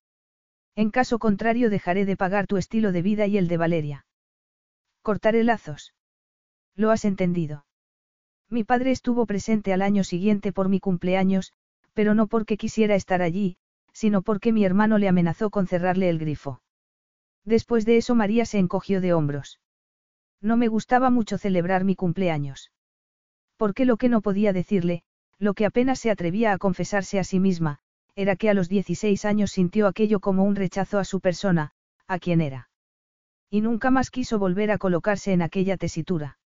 En 0.74 0.90
caso 0.90 1.18
contrario 1.18 1.70
dejaré 1.70 2.04
de 2.06 2.16
pagar 2.16 2.46
tu 2.46 2.56
estilo 2.56 2.92
de 2.92 3.02
vida 3.02 3.26
y 3.26 3.36
el 3.36 3.48
de 3.48 3.56
Valeria. 3.56 4.06
Cortaré 5.02 5.44
lazos. 5.44 5.94
Lo 6.76 6.90
has 6.90 7.04
entendido. 7.04 7.66
Mi 8.48 8.64
padre 8.64 8.92
estuvo 8.92 9.26
presente 9.26 9.72
al 9.72 9.82
año 9.82 10.04
siguiente 10.04 10.52
por 10.52 10.68
mi 10.68 10.80
cumpleaños, 10.80 11.52
pero 11.92 12.14
no 12.14 12.26
porque 12.26 12.56
quisiera 12.56 12.94
estar 12.94 13.20
allí, 13.20 13.58
sino 13.92 14.22
porque 14.22 14.52
mi 14.52 14.64
hermano 14.64 14.98
le 14.98 15.08
amenazó 15.08 15.50
con 15.50 15.66
cerrarle 15.66 16.08
el 16.08 16.18
grifo. 16.18 16.62
Después 17.44 17.84
de 17.84 17.96
eso 17.96 18.14
María 18.14 18.44
se 18.44 18.58
encogió 18.58 19.00
de 19.00 19.12
hombros. 19.12 19.60
No 20.40 20.56
me 20.56 20.68
gustaba 20.68 21.10
mucho 21.10 21.38
celebrar 21.38 21.84
mi 21.84 21.96
cumpleaños. 21.96 22.70
Porque 23.56 23.84
lo 23.84 23.96
que 23.96 24.08
no 24.08 24.20
podía 24.20 24.52
decirle, 24.52 25.02
lo 25.38 25.54
que 25.54 25.66
apenas 25.66 25.98
se 25.98 26.10
atrevía 26.10 26.52
a 26.52 26.58
confesarse 26.58 27.18
a 27.18 27.24
sí 27.24 27.40
misma, 27.40 27.78
era 28.14 28.36
que 28.36 28.50
a 28.50 28.54
los 28.54 28.68
16 28.68 29.24
años 29.24 29.52
sintió 29.52 29.86
aquello 29.86 30.20
como 30.20 30.44
un 30.44 30.56
rechazo 30.56 30.98
a 30.98 31.04
su 31.04 31.20
persona, 31.20 31.72
a 32.06 32.18
quien 32.18 32.40
era. 32.40 32.68
Y 33.50 33.60
nunca 33.60 33.90
más 33.90 34.10
quiso 34.10 34.38
volver 34.38 34.70
a 34.70 34.78
colocarse 34.78 35.32
en 35.32 35.42
aquella 35.42 35.76
tesitura. 35.76 36.38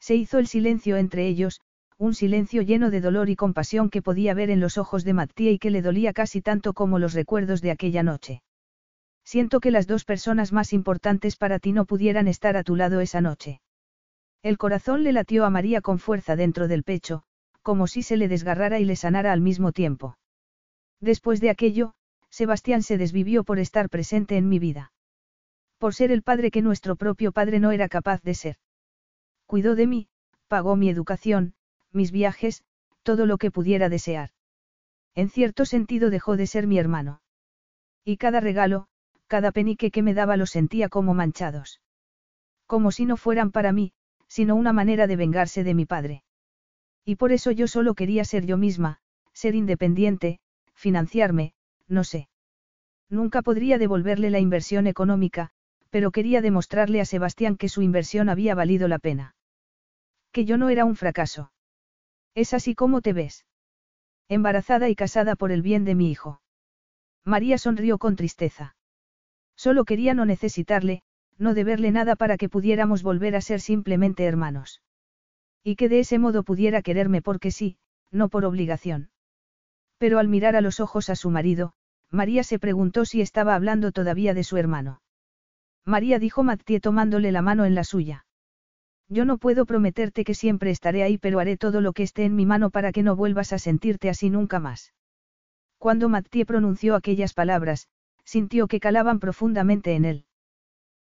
Se 0.00 0.14
hizo 0.14 0.38
el 0.38 0.46
silencio 0.46 0.96
entre 0.96 1.26
ellos, 1.26 1.60
un 1.96 2.14
silencio 2.14 2.62
lleno 2.62 2.90
de 2.90 3.00
dolor 3.00 3.28
y 3.30 3.36
compasión 3.36 3.90
que 3.90 4.02
podía 4.02 4.34
ver 4.34 4.50
en 4.50 4.60
los 4.60 4.78
ojos 4.78 5.04
de 5.04 5.14
Mattía 5.14 5.50
y 5.50 5.58
que 5.58 5.70
le 5.70 5.82
dolía 5.82 6.12
casi 6.12 6.40
tanto 6.40 6.72
como 6.72 6.98
los 6.98 7.14
recuerdos 7.14 7.60
de 7.60 7.72
aquella 7.72 8.02
noche. 8.02 8.42
Siento 9.28 9.60
que 9.60 9.70
las 9.70 9.86
dos 9.86 10.06
personas 10.06 10.54
más 10.54 10.72
importantes 10.72 11.36
para 11.36 11.58
ti 11.58 11.72
no 11.72 11.84
pudieran 11.84 12.28
estar 12.28 12.56
a 12.56 12.62
tu 12.62 12.76
lado 12.76 13.02
esa 13.02 13.20
noche. 13.20 13.60
El 14.42 14.56
corazón 14.56 15.02
le 15.02 15.12
latió 15.12 15.44
a 15.44 15.50
María 15.50 15.82
con 15.82 15.98
fuerza 15.98 16.34
dentro 16.34 16.66
del 16.66 16.82
pecho, 16.82 17.24
como 17.60 17.88
si 17.88 18.02
se 18.02 18.16
le 18.16 18.26
desgarrara 18.28 18.78
y 18.80 18.86
le 18.86 18.96
sanara 18.96 19.30
al 19.34 19.42
mismo 19.42 19.72
tiempo. 19.72 20.16
Después 21.02 21.42
de 21.42 21.50
aquello, 21.50 21.92
Sebastián 22.30 22.82
se 22.82 22.96
desvivió 22.96 23.44
por 23.44 23.58
estar 23.58 23.90
presente 23.90 24.38
en 24.38 24.48
mi 24.48 24.58
vida. 24.58 24.92
Por 25.76 25.94
ser 25.94 26.10
el 26.10 26.22
padre 26.22 26.50
que 26.50 26.62
nuestro 26.62 26.96
propio 26.96 27.30
padre 27.30 27.60
no 27.60 27.70
era 27.70 27.90
capaz 27.90 28.22
de 28.22 28.32
ser. 28.32 28.56
Cuidó 29.44 29.74
de 29.74 29.86
mí, 29.86 30.08
pagó 30.46 30.74
mi 30.74 30.88
educación, 30.88 31.52
mis 31.92 32.12
viajes, 32.12 32.64
todo 33.02 33.26
lo 33.26 33.36
que 33.36 33.50
pudiera 33.50 33.90
desear. 33.90 34.30
En 35.14 35.28
cierto 35.28 35.66
sentido 35.66 36.08
dejó 36.08 36.38
de 36.38 36.46
ser 36.46 36.66
mi 36.66 36.78
hermano. 36.78 37.20
Y 38.06 38.16
cada 38.16 38.40
regalo, 38.40 38.88
cada 39.28 39.52
penique 39.52 39.92
que 39.92 40.02
me 40.02 40.14
daba 40.14 40.36
los 40.36 40.50
sentía 40.50 40.88
como 40.88 41.14
manchados. 41.14 41.80
Como 42.66 42.90
si 42.90 43.06
no 43.06 43.16
fueran 43.16 43.52
para 43.52 43.72
mí, 43.72 43.92
sino 44.26 44.56
una 44.56 44.72
manera 44.72 45.06
de 45.06 45.16
vengarse 45.16 45.62
de 45.62 45.74
mi 45.74 45.86
padre. 45.86 46.24
Y 47.04 47.16
por 47.16 47.32
eso 47.32 47.50
yo 47.50 47.68
solo 47.68 47.94
quería 47.94 48.24
ser 48.24 48.44
yo 48.44 48.56
misma, 48.56 48.98
ser 49.32 49.54
independiente, 49.54 50.40
financiarme, 50.74 51.54
no 51.86 52.04
sé. 52.04 52.28
Nunca 53.08 53.42
podría 53.42 53.78
devolverle 53.78 54.30
la 54.30 54.40
inversión 54.40 54.86
económica, 54.86 55.50
pero 55.90 56.10
quería 56.10 56.42
demostrarle 56.42 57.00
a 57.00 57.04
Sebastián 57.04 57.56
que 57.56 57.68
su 57.68 57.82
inversión 57.82 58.28
había 58.28 58.54
valido 58.54 58.88
la 58.88 58.98
pena. 58.98 59.34
Que 60.32 60.44
yo 60.44 60.58
no 60.58 60.68
era 60.68 60.84
un 60.84 60.96
fracaso. 60.96 61.52
Es 62.34 62.52
así 62.52 62.74
como 62.74 63.00
te 63.00 63.12
ves. 63.12 63.46
Embarazada 64.28 64.88
y 64.90 64.94
casada 64.94 65.36
por 65.36 65.52
el 65.52 65.62
bien 65.62 65.84
de 65.84 65.94
mi 65.94 66.10
hijo. 66.10 66.42
María 67.24 67.56
sonrió 67.56 67.98
con 67.98 68.16
tristeza. 68.16 68.76
Solo 69.58 69.84
quería 69.84 70.14
no 70.14 70.24
necesitarle, 70.24 71.02
no 71.36 71.52
deberle 71.52 71.90
nada 71.90 72.14
para 72.14 72.36
que 72.36 72.48
pudiéramos 72.48 73.02
volver 73.02 73.34
a 73.34 73.40
ser 73.40 73.60
simplemente 73.60 74.24
hermanos. 74.24 74.82
Y 75.64 75.74
que 75.74 75.88
de 75.88 75.98
ese 75.98 76.20
modo 76.20 76.44
pudiera 76.44 76.80
quererme 76.80 77.22
porque 77.22 77.50
sí, 77.50 77.76
no 78.12 78.28
por 78.28 78.44
obligación. 78.44 79.10
Pero 79.98 80.20
al 80.20 80.28
mirar 80.28 80.54
a 80.54 80.60
los 80.60 80.78
ojos 80.78 81.10
a 81.10 81.16
su 81.16 81.30
marido, 81.30 81.72
María 82.08 82.44
se 82.44 82.60
preguntó 82.60 83.04
si 83.04 83.20
estaba 83.20 83.56
hablando 83.56 83.90
todavía 83.90 84.32
de 84.32 84.44
su 84.44 84.56
hermano. 84.56 85.02
María 85.84 86.20
dijo 86.20 86.44
Mattie 86.44 86.78
tomándole 86.78 87.32
la 87.32 87.42
mano 87.42 87.64
en 87.64 87.74
la 87.74 87.82
suya. 87.82 88.26
Yo 89.08 89.24
no 89.24 89.38
puedo 89.38 89.66
prometerte 89.66 90.22
que 90.22 90.34
siempre 90.34 90.70
estaré 90.70 91.02
ahí, 91.02 91.18
pero 91.18 91.40
haré 91.40 91.56
todo 91.56 91.80
lo 91.80 91.92
que 91.92 92.04
esté 92.04 92.24
en 92.24 92.36
mi 92.36 92.46
mano 92.46 92.70
para 92.70 92.92
que 92.92 93.02
no 93.02 93.16
vuelvas 93.16 93.52
a 93.52 93.58
sentirte 93.58 94.08
así 94.08 94.30
nunca 94.30 94.60
más. 94.60 94.92
Cuando 95.78 96.08
Mattie 96.08 96.46
pronunció 96.46 96.94
aquellas 96.94 97.34
palabras, 97.34 97.88
sintió 98.28 98.68
que 98.68 98.78
calaban 98.78 99.20
profundamente 99.20 99.94
en 99.94 100.04
él. 100.04 100.26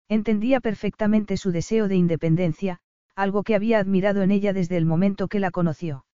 Entendía 0.07 0.61
perfectamente 0.61 1.35
su 1.35 1.51
deseo 1.51 1.89
de 1.89 1.97
independencia, 1.97 2.79
algo 3.15 3.43
que 3.43 3.53
había 3.53 3.79
admirado 3.79 4.21
en 4.21 4.31
ella 4.31 4.53
desde 4.53 4.77
el 4.77 4.85
momento 4.85 5.27
que 5.27 5.41
la 5.41 5.51
conoció. 5.51 6.05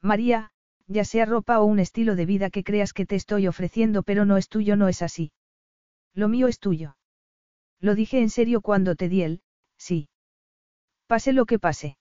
María, 0.00 0.50
ya 0.86 1.04
sea 1.04 1.26
ropa 1.26 1.60
o 1.60 1.66
un 1.66 1.78
estilo 1.78 2.16
de 2.16 2.24
vida 2.24 2.48
que 2.48 2.64
creas 2.64 2.94
que 2.94 3.04
te 3.04 3.16
estoy 3.16 3.48
ofreciendo 3.48 4.02
pero 4.02 4.24
no 4.24 4.38
es 4.38 4.48
tuyo, 4.48 4.76
no 4.76 4.88
es 4.88 5.02
así. 5.02 5.30
Lo 6.14 6.26
mío 6.28 6.48
es 6.48 6.58
tuyo. 6.58 6.96
Lo 7.78 7.94
dije 7.94 8.18
en 8.22 8.30
serio 8.30 8.62
cuando 8.62 8.94
te 8.94 9.10
di 9.10 9.20
el, 9.20 9.42
sí. 9.76 10.08
Pase 11.06 11.34
lo 11.34 11.44
que 11.44 11.58
pase. 11.58 11.98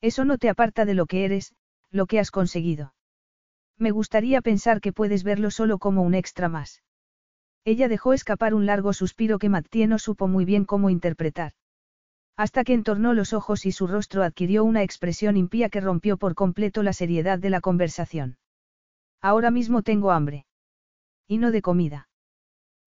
Eso 0.00 0.24
no 0.24 0.36
te 0.36 0.48
aparta 0.48 0.84
de 0.84 0.94
lo 0.94 1.06
que 1.06 1.24
eres, 1.24 1.54
lo 1.92 2.06
que 2.06 2.18
has 2.18 2.32
conseguido. 2.32 2.92
Me 3.78 3.92
gustaría 3.92 4.42
pensar 4.42 4.80
que 4.80 4.92
puedes 4.92 5.22
verlo 5.22 5.52
solo 5.52 5.78
como 5.78 6.02
un 6.02 6.14
extra 6.14 6.48
más. 6.48 6.82
Ella 7.64 7.88
dejó 7.88 8.12
escapar 8.12 8.54
un 8.54 8.66
largo 8.66 8.92
suspiro 8.92 9.38
que 9.38 9.48
Mattie 9.48 9.86
no 9.86 9.98
supo 9.98 10.26
muy 10.26 10.44
bien 10.44 10.64
cómo 10.64 10.90
interpretar. 10.90 11.52
Hasta 12.36 12.64
que 12.64 12.74
entornó 12.74 13.14
los 13.14 13.32
ojos 13.32 13.66
y 13.66 13.72
su 13.72 13.86
rostro 13.86 14.22
adquirió 14.22 14.64
una 14.64 14.82
expresión 14.82 15.36
impía 15.36 15.68
que 15.68 15.80
rompió 15.80 16.16
por 16.16 16.34
completo 16.34 16.82
la 16.82 16.92
seriedad 16.92 17.38
de 17.38 17.50
la 17.50 17.60
conversación. 17.60 18.38
Ahora 19.20 19.50
mismo 19.50 19.82
tengo 19.82 20.10
hambre. 20.10 20.46
Y 21.28 21.38
no 21.38 21.52
de 21.52 21.62
comida. 21.62 22.08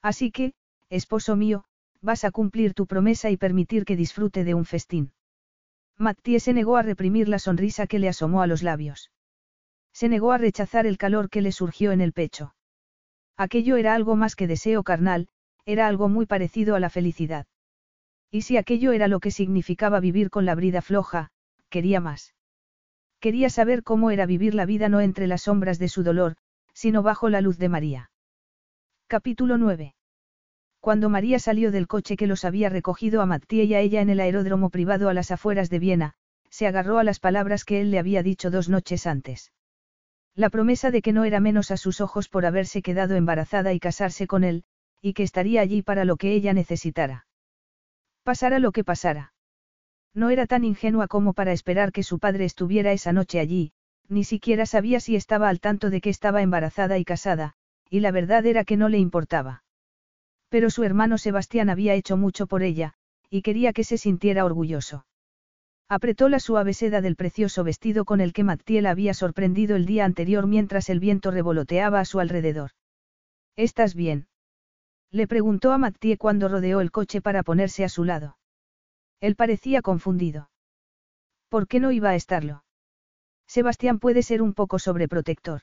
Así 0.01 0.31
que, 0.31 0.53
esposo 0.89 1.35
mío, 1.35 1.65
vas 2.01 2.25
a 2.25 2.31
cumplir 2.31 2.73
tu 2.73 2.85
promesa 2.85 3.29
y 3.29 3.37
permitir 3.37 3.85
que 3.85 3.95
disfrute 3.95 4.43
de 4.43 4.53
un 4.53 4.65
festín. 4.65 5.13
Mattie 5.97 6.41
se 6.41 6.51
negó 6.51 6.75
a 6.75 6.81
reprimir 6.81 7.29
la 7.29 7.39
sonrisa 7.39 7.87
que 7.87 7.99
le 7.99 8.09
asomó 8.09 8.41
a 8.41 8.47
los 8.47 8.61
labios. 8.61 9.11
Se 9.93 10.09
negó 10.09 10.33
a 10.33 10.37
rechazar 10.37 10.85
el 10.85 10.97
calor 10.97 11.29
que 11.29 11.41
le 11.41 11.53
surgió 11.53 11.93
en 11.93 12.01
el 12.01 12.11
pecho. 12.11 12.54
Aquello 13.37 13.75
era 13.75 13.93
algo 13.93 14.15
más 14.15 14.35
que 14.35 14.47
deseo 14.47 14.83
carnal, 14.83 15.27
era 15.65 15.87
algo 15.87 16.09
muy 16.09 16.25
parecido 16.25 16.75
a 16.75 16.79
la 16.79 16.89
felicidad. 16.89 17.47
Y 18.31 18.41
si 18.41 18.57
aquello 18.57 18.91
era 18.91 19.07
lo 19.07 19.19
que 19.19 19.31
significaba 19.31 19.99
vivir 19.99 20.29
con 20.29 20.45
la 20.45 20.55
brida 20.55 20.81
floja, 20.81 21.29
quería 21.69 21.99
más. 21.99 22.33
Quería 23.19 23.49
saber 23.49 23.83
cómo 23.83 24.11
era 24.11 24.25
vivir 24.25 24.53
la 24.53 24.65
vida 24.65 24.89
no 24.89 25.01
entre 25.01 25.27
las 25.27 25.43
sombras 25.43 25.79
de 25.79 25.89
su 25.89 26.03
dolor, 26.03 26.35
sino 26.73 27.01
bajo 27.01 27.29
la 27.29 27.41
luz 27.41 27.57
de 27.57 27.69
María. 27.69 28.11
Capítulo 29.07 29.57
9. 29.57 29.95
Cuando 30.79 31.09
María 31.09 31.39
salió 31.39 31.71
del 31.71 31.87
coche 31.87 32.15
que 32.15 32.27
los 32.27 32.45
había 32.45 32.69
recogido 32.69 33.21
a 33.21 33.25
Mattie 33.25 33.63
y 33.63 33.73
a 33.73 33.79
ella 33.79 34.01
en 34.01 34.09
el 34.09 34.19
aeródromo 34.19 34.69
privado 34.69 35.09
a 35.09 35.13
las 35.13 35.31
afueras 35.31 35.69
de 35.69 35.79
Viena, 35.79 36.13
se 36.49 36.67
agarró 36.67 36.99
a 36.99 37.03
las 37.03 37.19
palabras 37.19 37.65
que 37.65 37.81
él 37.81 37.91
le 37.91 37.99
había 37.99 38.23
dicho 38.23 38.51
dos 38.51 38.69
noches 38.69 39.07
antes. 39.07 39.51
La 40.35 40.49
promesa 40.49 40.91
de 40.91 41.01
que 41.01 41.13
no 41.13 41.23
era 41.23 41.39
menos 41.39 41.71
a 41.71 41.77
sus 41.77 42.01
ojos 42.01 42.27
por 42.27 42.45
haberse 42.45 42.81
quedado 42.81 43.15
embarazada 43.15 43.71
y 43.73 43.79
casarse 43.79 44.27
con 44.27 44.43
él, 44.43 44.65
y 45.01 45.13
que 45.13 45.23
estaría 45.23 45.61
allí 45.61 45.81
para 45.81 46.03
lo 46.03 46.17
que 46.17 46.33
ella 46.33 46.53
necesitara. 46.53 47.25
Pasara 48.23 48.59
lo 48.59 48.71
que 48.71 48.83
pasara. 48.83 49.33
No 50.13 50.29
era 50.29 50.45
tan 50.45 50.63
ingenua 50.63 51.07
como 51.07 51.33
para 51.33 51.53
esperar 51.53 51.91
que 51.91 52.03
su 52.03 52.19
padre 52.19 52.45
estuviera 52.45 52.91
esa 52.91 53.13
noche 53.13 53.39
allí, 53.39 53.71
ni 54.09 54.23
siquiera 54.23 54.65
sabía 54.65 54.99
si 54.99 55.15
estaba 55.15 55.47
al 55.47 55.59
tanto 55.59 55.89
de 55.89 56.01
que 56.01 56.09
estaba 56.09 56.41
embarazada 56.41 56.97
y 56.97 57.05
casada, 57.05 57.53
y 57.89 58.01
la 58.01 58.11
verdad 58.11 58.45
era 58.45 58.65
que 58.65 58.77
no 58.77 58.89
le 58.89 58.97
importaba. 58.97 59.63
Pero 60.49 60.69
su 60.69 60.83
hermano 60.83 61.17
Sebastián 61.17 61.69
había 61.69 61.93
hecho 61.93 62.17
mucho 62.17 62.47
por 62.47 62.61
ella, 62.61 62.93
y 63.29 63.41
quería 63.41 63.73
que 63.73 63.83
se 63.83 63.97
sintiera 63.97 64.45
orgulloso. 64.45 65.05
Apretó 65.87 66.29
la 66.29 66.39
suave 66.39 66.73
seda 66.73 67.01
del 67.01 67.15
precioso 67.15 67.63
vestido 67.63 68.05
con 68.05 68.19
el 68.19 68.33
que 68.33 68.43
Mattiel 68.43 68.87
había 68.87 69.13
sorprendido 69.13 69.75
el 69.75 69.85
día 69.85 70.05
anterior 70.05 70.47
mientras 70.47 70.89
el 70.89 70.99
viento 70.99 71.29
revoloteaba 71.29 71.99
a 71.99 72.05
su 72.05 72.19
alrededor. 72.19 72.71
¿Estás 73.55 73.93
bien? 73.93 74.27
Le 75.11 75.27
preguntó 75.27 75.71
a 75.71 75.77
Mattie 75.77 76.17
cuando 76.17 76.47
rodeó 76.47 76.81
el 76.81 76.91
coche 76.91 77.21
para 77.21 77.43
ponerse 77.43 77.83
a 77.83 77.89
su 77.89 78.03
lado. 78.03 78.37
Él 79.21 79.35
parecía 79.35 79.81
confundido. 79.81 80.49
¿Por 81.49 81.67
qué 81.67 81.79
no 81.79 81.91
iba 81.91 82.09
a 82.09 82.15
estarlo? 82.15 82.63
Sebastián 83.47 83.99
puede 83.99 84.23
ser 84.23 84.41
un 84.41 84.53
poco 84.53 84.79
sobreprotector. 84.79 85.61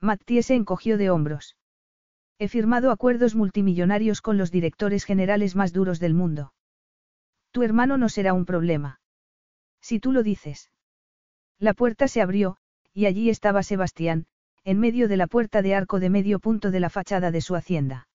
Mattie 0.00 0.42
se 0.42 0.56
encogió 0.56 0.98
de 0.98 1.10
hombros. 1.10 1.56
He 2.38 2.48
firmado 2.48 2.90
acuerdos 2.90 3.34
multimillonarios 3.36 4.20
con 4.20 4.36
los 4.36 4.50
directores 4.50 5.04
generales 5.04 5.56
más 5.56 5.72
duros 5.72 6.00
del 6.00 6.14
mundo. 6.14 6.52
Tu 7.52 7.62
hermano 7.62 7.96
no 7.98 8.08
será 8.08 8.32
un 8.32 8.44
problema. 8.44 9.00
Si 9.80 10.00
tú 10.00 10.12
lo 10.12 10.22
dices. 10.22 10.70
La 11.58 11.74
puerta 11.74 12.08
se 12.08 12.20
abrió, 12.20 12.56
y 12.92 13.06
allí 13.06 13.30
estaba 13.30 13.62
Sebastián, 13.62 14.26
en 14.64 14.78
medio 14.78 15.08
de 15.08 15.16
la 15.16 15.26
puerta 15.26 15.62
de 15.62 15.74
arco 15.74 16.00
de 16.00 16.10
medio 16.10 16.40
punto 16.40 16.70
de 16.70 16.80
la 16.80 16.90
fachada 16.90 17.30
de 17.30 17.40
su 17.40 17.56
hacienda. 17.56 18.08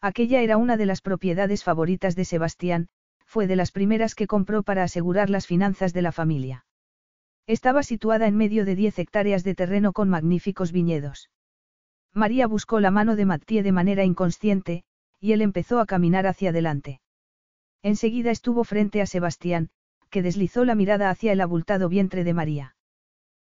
Aquella 0.00 0.40
era 0.40 0.56
una 0.56 0.76
de 0.76 0.86
las 0.86 1.00
propiedades 1.00 1.64
favoritas 1.64 2.16
de 2.16 2.24
Sebastián, 2.24 2.88
fue 3.24 3.46
de 3.46 3.56
las 3.56 3.70
primeras 3.70 4.14
que 4.14 4.26
compró 4.26 4.62
para 4.62 4.82
asegurar 4.82 5.30
las 5.30 5.46
finanzas 5.46 5.92
de 5.92 6.02
la 6.02 6.12
familia. 6.12 6.66
Estaba 7.46 7.82
situada 7.82 8.26
en 8.26 8.36
medio 8.36 8.64
de 8.64 8.76
diez 8.76 8.98
hectáreas 8.98 9.44
de 9.44 9.54
terreno 9.54 9.92
con 9.92 10.08
magníficos 10.08 10.72
viñedos. 10.72 11.30
María 12.12 12.46
buscó 12.46 12.80
la 12.80 12.90
mano 12.90 13.14
de 13.16 13.24
Mattie 13.24 13.62
de 13.62 13.72
manera 13.72 14.04
inconsciente, 14.04 14.84
y 15.20 15.32
él 15.32 15.42
empezó 15.42 15.80
a 15.80 15.86
caminar 15.86 16.26
hacia 16.26 16.50
adelante. 16.50 17.00
Enseguida 17.82 18.30
estuvo 18.30 18.64
frente 18.64 19.00
a 19.00 19.06
Sebastián, 19.06 19.70
que 20.10 20.22
deslizó 20.22 20.64
la 20.64 20.74
mirada 20.74 21.08
hacia 21.08 21.32
el 21.32 21.40
abultado 21.40 21.88
vientre 21.88 22.24
de 22.24 22.34
María. 22.34 22.76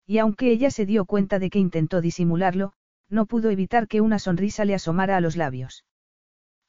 Y 0.05 0.17
aunque 0.17 0.51
ella 0.51 0.71
se 0.71 0.85
dio 0.85 1.05
cuenta 1.05 1.39
de 1.39 1.49
que 1.49 1.59
intentó 1.59 2.01
disimularlo, 2.01 2.73
no 3.09 3.25
pudo 3.25 3.49
evitar 3.49 3.87
que 3.87 4.01
una 4.01 4.19
sonrisa 4.19 4.65
le 4.65 4.75
asomara 4.75 5.17
a 5.17 5.21
los 5.21 5.35
labios. 5.35 5.85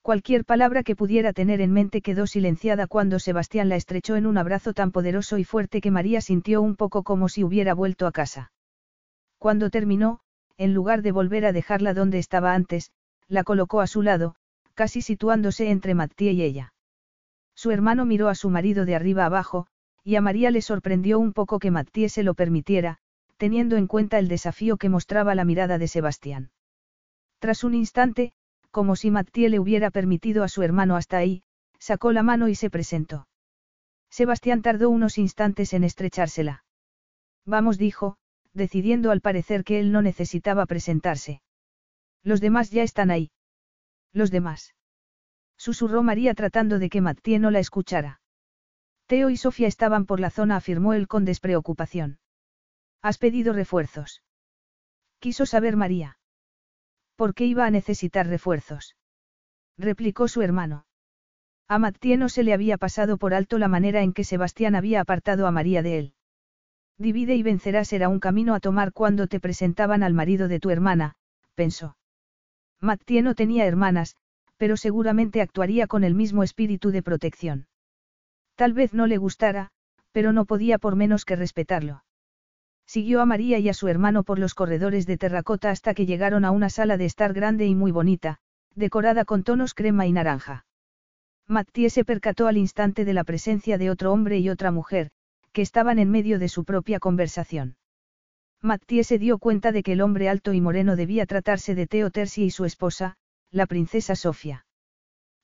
Cualquier 0.03 0.47
palabra 0.47 0.83
que 0.83 0.97
pudiera 0.97 1.35
tener 1.35 1.61
en 1.61 1.73
mente 1.73 2.01
quedó 2.01 2.27
silenciada 2.27 2.87
cuando 2.87 3.19
Sebastián 3.19 3.69
la 3.69 3.77
estrechó 3.77 4.17
en 4.17 4.27
un 4.27 4.39
abrazo 4.39 4.73
tan 4.73 4.93
poderoso 4.93 5.37
y 5.37 5.45
fuerte 5.45 5.83
que 5.83 5.91
María 5.91 6.23
sintió 6.23 6.63
un 6.63 6.77
poco 6.77 7.03
como 7.03 7.29
si 7.29 7.45
hubiera 7.45 7.75
vuelto 7.75 8.07
a 8.07 8.13
casa. 8.13 8.51
Cuando 9.39 9.69
terminó, 9.69 10.21
en 10.57 10.73
lugar 10.73 11.03
de 11.03 11.13
volver 11.13 11.45
a 11.45 11.53
dejarla 11.53 11.93
donde 11.93 12.19
estaba 12.19 12.55
antes, 12.55 12.93
la 13.29 13.45
colocó 13.45 13.81
a 13.81 13.87
su 13.87 14.03
lado, 14.03 14.37
casi 14.75 15.03
situándose 15.03 15.71
entre 15.71 15.95
Mattie 15.95 16.33
y 16.33 16.43
ella. 16.43 16.73
Su 17.55 17.71
hermano 17.71 18.07
miró 18.07 18.29
a 18.29 18.35
su 18.35 18.49
marido 18.49 18.87
de 18.87 18.95
arriba 18.95 19.27
abajo, 19.27 19.67
y 20.05 20.17
a 20.17 20.21
María 20.21 20.51
le 20.51 20.63
sorprendió 20.63 21.19
un 21.19 21.33
poco 21.33 21.59
que 21.59 21.71
Mattie 21.71 22.09
se 22.09 22.23
lo 22.23 22.35
permitiera, 22.35 22.99
teniendo 23.37 23.77
en 23.77 23.87
cuenta 23.87 24.19
el 24.19 24.29
desafío 24.29 24.77
que 24.77 24.89
mostraba 24.89 25.35
la 25.35 25.45
mirada 25.45 25.79
de 25.79 25.89
Sebastián. 25.89 26.51
Tras 27.39 27.65
un 27.65 27.75
instante, 27.75 28.33
como 28.71 28.97
si 28.97 29.11
Mattie 29.11 29.49
le 29.49 29.59
hubiera 29.59 29.91
permitido 29.91 30.45
a 30.45 30.49
su 30.49 30.63
hermano 30.63 30.97
hasta 30.97 31.17
ahí, 31.17 31.43
sacó 31.79 32.13
la 32.13 32.23
mano 32.23 32.49
y 32.49 32.55
se 32.55 32.71
presentó. 32.71 33.27
Sebastián 34.11 34.63
tardó 34.63 34.91
unos 34.91 35.19
instantes 35.19 35.73
en 35.73 35.85
estrechársela. 35.85 36.65
Vamos, 37.47 37.79
dijo, 37.79 38.17
decidiendo 38.53 39.11
al 39.11 39.21
parecer 39.21 39.65
que 39.65 39.81
él 39.81 39.93
no 39.93 40.03
necesitaba 40.03 40.67
presentarse. 40.67 41.41
Los 42.23 42.41
demás 42.41 42.71
ya 42.71 42.83
están 42.83 43.11
ahí. 43.11 43.31
Los 44.13 44.31
demás. 44.31 44.75
Susurró 45.57 46.03
María 46.03 46.35
tratando 46.35 46.79
de 46.79 46.91
que 46.91 47.01
Mattie 47.01 47.39
no 47.39 47.51
la 47.51 47.61
escuchara. 47.61 48.20
Teo 49.11 49.29
y 49.29 49.37
Sofía 49.37 49.67
estaban 49.67 50.07
por 50.07 50.21
la 50.21 50.31
zona, 50.31 50.55
afirmó 50.55 50.93
él 50.93 51.09
con 51.09 51.25
despreocupación. 51.25 52.21
¿Has 53.03 53.19
pedido 53.19 53.53
refuerzos? 53.53 54.23
Quiso 55.19 55.47
saber 55.47 55.75
María. 55.75 56.21
¿Por 57.17 57.35
qué 57.35 57.45
iba 57.45 57.67
a 57.67 57.73
necesitar 57.73 58.29
refuerzos? 58.29 58.95
replicó 59.77 60.29
su 60.29 60.43
hermano. 60.43 60.87
A 61.67 61.81
Mattie 61.81 62.19
no 62.19 62.29
se 62.29 62.45
le 62.45 62.53
había 62.53 62.79
pasado 62.79 63.19
por 63.19 63.35
alto 63.35 63.59
la 63.59 63.67
manera 63.67 64.03
en 64.03 64.13
que 64.13 64.23
Sebastián 64.23 64.77
había 64.77 65.01
apartado 65.01 65.49
a 65.49 65.51
María 65.51 65.83
de 65.83 65.99
él. 65.99 66.15
Divide 66.97 67.35
y 67.35 67.43
vencerás 67.43 67.93
era 67.93 68.09
un 68.09 68.21
camino 68.21 68.55
a 68.55 68.61
tomar 68.61 68.93
cuando 68.93 69.27
te 69.27 69.41
presentaban 69.41 70.05
al 70.05 70.15
marido 70.15 70.47
de 70.47 70.61
tu 70.61 70.71
hermana, 70.71 71.17
pensó. 71.57 71.97
Mattie 72.79 73.23
no 73.23 73.35
tenía 73.35 73.67
hermanas, 73.67 74.15
pero 74.57 74.77
seguramente 74.77 75.41
actuaría 75.41 75.89
con 75.89 76.05
el 76.05 76.15
mismo 76.15 76.45
espíritu 76.45 76.93
de 76.93 77.03
protección. 77.03 77.67
Tal 78.61 78.75
vez 78.75 78.93
no 78.93 79.07
le 79.07 79.17
gustara, 79.17 79.71
pero 80.13 80.35
no 80.35 80.45
podía 80.45 80.77
por 80.77 80.95
menos 80.95 81.25
que 81.25 81.35
respetarlo. 81.35 82.05
Siguió 82.87 83.23
a 83.23 83.25
María 83.25 83.59
y 83.59 83.71
a 83.71 83.73
su 83.73 83.89
hermano 83.89 84.23
por 84.23 84.39
los 84.39 84.53
corredores 84.53 85.07
de 85.07 85.17
terracota 85.17 85.71
hasta 85.71 85.95
que 85.95 86.05
llegaron 86.05 86.45
a 86.45 86.51
una 86.51 86.69
sala 86.69 86.99
de 86.99 87.07
estar 87.07 87.33
grande 87.33 87.65
y 87.65 87.75
muy 87.75 87.91
bonita, 87.91 88.37
decorada 88.75 89.25
con 89.25 89.45
tonos 89.45 89.73
crema 89.73 90.07
y 90.07 90.13
naranja. 90.13 90.67
Mattie 91.49 91.89
se 91.89 92.05
percató 92.05 92.49
al 92.49 92.59
instante 92.59 93.07
de 93.07 93.15
la 93.15 93.25
presencia 93.25 93.79
de 93.79 93.89
otro 93.89 94.13
hombre 94.13 94.41
y 94.41 94.51
otra 94.51 94.71
mujer, 94.71 95.11
que 95.53 95.63
estaban 95.63 95.99
en 95.99 96.11
medio 96.11 96.39
de 96.39 96.51
su 96.51 96.67
propia 96.67 96.99
conversación. 96.99 97.79
Mattie 98.61 99.05
se 99.05 99.19
dio 99.19 99.39
cuenta 99.39 99.73
de 99.73 99.83
que 99.83 99.93
el 99.93 100.03
hombre 100.03 100.29
alto 100.29 100.53
y 100.53 100.61
moreno 100.61 100.97
debía 100.97 101.25
tratarse 101.25 101.75
de 101.75 101.87
Teo 101.87 102.11
Tersi 102.11 102.45
y 102.45 102.51
su 102.51 102.67
esposa, 102.67 103.17
la 103.51 103.65
princesa 103.65 104.17
Sofía. 104.17 104.67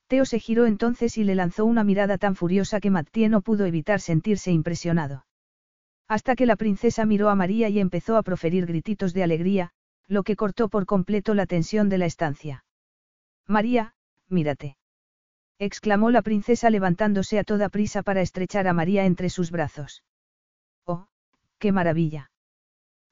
Teo 0.09 0.25
se 0.25 0.39
giró 0.39 0.67
entonces 0.67 1.19
y 1.19 1.25
le 1.25 1.35
lanzó 1.35 1.65
una 1.65 1.83
mirada 1.83 2.17
tan 2.17 2.37
furiosa 2.37 2.81
que 2.81 2.91
Mattie 2.91 3.29
no 3.29 3.41
pudo 3.41 3.67
evitar 3.67 4.01
sentirse 4.01 4.53
impresionado. 4.53 5.27
Hasta 6.09 6.37
que 6.37 6.47
la 6.47 6.55
princesa 6.55 7.05
miró 7.05 7.29
a 7.29 7.35
María 7.35 7.69
y 7.69 7.81
empezó 7.81 8.17
a 8.17 8.23
proferir 8.23 8.67
grititos 8.67 9.13
de 9.13 9.25
alegría, 9.25 9.73
lo 10.07 10.23
que 10.23 10.37
cortó 10.37 10.69
por 10.69 10.87
completo 10.87 11.35
la 11.35 11.47
tensión 11.47 11.89
de 11.89 11.99
la 11.99 12.07
estancia. 12.07 12.65
María, 13.49 13.95
mírate. 14.29 14.77
exclamó 15.59 16.11
la 16.11 16.23
princesa 16.23 16.71
levantándose 16.71 17.39
a 17.41 17.45
toda 17.45 17.69
prisa 17.69 18.03
para 18.03 18.21
estrechar 18.21 18.69
a 18.69 18.73
María 18.73 19.05
entre 19.05 19.31
sus 19.31 19.51
brazos. 19.51 20.05
Oh, 20.85 21.09
qué 21.59 21.73
maravilla. 21.73 22.31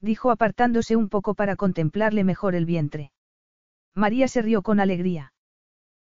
dijo 0.01 0.31
apartándose 0.31 0.95
un 0.95 1.09
poco 1.09 1.35
para 1.35 1.57
contemplarle 1.57 2.23
mejor 2.23 2.55
el 2.55 2.67
vientre. 2.67 3.11
María 3.95 4.29
se 4.29 4.43
rió 4.43 4.63
con 4.63 4.79
alegría. 4.79 5.34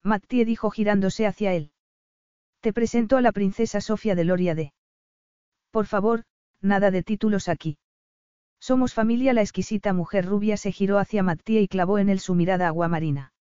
Mattie 0.03 0.45
dijo 0.45 0.71
girándose 0.71 1.27
hacia 1.27 1.53
él. 1.53 1.71
Te 2.59 2.73
presento 2.73 3.17
a 3.17 3.21
la 3.21 3.31
princesa 3.31 3.81
Sofía 3.81 4.15
de 4.15 4.23
Loria 4.23 4.55
de. 4.55 4.73
Por 5.71 5.85
favor, 5.85 6.23
nada 6.59 6.91
de 6.91 7.03
títulos 7.03 7.49
aquí. 7.49 7.77
Somos 8.59 8.93
familia. 8.93 9.33
La 9.33 9.41
exquisita 9.41 9.93
mujer 9.93 10.25
rubia 10.25 10.57
se 10.57 10.71
giró 10.71 10.99
hacia 10.99 11.23
Mattie 11.23 11.61
y 11.61 11.67
clavó 11.67 11.97
en 11.97 12.09
él 12.09 12.19
su 12.19 12.35
mirada 12.35 12.67
aguamarina. 12.67 13.33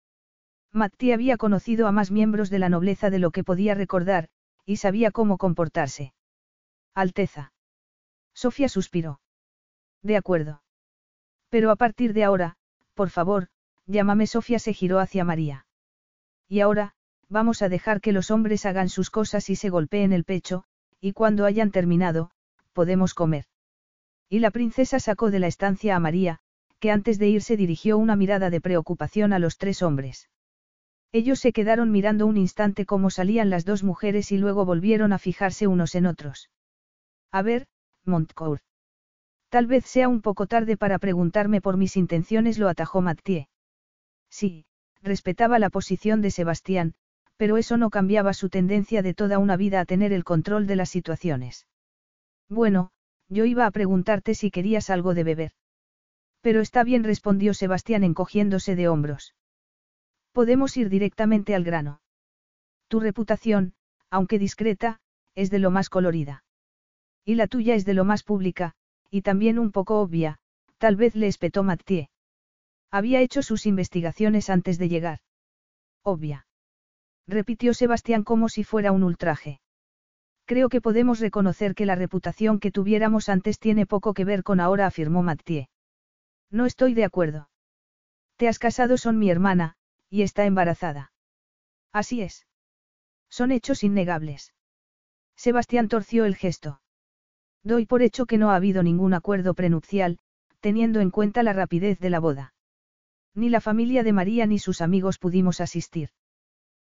Mattie 0.72 1.14
había 1.14 1.36
conocido 1.36 1.86
a 1.86 1.92
más 1.92 2.10
miembros 2.10 2.50
de 2.50 2.58
la 2.58 2.68
nobleza 2.68 3.10
de 3.10 3.18
lo 3.18 3.30
que 3.30 3.44
podía 3.44 3.74
recordar, 3.74 4.28
y 4.64 4.76
sabía 4.76 5.10
cómo 5.10 5.38
comportarse. 5.38 6.12
Alteza. 6.94 7.52
Sofía 8.34 8.68
suspiró. 8.68 9.20
De 10.02 10.16
acuerdo. 10.16 10.62
Pero 11.48 11.70
a 11.70 11.76
partir 11.76 12.12
de 12.12 12.24
ahora, 12.24 12.56
por 12.94 13.10
favor, 13.10 13.48
llámame 13.86 14.26
Sofía 14.26 14.58
se 14.58 14.74
giró 14.74 15.00
hacia 15.00 15.24
María. 15.24 15.66
Y 16.48 16.60
ahora, 16.60 16.94
vamos 17.28 17.62
a 17.62 17.68
dejar 17.68 18.00
que 18.00 18.12
los 18.12 18.30
hombres 18.30 18.64
hagan 18.64 18.88
sus 18.88 19.10
cosas 19.10 19.50
y 19.50 19.56
se 19.56 19.68
golpeen 19.68 20.12
el 20.12 20.24
pecho, 20.24 20.64
y 21.00 21.12
cuando 21.12 21.44
hayan 21.44 21.70
terminado, 21.70 22.30
podemos 22.72 23.14
comer. 23.14 23.44
Y 24.28 24.40
la 24.40 24.50
princesa 24.50 24.98
sacó 24.98 25.30
de 25.30 25.38
la 25.38 25.46
estancia 25.46 25.94
a 25.94 26.00
María, 26.00 26.40
que 26.80 26.90
antes 26.90 27.18
de 27.18 27.28
irse 27.28 27.56
dirigió 27.56 27.98
una 27.98 28.16
mirada 28.16 28.50
de 28.50 28.60
preocupación 28.60 29.32
a 29.32 29.38
los 29.38 29.58
tres 29.58 29.82
hombres. 29.82 30.28
Ellos 31.12 31.40
se 31.40 31.52
quedaron 31.52 31.90
mirando 31.90 32.26
un 32.26 32.36
instante 32.36 32.84
cómo 32.84 33.10
salían 33.10 33.50
las 33.50 33.64
dos 33.64 33.82
mujeres 33.82 34.30
y 34.30 34.38
luego 34.38 34.64
volvieron 34.64 35.12
a 35.12 35.18
fijarse 35.18 35.66
unos 35.66 35.94
en 35.94 36.06
otros. 36.06 36.50
A 37.32 37.42
ver, 37.42 37.66
Montcourt. 38.04 38.62
Tal 39.48 39.66
vez 39.66 39.86
sea 39.86 40.08
un 40.08 40.20
poco 40.20 40.46
tarde 40.46 40.76
para 40.76 40.98
preguntarme 40.98 41.60
por 41.62 41.78
mis 41.78 41.96
intenciones, 41.96 42.58
lo 42.58 42.68
atajó 42.68 43.00
Mathieu. 43.00 43.46
Sí, 44.28 44.66
respetaba 45.02 45.58
la 45.58 45.70
posición 45.70 46.20
de 46.20 46.30
Sebastián, 46.30 46.94
pero 47.36 47.56
eso 47.56 47.76
no 47.76 47.90
cambiaba 47.90 48.34
su 48.34 48.48
tendencia 48.48 49.00
de 49.02 49.14
toda 49.14 49.38
una 49.38 49.56
vida 49.56 49.80
a 49.80 49.84
tener 49.84 50.12
el 50.12 50.24
control 50.24 50.66
de 50.66 50.76
las 50.76 50.90
situaciones. 50.90 51.66
Bueno, 52.48 52.90
yo 53.28 53.44
iba 53.44 53.66
a 53.66 53.70
preguntarte 53.70 54.34
si 54.34 54.50
querías 54.50 54.90
algo 54.90 55.14
de 55.14 55.24
beber. 55.24 55.52
Pero 56.40 56.60
está 56.60 56.82
bien, 56.82 57.04
respondió 57.04 57.54
Sebastián 57.54 58.04
encogiéndose 58.04 58.74
de 58.74 58.88
hombros. 58.88 59.34
Podemos 60.32 60.76
ir 60.76 60.88
directamente 60.88 61.54
al 61.54 61.64
grano. 61.64 62.00
Tu 62.88 63.00
reputación, 63.00 63.74
aunque 64.10 64.38
discreta, 64.38 65.00
es 65.34 65.50
de 65.50 65.58
lo 65.58 65.70
más 65.70 65.90
colorida. 65.90 66.44
Y 67.24 67.34
la 67.34 67.46
tuya 67.46 67.74
es 67.74 67.84
de 67.84 67.94
lo 67.94 68.04
más 68.04 68.22
pública, 68.22 68.74
y 69.10 69.22
también 69.22 69.58
un 69.58 69.70
poco 69.70 70.00
obvia, 70.00 70.38
tal 70.78 70.96
vez 70.96 71.14
le 71.14 71.26
espetó 71.26 71.62
Mathieu. 71.62 72.06
Había 72.90 73.20
hecho 73.20 73.42
sus 73.42 73.66
investigaciones 73.66 74.50
antes 74.50 74.78
de 74.78 74.88
llegar. 74.88 75.18
Obvia. 76.02 76.46
Repitió 77.26 77.74
Sebastián 77.74 78.24
como 78.24 78.48
si 78.48 78.64
fuera 78.64 78.92
un 78.92 79.02
ultraje. 79.02 79.60
Creo 80.46 80.70
que 80.70 80.80
podemos 80.80 81.20
reconocer 81.20 81.74
que 81.74 81.84
la 81.84 81.94
reputación 81.94 82.58
que 82.58 82.70
tuviéramos 82.70 83.28
antes 83.28 83.58
tiene 83.58 83.84
poco 83.84 84.14
que 84.14 84.24
ver 84.24 84.42
con 84.42 84.60
ahora, 84.60 84.86
afirmó 84.86 85.22
Mathieu. 85.22 85.66
No 86.50 86.64
estoy 86.64 86.94
de 86.94 87.04
acuerdo. 87.04 87.50
Te 88.36 88.48
has 88.48 88.58
casado 88.58 88.96
son 88.96 89.18
mi 89.18 89.30
hermana, 89.30 89.74
y 90.08 90.22
está 90.22 90.46
embarazada. 90.46 91.12
Así 91.92 92.22
es. 92.22 92.46
Son 93.28 93.52
hechos 93.52 93.84
innegables. 93.84 94.54
Sebastián 95.36 95.88
torció 95.88 96.24
el 96.24 96.36
gesto. 96.36 96.80
Doy 97.62 97.84
por 97.84 98.00
hecho 98.00 98.24
que 98.24 98.38
no 98.38 98.50
ha 98.50 98.56
habido 98.56 98.82
ningún 98.82 99.12
acuerdo 99.12 99.52
prenupcial, 99.52 100.18
teniendo 100.60 101.00
en 101.00 101.10
cuenta 101.10 101.42
la 101.42 101.52
rapidez 101.52 101.98
de 101.98 102.08
la 102.08 102.20
boda. 102.20 102.54
Ni 103.34 103.48
la 103.48 103.60
familia 103.60 104.02
de 104.02 104.12
María 104.12 104.46
ni 104.46 104.58
sus 104.58 104.80
amigos 104.80 105.18
pudimos 105.18 105.60
asistir. 105.60 106.10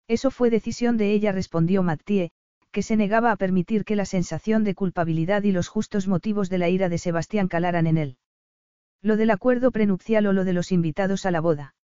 Eso 0.08 0.32
fue 0.32 0.50
decisión 0.50 0.98
de 0.98 1.14
ella, 1.14 1.32
respondió 1.32 1.84
Mathieu, 1.84 2.30
que 2.72 2.84
se 2.84 2.96
negaba 2.96 3.32
a 3.32 3.36
permitir 3.36 3.86
que 3.86 3.96
la 3.96 4.06
sensación 4.06 4.64
de 4.64 4.76
culpabilidad 4.76 5.44
y 5.44 5.52
los 5.52 5.68
justos 5.68 6.08
motivos 6.08 6.50
de 6.50 6.58
la 6.58 6.70
ira 6.70 6.90
de 6.90 6.98
Sebastián 6.98 7.48
calaran 7.48 7.88
en 7.88 7.98
él. 7.98 8.18
Lo 9.02 9.18
del 9.18 9.30
acuerdo 9.32 9.72
prenupcial 9.72 10.26
o 10.28 10.34
lo 10.34 10.44
de 10.46 10.54
los 10.54 10.72
invitados 10.72 11.26
a 11.26 11.32
la 11.32 11.42
boda. 11.42 11.76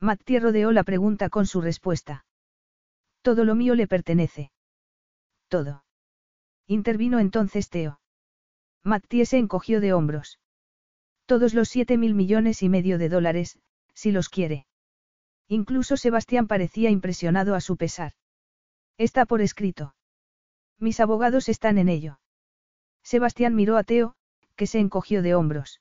Mathieu 0.00 0.40
rodeó 0.40 0.72
la 0.72 0.84
pregunta 0.84 1.28
con 1.30 1.46
su 1.46 1.60
respuesta. 1.60 2.26
Todo 3.22 3.44
lo 3.44 3.54
mío 3.54 3.74
le 3.74 3.86
pertenece. 3.86 4.50
Todo. 5.48 5.84
Intervino 6.66 7.18
entonces 7.18 7.68
Teo. 7.70 8.00
Mathieu 8.82 9.24
se 9.24 9.38
encogió 9.38 9.80
de 9.80 9.92
hombros. 9.92 10.38
Todos 11.26 11.54
los 11.54 11.68
siete 11.68 11.96
mil 11.96 12.14
millones 12.14 12.62
y 12.62 12.68
medio 12.68 12.98
de 12.98 13.08
dólares, 13.08 13.58
si 13.94 14.12
los 14.12 14.28
quiere. 14.28 14.66
Incluso 15.48 15.96
Sebastián 15.96 16.46
parecía 16.46 16.90
impresionado 16.90 17.54
a 17.54 17.60
su 17.60 17.76
pesar. 17.76 18.12
Está 18.98 19.26
por 19.26 19.40
escrito. 19.40 19.94
Mis 20.78 21.00
abogados 21.00 21.48
están 21.48 21.78
en 21.78 21.88
ello. 21.88 22.18
Sebastián 23.02 23.54
miró 23.54 23.76
a 23.76 23.84
Teo, 23.84 24.14
que 24.56 24.66
se 24.66 24.78
encogió 24.78 25.22
de 25.22 25.34
hombros. 25.34 25.80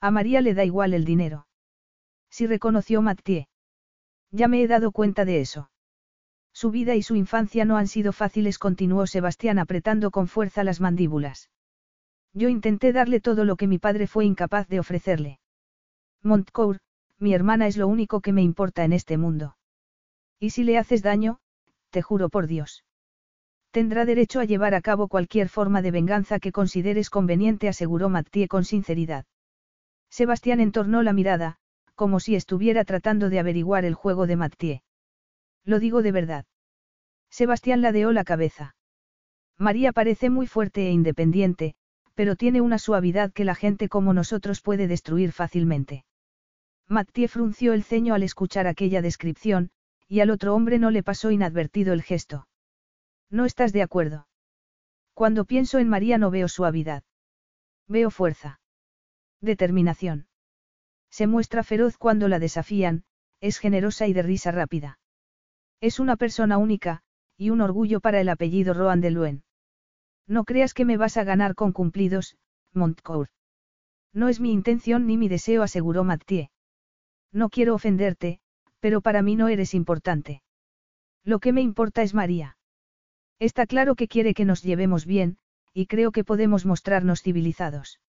A 0.00 0.10
María 0.10 0.40
le 0.40 0.54
da 0.54 0.64
igual 0.64 0.94
el 0.94 1.04
dinero. 1.04 1.46
Si 2.30 2.46
reconoció 2.46 3.02
Mathieu. 3.02 3.46
Ya 4.30 4.48
me 4.48 4.62
he 4.62 4.66
dado 4.66 4.90
cuenta 4.90 5.24
de 5.24 5.40
eso. 5.40 5.70
Su 6.52 6.70
vida 6.70 6.94
y 6.94 7.02
su 7.02 7.16
infancia 7.16 7.64
no 7.64 7.76
han 7.76 7.86
sido 7.86 8.12
fáciles, 8.12 8.58
continuó 8.58 9.06
Sebastián 9.06 9.58
apretando 9.58 10.10
con 10.10 10.28
fuerza 10.28 10.64
las 10.64 10.80
mandíbulas. 10.80 11.50
Yo 12.34 12.48
intenté 12.48 12.92
darle 12.92 13.20
todo 13.20 13.44
lo 13.44 13.56
que 13.56 13.66
mi 13.66 13.78
padre 13.78 14.06
fue 14.06 14.24
incapaz 14.24 14.68
de 14.68 14.80
ofrecerle. 14.80 15.40
Montcourt, 16.22 16.80
mi 17.22 17.34
hermana 17.34 17.68
es 17.68 17.76
lo 17.76 17.86
único 17.86 18.20
que 18.20 18.32
me 18.32 18.42
importa 18.42 18.84
en 18.84 18.92
este 18.92 19.16
mundo. 19.16 19.56
Y 20.40 20.50
si 20.50 20.64
le 20.64 20.76
haces 20.76 21.02
daño, 21.02 21.38
te 21.90 22.02
juro 22.02 22.28
por 22.28 22.48
Dios. 22.48 22.84
Tendrá 23.70 24.04
derecho 24.04 24.40
a 24.40 24.44
llevar 24.44 24.74
a 24.74 24.82
cabo 24.82 25.06
cualquier 25.06 25.48
forma 25.48 25.82
de 25.82 25.92
venganza 25.92 26.40
que 26.40 26.50
consideres 26.50 27.10
conveniente, 27.10 27.68
aseguró 27.68 28.08
Mathieu 28.08 28.48
con 28.48 28.64
sinceridad. 28.64 29.24
Sebastián 30.10 30.58
entornó 30.60 31.02
la 31.02 31.12
mirada, 31.12 31.58
como 31.94 32.18
si 32.18 32.34
estuviera 32.34 32.84
tratando 32.84 33.30
de 33.30 33.38
averiguar 33.38 33.84
el 33.84 33.94
juego 33.94 34.26
de 34.26 34.36
Mathieu. 34.36 34.80
Lo 35.64 35.78
digo 35.78 36.02
de 36.02 36.10
verdad. 36.10 36.44
Sebastián 37.30 37.82
ladeó 37.82 38.10
la 38.10 38.24
cabeza. 38.24 38.74
María 39.58 39.92
parece 39.92 40.28
muy 40.28 40.48
fuerte 40.48 40.88
e 40.88 40.90
independiente, 40.90 41.76
pero 42.14 42.34
tiene 42.34 42.60
una 42.60 42.78
suavidad 42.78 43.32
que 43.32 43.44
la 43.44 43.54
gente 43.54 43.88
como 43.88 44.12
nosotros 44.12 44.60
puede 44.60 44.88
destruir 44.88 45.30
fácilmente. 45.30 46.04
Mathieu 46.88 47.28
frunció 47.28 47.72
el 47.72 47.84
ceño 47.84 48.14
al 48.14 48.22
escuchar 48.22 48.66
aquella 48.66 49.02
descripción, 49.02 49.70
y 50.08 50.20
al 50.20 50.30
otro 50.30 50.54
hombre 50.54 50.78
no 50.78 50.90
le 50.90 51.02
pasó 51.02 51.30
inadvertido 51.30 51.92
el 51.92 52.02
gesto. 52.02 52.46
No 53.30 53.44
estás 53.46 53.72
de 53.72 53.82
acuerdo. 53.82 54.28
Cuando 55.14 55.44
pienso 55.44 55.78
en 55.78 55.88
María 55.88 56.18
no 56.18 56.30
veo 56.30 56.48
suavidad. 56.48 57.02
Veo 57.88 58.10
fuerza. 58.10 58.60
Determinación. 59.40 60.26
Se 61.10 61.26
muestra 61.26 61.62
feroz 61.62 61.96
cuando 61.96 62.28
la 62.28 62.38
desafían, 62.38 63.04
es 63.40 63.58
generosa 63.58 64.06
y 64.06 64.12
de 64.12 64.22
risa 64.22 64.50
rápida. 64.52 64.98
Es 65.80 65.98
una 65.98 66.16
persona 66.16 66.58
única, 66.58 67.02
y 67.36 67.50
un 67.50 67.60
orgullo 67.60 68.00
para 68.00 68.20
el 68.20 68.28
apellido 68.28 68.72
Roan 68.72 69.00
de 69.00 69.10
Luen. 69.10 69.44
No 70.26 70.44
creas 70.44 70.74
que 70.74 70.84
me 70.84 70.96
vas 70.96 71.16
a 71.16 71.24
ganar 71.24 71.54
con 71.54 71.72
cumplidos, 71.72 72.36
Montcourt. 72.72 73.30
No 74.12 74.28
es 74.28 74.40
mi 74.40 74.52
intención 74.52 75.06
ni 75.06 75.16
mi 75.16 75.28
deseo, 75.28 75.62
aseguró 75.62 76.04
Mathieu. 76.04 76.51
No 77.32 77.48
quiero 77.48 77.74
ofenderte, 77.74 78.40
pero 78.80 79.00
para 79.00 79.22
mí 79.22 79.36
no 79.36 79.48
eres 79.48 79.74
importante. 79.74 80.42
Lo 81.24 81.38
que 81.38 81.52
me 81.52 81.62
importa 81.62 82.02
es 82.02 82.14
María. 82.14 82.56
Está 83.38 83.66
claro 83.66 83.94
que 83.94 84.08
quiere 84.08 84.34
que 84.34 84.44
nos 84.44 84.62
llevemos 84.62 85.06
bien, 85.06 85.38
y 85.72 85.86
creo 85.86 86.12
que 86.12 86.24
podemos 86.24 86.66
mostrarnos 86.66 87.22
civilizados. 87.22 88.00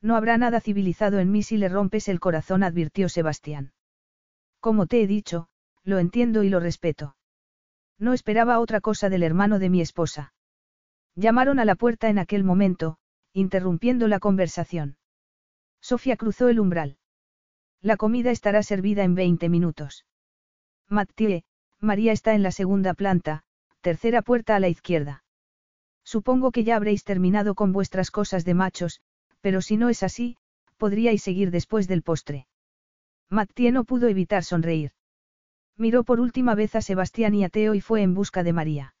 No 0.00 0.16
habrá 0.16 0.36
nada 0.36 0.60
civilizado 0.60 1.20
en 1.20 1.30
mí 1.30 1.42
si 1.42 1.56
le 1.56 1.68
rompes 1.68 2.08
el 2.08 2.20
corazón, 2.20 2.62
advirtió 2.62 3.08
Sebastián. 3.08 3.72
Como 4.60 4.86
te 4.86 5.02
he 5.02 5.06
dicho, 5.06 5.48
lo 5.84 5.98
entiendo 5.98 6.42
y 6.42 6.48
lo 6.48 6.60
respeto. 6.60 7.16
No 7.98 8.12
esperaba 8.12 8.58
otra 8.58 8.80
cosa 8.80 9.08
del 9.08 9.22
hermano 9.22 9.58
de 9.58 9.70
mi 9.70 9.80
esposa. 9.80 10.34
Llamaron 11.14 11.58
a 11.58 11.64
la 11.64 11.76
puerta 11.76 12.08
en 12.08 12.18
aquel 12.18 12.42
momento, 12.42 12.98
interrumpiendo 13.32 14.08
la 14.08 14.18
conversación. 14.18 14.96
Sofía 15.80 16.16
cruzó 16.16 16.48
el 16.48 16.58
umbral. 16.58 16.98
La 17.82 17.96
comida 17.96 18.30
estará 18.30 18.62
servida 18.62 19.02
en 19.02 19.16
20 19.16 19.48
minutos. 19.48 20.06
Mathieu, 20.88 21.42
María 21.80 22.12
está 22.12 22.34
en 22.34 22.44
la 22.44 22.52
segunda 22.52 22.94
planta, 22.94 23.42
tercera 23.80 24.22
puerta 24.22 24.54
a 24.54 24.60
la 24.60 24.68
izquierda. 24.68 25.24
Supongo 26.04 26.52
que 26.52 26.62
ya 26.62 26.76
habréis 26.76 27.02
terminado 27.02 27.56
con 27.56 27.72
vuestras 27.72 28.12
cosas 28.12 28.44
de 28.44 28.54
machos, 28.54 29.00
pero 29.40 29.60
si 29.60 29.76
no 29.76 29.88
es 29.88 30.04
así, 30.04 30.36
podríais 30.76 31.22
seguir 31.22 31.50
después 31.50 31.88
del 31.88 32.02
postre. 32.02 32.46
Mathieu 33.28 33.72
no 33.72 33.84
pudo 33.84 34.06
evitar 34.06 34.44
sonreír. 34.44 34.92
Miró 35.76 36.04
por 36.04 36.20
última 36.20 36.54
vez 36.54 36.76
a 36.76 36.82
Sebastián 36.82 37.34
y 37.34 37.44
a 37.44 37.48
Teo 37.48 37.74
y 37.74 37.80
fue 37.80 38.02
en 38.02 38.14
busca 38.14 38.44
de 38.44 38.52
María. 38.52 38.94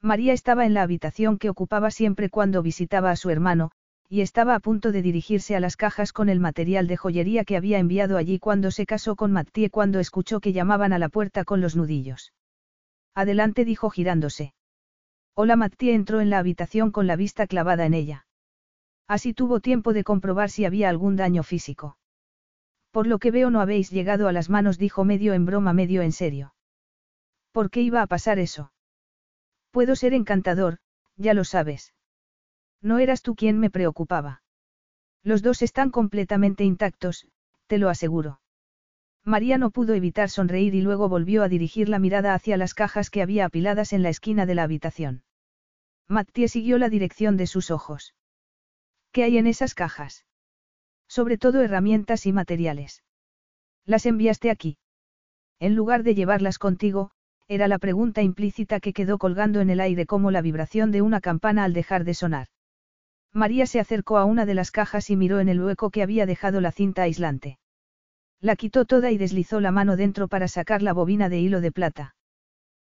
María 0.00 0.32
estaba 0.32 0.66
en 0.66 0.74
la 0.74 0.82
habitación 0.82 1.38
que 1.38 1.50
ocupaba 1.50 1.90
siempre 1.90 2.28
cuando 2.28 2.62
visitaba 2.62 3.10
a 3.10 3.16
su 3.16 3.30
hermano, 3.30 3.72
y 4.08 4.20
estaba 4.20 4.54
a 4.54 4.60
punto 4.60 4.92
de 4.92 5.02
dirigirse 5.02 5.56
a 5.56 5.60
las 5.60 5.76
cajas 5.76 6.12
con 6.12 6.28
el 6.28 6.38
material 6.38 6.86
de 6.86 6.96
joyería 6.96 7.44
que 7.44 7.56
había 7.56 7.78
enviado 7.78 8.16
allí 8.16 8.38
cuando 8.38 8.70
se 8.70 8.86
casó 8.86 9.16
con 9.16 9.32
Mathieu 9.32 9.70
cuando 9.70 9.98
escuchó 9.98 10.40
que 10.40 10.52
llamaban 10.52 10.92
a 10.92 10.98
la 10.98 11.08
puerta 11.08 11.44
con 11.44 11.60
los 11.60 11.74
nudillos. 11.74 12.32
Adelante 13.14 13.64
dijo 13.64 13.90
girándose. 13.90 14.54
Hola 15.34 15.56
Mathieu 15.56 15.94
entró 15.94 16.20
en 16.20 16.30
la 16.30 16.38
habitación 16.38 16.92
con 16.92 17.06
la 17.06 17.16
vista 17.16 17.46
clavada 17.46 17.84
en 17.84 17.94
ella. 17.94 18.26
Así 19.08 19.34
tuvo 19.34 19.60
tiempo 19.60 19.92
de 19.92 20.04
comprobar 20.04 20.50
si 20.50 20.64
había 20.64 20.88
algún 20.88 21.16
daño 21.16 21.42
físico. 21.42 21.98
Por 22.90 23.06
lo 23.06 23.18
que 23.18 23.30
veo 23.30 23.50
no 23.50 23.60
habéis 23.60 23.90
llegado 23.90 24.28
a 24.28 24.32
las 24.32 24.48
manos 24.48 24.78
dijo 24.78 25.04
medio 25.04 25.34
en 25.34 25.46
broma 25.46 25.72
medio 25.72 26.02
en 26.02 26.12
serio. 26.12 26.54
¿Por 27.52 27.70
qué 27.70 27.82
iba 27.82 28.02
a 28.02 28.06
pasar 28.06 28.38
eso? 28.38 28.72
Puedo 29.70 29.96
ser 29.96 30.14
encantador, 30.14 30.78
ya 31.16 31.34
lo 31.34 31.44
sabes. 31.44 31.92
No 32.82 32.98
eras 32.98 33.22
tú 33.22 33.34
quien 33.34 33.58
me 33.58 33.70
preocupaba. 33.70 34.42
Los 35.22 35.42
dos 35.42 35.62
están 35.62 35.90
completamente 35.90 36.64
intactos, 36.64 37.26
te 37.66 37.78
lo 37.78 37.88
aseguro. 37.88 38.40
María 39.24 39.58
no 39.58 39.70
pudo 39.70 39.94
evitar 39.94 40.30
sonreír 40.30 40.74
y 40.74 40.82
luego 40.82 41.08
volvió 41.08 41.42
a 41.42 41.48
dirigir 41.48 41.88
la 41.88 41.98
mirada 41.98 42.32
hacia 42.32 42.56
las 42.56 42.74
cajas 42.74 43.10
que 43.10 43.22
había 43.22 43.46
apiladas 43.46 43.92
en 43.92 44.02
la 44.02 44.08
esquina 44.08 44.46
de 44.46 44.54
la 44.54 44.62
habitación. 44.62 45.24
Mattie 46.06 46.46
siguió 46.46 46.78
la 46.78 46.88
dirección 46.88 47.36
de 47.36 47.48
sus 47.48 47.72
ojos. 47.72 48.14
¿Qué 49.10 49.24
hay 49.24 49.38
en 49.38 49.48
esas 49.48 49.74
cajas? 49.74 50.24
Sobre 51.08 51.38
todo 51.38 51.62
herramientas 51.62 52.26
y 52.26 52.32
materiales. 52.32 53.02
Las 53.84 54.06
enviaste 54.06 54.50
aquí. 54.50 54.78
En 55.58 55.74
lugar 55.74 56.04
de 56.04 56.14
llevarlas 56.14 56.58
contigo, 56.58 57.10
era 57.48 57.66
la 57.66 57.78
pregunta 57.78 58.22
implícita 58.22 58.78
que 58.78 58.92
quedó 58.92 59.18
colgando 59.18 59.60
en 59.60 59.70
el 59.70 59.80
aire 59.80 60.06
como 60.06 60.30
la 60.30 60.42
vibración 60.42 60.92
de 60.92 61.02
una 61.02 61.20
campana 61.20 61.64
al 61.64 61.72
dejar 61.72 62.04
de 62.04 62.14
sonar. 62.14 62.46
María 63.36 63.66
se 63.66 63.80
acercó 63.80 64.16
a 64.16 64.24
una 64.24 64.46
de 64.46 64.54
las 64.54 64.70
cajas 64.70 65.10
y 65.10 65.16
miró 65.16 65.40
en 65.40 65.50
el 65.50 65.62
hueco 65.62 65.90
que 65.90 66.02
había 66.02 66.24
dejado 66.24 66.62
la 66.62 66.72
cinta 66.72 67.02
aislante. 67.02 67.58
La 68.40 68.56
quitó 68.56 68.86
toda 68.86 69.10
y 69.10 69.18
deslizó 69.18 69.60
la 69.60 69.70
mano 69.70 69.96
dentro 69.96 70.26
para 70.26 70.48
sacar 70.48 70.80
la 70.80 70.94
bobina 70.94 71.28
de 71.28 71.38
hilo 71.38 71.60
de 71.60 71.70
plata. 71.70 72.16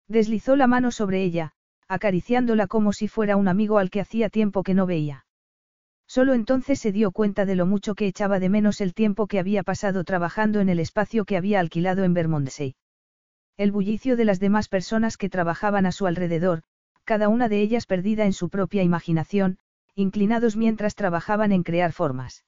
Deslizó 0.09 0.57
la 0.57 0.67
mano 0.67 0.91
sobre 0.91 1.23
ella, 1.23 1.53
acariciándola 1.87 2.67
como 2.67 2.95
si 2.95 3.09
fuera 3.09 3.37
un 3.37 3.47
amigo 3.47 3.77
al 3.77 3.91
que 3.91 4.01
hacía 4.01 4.31
tiempo 4.31 4.63
que 4.63 4.73
no 4.73 4.87
veía. 4.87 5.27
Solo 6.07 6.33
entonces 6.33 6.79
se 6.79 6.93
dio 6.93 7.11
cuenta 7.11 7.45
de 7.45 7.55
lo 7.55 7.67
mucho 7.67 7.95
que 7.95 8.07
echaba 8.07 8.41
de 8.41 8.49
menos 8.49 8.81
el 8.81 8.95
tiempo 8.95 9.27
que 9.27 9.41
había 9.41 9.63
pasado 9.63 10.03
trabajando 10.05 10.61
en 10.61 10.71
el 10.71 10.81
espacio 10.81 11.27
que 11.27 11.37
había 11.37 11.61
alquilado 11.61 12.05
en 12.05 12.15
Bermondsey. 12.15 12.75
El 13.59 13.71
bullicio 13.71 14.17
de 14.17 14.25
las 14.25 14.41
demás 14.41 14.69
personas 14.69 15.19
que 15.19 15.29
trabajaban 15.29 15.85
a 15.85 15.93
su 15.93 16.07
alrededor, 16.07 16.63
cada 17.05 17.29
una 17.29 17.51
de 17.51 17.61
ellas 17.61 17.85
perdida 17.85 18.25
en 18.25 18.33
su 18.33 18.49
propia 18.49 18.83
imaginación, 18.83 19.59
inclinados 19.99 20.57
mientras 20.57 20.95
trabajaban 20.95 21.51
en 21.51 21.65
crear 21.65 21.93
formas. 21.93 22.45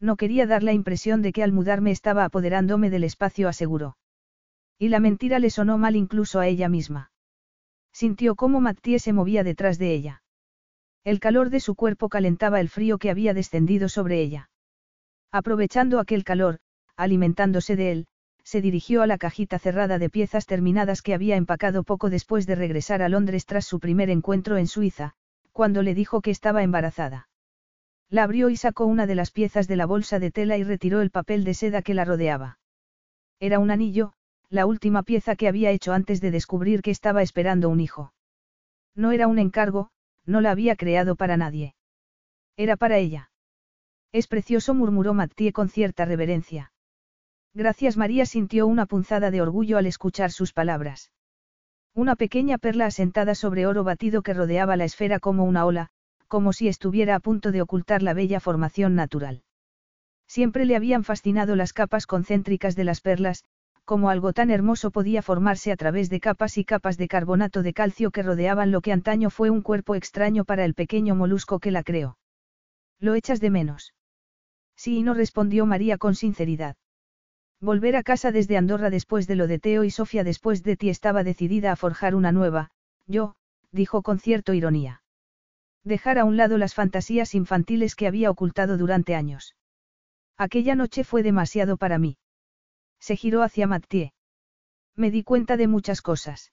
No 0.00 0.16
quería 0.16 0.46
dar 0.46 0.62
la 0.62 0.72
impresión 0.72 1.20
de 1.20 1.32
que 1.32 1.42
al 1.42 1.52
mudarme 1.52 1.90
estaba 1.90 2.24
apoderándome 2.24 2.88
del 2.88 3.04
espacio, 3.04 3.46
aseguró. 3.46 3.98
Y 4.78 4.88
la 4.88 4.98
mentira 4.98 5.38
le 5.38 5.50
sonó 5.50 5.76
mal 5.76 5.96
incluso 5.96 6.40
a 6.40 6.46
ella 6.46 6.70
misma. 6.70 7.12
Sintió 7.92 8.36
cómo 8.36 8.62
Mattie 8.62 8.98
se 9.00 9.12
movía 9.12 9.44
detrás 9.44 9.78
de 9.78 9.92
ella. 9.92 10.22
El 11.04 11.20
calor 11.20 11.50
de 11.50 11.60
su 11.60 11.74
cuerpo 11.74 12.08
calentaba 12.08 12.58
el 12.58 12.70
frío 12.70 12.96
que 12.96 13.10
había 13.10 13.34
descendido 13.34 13.90
sobre 13.90 14.22
ella. 14.22 14.48
Aprovechando 15.30 16.00
aquel 16.00 16.24
calor, 16.24 16.58
alimentándose 16.96 17.76
de 17.76 17.92
él, 17.92 18.06
se 18.44 18.62
dirigió 18.62 19.02
a 19.02 19.06
la 19.06 19.18
cajita 19.18 19.58
cerrada 19.58 19.98
de 19.98 20.08
piezas 20.08 20.46
terminadas 20.46 21.02
que 21.02 21.12
había 21.12 21.36
empacado 21.36 21.84
poco 21.84 22.08
después 22.08 22.46
de 22.46 22.54
regresar 22.54 23.02
a 23.02 23.10
Londres 23.10 23.44
tras 23.44 23.66
su 23.66 23.78
primer 23.78 24.08
encuentro 24.08 24.56
en 24.56 24.66
Suiza, 24.66 25.14
cuando 25.52 25.82
le 25.82 25.94
dijo 25.94 26.20
que 26.20 26.30
estaba 26.30 26.62
embarazada. 26.62 27.28
La 28.08 28.24
abrió 28.24 28.50
y 28.50 28.56
sacó 28.56 28.86
una 28.86 29.06
de 29.06 29.14
las 29.14 29.30
piezas 29.30 29.68
de 29.68 29.76
la 29.76 29.86
bolsa 29.86 30.18
de 30.18 30.30
tela 30.30 30.56
y 30.58 30.64
retiró 30.64 31.00
el 31.00 31.10
papel 31.10 31.44
de 31.44 31.54
seda 31.54 31.82
que 31.82 31.94
la 31.94 32.04
rodeaba. 32.04 32.58
Era 33.40 33.58
un 33.58 33.70
anillo, 33.70 34.12
la 34.50 34.66
última 34.66 35.02
pieza 35.02 35.34
que 35.34 35.48
había 35.48 35.70
hecho 35.70 35.92
antes 35.92 36.20
de 36.20 36.30
descubrir 36.30 36.82
que 36.82 36.90
estaba 36.90 37.22
esperando 37.22 37.68
un 37.68 37.80
hijo. 37.80 38.12
No 38.94 39.12
era 39.12 39.26
un 39.26 39.38
encargo, 39.38 39.90
no 40.26 40.40
la 40.40 40.50
había 40.50 40.76
creado 40.76 41.16
para 41.16 41.36
nadie. 41.36 41.74
Era 42.56 42.76
para 42.76 42.98
ella. 42.98 43.30
Es 44.12 44.26
precioso, 44.26 44.74
murmuró 44.74 45.14
Mattie 45.14 45.52
con 45.52 45.70
cierta 45.70 46.04
reverencia. 46.04 46.72
Gracias 47.54 47.96
María 47.96 48.26
sintió 48.26 48.66
una 48.66 48.86
punzada 48.86 49.30
de 49.30 49.40
orgullo 49.40 49.78
al 49.78 49.86
escuchar 49.86 50.32
sus 50.32 50.52
palabras. 50.52 51.10
Una 51.94 52.16
pequeña 52.16 52.56
perla 52.56 52.86
asentada 52.86 53.34
sobre 53.34 53.66
oro 53.66 53.84
batido 53.84 54.22
que 54.22 54.32
rodeaba 54.32 54.76
la 54.76 54.84
esfera 54.84 55.20
como 55.20 55.44
una 55.44 55.66
ola, 55.66 55.88
como 56.26 56.54
si 56.54 56.68
estuviera 56.68 57.14
a 57.14 57.20
punto 57.20 57.52
de 57.52 57.60
ocultar 57.60 58.02
la 58.02 58.14
bella 58.14 58.40
formación 58.40 58.94
natural. 58.94 59.42
Siempre 60.26 60.64
le 60.64 60.76
habían 60.76 61.04
fascinado 61.04 61.54
las 61.56 61.74
capas 61.74 62.06
concéntricas 62.06 62.74
de 62.76 62.84
las 62.84 63.02
perlas, 63.02 63.44
como 63.84 64.08
algo 64.08 64.32
tan 64.32 64.50
hermoso 64.50 64.90
podía 64.90 65.20
formarse 65.20 65.72
a 65.72 65.76
través 65.76 66.08
de 66.08 66.20
capas 66.20 66.56
y 66.56 66.64
capas 66.64 66.96
de 66.96 67.08
carbonato 67.08 67.62
de 67.62 67.74
calcio 67.74 68.10
que 68.10 68.22
rodeaban 68.22 68.70
lo 68.70 68.80
que 68.80 68.92
antaño 68.92 69.28
fue 69.28 69.50
un 69.50 69.60
cuerpo 69.60 69.94
extraño 69.94 70.46
para 70.46 70.64
el 70.64 70.72
pequeño 70.72 71.14
molusco 71.14 71.58
que 71.58 71.70
la 71.70 71.82
creó. 71.82 72.16
¿Lo 72.98 73.14
echas 73.14 73.40
de 73.40 73.50
menos? 73.50 73.92
Sí, 74.76 75.02
no 75.02 75.12
respondió 75.12 75.66
María 75.66 75.98
con 75.98 76.14
sinceridad. 76.14 76.76
Volver 77.62 77.94
a 77.94 78.02
casa 78.02 78.32
desde 78.32 78.56
Andorra 78.56 78.90
después 78.90 79.28
de 79.28 79.36
lo 79.36 79.46
de 79.46 79.60
Teo 79.60 79.84
y 79.84 79.90
Sofía 79.92 80.24
después 80.24 80.64
de 80.64 80.76
ti 80.76 80.88
estaba 80.88 81.22
decidida 81.22 81.70
a 81.70 81.76
forjar 81.76 82.16
una 82.16 82.32
nueva, 82.32 82.72
yo, 83.06 83.36
dijo 83.70 84.02
con 84.02 84.18
cierta 84.18 84.52
ironía. 84.52 85.04
Dejar 85.84 86.18
a 86.18 86.24
un 86.24 86.36
lado 86.36 86.58
las 86.58 86.74
fantasías 86.74 87.36
infantiles 87.36 87.94
que 87.94 88.08
había 88.08 88.32
ocultado 88.32 88.76
durante 88.78 89.14
años. 89.14 89.54
Aquella 90.36 90.74
noche 90.74 91.04
fue 91.04 91.22
demasiado 91.22 91.76
para 91.76 91.98
mí. 91.98 92.16
Se 92.98 93.14
giró 93.14 93.44
hacia 93.44 93.68
Mathieu. 93.68 94.10
Me 94.96 95.12
di 95.12 95.22
cuenta 95.22 95.56
de 95.56 95.68
muchas 95.68 96.02
cosas. 96.02 96.52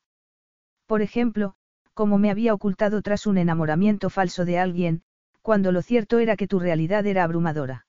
Por 0.86 1.02
ejemplo, 1.02 1.56
como 1.96 2.20
me 2.20 2.30
había 2.30 2.54
ocultado 2.54 3.02
tras 3.02 3.26
un 3.26 3.40
enamoramiento 3.40 4.12
falso 4.12 4.46
de 4.46 4.60
alguien, 4.60 5.02
cuando 5.42 5.72
lo 5.72 5.82
cierto 5.82 6.20
era 6.20 6.38
que 6.38 6.48
tu 6.48 6.60
realidad 6.60 7.08
era 7.08 7.24
abrumadora. 7.24 7.88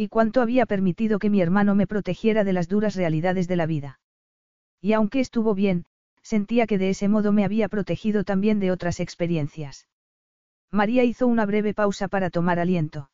Y 0.00 0.06
cuánto 0.06 0.42
había 0.42 0.64
permitido 0.64 1.18
que 1.18 1.28
mi 1.28 1.40
hermano 1.40 1.74
me 1.74 1.88
protegiera 1.88 2.44
de 2.44 2.52
las 2.52 2.68
duras 2.68 2.94
realidades 2.94 3.48
de 3.48 3.56
la 3.56 3.66
vida. 3.66 3.98
Y 4.80 4.92
aunque 4.92 5.18
estuvo 5.18 5.56
bien, 5.56 5.86
sentía 6.22 6.68
que 6.68 6.78
de 6.78 6.90
ese 6.90 7.08
modo 7.08 7.32
me 7.32 7.44
había 7.44 7.68
protegido 7.68 8.22
también 8.22 8.60
de 8.60 8.70
otras 8.70 9.00
experiencias. 9.00 9.88
María 10.70 11.02
hizo 11.02 11.26
una 11.26 11.46
breve 11.46 11.74
pausa 11.74 12.06
para 12.06 12.30
tomar 12.30 12.60
aliento. 12.60 13.10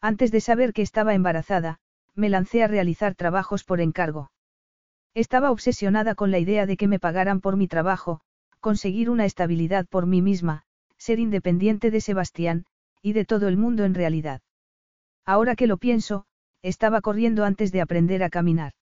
Antes 0.00 0.30
de 0.30 0.40
saber 0.40 0.72
que 0.72 0.82
estaba 0.82 1.12
embarazada, 1.12 1.80
me 2.14 2.28
lancé 2.28 2.62
a 2.62 2.68
realizar 2.68 3.16
trabajos 3.16 3.64
por 3.64 3.80
encargo. 3.80 4.30
Estaba 5.12 5.50
obsesionada 5.50 6.14
con 6.14 6.30
la 6.30 6.38
idea 6.38 6.66
de 6.66 6.76
que 6.76 6.86
me 6.86 7.00
pagaran 7.00 7.40
por 7.40 7.56
mi 7.56 7.66
trabajo, 7.66 8.20
conseguir 8.60 9.10
una 9.10 9.24
estabilidad 9.24 9.86
por 9.86 10.06
mí 10.06 10.22
misma, 10.22 10.62
ser 10.98 11.18
independiente 11.18 11.90
de 11.90 12.00
Sebastián, 12.00 12.64
y 13.02 13.12
de 13.12 13.24
todo 13.24 13.48
el 13.48 13.56
mundo 13.56 13.84
en 13.84 13.94
realidad. 13.94 14.40
Ahora 15.26 15.56
que 15.56 15.66
lo 15.66 15.76
pienso, 15.76 16.24
estaba 16.62 17.00
corriendo 17.00 17.44
antes 17.44 17.72
de 17.72 17.80
aprender 17.80 18.22
a 18.22 18.30
caminar. 18.30 18.72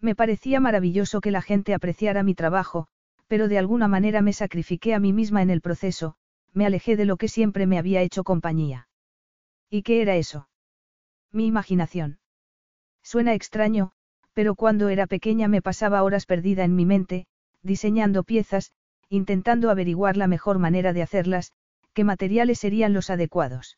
Me 0.00 0.14
parecía 0.14 0.60
maravilloso 0.60 1.20
que 1.20 1.30
la 1.30 1.42
gente 1.42 1.74
apreciara 1.74 2.22
mi 2.22 2.34
trabajo, 2.34 2.88
pero 3.26 3.48
de 3.48 3.58
alguna 3.58 3.86
manera 3.86 4.22
me 4.22 4.32
sacrifiqué 4.32 4.94
a 4.94 4.98
mí 4.98 5.12
misma 5.12 5.42
en 5.42 5.50
el 5.50 5.60
proceso, 5.60 6.14
me 6.54 6.64
alejé 6.64 6.96
de 6.96 7.04
lo 7.04 7.18
que 7.18 7.28
siempre 7.28 7.66
me 7.66 7.78
había 7.78 8.00
hecho 8.00 8.24
compañía. 8.24 8.88
¿Y 9.68 9.82
qué 9.82 10.00
era 10.00 10.16
eso? 10.16 10.48
Mi 11.30 11.46
imaginación. 11.46 12.18
Suena 13.02 13.34
extraño, 13.34 13.92
pero 14.32 14.54
cuando 14.54 14.88
era 14.88 15.06
pequeña 15.06 15.48
me 15.48 15.60
pasaba 15.60 16.02
horas 16.02 16.24
perdida 16.24 16.64
en 16.64 16.74
mi 16.74 16.86
mente, 16.86 17.26
diseñando 17.62 18.24
piezas, 18.24 18.72
intentando 19.10 19.70
averiguar 19.70 20.16
la 20.16 20.26
mejor 20.26 20.58
manera 20.58 20.94
de 20.94 21.02
hacerlas, 21.02 21.52
qué 21.92 22.04
materiales 22.04 22.58
serían 22.58 22.94
los 22.94 23.10
adecuados. 23.10 23.76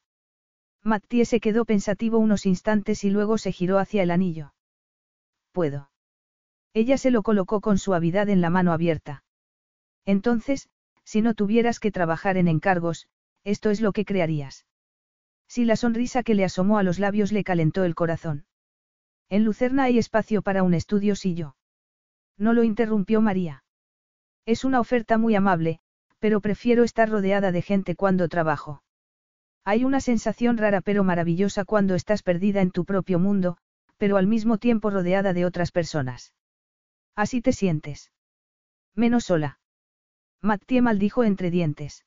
Mattie 0.83 1.25
se 1.25 1.41
quedó 1.41 1.65
pensativo 1.65 2.19
unos 2.19 2.47
instantes 2.47 3.05
y 3.05 3.11
luego 3.11 3.39
se 3.39 3.53
giró 3.53 3.79
hacia 3.79 4.03
el 4.03 4.11
anillo. 4.11 4.55
Puedo. 5.53 5.91
Ella 6.73 6.97
se 6.97 7.11
lo 7.11 7.23
colocó 7.23 7.61
con 7.61 7.79
suavidad 7.79 8.29
en 8.29 8.41
la 8.41 8.51
mano 8.51 8.73
abierta. 8.73 9.25
Entonces, 10.07 10.69
si 11.05 11.21
no 11.21 11.35
tuvieras 11.35 11.81
que 11.81 11.91
trabajar 11.91 12.37
en 12.37 12.49
encargos, 12.49 13.09
esto 13.45 13.71
es 13.71 13.81
lo 13.81 13.93
que 13.93 14.05
crearías. 14.05 14.67
Si 15.49 15.65
la 15.65 15.77
sonrisa 15.77 16.23
que 16.23 16.35
le 16.35 16.45
asomó 16.45 16.79
a 16.79 16.83
los 16.83 16.99
labios 16.99 17.33
le 17.33 17.45
calentó 17.45 17.85
el 17.85 17.95
corazón. 17.95 18.47
En 19.29 19.45
Lucerna 19.45 19.85
hay 19.85 19.99
espacio 19.99 20.43
para 20.43 20.63
un 20.63 20.75
estudio 20.75 21.17
si 21.17 21.35
yo. 21.35 21.57
No 22.39 22.53
lo 22.53 22.63
interrumpió 22.63 23.21
María. 23.21 23.65
Es 24.47 24.65
una 24.65 24.81
oferta 24.81 25.19
muy 25.19 25.35
amable, 25.35 25.81
pero 26.21 26.41
prefiero 26.41 26.85
estar 26.85 27.11
rodeada 27.11 27.53
de 27.53 27.63
gente 27.63 27.97
cuando 27.97 28.29
trabajo. 28.29 28.83
Hay 29.65 29.85
una 29.85 30.01
sensación 30.01 30.57
rara 30.57 30.81
pero 30.81 31.05
maravillosa 31.05 31.65
cuando 31.65 31.95
estás 31.95 32.23
perdida 32.23 32.61
en 32.61 32.71
tu 32.71 32.85
propio 32.85 33.19
mundo, 33.19 33.57
pero 33.99 34.17
al 34.17 34.27
mismo 34.27 34.59
tiempo 34.59 34.91
rodeada 34.91 35.33
de 35.33 35.45
otras 35.45 35.73
personas. 35.73 36.33
Así 37.15 37.43
te 37.43 37.53
sientes. 37.53 38.13
Menos 38.95 39.25
sola. 39.25 39.59
Mattie 40.41 40.81
maldijo 40.81 41.23
entre 41.25 41.51
dientes. 41.51 42.07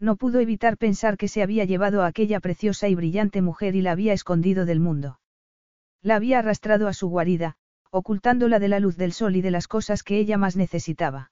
No 0.00 0.16
pudo 0.16 0.40
evitar 0.40 0.78
pensar 0.78 1.16
que 1.16 1.28
se 1.28 1.42
había 1.42 1.64
llevado 1.64 2.02
a 2.02 2.06
aquella 2.06 2.40
preciosa 2.40 2.88
y 2.88 2.94
brillante 2.94 3.42
mujer 3.42 3.76
y 3.76 3.82
la 3.82 3.92
había 3.92 4.14
escondido 4.14 4.64
del 4.64 4.80
mundo. 4.80 5.20
La 6.00 6.16
había 6.16 6.38
arrastrado 6.38 6.88
a 6.88 6.94
su 6.94 7.08
guarida, 7.08 7.56
ocultándola 7.90 8.58
de 8.58 8.68
la 8.68 8.80
luz 8.80 8.96
del 8.96 9.12
sol 9.12 9.36
y 9.36 9.42
de 9.42 9.50
las 9.50 9.68
cosas 9.68 10.02
que 10.02 10.18
ella 10.18 10.38
más 10.38 10.56
necesitaba. 10.56 11.30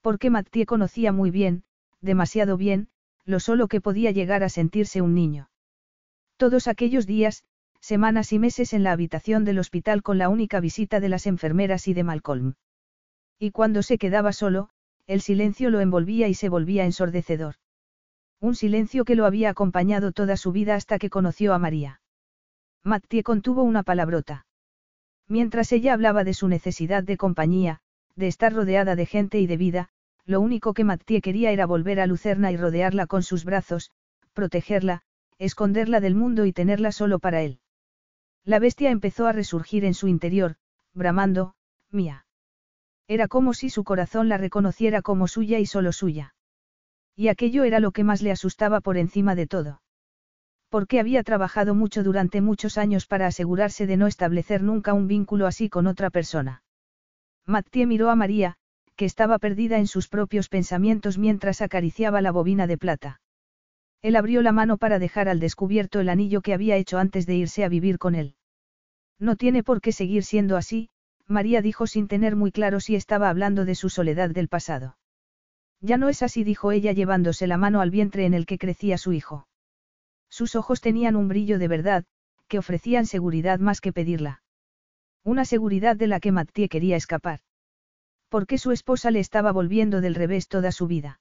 Porque 0.00 0.30
Mattie 0.30 0.66
conocía 0.66 1.12
muy 1.12 1.30
bien, 1.30 1.64
demasiado 2.00 2.56
bien, 2.56 2.88
lo 3.26 3.40
solo 3.40 3.68
que 3.68 3.80
podía 3.80 4.12
llegar 4.12 4.42
a 4.42 4.48
sentirse 4.48 5.02
un 5.02 5.14
niño. 5.14 5.50
Todos 6.36 6.68
aquellos 6.68 7.06
días, 7.06 7.44
semanas 7.80 8.32
y 8.32 8.38
meses 8.38 8.72
en 8.72 8.82
la 8.82 8.92
habitación 8.92 9.44
del 9.44 9.58
hospital 9.58 10.02
con 10.02 10.16
la 10.16 10.28
única 10.28 10.60
visita 10.60 11.00
de 11.00 11.08
las 11.08 11.26
enfermeras 11.26 11.88
y 11.88 11.94
de 11.94 12.04
Malcolm. 12.04 12.54
Y 13.38 13.50
cuando 13.50 13.82
se 13.82 13.98
quedaba 13.98 14.32
solo, 14.32 14.70
el 15.06 15.20
silencio 15.20 15.70
lo 15.70 15.80
envolvía 15.80 16.28
y 16.28 16.34
se 16.34 16.48
volvía 16.48 16.84
ensordecedor. 16.84 17.56
Un 18.40 18.54
silencio 18.54 19.04
que 19.04 19.14
lo 19.14 19.26
había 19.26 19.50
acompañado 19.50 20.12
toda 20.12 20.36
su 20.36 20.52
vida 20.52 20.74
hasta 20.74 20.98
que 20.98 21.10
conoció 21.10 21.52
a 21.52 21.58
María. 21.58 22.00
Mattie 22.82 23.22
contuvo 23.22 23.62
una 23.62 23.82
palabrota. 23.82 24.46
Mientras 25.28 25.72
ella 25.72 25.94
hablaba 25.94 26.22
de 26.22 26.34
su 26.34 26.46
necesidad 26.46 27.02
de 27.02 27.16
compañía, 27.16 27.80
de 28.14 28.28
estar 28.28 28.52
rodeada 28.52 28.94
de 28.94 29.06
gente 29.06 29.40
y 29.40 29.46
de 29.46 29.56
vida, 29.56 29.88
lo 30.26 30.40
único 30.40 30.74
que 30.74 30.84
Mattie 30.84 31.20
quería 31.20 31.52
era 31.52 31.66
volver 31.66 32.00
a 32.00 32.06
Lucerna 32.06 32.50
y 32.50 32.56
rodearla 32.56 33.06
con 33.06 33.22
sus 33.22 33.44
brazos, 33.44 33.92
protegerla, 34.34 35.02
esconderla 35.38 36.00
del 36.00 36.16
mundo 36.16 36.46
y 36.46 36.52
tenerla 36.52 36.90
solo 36.92 37.20
para 37.20 37.42
él. 37.42 37.60
La 38.44 38.58
bestia 38.58 38.90
empezó 38.90 39.26
a 39.26 39.32
resurgir 39.32 39.84
en 39.84 39.94
su 39.94 40.08
interior, 40.08 40.56
bramando, 40.92 41.54
mía. 41.90 42.26
Era 43.08 43.28
como 43.28 43.54
si 43.54 43.70
su 43.70 43.84
corazón 43.84 44.28
la 44.28 44.36
reconociera 44.36 45.00
como 45.00 45.28
suya 45.28 45.60
y 45.60 45.66
solo 45.66 45.92
suya. 45.92 46.34
Y 47.14 47.28
aquello 47.28 47.64
era 47.64 47.80
lo 47.80 47.92
que 47.92 48.04
más 48.04 48.20
le 48.20 48.32
asustaba 48.32 48.80
por 48.80 48.96
encima 48.96 49.34
de 49.34 49.46
todo. 49.46 49.80
Porque 50.68 50.98
había 50.98 51.22
trabajado 51.22 51.74
mucho 51.74 52.02
durante 52.02 52.40
muchos 52.40 52.78
años 52.78 53.06
para 53.06 53.28
asegurarse 53.28 53.86
de 53.86 53.96
no 53.96 54.08
establecer 54.08 54.62
nunca 54.62 54.92
un 54.92 55.06
vínculo 55.06 55.46
así 55.46 55.68
con 55.68 55.86
otra 55.86 56.10
persona. 56.10 56.62
Mattie 57.46 57.86
miró 57.86 58.10
a 58.10 58.16
María, 58.16 58.56
que 58.96 59.04
estaba 59.04 59.38
perdida 59.38 59.78
en 59.78 59.86
sus 59.86 60.08
propios 60.08 60.48
pensamientos 60.48 61.18
mientras 61.18 61.60
acariciaba 61.62 62.20
la 62.20 62.32
bobina 62.32 62.66
de 62.66 62.78
plata. 62.78 63.20
Él 64.02 64.16
abrió 64.16 64.42
la 64.42 64.52
mano 64.52 64.78
para 64.78 64.98
dejar 64.98 65.28
al 65.28 65.40
descubierto 65.40 66.00
el 66.00 66.08
anillo 66.08 66.40
que 66.40 66.54
había 66.54 66.76
hecho 66.76 66.98
antes 66.98 67.26
de 67.26 67.36
irse 67.36 67.64
a 67.64 67.68
vivir 67.68 67.98
con 67.98 68.14
él. 68.14 68.34
No 69.18 69.36
tiene 69.36 69.62
por 69.62 69.80
qué 69.80 69.92
seguir 69.92 70.24
siendo 70.24 70.56
así, 70.56 70.90
María 71.26 71.62
dijo 71.62 71.86
sin 71.86 72.08
tener 72.08 72.36
muy 72.36 72.52
claro 72.52 72.80
si 72.80 72.94
estaba 72.94 73.28
hablando 73.28 73.64
de 73.64 73.74
su 73.74 73.88
soledad 73.88 74.30
del 74.30 74.48
pasado. 74.48 74.96
Ya 75.80 75.96
no 75.96 76.08
es 76.08 76.22
así, 76.22 76.44
dijo 76.44 76.72
ella 76.72 76.92
llevándose 76.92 77.46
la 77.46 77.58
mano 77.58 77.80
al 77.80 77.90
vientre 77.90 78.26
en 78.26 78.34
el 78.34 78.46
que 78.46 78.58
crecía 78.58 78.96
su 78.98 79.12
hijo. 79.12 79.48
Sus 80.28 80.54
ojos 80.54 80.80
tenían 80.80 81.16
un 81.16 81.28
brillo 81.28 81.58
de 81.58 81.68
verdad, 81.68 82.04
que 82.48 82.58
ofrecían 82.58 83.06
seguridad 83.06 83.58
más 83.58 83.80
que 83.80 83.92
pedirla. 83.92 84.42
Una 85.24 85.44
seguridad 85.44 85.96
de 85.96 86.06
la 86.06 86.20
que 86.20 86.32
Mattie 86.32 86.68
quería 86.68 86.96
escapar. 86.96 87.40
Porque 88.28 88.58
su 88.58 88.72
esposa 88.72 89.10
le 89.10 89.20
estaba 89.20 89.52
volviendo 89.52 90.00
del 90.00 90.14
revés 90.14 90.48
toda 90.48 90.72
su 90.72 90.86
vida. 90.86 91.20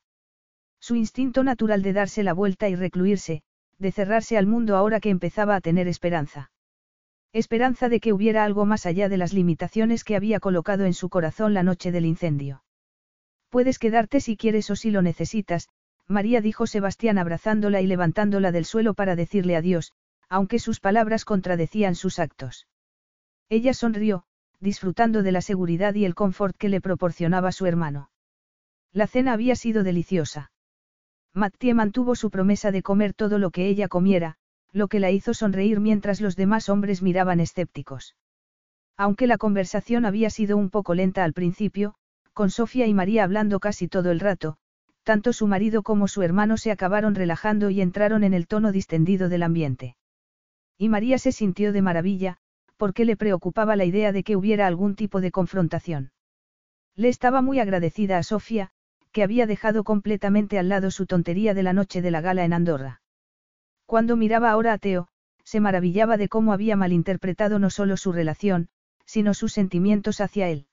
Su 0.80 0.96
instinto 0.96 1.44
natural 1.44 1.82
de 1.82 1.94
darse 1.94 2.24
la 2.24 2.34
vuelta 2.34 2.70
y 2.70 2.76
recluirse, 2.76 3.44
de 3.78 3.92
cerrarse 3.92 4.38
al 4.38 4.48
mundo 4.48 4.76
ahora 4.76 5.00
que 5.00 5.10
empezaba 5.10 5.56
a 5.56 5.62
tener 5.62 5.88
esperanza. 5.88 6.52
Esperanza 7.34 7.90
de 7.90 8.00
que 8.00 8.14
hubiera 8.14 8.44
algo 8.44 8.66
más 8.66 8.86
allá 8.86 9.10
de 9.10 9.18
las 9.18 9.34
limitaciones 9.34 10.04
que 10.04 10.16
había 10.16 10.40
colocado 10.40 10.86
en 10.86 10.94
su 10.94 11.10
corazón 11.10 11.54
la 11.54 11.64
noche 11.64 11.92
del 11.92 12.06
incendio. 12.06 12.64
Puedes 13.50 13.80
quedarte 13.80 14.20
si 14.22 14.38
quieres 14.38 14.70
o 14.70 14.76
si 14.76 14.92
lo 14.92 15.02
necesitas, 15.02 15.70
María 16.08 16.40
dijo 16.40 16.68
Sebastián 16.68 17.18
abrazándola 17.18 17.82
y 17.82 17.88
levantándola 17.88 18.52
del 18.52 18.66
suelo 18.66 18.94
para 18.94 19.16
decirle 19.16 19.56
adiós, 19.56 19.92
aunque 20.30 20.60
sus 20.60 20.80
palabras 20.80 21.26
contradecían 21.26 21.96
sus 21.96 22.20
actos. 22.20 22.68
Ella 23.50 23.74
sonrió, 23.74 24.26
disfrutando 24.66 25.24
de 25.24 25.32
la 25.32 25.42
seguridad 25.42 25.94
y 25.94 26.04
el 26.04 26.16
confort 26.16 26.58
que 26.58 26.68
le 26.68 26.82
proporcionaba 26.82 27.54
su 27.54 27.68
hermano. 27.68 28.10
La 28.92 29.08
cena 29.08 29.32
había 29.32 29.56
sido 29.56 29.84
deliciosa. 29.84 30.52
Mattie 31.34 31.74
mantuvo 31.74 32.16
su 32.16 32.32
promesa 32.32 32.72
de 32.72 32.82
comer 32.82 33.14
todo 33.14 33.38
lo 33.38 33.52
que 33.52 33.68
ella 33.68 33.88
comiera, 33.88 34.36
lo 34.72 34.88
que 34.88 35.00
la 35.00 35.12
hizo 35.12 35.34
sonreír 35.34 35.80
mientras 35.80 36.20
los 36.20 36.36
demás 36.36 36.68
hombres 36.68 37.02
miraban 37.04 37.40
escépticos. 37.40 38.16
Aunque 38.98 39.28
la 39.28 39.38
conversación 39.38 40.04
había 40.06 40.30
sido 40.30 40.58
un 40.58 40.70
poco 40.70 40.96
lenta 40.96 41.24
al 41.24 41.34
principio, 41.34 41.94
con 42.34 42.50
Sofía 42.50 42.88
y 42.88 42.94
María 42.94 43.24
hablando 43.24 43.60
casi 43.60 43.88
todo 43.88 44.10
el 44.10 44.20
rato, 44.20 44.58
tanto 45.04 45.32
su 45.32 45.46
marido 45.46 45.84
como 45.84 46.08
su 46.08 46.24
hermano 46.24 46.58
se 46.58 46.72
acabaron 46.72 47.14
relajando 47.14 47.70
y 47.70 47.82
entraron 47.82 48.24
en 48.24 48.34
el 48.34 48.48
tono 48.48 48.72
distendido 48.72 49.30
del 49.30 49.44
ambiente. 49.44 49.96
Y 50.78 50.90
María 50.90 51.20
se 51.20 51.32
sintió 51.32 51.72
de 51.72 51.82
maravilla, 51.82 52.38
porque 52.78 53.06
le 53.06 53.18
preocupaba 53.18 53.76
la 53.76 53.86
idea 53.86 54.12
de 54.12 54.24
que 54.24 54.36
hubiera 54.36 54.68
algún 54.68 54.96
tipo 54.96 55.22
de 55.22 55.32
confrontación. 55.32 56.12
Le 56.96 57.10
estaba 57.10 57.42
muy 57.42 57.60
agradecida 57.60 58.18
a 58.18 58.24
Sofía, 58.24 58.72
que 59.12 59.24
había 59.24 59.48
dejado 59.48 59.84
completamente 59.84 60.60
al 60.60 60.70
lado 60.70 60.92
su 60.92 61.06
tontería 61.06 61.54
de 61.54 61.64
la 61.64 61.74
noche 61.74 62.02
de 62.02 62.12
la 62.12 62.22
gala 62.22 62.44
en 62.46 62.54
Andorra. 62.54 63.02
Cuando 63.86 64.16
miraba 64.18 64.52
ahora 64.52 64.74
a 64.74 64.78
Teo, 64.78 65.08
se 65.44 65.60
maravillaba 65.60 66.18
de 66.18 66.28
cómo 66.28 66.54
había 66.54 66.76
malinterpretado 66.76 67.60
no 67.60 67.70
solo 67.70 67.98
su 67.98 68.12
relación, 68.12 68.68
sino 69.06 69.34
sus 69.34 69.54
sentimientos 69.54 70.20
hacia 70.20 70.50
él. 70.50 70.68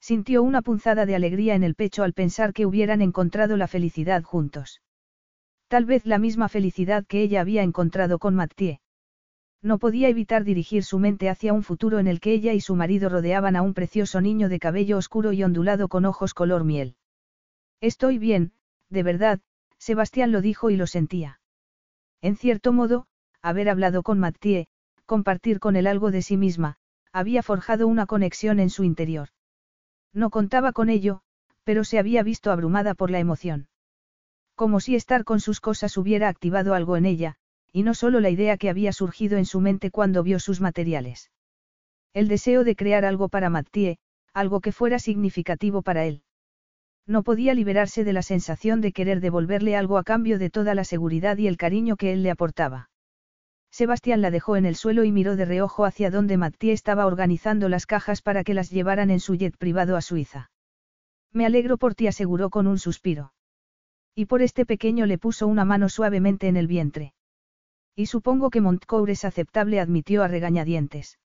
Sintió 0.00 0.42
una 0.42 0.60
punzada 0.60 1.06
de 1.06 1.14
alegría 1.14 1.54
en 1.54 1.62
el 1.62 1.74
pecho 1.74 2.02
al 2.02 2.12
pensar 2.12 2.52
que 2.52 2.66
hubieran 2.66 3.00
encontrado 3.00 3.56
la 3.56 3.68
felicidad 3.68 4.22
juntos. 4.22 4.82
Tal 5.68 5.86
vez 5.86 6.04
la 6.04 6.18
misma 6.18 6.48
felicidad 6.48 7.06
que 7.06 7.22
ella 7.22 7.40
había 7.40 7.62
encontrado 7.62 8.18
con 8.18 8.34
Mathieu. 8.34 8.76
No 9.64 9.78
podía 9.78 10.10
evitar 10.10 10.44
dirigir 10.44 10.84
su 10.84 10.98
mente 10.98 11.30
hacia 11.30 11.54
un 11.54 11.62
futuro 11.62 11.98
en 11.98 12.06
el 12.06 12.20
que 12.20 12.34
ella 12.34 12.52
y 12.52 12.60
su 12.60 12.76
marido 12.76 13.08
rodeaban 13.08 13.56
a 13.56 13.62
un 13.62 13.72
precioso 13.72 14.20
niño 14.20 14.50
de 14.50 14.58
cabello 14.58 14.98
oscuro 14.98 15.32
y 15.32 15.42
ondulado 15.42 15.88
con 15.88 16.04
ojos 16.04 16.34
color 16.34 16.64
miel. 16.64 16.96
Estoy 17.80 18.18
bien, 18.18 18.52
de 18.90 19.02
verdad, 19.02 19.40
Sebastián 19.78 20.32
lo 20.32 20.42
dijo 20.42 20.68
y 20.68 20.76
lo 20.76 20.86
sentía. 20.86 21.40
En 22.20 22.36
cierto 22.36 22.74
modo, 22.74 23.06
haber 23.40 23.70
hablado 23.70 24.02
con 24.02 24.18
Mathieu, 24.18 24.66
compartir 25.06 25.60
con 25.60 25.76
él 25.76 25.86
algo 25.86 26.10
de 26.10 26.20
sí 26.20 26.36
misma, 26.36 26.76
había 27.10 27.42
forjado 27.42 27.88
una 27.88 28.04
conexión 28.04 28.60
en 28.60 28.68
su 28.68 28.84
interior. 28.84 29.30
No 30.12 30.28
contaba 30.28 30.72
con 30.72 30.90
ello, 30.90 31.22
pero 31.62 31.84
se 31.84 31.98
había 31.98 32.22
visto 32.22 32.52
abrumada 32.52 32.92
por 32.92 33.10
la 33.10 33.18
emoción. 33.18 33.68
Como 34.56 34.80
si 34.80 34.94
estar 34.94 35.24
con 35.24 35.40
sus 35.40 35.62
cosas 35.62 35.96
hubiera 35.96 36.28
activado 36.28 36.74
algo 36.74 36.98
en 36.98 37.06
ella, 37.06 37.38
y 37.74 37.82
no 37.82 37.92
solo 37.92 38.20
la 38.20 38.30
idea 38.30 38.56
que 38.56 38.70
había 38.70 38.92
surgido 38.92 39.36
en 39.36 39.46
su 39.46 39.60
mente 39.60 39.90
cuando 39.90 40.22
vio 40.22 40.38
sus 40.38 40.60
materiales. 40.60 41.32
El 42.12 42.28
deseo 42.28 42.62
de 42.62 42.76
crear 42.76 43.04
algo 43.04 43.28
para 43.28 43.50
Mathieu, 43.50 43.96
algo 44.32 44.60
que 44.60 44.70
fuera 44.70 45.00
significativo 45.00 45.82
para 45.82 46.04
él. 46.04 46.22
No 47.04 47.24
podía 47.24 47.52
liberarse 47.52 48.04
de 48.04 48.12
la 48.12 48.22
sensación 48.22 48.80
de 48.80 48.92
querer 48.92 49.20
devolverle 49.20 49.74
algo 49.74 49.98
a 49.98 50.04
cambio 50.04 50.38
de 50.38 50.50
toda 50.50 50.76
la 50.76 50.84
seguridad 50.84 51.36
y 51.36 51.48
el 51.48 51.56
cariño 51.56 51.96
que 51.96 52.12
él 52.12 52.22
le 52.22 52.30
aportaba. 52.30 52.90
Sebastián 53.72 54.22
la 54.22 54.30
dejó 54.30 54.54
en 54.54 54.66
el 54.66 54.76
suelo 54.76 55.02
y 55.02 55.10
miró 55.10 55.34
de 55.34 55.44
reojo 55.44 55.84
hacia 55.84 56.12
donde 56.12 56.36
Mathieu 56.36 56.72
estaba 56.72 57.06
organizando 57.06 57.68
las 57.68 57.86
cajas 57.86 58.22
para 58.22 58.44
que 58.44 58.54
las 58.54 58.70
llevaran 58.70 59.10
en 59.10 59.18
su 59.18 59.34
jet 59.34 59.56
privado 59.56 59.96
a 59.96 60.00
Suiza. 60.00 60.52
Me 61.32 61.44
alegro 61.44 61.76
por 61.76 61.96
ti, 61.96 62.06
aseguró 62.06 62.50
con 62.50 62.68
un 62.68 62.78
suspiro. 62.78 63.32
Y 64.14 64.26
por 64.26 64.42
este 64.42 64.64
pequeño 64.64 65.06
le 65.06 65.18
puso 65.18 65.48
una 65.48 65.64
mano 65.64 65.88
suavemente 65.88 66.46
en 66.46 66.56
el 66.56 66.68
vientre. 66.68 67.14
Y 67.96 68.06
supongo 68.06 68.50
que 68.50 68.60
Montcour 68.60 69.10
es 69.10 69.24
aceptable, 69.24 69.80
admitió 69.80 70.22
a 70.22 70.28
regañadientes. 70.28 71.18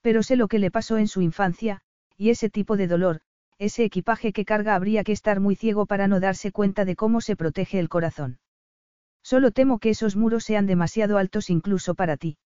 Pero 0.00 0.22
sé 0.22 0.36
lo 0.36 0.48
que 0.48 0.58
le 0.58 0.70
pasó 0.70 0.98
en 0.98 1.08
su 1.08 1.20
infancia, 1.20 1.80
y 2.16 2.30
ese 2.30 2.48
tipo 2.48 2.76
de 2.76 2.86
dolor, 2.86 3.20
ese 3.58 3.84
equipaje 3.84 4.32
que 4.32 4.44
carga 4.44 4.74
habría 4.74 5.04
que 5.04 5.12
estar 5.12 5.40
muy 5.40 5.56
ciego 5.56 5.86
para 5.86 6.08
no 6.08 6.20
darse 6.20 6.52
cuenta 6.52 6.84
de 6.84 6.96
cómo 6.96 7.20
se 7.20 7.36
protege 7.36 7.78
el 7.78 7.88
corazón. 7.88 8.38
Solo 9.22 9.50
temo 9.50 9.78
que 9.78 9.90
esos 9.90 10.16
muros 10.16 10.44
sean 10.44 10.66
demasiado 10.66 11.18
altos 11.18 11.50
incluso 11.50 11.94
para 11.94 12.16
ti. 12.16 12.38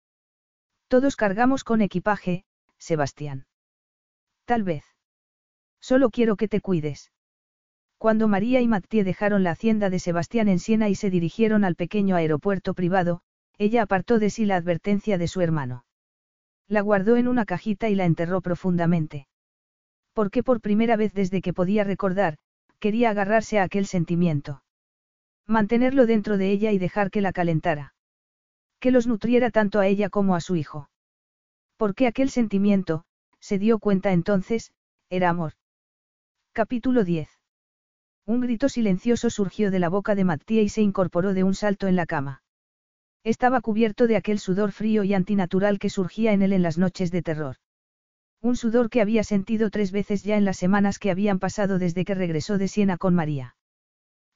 Todos 0.88 1.16
cargamos 1.16 1.64
con 1.64 1.82
equipaje, 1.82 2.46
Sebastián. 2.78 3.46
Tal 4.46 4.64
vez. 4.64 4.84
Solo 5.80 6.10
quiero 6.10 6.36
que 6.36 6.48
te 6.48 6.62
cuides. 6.62 7.12
Cuando 7.98 8.28
María 8.28 8.62
y 8.62 8.68
Mathieu 8.68 9.04
dejaron 9.04 9.44
la 9.44 9.52
hacienda 9.52 9.90
de 9.90 10.00
Sebastián 10.00 10.48
en 10.48 10.60
Siena 10.60 10.90
y 10.90 10.96
se 10.96 11.10
dirigieron 11.10 11.64
al 11.64 11.76
pequeño 11.76 12.16
aeropuerto 12.16 12.74
privado, 12.74 13.22
ella 13.58 13.84
apartó 13.84 14.20
de 14.20 14.30
sí 14.30 14.46
la 14.46 14.56
advertencia 14.56 15.18
de 15.18 15.28
su 15.28 15.42
hermano. 15.42 15.86
La 16.68 16.82
guardó 16.82 17.18
en 17.18 17.28
una 17.28 17.46
cajita 17.46 17.90
y 17.90 17.96
la 17.96 18.06
enterró 18.06 18.42
profundamente. 18.42 19.28
Porque 20.14 20.44
por 20.44 20.62
primera 20.62 20.96
vez 20.96 21.14
desde 21.14 21.42
que 21.42 21.54
podía 21.54 21.84
recordar, 21.84 22.38
quería 22.80 23.10
agarrarse 23.10 23.60
a 23.60 23.64
aquel 23.64 23.86
sentimiento. 23.86 24.64
Mantenerlo 25.48 26.06
dentro 26.06 26.38
de 26.38 26.52
ella 26.52 26.72
y 26.72 26.78
dejar 26.78 27.12
que 27.12 27.22
la 27.22 27.34
calentara. 27.34 27.96
Que 28.80 28.92
los 28.92 29.08
nutriera 29.08 29.50
tanto 29.50 29.80
a 29.80 29.88
ella 29.88 30.10
como 30.10 30.36
a 30.36 30.42
su 30.42 30.56
hijo. 30.56 30.90
Porque 31.78 32.08
aquel 32.08 32.30
sentimiento, 32.30 33.06
se 33.40 33.58
dio 33.58 33.80
cuenta 33.80 34.14
entonces, 34.14 34.72
era 35.10 35.30
amor. 35.30 35.54
Capítulo 36.54 37.04
10. 37.04 37.30
Un 38.26 38.42
grito 38.42 38.70
silencioso 38.70 39.30
surgió 39.30 39.72
de 39.72 39.80
la 39.80 39.90
boca 39.90 40.16
de 40.16 40.24
Mattia 40.24 40.62
y 40.62 40.70
se 40.70 40.82
incorporó 40.82 41.34
de 41.34 41.44
un 41.44 41.56
salto 41.56 41.88
en 41.88 41.96
la 41.96 42.06
cama. 42.06 42.43
Estaba 43.24 43.62
cubierto 43.62 44.08
de 44.08 44.18
aquel 44.18 44.38
sudor 44.38 44.72
frío 44.74 45.04
y 45.04 45.14
antinatural 45.14 45.80
que 45.80 45.90
surgía 45.90 46.34
en 46.34 46.42
él 46.42 46.52
en 46.52 46.62
las 46.62 46.78
noches 46.78 47.10
de 47.10 47.22
terror. 47.22 47.56
Un 48.42 48.58
sudor 48.58 48.90
que 48.90 49.00
había 49.00 49.24
sentido 49.24 49.70
tres 49.70 49.94
veces 49.94 50.24
ya 50.24 50.36
en 50.36 50.44
las 50.44 50.58
semanas 50.58 51.00
que 51.00 51.10
habían 51.10 51.40
pasado 51.40 51.80
desde 51.80 52.04
que 52.04 52.16
regresó 52.16 52.58
de 52.58 52.68
Siena 52.68 52.98
con 52.98 53.16
María. 53.16 53.56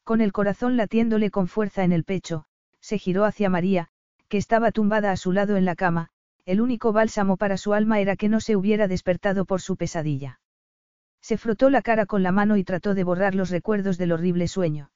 Con 0.06 0.22
el 0.22 0.32
corazón 0.32 0.77
latiéndole 0.77 1.32
con 1.32 1.49
fuerza 1.49 1.83
en 1.83 1.91
el 1.91 2.06
pecho, 2.06 2.45
se 2.80 2.98
giró 2.98 3.25
hacia 3.25 3.49
María, 3.49 3.90
que 4.30 4.38
estaba 4.38 4.72
tumbada 4.72 5.11
a 5.11 5.17
su 5.17 5.33
lado 5.33 5.57
en 5.57 5.66
la 5.66 5.75
cama, 5.75 6.09
el 6.45 6.61
único 6.61 6.93
bálsamo 6.93 7.35
para 7.35 7.57
su 7.57 7.74
alma 7.74 7.99
era 7.99 8.16
que 8.16 8.30
no 8.30 8.40
se 8.40 8.56
hubiera 8.56 8.88
despertado 8.88 9.43
por 9.43 9.59
su 9.59 9.75
pesadilla. 9.75 10.40
Se 11.22 11.38
frotó 11.38 11.69
la 11.69 11.82
cara 11.82 12.06
con 12.06 12.24
la 12.24 12.32
mano 12.32 12.56
y 12.56 12.64
trató 12.64 12.93
de 12.93 13.03
borrar 13.03 13.35
los 13.35 13.49
recuerdos 13.49 13.98
del 13.98 14.14
horrible 14.14 14.48
sueño. 14.48 14.91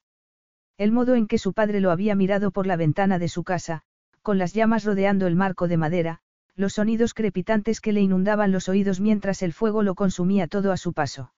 El 0.81 0.91
modo 0.91 1.13
en 1.13 1.27
que 1.27 1.37
su 1.37 1.53
padre 1.53 1.79
lo 1.79 1.91
había 1.91 2.15
mirado 2.15 2.49
por 2.49 2.65
la 2.65 2.75
ventana 2.75 3.19
de 3.19 3.27
su 3.27 3.43
casa, 3.43 3.83
con 4.23 4.39
las 4.39 4.53
llamas 4.53 4.83
rodeando 4.83 5.27
el 5.27 5.35
marco 5.35 5.67
de 5.67 5.77
madera, 5.77 6.21
los 6.55 6.73
sonidos 6.73 7.13
crepitantes 7.13 7.81
que 7.81 7.91
le 7.91 8.01
inundaban 8.01 8.51
los 8.51 8.67
oídos 8.67 8.99
mientras 8.99 9.43
el 9.43 9.53
fuego 9.53 9.83
lo 9.83 9.93
consumía 9.93 10.47
todo 10.47 10.71
a 10.71 10.77
su 10.77 10.93
paso. 10.93 11.33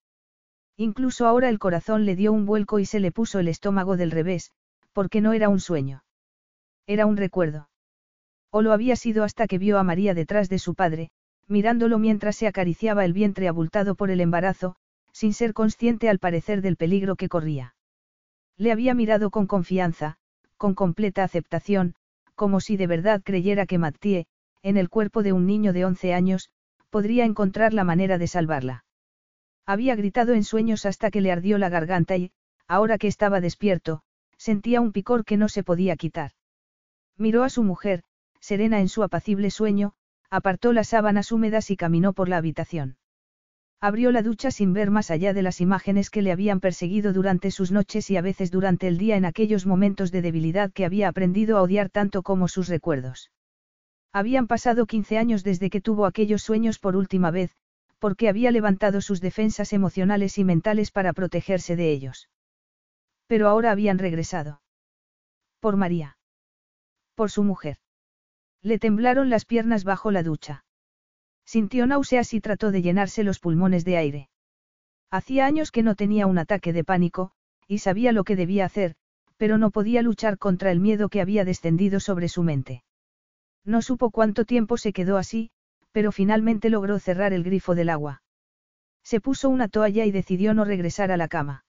Incluso 0.77 1.27
ahora 1.27 1.49
el 1.49 1.59
corazón 1.59 2.05
le 2.05 2.15
dio 2.15 2.31
un 2.31 2.45
vuelco 2.45 2.79
y 2.79 2.85
se 2.85 3.01
le 3.01 3.11
puso 3.11 3.37
el 3.37 3.49
estómago 3.49 3.97
del 3.97 4.11
revés, 4.11 4.51
porque 4.93 5.19
no 5.19 5.33
era 5.33 5.49
un 5.49 5.59
sueño. 5.59 6.05
Era 6.87 7.05
un 7.05 7.17
recuerdo. 7.17 7.67
O 8.49 8.61
lo 8.61 8.71
había 8.71 8.95
sido 8.95 9.25
hasta 9.25 9.45
que 9.47 9.57
vio 9.57 9.77
a 9.77 9.83
María 9.83 10.13
detrás 10.13 10.47
de 10.47 10.57
su 10.57 10.73
padre, 10.73 11.09
mirándolo 11.49 11.99
mientras 11.99 12.37
se 12.37 12.47
acariciaba 12.47 13.03
el 13.03 13.11
vientre 13.11 13.49
abultado 13.49 13.95
por 13.95 14.09
el 14.09 14.21
embarazo, 14.21 14.77
sin 15.11 15.33
ser 15.33 15.51
consciente 15.51 16.07
al 16.07 16.19
parecer 16.19 16.61
del 16.61 16.77
peligro 16.77 17.17
que 17.17 17.27
corría. 17.27 17.75
Le 18.57 18.71
había 18.71 18.93
mirado 18.93 19.29
con 19.29 19.47
confianza, 19.47 20.17
con 20.57 20.75
completa 20.75 21.23
aceptación, 21.23 21.95
como 22.35 22.59
si 22.59 22.77
de 22.77 22.87
verdad 22.87 23.21
creyera 23.23 23.65
que 23.65 23.77
Mattie, 23.77 24.27
en 24.61 24.77
el 24.77 24.89
cuerpo 24.89 25.23
de 25.23 25.33
un 25.33 25.45
niño 25.45 25.73
de 25.73 25.85
11 25.85 26.13
años, 26.13 26.49
podría 26.89 27.25
encontrar 27.25 27.73
la 27.73 27.83
manera 27.83 28.17
de 28.17 28.27
salvarla. 28.27 28.85
Había 29.65 29.95
gritado 29.95 30.33
en 30.33 30.43
sueños 30.43 30.85
hasta 30.85 31.09
que 31.11 31.21
le 31.21 31.31
ardió 31.31 31.57
la 31.57 31.69
garganta 31.69 32.17
y, 32.17 32.31
ahora 32.67 32.97
que 32.97 33.07
estaba 33.07 33.41
despierto, 33.41 34.01
sentía 34.37 34.81
un 34.81 34.91
picor 34.91 35.25
que 35.25 35.37
no 35.37 35.49
se 35.49 35.63
podía 35.63 35.95
quitar. 35.95 36.31
Miró 37.17 37.43
a 37.43 37.49
su 37.49 37.63
mujer, 37.63 38.03
serena 38.39 38.79
en 38.79 38.89
su 38.89 39.03
apacible 39.03 39.51
sueño, 39.51 39.93
apartó 40.29 40.73
las 40.73 40.89
sábanas 40.89 41.31
húmedas 41.31 41.71
y 41.71 41.77
caminó 41.77 42.13
por 42.13 42.29
la 42.29 42.37
habitación. 42.37 42.97
Abrió 43.83 44.13
la 44.13 44.21
ducha 44.21 44.49
sin 44.49 44.71
ver 44.71 44.91
más 44.91 45.11
allá 45.11 45.33
de 45.33 45.41
las 45.41 45.59
imágenes 45.59 46.09
que 46.09 46.21
le 46.21 46.31
habían 46.31 46.61
perseguido 46.61 47.11
durante 47.11 47.51
sus 47.51 47.73
noches 47.73 48.09
y 48.09 48.15
a 48.15 48.21
veces 48.21 48.49
durante 48.49 48.87
el 48.87 48.97
día 48.97 49.17
en 49.17 49.25
aquellos 49.25 49.65
momentos 49.65 50.09
de 50.09 50.21
debilidad 50.21 50.71
que 50.71 50.85
había 50.85 51.09
aprendido 51.09 51.57
a 51.57 51.61
odiar 51.61 51.89
tanto 51.89 52.23
como 52.23 52.47
sus 52.47 52.69
recuerdos. 52.69 53.29
Habían 54.13 54.47
pasado 54.47 54.85
15 54.85 55.17
años 55.17 55.43
desde 55.43 55.69
que 55.69 55.81
tuvo 55.81 56.05
aquellos 56.05 56.41
sueños 56.43 56.79
por 56.79 56.95
última 56.95 57.29
vez, 57.29 57.57
porque 57.99 58.29
había 58.29 58.51
levantado 58.51 59.01
sus 59.01 59.19
defensas 59.19 59.73
emocionales 59.73 60.37
y 60.37 60.45
mentales 60.45 60.89
para 60.89 61.11
protegerse 61.11 61.75
de 61.75 61.91
ellos. 61.91 62.29
Pero 63.27 63.49
ahora 63.49 63.71
habían 63.71 63.99
regresado. 63.99 64.61
Por 65.59 65.75
María. 65.75 66.17
Por 67.15 67.31
su 67.31 67.43
mujer. 67.43 67.79
Le 68.61 68.79
temblaron 68.79 69.29
las 69.29 69.43
piernas 69.43 69.83
bajo 69.83 70.09
la 70.09 70.23
ducha. 70.23 70.63
Sintió 71.45 71.85
náuseas 71.87 72.33
y 72.33 72.41
trató 72.41 72.71
de 72.71 72.81
llenarse 72.81 73.23
los 73.23 73.39
pulmones 73.39 73.85
de 73.85 73.97
aire. 73.97 74.29
Hacía 75.11 75.45
años 75.45 75.71
que 75.71 75.83
no 75.83 75.95
tenía 75.95 76.25
un 76.25 76.37
ataque 76.37 76.73
de 76.73 76.83
pánico, 76.83 77.31
y 77.67 77.79
sabía 77.79 78.11
lo 78.11 78.23
que 78.23 78.35
debía 78.35 78.65
hacer, 78.65 78.95
pero 79.37 79.57
no 79.57 79.71
podía 79.71 80.01
luchar 80.01 80.37
contra 80.37 80.71
el 80.71 80.79
miedo 80.79 81.09
que 81.09 81.21
había 81.21 81.45
descendido 81.45 81.99
sobre 81.99 82.29
su 82.29 82.43
mente. 82.43 82.83
No 83.65 83.81
supo 83.81 84.09
cuánto 84.09 84.45
tiempo 84.45 84.77
se 84.77 84.93
quedó 84.93 85.17
así, 85.17 85.51
pero 85.91 86.11
finalmente 86.11 86.69
logró 86.69 86.99
cerrar 86.99 87.33
el 87.33 87.43
grifo 87.43 87.75
del 87.75 87.89
agua. 87.89 88.23
Se 89.03 89.21
puso 89.21 89.49
una 89.49 89.67
toalla 89.67 90.05
y 90.05 90.11
decidió 90.11 90.53
no 90.53 90.65
regresar 90.65 91.11
a 91.11 91.17
la 91.17 91.27
cama. 91.27 91.65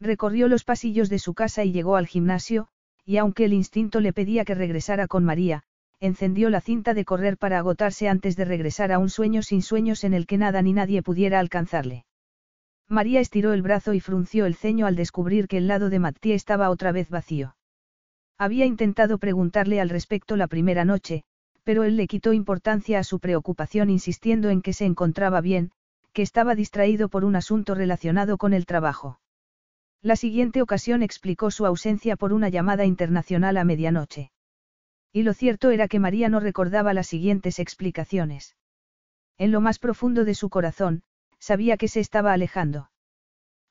Recorrió 0.00 0.48
los 0.48 0.64
pasillos 0.64 1.08
de 1.08 1.18
su 1.18 1.34
casa 1.34 1.64
y 1.64 1.72
llegó 1.72 1.96
al 1.96 2.06
gimnasio, 2.06 2.68
y 3.04 3.16
aunque 3.16 3.44
el 3.44 3.52
instinto 3.52 4.00
le 4.00 4.12
pedía 4.12 4.44
que 4.44 4.54
regresara 4.54 5.06
con 5.08 5.24
María, 5.24 5.64
encendió 6.00 6.50
la 6.50 6.60
cinta 6.60 6.94
de 6.94 7.04
correr 7.04 7.38
para 7.38 7.58
agotarse 7.58 8.08
antes 8.08 8.36
de 8.36 8.44
regresar 8.44 8.92
a 8.92 8.98
un 8.98 9.10
sueño 9.10 9.42
sin 9.42 9.62
sueños 9.62 10.04
en 10.04 10.14
el 10.14 10.26
que 10.26 10.38
nada 10.38 10.62
ni 10.62 10.72
nadie 10.72 11.02
pudiera 11.02 11.40
alcanzarle. 11.40 12.04
María 12.88 13.20
estiró 13.20 13.52
el 13.52 13.62
brazo 13.62 13.92
y 13.94 14.00
frunció 14.00 14.46
el 14.46 14.54
ceño 14.54 14.86
al 14.86 14.96
descubrir 14.96 15.48
que 15.48 15.58
el 15.58 15.66
lado 15.66 15.90
de 15.90 15.98
Mattie 15.98 16.34
estaba 16.34 16.70
otra 16.70 16.92
vez 16.92 17.10
vacío. 17.10 17.56
Había 18.38 18.64
intentado 18.64 19.18
preguntarle 19.18 19.80
al 19.80 19.90
respecto 19.90 20.36
la 20.36 20.46
primera 20.46 20.84
noche, 20.84 21.24
pero 21.64 21.84
él 21.84 21.96
le 21.96 22.06
quitó 22.06 22.32
importancia 22.32 22.98
a 22.98 23.04
su 23.04 23.18
preocupación 23.18 23.90
insistiendo 23.90 24.48
en 24.48 24.62
que 24.62 24.72
se 24.72 24.86
encontraba 24.86 25.40
bien, 25.40 25.72
que 26.14 26.22
estaba 26.22 26.54
distraído 26.54 27.08
por 27.08 27.24
un 27.24 27.36
asunto 27.36 27.74
relacionado 27.74 28.38
con 28.38 28.54
el 28.54 28.64
trabajo. 28.64 29.20
La 30.00 30.16
siguiente 30.16 30.62
ocasión 30.62 31.02
explicó 31.02 31.50
su 31.50 31.66
ausencia 31.66 32.16
por 32.16 32.32
una 32.32 32.48
llamada 32.48 32.86
internacional 32.86 33.56
a 33.56 33.64
medianoche. 33.64 34.30
Y 35.12 35.22
lo 35.22 35.32
cierto 35.32 35.70
era 35.70 35.88
que 35.88 35.98
María 35.98 36.28
no 36.28 36.40
recordaba 36.40 36.94
las 36.94 37.06
siguientes 37.06 37.58
explicaciones. 37.58 38.56
En 39.38 39.52
lo 39.52 39.60
más 39.60 39.78
profundo 39.78 40.24
de 40.24 40.34
su 40.34 40.50
corazón, 40.50 41.02
sabía 41.38 41.76
que 41.76 41.88
se 41.88 42.00
estaba 42.00 42.32
alejando. 42.32 42.90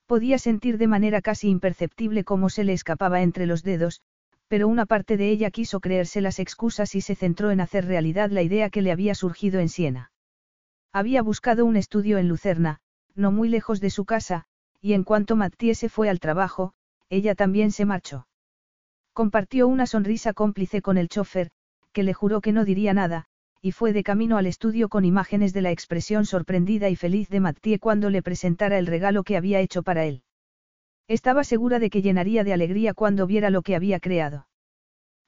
Podía 0.05 0.39
sentir 0.39 0.77
de 0.77 0.87
manera 0.87 1.21
casi 1.21 1.49
imperceptible 1.49 2.23
cómo 2.23 2.49
se 2.49 2.63
le 2.63 2.73
escapaba 2.73 3.21
entre 3.21 3.45
los 3.45 3.63
dedos, 3.63 4.01
pero 4.47 4.67
una 4.67 4.85
parte 4.85 5.17
de 5.17 5.29
ella 5.29 5.51
quiso 5.51 5.81
creerse 5.81 6.21
las 6.21 6.39
excusas 6.39 6.95
y 6.95 7.01
se 7.01 7.15
centró 7.15 7.51
en 7.51 7.59
hacer 7.59 7.85
realidad 7.85 8.31
la 8.31 8.41
idea 8.41 8.69
que 8.69 8.81
le 8.81 8.91
había 8.91 9.13
surgido 9.13 9.59
en 9.59 9.67
Siena. 9.67 10.11
Había 10.93 11.21
buscado 11.21 11.65
un 11.65 11.75
estudio 11.75 12.17
en 12.17 12.29
Lucerna, 12.29 12.79
no 13.13 13.31
muy 13.31 13.49
lejos 13.49 13.81
de 13.81 13.89
su 13.89 14.05
casa, 14.05 14.45
y 14.81 14.93
en 14.93 15.03
cuanto 15.03 15.35
Mattie 15.35 15.75
se 15.75 15.89
fue 15.89 16.09
al 16.09 16.21
trabajo, 16.21 16.73
ella 17.09 17.35
también 17.35 17.71
se 17.71 17.83
marchó. 17.83 18.27
Compartió 19.17 19.67
una 19.67 19.87
sonrisa 19.87 20.31
cómplice 20.31 20.83
con 20.83 20.95
el 20.95 21.09
chofer, 21.09 21.49
que 21.91 22.03
le 22.03 22.13
juró 22.13 22.39
que 22.39 22.51
no 22.51 22.65
diría 22.65 22.93
nada, 22.93 23.25
y 23.63 23.71
fue 23.71 23.91
de 23.91 24.03
camino 24.03 24.37
al 24.37 24.45
estudio 24.45 24.89
con 24.89 25.05
imágenes 25.05 25.53
de 25.53 25.63
la 25.63 25.71
expresión 25.71 26.27
sorprendida 26.27 26.87
y 26.89 26.95
feliz 26.95 27.27
de 27.27 27.39
Mattie 27.39 27.79
cuando 27.79 28.11
le 28.11 28.21
presentara 28.21 28.77
el 28.77 28.85
regalo 28.85 29.23
que 29.23 29.35
había 29.35 29.59
hecho 29.59 29.81
para 29.81 30.05
él. 30.05 30.21
Estaba 31.07 31.43
segura 31.43 31.79
de 31.79 31.89
que 31.89 32.03
llenaría 32.03 32.43
de 32.43 32.53
alegría 32.53 32.93
cuando 32.93 33.25
viera 33.25 33.49
lo 33.49 33.63
que 33.63 33.75
había 33.75 33.99
creado. 33.99 34.47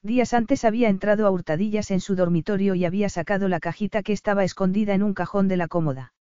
Días 0.03 0.35
antes 0.35 0.65
había 0.65 0.87
entrado 0.87 1.25
a 1.25 1.31
hurtadillas 1.31 1.89
en 1.89 1.99
su 1.99 2.15
dormitorio 2.15 2.75
y 2.75 2.85
había 2.85 3.09
sacado 3.09 3.47
la 3.47 3.59
cajita 3.59 4.03
que 4.03 4.13
estaba 4.13 4.43
escondida 4.43 4.93
en 4.93 5.01
un 5.01 5.15
cajón 5.15 5.47
de 5.47 5.57
la 5.57 5.67
cómoda. 5.67 6.13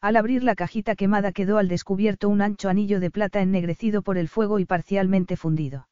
Al 0.00 0.16
abrir 0.16 0.42
la 0.42 0.54
cajita 0.54 0.96
quemada 0.96 1.32
quedó 1.32 1.58
al 1.58 1.68
descubierto 1.68 2.30
un 2.30 2.40
ancho 2.40 2.70
anillo 2.70 3.00
de 3.00 3.10
plata 3.10 3.42
ennegrecido 3.42 4.00
por 4.00 4.16
el 4.16 4.28
fuego 4.28 4.60
y 4.60 4.64
parcialmente 4.64 5.36
fundido. 5.36 5.88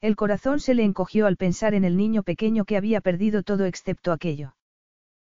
El 0.00 0.14
corazón 0.14 0.60
se 0.60 0.74
le 0.74 0.84
encogió 0.84 1.26
al 1.26 1.36
pensar 1.36 1.74
en 1.74 1.84
el 1.84 1.96
niño 1.96 2.22
pequeño 2.22 2.64
que 2.64 2.76
había 2.76 3.00
perdido 3.00 3.42
todo 3.42 3.64
excepto 3.64 4.12
aquello. 4.12 4.54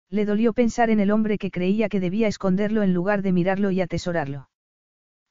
Le 0.10 0.26
dolió 0.26 0.54
pensar 0.54 0.90
en 0.90 1.00
el 1.00 1.12
hombre 1.12 1.38
que 1.38 1.52
creía 1.52 1.90
que 1.90 2.00
debía 2.00 2.28
esconderlo 2.28 2.84
en 2.84 2.94
lugar 2.94 3.22
de 3.22 3.32
mirarlo 3.32 3.72
y 3.72 3.82
atesorarlo. 3.82 4.50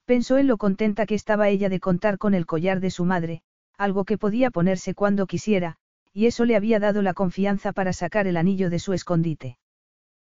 Pensó 0.04 0.38
en 0.38 0.46
lo 0.46 0.56
contenta 0.56 1.06
que 1.06 1.14
estaba 1.14 1.48
ella 1.48 1.68
de 1.68 1.80
contar 1.80 2.18
con 2.18 2.34
el 2.34 2.46
collar 2.46 2.80
de 2.80 2.90
su 2.90 3.04
madre, 3.04 3.42
algo 3.76 4.04
que 4.04 4.18
podía 4.18 4.50
ponerse 4.50 4.94
cuando 4.94 5.26
quisiera, 5.26 5.76
y 6.12 6.26
eso 6.26 6.44
le 6.44 6.56
había 6.56 6.78
dado 6.78 7.02
la 7.02 7.12
confianza 7.12 7.72
para 7.72 7.92
sacar 7.92 8.26
el 8.26 8.36
anillo 8.36 8.70
de 8.70 8.78
su 8.78 8.92
escondite. 8.92 9.58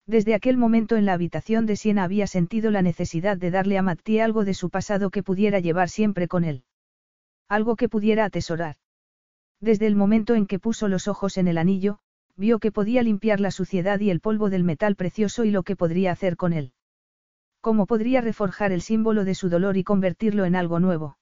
Desde 0.06 0.34
aquel 0.34 0.58
momento 0.58 0.96
en 0.96 1.06
la 1.06 1.14
habitación 1.14 1.66
de 1.66 1.76
Siena 1.76 2.04
había 2.04 2.28
sentido 2.28 2.72
la 2.72 2.82
necesidad 2.82 3.38
de 3.38 3.52
darle 3.52 3.78
a 3.78 3.82
Mattie 3.82 4.22
algo 4.22 4.46
de 4.46 4.54
su 4.54 4.70
pasado 4.70 5.10
que 5.10 5.24
pudiera 5.24 5.60
llevar 5.60 5.90
siempre 5.90 6.28
con 6.28 6.44
él. 6.44 6.64
Algo 7.48 7.76
que 7.76 7.90
pudiera 7.90 8.26
atesorar. 8.26 8.76
Desde 9.64 9.88
el 9.88 9.96
momento 9.96 10.36
en 10.36 10.46
que 10.46 10.60
puso 10.60 10.90
los 10.90 11.08
ojos 11.08 11.38
en 11.38 11.48
el 11.48 11.58
anillo, 11.58 12.00
vio 12.36 12.60
que 12.60 12.74
podía 12.74 13.02
limpiar 13.02 13.40
la 13.40 13.50
suciedad 13.50 13.98
y 14.02 14.10
el 14.10 14.20
polvo 14.20 14.50
del 14.50 14.66
metal 14.66 14.98
precioso 14.98 15.46
y 15.46 15.52
lo 15.52 15.64
que 15.64 15.78
podría 15.78 16.12
hacer 16.12 16.36
con 16.36 16.52
él. 16.52 16.74
Cómo 17.62 17.86
podría 17.86 18.20
reforjar 18.20 18.74
el 18.74 18.82
símbolo 18.82 19.24
de 19.24 19.36
su 19.36 19.48
dolor 19.48 19.78
y 19.78 19.86
convertirlo 19.86 20.44
en 20.44 20.58
algo 20.58 20.82
nuevo. 20.82 21.18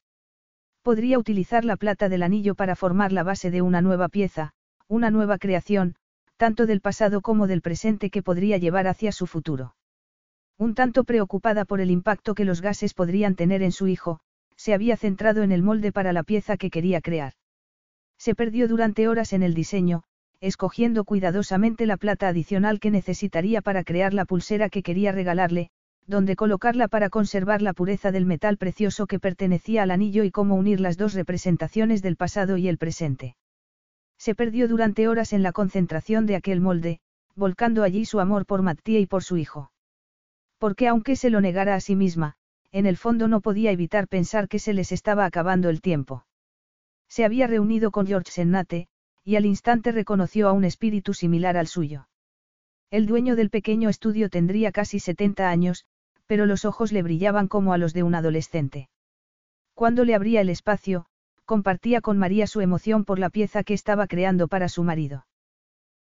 Podría 0.82 1.20
utilizar 1.20 1.66
la 1.66 1.76
plata 1.76 2.10
del 2.10 2.24
anillo 2.24 2.56
para 2.56 2.76
formar 2.76 3.12
la 3.12 3.22
base 3.22 3.52
de 3.52 3.62
una 3.62 3.80
nueva 3.84 4.10
pieza, 4.10 4.54
una 4.88 5.12
nueva 5.12 5.38
creación, 5.38 5.94
tanto 6.36 6.66
del 6.66 6.82
pasado 6.82 7.22
como 7.22 7.46
del 7.46 7.62
presente 7.62 8.10
que 8.10 8.24
podría 8.24 8.58
llevar 8.58 8.88
hacia 8.88 9.12
su 9.12 9.28
futuro. 9.28 9.76
Un 10.58 10.74
tanto 10.74 11.04
preocupada 11.04 11.64
por 11.64 11.80
el 11.80 11.92
impacto 11.92 12.34
que 12.34 12.46
los 12.46 12.62
gases 12.62 12.96
podrían 12.96 13.36
tener 13.36 13.62
en 13.62 13.72
su 13.72 13.88
hijo, 13.88 14.20
se 14.56 14.74
había 14.74 14.98
centrado 14.98 15.44
en 15.44 15.52
el 15.52 15.62
molde 15.62 15.92
para 15.92 16.12
la 16.12 16.24
pieza 16.24 16.58
que 16.58 16.72
quería 16.72 17.02
crear. 17.02 17.34
Se 18.22 18.36
perdió 18.36 18.68
durante 18.68 19.08
horas 19.08 19.34
en 19.34 19.42
el 19.42 19.56
diseño, 19.56 20.04
escogiendo 20.42 21.06
cuidadosamente 21.06 21.88
la 21.88 21.98
plata 21.98 22.28
adicional 22.28 22.80
que 22.80 22.92
necesitaría 22.92 23.64
para 23.64 23.84
crear 23.84 24.14
la 24.14 24.26
pulsera 24.26 24.70
que 24.70 24.84
quería 24.84 25.12
regalarle, 25.12 25.72
donde 26.06 26.36
colocarla 26.36 26.88
para 26.88 27.10
conservar 27.10 27.64
la 27.64 27.74
pureza 27.74 28.12
del 28.12 28.28
metal 28.28 28.58
precioso 28.58 29.08
que 29.08 29.18
pertenecía 29.18 29.82
al 29.82 29.90
anillo 29.90 30.24
y 30.24 30.30
cómo 30.30 30.54
unir 30.54 30.80
las 30.80 30.98
dos 30.98 31.16
representaciones 31.16 32.04
del 32.04 32.16
pasado 32.16 32.58
y 32.58 32.68
el 32.68 32.78
presente. 32.78 33.38
Se 34.20 34.36
perdió 34.36 34.68
durante 34.68 35.08
horas 35.08 35.34
en 35.34 35.42
la 35.42 35.52
concentración 35.52 36.28
de 36.28 36.36
aquel 36.36 36.62
molde, 36.62 37.00
volcando 37.36 37.82
allí 37.82 38.06
su 38.06 38.20
amor 38.20 38.46
por 38.46 38.62
Mattia 38.62 39.00
y 39.00 39.08
por 39.08 39.24
su 39.24 39.38
hijo. 39.38 39.72
Porque 40.60 40.88
aunque 40.88 41.16
se 41.16 41.32
lo 41.32 41.42
negara 41.42 41.74
a 41.74 41.80
sí 41.80 41.96
misma, 41.96 42.36
en 42.72 42.86
el 42.86 42.98
fondo 42.98 43.28
no 43.28 43.42
podía 43.42 43.72
evitar 43.72 44.08
pensar 44.08 44.48
que 44.48 44.60
se 44.60 44.74
les 44.74 44.92
estaba 44.92 45.26
acabando 45.26 45.70
el 45.70 45.82
tiempo. 45.82 46.24
Se 47.12 47.26
había 47.26 47.46
reunido 47.46 47.92
con 47.92 48.08
George 48.08 48.32
Sennate, 48.32 48.88
y 49.26 49.36
al 49.36 49.46
instante 49.46 49.92
reconoció 49.92 50.48
a 50.48 50.54
un 50.54 50.64
espíritu 50.64 51.14
similar 51.14 51.58
al 51.58 51.68
suyo. 51.68 52.08
El 52.90 53.06
dueño 53.06 53.36
del 53.36 53.50
pequeño 53.50 53.90
estudio 53.90 54.30
tendría 54.30 54.72
casi 54.72 55.02
70 55.02 55.50
años, 55.50 55.84
pero 56.26 56.46
los 56.46 56.64
ojos 56.64 56.94
le 56.94 57.04
brillaban 57.04 57.50
como 57.50 57.74
a 57.74 57.78
los 57.78 57.94
de 57.94 58.04
un 58.04 58.16
adolescente. 58.16 58.88
Cuando 59.74 60.06
le 60.06 60.16
abría 60.16 60.40
el 60.40 60.48
espacio, 60.48 61.06
compartía 61.44 62.00
con 62.00 62.18
María 62.18 62.48
su 62.48 62.62
emoción 62.62 63.04
por 63.04 63.20
la 63.20 63.30
pieza 63.30 63.66
que 63.66 63.74
estaba 63.74 64.08
creando 64.08 64.48
para 64.48 64.70
su 64.70 64.82
marido. 64.84 65.26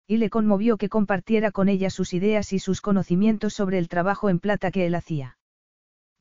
Y 0.06 0.18
le 0.18 0.30
conmovió 0.30 0.78
que 0.78 0.90
compartiera 0.90 1.50
con 1.50 1.70
ella 1.70 1.90
sus 1.90 2.14
ideas 2.14 2.54
y 2.54 2.60
sus 2.60 2.82
conocimientos 2.82 3.56
sobre 3.56 3.80
el 3.80 3.88
trabajo 3.88 4.30
en 4.30 4.38
plata 4.38 4.70
que 4.70 4.86
él 4.86 4.94
hacía. 4.94 5.40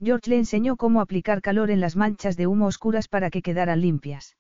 George 0.03 0.31
le 0.31 0.39
enseñó 0.39 0.77
cómo 0.77 1.03
aplicar 1.03 1.43
calor 1.43 1.71
en 1.71 1.83
las 1.83 1.95
manchas 1.95 2.39
de 2.39 2.47
humo 2.47 2.65
oscuras 2.65 3.07
para 3.07 3.29
que 3.29 3.43
quedaran 3.43 3.83
limpias. 3.83 4.39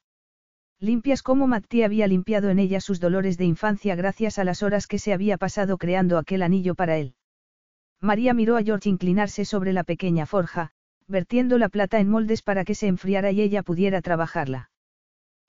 Limpias 0.80 1.24
como 1.24 1.48
Mattie 1.48 1.84
había 1.84 2.06
limpiado 2.06 2.50
en 2.50 2.60
ella 2.60 2.80
sus 2.80 3.00
dolores 3.00 3.36
de 3.36 3.44
infancia 3.44 3.96
gracias 3.96 4.38
a 4.38 4.44
las 4.44 4.62
horas 4.62 4.86
que 4.86 5.00
se 5.00 5.12
había 5.12 5.36
pasado 5.36 5.76
creando 5.76 6.18
aquel 6.18 6.40
anillo 6.40 6.76
para 6.76 6.98
él. 6.98 7.14
María 8.00 8.32
miró 8.32 8.56
a 8.56 8.62
George 8.62 8.88
inclinarse 8.88 9.44
sobre 9.44 9.72
la 9.72 9.82
pequeña 9.82 10.24
forja, 10.24 10.70
vertiendo 11.08 11.58
la 11.58 11.68
plata 11.68 11.98
en 11.98 12.08
moldes 12.08 12.42
para 12.42 12.64
que 12.64 12.76
se 12.76 12.86
enfriara 12.86 13.32
y 13.32 13.40
ella 13.40 13.64
pudiera 13.64 14.00
trabajarla. 14.02 14.70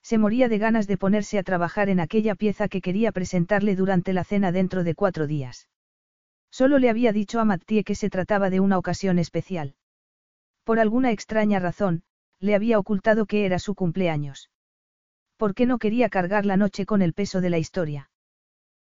Se 0.02 0.18
moría 0.18 0.50
de 0.50 0.58
ganas 0.58 0.88
de 0.88 0.98
ponerse 0.98 1.38
a 1.38 1.44
trabajar 1.44 1.90
en 1.90 2.00
aquella 2.00 2.34
pieza 2.34 2.68
que 2.68 2.82
quería 2.82 3.12
presentarle 3.12 3.76
durante 3.76 4.14
la 4.14 4.24
cena 4.24 4.52
dentro 4.52 4.84
de 4.84 4.96
cuatro 4.96 5.28
días. 5.28 5.70
Solo 6.50 6.80
le 6.80 6.90
había 6.90 7.14
dicho 7.14 7.40
a 7.40 7.46
Mattie 7.46 7.84
que 7.84 7.94
se 7.94 8.10
trataba 8.10 8.50
de 8.50 8.62
una 8.62 8.80
ocasión 8.80 9.20
especial. 9.20 9.76
Por 10.64 10.80
alguna 10.80 11.12
extraña 11.12 11.60
razón, 11.60 12.02
le 12.40 12.56
había 12.56 12.80
ocultado 12.80 13.28
que 13.28 13.46
era 13.46 13.60
su 13.60 13.76
cumpleaños. 13.76 14.50
¿Por 15.40 15.56
qué 15.56 15.66
no 15.66 15.78
quería 15.78 16.10
cargar 16.10 16.46
la 16.46 16.58
noche 16.58 16.86
con 16.86 17.02
el 17.02 17.14
peso 17.14 17.40
de 17.40 17.50
la 17.50 17.58
historia? 17.58 18.10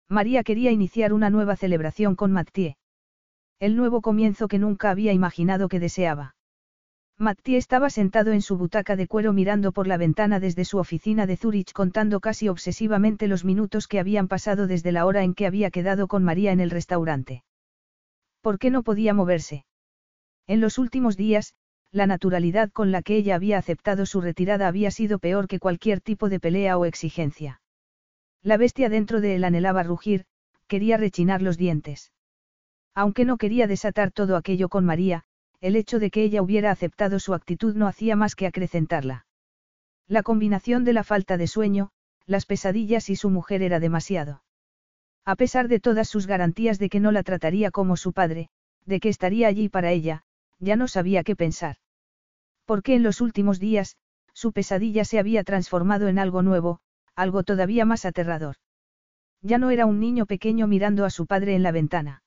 María 0.07 0.41
quería 0.41 0.71
iniciar 0.71 1.11
una 1.11 1.29
nueva 1.29 1.57
celebración 1.57 2.15
con 2.15 2.31
Mattie. 2.31 2.77
El 3.59 3.75
nuevo 3.75 4.01
comienzo 4.01 4.47
que 4.47 4.57
nunca 4.57 4.89
había 4.89 5.11
imaginado 5.11 5.67
que 5.67 5.81
deseaba. 5.81 6.37
Mattie 7.17 7.57
estaba 7.57 7.89
sentado 7.89 8.31
en 8.31 8.41
su 8.41 8.55
butaca 8.57 8.95
de 8.95 9.05
cuero 9.05 9.33
mirando 9.33 9.73
por 9.73 9.85
la 9.85 9.97
ventana 9.97 10.39
desde 10.39 10.63
su 10.63 10.77
oficina 10.77 11.27
de 11.27 11.35
Zurich 11.35 11.73
contando 11.73 12.21
casi 12.21 12.47
obsesivamente 12.47 13.27
los 13.27 13.43
minutos 13.43 13.89
que 13.89 13.99
habían 13.99 14.29
pasado 14.29 14.65
desde 14.65 14.93
la 14.93 15.05
hora 15.05 15.25
en 15.25 15.33
que 15.33 15.47
había 15.47 15.71
quedado 15.71 16.07
con 16.07 16.23
María 16.23 16.53
en 16.53 16.61
el 16.61 16.69
restaurante. 16.69 17.43
¿Por 18.39 18.59
qué 18.59 18.69
no 18.69 18.81
podía 18.81 19.13
moverse? 19.13 19.65
En 20.47 20.61
los 20.61 20.77
últimos 20.77 21.17
días, 21.17 21.53
la 21.95 22.07
naturalidad 22.07 22.71
con 22.73 22.91
la 22.91 23.01
que 23.01 23.15
ella 23.15 23.35
había 23.35 23.57
aceptado 23.57 24.05
su 24.05 24.19
retirada 24.19 24.67
había 24.67 24.91
sido 24.91 25.17
peor 25.17 25.47
que 25.47 25.59
cualquier 25.59 26.01
tipo 26.01 26.27
de 26.27 26.41
pelea 26.41 26.77
o 26.77 26.83
exigencia. 26.83 27.61
La 28.43 28.57
bestia 28.57 28.89
dentro 28.89 29.21
de 29.21 29.35
él 29.35 29.45
anhelaba 29.45 29.81
rugir, 29.81 30.25
quería 30.67 30.97
rechinar 30.97 31.41
los 31.41 31.57
dientes. 31.57 32.11
Aunque 32.95 33.23
no 33.23 33.37
quería 33.37 33.65
desatar 33.65 34.11
todo 34.11 34.35
aquello 34.35 34.67
con 34.67 34.83
María, 34.83 35.23
el 35.61 35.77
hecho 35.77 35.97
de 35.99 36.11
que 36.11 36.23
ella 36.23 36.41
hubiera 36.41 36.69
aceptado 36.69 37.17
su 37.17 37.33
actitud 37.33 37.75
no 37.75 37.87
hacía 37.87 38.17
más 38.17 38.35
que 38.35 38.45
acrecentarla. 38.45 39.25
La 40.05 40.21
combinación 40.21 40.83
de 40.83 40.91
la 40.91 41.05
falta 41.05 41.37
de 41.37 41.47
sueño, 41.47 41.91
las 42.25 42.45
pesadillas 42.45 43.09
y 43.09 43.15
su 43.15 43.29
mujer 43.29 43.61
era 43.61 43.79
demasiado. 43.79 44.43
A 45.23 45.37
pesar 45.37 45.69
de 45.69 45.79
todas 45.79 46.09
sus 46.09 46.27
garantías 46.27 46.77
de 46.77 46.89
que 46.89 46.99
no 46.99 47.13
la 47.13 47.23
trataría 47.23 47.71
como 47.71 47.95
su 47.95 48.11
padre, 48.11 48.49
de 48.85 48.99
que 48.99 49.07
estaría 49.07 49.47
allí 49.47 49.69
para 49.69 49.93
ella, 49.93 50.23
ya 50.59 50.75
no 50.75 50.89
sabía 50.89 51.23
qué 51.23 51.37
pensar. 51.37 51.77
Porque 52.65 52.95
en 52.95 53.03
los 53.03 53.21
últimos 53.21 53.59
días, 53.59 53.97
su 54.33 54.51
pesadilla 54.51 55.05
se 55.05 55.19
había 55.19 55.43
transformado 55.43 56.07
en 56.07 56.19
algo 56.19 56.41
nuevo, 56.41 56.79
algo 57.15 57.43
todavía 57.43 57.85
más 57.85 58.05
aterrador. 58.05 58.57
Ya 59.41 59.57
no 59.57 59.69
era 59.69 59.85
un 59.85 59.99
niño 59.99 60.25
pequeño 60.25 60.67
mirando 60.67 61.05
a 61.05 61.09
su 61.09 61.27
padre 61.27 61.55
en 61.55 61.63
la 61.63 61.71
ventana. 61.71 62.23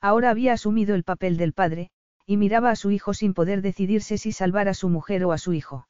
Ahora 0.00 0.30
había 0.30 0.52
asumido 0.52 0.94
el 0.94 1.04
papel 1.04 1.36
del 1.36 1.52
padre, 1.52 1.90
y 2.26 2.36
miraba 2.36 2.70
a 2.70 2.76
su 2.76 2.90
hijo 2.90 3.14
sin 3.14 3.34
poder 3.34 3.62
decidirse 3.62 4.18
si 4.18 4.32
salvar 4.32 4.68
a 4.68 4.74
su 4.74 4.88
mujer 4.88 5.24
o 5.24 5.32
a 5.32 5.38
su 5.38 5.52
hijo. 5.52 5.88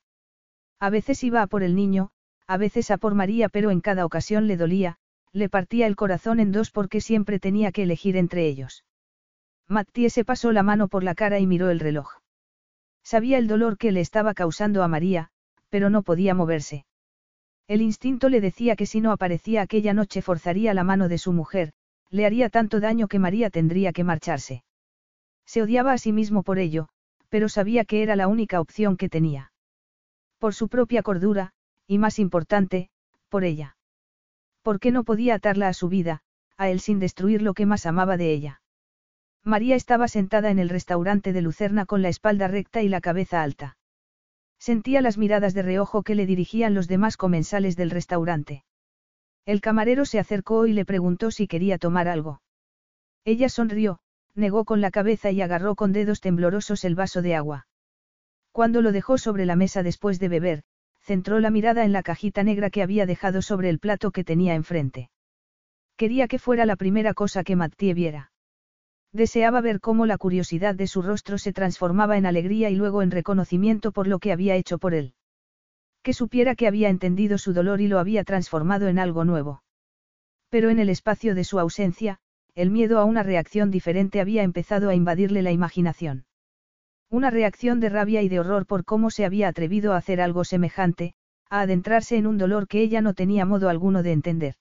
A 0.79 0.91
veces 0.91 1.25
iba 1.25 1.43
a 1.43 1.47
por 1.47 1.63
el 1.63 1.75
niño, 1.75 2.11
a 2.47 2.57
veces 2.59 2.91
a 2.91 2.99
por 2.99 3.15
María, 3.15 3.49
pero 3.49 3.71
en 3.71 3.81
cada 3.81 4.05
ocasión 4.05 4.47
le 4.47 4.57
dolía, 4.57 4.99
le 5.33 5.49
partía 5.49 5.87
el 5.87 5.97
corazón 5.97 6.41
en 6.41 6.53
dos 6.53 6.71
porque 6.71 7.01
siempre 7.01 7.39
tenía 7.39 7.73
que 7.73 7.85
elegir 7.85 8.17
entre 8.17 8.47
ellos. 8.47 8.85
Mattie 9.69 10.11
se 10.11 10.25
pasó 10.25 10.53
la 10.53 10.63
mano 10.63 10.89
por 10.89 11.03
la 11.03 11.15
cara 11.15 11.39
y 11.39 11.47
miró 11.47 11.71
el 11.71 11.81
reloj. 11.81 12.22
Sabía 13.05 13.39
el 13.39 13.47
dolor 13.47 13.79
que 13.79 13.93
le 13.93 14.01
estaba 14.01 14.35
causando 14.35 14.83
a 14.83 14.89
María, 14.89 15.29
pero 15.69 15.91
no 15.91 16.03
podía 16.03 16.35
moverse. 16.35 16.87
El 17.69 17.81
instinto 17.81 18.29
le 18.29 18.41
decía 18.41 18.77
que 18.77 18.87
si 18.87 19.01
no 19.01 19.13
aparecía 19.13 19.63
aquella 19.63 19.95
noche 19.95 20.23
forzaría 20.23 20.75
la 20.75 20.85
mano 20.85 21.09
de 21.09 21.19
su 21.19 21.33
mujer, 21.33 21.73
le 22.11 22.27
haría 22.27 22.51
tanto 22.51 22.81
daño 22.81 23.09
que 23.09 23.19
María 23.19 23.51
tendría 23.51 23.93
que 23.93 24.05
marcharse. 24.05 24.65
Se 25.47 25.63
odiaba 25.63 25.93
a 25.93 25.99
sí 25.99 26.13
mismo 26.13 26.43
por 26.43 26.59
ello, 26.59 26.89
pero 27.29 27.49
sabía 27.49 27.85
que 27.85 28.03
era 28.03 28.17
la 28.17 28.29
única 28.29 28.61
opción 28.61 28.97
que 28.97 29.09
tenía. 29.09 29.53
Por 30.39 30.55
su 30.55 30.69
propia 30.69 31.03
cordura, 31.03 31.53
y 31.87 31.99
más 31.99 32.19
importante, 32.19 32.91
por 33.29 33.45
ella. 33.45 33.77
¿Por 34.63 34.79
qué 34.79 34.93
no 34.93 35.05
podía 35.05 35.35
atarla 35.35 35.69
a 35.69 35.75
su 35.75 35.89
vida, 35.89 36.23
a 36.57 36.69
él 36.69 36.81
sin 36.81 36.99
destruir 36.99 37.43
lo 37.43 37.55
que 37.55 37.67
más 37.67 37.87
amaba 37.87 38.17
de 38.17 38.33
ella? 38.33 38.62
María 39.45 39.75
estaba 39.75 40.07
sentada 40.07 40.51
en 40.51 40.59
el 40.59 40.69
restaurante 40.69 41.33
de 41.33 41.43
Lucerna 41.43 41.85
con 41.85 42.01
la 42.01 42.09
espalda 42.09 42.47
recta 42.47 42.83
y 42.83 42.89
la 42.89 43.01
cabeza 43.01 43.43
alta. 43.43 43.77
Sentía 44.59 45.01
las 45.01 45.19
miradas 45.19 45.55
de 45.55 45.63
reojo 45.63 46.05
que 46.05 46.15
le 46.15 46.27
dirigían 46.27 46.75
los 46.75 46.87
demás 46.87 47.17
comensales 47.17 47.75
del 47.77 47.91
restaurante. 47.91 48.65
El 49.45 49.61
camarero 49.61 50.05
se 50.05 50.21
acercó 50.21 50.67
y 50.67 50.73
le 50.73 50.85
preguntó 50.85 51.33
si 51.33 51.49
quería 51.49 51.79
tomar 51.79 52.07
algo. 52.07 52.41
Ella 53.25 53.49
sonrió, 53.49 53.99
negó 54.37 54.65
con 54.65 54.81
la 54.81 54.93
cabeza 54.93 55.33
y 55.33 55.43
agarró 55.43 55.75
con 55.75 55.93
dedos 55.93 56.21
temblorosos 56.21 56.85
el 56.85 56.95
vaso 56.95 57.23
de 57.23 57.35
agua. 57.35 57.67
Cuando 58.53 58.83
lo 58.83 58.93
dejó 58.93 59.19
sobre 59.19 59.47
la 59.47 59.57
mesa 59.57 59.83
después 59.83 60.21
de 60.21 60.29
beber, 60.29 60.63
centró 61.01 61.41
la 61.41 61.51
mirada 61.51 61.85
en 61.85 61.93
la 61.93 62.05
cajita 62.05 62.45
negra 62.45 62.71
que 62.71 62.83
había 62.83 63.07
dejado 63.07 63.43
sobre 63.43 63.71
el 63.71 63.81
plato 63.81 64.13
que 64.13 64.23
tenía 64.23 64.55
enfrente. 64.55 65.11
Quería 65.97 66.29
que 66.29 66.39
fuera 66.39 66.65
la 66.65 66.77
primera 66.77 67.15
cosa 67.15 67.43
que 67.43 67.57
Mattie 67.57 67.95
viera. 67.95 68.32
Deseaba 69.13 69.61
ver 69.61 69.81
cómo 69.81 70.07
la 70.07 70.17
curiosidad 70.17 70.75
de 70.75 70.87
su 70.87 71.03
rostro 71.03 71.37
se 71.37 71.53
transformaba 71.53 72.17
en 72.17 72.25
alegría 72.25 72.71
y 72.71 72.77
luego 72.77 73.03
en 73.03 73.11
reconocimiento 73.11 73.93
por 73.93 74.07
lo 74.07 74.19
que 74.19 74.33
había 74.33 74.57
hecho 74.57 74.79
por 74.79 74.95
él. 74.95 75.15
Que 76.03 76.15
supiera 76.15 76.55
que 76.55 76.67
había 76.67 76.89
entendido 76.89 77.37
su 77.37 77.53
dolor 77.53 77.81
y 77.81 77.89
lo 77.89 77.99
había 77.99 78.25
transformado 78.25 78.89
en 78.89 78.99
algo 78.99 79.25
nuevo. 79.25 79.63
Pero 80.49 80.71
en 80.71 80.79
el 80.79 80.89
espacio 80.89 81.35
de 81.35 81.45
su 81.45 81.59
ausencia, 81.59 82.19
el 82.55 82.71
miedo 82.71 82.99
a 82.99 83.05
una 83.05 83.23
reacción 83.23 83.71
diferente 83.71 84.21
había 84.21 84.43
empezado 84.43 84.89
a 84.89 84.95
invadirle 84.95 85.43
la 85.43 85.53
imaginación. 85.53 86.25
Una 87.11 87.31
reacción 87.31 87.81
de 87.81 87.91
rabia 87.91 88.23
y 88.23 88.29
de 88.31 88.41
horror 88.41 88.67
por 88.67 88.85
cómo 88.85 89.11
se 89.11 89.27
había 89.27 89.49
atrevido 89.49 89.93
a 89.93 89.99
hacer 89.99 90.23
algo 90.23 90.45
semejante, 90.45 91.15
a 91.51 91.61
adentrarse 91.61 92.17
en 92.17 92.27
un 92.27 92.39
dolor 92.39 92.67
que 92.67 92.81
ella 92.81 93.03
no 93.03 93.13
tenía 93.13 93.45
modo 93.45 93.69
alguno 93.69 94.03
de 94.03 94.13
entender. 94.13 94.55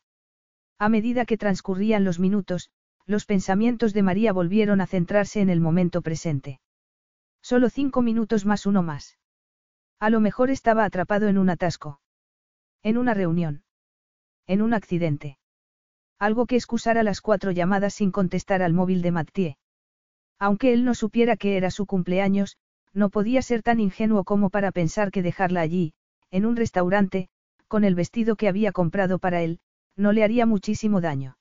A 0.78 0.90
medida 0.90 1.26
que 1.26 1.38
transcurrían 1.38 2.04
los 2.04 2.20
minutos, 2.20 2.70
los 3.06 3.26
pensamientos 3.26 3.94
de 3.94 4.04
María 4.04 4.34
volvieron 4.34 4.82
a 4.82 4.88
centrarse 4.88 5.42
en 5.42 5.50
el 5.50 5.60
momento 5.60 6.02
presente. 6.02 6.60
Solo 7.42 7.70
cinco 7.70 8.02
minutos 8.02 8.46
más 8.46 8.66
uno 8.66 8.84
más. 8.84 9.18
A 10.00 10.10
lo 10.10 10.20
mejor 10.20 10.50
estaba 10.50 10.86
atrapado 10.86 11.28
en 11.28 11.38
un 11.38 11.50
atasco. 11.50 12.00
En 12.84 12.98
una 12.98 13.14
reunión. 13.14 13.64
En 14.48 14.62
un 14.62 14.74
accidente. 14.74 15.38
Algo 16.20 16.46
que 16.46 16.56
excusara 16.56 17.04
las 17.04 17.22
cuatro 17.22 17.52
llamadas 17.52 17.96
sin 17.96 18.12
contestar 18.12 18.62
al 18.62 18.74
móvil 18.74 19.02
de 19.02 19.12
Mathieu. 19.12 19.56
Aunque 20.40 20.74
él 20.74 20.86
no 20.86 20.96
supiera 20.96 21.38
que 21.38 21.58
era 21.58 21.72
su 21.72 21.86
cumpleaños, 21.86 22.58
no 22.94 23.10
podía 23.10 23.42
ser 23.42 23.64
tan 23.64 23.80
ingenuo 23.80 24.24
como 24.24 24.50
para 24.50 24.72
pensar 24.72 25.12
que 25.12 25.22
dejarla 25.22 25.62
allí, 25.62 25.94
en 26.30 26.46
un 26.46 26.56
restaurante, 26.56 27.30
con 27.68 27.84
el 27.84 27.96
vestido 27.96 28.36
que 28.36 28.48
había 28.48 28.72
comprado 28.72 29.20
para 29.20 29.42
él, 29.42 29.60
no 29.96 30.12
le 30.12 30.24
haría 30.24 30.46
muchísimo 30.46 31.00
daño. 31.00 31.38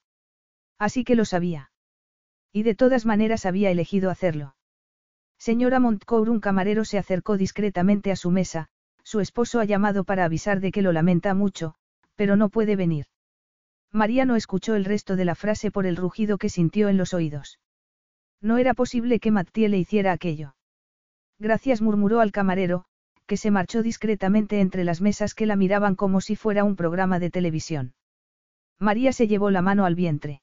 Así 0.80 1.04
que 1.04 1.14
lo 1.14 1.26
sabía. 1.26 1.70
Y 2.52 2.64
de 2.64 2.74
todas 2.74 3.06
maneras 3.06 3.46
había 3.46 3.70
elegido 3.70 4.10
hacerlo. 4.10 4.56
Señora 5.38 5.78
Montcourt, 5.78 6.28
un 6.28 6.40
camarero 6.40 6.84
se 6.84 6.98
acercó 6.98 7.36
discretamente 7.36 8.10
a 8.10 8.16
su 8.16 8.30
mesa, 8.30 8.68
su 9.04 9.20
esposo 9.20 9.60
ha 9.60 9.64
llamado 9.64 10.04
para 10.04 10.24
avisar 10.24 10.58
de 10.60 10.72
que 10.72 10.82
lo 10.82 10.92
lamenta 10.92 11.34
mucho, 11.34 11.74
pero 12.16 12.36
no 12.36 12.48
puede 12.48 12.76
venir. 12.76 13.06
María 13.92 14.24
no 14.24 14.36
escuchó 14.36 14.74
el 14.74 14.84
resto 14.84 15.16
de 15.16 15.24
la 15.24 15.34
frase 15.34 15.70
por 15.70 15.84
el 15.84 15.96
rugido 15.96 16.38
que 16.38 16.48
sintió 16.48 16.88
en 16.88 16.96
los 16.96 17.12
oídos. 17.12 17.60
No 18.40 18.56
era 18.56 18.72
posible 18.72 19.20
que 19.20 19.30
Mattie 19.30 19.68
le 19.68 19.78
hiciera 19.78 20.12
aquello. 20.12 20.54
Gracias 21.38 21.82
murmuró 21.82 22.20
al 22.20 22.32
camarero, 22.32 22.84
que 23.26 23.36
se 23.36 23.50
marchó 23.50 23.82
discretamente 23.82 24.60
entre 24.60 24.84
las 24.84 25.00
mesas 25.00 25.34
que 25.34 25.46
la 25.46 25.56
miraban 25.56 25.94
como 25.94 26.20
si 26.20 26.36
fuera 26.36 26.64
un 26.64 26.76
programa 26.76 27.18
de 27.18 27.30
televisión. 27.30 27.94
María 28.78 29.12
se 29.12 29.28
llevó 29.28 29.50
la 29.50 29.62
mano 29.62 29.84
al 29.84 29.94
vientre. 29.94 30.40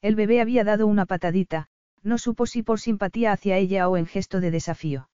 El 0.00 0.14
bebé 0.14 0.40
había 0.40 0.64
dado 0.64 0.86
una 0.86 1.06
patadita, 1.06 1.68
no 2.02 2.18
supo 2.18 2.46
si 2.46 2.62
por 2.62 2.80
simpatía 2.80 3.32
hacia 3.32 3.56
ella 3.56 3.88
o 3.88 3.96
en 3.96 4.06
gesto 4.06 4.40
de 4.40 4.50
desafío. 4.50 5.08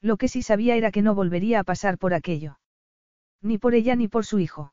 Lo 0.00 0.16
que 0.16 0.28
sí 0.28 0.42
sabía 0.42 0.76
era 0.76 0.90
que 0.90 1.02
no 1.02 1.14
volvería 1.14 1.60
a 1.60 1.64
pasar 1.64 1.98
por 1.98 2.14
aquello. 2.14 2.58
Ni 3.42 3.58
por 3.58 3.74
ella 3.74 3.96
ni 3.96 4.08
por 4.08 4.24
su 4.24 4.38
hijo. 4.38 4.72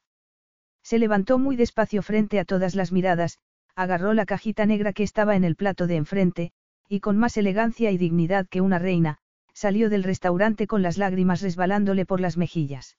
Se 0.83 0.99
levantó 0.99 1.39
muy 1.39 1.55
despacio 1.55 2.01
frente 2.01 2.39
a 2.39 2.45
todas 2.45 2.75
las 2.75 2.91
miradas, 2.91 3.39
agarró 3.75 4.14
la 4.14 4.25
cajita 4.25 4.65
negra 4.65 4.93
que 4.93 5.03
estaba 5.03 5.35
en 5.35 5.43
el 5.43 5.55
plato 5.55 5.88
de 5.88 5.97
enfrente, 5.97 6.51
y 6.88 6.99
con 6.99 7.17
más 7.17 7.38
elegancia 7.38 7.91
y 7.91 7.97
dignidad 7.97 8.47
que 8.47 8.61
una 8.61 8.80
reina, 8.80 9.17
salió 9.53 9.89
del 9.89 10.03
restaurante 10.03 10.67
con 10.67 10.81
las 10.81 10.97
lágrimas 10.97 11.41
resbalándole 11.41 12.05
por 12.05 12.22
las 12.22 12.38
mejillas. 12.38 12.97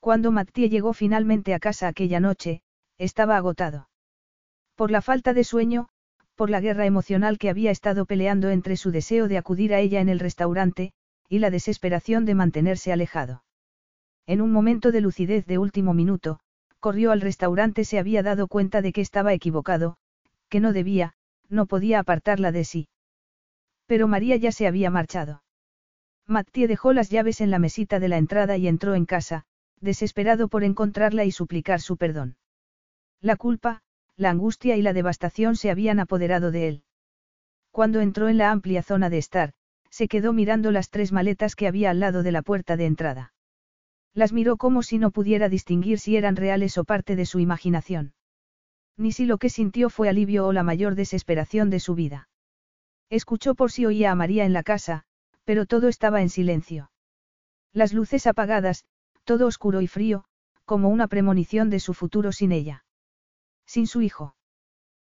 Cuando 0.00 0.32
Mattie 0.32 0.68
llegó 0.68 0.92
finalmente 0.92 1.54
a 1.54 1.58
casa 1.58 1.88
aquella 1.88 2.20
noche, 2.20 2.62
estaba 2.98 3.36
agotado. 3.36 3.88
Por 4.74 4.90
la 4.90 5.02
falta 5.02 5.32
de 5.34 5.44
sueño, 5.44 5.88
por 6.34 6.50
la 6.50 6.60
guerra 6.60 6.86
emocional 6.86 7.38
que 7.38 7.50
había 7.50 7.70
estado 7.70 8.06
peleando 8.06 8.50
entre 8.50 8.76
su 8.76 8.90
deseo 8.90 9.28
de 9.28 9.38
acudir 9.38 9.74
a 9.74 9.80
ella 9.80 10.00
en 10.00 10.08
el 10.08 10.18
restaurante, 10.18 10.92
y 11.28 11.38
la 11.38 11.50
desesperación 11.50 12.24
de 12.24 12.34
mantenerse 12.34 12.92
alejado. 12.92 13.44
En 14.26 14.40
un 14.40 14.52
momento 14.52 14.92
de 14.92 15.00
lucidez 15.00 15.46
de 15.46 15.58
último 15.58 15.94
minuto, 15.94 16.40
corrió 16.80 17.12
al 17.12 17.20
restaurante 17.20 17.84
se 17.84 17.98
había 17.98 18.22
dado 18.22 18.48
cuenta 18.48 18.82
de 18.82 18.92
que 18.92 19.00
estaba 19.00 19.32
equivocado, 19.32 19.96
que 20.48 20.60
no 20.60 20.72
debía, 20.72 21.14
no 21.48 21.66
podía 21.66 22.00
apartarla 22.00 22.52
de 22.52 22.64
sí. 22.64 22.88
Pero 23.86 24.08
María 24.08 24.36
ya 24.36 24.52
se 24.52 24.66
había 24.66 24.90
marchado. 24.90 25.42
Mattie 26.26 26.66
dejó 26.66 26.92
las 26.92 27.10
llaves 27.10 27.40
en 27.40 27.50
la 27.50 27.58
mesita 27.58 28.00
de 28.00 28.08
la 28.08 28.16
entrada 28.16 28.56
y 28.56 28.68
entró 28.68 28.94
en 28.94 29.06
casa, 29.06 29.44
desesperado 29.80 30.48
por 30.48 30.64
encontrarla 30.64 31.24
y 31.24 31.30
suplicar 31.32 31.80
su 31.80 31.96
perdón. 31.96 32.36
La 33.20 33.36
culpa, 33.36 33.82
la 34.22 34.30
angustia 34.30 34.76
y 34.76 34.82
la 34.82 34.94
devastación 34.94 35.56
se 35.56 35.70
habían 35.70 36.00
apoderado 36.00 36.50
de 36.50 36.68
él. 36.68 36.82
Cuando 37.70 38.00
entró 38.00 38.28
en 38.28 38.38
la 38.38 38.50
amplia 38.50 38.82
zona 38.82 39.10
de 39.10 39.18
estar, 39.18 39.52
se 39.90 40.08
quedó 40.08 40.32
mirando 40.32 40.70
las 40.70 40.88
tres 40.88 41.12
maletas 41.12 41.54
que 41.54 41.68
había 41.68 41.90
al 41.90 42.00
lado 42.00 42.22
de 42.22 42.32
la 42.32 42.40
puerta 42.40 42.76
de 42.76 42.86
entrada. 42.86 43.34
Las 44.14 44.32
miró 44.32 44.56
como 44.56 44.82
si 44.82 44.98
no 44.98 45.10
pudiera 45.10 45.48
distinguir 45.48 45.98
si 45.98 46.16
eran 46.16 46.36
reales 46.36 46.78
o 46.78 46.84
parte 46.84 47.16
de 47.16 47.26
su 47.26 47.38
imaginación. 47.38 48.14
Ni 48.96 49.12
si 49.12 49.26
lo 49.26 49.38
que 49.38 49.50
sintió 49.50 49.90
fue 49.90 50.08
alivio 50.08 50.46
o 50.46 50.52
la 50.52 50.62
mayor 50.62 50.94
desesperación 50.94 51.70
de 51.70 51.80
su 51.80 51.94
vida. 51.94 52.28
Escuchó 53.10 53.54
por 53.54 53.70
si 53.72 53.84
oía 53.86 54.10
a 54.10 54.14
María 54.14 54.44
en 54.44 54.52
la 54.52 54.62
casa, 54.62 55.04
pero 55.44 55.66
todo 55.66 55.88
estaba 55.88 56.22
en 56.22 56.28
silencio. 56.28 56.90
Las 57.72 57.92
luces 57.92 58.26
apagadas, 58.26 58.84
todo 59.24 59.46
oscuro 59.46 59.80
y 59.80 59.86
frío, 59.86 60.24
como 60.64 60.88
una 60.88 61.08
premonición 61.08 61.70
de 61.70 61.80
su 61.80 61.94
futuro 61.94 62.32
sin 62.32 62.52
ella. 62.52 62.84
Sin 63.72 63.86
su 63.86 64.02
hijo. 64.02 64.36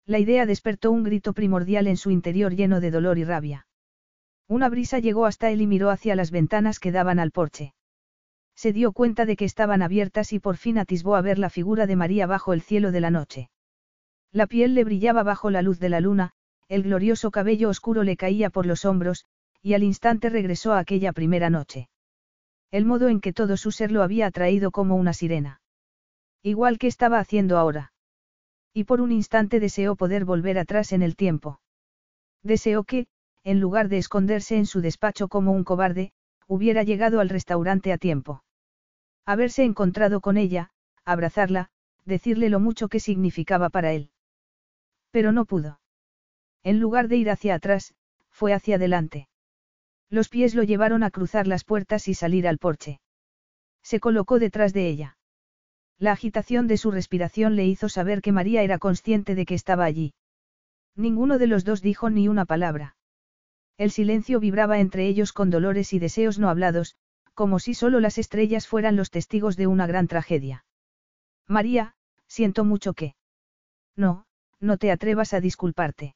La 0.05 0.19
idea 0.19 0.45
despertó 0.45 0.91
un 0.91 1.03
grito 1.03 1.33
primordial 1.33 1.87
en 1.87 1.97
su 1.97 2.11
interior 2.11 2.55
lleno 2.55 2.83
de 2.83 2.91
dolor 2.91 3.17
y 3.17 3.25
rabia. 3.25 3.67
Una 4.49 4.69
brisa 4.69 4.99
llegó 4.99 5.25
hasta 5.25 5.51
él 5.51 5.63
y 5.63 5.67
miró 5.67 5.89
hacia 5.89 6.15
las 6.15 6.31
ventanas 6.31 6.79
que 6.79 6.93
daban 6.93 7.19
al 7.21 7.31
porche. 7.31 7.73
Se 8.55 8.75
dio 8.75 8.93
cuenta 8.93 9.25
de 9.25 9.37
que 9.37 9.47
estaban 9.47 9.81
abiertas 9.81 10.35
y 10.35 10.41
por 10.41 10.59
fin 10.59 10.77
atisbó 10.77 11.17
a 11.17 11.23
ver 11.23 11.39
la 11.39 11.49
figura 11.49 11.87
de 11.87 11.97
María 11.97 12.27
bajo 12.27 12.53
el 12.53 12.61
cielo 12.61 12.93
de 12.93 13.01
la 13.01 13.11
noche. 13.11 13.49
La 14.31 14.47
piel 14.47 14.75
le 14.75 14.85
brillaba 14.85 15.23
bajo 15.23 15.49
la 15.49 15.63
luz 15.63 15.79
de 15.79 15.89
la 15.89 16.01
luna, 16.01 16.33
el 16.69 16.83
glorioso 16.83 17.31
cabello 17.31 17.71
oscuro 17.71 18.03
le 18.03 18.19
caía 18.19 18.51
por 18.51 18.67
los 18.67 18.85
hombros, 18.85 19.25
y 19.63 19.73
al 19.73 19.85
instante 19.85 20.29
regresó 20.29 20.75
a 20.75 20.81
aquella 20.81 21.15
primera 21.15 21.49
noche. 21.49 21.89
El 22.71 22.85
modo 22.85 23.09
en 23.09 23.23
que 23.23 23.33
todo 23.33 23.57
su 23.57 23.73
ser 23.73 23.91
lo 23.91 24.03
había 24.03 24.27
atraído 24.27 24.71
como 24.71 24.97
una 24.97 25.15
sirena. 25.15 25.63
Igual 26.43 26.77
que 26.77 26.89
estaba 26.89 27.21
haciendo 27.21 27.57
ahora. 27.57 27.95
Y 28.73 28.85
por 28.85 29.01
un 29.01 29.13
instante 29.13 29.61
deseó 29.61 29.97
poder 29.97 30.25
volver 30.25 30.59
atrás 30.59 30.93
en 30.93 31.03
el 31.03 31.17
tiempo. 31.17 31.61
Deseó 32.43 32.85
que, 32.85 33.07
en 33.43 33.61
lugar 33.61 33.89
de 33.89 33.99
esconderse 33.99 34.57
en 34.57 34.67
su 34.67 34.81
despacho 34.81 35.29
como 35.29 35.53
un 35.53 35.65
cobarde, 35.65 36.13
hubiera 36.47 36.83
llegado 36.83 37.21
al 37.21 37.29
restaurante 37.29 37.93
a 37.93 37.99
tiempo. 37.99 38.45
Haberse 39.25 39.65
encontrado 39.65 40.21
con 40.21 40.37
ella, 40.37 40.71
abrazarla, 41.05 41.71
decirle 42.05 42.49
lo 42.49 42.61
mucho 42.61 42.89
que 42.89 43.01
significaba 43.01 43.71
para 43.71 43.93
él. 43.93 44.11
Pero 45.11 45.33
no 45.33 45.45
pudo. 45.45 45.81
En 46.63 46.81
lugar 46.81 47.09
de 47.09 47.17
ir 47.17 47.31
hacia 47.31 47.55
atrás, 47.55 47.95
fue 48.31 48.53
hacia 48.53 48.77
adelante. 48.77 49.29
Los 50.09 50.29
pies 50.29 50.55
lo 50.55 50.63
llevaron 50.63 51.03
a 51.03 51.11
cruzar 51.11 51.47
las 51.47 51.65
puertas 51.65 52.09
y 52.09 52.15
salir 52.15 52.49
al 52.49 52.59
porche. 52.59 53.01
Se 53.83 54.01
colocó 54.01 54.39
detrás 54.39 54.73
de 54.73 54.89
ella. 54.89 55.17
La 56.01 56.12
agitación 56.12 56.67
de 56.67 56.79
su 56.79 56.91
respiración 56.91 57.57
le 57.57 57.67
hizo 57.67 57.91
saber 57.91 58.23
que 58.23 58.33
María 58.33 58.62
era 58.62 58.79
consciente 58.79 59.35
de 59.35 59.45
que 59.45 59.55
estaba 59.55 59.85
allí. 59.85 60.15
Ninguno 60.97 61.37
de 61.37 61.47
los 61.47 61.62
dos 61.67 61.83
dijo 61.83 62.09
ni 62.09 62.27
una 62.27 62.47
palabra. 62.47 62.97
El 63.77 63.91
silencio 63.91 64.41
vibraba 64.41 64.81
entre 64.81 65.07
ellos 65.07 65.35
con 65.35 65.51
dolores 65.51 65.93
y 65.93 65.99
deseos 65.99 66.39
no 66.39 66.49
hablados, 66.49 66.97
como 67.35 67.59
si 67.59 67.75
solo 67.75 68.01
las 68.01 68.17
estrellas 68.17 68.67
fueran 68.67 68.97
los 68.97 69.11
testigos 69.11 69.59
de 69.59 69.67
una 69.67 69.87
gran 69.87 70.09
tragedia. 70.09 70.65
María, 71.47 71.95
siento 72.27 72.65
mucho 72.65 72.95
que. 72.95 73.15
No, 73.95 74.25
no 74.59 74.79
te 74.79 74.91
atrevas 74.91 75.35
a 75.35 75.41
disculparte. 75.43 76.15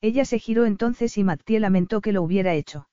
Ella 0.00 0.24
se 0.24 0.38
giró 0.38 0.64
entonces 0.64 1.18
y 1.18 1.24
Mattie 1.24 1.60
lamentó 1.60 2.00
que 2.00 2.12
lo 2.12 2.22
hubiera 2.22 2.54
hecho. 2.54 2.88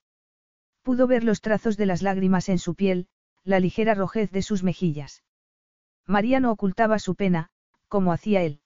Pudo 0.81 1.07
ver 1.07 1.23
los 1.23 1.39
trazos 1.39 1.77
de 1.77 1.85
las 1.85 2.01
lágrimas 2.01 2.49
en 2.49 2.59
su 2.59 2.75
piel, 2.75 3.07
la 3.45 3.61
ligera 3.61 3.93
rojez 3.93 4.29
de 4.31 4.41
sus 4.41 4.61
mejillas. 4.61 5.23
María 6.11 6.41
no 6.41 6.51
ocultaba 6.51 6.99
su 6.99 7.15
pena, 7.15 7.51
como 7.87 8.11
hacía 8.11 8.43
él. 8.43 8.59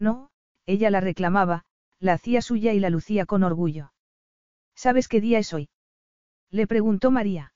No, 0.00 0.30
ella 0.66 0.90
la 0.90 1.00
reclamaba, 1.00 1.64
la 2.00 2.14
hacía 2.14 2.42
suya 2.42 2.72
y 2.72 2.80
la 2.80 2.90
lucía 2.90 3.24
con 3.24 3.44
orgullo. 3.44 3.92
¿Sabes 4.74 5.06
qué 5.06 5.20
día 5.20 5.38
es 5.38 5.54
hoy? 5.54 5.68
Le 6.50 6.66
preguntó 6.66 7.12
María. 7.12 7.54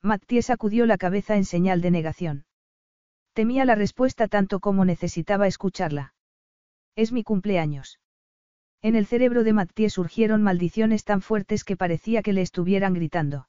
Mattie 0.00 0.40
sacudió 0.40 0.86
la 0.86 0.96
cabeza 0.96 1.36
en 1.36 1.44
señal 1.44 1.82
de 1.82 1.90
negación. 1.90 2.46
Temía 3.34 3.66
la 3.66 3.74
respuesta 3.74 4.28
tanto 4.28 4.60
como 4.60 4.86
necesitaba 4.86 5.46
escucharla. 5.46 6.14
Es 6.96 7.12
mi 7.12 7.24
cumpleaños. 7.24 8.00
En 8.80 8.96
el 8.96 9.04
cerebro 9.04 9.44
de 9.44 9.52
Mattie 9.52 9.90
surgieron 9.90 10.42
maldiciones 10.42 11.04
tan 11.04 11.20
fuertes 11.20 11.64
que 11.64 11.76
parecía 11.76 12.22
que 12.22 12.32
le 12.32 12.40
estuvieran 12.40 12.94
gritando. 12.94 13.46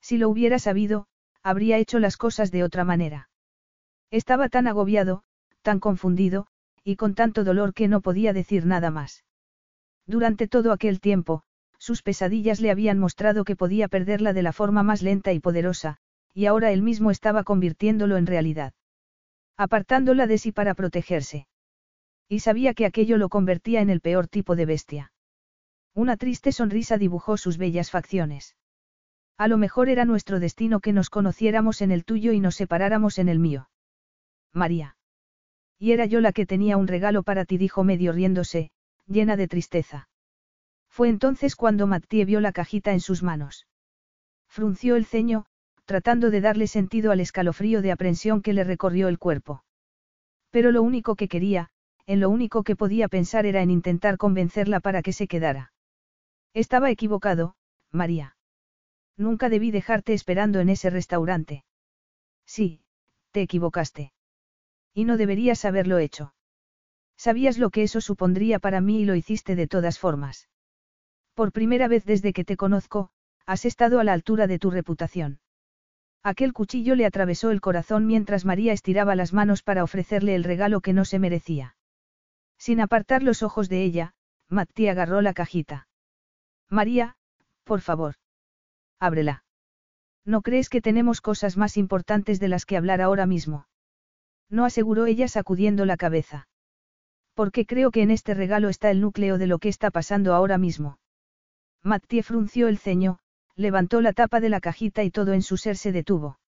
Si 0.00 0.18
lo 0.18 0.28
hubiera 0.28 0.58
sabido, 0.58 1.06
habría 1.44 1.78
hecho 1.78 2.00
las 2.00 2.16
cosas 2.16 2.50
de 2.50 2.64
otra 2.64 2.82
manera. 2.82 3.28
Estaba 4.12 4.50
tan 4.50 4.66
agobiado, 4.66 5.22
tan 5.62 5.80
confundido, 5.80 6.46
y 6.84 6.96
con 6.96 7.14
tanto 7.14 7.44
dolor 7.44 7.72
que 7.72 7.88
no 7.88 8.02
podía 8.02 8.34
decir 8.34 8.66
nada 8.66 8.90
más. 8.90 9.24
Durante 10.06 10.46
todo 10.48 10.70
aquel 10.72 11.00
tiempo, 11.00 11.44
sus 11.78 12.02
pesadillas 12.02 12.60
le 12.60 12.70
habían 12.70 12.98
mostrado 12.98 13.44
que 13.44 13.56
podía 13.56 13.88
perderla 13.88 14.34
de 14.34 14.42
la 14.42 14.52
forma 14.52 14.82
más 14.82 15.00
lenta 15.00 15.32
y 15.32 15.40
poderosa, 15.40 15.96
y 16.34 16.44
ahora 16.44 16.72
él 16.72 16.82
mismo 16.82 17.10
estaba 17.10 17.42
convirtiéndolo 17.42 18.18
en 18.18 18.26
realidad. 18.26 18.74
Apartándola 19.56 20.26
de 20.26 20.36
sí 20.36 20.52
para 20.52 20.74
protegerse. 20.74 21.46
Y 22.28 22.40
sabía 22.40 22.74
que 22.74 22.84
aquello 22.84 23.16
lo 23.16 23.30
convertía 23.30 23.80
en 23.80 23.88
el 23.88 24.02
peor 24.02 24.28
tipo 24.28 24.56
de 24.56 24.66
bestia. 24.66 25.12
Una 25.94 26.18
triste 26.18 26.52
sonrisa 26.52 26.98
dibujó 26.98 27.38
sus 27.38 27.56
bellas 27.56 27.90
facciones. 27.90 28.56
A 29.38 29.48
lo 29.48 29.56
mejor 29.56 29.88
era 29.88 30.04
nuestro 30.04 30.38
destino 30.38 30.80
que 30.80 30.92
nos 30.92 31.08
conociéramos 31.08 31.80
en 31.80 31.92
el 31.92 32.04
tuyo 32.04 32.32
y 32.32 32.40
nos 32.40 32.56
separáramos 32.56 33.18
en 33.18 33.30
el 33.30 33.38
mío. 33.38 33.68
María. 34.52 34.96
Y 35.78 35.92
era 35.92 36.06
yo 36.06 36.20
la 36.20 36.32
que 36.32 36.46
tenía 36.46 36.76
un 36.76 36.86
regalo 36.86 37.22
para 37.22 37.44
ti, 37.44 37.58
dijo 37.58 37.84
medio 37.84 38.12
riéndose, 38.12 38.70
llena 39.06 39.36
de 39.36 39.48
tristeza. 39.48 40.08
Fue 40.88 41.08
entonces 41.08 41.56
cuando 41.56 41.86
Mattie 41.86 42.24
vio 42.24 42.40
la 42.40 42.52
cajita 42.52 42.92
en 42.92 43.00
sus 43.00 43.22
manos. 43.22 43.66
Frunció 44.48 44.96
el 44.96 45.06
ceño, 45.06 45.46
tratando 45.86 46.30
de 46.30 46.40
darle 46.40 46.66
sentido 46.66 47.10
al 47.10 47.20
escalofrío 47.20 47.82
de 47.82 47.92
aprensión 47.92 48.42
que 48.42 48.52
le 48.52 48.64
recorrió 48.64 49.08
el 49.08 49.18
cuerpo. 49.18 49.64
Pero 50.50 50.70
lo 50.70 50.82
único 50.82 51.16
que 51.16 51.28
quería, 51.28 51.70
en 52.06 52.20
lo 52.20 52.28
único 52.28 52.62
que 52.62 52.76
podía 52.76 53.08
pensar 53.08 53.46
era 53.46 53.62
en 53.62 53.70
intentar 53.70 54.18
convencerla 54.18 54.80
para 54.80 55.02
que 55.02 55.12
se 55.12 55.26
quedara. 55.26 55.72
Estaba 56.52 56.90
equivocado, 56.90 57.56
María. 57.90 58.36
Nunca 59.16 59.48
debí 59.48 59.70
dejarte 59.70 60.12
esperando 60.12 60.60
en 60.60 60.68
ese 60.68 60.90
restaurante. 60.90 61.64
Sí, 62.44 62.82
te 63.30 63.42
equivocaste. 63.42 64.12
Y 64.94 65.04
no 65.04 65.16
deberías 65.16 65.64
haberlo 65.64 65.98
hecho. 65.98 66.34
Sabías 67.16 67.58
lo 67.58 67.70
que 67.70 67.82
eso 67.82 68.00
supondría 68.00 68.58
para 68.58 68.80
mí 68.80 69.00
y 69.00 69.04
lo 69.04 69.14
hiciste 69.14 69.54
de 69.54 69.66
todas 69.66 69.98
formas. 69.98 70.48
Por 71.34 71.52
primera 71.52 71.88
vez 71.88 72.04
desde 72.04 72.32
que 72.32 72.44
te 72.44 72.56
conozco, 72.56 73.10
has 73.46 73.64
estado 73.64 74.00
a 74.00 74.04
la 74.04 74.12
altura 74.12 74.46
de 74.46 74.58
tu 74.58 74.70
reputación. 74.70 75.40
Aquel 76.22 76.52
cuchillo 76.52 76.94
le 76.94 77.06
atravesó 77.06 77.50
el 77.50 77.60
corazón 77.60 78.06
mientras 78.06 78.44
María 78.44 78.72
estiraba 78.72 79.16
las 79.16 79.32
manos 79.32 79.62
para 79.62 79.82
ofrecerle 79.82 80.34
el 80.34 80.44
regalo 80.44 80.80
que 80.80 80.92
no 80.92 81.04
se 81.04 81.18
merecía. 81.18 81.76
Sin 82.58 82.80
apartar 82.80 83.22
los 83.22 83.42
ojos 83.42 83.68
de 83.68 83.82
ella, 83.82 84.14
Matti 84.48 84.86
agarró 84.86 85.20
la 85.20 85.34
cajita. 85.34 85.88
María, 86.68 87.16
por 87.64 87.80
favor. 87.80 88.14
Ábrela. 89.00 89.44
¿No 90.24 90.42
crees 90.42 90.68
que 90.68 90.80
tenemos 90.80 91.20
cosas 91.20 91.56
más 91.56 91.76
importantes 91.76 92.38
de 92.38 92.48
las 92.48 92.66
que 92.66 92.76
hablar 92.76 93.00
ahora 93.00 93.26
mismo? 93.26 93.66
No 94.52 94.66
aseguró 94.66 95.06
ella 95.06 95.28
sacudiendo 95.28 95.86
la 95.86 95.96
cabeza. 95.96 96.46
Porque 97.34 97.64
creo 97.64 97.90
que 97.90 98.02
en 98.02 98.10
este 98.10 98.34
regalo 98.34 98.68
está 98.68 98.90
el 98.90 99.00
núcleo 99.00 99.38
de 99.38 99.46
lo 99.46 99.58
que 99.58 99.70
está 99.70 99.90
pasando 99.90 100.34
ahora 100.34 100.58
mismo. 100.58 100.98
Mattie 101.82 102.22
frunció 102.22 102.68
el 102.68 102.76
ceño, 102.76 103.18
levantó 103.56 104.02
la 104.02 104.12
tapa 104.12 104.40
de 104.40 104.50
la 104.50 104.60
cajita 104.60 105.04
y 105.04 105.10
todo 105.10 105.32
en 105.32 105.40
su 105.40 105.56
ser 105.56 105.78
se 105.78 105.90
detuvo. 105.90 106.38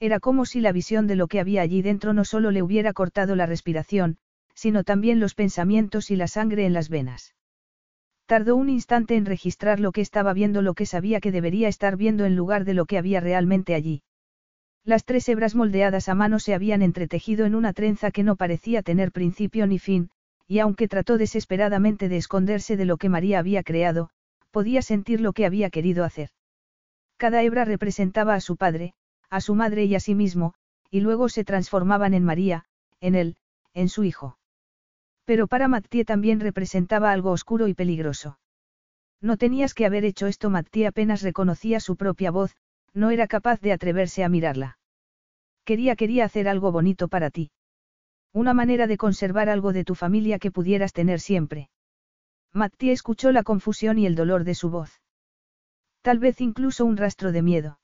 Era 0.00 0.18
como 0.18 0.44
si 0.44 0.60
la 0.60 0.72
visión 0.72 1.06
de 1.06 1.14
lo 1.14 1.28
que 1.28 1.38
había 1.38 1.62
allí 1.62 1.82
dentro 1.82 2.12
no 2.12 2.24
solo 2.24 2.50
le 2.50 2.62
hubiera 2.62 2.92
cortado 2.92 3.36
la 3.36 3.46
respiración, 3.46 4.18
sino 4.54 4.82
también 4.82 5.20
los 5.20 5.34
pensamientos 5.34 6.10
y 6.10 6.16
la 6.16 6.26
sangre 6.26 6.66
en 6.66 6.72
las 6.72 6.88
venas. 6.88 7.36
Tardó 8.26 8.56
un 8.56 8.68
instante 8.68 9.14
en 9.14 9.24
registrar 9.24 9.78
lo 9.78 9.92
que 9.92 10.00
estaba 10.00 10.32
viendo, 10.32 10.62
lo 10.62 10.74
que 10.74 10.84
sabía 10.84 11.20
que 11.20 11.30
debería 11.30 11.68
estar 11.68 11.96
viendo 11.96 12.24
en 12.24 12.34
lugar 12.34 12.64
de 12.64 12.74
lo 12.74 12.86
que 12.86 12.98
había 12.98 13.20
realmente 13.20 13.74
allí. 13.76 14.02
Las 14.84 15.04
tres 15.04 15.28
hebras 15.28 15.54
moldeadas 15.54 16.08
a 16.08 16.14
mano 16.14 16.38
se 16.38 16.54
habían 16.54 16.82
entretejido 16.82 17.44
en 17.44 17.54
una 17.54 17.72
trenza 17.72 18.10
que 18.10 18.22
no 18.22 18.36
parecía 18.36 18.82
tener 18.82 19.12
principio 19.12 19.66
ni 19.66 19.78
fin, 19.78 20.10
y 20.46 20.58
aunque 20.58 20.88
trató 20.88 21.18
desesperadamente 21.18 22.08
de 22.08 22.16
esconderse 22.16 22.76
de 22.76 22.86
lo 22.86 22.96
que 22.96 23.08
María 23.08 23.38
había 23.38 23.62
creado, 23.62 24.10
podía 24.50 24.82
sentir 24.82 25.20
lo 25.20 25.32
que 25.32 25.46
había 25.46 25.70
querido 25.70 26.04
hacer. 26.04 26.30
Cada 27.18 27.42
hebra 27.42 27.64
representaba 27.64 28.34
a 28.34 28.40
su 28.40 28.56
padre, 28.56 28.94
a 29.28 29.40
su 29.40 29.54
madre 29.54 29.84
y 29.84 29.94
a 29.94 30.00
sí 30.00 30.14
mismo, 30.14 30.54
y 30.90 31.00
luego 31.00 31.28
se 31.28 31.44
transformaban 31.44 32.14
en 32.14 32.24
María, 32.24 32.64
en 33.00 33.14
él, 33.14 33.36
en 33.74 33.88
su 33.88 34.04
hijo. 34.04 34.38
Pero 35.24 35.46
para 35.46 35.68
Mattie 35.68 36.04
también 36.04 36.40
representaba 36.40 37.12
algo 37.12 37.30
oscuro 37.30 37.68
y 37.68 37.74
peligroso. 37.74 38.38
No 39.20 39.36
tenías 39.36 39.74
que 39.74 39.86
haber 39.86 40.04
hecho 40.04 40.26
esto, 40.26 40.50
Mattie 40.50 40.86
apenas 40.86 41.22
reconocía 41.22 41.78
su 41.78 41.94
propia 41.96 42.30
voz, 42.30 42.56
no 42.94 43.10
era 43.10 43.26
capaz 43.26 43.60
de 43.60 43.72
atreverse 43.72 44.24
a 44.24 44.28
mirarla. 44.28 44.78
Quería, 45.64 45.96
quería 45.96 46.24
hacer 46.24 46.48
algo 46.48 46.72
bonito 46.72 47.08
para 47.08 47.30
ti. 47.30 47.50
Una 48.32 48.54
manera 48.54 48.86
de 48.86 48.96
conservar 48.96 49.48
algo 49.48 49.72
de 49.72 49.84
tu 49.84 49.94
familia 49.94 50.38
que 50.38 50.50
pudieras 50.50 50.92
tener 50.92 51.20
siempre. 51.20 51.70
Mattie 52.52 52.92
escuchó 52.92 53.32
la 53.32 53.42
confusión 53.42 53.98
y 53.98 54.06
el 54.06 54.14
dolor 54.14 54.44
de 54.44 54.54
su 54.54 54.70
voz. 54.70 55.00
Tal 56.02 56.18
vez 56.18 56.40
incluso 56.40 56.84
un 56.84 56.96
rastro 56.96 57.32
de 57.32 57.42
miedo. 57.42 57.78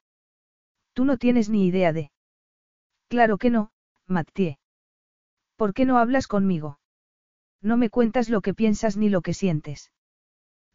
Tú 0.92 1.04
no 1.04 1.18
tienes 1.18 1.48
ni 1.48 1.66
idea 1.66 1.92
de. 1.92 2.10
Claro 3.08 3.38
que 3.38 3.50
no, 3.50 3.70
Mattie. 4.06 4.58
¿Por 5.56 5.74
qué 5.74 5.84
no 5.84 5.98
hablas 5.98 6.26
conmigo? 6.26 6.78
No 7.62 7.76
me 7.76 7.90
cuentas 7.90 8.28
lo 8.28 8.40
que 8.40 8.54
piensas 8.54 8.96
ni 8.96 9.08
lo 9.08 9.22
que 9.22 9.34
sientes. 9.34 9.92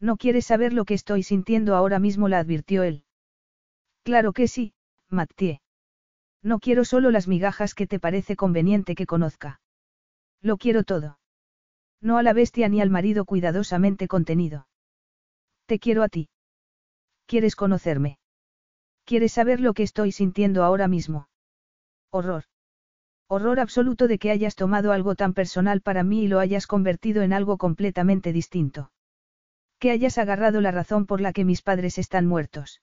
No 0.00 0.16
quieres 0.16 0.46
saber 0.46 0.72
lo 0.72 0.84
que 0.84 0.94
estoy 0.94 1.22
sintiendo 1.22 1.76
ahora 1.76 1.98
mismo, 1.98 2.28
la 2.28 2.38
advirtió 2.38 2.82
él. 2.82 3.04
Claro 4.04 4.32
que 4.32 4.48
sí, 4.48 4.74
Mattie. 5.08 5.60
No 6.42 6.58
quiero 6.58 6.84
solo 6.84 7.10
las 7.10 7.28
migajas 7.28 7.74
que 7.74 7.86
te 7.86 8.00
parece 8.00 8.34
conveniente 8.34 8.94
que 8.94 9.06
conozca. 9.06 9.60
Lo 10.40 10.56
quiero 10.56 10.82
todo. 10.82 11.18
No 12.00 12.18
a 12.18 12.24
la 12.24 12.32
bestia 12.32 12.68
ni 12.68 12.80
al 12.80 12.90
marido 12.90 13.24
cuidadosamente 13.24 14.08
contenido. 14.08 14.66
Te 15.66 15.78
quiero 15.78 16.02
a 16.02 16.08
ti. 16.08 16.28
¿Quieres 17.26 17.54
conocerme? 17.54 18.18
¿Quieres 19.04 19.32
saber 19.32 19.60
lo 19.60 19.72
que 19.72 19.84
estoy 19.84 20.10
sintiendo 20.10 20.64
ahora 20.64 20.88
mismo? 20.88 21.28
Horror. 22.10 22.44
Horror 23.28 23.60
absoluto 23.60 24.08
de 24.08 24.18
que 24.18 24.30
hayas 24.30 24.56
tomado 24.56 24.92
algo 24.92 25.14
tan 25.14 25.32
personal 25.32 25.80
para 25.80 26.02
mí 26.02 26.24
y 26.24 26.28
lo 26.28 26.40
hayas 26.40 26.66
convertido 26.66 27.22
en 27.22 27.32
algo 27.32 27.56
completamente 27.56 28.32
distinto. 28.32 28.90
Que 29.78 29.92
hayas 29.92 30.18
agarrado 30.18 30.60
la 30.60 30.72
razón 30.72 31.06
por 31.06 31.20
la 31.20 31.32
que 31.32 31.44
mis 31.44 31.62
padres 31.62 31.98
están 31.98 32.26
muertos. 32.26 32.82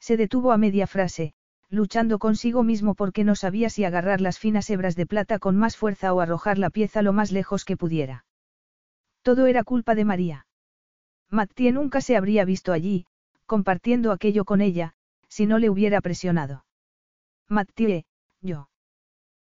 Se 0.00 0.16
detuvo 0.16 0.52
a 0.52 0.58
media 0.58 0.86
frase, 0.86 1.34
luchando 1.70 2.18
consigo 2.18 2.62
mismo 2.62 2.94
porque 2.94 3.24
no 3.24 3.34
sabía 3.34 3.70
si 3.70 3.84
agarrar 3.84 4.20
las 4.20 4.38
finas 4.38 4.70
hebras 4.70 4.96
de 4.96 5.06
plata 5.06 5.38
con 5.38 5.56
más 5.56 5.76
fuerza 5.76 6.14
o 6.14 6.20
arrojar 6.20 6.58
la 6.58 6.70
pieza 6.70 7.02
lo 7.02 7.12
más 7.12 7.32
lejos 7.32 7.64
que 7.64 7.76
pudiera. 7.76 8.24
Todo 9.22 9.46
era 9.46 9.64
culpa 9.64 9.94
de 9.94 10.04
María. 10.04 10.46
Mattie 11.30 11.72
nunca 11.72 12.00
se 12.00 12.16
habría 12.16 12.44
visto 12.44 12.72
allí, 12.72 13.04
compartiendo 13.44 14.12
aquello 14.12 14.44
con 14.44 14.60
ella, 14.60 14.94
si 15.28 15.46
no 15.46 15.58
le 15.58 15.68
hubiera 15.68 16.00
presionado. 16.00 16.64
Mattie, 17.48 18.06
yo. 18.40 18.68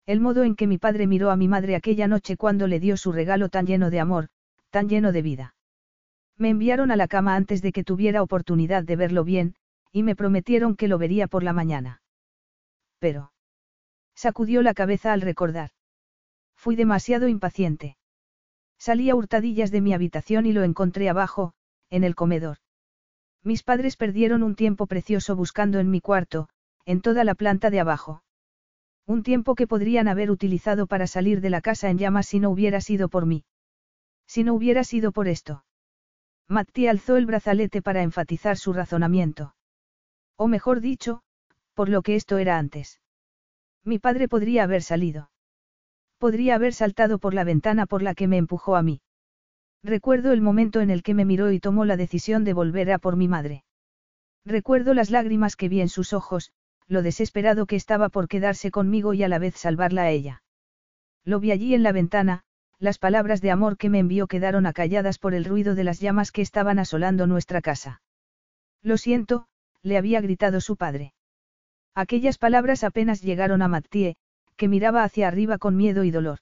El 0.06 0.20
modo 0.20 0.44
en 0.44 0.54
que 0.54 0.66
mi 0.66 0.78
padre 0.78 1.06
miró 1.06 1.30
a 1.30 1.36
mi 1.36 1.48
madre 1.48 1.74
aquella 1.74 2.08
noche 2.08 2.36
cuando 2.36 2.66
le 2.66 2.80
dio 2.80 2.96
su 2.96 3.12
regalo 3.12 3.48
tan 3.48 3.66
lleno 3.66 3.90
de 3.90 4.00
amor, 4.00 4.28
tan 4.70 4.88
lleno 4.88 5.12
de 5.12 5.22
vida. 5.22 5.54
Me 6.36 6.50
enviaron 6.50 6.90
a 6.90 6.96
la 6.96 7.08
cama 7.08 7.36
antes 7.36 7.62
de 7.62 7.72
que 7.72 7.84
tuviera 7.84 8.22
oportunidad 8.22 8.84
de 8.84 8.96
verlo 8.96 9.22
bien, 9.22 9.54
y 9.92 10.02
me 10.02 10.16
prometieron 10.16 10.74
que 10.74 10.88
lo 10.88 10.98
vería 10.98 11.28
por 11.28 11.42
la 11.42 11.52
mañana. 11.52 12.02
Pero. 12.98 13.32
Sacudió 14.14 14.62
la 14.62 14.74
cabeza 14.74 15.12
al 15.12 15.20
recordar. 15.20 15.70
Fui 16.56 16.76
demasiado 16.76 17.28
impaciente. 17.28 17.96
Salí 18.78 19.10
a 19.10 19.14
hurtadillas 19.14 19.70
de 19.70 19.80
mi 19.80 19.94
habitación 19.94 20.46
y 20.46 20.52
lo 20.52 20.64
encontré 20.64 21.08
abajo, 21.08 21.52
en 21.90 22.04
el 22.04 22.14
comedor. 22.14 22.58
Mis 23.44 23.62
padres 23.62 23.96
perdieron 23.96 24.42
un 24.42 24.54
tiempo 24.54 24.86
precioso 24.86 25.36
buscando 25.36 25.78
en 25.78 25.90
mi 25.90 26.00
cuarto, 26.00 26.48
en 26.84 27.00
toda 27.00 27.24
la 27.24 27.34
planta 27.34 27.70
de 27.70 27.80
abajo. 27.80 28.22
Un 29.06 29.22
tiempo 29.22 29.54
que 29.54 29.66
podrían 29.66 30.08
haber 30.08 30.30
utilizado 30.30 30.86
para 30.86 31.06
salir 31.06 31.40
de 31.40 31.50
la 31.50 31.60
casa 31.60 31.90
en 31.90 31.98
llamas 31.98 32.26
si 32.26 32.40
no 32.40 32.50
hubiera 32.50 32.80
sido 32.80 33.08
por 33.08 33.26
mí. 33.26 33.44
Si 34.26 34.44
no 34.44 34.54
hubiera 34.54 34.84
sido 34.84 35.12
por 35.12 35.28
esto. 35.28 35.64
Matti 36.48 36.86
alzó 36.86 37.16
el 37.16 37.26
brazalete 37.26 37.82
para 37.82 38.02
enfatizar 38.02 38.56
su 38.56 38.72
razonamiento. 38.72 39.54
O 40.36 40.48
mejor 40.48 40.80
dicho, 40.80 41.22
por 41.74 41.88
lo 41.88 42.02
que 42.02 42.16
esto 42.16 42.38
era 42.38 42.58
antes. 42.58 43.00
Mi 43.84 43.98
padre 43.98 44.28
podría 44.28 44.64
haber 44.64 44.82
salido. 44.82 45.30
Podría 46.18 46.54
haber 46.54 46.72
saltado 46.72 47.18
por 47.18 47.34
la 47.34 47.44
ventana 47.44 47.86
por 47.86 48.02
la 48.02 48.14
que 48.14 48.28
me 48.28 48.36
empujó 48.36 48.76
a 48.76 48.82
mí. 48.82 49.00
Recuerdo 49.82 50.32
el 50.32 50.40
momento 50.40 50.80
en 50.80 50.90
el 50.90 51.02
que 51.02 51.14
me 51.14 51.24
miró 51.24 51.50
y 51.50 51.58
tomó 51.58 51.84
la 51.84 51.96
decisión 51.96 52.44
de 52.44 52.52
volver 52.52 52.92
a 52.92 52.98
por 52.98 53.16
mi 53.16 53.26
madre. 53.26 53.64
Recuerdo 54.44 54.94
las 54.94 55.10
lágrimas 55.10 55.56
que 55.56 55.68
vi 55.68 55.80
en 55.80 55.88
sus 55.88 56.12
ojos, 56.12 56.52
lo 56.86 57.02
desesperado 57.02 57.66
que 57.66 57.76
estaba 57.76 58.08
por 58.08 58.28
quedarse 58.28 58.70
conmigo 58.70 59.14
y 59.14 59.22
a 59.24 59.28
la 59.28 59.38
vez 59.38 59.56
salvarla 59.56 60.02
a 60.02 60.10
ella. 60.10 60.42
Lo 61.24 61.40
vi 61.40 61.50
allí 61.50 61.74
en 61.74 61.82
la 61.82 61.92
ventana, 61.92 62.44
las 62.78 62.98
palabras 62.98 63.40
de 63.40 63.50
amor 63.50 63.76
que 63.76 63.88
me 63.88 64.00
envió 64.00 64.26
quedaron 64.26 64.66
acalladas 64.66 65.18
por 65.18 65.34
el 65.34 65.44
ruido 65.44 65.74
de 65.74 65.84
las 65.84 66.00
llamas 66.00 66.32
que 66.32 66.42
estaban 66.42 66.78
asolando 66.78 67.26
nuestra 67.26 67.60
casa. 67.60 68.02
Lo 68.82 68.96
siento, 68.96 69.46
le 69.82 69.96
había 69.96 70.20
gritado 70.20 70.60
su 70.60 70.76
padre. 70.76 71.14
Aquellas 71.94 72.38
palabras 72.38 72.84
apenas 72.84 73.20
llegaron 73.20 73.62
a 73.62 73.68
Mattie, 73.68 74.16
que 74.56 74.68
miraba 74.68 75.04
hacia 75.04 75.28
arriba 75.28 75.58
con 75.58 75.76
miedo 75.76 76.04
y 76.04 76.10
dolor. 76.10 76.38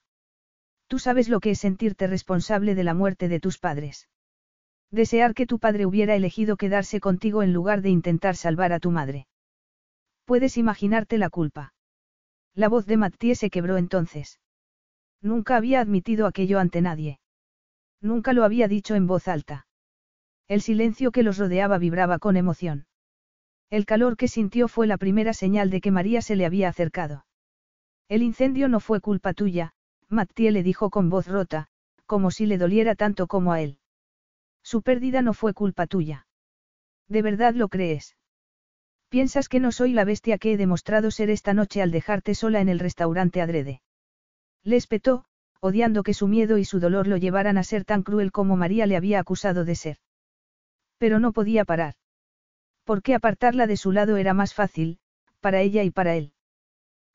Tú 0.87 0.99
sabes 0.99 1.29
lo 1.29 1.39
que 1.39 1.51
es 1.51 1.59
sentirte 1.59 2.07
responsable 2.07 2.75
de 2.75 2.83
la 2.83 2.93
muerte 2.93 3.27
de 3.29 3.39
tus 3.39 3.57
padres. 3.57 4.09
Desear 4.91 5.33
que 5.33 5.45
tu 5.45 5.57
padre 5.57 5.85
hubiera 5.85 6.15
elegido 6.15 6.57
quedarse 6.57 6.99
contigo 6.99 7.43
en 7.43 7.53
lugar 7.53 7.81
de 7.81 7.89
intentar 7.89 8.35
salvar 8.35 8.73
a 8.73 8.79
tu 8.79 8.91
madre. 8.91 9.27
Puedes 10.25 10.57
imaginarte 10.57 11.17
la 11.17 11.29
culpa. 11.29 11.73
La 12.53 12.67
voz 12.67 12.85
de 12.85 12.97
Mattie 12.97 13.35
se 13.35 13.49
quebró 13.49 13.77
entonces. 13.77 14.39
Nunca 15.21 15.55
había 15.55 15.79
admitido 15.79 16.27
aquello 16.27 16.59
ante 16.59 16.81
nadie. 16.81 17.19
Nunca 18.01 18.33
lo 18.33 18.43
había 18.43 18.67
dicho 18.67 18.95
en 18.95 19.07
voz 19.07 19.27
alta. 19.27 19.67
El 20.47 20.61
silencio 20.61 21.11
que 21.11 21.23
los 21.23 21.37
rodeaba 21.37 21.77
vibraba 21.77 22.19
con 22.19 22.35
emoción. 22.35 22.85
El 23.71 23.85
calor 23.85 24.17
que 24.17 24.27
sintió 24.27 24.67
fue 24.67 24.85
la 24.85 24.97
primera 24.97 25.33
señal 25.33 25.69
de 25.69 25.79
que 25.79 25.91
María 25.91 26.21
se 26.21 26.35
le 26.35 26.45
había 26.45 26.67
acercado. 26.67 27.25
El 28.09 28.21
incendio 28.21 28.67
no 28.67 28.81
fue 28.81 28.99
culpa 28.99 29.33
tuya, 29.33 29.71
Mattie 30.09 30.51
le 30.51 30.61
dijo 30.61 30.89
con 30.89 31.09
voz 31.09 31.25
rota, 31.27 31.67
como 32.05 32.31
si 32.31 32.45
le 32.45 32.57
doliera 32.57 32.95
tanto 32.95 33.27
como 33.27 33.53
a 33.53 33.61
él. 33.61 33.79
Su 34.61 34.81
pérdida 34.81 35.21
no 35.21 35.33
fue 35.33 35.53
culpa 35.53 35.87
tuya. 35.87 36.27
¿De 37.07 37.21
verdad 37.21 37.53
lo 37.53 37.69
crees? 37.69 38.17
¿Piensas 39.07 39.47
que 39.47 39.61
no 39.61 39.71
soy 39.71 39.93
la 39.93 40.03
bestia 40.03 40.37
que 40.37 40.51
he 40.51 40.57
demostrado 40.57 41.09
ser 41.09 41.29
esta 41.29 41.53
noche 41.53 41.81
al 41.81 41.91
dejarte 41.91 42.35
sola 42.35 42.59
en 42.59 42.67
el 42.67 42.79
restaurante 42.79 43.41
adrede? 43.41 43.81
Le 44.63 44.75
espetó, 44.75 45.23
odiando 45.61 46.03
que 46.03 46.13
su 46.13 46.27
miedo 46.27 46.57
y 46.57 46.65
su 46.65 46.81
dolor 46.81 47.07
lo 47.07 47.15
llevaran 47.15 47.57
a 47.57 47.63
ser 47.63 47.85
tan 47.85 48.03
cruel 48.03 48.33
como 48.33 48.57
María 48.57 48.85
le 48.85 48.97
había 48.97 49.21
acusado 49.21 49.63
de 49.63 49.75
ser. 49.75 49.97
Pero 50.97 51.19
no 51.19 51.31
podía 51.31 51.63
parar. 51.63 51.95
Porque 52.83 53.15
apartarla 53.15 53.67
de 53.67 53.77
su 53.77 53.91
lado 53.91 54.17
era 54.17 54.33
más 54.33 54.53
fácil, 54.53 54.99
para 55.39 55.61
ella 55.61 55.83
y 55.83 55.91
para 55.91 56.15
él. 56.15 56.33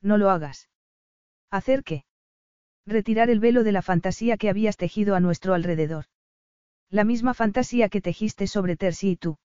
No 0.00 0.18
lo 0.18 0.30
hagas. 0.30 0.68
¿Hacer 1.50 1.82
qué? 1.82 2.04
Retirar 2.86 3.30
el 3.30 3.40
velo 3.40 3.64
de 3.64 3.72
la 3.72 3.82
fantasía 3.82 4.36
que 4.36 4.48
habías 4.48 4.76
tejido 4.76 5.14
a 5.14 5.20
nuestro 5.20 5.54
alrededor. 5.54 6.06
La 6.88 7.04
misma 7.04 7.34
fantasía 7.34 7.88
que 7.88 8.00
tejiste 8.00 8.46
sobre 8.46 8.76
Tersi 8.76 9.10
y 9.10 9.16
tú. 9.16 9.38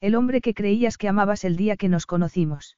El 0.00 0.14
hombre 0.14 0.40
que 0.40 0.54
creías 0.54 0.98
que 0.98 1.08
amabas 1.08 1.44
el 1.44 1.56
día 1.56 1.76
que 1.76 1.88
nos 1.88 2.06
conocimos. 2.06 2.76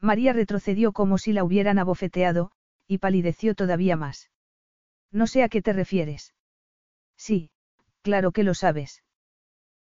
María 0.00 0.32
retrocedió 0.32 0.92
como 0.92 1.18
si 1.18 1.32
la 1.32 1.44
hubieran 1.44 1.78
abofeteado, 1.78 2.50
y 2.86 2.98
palideció 2.98 3.54
todavía 3.54 3.96
más. 3.96 4.30
No 5.10 5.26
sé 5.26 5.42
a 5.42 5.48
qué 5.48 5.62
te 5.62 5.72
refieres. 5.72 6.34
Sí, 7.16 7.50
claro 8.02 8.32
que 8.32 8.42
lo 8.42 8.54
sabes. 8.54 9.02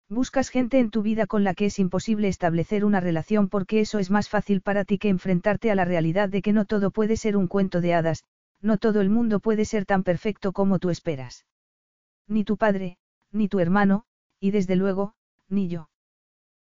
Buscas 0.09 0.51
gente 0.51 0.79
en 0.79 0.91
tu 0.91 1.03
vida 1.03 1.27
con 1.27 1.45
la 1.45 1.55
que 1.55 1.67
es 1.67 1.79
imposible 1.79 2.29
establecer 2.29 2.85
una 2.85 3.01
relación 3.01 3.49
porque 3.49 3.81
eso 3.81 3.99
es 3.99 4.11
más 4.11 4.29
fácil 4.29 4.61
para 4.61 4.85
ti 4.85 4.99
que 4.99 5.09
enfrentarte 5.09 5.71
a 5.71 5.75
la 5.75 5.87
realidad 5.87 6.29
de 6.29 6.43
que 6.43 6.53
no 6.53 6.67
todo 6.67 6.91
puede 6.91 7.17
ser 7.17 7.37
un 7.37 7.49
cuento 7.49 7.81
de 7.81 7.95
hadas, 7.95 8.25
no 8.61 8.77
todo 8.77 9.01
el 9.01 9.09
mundo 9.09 9.41
puede 9.41 9.65
ser 9.65 9.87
tan 9.87 10.03
perfecto 10.03 10.53
como 10.53 10.79
tú 10.79 10.91
esperas. 10.91 11.47
Ni 12.29 12.45
tu 12.45 12.59
padre, 12.59 12.99
ni 13.33 13.49
tu 13.49 13.61
hermano, 13.61 14.05
y 14.41 14.51
desde 14.51 14.77
luego, 14.77 15.15
ni 15.49 15.69
yo. 15.69 15.89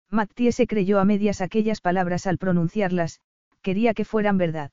Mattie 0.10 0.52
se 0.52 0.68
creyó 0.68 1.00
a 1.00 1.06
medias 1.06 1.42
aquellas 1.42 1.82
palabras 1.82 2.28
al 2.28 2.38
pronunciarlas, 2.38 3.22
quería 3.62 3.94
que 3.96 4.06
fueran 4.06 4.38
verdad. 4.38 4.72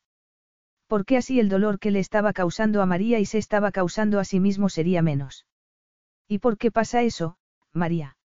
Porque 0.87 1.17
así 1.17 1.41
el 1.41 1.49
dolor 1.49 1.79
que 1.79 1.91
le 1.91 2.01
estaba 2.01 2.33
causando 2.33 2.83
a 2.83 2.87
María 2.87 3.19
y 3.19 3.25
se 3.25 3.39
estaba 3.39 3.73
causando 3.73 4.19
a 4.19 4.25
sí 4.25 4.41
mismo 4.41 4.69
sería 4.69 5.01
menos. 5.01 5.47
¿Y 6.27 6.39
por 6.41 6.59
qué 6.59 6.71
pasa 6.71 7.03
eso, 7.03 7.39
María? 7.73 8.18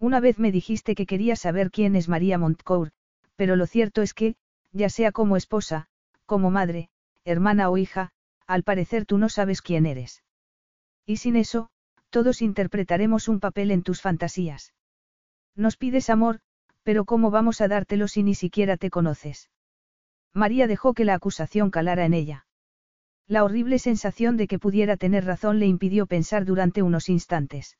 Una 0.00 0.20
vez 0.20 0.38
me 0.38 0.52
dijiste 0.52 0.94
que 0.94 1.06
querías 1.06 1.40
saber 1.40 1.70
quién 1.70 1.96
es 1.96 2.08
María 2.08 2.38
Montcourt, 2.38 2.92
pero 3.36 3.56
lo 3.56 3.66
cierto 3.66 4.02
es 4.02 4.14
que, 4.14 4.36
ya 4.72 4.90
sea 4.90 5.12
como 5.12 5.36
esposa, 5.36 5.86
como 6.24 6.50
madre, 6.50 6.88
hermana 7.24 7.68
o 7.68 7.78
hija, 7.78 8.12
al 8.46 8.62
parecer 8.62 9.06
tú 9.06 9.18
no 9.18 9.28
sabes 9.28 9.60
quién 9.60 9.86
eres. 9.86 10.22
Y 11.04 11.16
sin 11.16 11.36
eso, 11.36 11.70
todos 12.10 12.42
interpretaremos 12.42 13.28
un 13.28 13.40
papel 13.40 13.70
en 13.70 13.82
tus 13.82 14.00
fantasías. 14.00 14.72
Nos 15.56 15.76
pides 15.76 16.10
amor, 16.10 16.40
pero 16.82 17.04
¿cómo 17.04 17.30
vamos 17.30 17.60
a 17.60 17.68
dártelo 17.68 18.08
si 18.08 18.22
ni 18.22 18.34
siquiera 18.34 18.76
te 18.76 18.90
conoces? 18.90 19.50
María 20.32 20.66
dejó 20.66 20.94
que 20.94 21.04
la 21.04 21.14
acusación 21.14 21.70
calara 21.70 22.04
en 22.04 22.14
ella. 22.14 22.46
La 23.26 23.44
horrible 23.44 23.78
sensación 23.78 24.36
de 24.36 24.46
que 24.46 24.58
pudiera 24.58 24.96
tener 24.96 25.24
razón 25.24 25.58
le 25.58 25.66
impidió 25.66 26.06
pensar 26.06 26.44
durante 26.44 26.82
unos 26.82 27.08
instantes. 27.08 27.76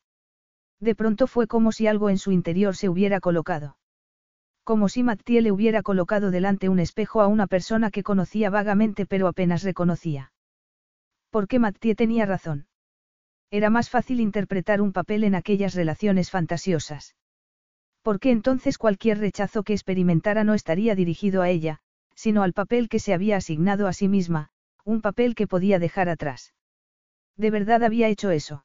De 0.81 0.95
pronto 0.95 1.27
fue 1.27 1.47
como 1.47 1.73
si 1.73 1.87
algo 1.87 2.11
en 2.11 2.19
su 2.19 2.33
interior 2.33 2.77
se 2.77 2.89
hubiera 2.89 3.21
colocado. 3.21 3.77
Como 4.65 4.89
si 4.89 5.03
Mattie 5.03 5.43
le 5.43 5.51
hubiera 5.51 5.83
colocado 5.83 6.31
delante 6.31 6.69
un 6.69 6.79
espejo 6.79 7.21
a 7.21 7.27
una 7.27 7.47
persona 7.47 7.91
que 7.91 8.03
conocía 8.03 8.51
vagamente 8.51 9.07
pero 9.07 9.27
apenas 9.27 9.63
reconocía. 9.63 10.33
¿Por 11.31 11.49
qué 11.49 11.59
Mattie 11.59 11.95
tenía 11.95 12.27
razón? 12.27 12.67
Era 13.51 13.71
más 13.71 13.89
fácil 13.89 14.21
interpretar 14.21 14.81
un 14.83 14.93
papel 14.93 15.25
en 15.25 15.35
aquellas 15.35 15.75
relaciones 15.75 16.31
fantasiosas. 16.31 17.17
Porque 18.03 18.31
entonces 18.31 18.79
cualquier 18.79 19.19
rechazo 19.19 19.63
que 19.63 19.73
experimentara 19.73 20.45
no 20.45 20.55
estaría 20.55 20.95
dirigido 20.95 21.43
a 21.43 21.49
ella, 21.49 21.81
sino 22.15 22.43
al 22.43 22.53
papel 22.53 22.89
que 22.89 22.99
se 22.99 23.15
había 23.15 23.37
asignado 23.37 23.87
a 23.87 23.93
sí 23.93 24.09
misma, 24.09 24.51
un 24.85 25.01
papel 25.01 25.35
que 25.35 25.47
podía 25.47 25.79
dejar 25.79 26.09
atrás. 26.09 26.55
De 27.37 27.51
verdad 27.51 27.83
había 27.83 28.09
hecho 28.09 28.31
eso. 28.31 28.65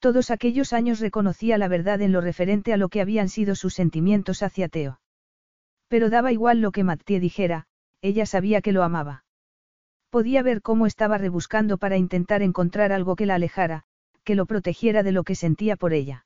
Todos 0.00 0.30
aquellos 0.30 0.72
años 0.72 0.98
reconocía 0.98 1.58
la 1.58 1.68
verdad 1.68 2.00
en 2.00 2.12
lo 2.12 2.22
referente 2.22 2.72
a 2.72 2.78
lo 2.78 2.88
que 2.88 3.02
habían 3.02 3.28
sido 3.28 3.54
sus 3.54 3.74
sentimientos 3.74 4.42
hacia 4.42 4.68
Teo. 4.68 4.98
Pero 5.88 6.08
daba 6.08 6.32
igual 6.32 6.62
lo 6.62 6.72
que 6.72 6.84
Mattie 6.84 7.20
dijera, 7.20 7.66
ella 8.00 8.24
sabía 8.24 8.62
que 8.62 8.72
lo 8.72 8.82
amaba. 8.82 9.24
Podía 10.08 10.42
ver 10.42 10.62
cómo 10.62 10.86
estaba 10.86 11.18
rebuscando 11.18 11.76
para 11.76 11.98
intentar 11.98 12.42
encontrar 12.42 12.92
algo 12.92 13.14
que 13.14 13.26
la 13.26 13.34
alejara, 13.34 13.84
que 14.24 14.34
lo 14.34 14.46
protegiera 14.46 15.02
de 15.02 15.12
lo 15.12 15.22
que 15.22 15.34
sentía 15.34 15.76
por 15.76 15.92
ella. 15.92 16.24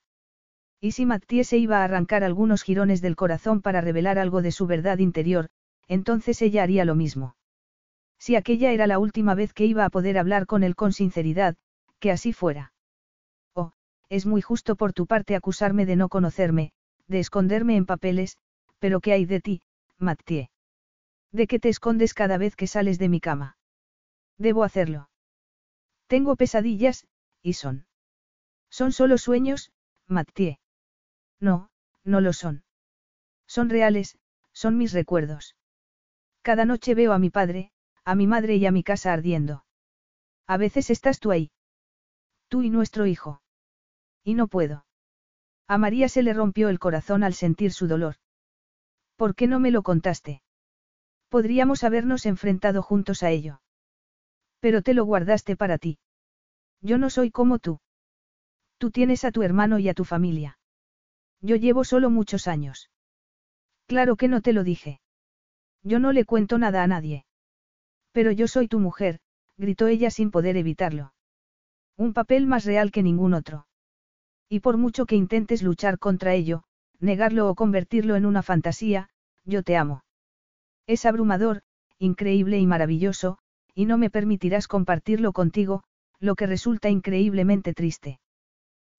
Y 0.80 0.92
si 0.92 1.04
Mattie 1.04 1.42
se 1.42 1.58
iba 1.58 1.78
a 1.78 1.84
arrancar 1.84 2.22
algunos 2.22 2.62
jirones 2.62 3.00
del 3.00 3.16
corazón 3.16 3.60
para 3.60 3.80
revelar 3.80 4.18
algo 4.18 4.40
de 4.40 4.52
su 4.52 4.66
verdad 4.66 4.98
interior, 4.98 5.48
entonces 5.88 6.40
ella 6.42 6.62
haría 6.62 6.84
lo 6.84 6.94
mismo. 6.94 7.36
Si 8.18 8.36
aquella 8.36 8.70
era 8.70 8.86
la 8.86 9.00
última 9.00 9.34
vez 9.34 9.52
que 9.52 9.66
iba 9.66 9.84
a 9.84 9.90
poder 9.90 10.16
hablar 10.16 10.46
con 10.46 10.62
él 10.62 10.76
con 10.76 10.92
sinceridad, 10.92 11.56
que 11.98 12.12
así 12.12 12.32
fuera. 12.32 12.73
Es 14.14 14.26
muy 14.26 14.42
justo 14.42 14.76
por 14.76 14.92
tu 14.92 15.08
parte 15.08 15.34
acusarme 15.34 15.86
de 15.86 15.96
no 15.96 16.08
conocerme, 16.08 16.70
de 17.08 17.18
esconderme 17.18 17.74
en 17.74 17.84
papeles, 17.84 18.38
pero 18.78 19.00
¿qué 19.00 19.12
hay 19.12 19.26
de 19.26 19.40
ti, 19.40 19.62
Mattie? 19.98 20.52
¿De 21.32 21.48
qué 21.48 21.58
te 21.58 21.68
escondes 21.68 22.14
cada 22.14 22.38
vez 22.38 22.54
que 22.54 22.68
sales 22.68 23.00
de 23.00 23.08
mi 23.08 23.18
cama? 23.18 23.56
Debo 24.38 24.62
hacerlo. 24.62 25.10
Tengo 26.06 26.36
pesadillas, 26.36 27.08
y 27.42 27.54
son. 27.54 27.88
Son 28.70 28.92
solo 28.92 29.18
sueños, 29.18 29.72
Mattie. 30.06 30.60
No, 31.40 31.70
no 32.04 32.20
lo 32.20 32.32
son. 32.32 32.62
Son 33.48 33.68
reales, 33.68 34.16
son 34.52 34.78
mis 34.78 34.92
recuerdos. 34.92 35.56
Cada 36.42 36.64
noche 36.64 36.94
veo 36.94 37.14
a 37.14 37.18
mi 37.18 37.30
padre, 37.30 37.72
a 38.04 38.14
mi 38.14 38.28
madre 38.28 38.54
y 38.54 38.66
a 38.66 38.70
mi 38.70 38.84
casa 38.84 39.12
ardiendo. 39.12 39.64
A 40.46 40.56
veces 40.56 40.90
estás 40.90 41.18
tú 41.18 41.32
ahí. 41.32 41.50
Tú 42.46 42.62
y 42.62 42.70
nuestro 42.70 43.06
hijo. 43.06 43.40
Y 44.24 44.34
no 44.34 44.48
puedo. 44.48 44.86
A 45.68 45.78
María 45.78 46.08
se 46.08 46.22
le 46.22 46.32
rompió 46.32 46.68
el 46.70 46.78
corazón 46.78 47.22
al 47.22 47.34
sentir 47.34 47.72
su 47.72 47.86
dolor. 47.86 48.16
¿Por 49.16 49.34
qué 49.34 49.46
no 49.46 49.60
me 49.60 49.70
lo 49.70 49.82
contaste? 49.82 50.42
Podríamos 51.28 51.84
habernos 51.84 52.26
enfrentado 52.26 52.82
juntos 52.82 53.22
a 53.22 53.30
ello. 53.30 53.60
Pero 54.60 54.82
te 54.82 54.94
lo 54.94 55.04
guardaste 55.04 55.56
para 55.56 55.78
ti. 55.78 55.98
Yo 56.80 56.98
no 56.98 57.10
soy 57.10 57.30
como 57.30 57.58
tú. 57.58 57.80
Tú 58.78 58.90
tienes 58.90 59.24
a 59.24 59.30
tu 59.30 59.42
hermano 59.42 59.78
y 59.78 59.88
a 59.88 59.94
tu 59.94 60.04
familia. 60.04 60.58
Yo 61.40 61.56
llevo 61.56 61.84
solo 61.84 62.10
muchos 62.10 62.48
años. 62.48 62.90
Claro 63.86 64.16
que 64.16 64.28
no 64.28 64.40
te 64.40 64.52
lo 64.52 64.64
dije. 64.64 65.00
Yo 65.82 65.98
no 65.98 66.12
le 66.12 66.24
cuento 66.24 66.58
nada 66.58 66.82
a 66.82 66.86
nadie. 66.86 67.26
Pero 68.12 68.32
yo 68.32 68.48
soy 68.48 68.68
tu 68.68 68.80
mujer, 68.80 69.20
gritó 69.58 69.86
ella 69.86 70.10
sin 70.10 70.30
poder 70.30 70.56
evitarlo. 70.56 71.12
Un 71.96 72.14
papel 72.14 72.46
más 72.46 72.64
real 72.64 72.90
que 72.90 73.02
ningún 73.02 73.34
otro. 73.34 73.66
Y 74.48 74.60
por 74.60 74.76
mucho 74.76 75.06
que 75.06 75.16
intentes 75.16 75.62
luchar 75.62 75.98
contra 75.98 76.34
ello, 76.34 76.64
negarlo 77.00 77.48
o 77.48 77.54
convertirlo 77.54 78.16
en 78.16 78.26
una 78.26 78.42
fantasía, 78.42 79.08
yo 79.44 79.62
te 79.62 79.76
amo. 79.76 80.04
Es 80.86 81.06
abrumador, 81.06 81.62
increíble 81.98 82.58
y 82.58 82.66
maravilloso, 82.66 83.38
y 83.74 83.86
no 83.86 83.98
me 83.98 84.10
permitirás 84.10 84.68
compartirlo 84.68 85.32
contigo, 85.32 85.82
lo 86.20 86.34
que 86.34 86.46
resulta 86.46 86.90
increíblemente 86.90 87.74
triste. 87.74 88.20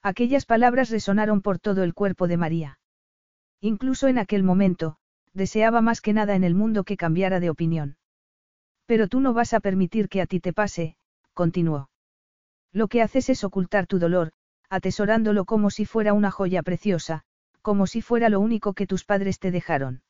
Aquellas 0.01 0.45
palabras 0.45 0.89
resonaron 0.89 1.41
por 1.41 1.59
todo 1.59 1.83
el 1.83 1.93
cuerpo 1.93 2.27
de 2.27 2.37
María. 2.37 2.79
Incluso 3.61 4.07
en 4.07 4.19
aquel 4.19 4.43
momento, 4.43 4.97
deseaba 5.33 5.81
más 5.81 6.01
que 6.01 6.13
nada 6.13 6.35
en 6.35 6.43
el 6.43 6.55
mundo 6.55 6.83
que 6.83 6.97
cambiara 6.97 7.39
de 7.39 7.49
opinión. 7.49 7.97
Pero 8.85 9.07
tú 9.07 9.19
no 9.19 9.33
vas 9.33 9.53
a 9.53 9.59
permitir 9.59 10.09
que 10.09 10.21
a 10.21 10.27
ti 10.27 10.39
te 10.39 10.53
pase, 10.53 10.95
continuó. 11.33 11.89
Lo 12.71 12.87
que 12.87 13.01
haces 13.01 13.29
es 13.29 13.43
ocultar 13.43 13.87
tu 13.87 13.97
dolor, 13.97 14.31
atesorándolo 14.69 15.45
como 15.45 15.69
si 15.69 15.85
fuera 15.85 16.13
una 16.13 16.31
joya 16.31 16.63
preciosa, 16.63 17.23
como 17.61 17.87
si 17.87 18.01
fuera 18.01 18.29
lo 18.29 18.39
único 18.39 18.73
que 18.73 18.87
tus 18.87 19.05
padres 19.05 19.39
te 19.39 19.51
dejaron. 19.51 20.03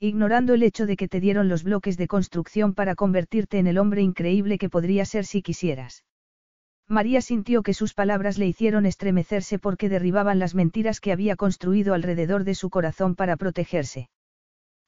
Ignorando 0.00 0.54
el 0.54 0.62
hecho 0.62 0.86
de 0.86 0.96
que 0.96 1.08
te 1.08 1.20
dieron 1.20 1.48
los 1.48 1.64
bloques 1.64 1.96
de 1.96 2.06
construcción 2.06 2.74
para 2.74 2.94
convertirte 2.94 3.58
en 3.58 3.66
el 3.66 3.78
hombre 3.78 4.02
increíble 4.02 4.58
que 4.58 4.70
podría 4.70 5.04
ser 5.04 5.24
si 5.24 5.42
quisieras. 5.42 6.04
María 6.86 7.20
sintió 7.20 7.62
que 7.62 7.74
sus 7.74 7.94
palabras 7.94 8.38
le 8.38 8.46
hicieron 8.46 8.86
estremecerse 8.86 9.58
porque 9.58 9.88
derribaban 9.88 10.38
las 10.38 10.54
mentiras 10.54 11.00
que 11.00 11.12
había 11.12 11.36
construido 11.36 11.94
alrededor 11.94 12.44
de 12.44 12.54
su 12.54 12.70
corazón 12.70 13.14
para 13.14 13.36
protegerse. 13.36 14.08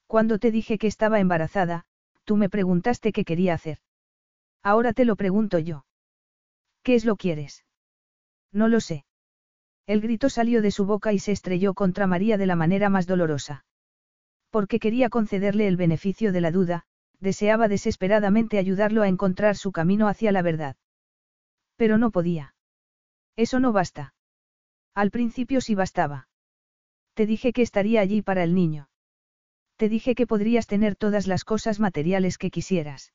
Cuando 0.07 0.39
te 0.39 0.51
dije 0.51 0.79
que 0.79 0.87
estaba 0.87 1.21
embarazada, 1.21 1.85
Tú 2.31 2.37
me 2.37 2.49
preguntaste 2.49 3.11
qué 3.11 3.25
quería 3.25 3.55
hacer. 3.55 3.79
Ahora 4.63 4.93
te 4.93 5.05
lo 5.05 5.17
pregunto 5.17 5.59
yo. 5.59 5.85
¿Qué 6.85 6.95
es 6.95 7.05
lo 7.05 7.17
quieres? 7.17 7.65
No 8.53 8.69
lo 8.69 8.81
sé. 8.81 9.05
El 9.87 10.01
grito 10.01 10.29
salió 10.29 10.63
de 10.63 10.71
su 10.71 10.85
boca 10.85 11.13
y 11.13 11.19
se 11.19 11.33
estrelló 11.33 11.75
contra 11.75 12.07
María 12.07 12.39
de 12.39 12.47
la 12.47 12.57
manera 12.57 12.89
más 12.89 13.07
dolorosa. 13.07 13.65
Porque 14.51 14.79
quería 14.79 15.09
concederle 15.09 15.69
el 15.69 15.77
beneficio 15.77 16.33
de 16.33 16.41
la 16.41 16.51
duda, 16.51 16.85
deseaba 17.21 17.69
desesperadamente 17.69 18.59
ayudarlo 18.59 19.03
a 19.03 19.09
encontrar 19.09 19.57
su 19.57 19.73
camino 19.73 20.09
hacia 20.09 20.33
la 20.33 20.43
verdad. 20.43 20.77
Pero 21.77 21.99
no 21.99 22.11
podía. 22.11 22.55
Eso 23.37 23.61
no 23.61 23.73
basta. 23.73 24.15
Al 24.95 25.11
principio 25.11 25.61
sí 25.61 25.75
bastaba. 25.75 26.29
Te 27.15 27.27
dije 27.27 27.53
que 27.53 27.63
estaría 27.63 28.01
allí 28.01 28.23
para 28.23 28.43
el 28.45 28.55
niño. 28.55 28.89
Te 29.77 29.89
dije 29.89 30.15
que 30.15 30.27
podrías 30.27 30.67
tener 30.67 30.97
todas 30.97 31.27
las 31.27 31.45
cosas 31.45 31.81
materiales 31.81 32.39
que 32.39 32.51
quisieras. 32.51 33.13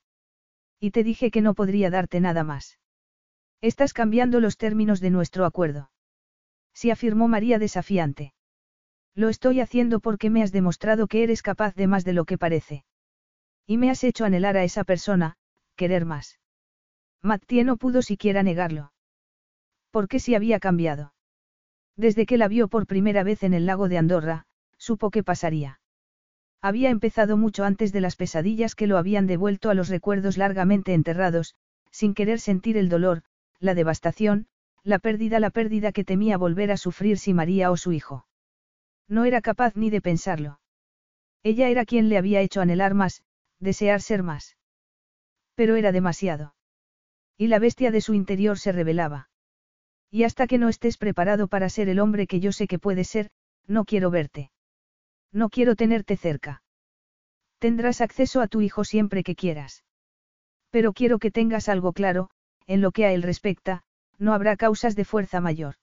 Y 0.80 0.92
te 0.92 1.04
dije 1.04 1.32
que 1.32 1.42
no 1.42 1.54
podría 1.54 1.90
darte 1.90 2.20
nada 2.20 2.44
más. 2.44 2.80
Estás 3.62 3.94
cambiando 3.94 4.40
los 4.40 4.58
términos 4.58 5.00
de 5.00 5.10
nuestro 5.10 5.46
acuerdo. 5.46 5.90
Sí 6.74 6.92
afirmó 6.92 7.28
María 7.28 7.58
desafiante. 7.58 8.34
Lo 9.16 9.30
estoy 9.30 9.62
haciendo 9.62 10.00
porque 10.00 10.30
me 10.30 10.44
has 10.44 10.52
demostrado 10.52 11.08
que 11.08 11.24
eres 11.24 11.42
capaz 11.42 11.74
de 11.76 11.88
más 11.88 12.04
de 12.04 12.14
lo 12.14 12.26
que 12.26 12.38
parece. 12.38 12.84
Y 13.66 13.78
me 13.78 13.90
has 13.90 14.04
hecho 14.04 14.26
anhelar 14.26 14.58
a 14.58 14.64
esa 14.64 14.84
persona, 14.84 15.38
querer 15.76 16.06
más. 16.06 16.40
Mattie 17.22 17.64
no 17.64 17.78
pudo 17.78 18.02
siquiera 18.02 18.44
negarlo. 18.44 18.92
¿Por 19.90 20.08
qué 20.08 20.20
si 20.20 20.36
había 20.36 20.60
cambiado? 20.60 21.14
Desde 21.96 22.26
que 22.26 22.38
la 22.38 22.50
vio 22.50 22.68
por 22.68 22.86
primera 22.86 23.24
vez 23.24 23.44
en 23.44 23.54
el 23.54 23.66
lago 23.66 23.88
de 23.88 23.98
Andorra, 23.98 24.46
supo 24.78 25.10
que 25.10 25.24
pasaría. 25.24 25.80
Había 26.62 26.90
empezado 26.90 27.38
mucho 27.38 27.64
antes 27.64 27.94
de 27.94 28.02
las 28.02 28.18
pesadillas 28.18 28.76
que 28.76 28.88
lo 28.88 28.98
habían 28.98 29.28
devuelto 29.28 29.70
a 29.70 29.74
los 29.74 29.88
recuerdos 29.88 30.38
largamente 30.38 30.94
enterrados, 30.94 31.56
sin 31.92 32.14
querer 32.14 32.40
sentir 32.40 32.76
el 32.76 32.90
dolor, 32.90 33.24
la 33.60 33.74
devastación, 33.74 34.48
la 34.84 35.00
pérdida, 35.00 35.40
la 35.40 35.50
pérdida 35.50 35.92
que 35.92 36.04
temía 36.04 36.38
volver 36.38 36.72
a 36.72 36.78
sufrir 36.78 37.18
si 37.18 37.34
María 37.34 37.72
o 37.72 37.78
su 37.78 37.92
hijo. 37.92 38.28
No 39.08 39.26
era 39.26 39.42
capaz 39.42 39.76
ni 39.76 39.90
de 39.90 40.02
pensarlo. 40.02 40.60
Ella 41.44 41.70
era 41.70 41.86
quien 41.86 42.10
le 42.10 42.18
había 42.18 42.42
hecho 42.42 42.62
anhelar 42.62 42.94
más, 42.94 43.24
desear 43.60 44.02
ser 44.02 44.24
más. 44.24 44.58
Pero 45.56 45.76
era 45.76 45.92
demasiado. 45.92 46.56
Y 47.38 47.48
la 47.48 47.60
bestia 47.60 47.92
de 47.92 48.02
su 48.02 48.14
interior 48.14 48.58
se 48.58 48.72
revelaba. 48.72 49.30
Y 50.10 50.24
hasta 50.24 50.48
que 50.48 50.58
no 50.58 50.70
estés 50.70 50.98
preparado 50.98 51.48
para 51.48 51.70
ser 51.70 51.90
el 51.90 52.00
hombre 52.00 52.28
que 52.28 52.40
yo 52.40 52.52
sé 52.52 52.68
que 52.68 52.80
puedes 52.80 53.08
ser, 53.10 53.32
no 53.68 53.86
quiero 53.86 54.10
verte. 54.12 54.52
No 55.32 55.50
quiero 55.50 55.76
tenerte 55.76 56.18
cerca. 56.18 56.64
Tendrás 57.60 58.02
acceso 58.02 58.42
a 58.42 58.48
tu 58.48 58.62
hijo 58.62 58.84
siempre 58.84 59.24
que 59.24 59.36
quieras. 59.36 59.84
Pero 60.70 60.94
quiero 60.94 61.20
que 61.20 61.32
tengas 61.32 61.70
algo 61.70 61.94
claro, 61.94 62.30
en 62.68 62.82
lo 62.82 62.92
que 62.92 63.06
a 63.06 63.12
él 63.12 63.24
respecta, 63.24 63.84
no 64.18 64.34
habrá 64.34 64.56
causas 64.56 64.96
de 64.96 65.06
fuerza 65.06 65.42
mayor. 65.42 65.76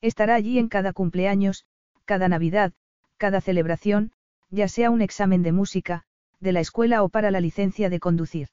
Estará 0.00 0.34
allí 0.34 0.58
en 0.58 0.68
cada 0.68 0.92
cumpleaños, 0.92 1.64
cada 2.04 2.28
Navidad, 2.28 2.72
cada 3.16 3.40
celebración, 3.40 4.12
ya 4.50 4.68
sea 4.68 4.90
un 4.90 5.02
examen 5.02 5.42
de 5.42 5.52
música, 5.52 6.04
de 6.40 6.52
la 6.52 6.60
escuela 6.60 7.02
o 7.02 7.08
para 7.08 7.30
la 7.30 7.40
licencia 7.40 7.90
de 7.90 8.00
conducir. 8.00 8.48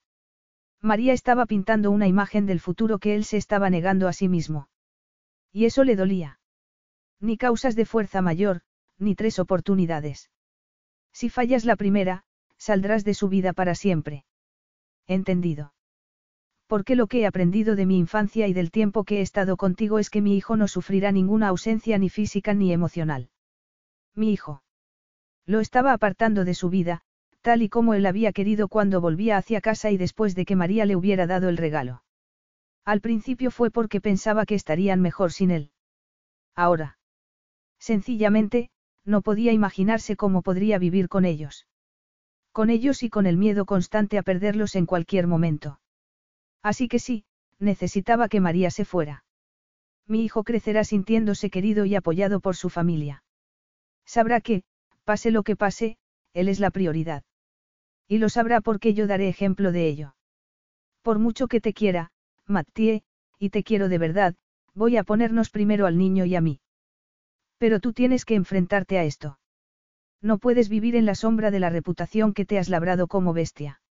María 0.82 1.14
estaba 1.14 1.46
pintando 1.46 1.92
una 1.92 2.08
imagen 2.08 2.46
del 2.46 2.60
futuro 2.60 3.00
que 3.00 3.16
él 3.16 3.24
se 3.24 3.38
estaba 3.38 3.70
negando 3.70 4.08
a 4.08 4.14
sí 4.14 4.28
mismo. 4.28 4.68
Y 5.52 5.66
eso 5.66 5.84
le 5.84 5.96
dolía. 5.96 6.40
Ni 7.20 7.38
causas 7.38 7.76
de 7.76 7.86
fuerza 7.86 8.22
mayor, 8.22 8.62
ni 8.98 9.16
tres 9.16 9.40
oportunidades. 9.40 10.30
Si 11.14 11.30
fallas 11.30 11.64
la 11.64 11.76
primera, 11.76 12.26
saldrás 12.58 13.04
de 13.06 13.14
su 13.14 13.30
vida 13.30 13.54
para 13.54 13.76
siempre. 13.76 14.26
Entendido. 15.08 15.73
Porque 16.68 16.96
lo 16.96 17.08
que 17.08 17.22
he 17.22 17.26
aprendido 17.26 17.76
de 17.76 17.86
mi 17.86 17.98
infancia 17.98 18.48
y 18.48 18.54
del 18.54 18.72
tiempo 18.72 19.04
que 19.04 19.20
he 19.20 19.22
estado 19.22 19.58
contigo 19.58 20.00
es 20.00 20.10
que 20.10 20.22
mi 20.22 20.36
hijo 20.36 20.56
no 20.56 20.68
sufrirá 20.68 21.12
ninguna 21.12 21.50
ausencia 21.50 21.98
ni 21.98 22.10
física 22.10 22.54
ni 22.54 22.72
emocional. 22.72 23.30
Mi 24.16 24.32
hijo. 24.32 24.64
Lo 25.46 25.60
estaba 25.60 25.94
apartando 25.94 26.46
de 26.46 26.54
su 26.54 26.70
vida, 26.70 27.02
tal 27.42 27.62
y 27.62 27.70
como 27.70 27.94
él 27.94 28.06
había 28.06 28.32
querido 28.32 28.70
cuando 28.70 29.02
volvía 29.02 29.38
hacia 29.38 29.60
casa 29.60 29.92
y 29.92 29.98
después 29.98 30.34
de 30.36 30.46
que 30.46 30.56
María 30.56 30.86
le 30.86 30.96
hubiera 30.96 31.28
dado 31.28 31.50
el 31.50 31.58
regalo. 31.58 32.04
Al 32.86 33.02
principio 33.02 33.52
fue 33.52 33.70
porque 33.70 34.02
pensaba 34.02 34.46
que 34.46 34.56
estarían 34.56 35.02
mejor 35.02 35.32
sin 35.32 35.52
él. 35.52 35.72
Ahora. 36.56 36.98
Sencillamente, 37.80 38.70
no 39.06 39.22
podía 39.22 39.52
imaginarse 39.52 40.16
cómo 40.16 40.42
podría 40.42 40.78
vivir 40.80 41.10
con 41.10 41.26
ellos. 41.26 41.68
Con 42.54 42.70
ellos 42.70 43.04
y 43.04 43.10
con 43.10 43.26
el 43.26 43.36
miedo 43.36 43.66
constante 43.66 44.18
a 44.18 44.24
perderlos 44.24 44.76
en 44.76 44.86
cualquier 44.86 45.28
momento. 45.28 45.80
Así 46.64 46.88
que 46.88 46.98
sí, 46.98 47.26
necesitaba 47.60 48.30
que 48.30 48.40
María 48.40 48.72
se 48.72 48.86
fuera. 48.86 49.26
Mi 50.08 50.24
hijo 50.24 50.44
crecerá 50.44 50.84
sintiéndose 50.84 51.50
querido 51.50 51.86
y 51.86 51.96
apoyado 51.96 52.40
por 52.40 52.56
su 52.56 52.70
familia. 52.70 53.24
Sabrá 54.06 54.42
que, 54.42 54.64
pase 55.04 55.32
lo 55.32 55.44
que 55.44 55.56
pase, 55.56 55.98
él 56.34 56.50
es 56.50 56.60
la 56.60 56.72
prioridad. 56.72 57.24
Y 58.08 58.18
lo 58.18 58.30
sabrá 58.30 58.62
porque 58.62 58.94
yo 58.94 59.08
daré 59.08 59.30
ejemplo 59.30 59.72
de 59.72 59.88
ello. 59.88 60.16
Por 61.02 61.20
mucho 61.20 61.48
que 61.48 61.62
te 61.62 61.74
quiera, 61.74 62.12
Mattie, 62.48 63.04
y 63.40 63.50
te 63.50 63.64
quiero 63.64 63.90
de 63.90 63.98
verdad, 63.98 64.36
voy 64.74 64.98
a 64.98 65.04
ponernos 65.04 65.50
primero 65.50 65.86
al 65.86 65.98
niño 65.98 66.26
y 66.26 66.36
a 66.36 66.42
mí. 66.42 66.62
Pero 67.58 67.80
tú 67.80 67.94
tienes 67.94 68.26
que 68.26 68.36
enfrentarte 68.36 68.98
a 68.98 69.04
esto. 69.04 69.40
No 70.22 70.38
puedes 70.38 70.70
vivir 70.70 70.96
en 70.96 71.06
la 71.06 71.16
sombra 71.16 71.52
de 71.52 71.60
la 71.60 71.70
reputación 71.70 72.34
que 72.34 72.46
te 72.46 72.58
has 72.58 72.70
labrado 72.70 73.08
como 73.08 73.34
bestia. 73.34 73.82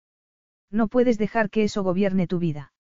No 0.72 0.88
puedes 0.88 1.18
dejar 1.18 1.50
que 1.50 1.62
eso 1.62 1.82
gobierne 1.82 2.26
tu 2.26 2.38
vida. 2.38 2.72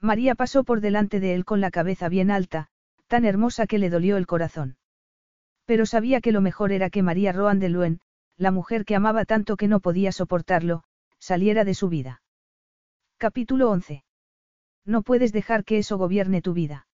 María 0.00 0.36
pasó 0.36 0.62
por 0.62 0.80
delante 0.80 1.18
de 1.18 1.34
él 1.34 1.44
con 1.44 1.60
la 1.60 1.72
cabeza 1.72 2.08
bien 2.08 2.30
alta, 2.30 2.68
tan 3.08 3.24
hermosa 3.24 3.66
que 3.66 3.78
le 3.78 3.90
dolió 3.90 4.16
el 4.16 4.28
corazón. 4.28 4.76
Pero 5.64 5.84
sabía 5.84 6.20
que 6.20 6.30
lo 6.30 6.40
mejor 6.40 6.70
era 6.70 6.88
que 6.88 7.02
María 7.02 7.32
Roan 7.32 7.58
de 7.58 7.68
Luen, 7.68 8.00
la 8.36 8.52
mujer 8.52 8.84
que 8.84 8.94
amaba 8.94 9.24
tanto 9.24 9.56
que 9.56 9.66
no 9.66 9.80
podía 9.80 10.12
soportarlo, 10.12 10.84
saliera 11.18 11.64
de 11.64 11.74
su 11.74 11.88
vida. 11.88 12.22
Capítulo 13.18 13.68
11. 13.70 14.04
No 14.86 15.02
puedes 15.02 15.32
dejar 15.32 15.64
que 15.64 15.78
eso 15.78 15.98
gobierne 15.98 16.40
tu 16.40 16.54
vida. 16.54 16.86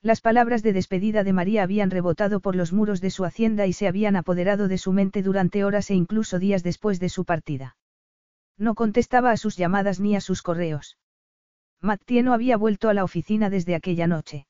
Las 0.00 0.22
palabras 0.22 0.62
de 0.62 0.72
despedida 0.72 1.22
de 1.24 1.34
María 1.34 1.62
habían 1.62 1.90
rebotado 1.90 2.40
por 2.40 2.56
los 2.56 2.72
muros 2.72 3.02
de 3.02 3.10
su 3.10 3.26
hacienda 3.26 3.66
y 3.66 3.74
se 3.74 3.86
habían 3.86 4.16
apoderado 4.16 4.66
de 4.66 4.78
su 4.78 4.92
mente 4.92 5.22
durante 5.22 5.62
horas 5.62 5.90
e 5.90 5.94
incluso 5.94 6.38
días 6.38 6.62
después 6.62 6.98
de 6.98 7.10
su 7.10 7.24
partida. 7.26 7.76
No 8.58 8.74
contestaba 8.74 9.30
a 9.30 9.36
sus 9.36 9.56
llamadas 9.56 10.00
ni 10.00 10.16
a 10.16 10.20
sus 10.20 10.42
correos. 10.42 10.98
Mattie 11.80 12.22
no 12.22 12.32
había 12.32 12.56
vuelto 12.56 12.88
a 12.88 12.94
la 12.94 13.04
oficina 13.04 13.50
desde 13.50 13.74
aquella 13.74 14.06
noche. 14.06 14.46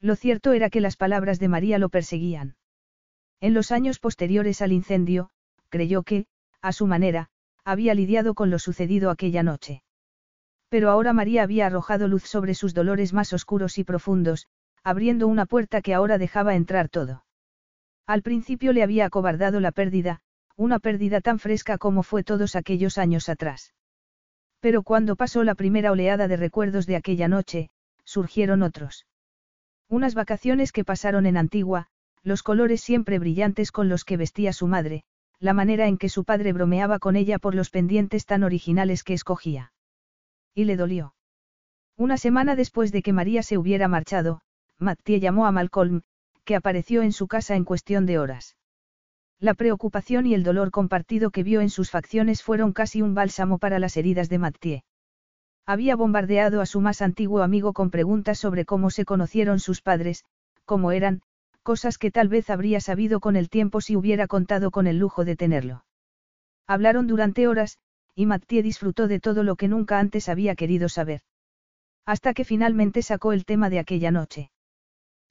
Lo 0.00 0.16
cierto 0.16 0.52
era 0.52 0.70
que 0.70 0.80
las 0.80 0.96
palabras 0.96 1.38
de 1.40 1.48
María 1.48 1.78
lo 1.78 1.88
perseguían. 1.88 2.56
En 3.40 3.54
los 3.54 3.72
años 3.72 3.98
posteriores 3.98 4.62
al 4.62 4.72
incendio, 4.72 5.30
creyó 5.68 6.02
que, 6.02 6.26
a 6.60 6.72
su 6.72 6.86
manera, 6.86 7.30
había 7.64 7.94
lidiado 7.94 8.34
con 8.34 8.50
lo 8.50 8.58
sucedido 8.58 9.10
aquella 9.10 9.42
noche. 9.42 9.82
Pero 10.68 10.90
ahora 10.90 11.12
María 11.12 11.42
había 11.42 11.66
arrojado 11.66 12.08
luz 12.08 12.24
sobre 12.24 12.54
sus 12.54 12.74
dolores 12.74 13.12
más 13.12 13.32
oscuros 13.32 13.78
y 13.78 13.84
profundos, 13.84 14.46
abriendo 14.82 15.26
una 15.26 15.46
puerta 15.46 15.82
que 15.82 15.94
ahora 15.94 16.18
dejaba 16.18 16.54
entrar 16.54 16.88
todo. 16.88 17.24
Al 18.06 18.22
principio 18.22 18.72
le 18.72 18.82
había 18.82 19.06
acobardado 19.06 19.60
la 19.60 19.72
pérdida, 19.72 20.20
una 20.56 20.78
pérdida 20.78 21.20
tan 21.20 21.38
fresca 21.38 21.78
como 21.78 22.02
fue 22.02 22.22
todos 22.22 22.56
aquellos 22.56 22.98
años 22.98 23.28
atrás. 23.28 23.74
Pero 24.60 24.82
cuando 24.82 25.16
pasó 25.16 25.44
la 25.44 25.54
primera 25.54 25.92
oleada 25.92 26.28
de 26.28 26.36
recuerdos 26.36 26.86
de 26.86 26.96
aquella 26.96 27.28
noche, 27.28 27.70
surgieron 28.04 28.62
otros. 28.62 29.06
Unas 29.88 30.14
vacaciones 30.14 30.72
que 30.72 30.84
pasaron 30.84 31.26
en 31.26 31.36
Antigua, 31.36 31.88
los 32.22 32.42
colores 32.42 32.80
siempre 32.80 33.18
brillantes 33.18 33.72
con 33.72 33.88
los 33.88 34.04
que 34.04 34.16
vestía 34.16 34.52
su 34.52 34.66
madre, 34.66 35.04
la 35.38 35.52
manera 35.52 35.88
en 35.88 35.98
que 35.98 36.08
su 36.08 36.24
padre 36.24 36.52
bromeaba 36.52 36.98
con 36.98 37.16
ella 37.16 37.38
por 37.38 37.54
los 37.54 37.70
pendientes 37.70 38.24
tan 38.24 38.42
originales 38.42 39.04
que 39.04 39.12
escogía. 39.12 39.72
Y 40.54 40.64
le 40.64 40.76
dolió. 40.76 41.14
Una 41.96 42.16
semana 42.16 42.56
después 42.56 42.92
de 42.92 43.02
que 43.02 43.12
María 43.12 43.42
se 43.42 43.58
hubiera 43.58 43.88
marchado, 43.88 44.40
Mattie 44.78 45.20
llamó 45.20 45.46
a 45.46 45.52
Malcolm, 45.52 46.02
que 46.44 46.56
apareció 46.56 47.02
en 47.02 47.12
su 47.12 47.28
casa 47.28 47.56
en 47.56 47.64
cuestión 47.64 48.06
de 48.06 48.18
horas. 48.18 48.56
La 49.40 49.54
preocupación 49.54 50.26
y 50.26 50.34
el 50.34 50.42
dolor 50.42 50.70
compartido 50.70 51.30
que 51.30 51.42
vio 51.42 51.60
en 51.60 51.70
sus 51.70 51.90
facciones 51.90 52.42
fueron 52.42 52.72
casi 52.72 53.02
un 53.02 53.14
bálsamo 53.14 53.58
para 53.58 53.78
las 53.78 53.96
heridas 53.96 54.28
de 54.28 54.38
Mattie. 54.38 54.84
Había 55.66 55.96
bombardeado 55.96 56.60
a 56.60 56.66
su 56.66 56.80
más 56.80 57.02
antiguo 57.02 57.42
amigo 57.42 57.72
con 57.72 57.90
preguntas 57.90 58.38
sobre 58.38 58.64
cómo 58.64 58.90
se 58.90 59.04
conocieron 59.04 59.60
sus 59.60 59.80
padres, 59.80 60.24
cómo 60.64 60.92
eran, 60.92 61.22
cosas 61.62 61.96
que 61.98 62.10
tal 62.10 62.28
vez 62.28 62.50
habría 62.50 62.80
sabido 62.80 63.20
con 63.20 63.36
el 63.36 63.48
tiempo 63.48 63.80
si 63.80 63.96
hubiera 63.96 64.26
contado 64.26 64.70
con 64.70 64.86
el 64.86 64.98
lujo 64.98 65.24
de 65.24 65.36
tenerlo. 65.36 65.84
Hablaron 66.66 67.06
durante 67.06 67.48
horas, 67.48 67.78
y 68.14 68.26
Mattie 68.26 68.62
disfrutó 68.62 69.08
de 69.08 69.20
todo 69.20 69.42
lo 69.42 69.56
que 69.56 69.68
nunca 69.68 69.98
antes 69.98 70.28
había 70.28 70.54
querido 70.54 70.88
saber. 70.88 71.22
Hasta 72.06 72.34
que 72.34 72.44
finalmente 72.44 73.02
sacó 73.02 73.32
el 73.32 73.44
tema 73.44 73.70
de 73.70 73.78
aquella 73.78 74.10
noche. 74.10 74.50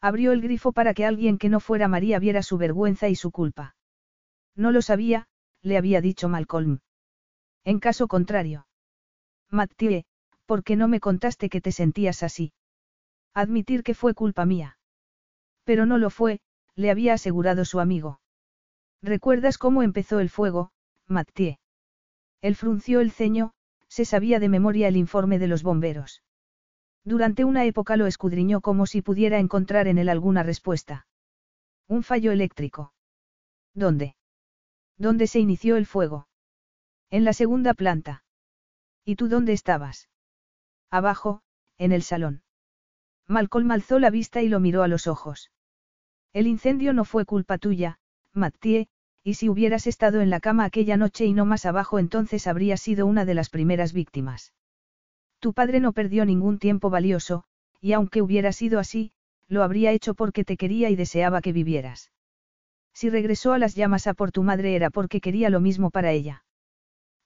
Abrió 0.01 0.31
el 0.31 0.41
grifo 0.41 0.71
para 0.71 0.93
que 0.93 1.05
alguien 1.05 1.37
que 1.37 1.49
no 1.49 1.59
fuera 1.59 1.87
María 1.87 2.19
viera 2.19 2.41
su 2.43 2.57
vergüenza 2.57 3.07
y 3.09 3.15
su 3.15 3.31
culpa. 3.31 3.75
No 4.55 4.71
lo 4.71 4.81
sabía, 4.81 5.27
le 5.61 5.77
había 5.77 6.01
dicho 6.01 6.29
Malcolm. 6.29 6.79
En 7.63 7.79
caso 7.79 8.07
contrario. 8.07 8.67
Mattie, 9.49 10.05
¿por 10.45 10.63
qué 10.63 10.75
no 10.75 10.87
me 10.87 10.99
contaste 10.99 11.49
que 11.49 11.61
te 11.61 11.71
sentías 11.71 12.23
así? 12.23 12.53
Admitir 13.33 13.83
que 13.83 13.93
fue 13.93 14.13
culpa 14.13 14.45
mía. 14.45 14.77
Pero 15.63 15.85
no 15.85 15.97
lo 15.97 16.09
fue, 16.09 16.39
le 16.75 16.91
había 16.91 17.13
asegurado 17.13 17.65
su 17.65 17.79
amigo. 17.79 18.19
¿Recuerdas 19.01 19.57
cómo 19.57 19.83
empezó 19.83 20.19
el 20.19 20.29
fuego, 20.29 20.71
Mattie? 21.07 21.59
Él 22.41 22.55
frunció 22.55 22.99
el 22.99 23.11
ceño, 23.11 23.53
se 23.87 24.05
sabía 24.05 24.39
de 24.39 24.49
memoria 24.49 24.87
el 24.87 24.97
informe 24.97 25.39
de 25.39 25.47
los 25.47 25.63
bomberos. 25.63 26.23
Durante 27.05 27.43
una 27.43 27.65
época 27.65 27.97
lo 27.97 28.05
escudriñó 28.07 28.61
como 28.61 28.85
si 28.85 29.01
pudiera 29.01 29.39
encontrar 29.39 29.87
en 29.87 29.97
él 29.97 30.09
alguna 30.09 30.43
respuesta. 30.43 31.05
Un 31.87 32.03
fallo 32.03 32.31
eléctrico. 32.31 32.93
¿Dónde? 33.73 34.15
¿Dónde 34.97 35.27
se 35.27 35.39
inició 35.39 35.75
el 35.75 35.85
fuego? 35.85 36.27
En 37.09 37.23
la 37.23 37.33
segunda 37.33 37.73
planta. 37.73 38.23
¿Y 39.05 39.15
tú 39.15 39.27
dónde 39.27 39.53
estabas? 39.53 40.09
Abajo, 40.89 41.41
en 41.77 41.91
el 41.91 42.03
salón. 42.03 42.43
Malcolm 43.27 43.71
alzó 43.71 43.99
la 43.99 44.09
vista 44.09 44.41
y 44.41 44.49
lo 44.49 44.59
miró 44.59 44.83
a 44.83 44.87
los 44.87 45.07
ojos. 45.07 45.51
El 46.33 46.47
incendio 46.47 46.93
no 46.93 47.05
fue 47.05 47.25
culpa 47.25 47.57
tuya, 47.57 47.99
Mattie, 48.33 48.87
y 49.23 49.35
si 49.35 49.49
hubieras 49.49 49.87
estado 49.87 50.21
en 50.21 50.29
la 50.29 50.39
cama 50.39 50.65
aquella 50.65 50.97
noche 50.97 51.25
y 51.25 51.33
no 51.33 51.45
más 51.45 51.65
abajo 51.65 51.99
entonces 51.99 52.47
habrías 52.47 52.81
sido 52.81 53.05
una 53.05 53.25
de 53.25 53.33
las 53.33 53.49
primeras 53.49 53.93
víctimas. 53.93 54.53
Tu 55.39 55.53
padre 55.53 55.79
no 55.79 55.93
perdió 55.93 56.25
ningún 56.25 56.59
tiempo 56.59 56.89
valioso, 56.89 57.43
y 57.79 57.93
aunque 57.93 58.21
hubiera 58.21 58.51
sido 58.51 58.79
así, 58.79 59.11
lo 59.47 59.63
habría 59.63 59.91
hecho 59.91 60.13
porque 60.13 60.43
te 60.43 60.57
quería 60.57 60.89
y 60.89 60.95
deseaba 60.95 61.41
que 61.41 61.53
vivieras. 61.53 62.11
Si 62.93 63.09
regresó 63.09 63.53
a 63.53 63.57
las 63.57 63.75
llamas 63.75 64.07
a 64.07 64.13
por 64.13 64.31
tu 64.31 64.43
madre 64.43 64.75
era 64.75 64.89
porque 64.89 65.19
quería 65.19 65.49
lo 65.49 65.59
mismo 65.59 65.89
para 65.89 66.11
ella. 66.11 66.43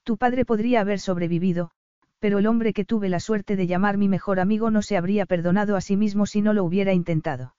Tu 0.03 0.17
padre 0.17 0.45
podría 0.45 0.81
haber 0.81 0.99
sobrevivido, 0.99 1.71
pero 2.19 2.39
el 2.39 2.47
hombre 2.47 2.73
que 2.73 2.85
tuve 2.85 3.09
la 3.09 3.19
suerte 3.19 3.55
de 3.55 3.67
llamar 3.67 3.97
mi 3.97 4.07
mejor 4.07 4.39
amigo 4.39 4.71
no 4.71 4.81
se 4.81 4.97
habría 4.97 5.25
perdonado 5.25 5.75
a 5.75 5.81
sí 5.81 5.97
mismo 5.97 6.25
si 6.25 6.41
no 6.41 6.53
lo 6.53 6.63
hubiera 6.63 6.93
intentado. 6.93 7.55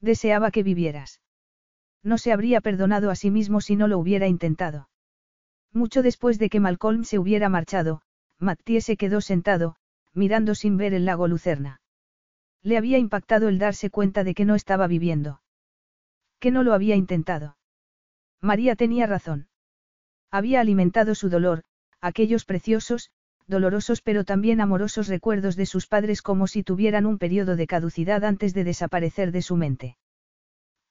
Deseaba 0.00 0.50
que 0.50 0.62
vivieras. 0.62 1.20
No 2.02 2.18
se 2.18 2.32
habría 2.32 2.60
perdonado 2.60 3.10
a 3.10 3.14
sí 3.14 3.30
mismo 3.30 3.60
si 3.60 3.76
no 3.76 3.86
lo 3.86 3.98
hubiera 3.98 4.26
intentado. 4.26 4.88
Mucho 5.72 6.02
después 6.02 6.38
de 6.38 6.48
que 6.48 6.60
Malcolm 6.60 7.04
se 7.04 7.18
hubiera 7.18 7.48
marchado, 7.48 8.02
Mattie 8.38 8.80
se 8.80 8.96
quedó 8.96 9.20
sentado, 9.20 9.76
mirando 10.14 10.54
sin 10.54 10.76
ver 10.76 10.94
el 10.94 11.04
lago 11.04 11.28
Lucerna. 11.28 11.80
Le 12.62 12.76
había 12.76 12.98
impactado 12.98 13.48
el 13.48 13.58
darse 13.58 13.90
cuenta 13.90 14.24
de 14.24 14.34
que 14.34 14.44
no 14.44 14.54
estaba 14.54 14.86
viviendo. 14.86 15.40
Que 16.40 16.50
no 16.50 16.62
lo 16.62 16.72
había 16.72 16.96
intentado. 16.96 17.56
María 18.40 18.74
tenía 18.74 19.06
razón. 19.06 19.48
Había 20.30 20.60
alimentado 20.60 21.14
su 21.14 21.28
dolor, 21.28 21.62
aquellos 22.00 22.44
preciosos, 22.44 23.10
dolorosos 23.46 24.00
pero 24.00 24.24
también 24.24 24.60
amorosos 24.60 25.08
recuerdos 25.08 25.56
de 25.56 25.66
sus 25.66 25.86
padres 25.86 26.22
como 26.22 26.46
si 26.46 26.62
tuvieran 26.62 27.04
un 27.04 27.18
periodo 27.18 27.56
de 27.56 27.66
caducidad 27.66 28.24
antes 28.24 28.54
de 28.54 28.64
desaparecer 28.64 29.32
de 29.32 29.42
su 29.42 29.56
mente. 29.56 29.98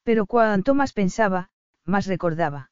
Pero 0.04 0.26
cuanto 0.28 0.76
más 0.76 0.94
pensaba, 0.94 1.50
más 1.86 2.06
recordaba. 2.06 2.72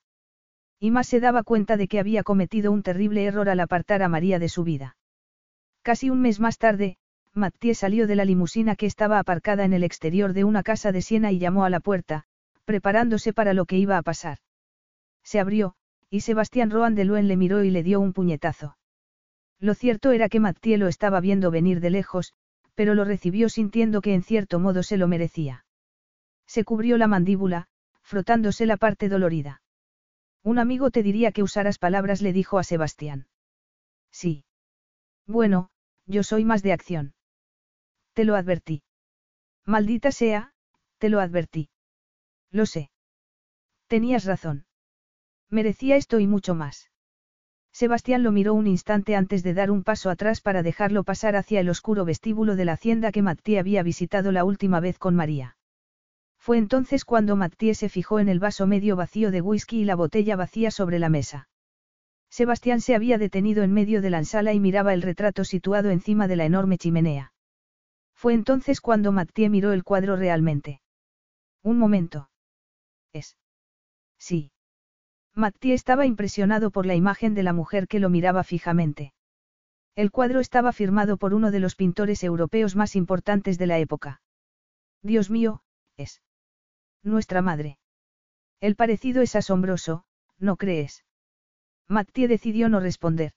Y 0.80 0.92
más 0.92 1.08
se 1.08 1.20
daba 1.20 1.42
cuenta 1.44 1.78
de 1.78 1.88
que 1.88 2.00
había 2.00 2.22
cometido 2.22 2.72
un 2.72 2.84
terrible 2.84 3.26
error 3.26 3.50
al 3.50 3.60
apartar 3.60 4.04
a 4.04 4.10
María 4.10 4.38
de 4.38 4.50
su 4.50 4.64
vida. 4.64 4.98
Casi 5.82 6.10
un 6.12 6.22
mes 6.22 6.40
más 6.40 6.60
tarde, 6.60 6.98
Mathieu 7.34 7.74
salió 7.74 8.06
de 8.06 8.16
la 8.16 8.26
limusina 8.26 8.76
que 8.76 8.86
estaba 8.86 9.18
aparcada 9.18 9.66
en 9.66 9.74
el 9.74 9.84
exterior 9.84 10.34
de 10.34 10.44
una 10.44 10.62
casa 10.62 10.92
de 10.92 11.02
Siena 11.02 11.32
y 11.32 11.40
llamó 11.40 11.66
a 11.66 11.70
la 11.70 11.80
puerta, 11.80 12.26
preparándose 12.68 13.32
para 13.32 13.54
lo 13.54 13.66
que 13.66 13.78
iba 13.78 13.98
a 13.98 14.02
pasar. 14.02 14.40
Se 15.24 15.40
abrió, 15.40 15.76
y 16.10 16.20
Sebastián 16.20 16.70
Roan 16.70 16.96
de 16.96 17.06
le 17.06 17.38
miró 17.38 17.64
y 17.64 17.72
le 17.72 17.82
dio 17.82 18.02
un 18.02 18.12
puñetazo. 18.12 18.78
Lo 19.58 19.74
cierto 19.74 20.12
era 20.12 20.28
que 20.28 20.42
Mathieu 20.42 20.78
lo 20.78 20.90
estaba 20.90 21.22
viendo 21.22 21.50
venir 21.50 21.80
de 21.80 21.92
lejos, 21.92 22.34
pero 22.76 22.94
lo 22.94 23.06
recibió 23.06 23.48
sintiendo 23.48 24.02
que 24.02 24.14
en 24.14 24.22
cierto 24.22 24.60
modo 24.60 24.84
se 24.84 24.98
lo 24.98 25.08
merecía. 25.08 25.66
Se 26.46 26.66
cubrió 26.66 26.98
la 26.98 27.08
mandíbula, 27.08 27.68
frotándose 28.02 28.66
la 28.66 28.76
parte 28.76 29.08
dolorida. 29.08 29.62
Un 30.44 30.60
amigo 30.60 30.92
te 30.92 31.04
diría 31.04 31.32
que 31.32 31.44
usaras 31.44 31.80
palabras, 31.80 32.22
le 32.22 32.34
dijo 32.34 32.60
a 32.60 32.66
Sebastián. 32.66 33.28
Sí. 34.12 34.44
Bueno, 35.26 35.70
yo 36.06 36.22
soy 36.22 36.44
más 36.44 36.64
de 36.64 36.74
acción. 36.74 37.14
Te 38.12 38.26
lo 38.26 38.36
advertí. 38.36 38.84
Maldita 39.66 40.12
sea, 40.12 40.52
te 40.98 41.08
lo 41.08 41.22
advertí. 41.22 41.70
Lo 42.52 42.66
sé. 42.66 42.92
Tenías 43.88 44.26
razón. 44.26 44.66
Merecía 45.50 45.96
esto 45.96 46.20
y 46.20 46.28
mucho 46.28 46.56
más. 46.56 46.90
Sebastián 47.72 48.24
lo 48.24 48.32
miró 48.32 48.54
un 48.54 48.68
instante 48.68 49.16
antes 49.16 49.44
de 49.44 49.54
dar 49.54 49.70
un 49.70 49.84
paso 49.84 50.10
atrás 50.10 50.42
para 50.42 50.64
dejarlo 50.64 51.04
pasar 51.04 51.36
hacia 51.36 51.60
el 51.60 51.70
oscuro 51.70 52.06
vestíbulo 52.06 52.56
de 52.56 52.66
la 52.66 52.74
hacienda 52.74 53.12
que 53.12 53.22
Mattie 53.22 53.60
había 53.60 53.84
visitado 53.84 54.32
la 54.32 54.44
última 54.44 54.80
vez 54.80 54.98
con 54.98 55.16
María. 55.16 55.58
Fue 56.40 56.58
entonces 56.58 57.06
cuando 57.06 57.36
Mattie 57.36 57.76
se 57.76 57.90
fijó 57.90 58.20
en 58.20 58.30
el 58.30 58.40
vaso 58.40 58.68
medio 58.68 58.96
vacío 58.96 59.32
de 59.32 59.42
whisky 59.42 59.82
y 59.82 59.86
la 59.86 59.96
botella 59.96 60.36
vacía 60.36 60.72
sobre 60.72 60.98
la 60.98 61.10
mesa. 61.10 61.50
Sebastián 62.30 62.82
se 62.82 62.96
había 62.96 63.18
detenido 63.18 63.64
en 63.64 63.74
medio 63.74 64.02
de 64.02 64.10
la 64.10 64.24
sala 64.24 64.54
y 64.54 64.60
miraba 64.60 64.94
el 64.94 65.02
retrato 65.02 65.44
situado 65.44 65.90
encima 65.90 66.28
de 66.28 66.36
la 66.36 66.46
enorme 66.46 66.78
chimenea. 66.78 67.34
Fue 68.16 68.34
entonces 68.34 68.82
cuando 68.82 69.12
Mattie 69.12 69.50
miró 69.50 69.72
el 69.72 69.84
cuadro 69.84 70.16
realmente. 70.16 70.82
Un 71.62 71.78
momento. 71.78 72.30
Sí. 74.20 74.52
Mattie 75.34 75.74
estaba 75.74 76.06
impresionado 76.06 76.72
por 76.72 76.86
la 76.86 76.96
imagen 76.96 77.34
de 77.34 77.44
la 77.44 77.54
mujer 77.54 77.88
que 77.88 78.00
lo 78.00 78.10
miraba 78.10 78.44
fijamente. 78.44 79.14
El 79.96 80.12
cuadro 80.12 80.40
estaba 80.40 80.74
firmado 80.74 81.18
por 81.18 81.34
uno 81.34 81.52
de 81.52 81.60
los 81.60 81.76
pintores 81.76 82.24
europeos 82.24 82.76
más 82.76 82.96
importantes 82.96 83.58
de 83.58 83.68
la 83.68 83.80
época. 83.80 84.22
Dios 85.02 85.30
mío, 85.30 85.62
es. 85.96 86.22
Nuestra 87.04 87.42
madre. 87.42 87.80
El 88.60 88.76
parecido 88.76 89.22
es 89.22 89.36
asombroso, 89.36 90.06
¿no 90.40 90.58
crees? 90.58 91.06
Mattie 91.88 92.28
decidió 92.28 92.70
no 92.70 92.80
responder. 92.80 93.34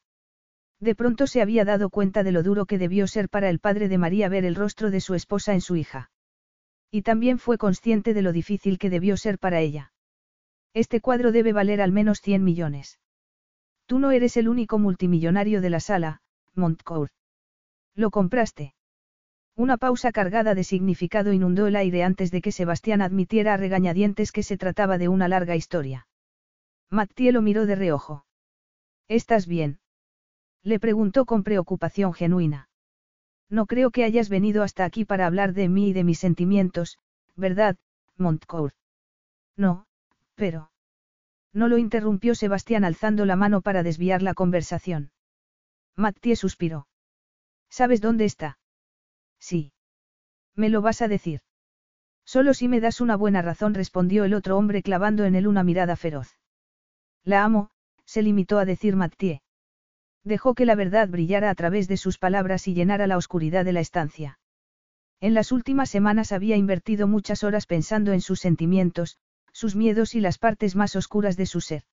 De 0.81 0.95
pronto 0.95 1.27
se 1.27 1.43
había 1.43 1.65
dado 1.65 1.91
cuenta 1.91 2.23
de 2.23 2.33
lo 2.33 2.43
duro 2.43 2.65
que 2.65 2.79
debió 2.79 3.07
ser 3.07 3.29
para 3.29 3.51
el 3.51 3.59
padre 3.59 3.89
de 3.89 3.99
María 3.99 4.29
ver 4.29 4.45
el 4.45 4.55
rostro 4.55 4.91
de 4.91 5.01
su 5.01 5.15
esposa 5.15 5.53
en 5.53 5.61
su 5.61 5.77
hija. 5.77 6.11
Y 6.91 7.03
también 7.03 7.39
fue 7.39 7.59
consciente 7.59 8.15
de 8.15 8.23
lo 8.23 8.33
difícil 8.33 8.79
que 8.79 8.91
debió 8.91 9.17
ser 9.17 9.39
para 9.39 9.61
ella. 9.61 9.93
Este 10.75 11.01
cuadro 11.01 11.33
debe 11.33 11.53
valer 11.53 11.81
al 11.81 11.93
menos 11.93 12.21
100 12.21 12.45
millones. 12.45 12.99
Tú 13.87 13.99
no 13.99 14.13
eres 14.13 14.37
el 14.37 14.49
único 14.49 14.79
multimillonario 14.79 15.61
de 15.61 15.71
la 15.71 15.81
sala, 15.81 16.21
Montcourt. 16.55 17.13
Lo 17.95 18.11
compraste. 18.11 18.75
Una 19.57 19.77
pausa 19.77 20.11
cargada 20.13 20.55
de 20.55 20.65
significado 20.65 21.33
inundó 21.33 21.67
el 21.67 21.77
aire 21.77 22.03
antes 22.03 22.31
de 22.31 22.41
que 22.41 22.53
Sebastián 22.53 23.03
admitiera 23.03 23.55
a 23.55 23.57
regañadientes 23.57 24.33
que 24.33 24.43
se 24.43 24.57
trataba 24.57 24.97
de 24.97 25.09
una 25.09 25.29
larga 25.29 25.55
historia. 25.55 26.07
Mattie 26.89 27.31
lo 27.31 27.43
miró 27.43 27.67
de 27.67 27.75
reojo. 27.75 28.25
¿Estás 29.07 29.47
bien? 29.47 29.81
Le 30.63 30.81
preguntó 30.81 31.27
con 31.27 31.43
preocupación 31.43 32.15
genuina. 32.15 32.70
No 33.51 33.67
creo 33.67 33.91
que 33.91 34.05
hayas 34.05 34.29
venido 34.29 34.63
hasta 34.63 34.85
aquí 34.85 35.05
para 35.05 35.27
hablar 35.27 35.53
de 35.53 35.69
mí 35.69 35.89
y 35.89 35.93
de 35.93 36.05
mis 36.05 36.21
sentimientos, 36.21 36.99
¿verdad, 37.37 37.77
Montcourt? 38.17 38.75
No, 39.57 39.87
pero... 40.37 40.71
No 41.53 41.67
lo 41.67 41.77
interrumpió 41.77 42.37
Sebastián 42.37 42.85
alzando 42.85 43.27
la 43.27 43.35
mano 43.35 43.61
para 43.61 43.83
desviar 43.83 44.23
la 44.23 44.35
conversación. 44.35 45.11
Mattie 45.97 46.37
suspiró. 46.37 46.87
¿Sabes 47.69 48.01
dónde 48.01 48.25
está? 48.25 48.59
Sí. 49.41 49.73
¿Me 50.55 50.69
lo 50.69 50.81
vas 50.81 51.03
a 51.03 51.09
decir? 51.09 51.41
Solo 52.25 52.55
si 52.55 52.69
me 52.69 52.81
das 52.81 53.01
una 53.01 53.17
buena 53.17 53.43
razón, 53.43 53.75
respondió 53.75 54.25
el 54.25 54.35
otro 54.35 54.57
hombre 54.57 54.83
clavando 54.83 55.25
en 55.25 55.35
él 55.35 55.49
una 55.49 55.65
mirada 55.65 55.97
feroz. 55.97 56.37
La 57.25 57.43
amo, 57.43 57.71
se 58.05 58.23
limitó 58.23 58.59
a 58.59 58.65
decir 58.65 58.95
Mathieu. 58.95 59.41
Dejó 60.25 60.55
que 60.55 60.67
la 60.67 60.75
verdad 60.75 61.09
brillara 61.09 61.51
a 61.51 61.55
través 61.55 61.89
de 61.89 61.97
sus 61.97 62.19
palabras 62.19 62.69
y 62.69 62.75
llenara 62.75 63.07
la 63.07 63.17
oscuridad 63.17 63.65
de 63.65 63.73
la 63.73 63.81
estancia. 63.81 64.39
En 65.21 65.35
las 65.35 65.53
últimas 65.53 65.91
semanas 65.91 66.33
había 66.33 66.57
invertido 66.57 67.07
muchas 67.07 67.45
horas 67.45 67.67
pensando 67.67 68.13
en 68.13 68.21
sus 68.21 68.41
sentimientos, 68.41 69.19
sus 69.53 69.77
miedos 69.77 70.15
y 70.15 70.21
las 70.21 70.39
partes 70.39 70.77
más 70.77 70.97
oscuras 70.97 71.37
de 71.37 71.47
su 71.47 71.61
ser. 71.61 71.85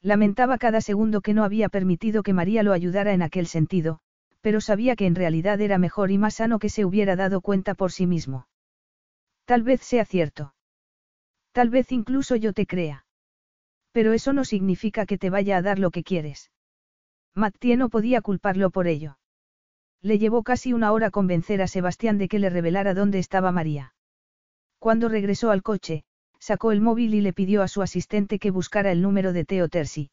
Lamentaba 0.00 0.58
cada 0.58 0.80
segundo 0.80 1.20
que 1.20 1.34
no 1.34 1.44
había 1.44 1.68
permitido 1.68 2.22
que 2.22 2.32
María 2.32 2.62
lo 2.62 2.72
ayudara 2.72 3.12
en 3.12 3.22
aquel 3.22 3.46
sentido, 3.46 4.00
pero 4.40 4.60
sabía 4.60 4.96
que 4.96 5.06
en 5.06 5.14
realidad 5.14 5.60
era 5.60 5.78
mejor 5.78 6.10
y 6.10 6.18
más 6.18 6.34
sano 6.34 6.58
que 6.58 6.68
se 6.68 6.84
hubiera 6.84 7.16
dado 7.16 7.40
cuenta 7.40 7.74
por 7.74 7.90
sí 7.90 8.06
mismo. 8.06 8.46
Tal 9.46 9.62
vez 9.62 9.80
sea 9.80 10.04
cierto. 10.04 10.54
Tal 11.52 11.70
vez 11.70 11.90
incluso 11.92 12.36
yo 12.36 12.52
te 12.52 12.66
crea. 12.66 13.06
Pero 13.92 14.12
eso 14.12 14.32
no 14.32 14.44
significa 14.44 15.06
que 15.06 15.18
te 15.18 15.30
vaya 15.30 15.56
a 15.56 15.62
dar 15.62 15.78
lo 15.78 15.90
que 15.90 16.04
quieres. 16.04 16.50
Mattie 17.36 17.76
no 17.76 17.88
podía 17.88 18.20
culparlo 18.20 18.70
por 18.70 18.86
ello. 18.86 19.18
Le 20.00 20.18
llevó 20.18 20.42
casi 20.42 20.72
una 20.72 20.92
hora 20.92 21.10
convencer 21.10 21.62
a 21.62 21.66
Sebastián 21.66 22.16
de 22.16 22.28
que 22.28 22.38
le 22.38 22.48
revelara 22.48 22.94
dónde 22.94 23.18
estaba 23.18 23.50
María. 23.50 23.94
Cuando 24.78 25.08
regresó 25.08 25.50
al 25.50 25.62
coche, 25.62 26.04
sacó 26.38 26.70
el 26.70 26.80
móvil 26.80 27.14
y 27.14 27.22
le 27.22 27.32
pidió 27.32 27.62
a 27.62 27.68
su 27.68 27.82
asistente 27.82 28.38
que 28.38 28.50
buscara 28.50 28.92
el 28.92 29.02
número 29.02 29.32
de 29.32 29.44
Teo 29.44 29.68
Tersi. 29.68 30.10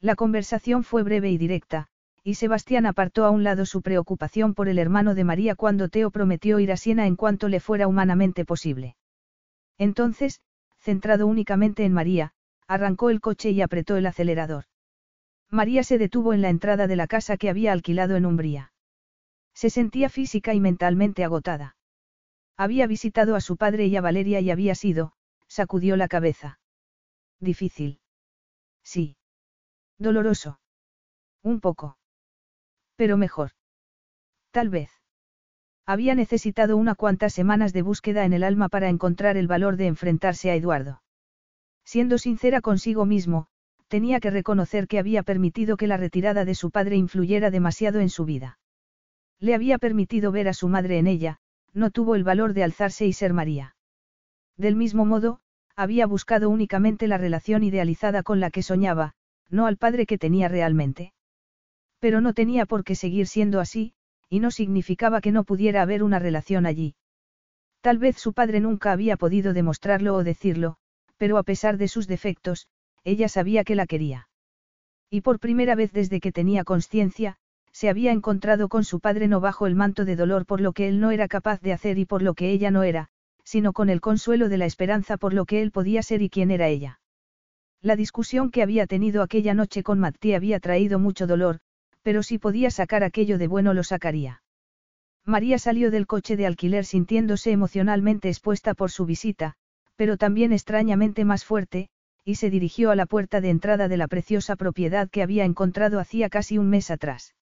La 0.00 0.16
conversación 0.16 0.82
fue 0.82 1.02
breve 1.02 1.30
y 1.30 1.38
directa, 1.38 1.86
y 2.24 2.34
Sebastián 2.34 2.86
apartó 2.86 3.24
a 3.24 3.30
un 3.30 3.44
lado 3.44 3.66
su 3.66 3.82
preocupación 3.82 4.54
por 4.54 4.68
el 4.68 4.78
hermano 4.78 5.14
de 5.14 5.24
María 5.24 5.54
cuando 5.54 5.88
Teo 5.88 6.10
prometió 6.10 6.58
ir 6.58 6.72
a 6.72 6.76
Siena 6.76 7.06
en 7.06 7.16
cuanto 7.16 7.48
le 7.48 7.60
fuera 7.60 7.86
humanamente 7.86 8.44
posible. 8.44 8.96
Entonces, 9.78 10.40
centrado 10.78 11.26
únicamente 11.26 11.84
en 11.84 11.92
María, 11.92 12.32
arrancó 12.66 13.10
el 13.10 13.20
coche 13.20 13.50
y 13.50 13.60
apretó 13.60 13.96
el 13.96 14.06
acelerador. 14.06 14.64
María 15.52 15.84
se 15.84 15.98
detuvo 15.98 16.32
en 16.32 16.40
la 16.40 16.48
entrada 16.48 16.86
de 16.86 16.96
la 16.96 17.06
casa 17.06 17.36
que 17.36 17.50
había 17.50 17.72
alquilado 17.72 18.16
en 18.16 18.24
Umbría. 18.24 18.72
Se 19.52 19.68
sentía 19.68 20.08
física 20.08 20.54
y 20.54 20.60
mentalmente 20.60 21.24
agotada. 21.24 21.76
Había 22.56 22.86
visitado 22.86 23.36
a 23.36 23.42
su 23.42 23.58
padre 23.58 23.86
y 23.86 23.96
a 23.96 24.00
Valeria 24.00 24.40
y 24.40 24.50
había 24.50 24.74
sido, 24.74 25.12
sacudió 25.48 25.96
la 25.96 26.08
cabeza. 26.08 26.58
Difícil. 27.38 28.00
Sí. 28.82 29.16
Doloroso. 29.98 30.58
Un 31.42 31.60
poco. 31.60 31.98
Pero 32.96 33.18
mejor. 33.18 33.50
Tal 34.52 34.70
vez. 34.70 34.90
Había 35.84 36.14
necesitado 36.14 36.78
una 36.78 36.94
cuantas 36.94 37.34
semanas 37.34 37.74
de 37.74 37.82
búsqueda 37.82 38.24
en 38.24 38.32
el 38.32 38.42
alma 38.42 38.70
para 38.70 38.88
encontrar 38.88 39.36
el 39.36 39.48
valor 39.48 39.76
de 39.76 39.88
enfrentarse 39.88 40.50
a 40.50 40.54
Eduardo. 40.54 41.02
Siendo 41.84 42.16
sincera 42.16 42.62
consigo 42.62 43.04
mismo, 43.04 43.48
tenía 43.92 44.20
que 44.20 44.30
reconocer 44.30 44.88
que 44.88 44.98
había 44.98 45.22
permitido 45.22 45.76
que 45.76 45.86
la 45.86 45.98
retirada 45.98 46.46
de 46.46 46.54
su 46.54 46.70
padre 46.70 46.96
influyera 46.96 47.50
demasiado 47.50 48.00
en 48.00 48.08
su 48.08 48.24
vida. 48.24 48.58
Le 49.38 49.54
había 49.54 49.76
permitido 49.76 50.32
ver 50.32 50.48
a 50.48 50.54
su 50.54 50.66
madre 50.66 50.96
en 50.96 51.06
ella, 51.06 51.40
no 51.74 51.90
tuvo 51.90 52.14
el 52.14 52.24
valor 52.24 52.54
de 52.54 52.64
alzarse 52.64 53.04
y 53.04 53.12
ser 53.12 53.34
María. 53.34 53.76
Del 54.56 54.76
mismo 54.76 55.04
modo, 55.04 55.40
había 55.76 56.06
buscado 56.06 56.48
únicamente 56.48 57.06
la 57.06 57.18
relación 57.18 57.64
idealizada 57.64 58.22
con 58.22 58.40
la 58.40 58.50
que 58.50 58.62
soñaba, 58.62 59.12
no 59.50 59.66
al 59.66 59.76
padre 59.76 60.06
que 60.06 60.16
tenía 60.16 60.48
realmente. 60.48 61.12
Pero 61.98 62.22
no 62.22 62.32
tenía 62.32 62.64
por 62.64 62.84
qué 62.84 62.94
seguir 62.94 63.26
siendo 63.26 63.60
así, 63.60 63.92
y 64.30 64.40
no 64.40 64.50
significaba 64.50 65.20
que 65.20 65.32
no 65.32 65.44
pudiera 65.44 65.82
haber 65.82 66.02
una 66.02 66.18
relación 66.18 66.64
allí. 66.64 66.94
Tal 67.82 67.98
vez 67.98 68.16
su 68.16 68.32
padre 68.32 68.60
nunca 68.60 68.90
había 68.90 69.18
podido 69.18 69.52
demostrarlo 69.52 70.14
o 70.14 70.24
decirlo, 70.24 70.78
pero 71.18 71.36
a 71.36 71.42
pesar 71.42 71.76
de 71.76 71.88
sus 71.88 72.06
defectos, 72.06 72.68
ella 73.04 73.28
sabía 73.28 73.64
que 73.64 73.74
la 73.74 73.86
quería. 73.86 74.28
Y 75.10 75.20
por 75.20 75.38
primera 75.38 75.74
vez 75.74 75.92
desde 75.92 76.20
que 76.20 76.32
tenía 76.32 76.64
conciencia, 76.64 77.36
se 77.72 77.88
había 77.88 78.12
encontrado 78.12 78.68
con 78.68 78.84
su 78.84 79.00
padre 79.00 79.28
no 79.28 79.40
bajo 79.40 79.66
el 79.66 79.74
manto 79.74 80.04
de 80.04 80.16
dolor 80.16 80.46
por 80.46 80.60
lo 80.60 80.72
que 80.72 80.88
él 80.88 81.00
no 81.00 81.10
era 81.10 81.28
capaz 81.28 81.60
de 81.60 81.72
hacer 81.72 81.98
y 81.98 82.04
por 82.04 82.22
lo 82.22 82.34
que 82.34 82.50
ella 82.50 82.70
no 82.70 82.82
era, 82.82 83.08
sino 83.44 83.72
con 83.72 83.88
el 83.88 84.00
consuelo 84.00 84.48
de 84.48 84.58
la 84.58 84.66
esperanza 84.66 85.16
por 85.16 85.34
lo 85.34 85.46
que 85.46 85.62
él 85.62 85.70
podía 85.70 86.02
ser 86.02 86.22
y 86.22 86.30
quién 86.30 86.50
era 86.50 86.68
ella. 86.68 87.00
La 87.80 87.96
discusión 87.96 88.50
que 88.50 88.62
había 88.62 88.86
tenido 88.86 89.22
aquella 89.22 89.54
noche 89.54 89.82
con 89.82 89.98
Mattie 89.98 90.36
había 90.36 90.60
traído 90.60 90.98
mucho 90.98 91.26
dolor, 91.26 91.58
pero 92.02 92.22
si 92.22 92.38
podía 92.38 92.70
sacar 92.70 93.02
aquello 93.02 93.38
de 93.38 93.48
bueno 93.48 93.74
lo 93.74 93.82
sacaría. 93.82 94.42
María 95.24 95.58
salió 95.58 95.90
del 95.90 96.06
coche 96.06 96.36
de 96.36 96.46
alquiler 96.46 96.84
sintiéndose 96.84 97.52
emocionalmente 97.52 98.28
expuesta 98.28 98.74
por 98.74 98.90
su 98.90 99.06
visita, 99.06 99.54
pero 99.96 100.16
también 100.16 100.52
extrañamente 100.52 101.24
más 101.24 101.44
fuerte, 101.44 101.88
y 102.24 102.36
se 102.36 102.50
dirigió 102.50 102.90
a 102.90 102.96
la 102.96 103.06
puerta 103.06 103.40
de 103.40 103.50
entrada 103.50 103.88
de 103.88 103.96
la 103.96 104.08
preciosa 104.08 104.56
propiedad 104.56 105.10
que 105.10 105.22
había 105.22 105.44
encontrado 105.44 105.98
hacía 105.98 106.28
casi 106.28 106.58
un 106.58 106.68
mes 106.68 106.90
atrás. 106.90 107.34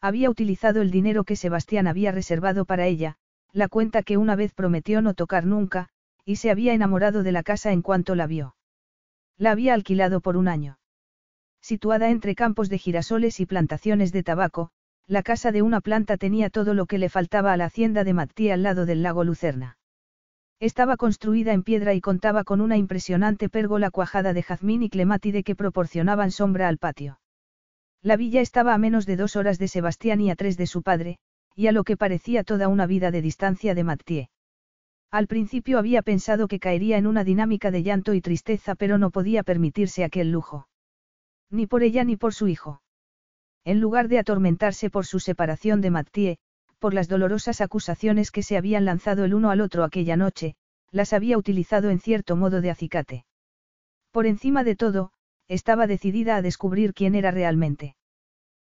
Había 0.00 0.30
utilizado 0.30 0.82
el 0.82 0.90
dinero 0.90 1.24
que 1.24 1.36
Sebastián 1.36 1.86
había 1.86 2.12
reservado 2.12 2.64
para 2.64 2.86
ella, 2.86 3.16
la 3.52 3.68
cuenta 3.68 4.02
que 4.02 4.16
una 4.16 4.36
vez 4.36 4.52
prometió 4.52 5.02
no 5.02 5.14
tocar 5.14 5.46
nunca, 5.46 5.88
y 6.24 6.36
se 6.36 6.50
había 6.50 6.74
enamorado 6.74 7.22
de 7.22 7.32
la 7.32 7.42
casa 7.42 7.72
en 7.72 7.82
cuanto 7.82 8.14
la 8.14 8.26
vio. 8.26 8.56
La 9.38 9.52
había 9.52 9.74
alquilado 9.74 10.20
por 10.20 10.36
un 10.36 10.48
año. 10.48 10.78
Situada 11.60 12.10
entre 12.10 12.34
campos 12.34 12.68
de 12.68 12.78
girasoles 12.78 13.40
y 13.40 13.46
plantaciones 13.46 14.12
de 14.12 14.22
tabaco, 14.22 14.70
la 15.06 15.22
casa 15.22 15.52
de 15.52 15.62
una 15.62 15.80
planta 15.80 16.16
tenía 16.16 16.50
todo 16.50 16.74
lo 16.74 16.86
que 16.86 16.98
le 16.98 17.08
faltaba 17.08 17.52
a 17.52 17.56
la 17.56 17.66
hacienda 17.66 18.04
de 18.04 18.12
Mattí 18.12 18.50
al 18.50 18.62
lado 18.62 18.86
del 18.86 19.02
lago 19.02 19.24
Lucerna. 19.24 19.78
Estaba 20.58 20.96
construida 20.96 21.52
en 21.52 21.62
piedra 21.62 21.92
y 21.92 22.00
contaba 22.00 22.42
con 22.42 22.62
una 22.62 22.78
impresionante 22.78 23.50
pérgola 23.50 23.90
cuajada 23.90 24.32
de 24.32 24.42
jazmín 24.42 24.82
y 24.82 24.88
clemátide 24.88 25.42
que 25.42 25.54
proporcionaban 25.54 26.30
sombra 26.30 26.68
al 26.68 26.78
patio. 26.78 27.20
La 28.02 28.16
villa 28.16 28.40
estaba 28.40 28.72
a 28.72 28.78
menos 28.78 29.04
de 29.04 29.16
dos 29.16 29.36
horas 29.36 29.58
de 29.58 29.68
Sebastián 29.68 30.20
y 30.20 30.30
a 30.30 30.36
tres 30.36 30.56
de 30.56 30.66
su 30.66 30.82
padre, 30.82 31.18
y 31.54 31.66
a 31.66 31.72
lo 31.72 31.84
que 31.84 31.96
parecía 31.96 32.42
toda 32.42 32.68
una 32.68 32.86
vida 32.86 33.10
de 33.10 33.20
distancia 33.20 33.74
de 33.74 33.84
Mathieu. 33.84 34.26
Al 35.10 35.26
principio 35.26 35.78
había 35.78 36.02
pensado 36.02 36.48
que 36.48 36.58
caería 36.58 36.96
en 36.96 37.06
una 37.06 37.24
dinámica 37.24 37.70
de 37.70 37.82
llanto 37.82 38.14
y 38.14 38.20
tristeza, 38.20 38.74
pero 38.74 38.96
no 38.96 39.10
podía 39.10 39.42
permitirse 39.42 40.04
aquel 40.04 40.30
lujo. 40.30 40.68
Ni 41.50 41.66
por 41.66 41.82
ella 41.82 42.02
ni 42.04 42.16
por 42.16 42.34
su 42.34 42.48
hijo. 42.48 42.80
En 43.64 43.80
lugar 43.80 44.08
de 44.08 44.18
atormentarse 44.18 44.90
por 44.90 45.06
su 45.06 45.20
separación 45.20 45.80
de 45.80 45.90
Mathieu, 45.90 46.36
por 46.86 46.94
las 46.94 47.08
dolorosas 47.08 47.60
acusaciones 47.60 48.30
que 48.30 48.44
se 48.44 48.56
habían 48.56 48.84
lanzado 48.84 49.24
el 49.24 49.34
uno 49.34 49.50
al 49.50 49.60
otro 49.60 49.82
aquella 49.82 50.16
noche, 50.16 50.54
las 50.92 51.12
había 51.12 51.36
utilizado 51.36 51.90
en 51.90 51.98
cierto 51.98 52.36
modo 52.36 52.60
de 52.60 52.70
acicate. 52.70 53.24
Por 54.12 54.24
encima 54.24 54.62
de 54.62 54.76
todo, 54.76 55.10
estaba 55.48 55.88
decidida 55.88 56.36
a 56.36 56.42
descubrir 56.42 56.94
quién 56.94 57.16
era 57.16 57.32
realmente. 57.32 57.96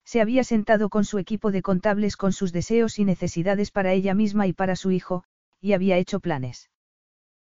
Se 0.05 0.21
había 0.21 0.43
sentado 0.43 0.89
con 0.89 1.05
su 1.05 1.17
equipo 1.17 1.49
de 1.49 1.63
contables 1.63 2.15
con 2.15 2.33
sus 2.33 2.53
deseos 2.53 2.99
y 2.99 3.03
necesidades 3.03 3.71
para 3.71 3.93
ella 3.93 4.13
misma 4.13 4.45
y 4.45 4.53
para 4.53 4.75
su 4.75 4.91
hijo, 4.91 5.23
y 5.59 5.73
había 5.73 5.97
hecho 5.97 6.19
planes. 6.19 6.69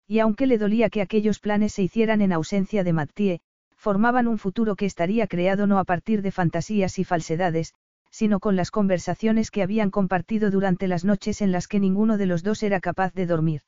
Y 0.07 0.19
aunque 0.19 0.47
le 0.47 0.59
dolía 0.59 0.91
que 0.91 1.01
aquellos 1.01 1.39
planes 1.39 1.73
se 1.73 1.83
hicieran 1.83 2.21
en 2.21 2.35
ausencia 2.35 2.85
de 2.85 2.93
Mathieu, 2.93 3.39
formaban 3.75 4.29
un 4.29 4.37
futuro 4.37 4.77
que 4.77 4.85
estaría 4.85 5.29
creado 5.29 5.67
no 5.67 5.79
a 5.79 5.85
partir 5.85 6.21
de 6.21 6.31
fantasías 6.31 6.99
y 6.99 7.05
falsedades, 7.05 7.73
sino 8.11 8.41
con 8.41 8.57
las 8.57 8.71
conversaciones 8.71 9.51
que 9.51 9.63
habían 9.63 9.91
compartido 9.91 10.51
durante 10.51 10.89
las 10.89 11.05
noches 11.05 11.41
en 11.43 11.53
las 11.53 11.69
que 11.69 11.81
ninguno 11.81 12.19
de 12.19 12.27
los 12.27 12.43
dos 12.43 12.63
era 12.63 12.81
capaz 12.81 13.13
de 13.15 13.27
dormir. 13.27 13.63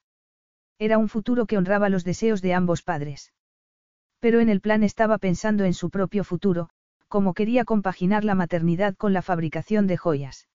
Era 0.78 0.98
un 0.98 1.08
futuro 1.08 1.46
que 1.46 1.58
honraba 1.58 1.88
los 1.88 2.04
deseos 2.04 2.40
de 2.42 2.54
ambos 2.54 2.82
padres. 2.82 3.32
Pero 4.18 4.40
en 4.40 4.48
el 4.48 4.60
plan 4.60 4.82
estaba 4.82 5.18
pensando 5.18 5.64
en 5.64 5.74
su 5.74 5.90
propio 5.90 6.24
futuro, 6.24 6.70
como 7.08 7.34
quería 7.34 7.64
compaginar 7.64 8.24
la 8.24 8.34
maternidad 8.34 8.94
con 8.96 9.12
la 9.12 9.22
fabricación 9.22 9.86
de 9.86 9.96
joyas. 9.96 10.48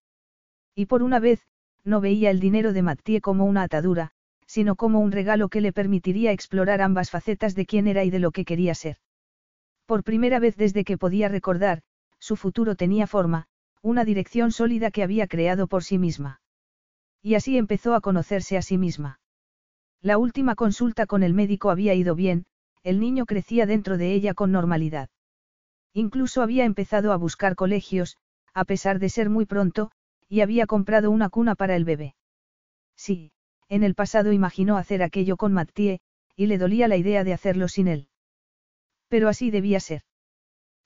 Y 0.74 0.86
por 0.86 1.04
una 1.04 1.20
vez, 1.20 1.42
no 1.84 2.02
veía 2.02 2.32
el 2.32 2.40
dinero 2.40 2.74
de 2.74 2.82
Mathieu 2.82 3.22
como 3.22 3.46
una 3.46 3.64
atadura, 3.64 4.12
sino 4.48 4.76
como 4.76 5.00
un 5.00 5.12
regalo 5.12 5.50
que 5.50 5.62
le 5.62 5.74
permitiría 5.74 6.32
explorar 6.32 6.82
ambas 6.82 7.10
facetas 7.10 7.56
de 7.56 7.66
quién 7.66 7.88
era 7.88 8.04
y 8.04 8.10
de 8.10 8.20
lo 8.20 8.32
que 8.32 8.46
quería 8.46 8.76
ser. 8.76 8.98
Por 9.86 10.04
primera 10.04 10.40
vez 10.40 10.56
desde 10.56 10.84
que 10.84 10.98
podía 10.98 11.30
recordar, 11.30 11.82
su 12.20 12.36
futuro 12.36 12.76
tenía 12.76 13.06
forma, 13.06 13.48
una 13.86 14.04
dirección 14.04 14.52
sólida 14.52 14.90
que 14.90 15.04
había 15.04 15.28
creado 15.28 15.68
por 15.68 15.84
sí 15.84 16.00
misma. 16.00 16.42
Y 17.22 17.36
así 17.36 17.56
empezó 17.56 17.94
a 17.94 18.02
conocerse 18.02 18.58
a 18.58 18.64
sí 18.64 18.80
misma. 18.80 19.20
La 20.02 20.18
última 20.18 20.56
consulta 20.56 21.06
con 21.06 21.22
el 21.22 21.36
médico 21.36 21.70
había 21.70 21.94
ido 21.94 22.16
bien, 22.16 22.48
el 22.82 23.00
niño 23.00 23.28
crecía 23.28 23.68
dentro 23.68 24.00
de 24.00 24.12
ella 24.14 24.34
con 24.34 24.52
normalidad. 24.52 25.10
Incluso 25.94 26.42
había 26.42 26.66
empezado 26.66 27.14
a 27.14 27.16
buscar 27.16 27.56
colegios, 27.56 28.18
a 28.56 28.66
pesar 28.66 28.98
de 28.98 29.10
ser 29.10 29.30
muy 29.30 29.46
pronto, 29.46 29.92
y 30.28 30.42
había 30.42 30.66
comprado 30.66 31.12
una 31.12 31.30
cuna 31.30 31.54
para 31.54 31.76
el 31.76 31.86
bebé. 31.86 32.16
Sí, 32.96 33.34
en 33.70 33.84
el 33.84 33.94
pasado 33.94 34.32
imaginó 34.32 34.78
hacer 34.78 35.04
aquello 35.04 35.38
con 35.38 35.54
Mathieu, 35.54 36.00
y 36.36 36.48
le 36.48 36.58
dolía 36.58 36.88
la 36.88 36.98
idea 36.98 37.24
de 37.24 37.34
hacerlo 37.34 37.68
sin 37.68 37.88
él. 37.88 38.08
Pero 39.10 39.30
así 39.30 39.52
debía 39.52 39.80
ser. 39.80 40.02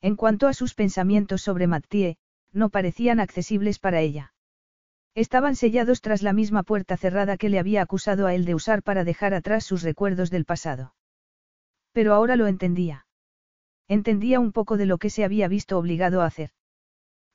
En 0.01 0.17
cuanto 0.17 0.47
a 0.47 0.53
sus 0.53 0.73
pensamientos 0.73 1.41
sobre 1.41 1.65
Mathieu, 1.65 2.15
no 2.51 2.69
parecían 2.69 3.19
accesibles 3.19 3.79
para 3.79 4.01
ella. 4.01 4.33
Estaban 5.15 5.55
sellados 5.55 6.01
tras 6.01 6.21
la 6.21 6.33
misma 6.33 6.63
puerta 6.63 6.97
cerrada 6.97 7.37
que 7.37 7.49
le 7.49 7.59
había 7.59 7.81
acusado 7.81 8.27
a 8.27 8.33
él 8.33 8.45
de 8.45 8.55
usar 8.55 8.83
para 8.83 9.03
dejar 9.03 9.33
atrás 9.33 9.65
sus 9.65 9.81
recuerdos 9.81 10.29
del 10.29 10.45
pasado. 10.45 10.93
Pero 11.91 12.13
ahora 12.13 12.35
lo 12.35 12.47
entendía. 12.47 13.05
Entendía 13.87 14.39
un 14.39 14.51
poco 14.51 14.77
de 14.77 14.85
lo 14.85 14.97
que 14.97 15.09
se 15.09 15.23
había 15.23 15.47
visto 15.47 15.77
obligado 15.77 16.21
a 16.21 16.25
hacer. 16.25 16.51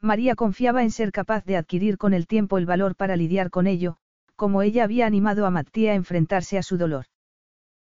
María 0.00 0.34
confiaba 0.34 0.82
en 0.82 0.90
ser 0.90 1.12
capaz 1.12 1.44
de 1.44 1.56
adquirir 1.56 1.98
con 1.98 2.14
el 2.14 2.26
tiempo 2.26 2.58
el 2.58 2.66
valor 2.66 2.94
para 2.94 3.16
lidiar 3.16 3.50
con 3.50 3.66
ello, 3.66 3.96
como 4.36 4.62
ella 4.62 4.84
había 4.84 5.06
animado 5.06 5.46
a 5.46 5.50
Mattía 5.50 5.92
a 5.92 5.94
enfrentarse 5.94 6.58
a 6.58 6.62
su 6.62 6.76
dolor. 6.76 7.06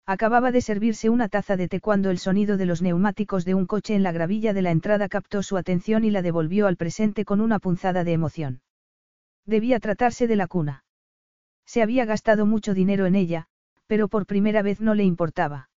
Acababa 0.06 0.50
de 0.50 0.60
servirse 0.60 1.08
una 1.08 1.28
taza 1.28 1.56
de 1.56 1.68
té 1.68 1.80
cuando 1.80 2.10
el 2.10 2.18
sonido 2.18 2.56
de 2.56 2.66
los 2.66 2.82
neumáticos 2.82 3.44
de 3.44 3.54
un 3.54 3.66
coche 3.66 3.94
en 3.94 4.02
la 4.02 4.12
gravilla 4.12 4.52
de 4.52 4.62
la 4.62 4.70
entrada 4.70 5.08
captó 5.08 5.42
su 5.42 5.56
atención 5.56 6.04
y 6.04 6.10
la 6.10 6.22
devolvió 6.22 6.66
al 6.66 6.76
presente 6.76 7.24
con 7.24 7.40
una 7.40 7.58
punzada 7.58 8.02
de 8.02 8.12
emoción. 8.12 8.62
Debía 9.46 9.80
tratarse 9.80 10.26
de 10.26 10.36
la 10.36 10.46
cuna. 10.46 10.84
Se 11.64 11.82
había 11.82 12.04
gastado 12.04 12.46
mucho 12.46 12.74
dinero 12.74 13.06
en 13.06 13.14
ella, 13.14 13.46
pero 13.86 14.08
por 14.08 14.26
primera 14.26 14.62
vez 14.62 14.80
no 14.80 14.94
le 14.94 15.04
importaba. 15.04 15.70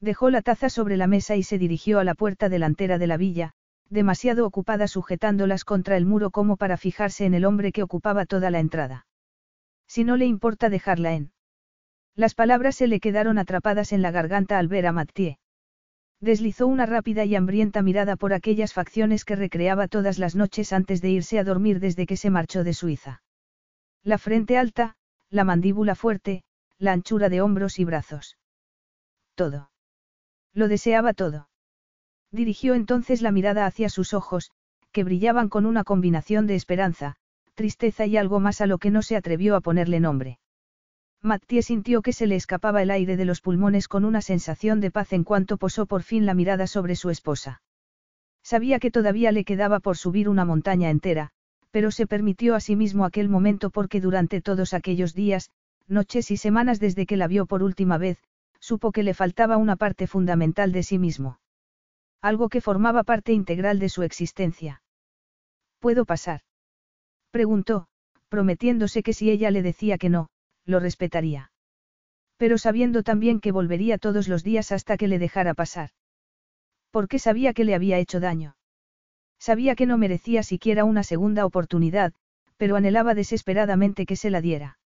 Dejó 0.00 0.30
la 0.30 0.40
taza 0.40 0.70
sobre 0.70 0.96
la 0.96 1.06
mesa 1.06 1.36
y 1.36 1.42
se 1.42 1.58
dirigió 1.58 1.98
a 1.98 2.04
la 2.04 2.14
puerta 2.14 2.48
delantera 2.48 2.96
de 2.96 3.06
la 3.06 3.18
villa, 3.18 3.52
demasiado 3.90 4.46
ocupada 4.46 4.88
sujetándolas 4.88 5.64
contra 5.64 5.96
el 5.96 6.06
muro 6.06 6.30
como 6.30 6.56
para 6.56 6.78
fijarse 6.78 7.26
en 7.26 7.34
el 7.34 7.44
hombre 7.44 7.72
que 7.72 7.82
ocupaba 7.82 8.24
toda 8.24 8.50
la 8.50 8.60
entrada. 8.60 9.06
Si 9.86 10.04
no 10.04 10.16
le 10.16 10.24
importa 10.24 10.70
dejarla 10.70 11.14
en. 11.14 11.32
Las 12.20 12.34
palabras 12.34 12.76
se 12.76 12.86
le 12.86 13.00
quedaron 13.00 13.38
atrapadas 13.38 13.94
en 13.94 14.02
la 14.02 14.10
garganta 14.10 14.58
al 14.58 14.68
ver 14.68 14.86
a 14.86 14.92
Mathieu. 14.92 15.36
Deslizó 16.20 16.66
una 16.66 16.84
rápida 16.84 17.24
y 17.24 17.34
hambrienta 17.34 17.80
mirada 17.80 18.16
por 18.16 18.34
aquellas 18.34 18.74
facciones 18.74 19.24
que 19.24 19.36
recreaba 19.36 19.88
todas 19.88 20.18
las 20.18 20.36
noches 20.36 20.74
antes 20.74 21.00
de 21.00 21.08
irse 21.08 21.38
a 21.38 21.44
dormir 21.44 21.80
desde 21.80 22.04
que 22.04 22.18
se 22.18 22.28
marchó 22.28 22.62
de 22.62 22.74
Suiza. 22.74 23.22
La 24.02 24.18
frente 24.18 24.58
alta, 24.58 24.96
la 25.30 25.44
mandíbula 25.44 25.94
fuerte, 25.94 26.42
la 26.76 26.92
anchura 26.92 27.30
de 27.30 27.40
hombros 27.40 27.78
y 27.78 27.86
brazos. 27.86 28.36
Todo. 29.34 29.70
Lo 30.52 30.68
deseaba 30.68 31.14
todo. 31.14 31.48
Dirigió 32.30 32.74
entonces 32.74 33.22
la 33.22 33.32
mirada 33.32 33.64
hacia 33.64 33.88
sus 33.88 34.12
ojos, 34.12 34.50
que 34.92 35.04
brillaban 35.04 35.48
con 35.48 35.64
una 35.64 35.84
combinación 35.84 36.46
de 36.46 36.56
esperanza, 36.56 37.16
tristeza 37.54 38.04
y 38.04 38.18
algo 38.18 38.40
más 38.40 38.60
a 38.60 38.66
lo 38.66 38.76
que 38.76 38.90
no 38.90 39.00
se 39.00 39.16
atrevió 39.16 39.56
a 39.56 39.62
ponerle 39.62 40.00
nombre. 40.00 40.38
Mathieu 41.22 41.62
sintió 41.62 42.00
que 42.00 42.14
se 42.14 42.26
le 42.26 42.36
escapaba 42.36 42.80
el 42.80 42.90
aire 42.90 43.16
de 43.16 43.26
los 43.26 43.42
pulmones 43.42 43.88
con 43.88 44.04
una 44.04 44.22
sensación 44.22 44.80
de 44.80 44.90
paz 44.90 45.12
en 45.12 45.22
cuanto 45.24 45.58
posó 45.58 45.84
por 45.84 46.02
fin 46.02 46.24
la 46.24 46.32
mirada 46.32 46.66
sobre 46.66 46.96
su 46.96 47.10
esposa. 47.10 47.60
Sabía 48.42 48.78
que 48.78 48.90
todavía 48.90 49.30
le 49.30 49.44
quedaba 49.44 49.80
por 49.80 49.98
subir 49.98 50.30
una 50.30 50.46
montaña 50.46 50.88
entera, 50.88 51.30
pero 51.70 51.90
se 51.90 52.06
permitió 52.06 52.54
a 52.54 52.60
sí 52.60 52.74
mismo 52.74 53.04
aquel 53.04 53.28
momento 53.28 53.68
porque 53.70 54.00
durante 54.00 54.40
todos 54.40 54.72
aquellos 54.72 55.14
días, 55.14 55.50
noches 55.86 56.30
y 56.30 56.38
semanas 56.38 56.80
desde 56.80 57.04
que 57.04 57.18
la 57.18 57.26
vio 57.26 57.44
por 57.44 57.62
última 57.62 57.98
vez, 57.98 58.18
supo 58.58 58.90
que 58.90 59.02
le 59.02 59.12
faltaba 59.12 59.58
una 59.58 59.76
parte 59.76 60.06
fundamental 60.06 60.72
de 60.72 60.82
sí 60.82 60.98
mismo. 60.98 61.38
Algo 62.22 62.48
que 62.48 62.60
formaba 62.60 63.02
parte 63.02 63.32
integral 63.32 63.78
de 63.78 63.88
su 63.90 64.02
existencia. 64.02 64.82
¿Puedo 65.80 66.04
pasar? 66.04 66.40
Preguntó, 67.30 67.86
prometiéndose 68.28 69.02
que 69.02 69.12
si 69.12 69.30
ella 69.30 69.50
le 69.50 69.62
decía 69.62 69.96
que 69.98 70.08
no, 70.08 70.28
lo 70.64 70.80
respetaría. 70.80 71.52
Pero 72.36 72.58
sabiendo 72.58 73.02
también 73.02 73.40
que 73.40 73.52
volvería 73.52 73.98
todos 73.98 74.28
los 74.28 74.42
días 74.42 74.72
hasta 74.72 74.96
que 74.96 75.08
le 75.08 75.18
dejara 75.18 75.54
pasar. 75.54 75.90
Porque 76.90 77.18
sabía 77.18 77.52
que 77.52 77.64
le 77.64 77.74
había 77.74 77.98
hecho 77.98 78.20
daño. 78.20 78.56
Sabía 79.38 79.74
que 79.74 79.86
no 79.86 79.98
merecía 79.98 80.42
siquiera 80.42 80.84
una 80.84 81.02
segunda 81.02 81.46
oportunidad, 81.46 82.12
pero 82.56 82.76
anhelaba 82.76 83.14
desesperadamente 83.14 84.06
que 84.06 84.16
se 84.16 84.30
la 84.30 84.40
diera. 84.40 84.78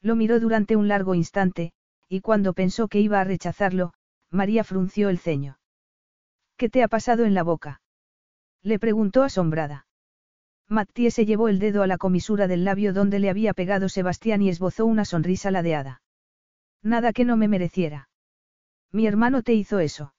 Lo 0.00 0.16
miró 0.16 0.40
durante 0.40 0.76
un 0.76 0.88
largo 0.88 1.14
instante, 1.14 1.72
y 2.08 2.20
cuando 2.20 2.52
pensó 2.52 2.88
que 2.88 3.00
iba 3.00 3.20
a 3.20 3.24
rechazarlo, 3.24 3.92
María 4.30 4.64
frunció 4.64 5.08
el 5.08 5.18
ceño. 5.18 5.58
¿Qué 6.56 6.68
te 6.68 6.82
ha 6.82 6.88
pasado 6.88 7.24
en 7.24 7.34
la 7.34 7.42
boca? 7.42 7.80
Le 8.62 8.78
preguntó 8.78 9.22
asombrada. 9.22 9.86
Mattie 10.72 11.10
se 11.10 11.26
llevó 11.26 11.48
el 11.48 11.58
dedo 11.58 11.82
a 11.82 11.86
la 11.86 11.98
comisura 11.98 12.48
del 12.48 12.64
labio 12.64 12.94
donde 12.94 13.18
le 13.18 13.28
había 13.28 13.52
pegado 13.52 13.90
Sebastián 13.90 14.40
y 14.40 14.48
esbozó 14.48 14.86
una 14.86 15.04
sonrisa 15.04 15.50
ladeada. 15.50 16.00
Nada 16.82 17.12
que 17.12 17.26
no 17.26 17.36
me 17.36 17.46
mereciera. 17.46 18.08
Mi 18.90 19.06
hermano 19.06 19.42
te 19.42 19.52
hizo 19.52 19.80
eso. 19.80 20.14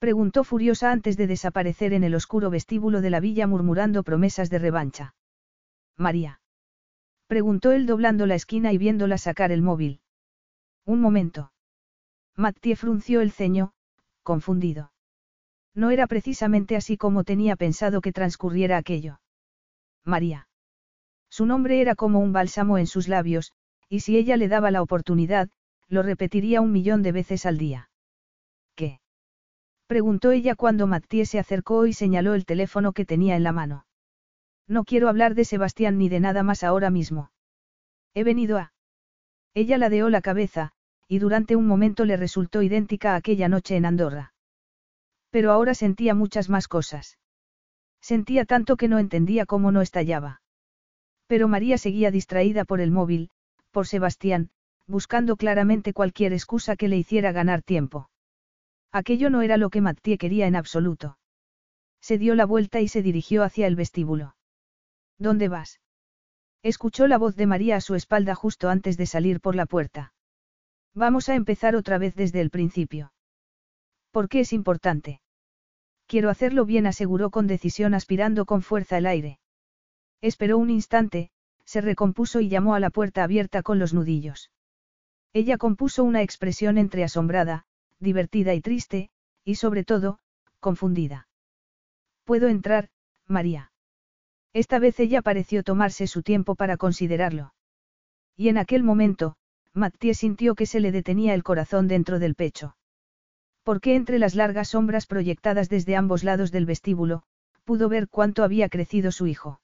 Preguntó 0.00 0.42
furiosa 0.42 0.90
antes 0.90 1.16
de 1.16 1.28
desaparecer 1.28 1.92
en 1.92 2.02
el 2.02 2.16
oscuro 2.16 2.50
vestíbulo 2.50 3.00
de 3.00 3.10
la 3.10 3.20
villa 3.20 3.46
murmurando 3.46 4.02
promesas 4.02 4.50
de 4.50 4.58
revancha. 4.58 5.14
María. 5.96 6.40
Preguntó 7.28 7.70
él 7.70 7.86
doblando 7.86 8.26
la 8.26 8.34
esquina 8.34 8.72
y 8.72 8.78
viéndola 8.78 9.18
sacar 9.18 9.52
el 9.52 9.62
móvil. 9.62 10.00
Un 10.84 11.00
momento. 11.00 11.52
Mattie 12.34 12.74
frunció 12.74 13.20
el 13.20 13.30
ceño, 13.30 13.72
confundido. 14.24 14.90
No 15.76 15.90
era 15.90 16.08
precisamente 16.08 16.74
así 16.74 16.96
como 16.96 17.22
tenía 17.22 17.54
pensado 17.54 18.00
que 18.00 18.12
transcurriera 18.12 18.76
aquello. 18.76 19.19
María. 20.04 20.48
Su 21.28 21.46
nombre 21.46 21.80
era 21.80 21.94
como 21.94 22.20
un 22.20 22.32
bálsamo 22.32 22.78
en 22.78 22.86
sus 22.86 23.08
labios, 23.08 23.52
y 23.88 24.00
si 24.00 24.16
ella 24.16 24.36
le 24.36 24.48
daba 24.48 24.70
la 24.70 24.82
oportunidad, 24.82 25.48
lo 25.88 26.02
repetiría 26.02 26.60
un 26.60 26.72
millón 26.72 27.02
de 27.02 27.12
veces 27.12 27.46
al 27.46 27.58
día. 27.58 27.90
¿Qué? 28.74 29.00
Preguntó 29.86 30.30
ella 30.30 30.54
cuando 30.54 30.86
Mattie 30.86 31.26
se 31.26 31.38
acercó 31.38 31.86
y 31.86 31.92
señaló 31.92 32.34
el 32.34 32.46
teléfono 32.46 32.92
que 32.92 33.04
tenía 33.04 33.36
en 33.36 33.42
la 33.42 33.52
mano. 33.52 33.86
No 34.68 34.84
quiero 34.84 35.08
hablar 35.08 35.34
de 35.34 35.44
Sebastián 35.44 35.98
ni 35.98 36.08
de 36.08 36.20
nada 36.20 36.42
más 36.42 36.62
ahora 36.62 36.90
mismo. 36.90 37.32
He 38.14 38.24
venido 38.24 38.58
a... 38.58 38.72
Ella 39.54 39.78
ladeó 39.78 40.08
la 40.08 40.20
cabeza, 40.20 40.72
y 41.08 41.18
durante 41.18 41.56
un 41.56 41.66
momento 41.66 42.04
le 42.04 42.16
resultó 42.16 42.62
idéntica 42.62 43.14
a 43.14 43.16
aquella 43.16 43.48
noche 43.48 43.76
en 43.76 43.84
Andorra. 43.84 44.32
Pero 45.30 45.50
ahora 45.50 45.74
sentía 45.74 46.14
muchas 46.14 46.48
más 46.48 46.68
cosas. 46.68 47.18
Sentía 48.00 48.44
tanto 48.44 48.76
que 48.76 48.88
no 48.88 48.98
entendía 48.98 49.46
cómo 49.46 49.72
no 49.72 49.80
estallaba. 49.80 50.42
Pero 51.26 51.48
María 51.48 51.78
seguía 51.78 52.10
distraída 52.10 52.64
por 52.64 52.80
el 52.80 52.90
móvil, 52.90 53.30
por 53.70 53.86
Sebastián, 53.86 54.50
buscando 54.86 55.36
claramente 55.36 55.92
cualquier 55.92 56.32
excusa 56.32 56.76
que 56.76 56.88
le 56.88 56.96
hiciera 56.96 57.32
ganar 57.32 57.62
tiempo. 57.62 58.10
Aquello 58.92 59.30
no 59.30 59.42
era 59.42 59.56
lo 59.56 59.70
que 59.70 59.80
Mattie 59.80 60.18
quería 60.18 60.46
en 60.46 60.56
absoluto. 60.56 61.18
Se 62.00 62.18
dio 62.18 62.34
la 62.34 62.46
vuelta 62.46 62.80
y 62.80 62.88
se 62.88 63.02
dirigió 63.02 63.44
hacia 63.44 63.66
el 63.66 63.76
vestíbulo. 63.76 64.34
¿Dónde 65.18 65.48
vas? 65.48 65.80
Escuchó 66.62 67.06
la 67.06 67.18
voz 67.18 67.36
de 67.36 67.46
María 67.46 67.76
a 67.76 67.80
su 67.80 67.94
espalda 67.94 68.34
justo 68.34 68.68
antes 68.68 68.96
de 68.96 69.06
salir 69.06 69.40
por 69.40 69.54
la 69.54 69.66
puerta. 69.66 70.12
Vamos 70.94 71.28
a 71.28 71.34
empezar 71.34 71.76
otra 71.76 71.98
vez 71.98 72.14
desde 72.14 72.40
el 72.40 72.50
principio. 72.50 73.12
¿Por 74.10 74.28
qué 74.28 74.40
es 74.40 74.52
importante? 74.52 75.20
Quiero 76.10 76.28
hacerlo 76.28 76.66
bien, 76.66 76.88
aseguró 76.88 77.30
con 77.30 77.46
decisión 77.46 77.94
aspirando 77.94 78.44
con 78.44 78.62
fuerza 78.62 78.98
el 78.98 79.06
aire. 79.06 79.38
Esperó 80.20 80.58
un 80.58 80.68
instante, 80.68 81.30
se 81.64 81.80
recompuso 81.80 82.40
y 82.40 82.48
llamó 82.48 82.74
a 82.74 82.80
la 82.80 82.90
puerta 82.90 83.22
abierta 83.22 83.62
con 83.62 83.78
los 83.78 83.94
nudillos. 83.94 84.50
Ella 85.32 85.56
compuso 85.56 86.02
una 86.02 86.22
expresión 86.22 86.78
entre 86.78 87.04
asombrada, 87.04 87.64
divertida 88.00 88.54
y 88.54 88.60
triste, 88.60 89.10
y 89.44 89.54
sobre 89.54 89.84
todo, 89.84 90.18
confundida. 90.58 91.28
¿Puedo 92.24 92.48
entrar, 92.48 92.88
María? 93.28 93.70
Esta 94.52 94.80
vez 94.80 94.98
ella 94.98 95.22
pareció 95.22 95.62
tomarse 95.62 96.08
su 96.08 96.24
tiempo 96.24 96.56
para 96.56 96.76
considerarlo. 96.76 97.54
Y 98.36 98.48
en 98.48 98.58
aquel 98.58 98.82
momento, 98.82 99.36
Mattie 99.74 100.14
sintió 100.14 100.56
que 100.56 100.66
se 100.66 100.80
le 100.80 100.90
detenía 100.90 101.34
el 101.34 101.44
corazón 101.44 101.86
dentro 101.86 102.18
del 102.18 102.34
pecho. 102.34 102.74
Porque 103.62 103.94
entre 103.94 104.18
las 104.18 104.34
largas 104.34 104.68
sombras 104.68 105.06
proyectadas 105.06 105.68
desde 105.68 105.96
ambos 105.96 106.24
lados 106.24 106.50
del 106.50 106.66
vestíbulo, 106.66 107.22
pudo 107.64 107.88
ver 107.88 108.08
cuánto 108.08 108.42
había 108.42 108.68
crecido 108.68 109.12
su 109.12 109.26
hijo. 109.26 109.60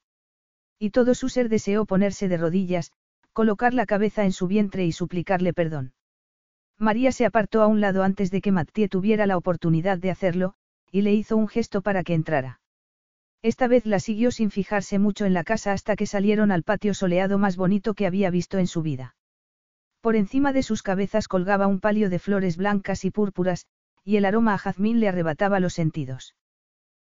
Y 0.78 0.90
todo 0.90 1.14
su 1.14 1.28
ser 1.28 1.48
deseó 1.48 1.86
ponerse 1.86 2.28
de 2.28 2.36
rodillas, 2.36 2.92
colocar 3.32 3.74
la 3.74 3.86
cabeza 3.86 4.24
en 4.24 4.32
su 4.32 4.46
vientre 4.46 4.84
y 4.84 4.92
suplicarle 4.92 5.52
perdón. 5.52 5.92
María 6.78 7.10
se 7.10 7.24
apartó 7.24 7.62
a 7.62 7.66
un 7.66 7.80
lado 7.80 8.02
antes 8.02 8.30
de 8.30 8.42
que 8.42 8.52
Mattie 8.52 8.88
tuviera 8.88 9.26
la 9.26 9.38
oportunidad 9.38 9.98
de 9.98 10.10
hacerlo, 10.10 10.54
y 10.92 11.02
le 11.02 11.14
hizo 11.14 11.36
un 11.36 11.48
gesto 11.48 11.80
para 11.80 12.04
que 12.04 12.14
entrara. 12.14 12.60
Esta 13.42 13.68
vez 13.68 13.86
la 13.86 14.00
siguió 14.00 14.30
sin 14.30 14.50
fijarse 14.50 14.98
mucho 14.98 15.24
en 15.24 15.32
la 15.32 15.44
casa 15.44 15.72
hasta 15.72 15.96
que 15.96 16.06
salieron 16.06 16.50
al 16.50 16.62
patio 16.62 16.94
soleado 16.94 17.38
más 17.38 17.56
bonito 17.56 17.94
que 17.94 18.06
había 18.06 18.30
visto 18.30 18.58
en 18.58 18.66
su 18.66 18.82
vida. 18.82 19.14
Por 20.00 20.16
encima 20.16 20.52
de 20.52 20.62
sus 20.62 20.82
cabezas 20.82 21.28
colgaba 21.28 21.66
un 21.66 21.80
palio 21.80 22.10
de 22.10 22.18
flores 22.18 22.56
blancas 22.56 23.04
y 23.04 23.10
púrpuras, 23.10 23.66
y 24.06 24.16
el 24.16 24.24
aroma 24.24 24.54
a 24.54 24.58
jazmín 24.58 25.00
le 25.00 25.08
arrebataba 25.08 25.58
los 25.58 25.74
sentidos. 25.74 26.36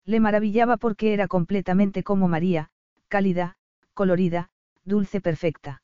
Le 0.05 0.21
maravillaba 0.21 0.77
porque 0.77 1.13
era 1.13 1.27
completamente 1.27 2.05
como 2.05 2.29
María, 2.29 2.71
cálida, 3.09 3.57
colorida, 3.95 4.51
dulce 4.85 5.21
perfecta. 5.21 5.83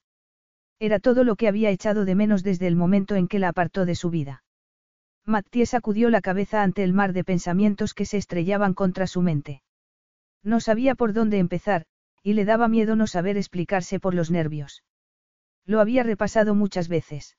Era 0.78 1.00
todo 1.00 1.24
lo 1.24 1.34
que 1.34 1.48
había 1.48 1.70
echado 1.70 2.05
de 2.05 2.14
menos 2.14 2.44
desde 2.44 2.68
el 2.68 2.76
momento 2.76 3.16
en 3.16 3.26
que 3.26 3.40
la 3.40 3.48
apartó 3.48 3.86
de 3.86 3.97
su 3.97 4.08
vida. 4.10 4.44
Mattie 5.26 5.66
sacudió 5.66 6.10
la 6.10 6.20
cabeza 6.20 6.62
ante 6.62 6.84
el 6.84 6.92
mar 6.92 7.12
de 7.12 7.24
pensamientos 7.24 7.92
que 7.92 8.06
se 8.06 8.16
estrellaban 8.16 8.72
contra 8.72 9.08
su 9.08 9.20
mente. 9.20 9.62
No 10.44 10.60
sabía 10.60 10.94
por 10.94 11.12
dónde 11.12 11.39
empezar, 11.39 11.86
y 12.22 12.34
le 12.34 12.44
daba 12.44 12.68
miedo 12.68 12.94
no 12.94 13.08
saber 13.08 13.36
explicarse 13.36 13.98
por 13.98 14.14
los 14.14 14.30
nervios. 14.30 14.84
Lo 15.66 15.80
había 15.80 16.05
repasado 16.05 16.55
muchas 16.55 16.86
veces. 16.89 17.36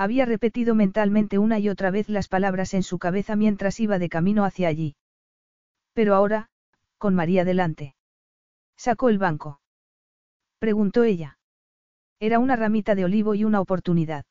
Había 0.00 0.26
repetido 0.26 0.76
mentalmente 0.76 1.38
una 1.38 1.58
y 1.58 1.68
otra 1.68 1.90
vez 1.90 2.08
las 2.08 2.28
palabras 2.28 2.72
en 2.72 2.84
su 2.84 3.00
cabeza 3.00 3.34
mientras 3.34 3.80
iba 3.80 3.98
de 3.98 4.08
camino 4.08 4.44
hacia 4.44 4.68
allí. 4.68 4.94
Pero 5.92 6.14
ahora, 6.14 6.50
con 6.98 7.16
María 7.16 7.44
delante. 7.44 7.96
Sacó 8.76 9.08
el 9.08 9.18
banco. 9.18 9.60
Preguntó 10.60 11.02
ella. 11.02 11.40
Era 12.20 12.38
una 12.38 12.54
ramita 12.54 12.94
de 12.94 13.04
olivo 13.04 13.34
y 13.34 13.42
una 13.42 13.60
oportunidad. 13.60 14.24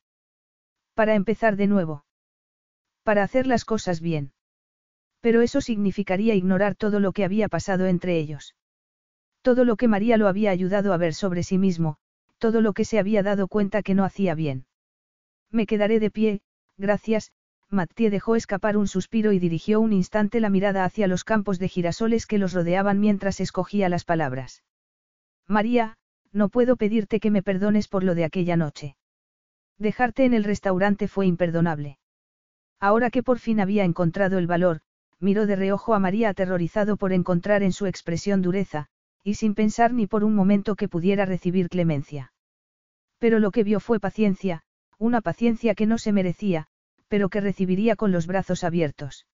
Para 0.93 1.15
empezar 1.15 1.57
de 1.57 1.67
nuevo. 1.67 2.05
Para 3.03 3.23
hacer 3.23 3.45
las 3.45 3.65
cosas 3.65 3.99
bien. 3.99 4.31
Pero 5.19 5.41
eso 5.41 5.59
significaría 5.59 6.33
ignorar 6.33 6.75
todo 6.75 7.01
lo 7.01 7.11
que 7.11 7.25
había 7.25 7.49
pasado 7.49 7.87
entre 7.87 8.17
ellos. 8.17 8.55
Todo 9.41 9.65
lo 9.65 9.75
que 9.75 9.89
María 9.89 10.15
lo 10.15 10.29
había 10.29 10.51
ayudado 10.51 10.93
a 10.93 10.97
ver 10.97 11.13
sobre 11.13 11.43
sí 11.43 11.57
mismo, 11.57 11.97
todo 12.37 12.61
lo 12.61 12.71
que 12.71 12.85
se 12.85 12.99
había 12.99 13.21
dado 13.21 13.49
cuenta 13.49 13.83
que 13.83 13.95
no 13.95 14.05
hacía 14.05 14.33
bien. 14.33 14.66
Me 15.51 15.65
quedaré 15.65 15.99
de 15.99 16.11
pie, 16.11 16.41
gracias, 16.77 17.31
Mathieu 17.69 18.09
dejó 18.09 18.35
escapar 18.35 18.77
un 18.77 18.87
suspiro 18.87 19.31
y 19.33 19.39
dirigió 19.39 19.81
un 19.81 19.91
instante 19.91 20.39
la 20.39 20.49
mirada 20.49 20.85
hacia 20.85 21.07
los 21.07 21.23
campos 21.23 21.59
de 21.59 21.67
girasoles 21.67 22.25
que 22.25 22.37
los 22.37 22.53
rodeaban 22.53 22.99
mientras 22.99 23.39
escogía 23.39 23.89
las 23.89 24.05
palabras. 24.05 24.63
María, 25.47 25.97
no 26.31 26.49
puedo 26.49 26.75
pedirte 26.75 27.19
que 27.19 27.31
me 27.31 27.43
perdones 27.43 27.87
por 27.87 28.03
lo 28.03 28.15
de 28.15 28.23
aquella 28.23 28.57
noche. 28.57 28.95
Dejarte 29.77 30.25
en 30.25 30.33
el 30.33 30.43
restaurante 30.43 31.07
fue 31.07 31.27
imperdonable. 31.27 31.99
Ahora 32.79 33.09
que 33.09 33.23
por 33.23 33.39
fin 33.39 33.59
había 33.59 33.83
encontrado 33.83 34.37
el 34.37 34.47
valor, 34.47 34.81
miró 35.19 35.45
de 35.45 35.55
reojo 35.55 35.93
a 35.93 35.99
María 35.99 36.29
aterrorizado 36.29 36.97
por 36.97 37.11
encontrar 37.11 37.63
en 37.63 37.73
su 37.73 37.85
expresión 37.85 38.41
dureza, 38.41 38.87
y 39.23 39.35
sin 39.35 39.55
pensar 39.55 39.93
ni 39.93 40.07
por 40.07 40.23
un 40.23 40.35
momento 40.35 40.75
que 40.75 40.87
pudiera 40.87 41.25
recibir 41.25 41.69
clemencia. 41.69 42.31
Pero 43.17 43.39
lo 43.39 43.51
que 43.51 43.63
vio 43.63 43.79
fue 43.79 43.99
paciencia, 43.99 44.63
una 44.97 45.21
paciencia 45.21 45.75
que 45.75 45.85
no 45.85 45.97
se 45.97 46.11
merecía, 46.11 46.67
pero 47.07 47.29
que 47.29 47.41
recibiría 47.41 47.95
con 47.95 48.11
los 48.11 48.27
brazos 48.27 48.63
abiertos. 48.63 49.27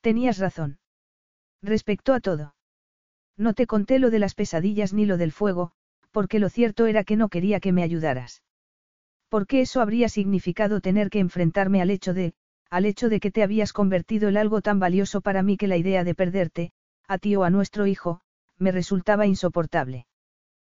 Tenías 0.00 0.38
razón. 0.38 0.78
Respecto 1.62 2.12
a 2.12 2.20
todo. 2.20 2.54
No 3.36 3.54
te 3.54 3.66
conté 3.66 3.98
lo 3.98 4.10
de 4.10 4.18
las 4.18 4.34
pesadillas 4.34 4.92
ni 4.92 5.06
lo 5.06 5.16
del 5.16 5.32
fuego, 5.32 5.72
porque 6.10 6.38
lo 6.38 6.48
cierto 6.48 6.86
era 6.86 7.04
que 7.04 7.16
no 7.16 7.28
quería 7.28 7.58
que 7.60 7.72
me 7.72 7.82
ayudaras. 7.82 8.42
Porque 9.28 9.60
eso 9.60 9.80
habría 9.80 10.08
significado 10.08 10.80
tener 10.80 11.10
que 11.10 11.18
enfrentarme 11.18 11.80
al 11.80 11.90
hecho 11.90 12.14
de, 12.14 12.34
al 12.70 12.84
hecho 12.84 13.08
de 13.08 13.20
que 13.20 13.30
te 13.30 13.42
habías 13.42 13.72
convertido 13.72 14.28
en 14.28 14.36
algo 14.36 14.60
tan 14.60 14.78
valioso 14.78 15.20
para 15.20 15.42
mí 15.42 15.56
que 15.56 15.68
la 15.68 15.76
idea 15.76 16.04
de 16.04 16.14
perderte, 16.14 16.72
a 17.08 17.18
ti 17.18 17.34
o 17.36 17.44
a 17.44 17.50
nuestro 17.50 17.86
hijo, 17.86 18.20
me 18.58 18.72
resultaba 18.72 19.26
insoportable. 19.26 20.06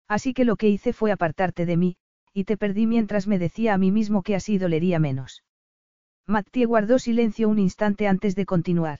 Así 0.06 0.34
que 0.34 0.44
lo 0.44 0.56
que 0.56 0.68
hice 0.68 0.92
fue 0.92 1.12
apartarte 1.12 1.66
de 1.66 1.76
mí, 1.76 1.96
y 2.34 2.44
te 2.44 2.56
perdí 2.56 2.86
mientras 2.86 3.28
me 3.28 3.38
decía 3.38 3.74
a 3.74 3.78
mí 3.78 3.92
mismo 3.92 4.22
que 4.22 4.34
así 4.34 4.58
dolería 4.58 4.98
menos. 4.98 5.44
Mattie 6.26 6.66
guardó 6.66 6.98
silencio 6.98 7.48
un 7.48 7.60
instante 7.60 8.08
antes 8.08 8.34
de 8.34 8.44
continuar. 8.44 8.98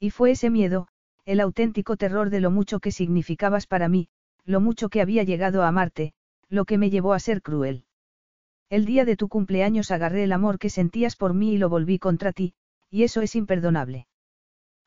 Y 0.00 0.10
fue 0.10 0.32
ese 0.32 0.50
miedo, 0.50 0.88
el 1.24 1.38
auténtico 1.40 1.96
terror 1.96 2.28
de 2.28 2.40
lo 2.40 2.50
mucho 2.50 2.80
que 2.80 2.90
significabas 2.90 3.66
para 3.66 3.88
mí, 3.88 4.08
lo 4.44 4.60
mucho 4.60 4.88
que 4.88 5.00
había 5.00 5.22
llegado 5.22 5.62
a 5.62 5.68
amarte, 5.68 6.12
lo 6.48 6.64
que 6.64 6.76
me 6.76 6.90
llevó 6.90 7.12
a 7.12 7.20
ser 7.20 7.40
cruel. 7.40 7.84
El 8.68 8.84
día 8.84 9.04
de 9.04 9.16
tu 9.16 9.28
cumpleaños 9.28 9.90
agarré 9.90 10.24
el 10.24 10.32
amor 10.32 10.58
que 10.58 10.70
sentías 10.70 11.14
por 11.14 11.34
mí 11.34 11.52
y 11.52 11.58
lo 11.58 11.68
volví 11.68 11.98
contra 11.98 12.32
ti, 12.32 12.54
y 12.90 13.04
eso 13.04 13.20
es 13.20 13.36
imperdonable. 13.36 14.08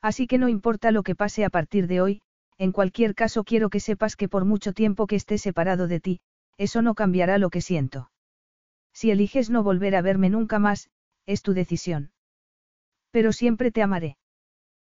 Así 0.02 0.28
que 0.28 0.38
no 0.38 0.50
importa 0.50 0.92
lo 0.92 1.04
que 1.04 1.16
pase 1.16 1.46
a 1.46 1.50
partir 1.50 1.88
de 1.88 2.02
hoy, 2.02 2.22
en 2.58 2.74
cualquier 2.74 3.16
caso 3.16 3.44
quiero 3.44 3.70
que 3.70 3.80
sepas 3.80 4.16
que 4.18 4.28
por 4.28 4.44
mucho 4.44 4.74
tiempo 4.74 5.08
que 5.08 5.16
esté 5.16 5.38
separado 5.38 5.88
de 5.88 6.00
ti, 6.00 6.20
eso 6.58 6.82
no 6.82 6.96
cambiará 6.96 7.38
lo 7.38 7.50
que 7.50 7.62
siento. 7.62 8.12
Si 8.94 9.12
eliges 9.12 9.50
no 9.50 9.64
volver 9.64 9.96
a 9.96 10.02
verme 10.02 10.30
nunca 10.30 10.60
más, 10.60 10.90
es 11.26 11.42
tu 11.42 11.54
decisión. 11.54 12.12
Pero 13.12 13.32
siempre 13.32 13.72
te 13.72 13.82
amaré. 13.82 14.18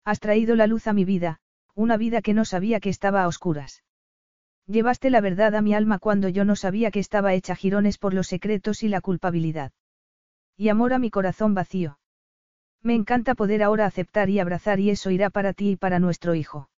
Has 0.05 0.19
traído 0.19 0.55
la 0.55 0.67
luz 0.67 0.87
a 0.87 0.93
mi 0.93 1.05
vida, 1.05 1.39
una 1.75 1.97
vida 1.97 2.21
que 2.21 2.33
no 2.33 2.45
sabía 2.45 2.79
que 2.79 2.89
estaba 2.89 3.23
a 3.23 3.27
oscuras. 3.27 3.83
Llevaste 4.65 5.09
la 5.09 5.21
verdad 5.21 5.55
a 5.55 5.61
mi 5.61 5.73
alma 5.73 5.99
cuando 5.99 6.29
yo 6.29 6.45
no 6.45 6.55
sabía 6.55 6.91
que 6.91 6.99
estaba 6.99 7.33
hecha 7.33 7.55
jirones 7.55 7.97
por 7.97 8.13
los 8.13 8.27
secretos 8.27 8.83
y 8.83 8.87
la 8.87 9.01
culpabilidad. 9.01 9.71
Y 10.55 10.69
amor 10.69 10.93
a 10.93 10.99
mi 10.99 11.09
corazón 11.09 11.53
vacío. 11.53 11.99
Me 12.81 12.93
encanta 12.93 13.35
poder 13.35 13.63
ahora 13.63 13.85
aceptar 13.85 14.29
y 14.29 14.39
abrazar 14.39 14.79
y 14.79 14.89
eso 14.89 15.09
irá 15.09 15.29
para 15.29 15.53
ti 15.53 15.71
y 15.71 15.75
para 15.75 15.99
nuestro 15.99 16.35
hijo. 16.35 16.69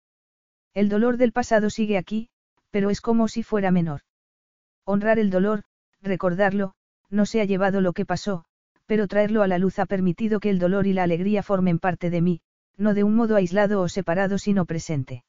El 0.72 0.88
dolor 0.88 1.16
del 1.16 1.32
pasado 1.32 1.68
sigue 1.68 1.98
aquí, 1.98 2.30
pero 2.70 2.90
es 2.90 3.00
como 3.00 3.26
si 3.26 3.42
fuera 3.42 3.70
menor. 3.70 4.02
Honrar 4.84 5.18
el 5.18 5.30
dolor, 5.30 5.62
recordarlo, 6.02 6.74
no 7.10 7.26
se 7.26 7.40
ha 7.40 7.44
llevado 7.44 7.80
lo 7.80 7.92
que 7.92 8.06
pasó, 8.06 8.44
pero 8.86 9.06
traerlo 9.06 9.42
a 9.42 9.46
la 9.46 9.58
luz 9.58 9.78
ha 9.78 9.86
permitido 9.86 10.40
que 10.40 10.50
el 10.50 10.58
dolor 10.58 10.86
y 10.86 10.92
la 10.92 11.02
alegría 11.02 11.42
formen 11.42 11.78
parte 11.78 12.10
de 12.10 12.20
mí, 12.20 12.40
no 12.76 12.94
de 12.94 13.04
un 13.04 13.14
modo 13.14 13.36
aislado 13.36 13.82
o 13.82 13.88
separado 13.88 14.38
sino 14.38 14.64
presente. 14.64 15.24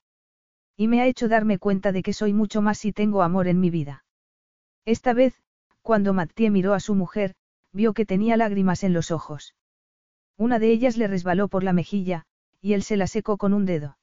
Y 0.78 0.88
me 0.88 1.02
ha 1.02 1.08
hecho 1.08 1.28
darme 1.28 1.60
cuenta 1.60 1.92
de 1.92 2.02
que 2.02 2.14
soy 2.14 2.34
mucho 2.34 2.62
más 2.62 2.80
si 2.80 2.94
tengo 2.94 3.22
amor 3.22 3.48
en 3.48 3.60
mi 3.60 3.70
vida. 3.70 4.04
Esta 4.86 5.14
vez, 5.14 5.36
cuando 5.82 6.14
Mathieu 6.14 6.52
miró 6.52 6.74
a 6.74 6.80
su 6.80 6.96
mujer, 6.96 7.36
vio 7.72 7.94
que 7.94 8.06
tenía 8.06 8.38
lágrimas 8.38 8.84
en 8.84 8.94
los 8.94 9.12
ojos. 9.12 9.56
Una 10.38 10.58
de 10.58 10.72
ellas 10.72 10.98
le 10.98 11.08
resbaló 11.08 11.48
por 11.50 11.64
la 11.64 11.74
mejilla, 11.74 12.26
y 12.62 12.74
él 12.74 12.84
se 12.84 12.98
la 12.98 13.08
secó 13.08 13.38
con 13.38 13.54
un 13.54 13.66
dedo. 13.66 13.98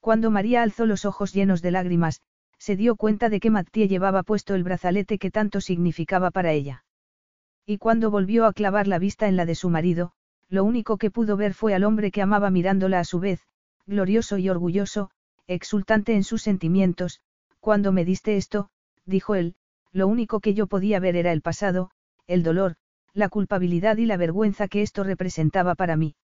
Cuando 0.00 0.30
María 0.30 0.62
alzó 0.62 0.86
los 0.86 1.04
ojos 1.04 1.32
llenos 1.32 1.62
de 1.62 1.70
lágrimas, 1.70 2.22
se 2.58 2.76
dio 2.76 2.96
cuenta 2.96 3.28
de 3.28 3.40
que 3.40 3.50
Mathieu 3.50 3.88
llevaba 3.88 4.22
puesto 4.22 4.54
el 4.54 4.64
brazalete 4.64 5.18
que 5.18 5.30
tanto 5.30 5.60
significaba 5.60 6.30
para 6.30 6.52
ella. 6.52 6.84
Y 7.66 7.78
cuando 7.78 8.10
volvió 8.10 8.46
a 8.46 8.52
clavar 8.52 8.86
la 8.86 8.98
vista 8.98 9.28
en 9.28 9.36
la 9.36 9.46
de 9.46 9.54
su 9.54 9.70
marido, 9.70 10.12
lo 10.48 10.64
único 10.64 10.96
que 10.96 11.10
pudo 11.10 11.36
ver 11.36 11.54
fue 11.54 11.74
al 11.74 11.84
hombre 11.84 12.10
que 12.10 12.22
amaba 12.22 12.50
mirándola 12.50 13.00
a 13.00 13.04
su 13.04 13.20
vez, 13.20 13.46
glorioso 13.86 14.38
y 14.38 14.48
orgulloso, 14.48 15.10
exultante 15.46 16.14
en 16.14 16.24
sus 16.24 16.42
sentimientos, 16.42 17.20
cuando 17.60 17.92
me 17.92 18.04
diste 18.04 18.36
esto, 18.36 18.70
dijo 19.04 19.34
él, 19.34 19.54
lo 19.92 20.06
único 20.08 20.40
que 20.40 20.54
yo 20.54 20.66
podía 20.66 21.00
ver 21.00 21.16
era 21.16 21.32
el 21.32 21.42
pasado, 21.42 21.90
el 22.26 22.42
dolor, 22.42 22.76
la 23.14 23.28
culpabilidad 23.28 23.96
y 23.96 24.06
la 24.06 24.16
vergüenza 24.16 24.68
que 24.68 24.82
esto 24.82 25.04
representaba 25.04 25.74
para 25.74 25.96
mí. 25.96 26.14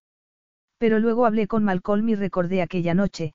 Pero 0.78 0.98
luego 0.98 1.26
hablé 1.26 1.46
con 1.46 1.64
Malcolm 1.64 2.08
y 2.08 2.14
recordé 2.14 2.62
aquella 2.62 2.94
noche. 2.94 3.34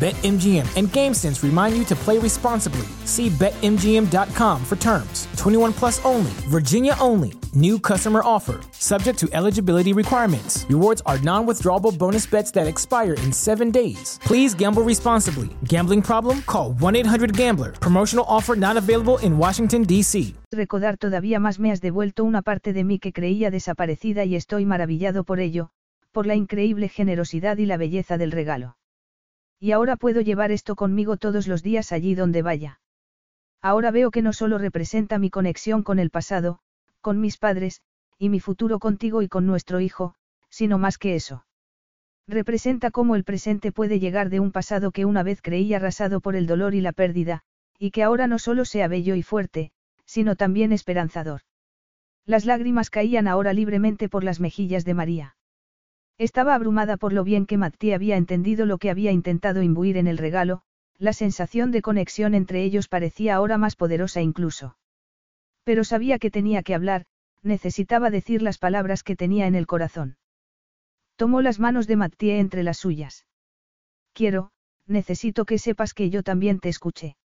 BetMGM 0.00 0.64
and 0.78 0.88
GameSense 0.88 1.42
remind 1.42 1.76
you 1.76 1.84
to 1.84 1.94
play 1.94 2.16
responsibly. 2.16 2.88
See 3.04 3.28
BetMGM.com 3.28 4.64
for 4.64 4.76
terms. 4.76 5.28
21 5.36 5.74
plus 5.74 6.02
only, 6.06 6.32
Virginia 6.48 6.94
only. 6.98 7.34
New 7.52 7.78
customer 7.78 8.22
offer, 8.24 8.62
subject 8.72 9.18
to 9.18 9.28
eligibility 9.34 9.92
requirements. 9.92 10.64
Rewards 10.70 11.02
are 11.04 11.18
non 11.18 11.46
withdrawable 11.46 11.92
bonus 11.92 12.24
bets 12.24 12.50
that 12.52 12.66
expire 12.66 13.12
in 13.12 13.30
seven 13.30 13.70
days. 13.70 14.18
Please 14.24 14.54
gamble 14.54 14.82
responsibly. 14.82 15.50
Gambling 15.64 16.00
problem? 16.00 16.40
Call 16.46 16.72
1 16.78 16.96
800 16.96 17.36
Gambler. 17.36 17.72
Promotional 17.72 18.24
offer 18.26 18.56
not 18.56 18.78
available 18.78 19.18
in 19.18 19.36
Washington, 19.36 19.82
D.C. 19.82 20.34
Recordar 20.50 20.96
todavía 20.96 21.40
más 21.40 21.58
me 21.58 21.72
has 21.72 21.82
devuelto 21.82 22.24
una 22.24 22.40
parte 22.40 22.72
de 22.72 22.84
mí 22.84 22.98
que 22.98 23.12
creía 23.12 23.50
desaparecida 23.50 24.24
y 24.24 24.34
estoy 24.34 24.64
maravillado 24.64 25.24
por 25.24 25.40
ello, 25.40 25.72
por 26.10 26.26
la 26.26 26.36
increíble 26.36 26.88
generosidad 26.88 27.58
y 27.58 27.66
la 27.66 27.76
belleza 27.76 28.16
del 28.16 28.32
regalo. 28.32 28.79
Y 29.60 29.72
ahora 29.72 29.96
puedo 29.96 30.22
llevar 30.22 30.50
esto 30.50 30.74
conmigo 30.74 31.18
todos 31.18 31.46
los 31.46 31.62
días 31.62 31.92
allí 31.92 32.14
donde 32.14 32.40
vaya. 32.40 32.80
Ahora 33.60 33.90
veo 33.90 34.10
que 34.10 34.22
no 34.22 34.32
solo 34.32 34.56
representa 34.56 35.18
mi 35.18 35.28
conexión 35.28 35.82
con 35.82 35.98
el 35.98 36.08
pasado, 36.08 36.60
con 37.02 37.20
mis 37.20 37.36
padres, 37.36 37.82
y 38.18 38.30
mi 38.30 38.40
futuro 38.40 38.78
contigo 38.78 39.20
y 39.20 39.28
con 39.28 39.46
nuestro 39.46 39.80
hijo, 39.80 40.14
sino 40.48 40.78
más 40.78 40.96
que 40.96 41.14
eso. 41.14 41.44
Representa 42.26 42.90
cómo 42.90 43.16
el 43.16 43.24
presente 43.24 43.70
puede 43.70 43.98
llegar 43.98 44.30
de 44.30 44.40
un 44.40 44.50
pasado 44.50 44.92
que 44.92 45.04
una 45.04 45.22
vez 45.22 45.42
creí 45.42 45.74
arrasado 45.74 46.20
por 46.20 46.36
el 46.36 46.46
dolor 46.46 46.74
y 46.74 46.80
la 46.80 46.92
pérdida, 46.92 47.42
y 47.78 47.90
que 47.90 48.02
ahora 48.02 48.26
no 48.26 48.38
solo 48.38 48.64
sea 48.64 48.88
bello 48.88 49.14
y 49.14 49.22
fuerte, 49.22 49.72
sino 50.06 50.36
también 50.36 50.72
esperanzador. 50.72 51.42
Las 52.24 52.46
lágrimas 52.46 52.88
caían 52.88 53.28
ahora 53.28 53.52
libremente 53.52 54.08
por 54.08 54.24
las 54.24 54.40
mejillas 54.40 54.84
de 54.84 54.94
María. 54.94 55.36
Estaba 56.20 56.54
abrumada 56.54 56.98
por 56.98 57.14
lo 57.14 57.24
bien 57.24 57.46
que 57.46 57.56
Mattie 57.56 57.94
había 57.94 58.18
entendido 58.18 58.66
lo 58.66 58.76
que 58.76 58.90
había 58.90 59.10
intentado 59.10 59.62
imbuir 59.62 59.96
en 59.96 60.06
el 60.06 60.18
regalo, 60.18 60.60
la 60.98 61.14
sensación 61.14 61.70
de 61.70 61.80
conexión 61.80 62.34
entre 62.34 62.62
ellos 62.62 62.88
parecía 62.88 63.36
ahora 63.36 63.56
más 63.56 63.74
poderosa 63.74 64.20
incluso. 64.20 64.76
Pero 65.64 65.82
sabía 65.82 66.18
que 66.18 66.30
tenía 66.30 66.62
que 66.62 66.74
hablar, 66.74 67.06
necesitaba 67.42 68.10
decir 68.10 68.42
las 68.42 68.58
palabras 68.58 69.02
que 69.02 69.16
tenía 69.16 69.46
en 69.46 69.54
el 69.54 69.66
corazón. 69.66 70.18
Tomó 71.16 71.40
las 71.40 71.58
manos 71.58 71.86
de 71.86 71.96
Mattie 71.96 72.38
entre 72.38 72.64
las 72.64 72.76
suyas. 72.76 73.24
Quiero, 74.12 74.50
necesito 74.86 75.46
que 75.46 75.56
sepas 75.56 75.94
que 75.94 76.10
yo 76.10 76.22
también 76.22 76.60
te 76.60 76.68
escuché. 76.68 77.16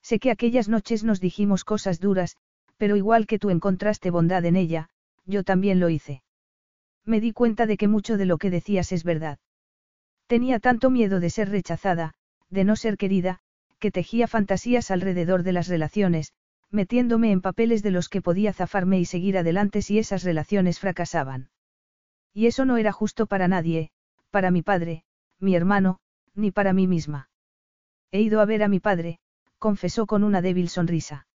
Sé 0.00 0.18
que 0.18 0.30
aquellas 0.30 0.70
noches 0.70 1.04
nos 1.04 1.20
dijimos 1.20 1.62
cosas 1.62 2.00
duras, 2.00 2.38
pero 2.78 2.96
igual 2.96 3.26
que 3.26 3.38
tú 3.38 3.50
encontraste 3.50 4.08
bondad 4.08 4.46
en 4.46 4.56
ella, 4.56 4.88
yo 5.26 5.44
también 5.44 5.78
lo 5.78 5.90
hice. 5.90 6.22
Me 7.04 7.20
di 7.20 7.32
cuenta 7.32 7.66
de 7.66 7.76
que 7.76 7.88
mucho 7.88 8.16
de 8.16 8.24
lo 8.24 8.38
que 8.38 8.50
decías 8.50 8.92
es 8.92 9.04
verdad. 9.04 9.38
Tenía 10.26 10.58
tanto 10.58 10.90
miedo 10.90 11.20
de 11.20 11.30
ser 11.30 11.50
rechazada, 11.50 12.14
de 12.48 12.64
no 12.64 12.76
ser 12.76 12.96
querida, 12.96 13.40
que 13.78 13.90
tejía 13.90 14.26
fantasías 14.26 14.90
alrededor 14.90 15.42
de 15.42 15.52
las 15.52 15.68
relaciones, 15.68 16.32
metiéndome 16.70 17.30
en 17.30 17.40
papeles 17.40 17.82
de 17.82 17.90
los 17.90 18.08
que 18.08 18.22
podía 18.22 18.52
zafarme 18.52 18.98
y 18.98 19.04
seguir 19.04 19.36
adelante 19.36 19.82
si 19.82 19.98
esas 19.98 20.24
relaciones 20.24 20.80
fracasaban. 20.80 21.50
Y 22.32 22.46
eso 22.46 22.64
no 22.64 22.78
era 22.78 22.92
justo 22.92 23.26
para 23.26 23.48
nadie, 23.48 23.90
para 24.30 24.50
mi 24.50 24.62
padre, 24.62 25.04
mi 25.38 25.54
hermano, 25.54 25.98
ni 26.34 26.50
para 26.50 26.72
mí 26.72 26.86
misma. 26.86 27.28
He 28.10 28.20
ido 28.20 28.40
a 28.40 28.44
ver 28.44 28.62
a 28.62 28.68
mi 28.68 28.80
padre, 28.80 29.18
confesó 29.58 30.06
con 30.06 30.24
una 30.24 30.40
débil 30.40 30.68
sonrisa. 30.68 31.26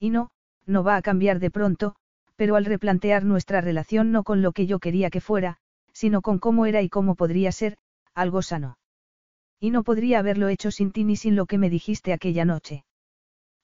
Y 0.00 0.10
no, 0.10 0.30
no 0.64 0.82
va 0.82 0.96
a 0.96 1.02
cambiar 1.02 1.38
de 1.38 1.50
pronto, 1.50 1.96
pero 2.36 2.56
al 2.56 2.64
replantear 2.64 3.24
nuestra 3.24 3.60
relación 3.60 4.12
no 4.12 4.22
con 4.22 4.42
lo 4.42 4.52
que 4.52 4.66
yo 4.66 4.78
quería 4.78 5.10
que 5.10 5.20
fuera, 5.20 5.58
sino 5.92 6.22
con 6.22 6.38
cómo 6.38 6.66
era 6.66 6.82
y 6.82 6.88
cómo 6.88 7.14
podría 7.14 7.50
ser, 7.52 7.78
algo 8.14 8.42
sano. 8.42 8.78
Y 9.58 9.70
no 9.70 9.82
podría 9.82 10.18
haberlo 10.18 10.48
hecho 10.48 10.70
sin 10.70 10.92
ti 10.92 11.04
ni 11.04 11.16
sin 11.16 11.34
lo 11.34 11.46
que 11.46 11.58
me 11.58 11.70
dijiste 11.70 12.12
aquella 12.12 12.44
noche. 12.44 12.84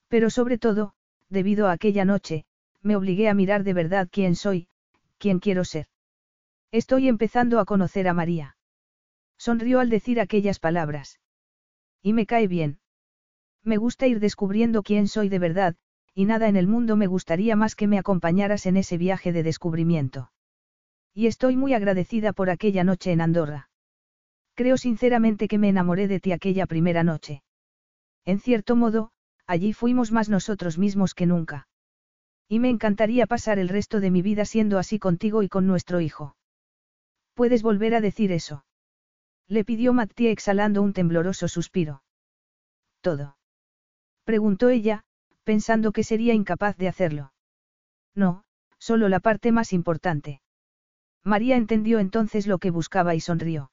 Pero 0.08 0.30
sobre 0.30 0.58
todo, 0.58 0.94
debido 1.28 1.68
a 1.68 1.72
aquella 1.72 2.04
noche, 2.04 2.44
me 2.82 2.96
obligué 2.96 3.28
a 3.28 3.34
mirar 3.34 3.64
de 3.64 3.74
verdad 3.74 4.08
quién 4.10 4.34
soy, 4.34 4.68
quién 5.18 5.38
quiero 5.38 5.64
ser. 5.64 5.86
Estoy 6.70 7.08
empezando 7.08 7.60
a 7.60 7.66
conocer 7.66 8.08
a 8.08 8.14
María. 8.14 8.56
Sonrió 9.36 9.80
al 9.80 9.90
decir 9.90 10.20
aquellas 10.20 10.58
palabras. 10.58 11.20
Y 12.02 12.14
me 12.14 12.26
cae 12.26 12.48
bien. 12.48 12.78
Me 13.62 13.76
gusta 13.76 14.06
ir 14.06 14.18
descubriendo 14.18 14.82
quién 14.82 15.06
soy 15.08 15.28
de 15.28 15.38
verdad, 15.38 15.76
y 16.14 16.24
nada 16.26 16.48
en 16.48 16.56
el 16.56 16.66
mundo 16.66 16.96
me 16.96 17.06
gustaría 17.06 17.56
más 17.56 17.74
que 17.74 17.86
me 17.86 17.98
acompañaras 17.98 18.66
en 18.66 18.76
ese 18.76 18.98
viaje 18.98 19.32
de 19.32 19.42
descubrimiento. 19.42 20.30
Y 21.14 21.26
estoy 21.26 21.56
muy 21.56 21.74
agradecida 21.74 22.32
por 22.32 22.50
aquella 22.50 22.84
noche 22.84 23.12
en 23.12 23.20
Andorra. 23.20 23.70
Creo 24.54 24.76
sinceramente 24.76 25.48
que 25.48 25.58
me 25.58 25.68
enamoré 25.68 26.08
de 26.08 26.20
ti 26.20 26.32
aquella 26.32 26.66
primera 26.66 27.02
noche. 27.02 27.42
En 28.24 28.38
cierto 28.38 28.76
modo, 28.76 29.10
allí 29.46 29.72
fuimos 29.72 30.12
más 30.12 30.28
nosotros 30.28 30.78
mismos 30.78 31.14
que 31.14 31.26
nunca. 31.26 31.68
Y 32.48 32.58
me 32.58 32.68
encantaría 32.68 33.26
pasar 33.26 33.58
el 33.58 33.68
resto 33.68 34.00
de 34.00 34.10
mi 34.10 34.20
vida 34.22 34.44
siendo 34.44 34.78
así 34.78 34.98
contigo 34.98 35.42
y 35.42 35.48
con 35.48 35.66
nuestro 35.66 36.00
hijo. 36.00 36.36
¿Puedes 37.34 37.62
volver 37.62 37.94
a 37.94 38.00
decir 38.00 38.30
eso? 38.30 38.64
Le 39.48 39.64
pidió 39.64 39.92
Mattia 39.92 40.30
exhalando 40.30 40.82
un 40.82 40.92
tembloroso 40.92 41.48
suspiro. 41.48 42.02
Todo. 43.00 43.36
Preguntó 44.24 44.68
ella, 44.68 45.04
pensando 45.44 45.92
que 45.92 46.04
sería 46.04 46.34
incapaz 46.34 46.76
de 46.76 46.88
hacerlo. 46.88 47.32
No, 48.14 48.44
solo 48.78 49.08
la 49.08 49.20
parte 49.20 49.52
más 49.52 49.72
importante. 49.72 50.40
María 51.24 51.56
entendió 51.56 51.98
entonces 51.98 52.46
lo 52.46 52.58
que 52.58 52.70
buscaba 52.70 53.14
y 53.14 53.20
sonrió. 53.20 53.70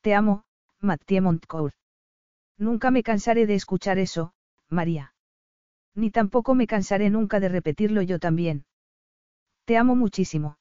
Te 0.00 0.14
amo, 0.14 0.44
Mathieu 0.80 1.22
Montcourt. 1.22 1.74
Nunca 2.58 2.90
me 2.90 3.02
cansaré 3.02 3.46
de 3.46 3.54
escuchar 3.54 3.98
eso, 3.98 4.32
María. 4.68 5.14
Ni 5.94 6.10
tampoco 6.10 6.54
me 6.54 6.66
cansaré 6.66 7.10
nunca 7.10 7.40
de 7.40 7.48
repetirlo 7.48 8.02
yo 8.02 8.18
también. 8.18 8.66
Te 9.64 9.76
amo 9.76 9.96
muchísimo. 9.96 10.58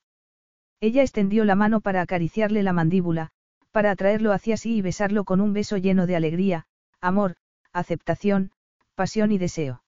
Ella 0.80 1.01
extendió 1.01 1.45
la 1.45 1.56
mano 1.56 1.82
para 1.82 2.01
acariciarle 2.01 2.64
la 2.64 2.74
mandíbula, 2.74 3.30
para 3.72 3.92
atraerlo 3.92 4.32
hacia 4.32 4.58
sí 4.58 4.77
y 4.77 4.82
besarlo 4.82 5.24
con 5.24 5.42
un 5.42 5.53
beso 5.53 5.77
lleno 5.77 6.08
de 6.08 6.16
alegría, 6.16 6.66
amor, 7.00 7.35
aceptación, 7.72 8.51
pasión 8.95 9.32
y 9.32 9.38
deseo. 9.38 9.82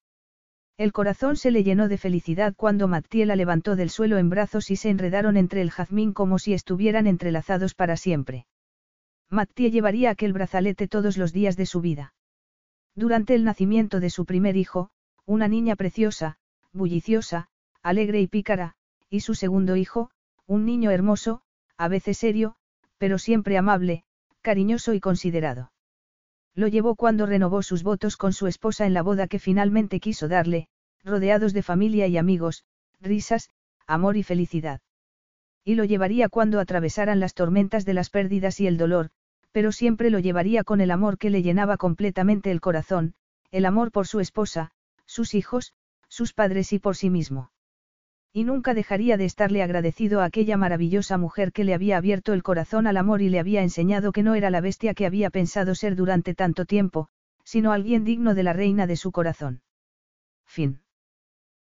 El 0.77 0.91
corazón 0.91 1.37
se 1.37 1.51
le 1.51 1.63
llenó 1.63 1.87
de 1.87 1.97
felicidad 1.97 2.53
cuando 2.55 2.89
Mattie 2.89 3.25
la 3.25 3.37
levantó 3.37 3.77
del 3.77 3.89
suelo 3.89 4.17
en 4.17 4.29
brazos 4.29 4.69
y 4.71 4.75
se 4.75 4.89
enredaron 4.89 5.37
entre 5.37 5.61
el 5.61 5.71
jazmín 5.71 6.11
como 6.11 6.37
si 6.37 6.53
estuvieran 6.53 7.07
entrelazados 7.07 7.73
para 7.75 7.95
siempre. 7.95 8.45
Mattie 9.29 9.71
llevaría 9.71 10.09
aquel 10.09 10.33
brazalete 10.33 10.89
todos 10.89 11.17
los 11.17 11.31
días 11.31 11.55
de 11.55 11.65
su 11.65 11.79
vida. 11.79 12.13
Durante 12.93 13.35
el 13.35 13.45
nacimiento 13.45 14.01
de 14.01 14.09
su 14.09 14.25
primer 14.25 14.57
hijo, 14.57 14.89
una 15.25 15.47
niña 15.47 15.77
preciosa, 15.77 16.37
bulliciosa, 16.73 17.47
alegre 17.81 18.19
y 18.19 18.27
pícara, 18.27 18.75
y 19.09 19.21
su 19.21 19.33
segundo 19.33 19.77
hijo, 19.77 20.11
un 20.45 20.65
niño 20.65 20.91
hermoso, 20.91 21.41
a 21.77 21.87
veces 21.87 22.17
serio, 22.17 22.55
pero 22.97 23.17
siempre 23.17 23.57
amable, 23.57 24.03
cariñoso 24.41 24.93
y 24.93 24.99
considerado. 24.99 25.71
Lo 26.55 26.67
llevó 26.67 26.95
cuando 26.95 27.25
renovó 27.25 27.61
sus 27.61 27.83
votos 27.83 28.15
con 28.15 28.31
su 28.31 28.47
esposa 28.47 28.85
en 28.85 28.93
la 28.93 29.03
boda 29.03 29.27
que 29.27 29.39
finalmente 29.39 29.99
quiso 29.99 30.29
darle, 30.29 30.67
rodeados 31.03 31.53
de 31.53 31.61
familia 31.61 32.07
y 32.07 32.17
amigos, 32.17 32.63
risas, 33.01 33.49
amor 33.85 34.15
y 34.15 34.23
felicidad. 34.23 34.79
Y 35.65 35.75
lo 35.75 35.83
llevaría 35.83 36.29
cuando 36.29 36.59
atravesaran 36.59 37.19
las 37.19 37.33
tormentas 37.33 37.83
de 37.85 37.93
las 37.93 38.09
pérdidas 38.09 38.59
y 38.61 38.67
el 38.67 38.77
dolor, 38.77 39.09
pero 39.51 39.71
siempre 39.71 40.09
lo 40.09 40.19
llevaría 40.19 40.63
con 40.63 40.79
el 40.79 40.91
amor 40.91 41.17
que 41.17 41.29
le 41.29 41.41
llenaba 41.41 41.77
completamente 41.77 42.51
el 42.51 42.61
corazón, 42.61 43.15
el 43.51 43.65
amor 43.65 43.91
por 43.91 44.07
su 44.07 44.19
esposa, 44.19 44.71
sus 45.05 45.33
hijos, 45.33 45.73
sus 46.07 46.33
padres 46.33 46.71
y 46.71 46.79
por 46.79 46.95
sí 46.95 47.09
mismo. 47.09 47.51
Y 48.35 48.43
nunca 48.43 48.73
dejaría 48.73 49.15
de 49.15 49.23
estarle 49.23 49.63
agradecido 49.63 50.19
a 50.19 50.25
aquella 50.25 50.57
maravillosa 50.57 51.17
mujer 51.17 51.53
que 51.53 51.63
le 51.63 51.73
había 51.73 51.95
abierto 51.95 52.33
el 52.33 52.43
corazón 52.43 52.85
al 52.85 52.97
amor 52.97 53.21
y 53.21 53.29
le 53.29 53.39
había 53.39 53.61
enseñado 53.61 54.11
que 54.11 54.23
no 54.23 54.35
era 54.35 54.49
la 54.49 54.59
bestia 54.59 54.93
que 54.93 55.05
había 55.05 55.29
pensado 55.29 55.73
ser 55.73 55.95
durante 55.95 56.35
tanto 56.35 56.65
tiempo, 56.65 57.07
sino 57.45 57.71
alguien 57.71 58.03
digno 58.03 58.35
de 58.35 58.43
la 58.43 58.51
reina 58.51 58.87
de 58.87 58.97
su 58.97 59.13
corazón. 59.13 59.61
Fin. 60.45 60.81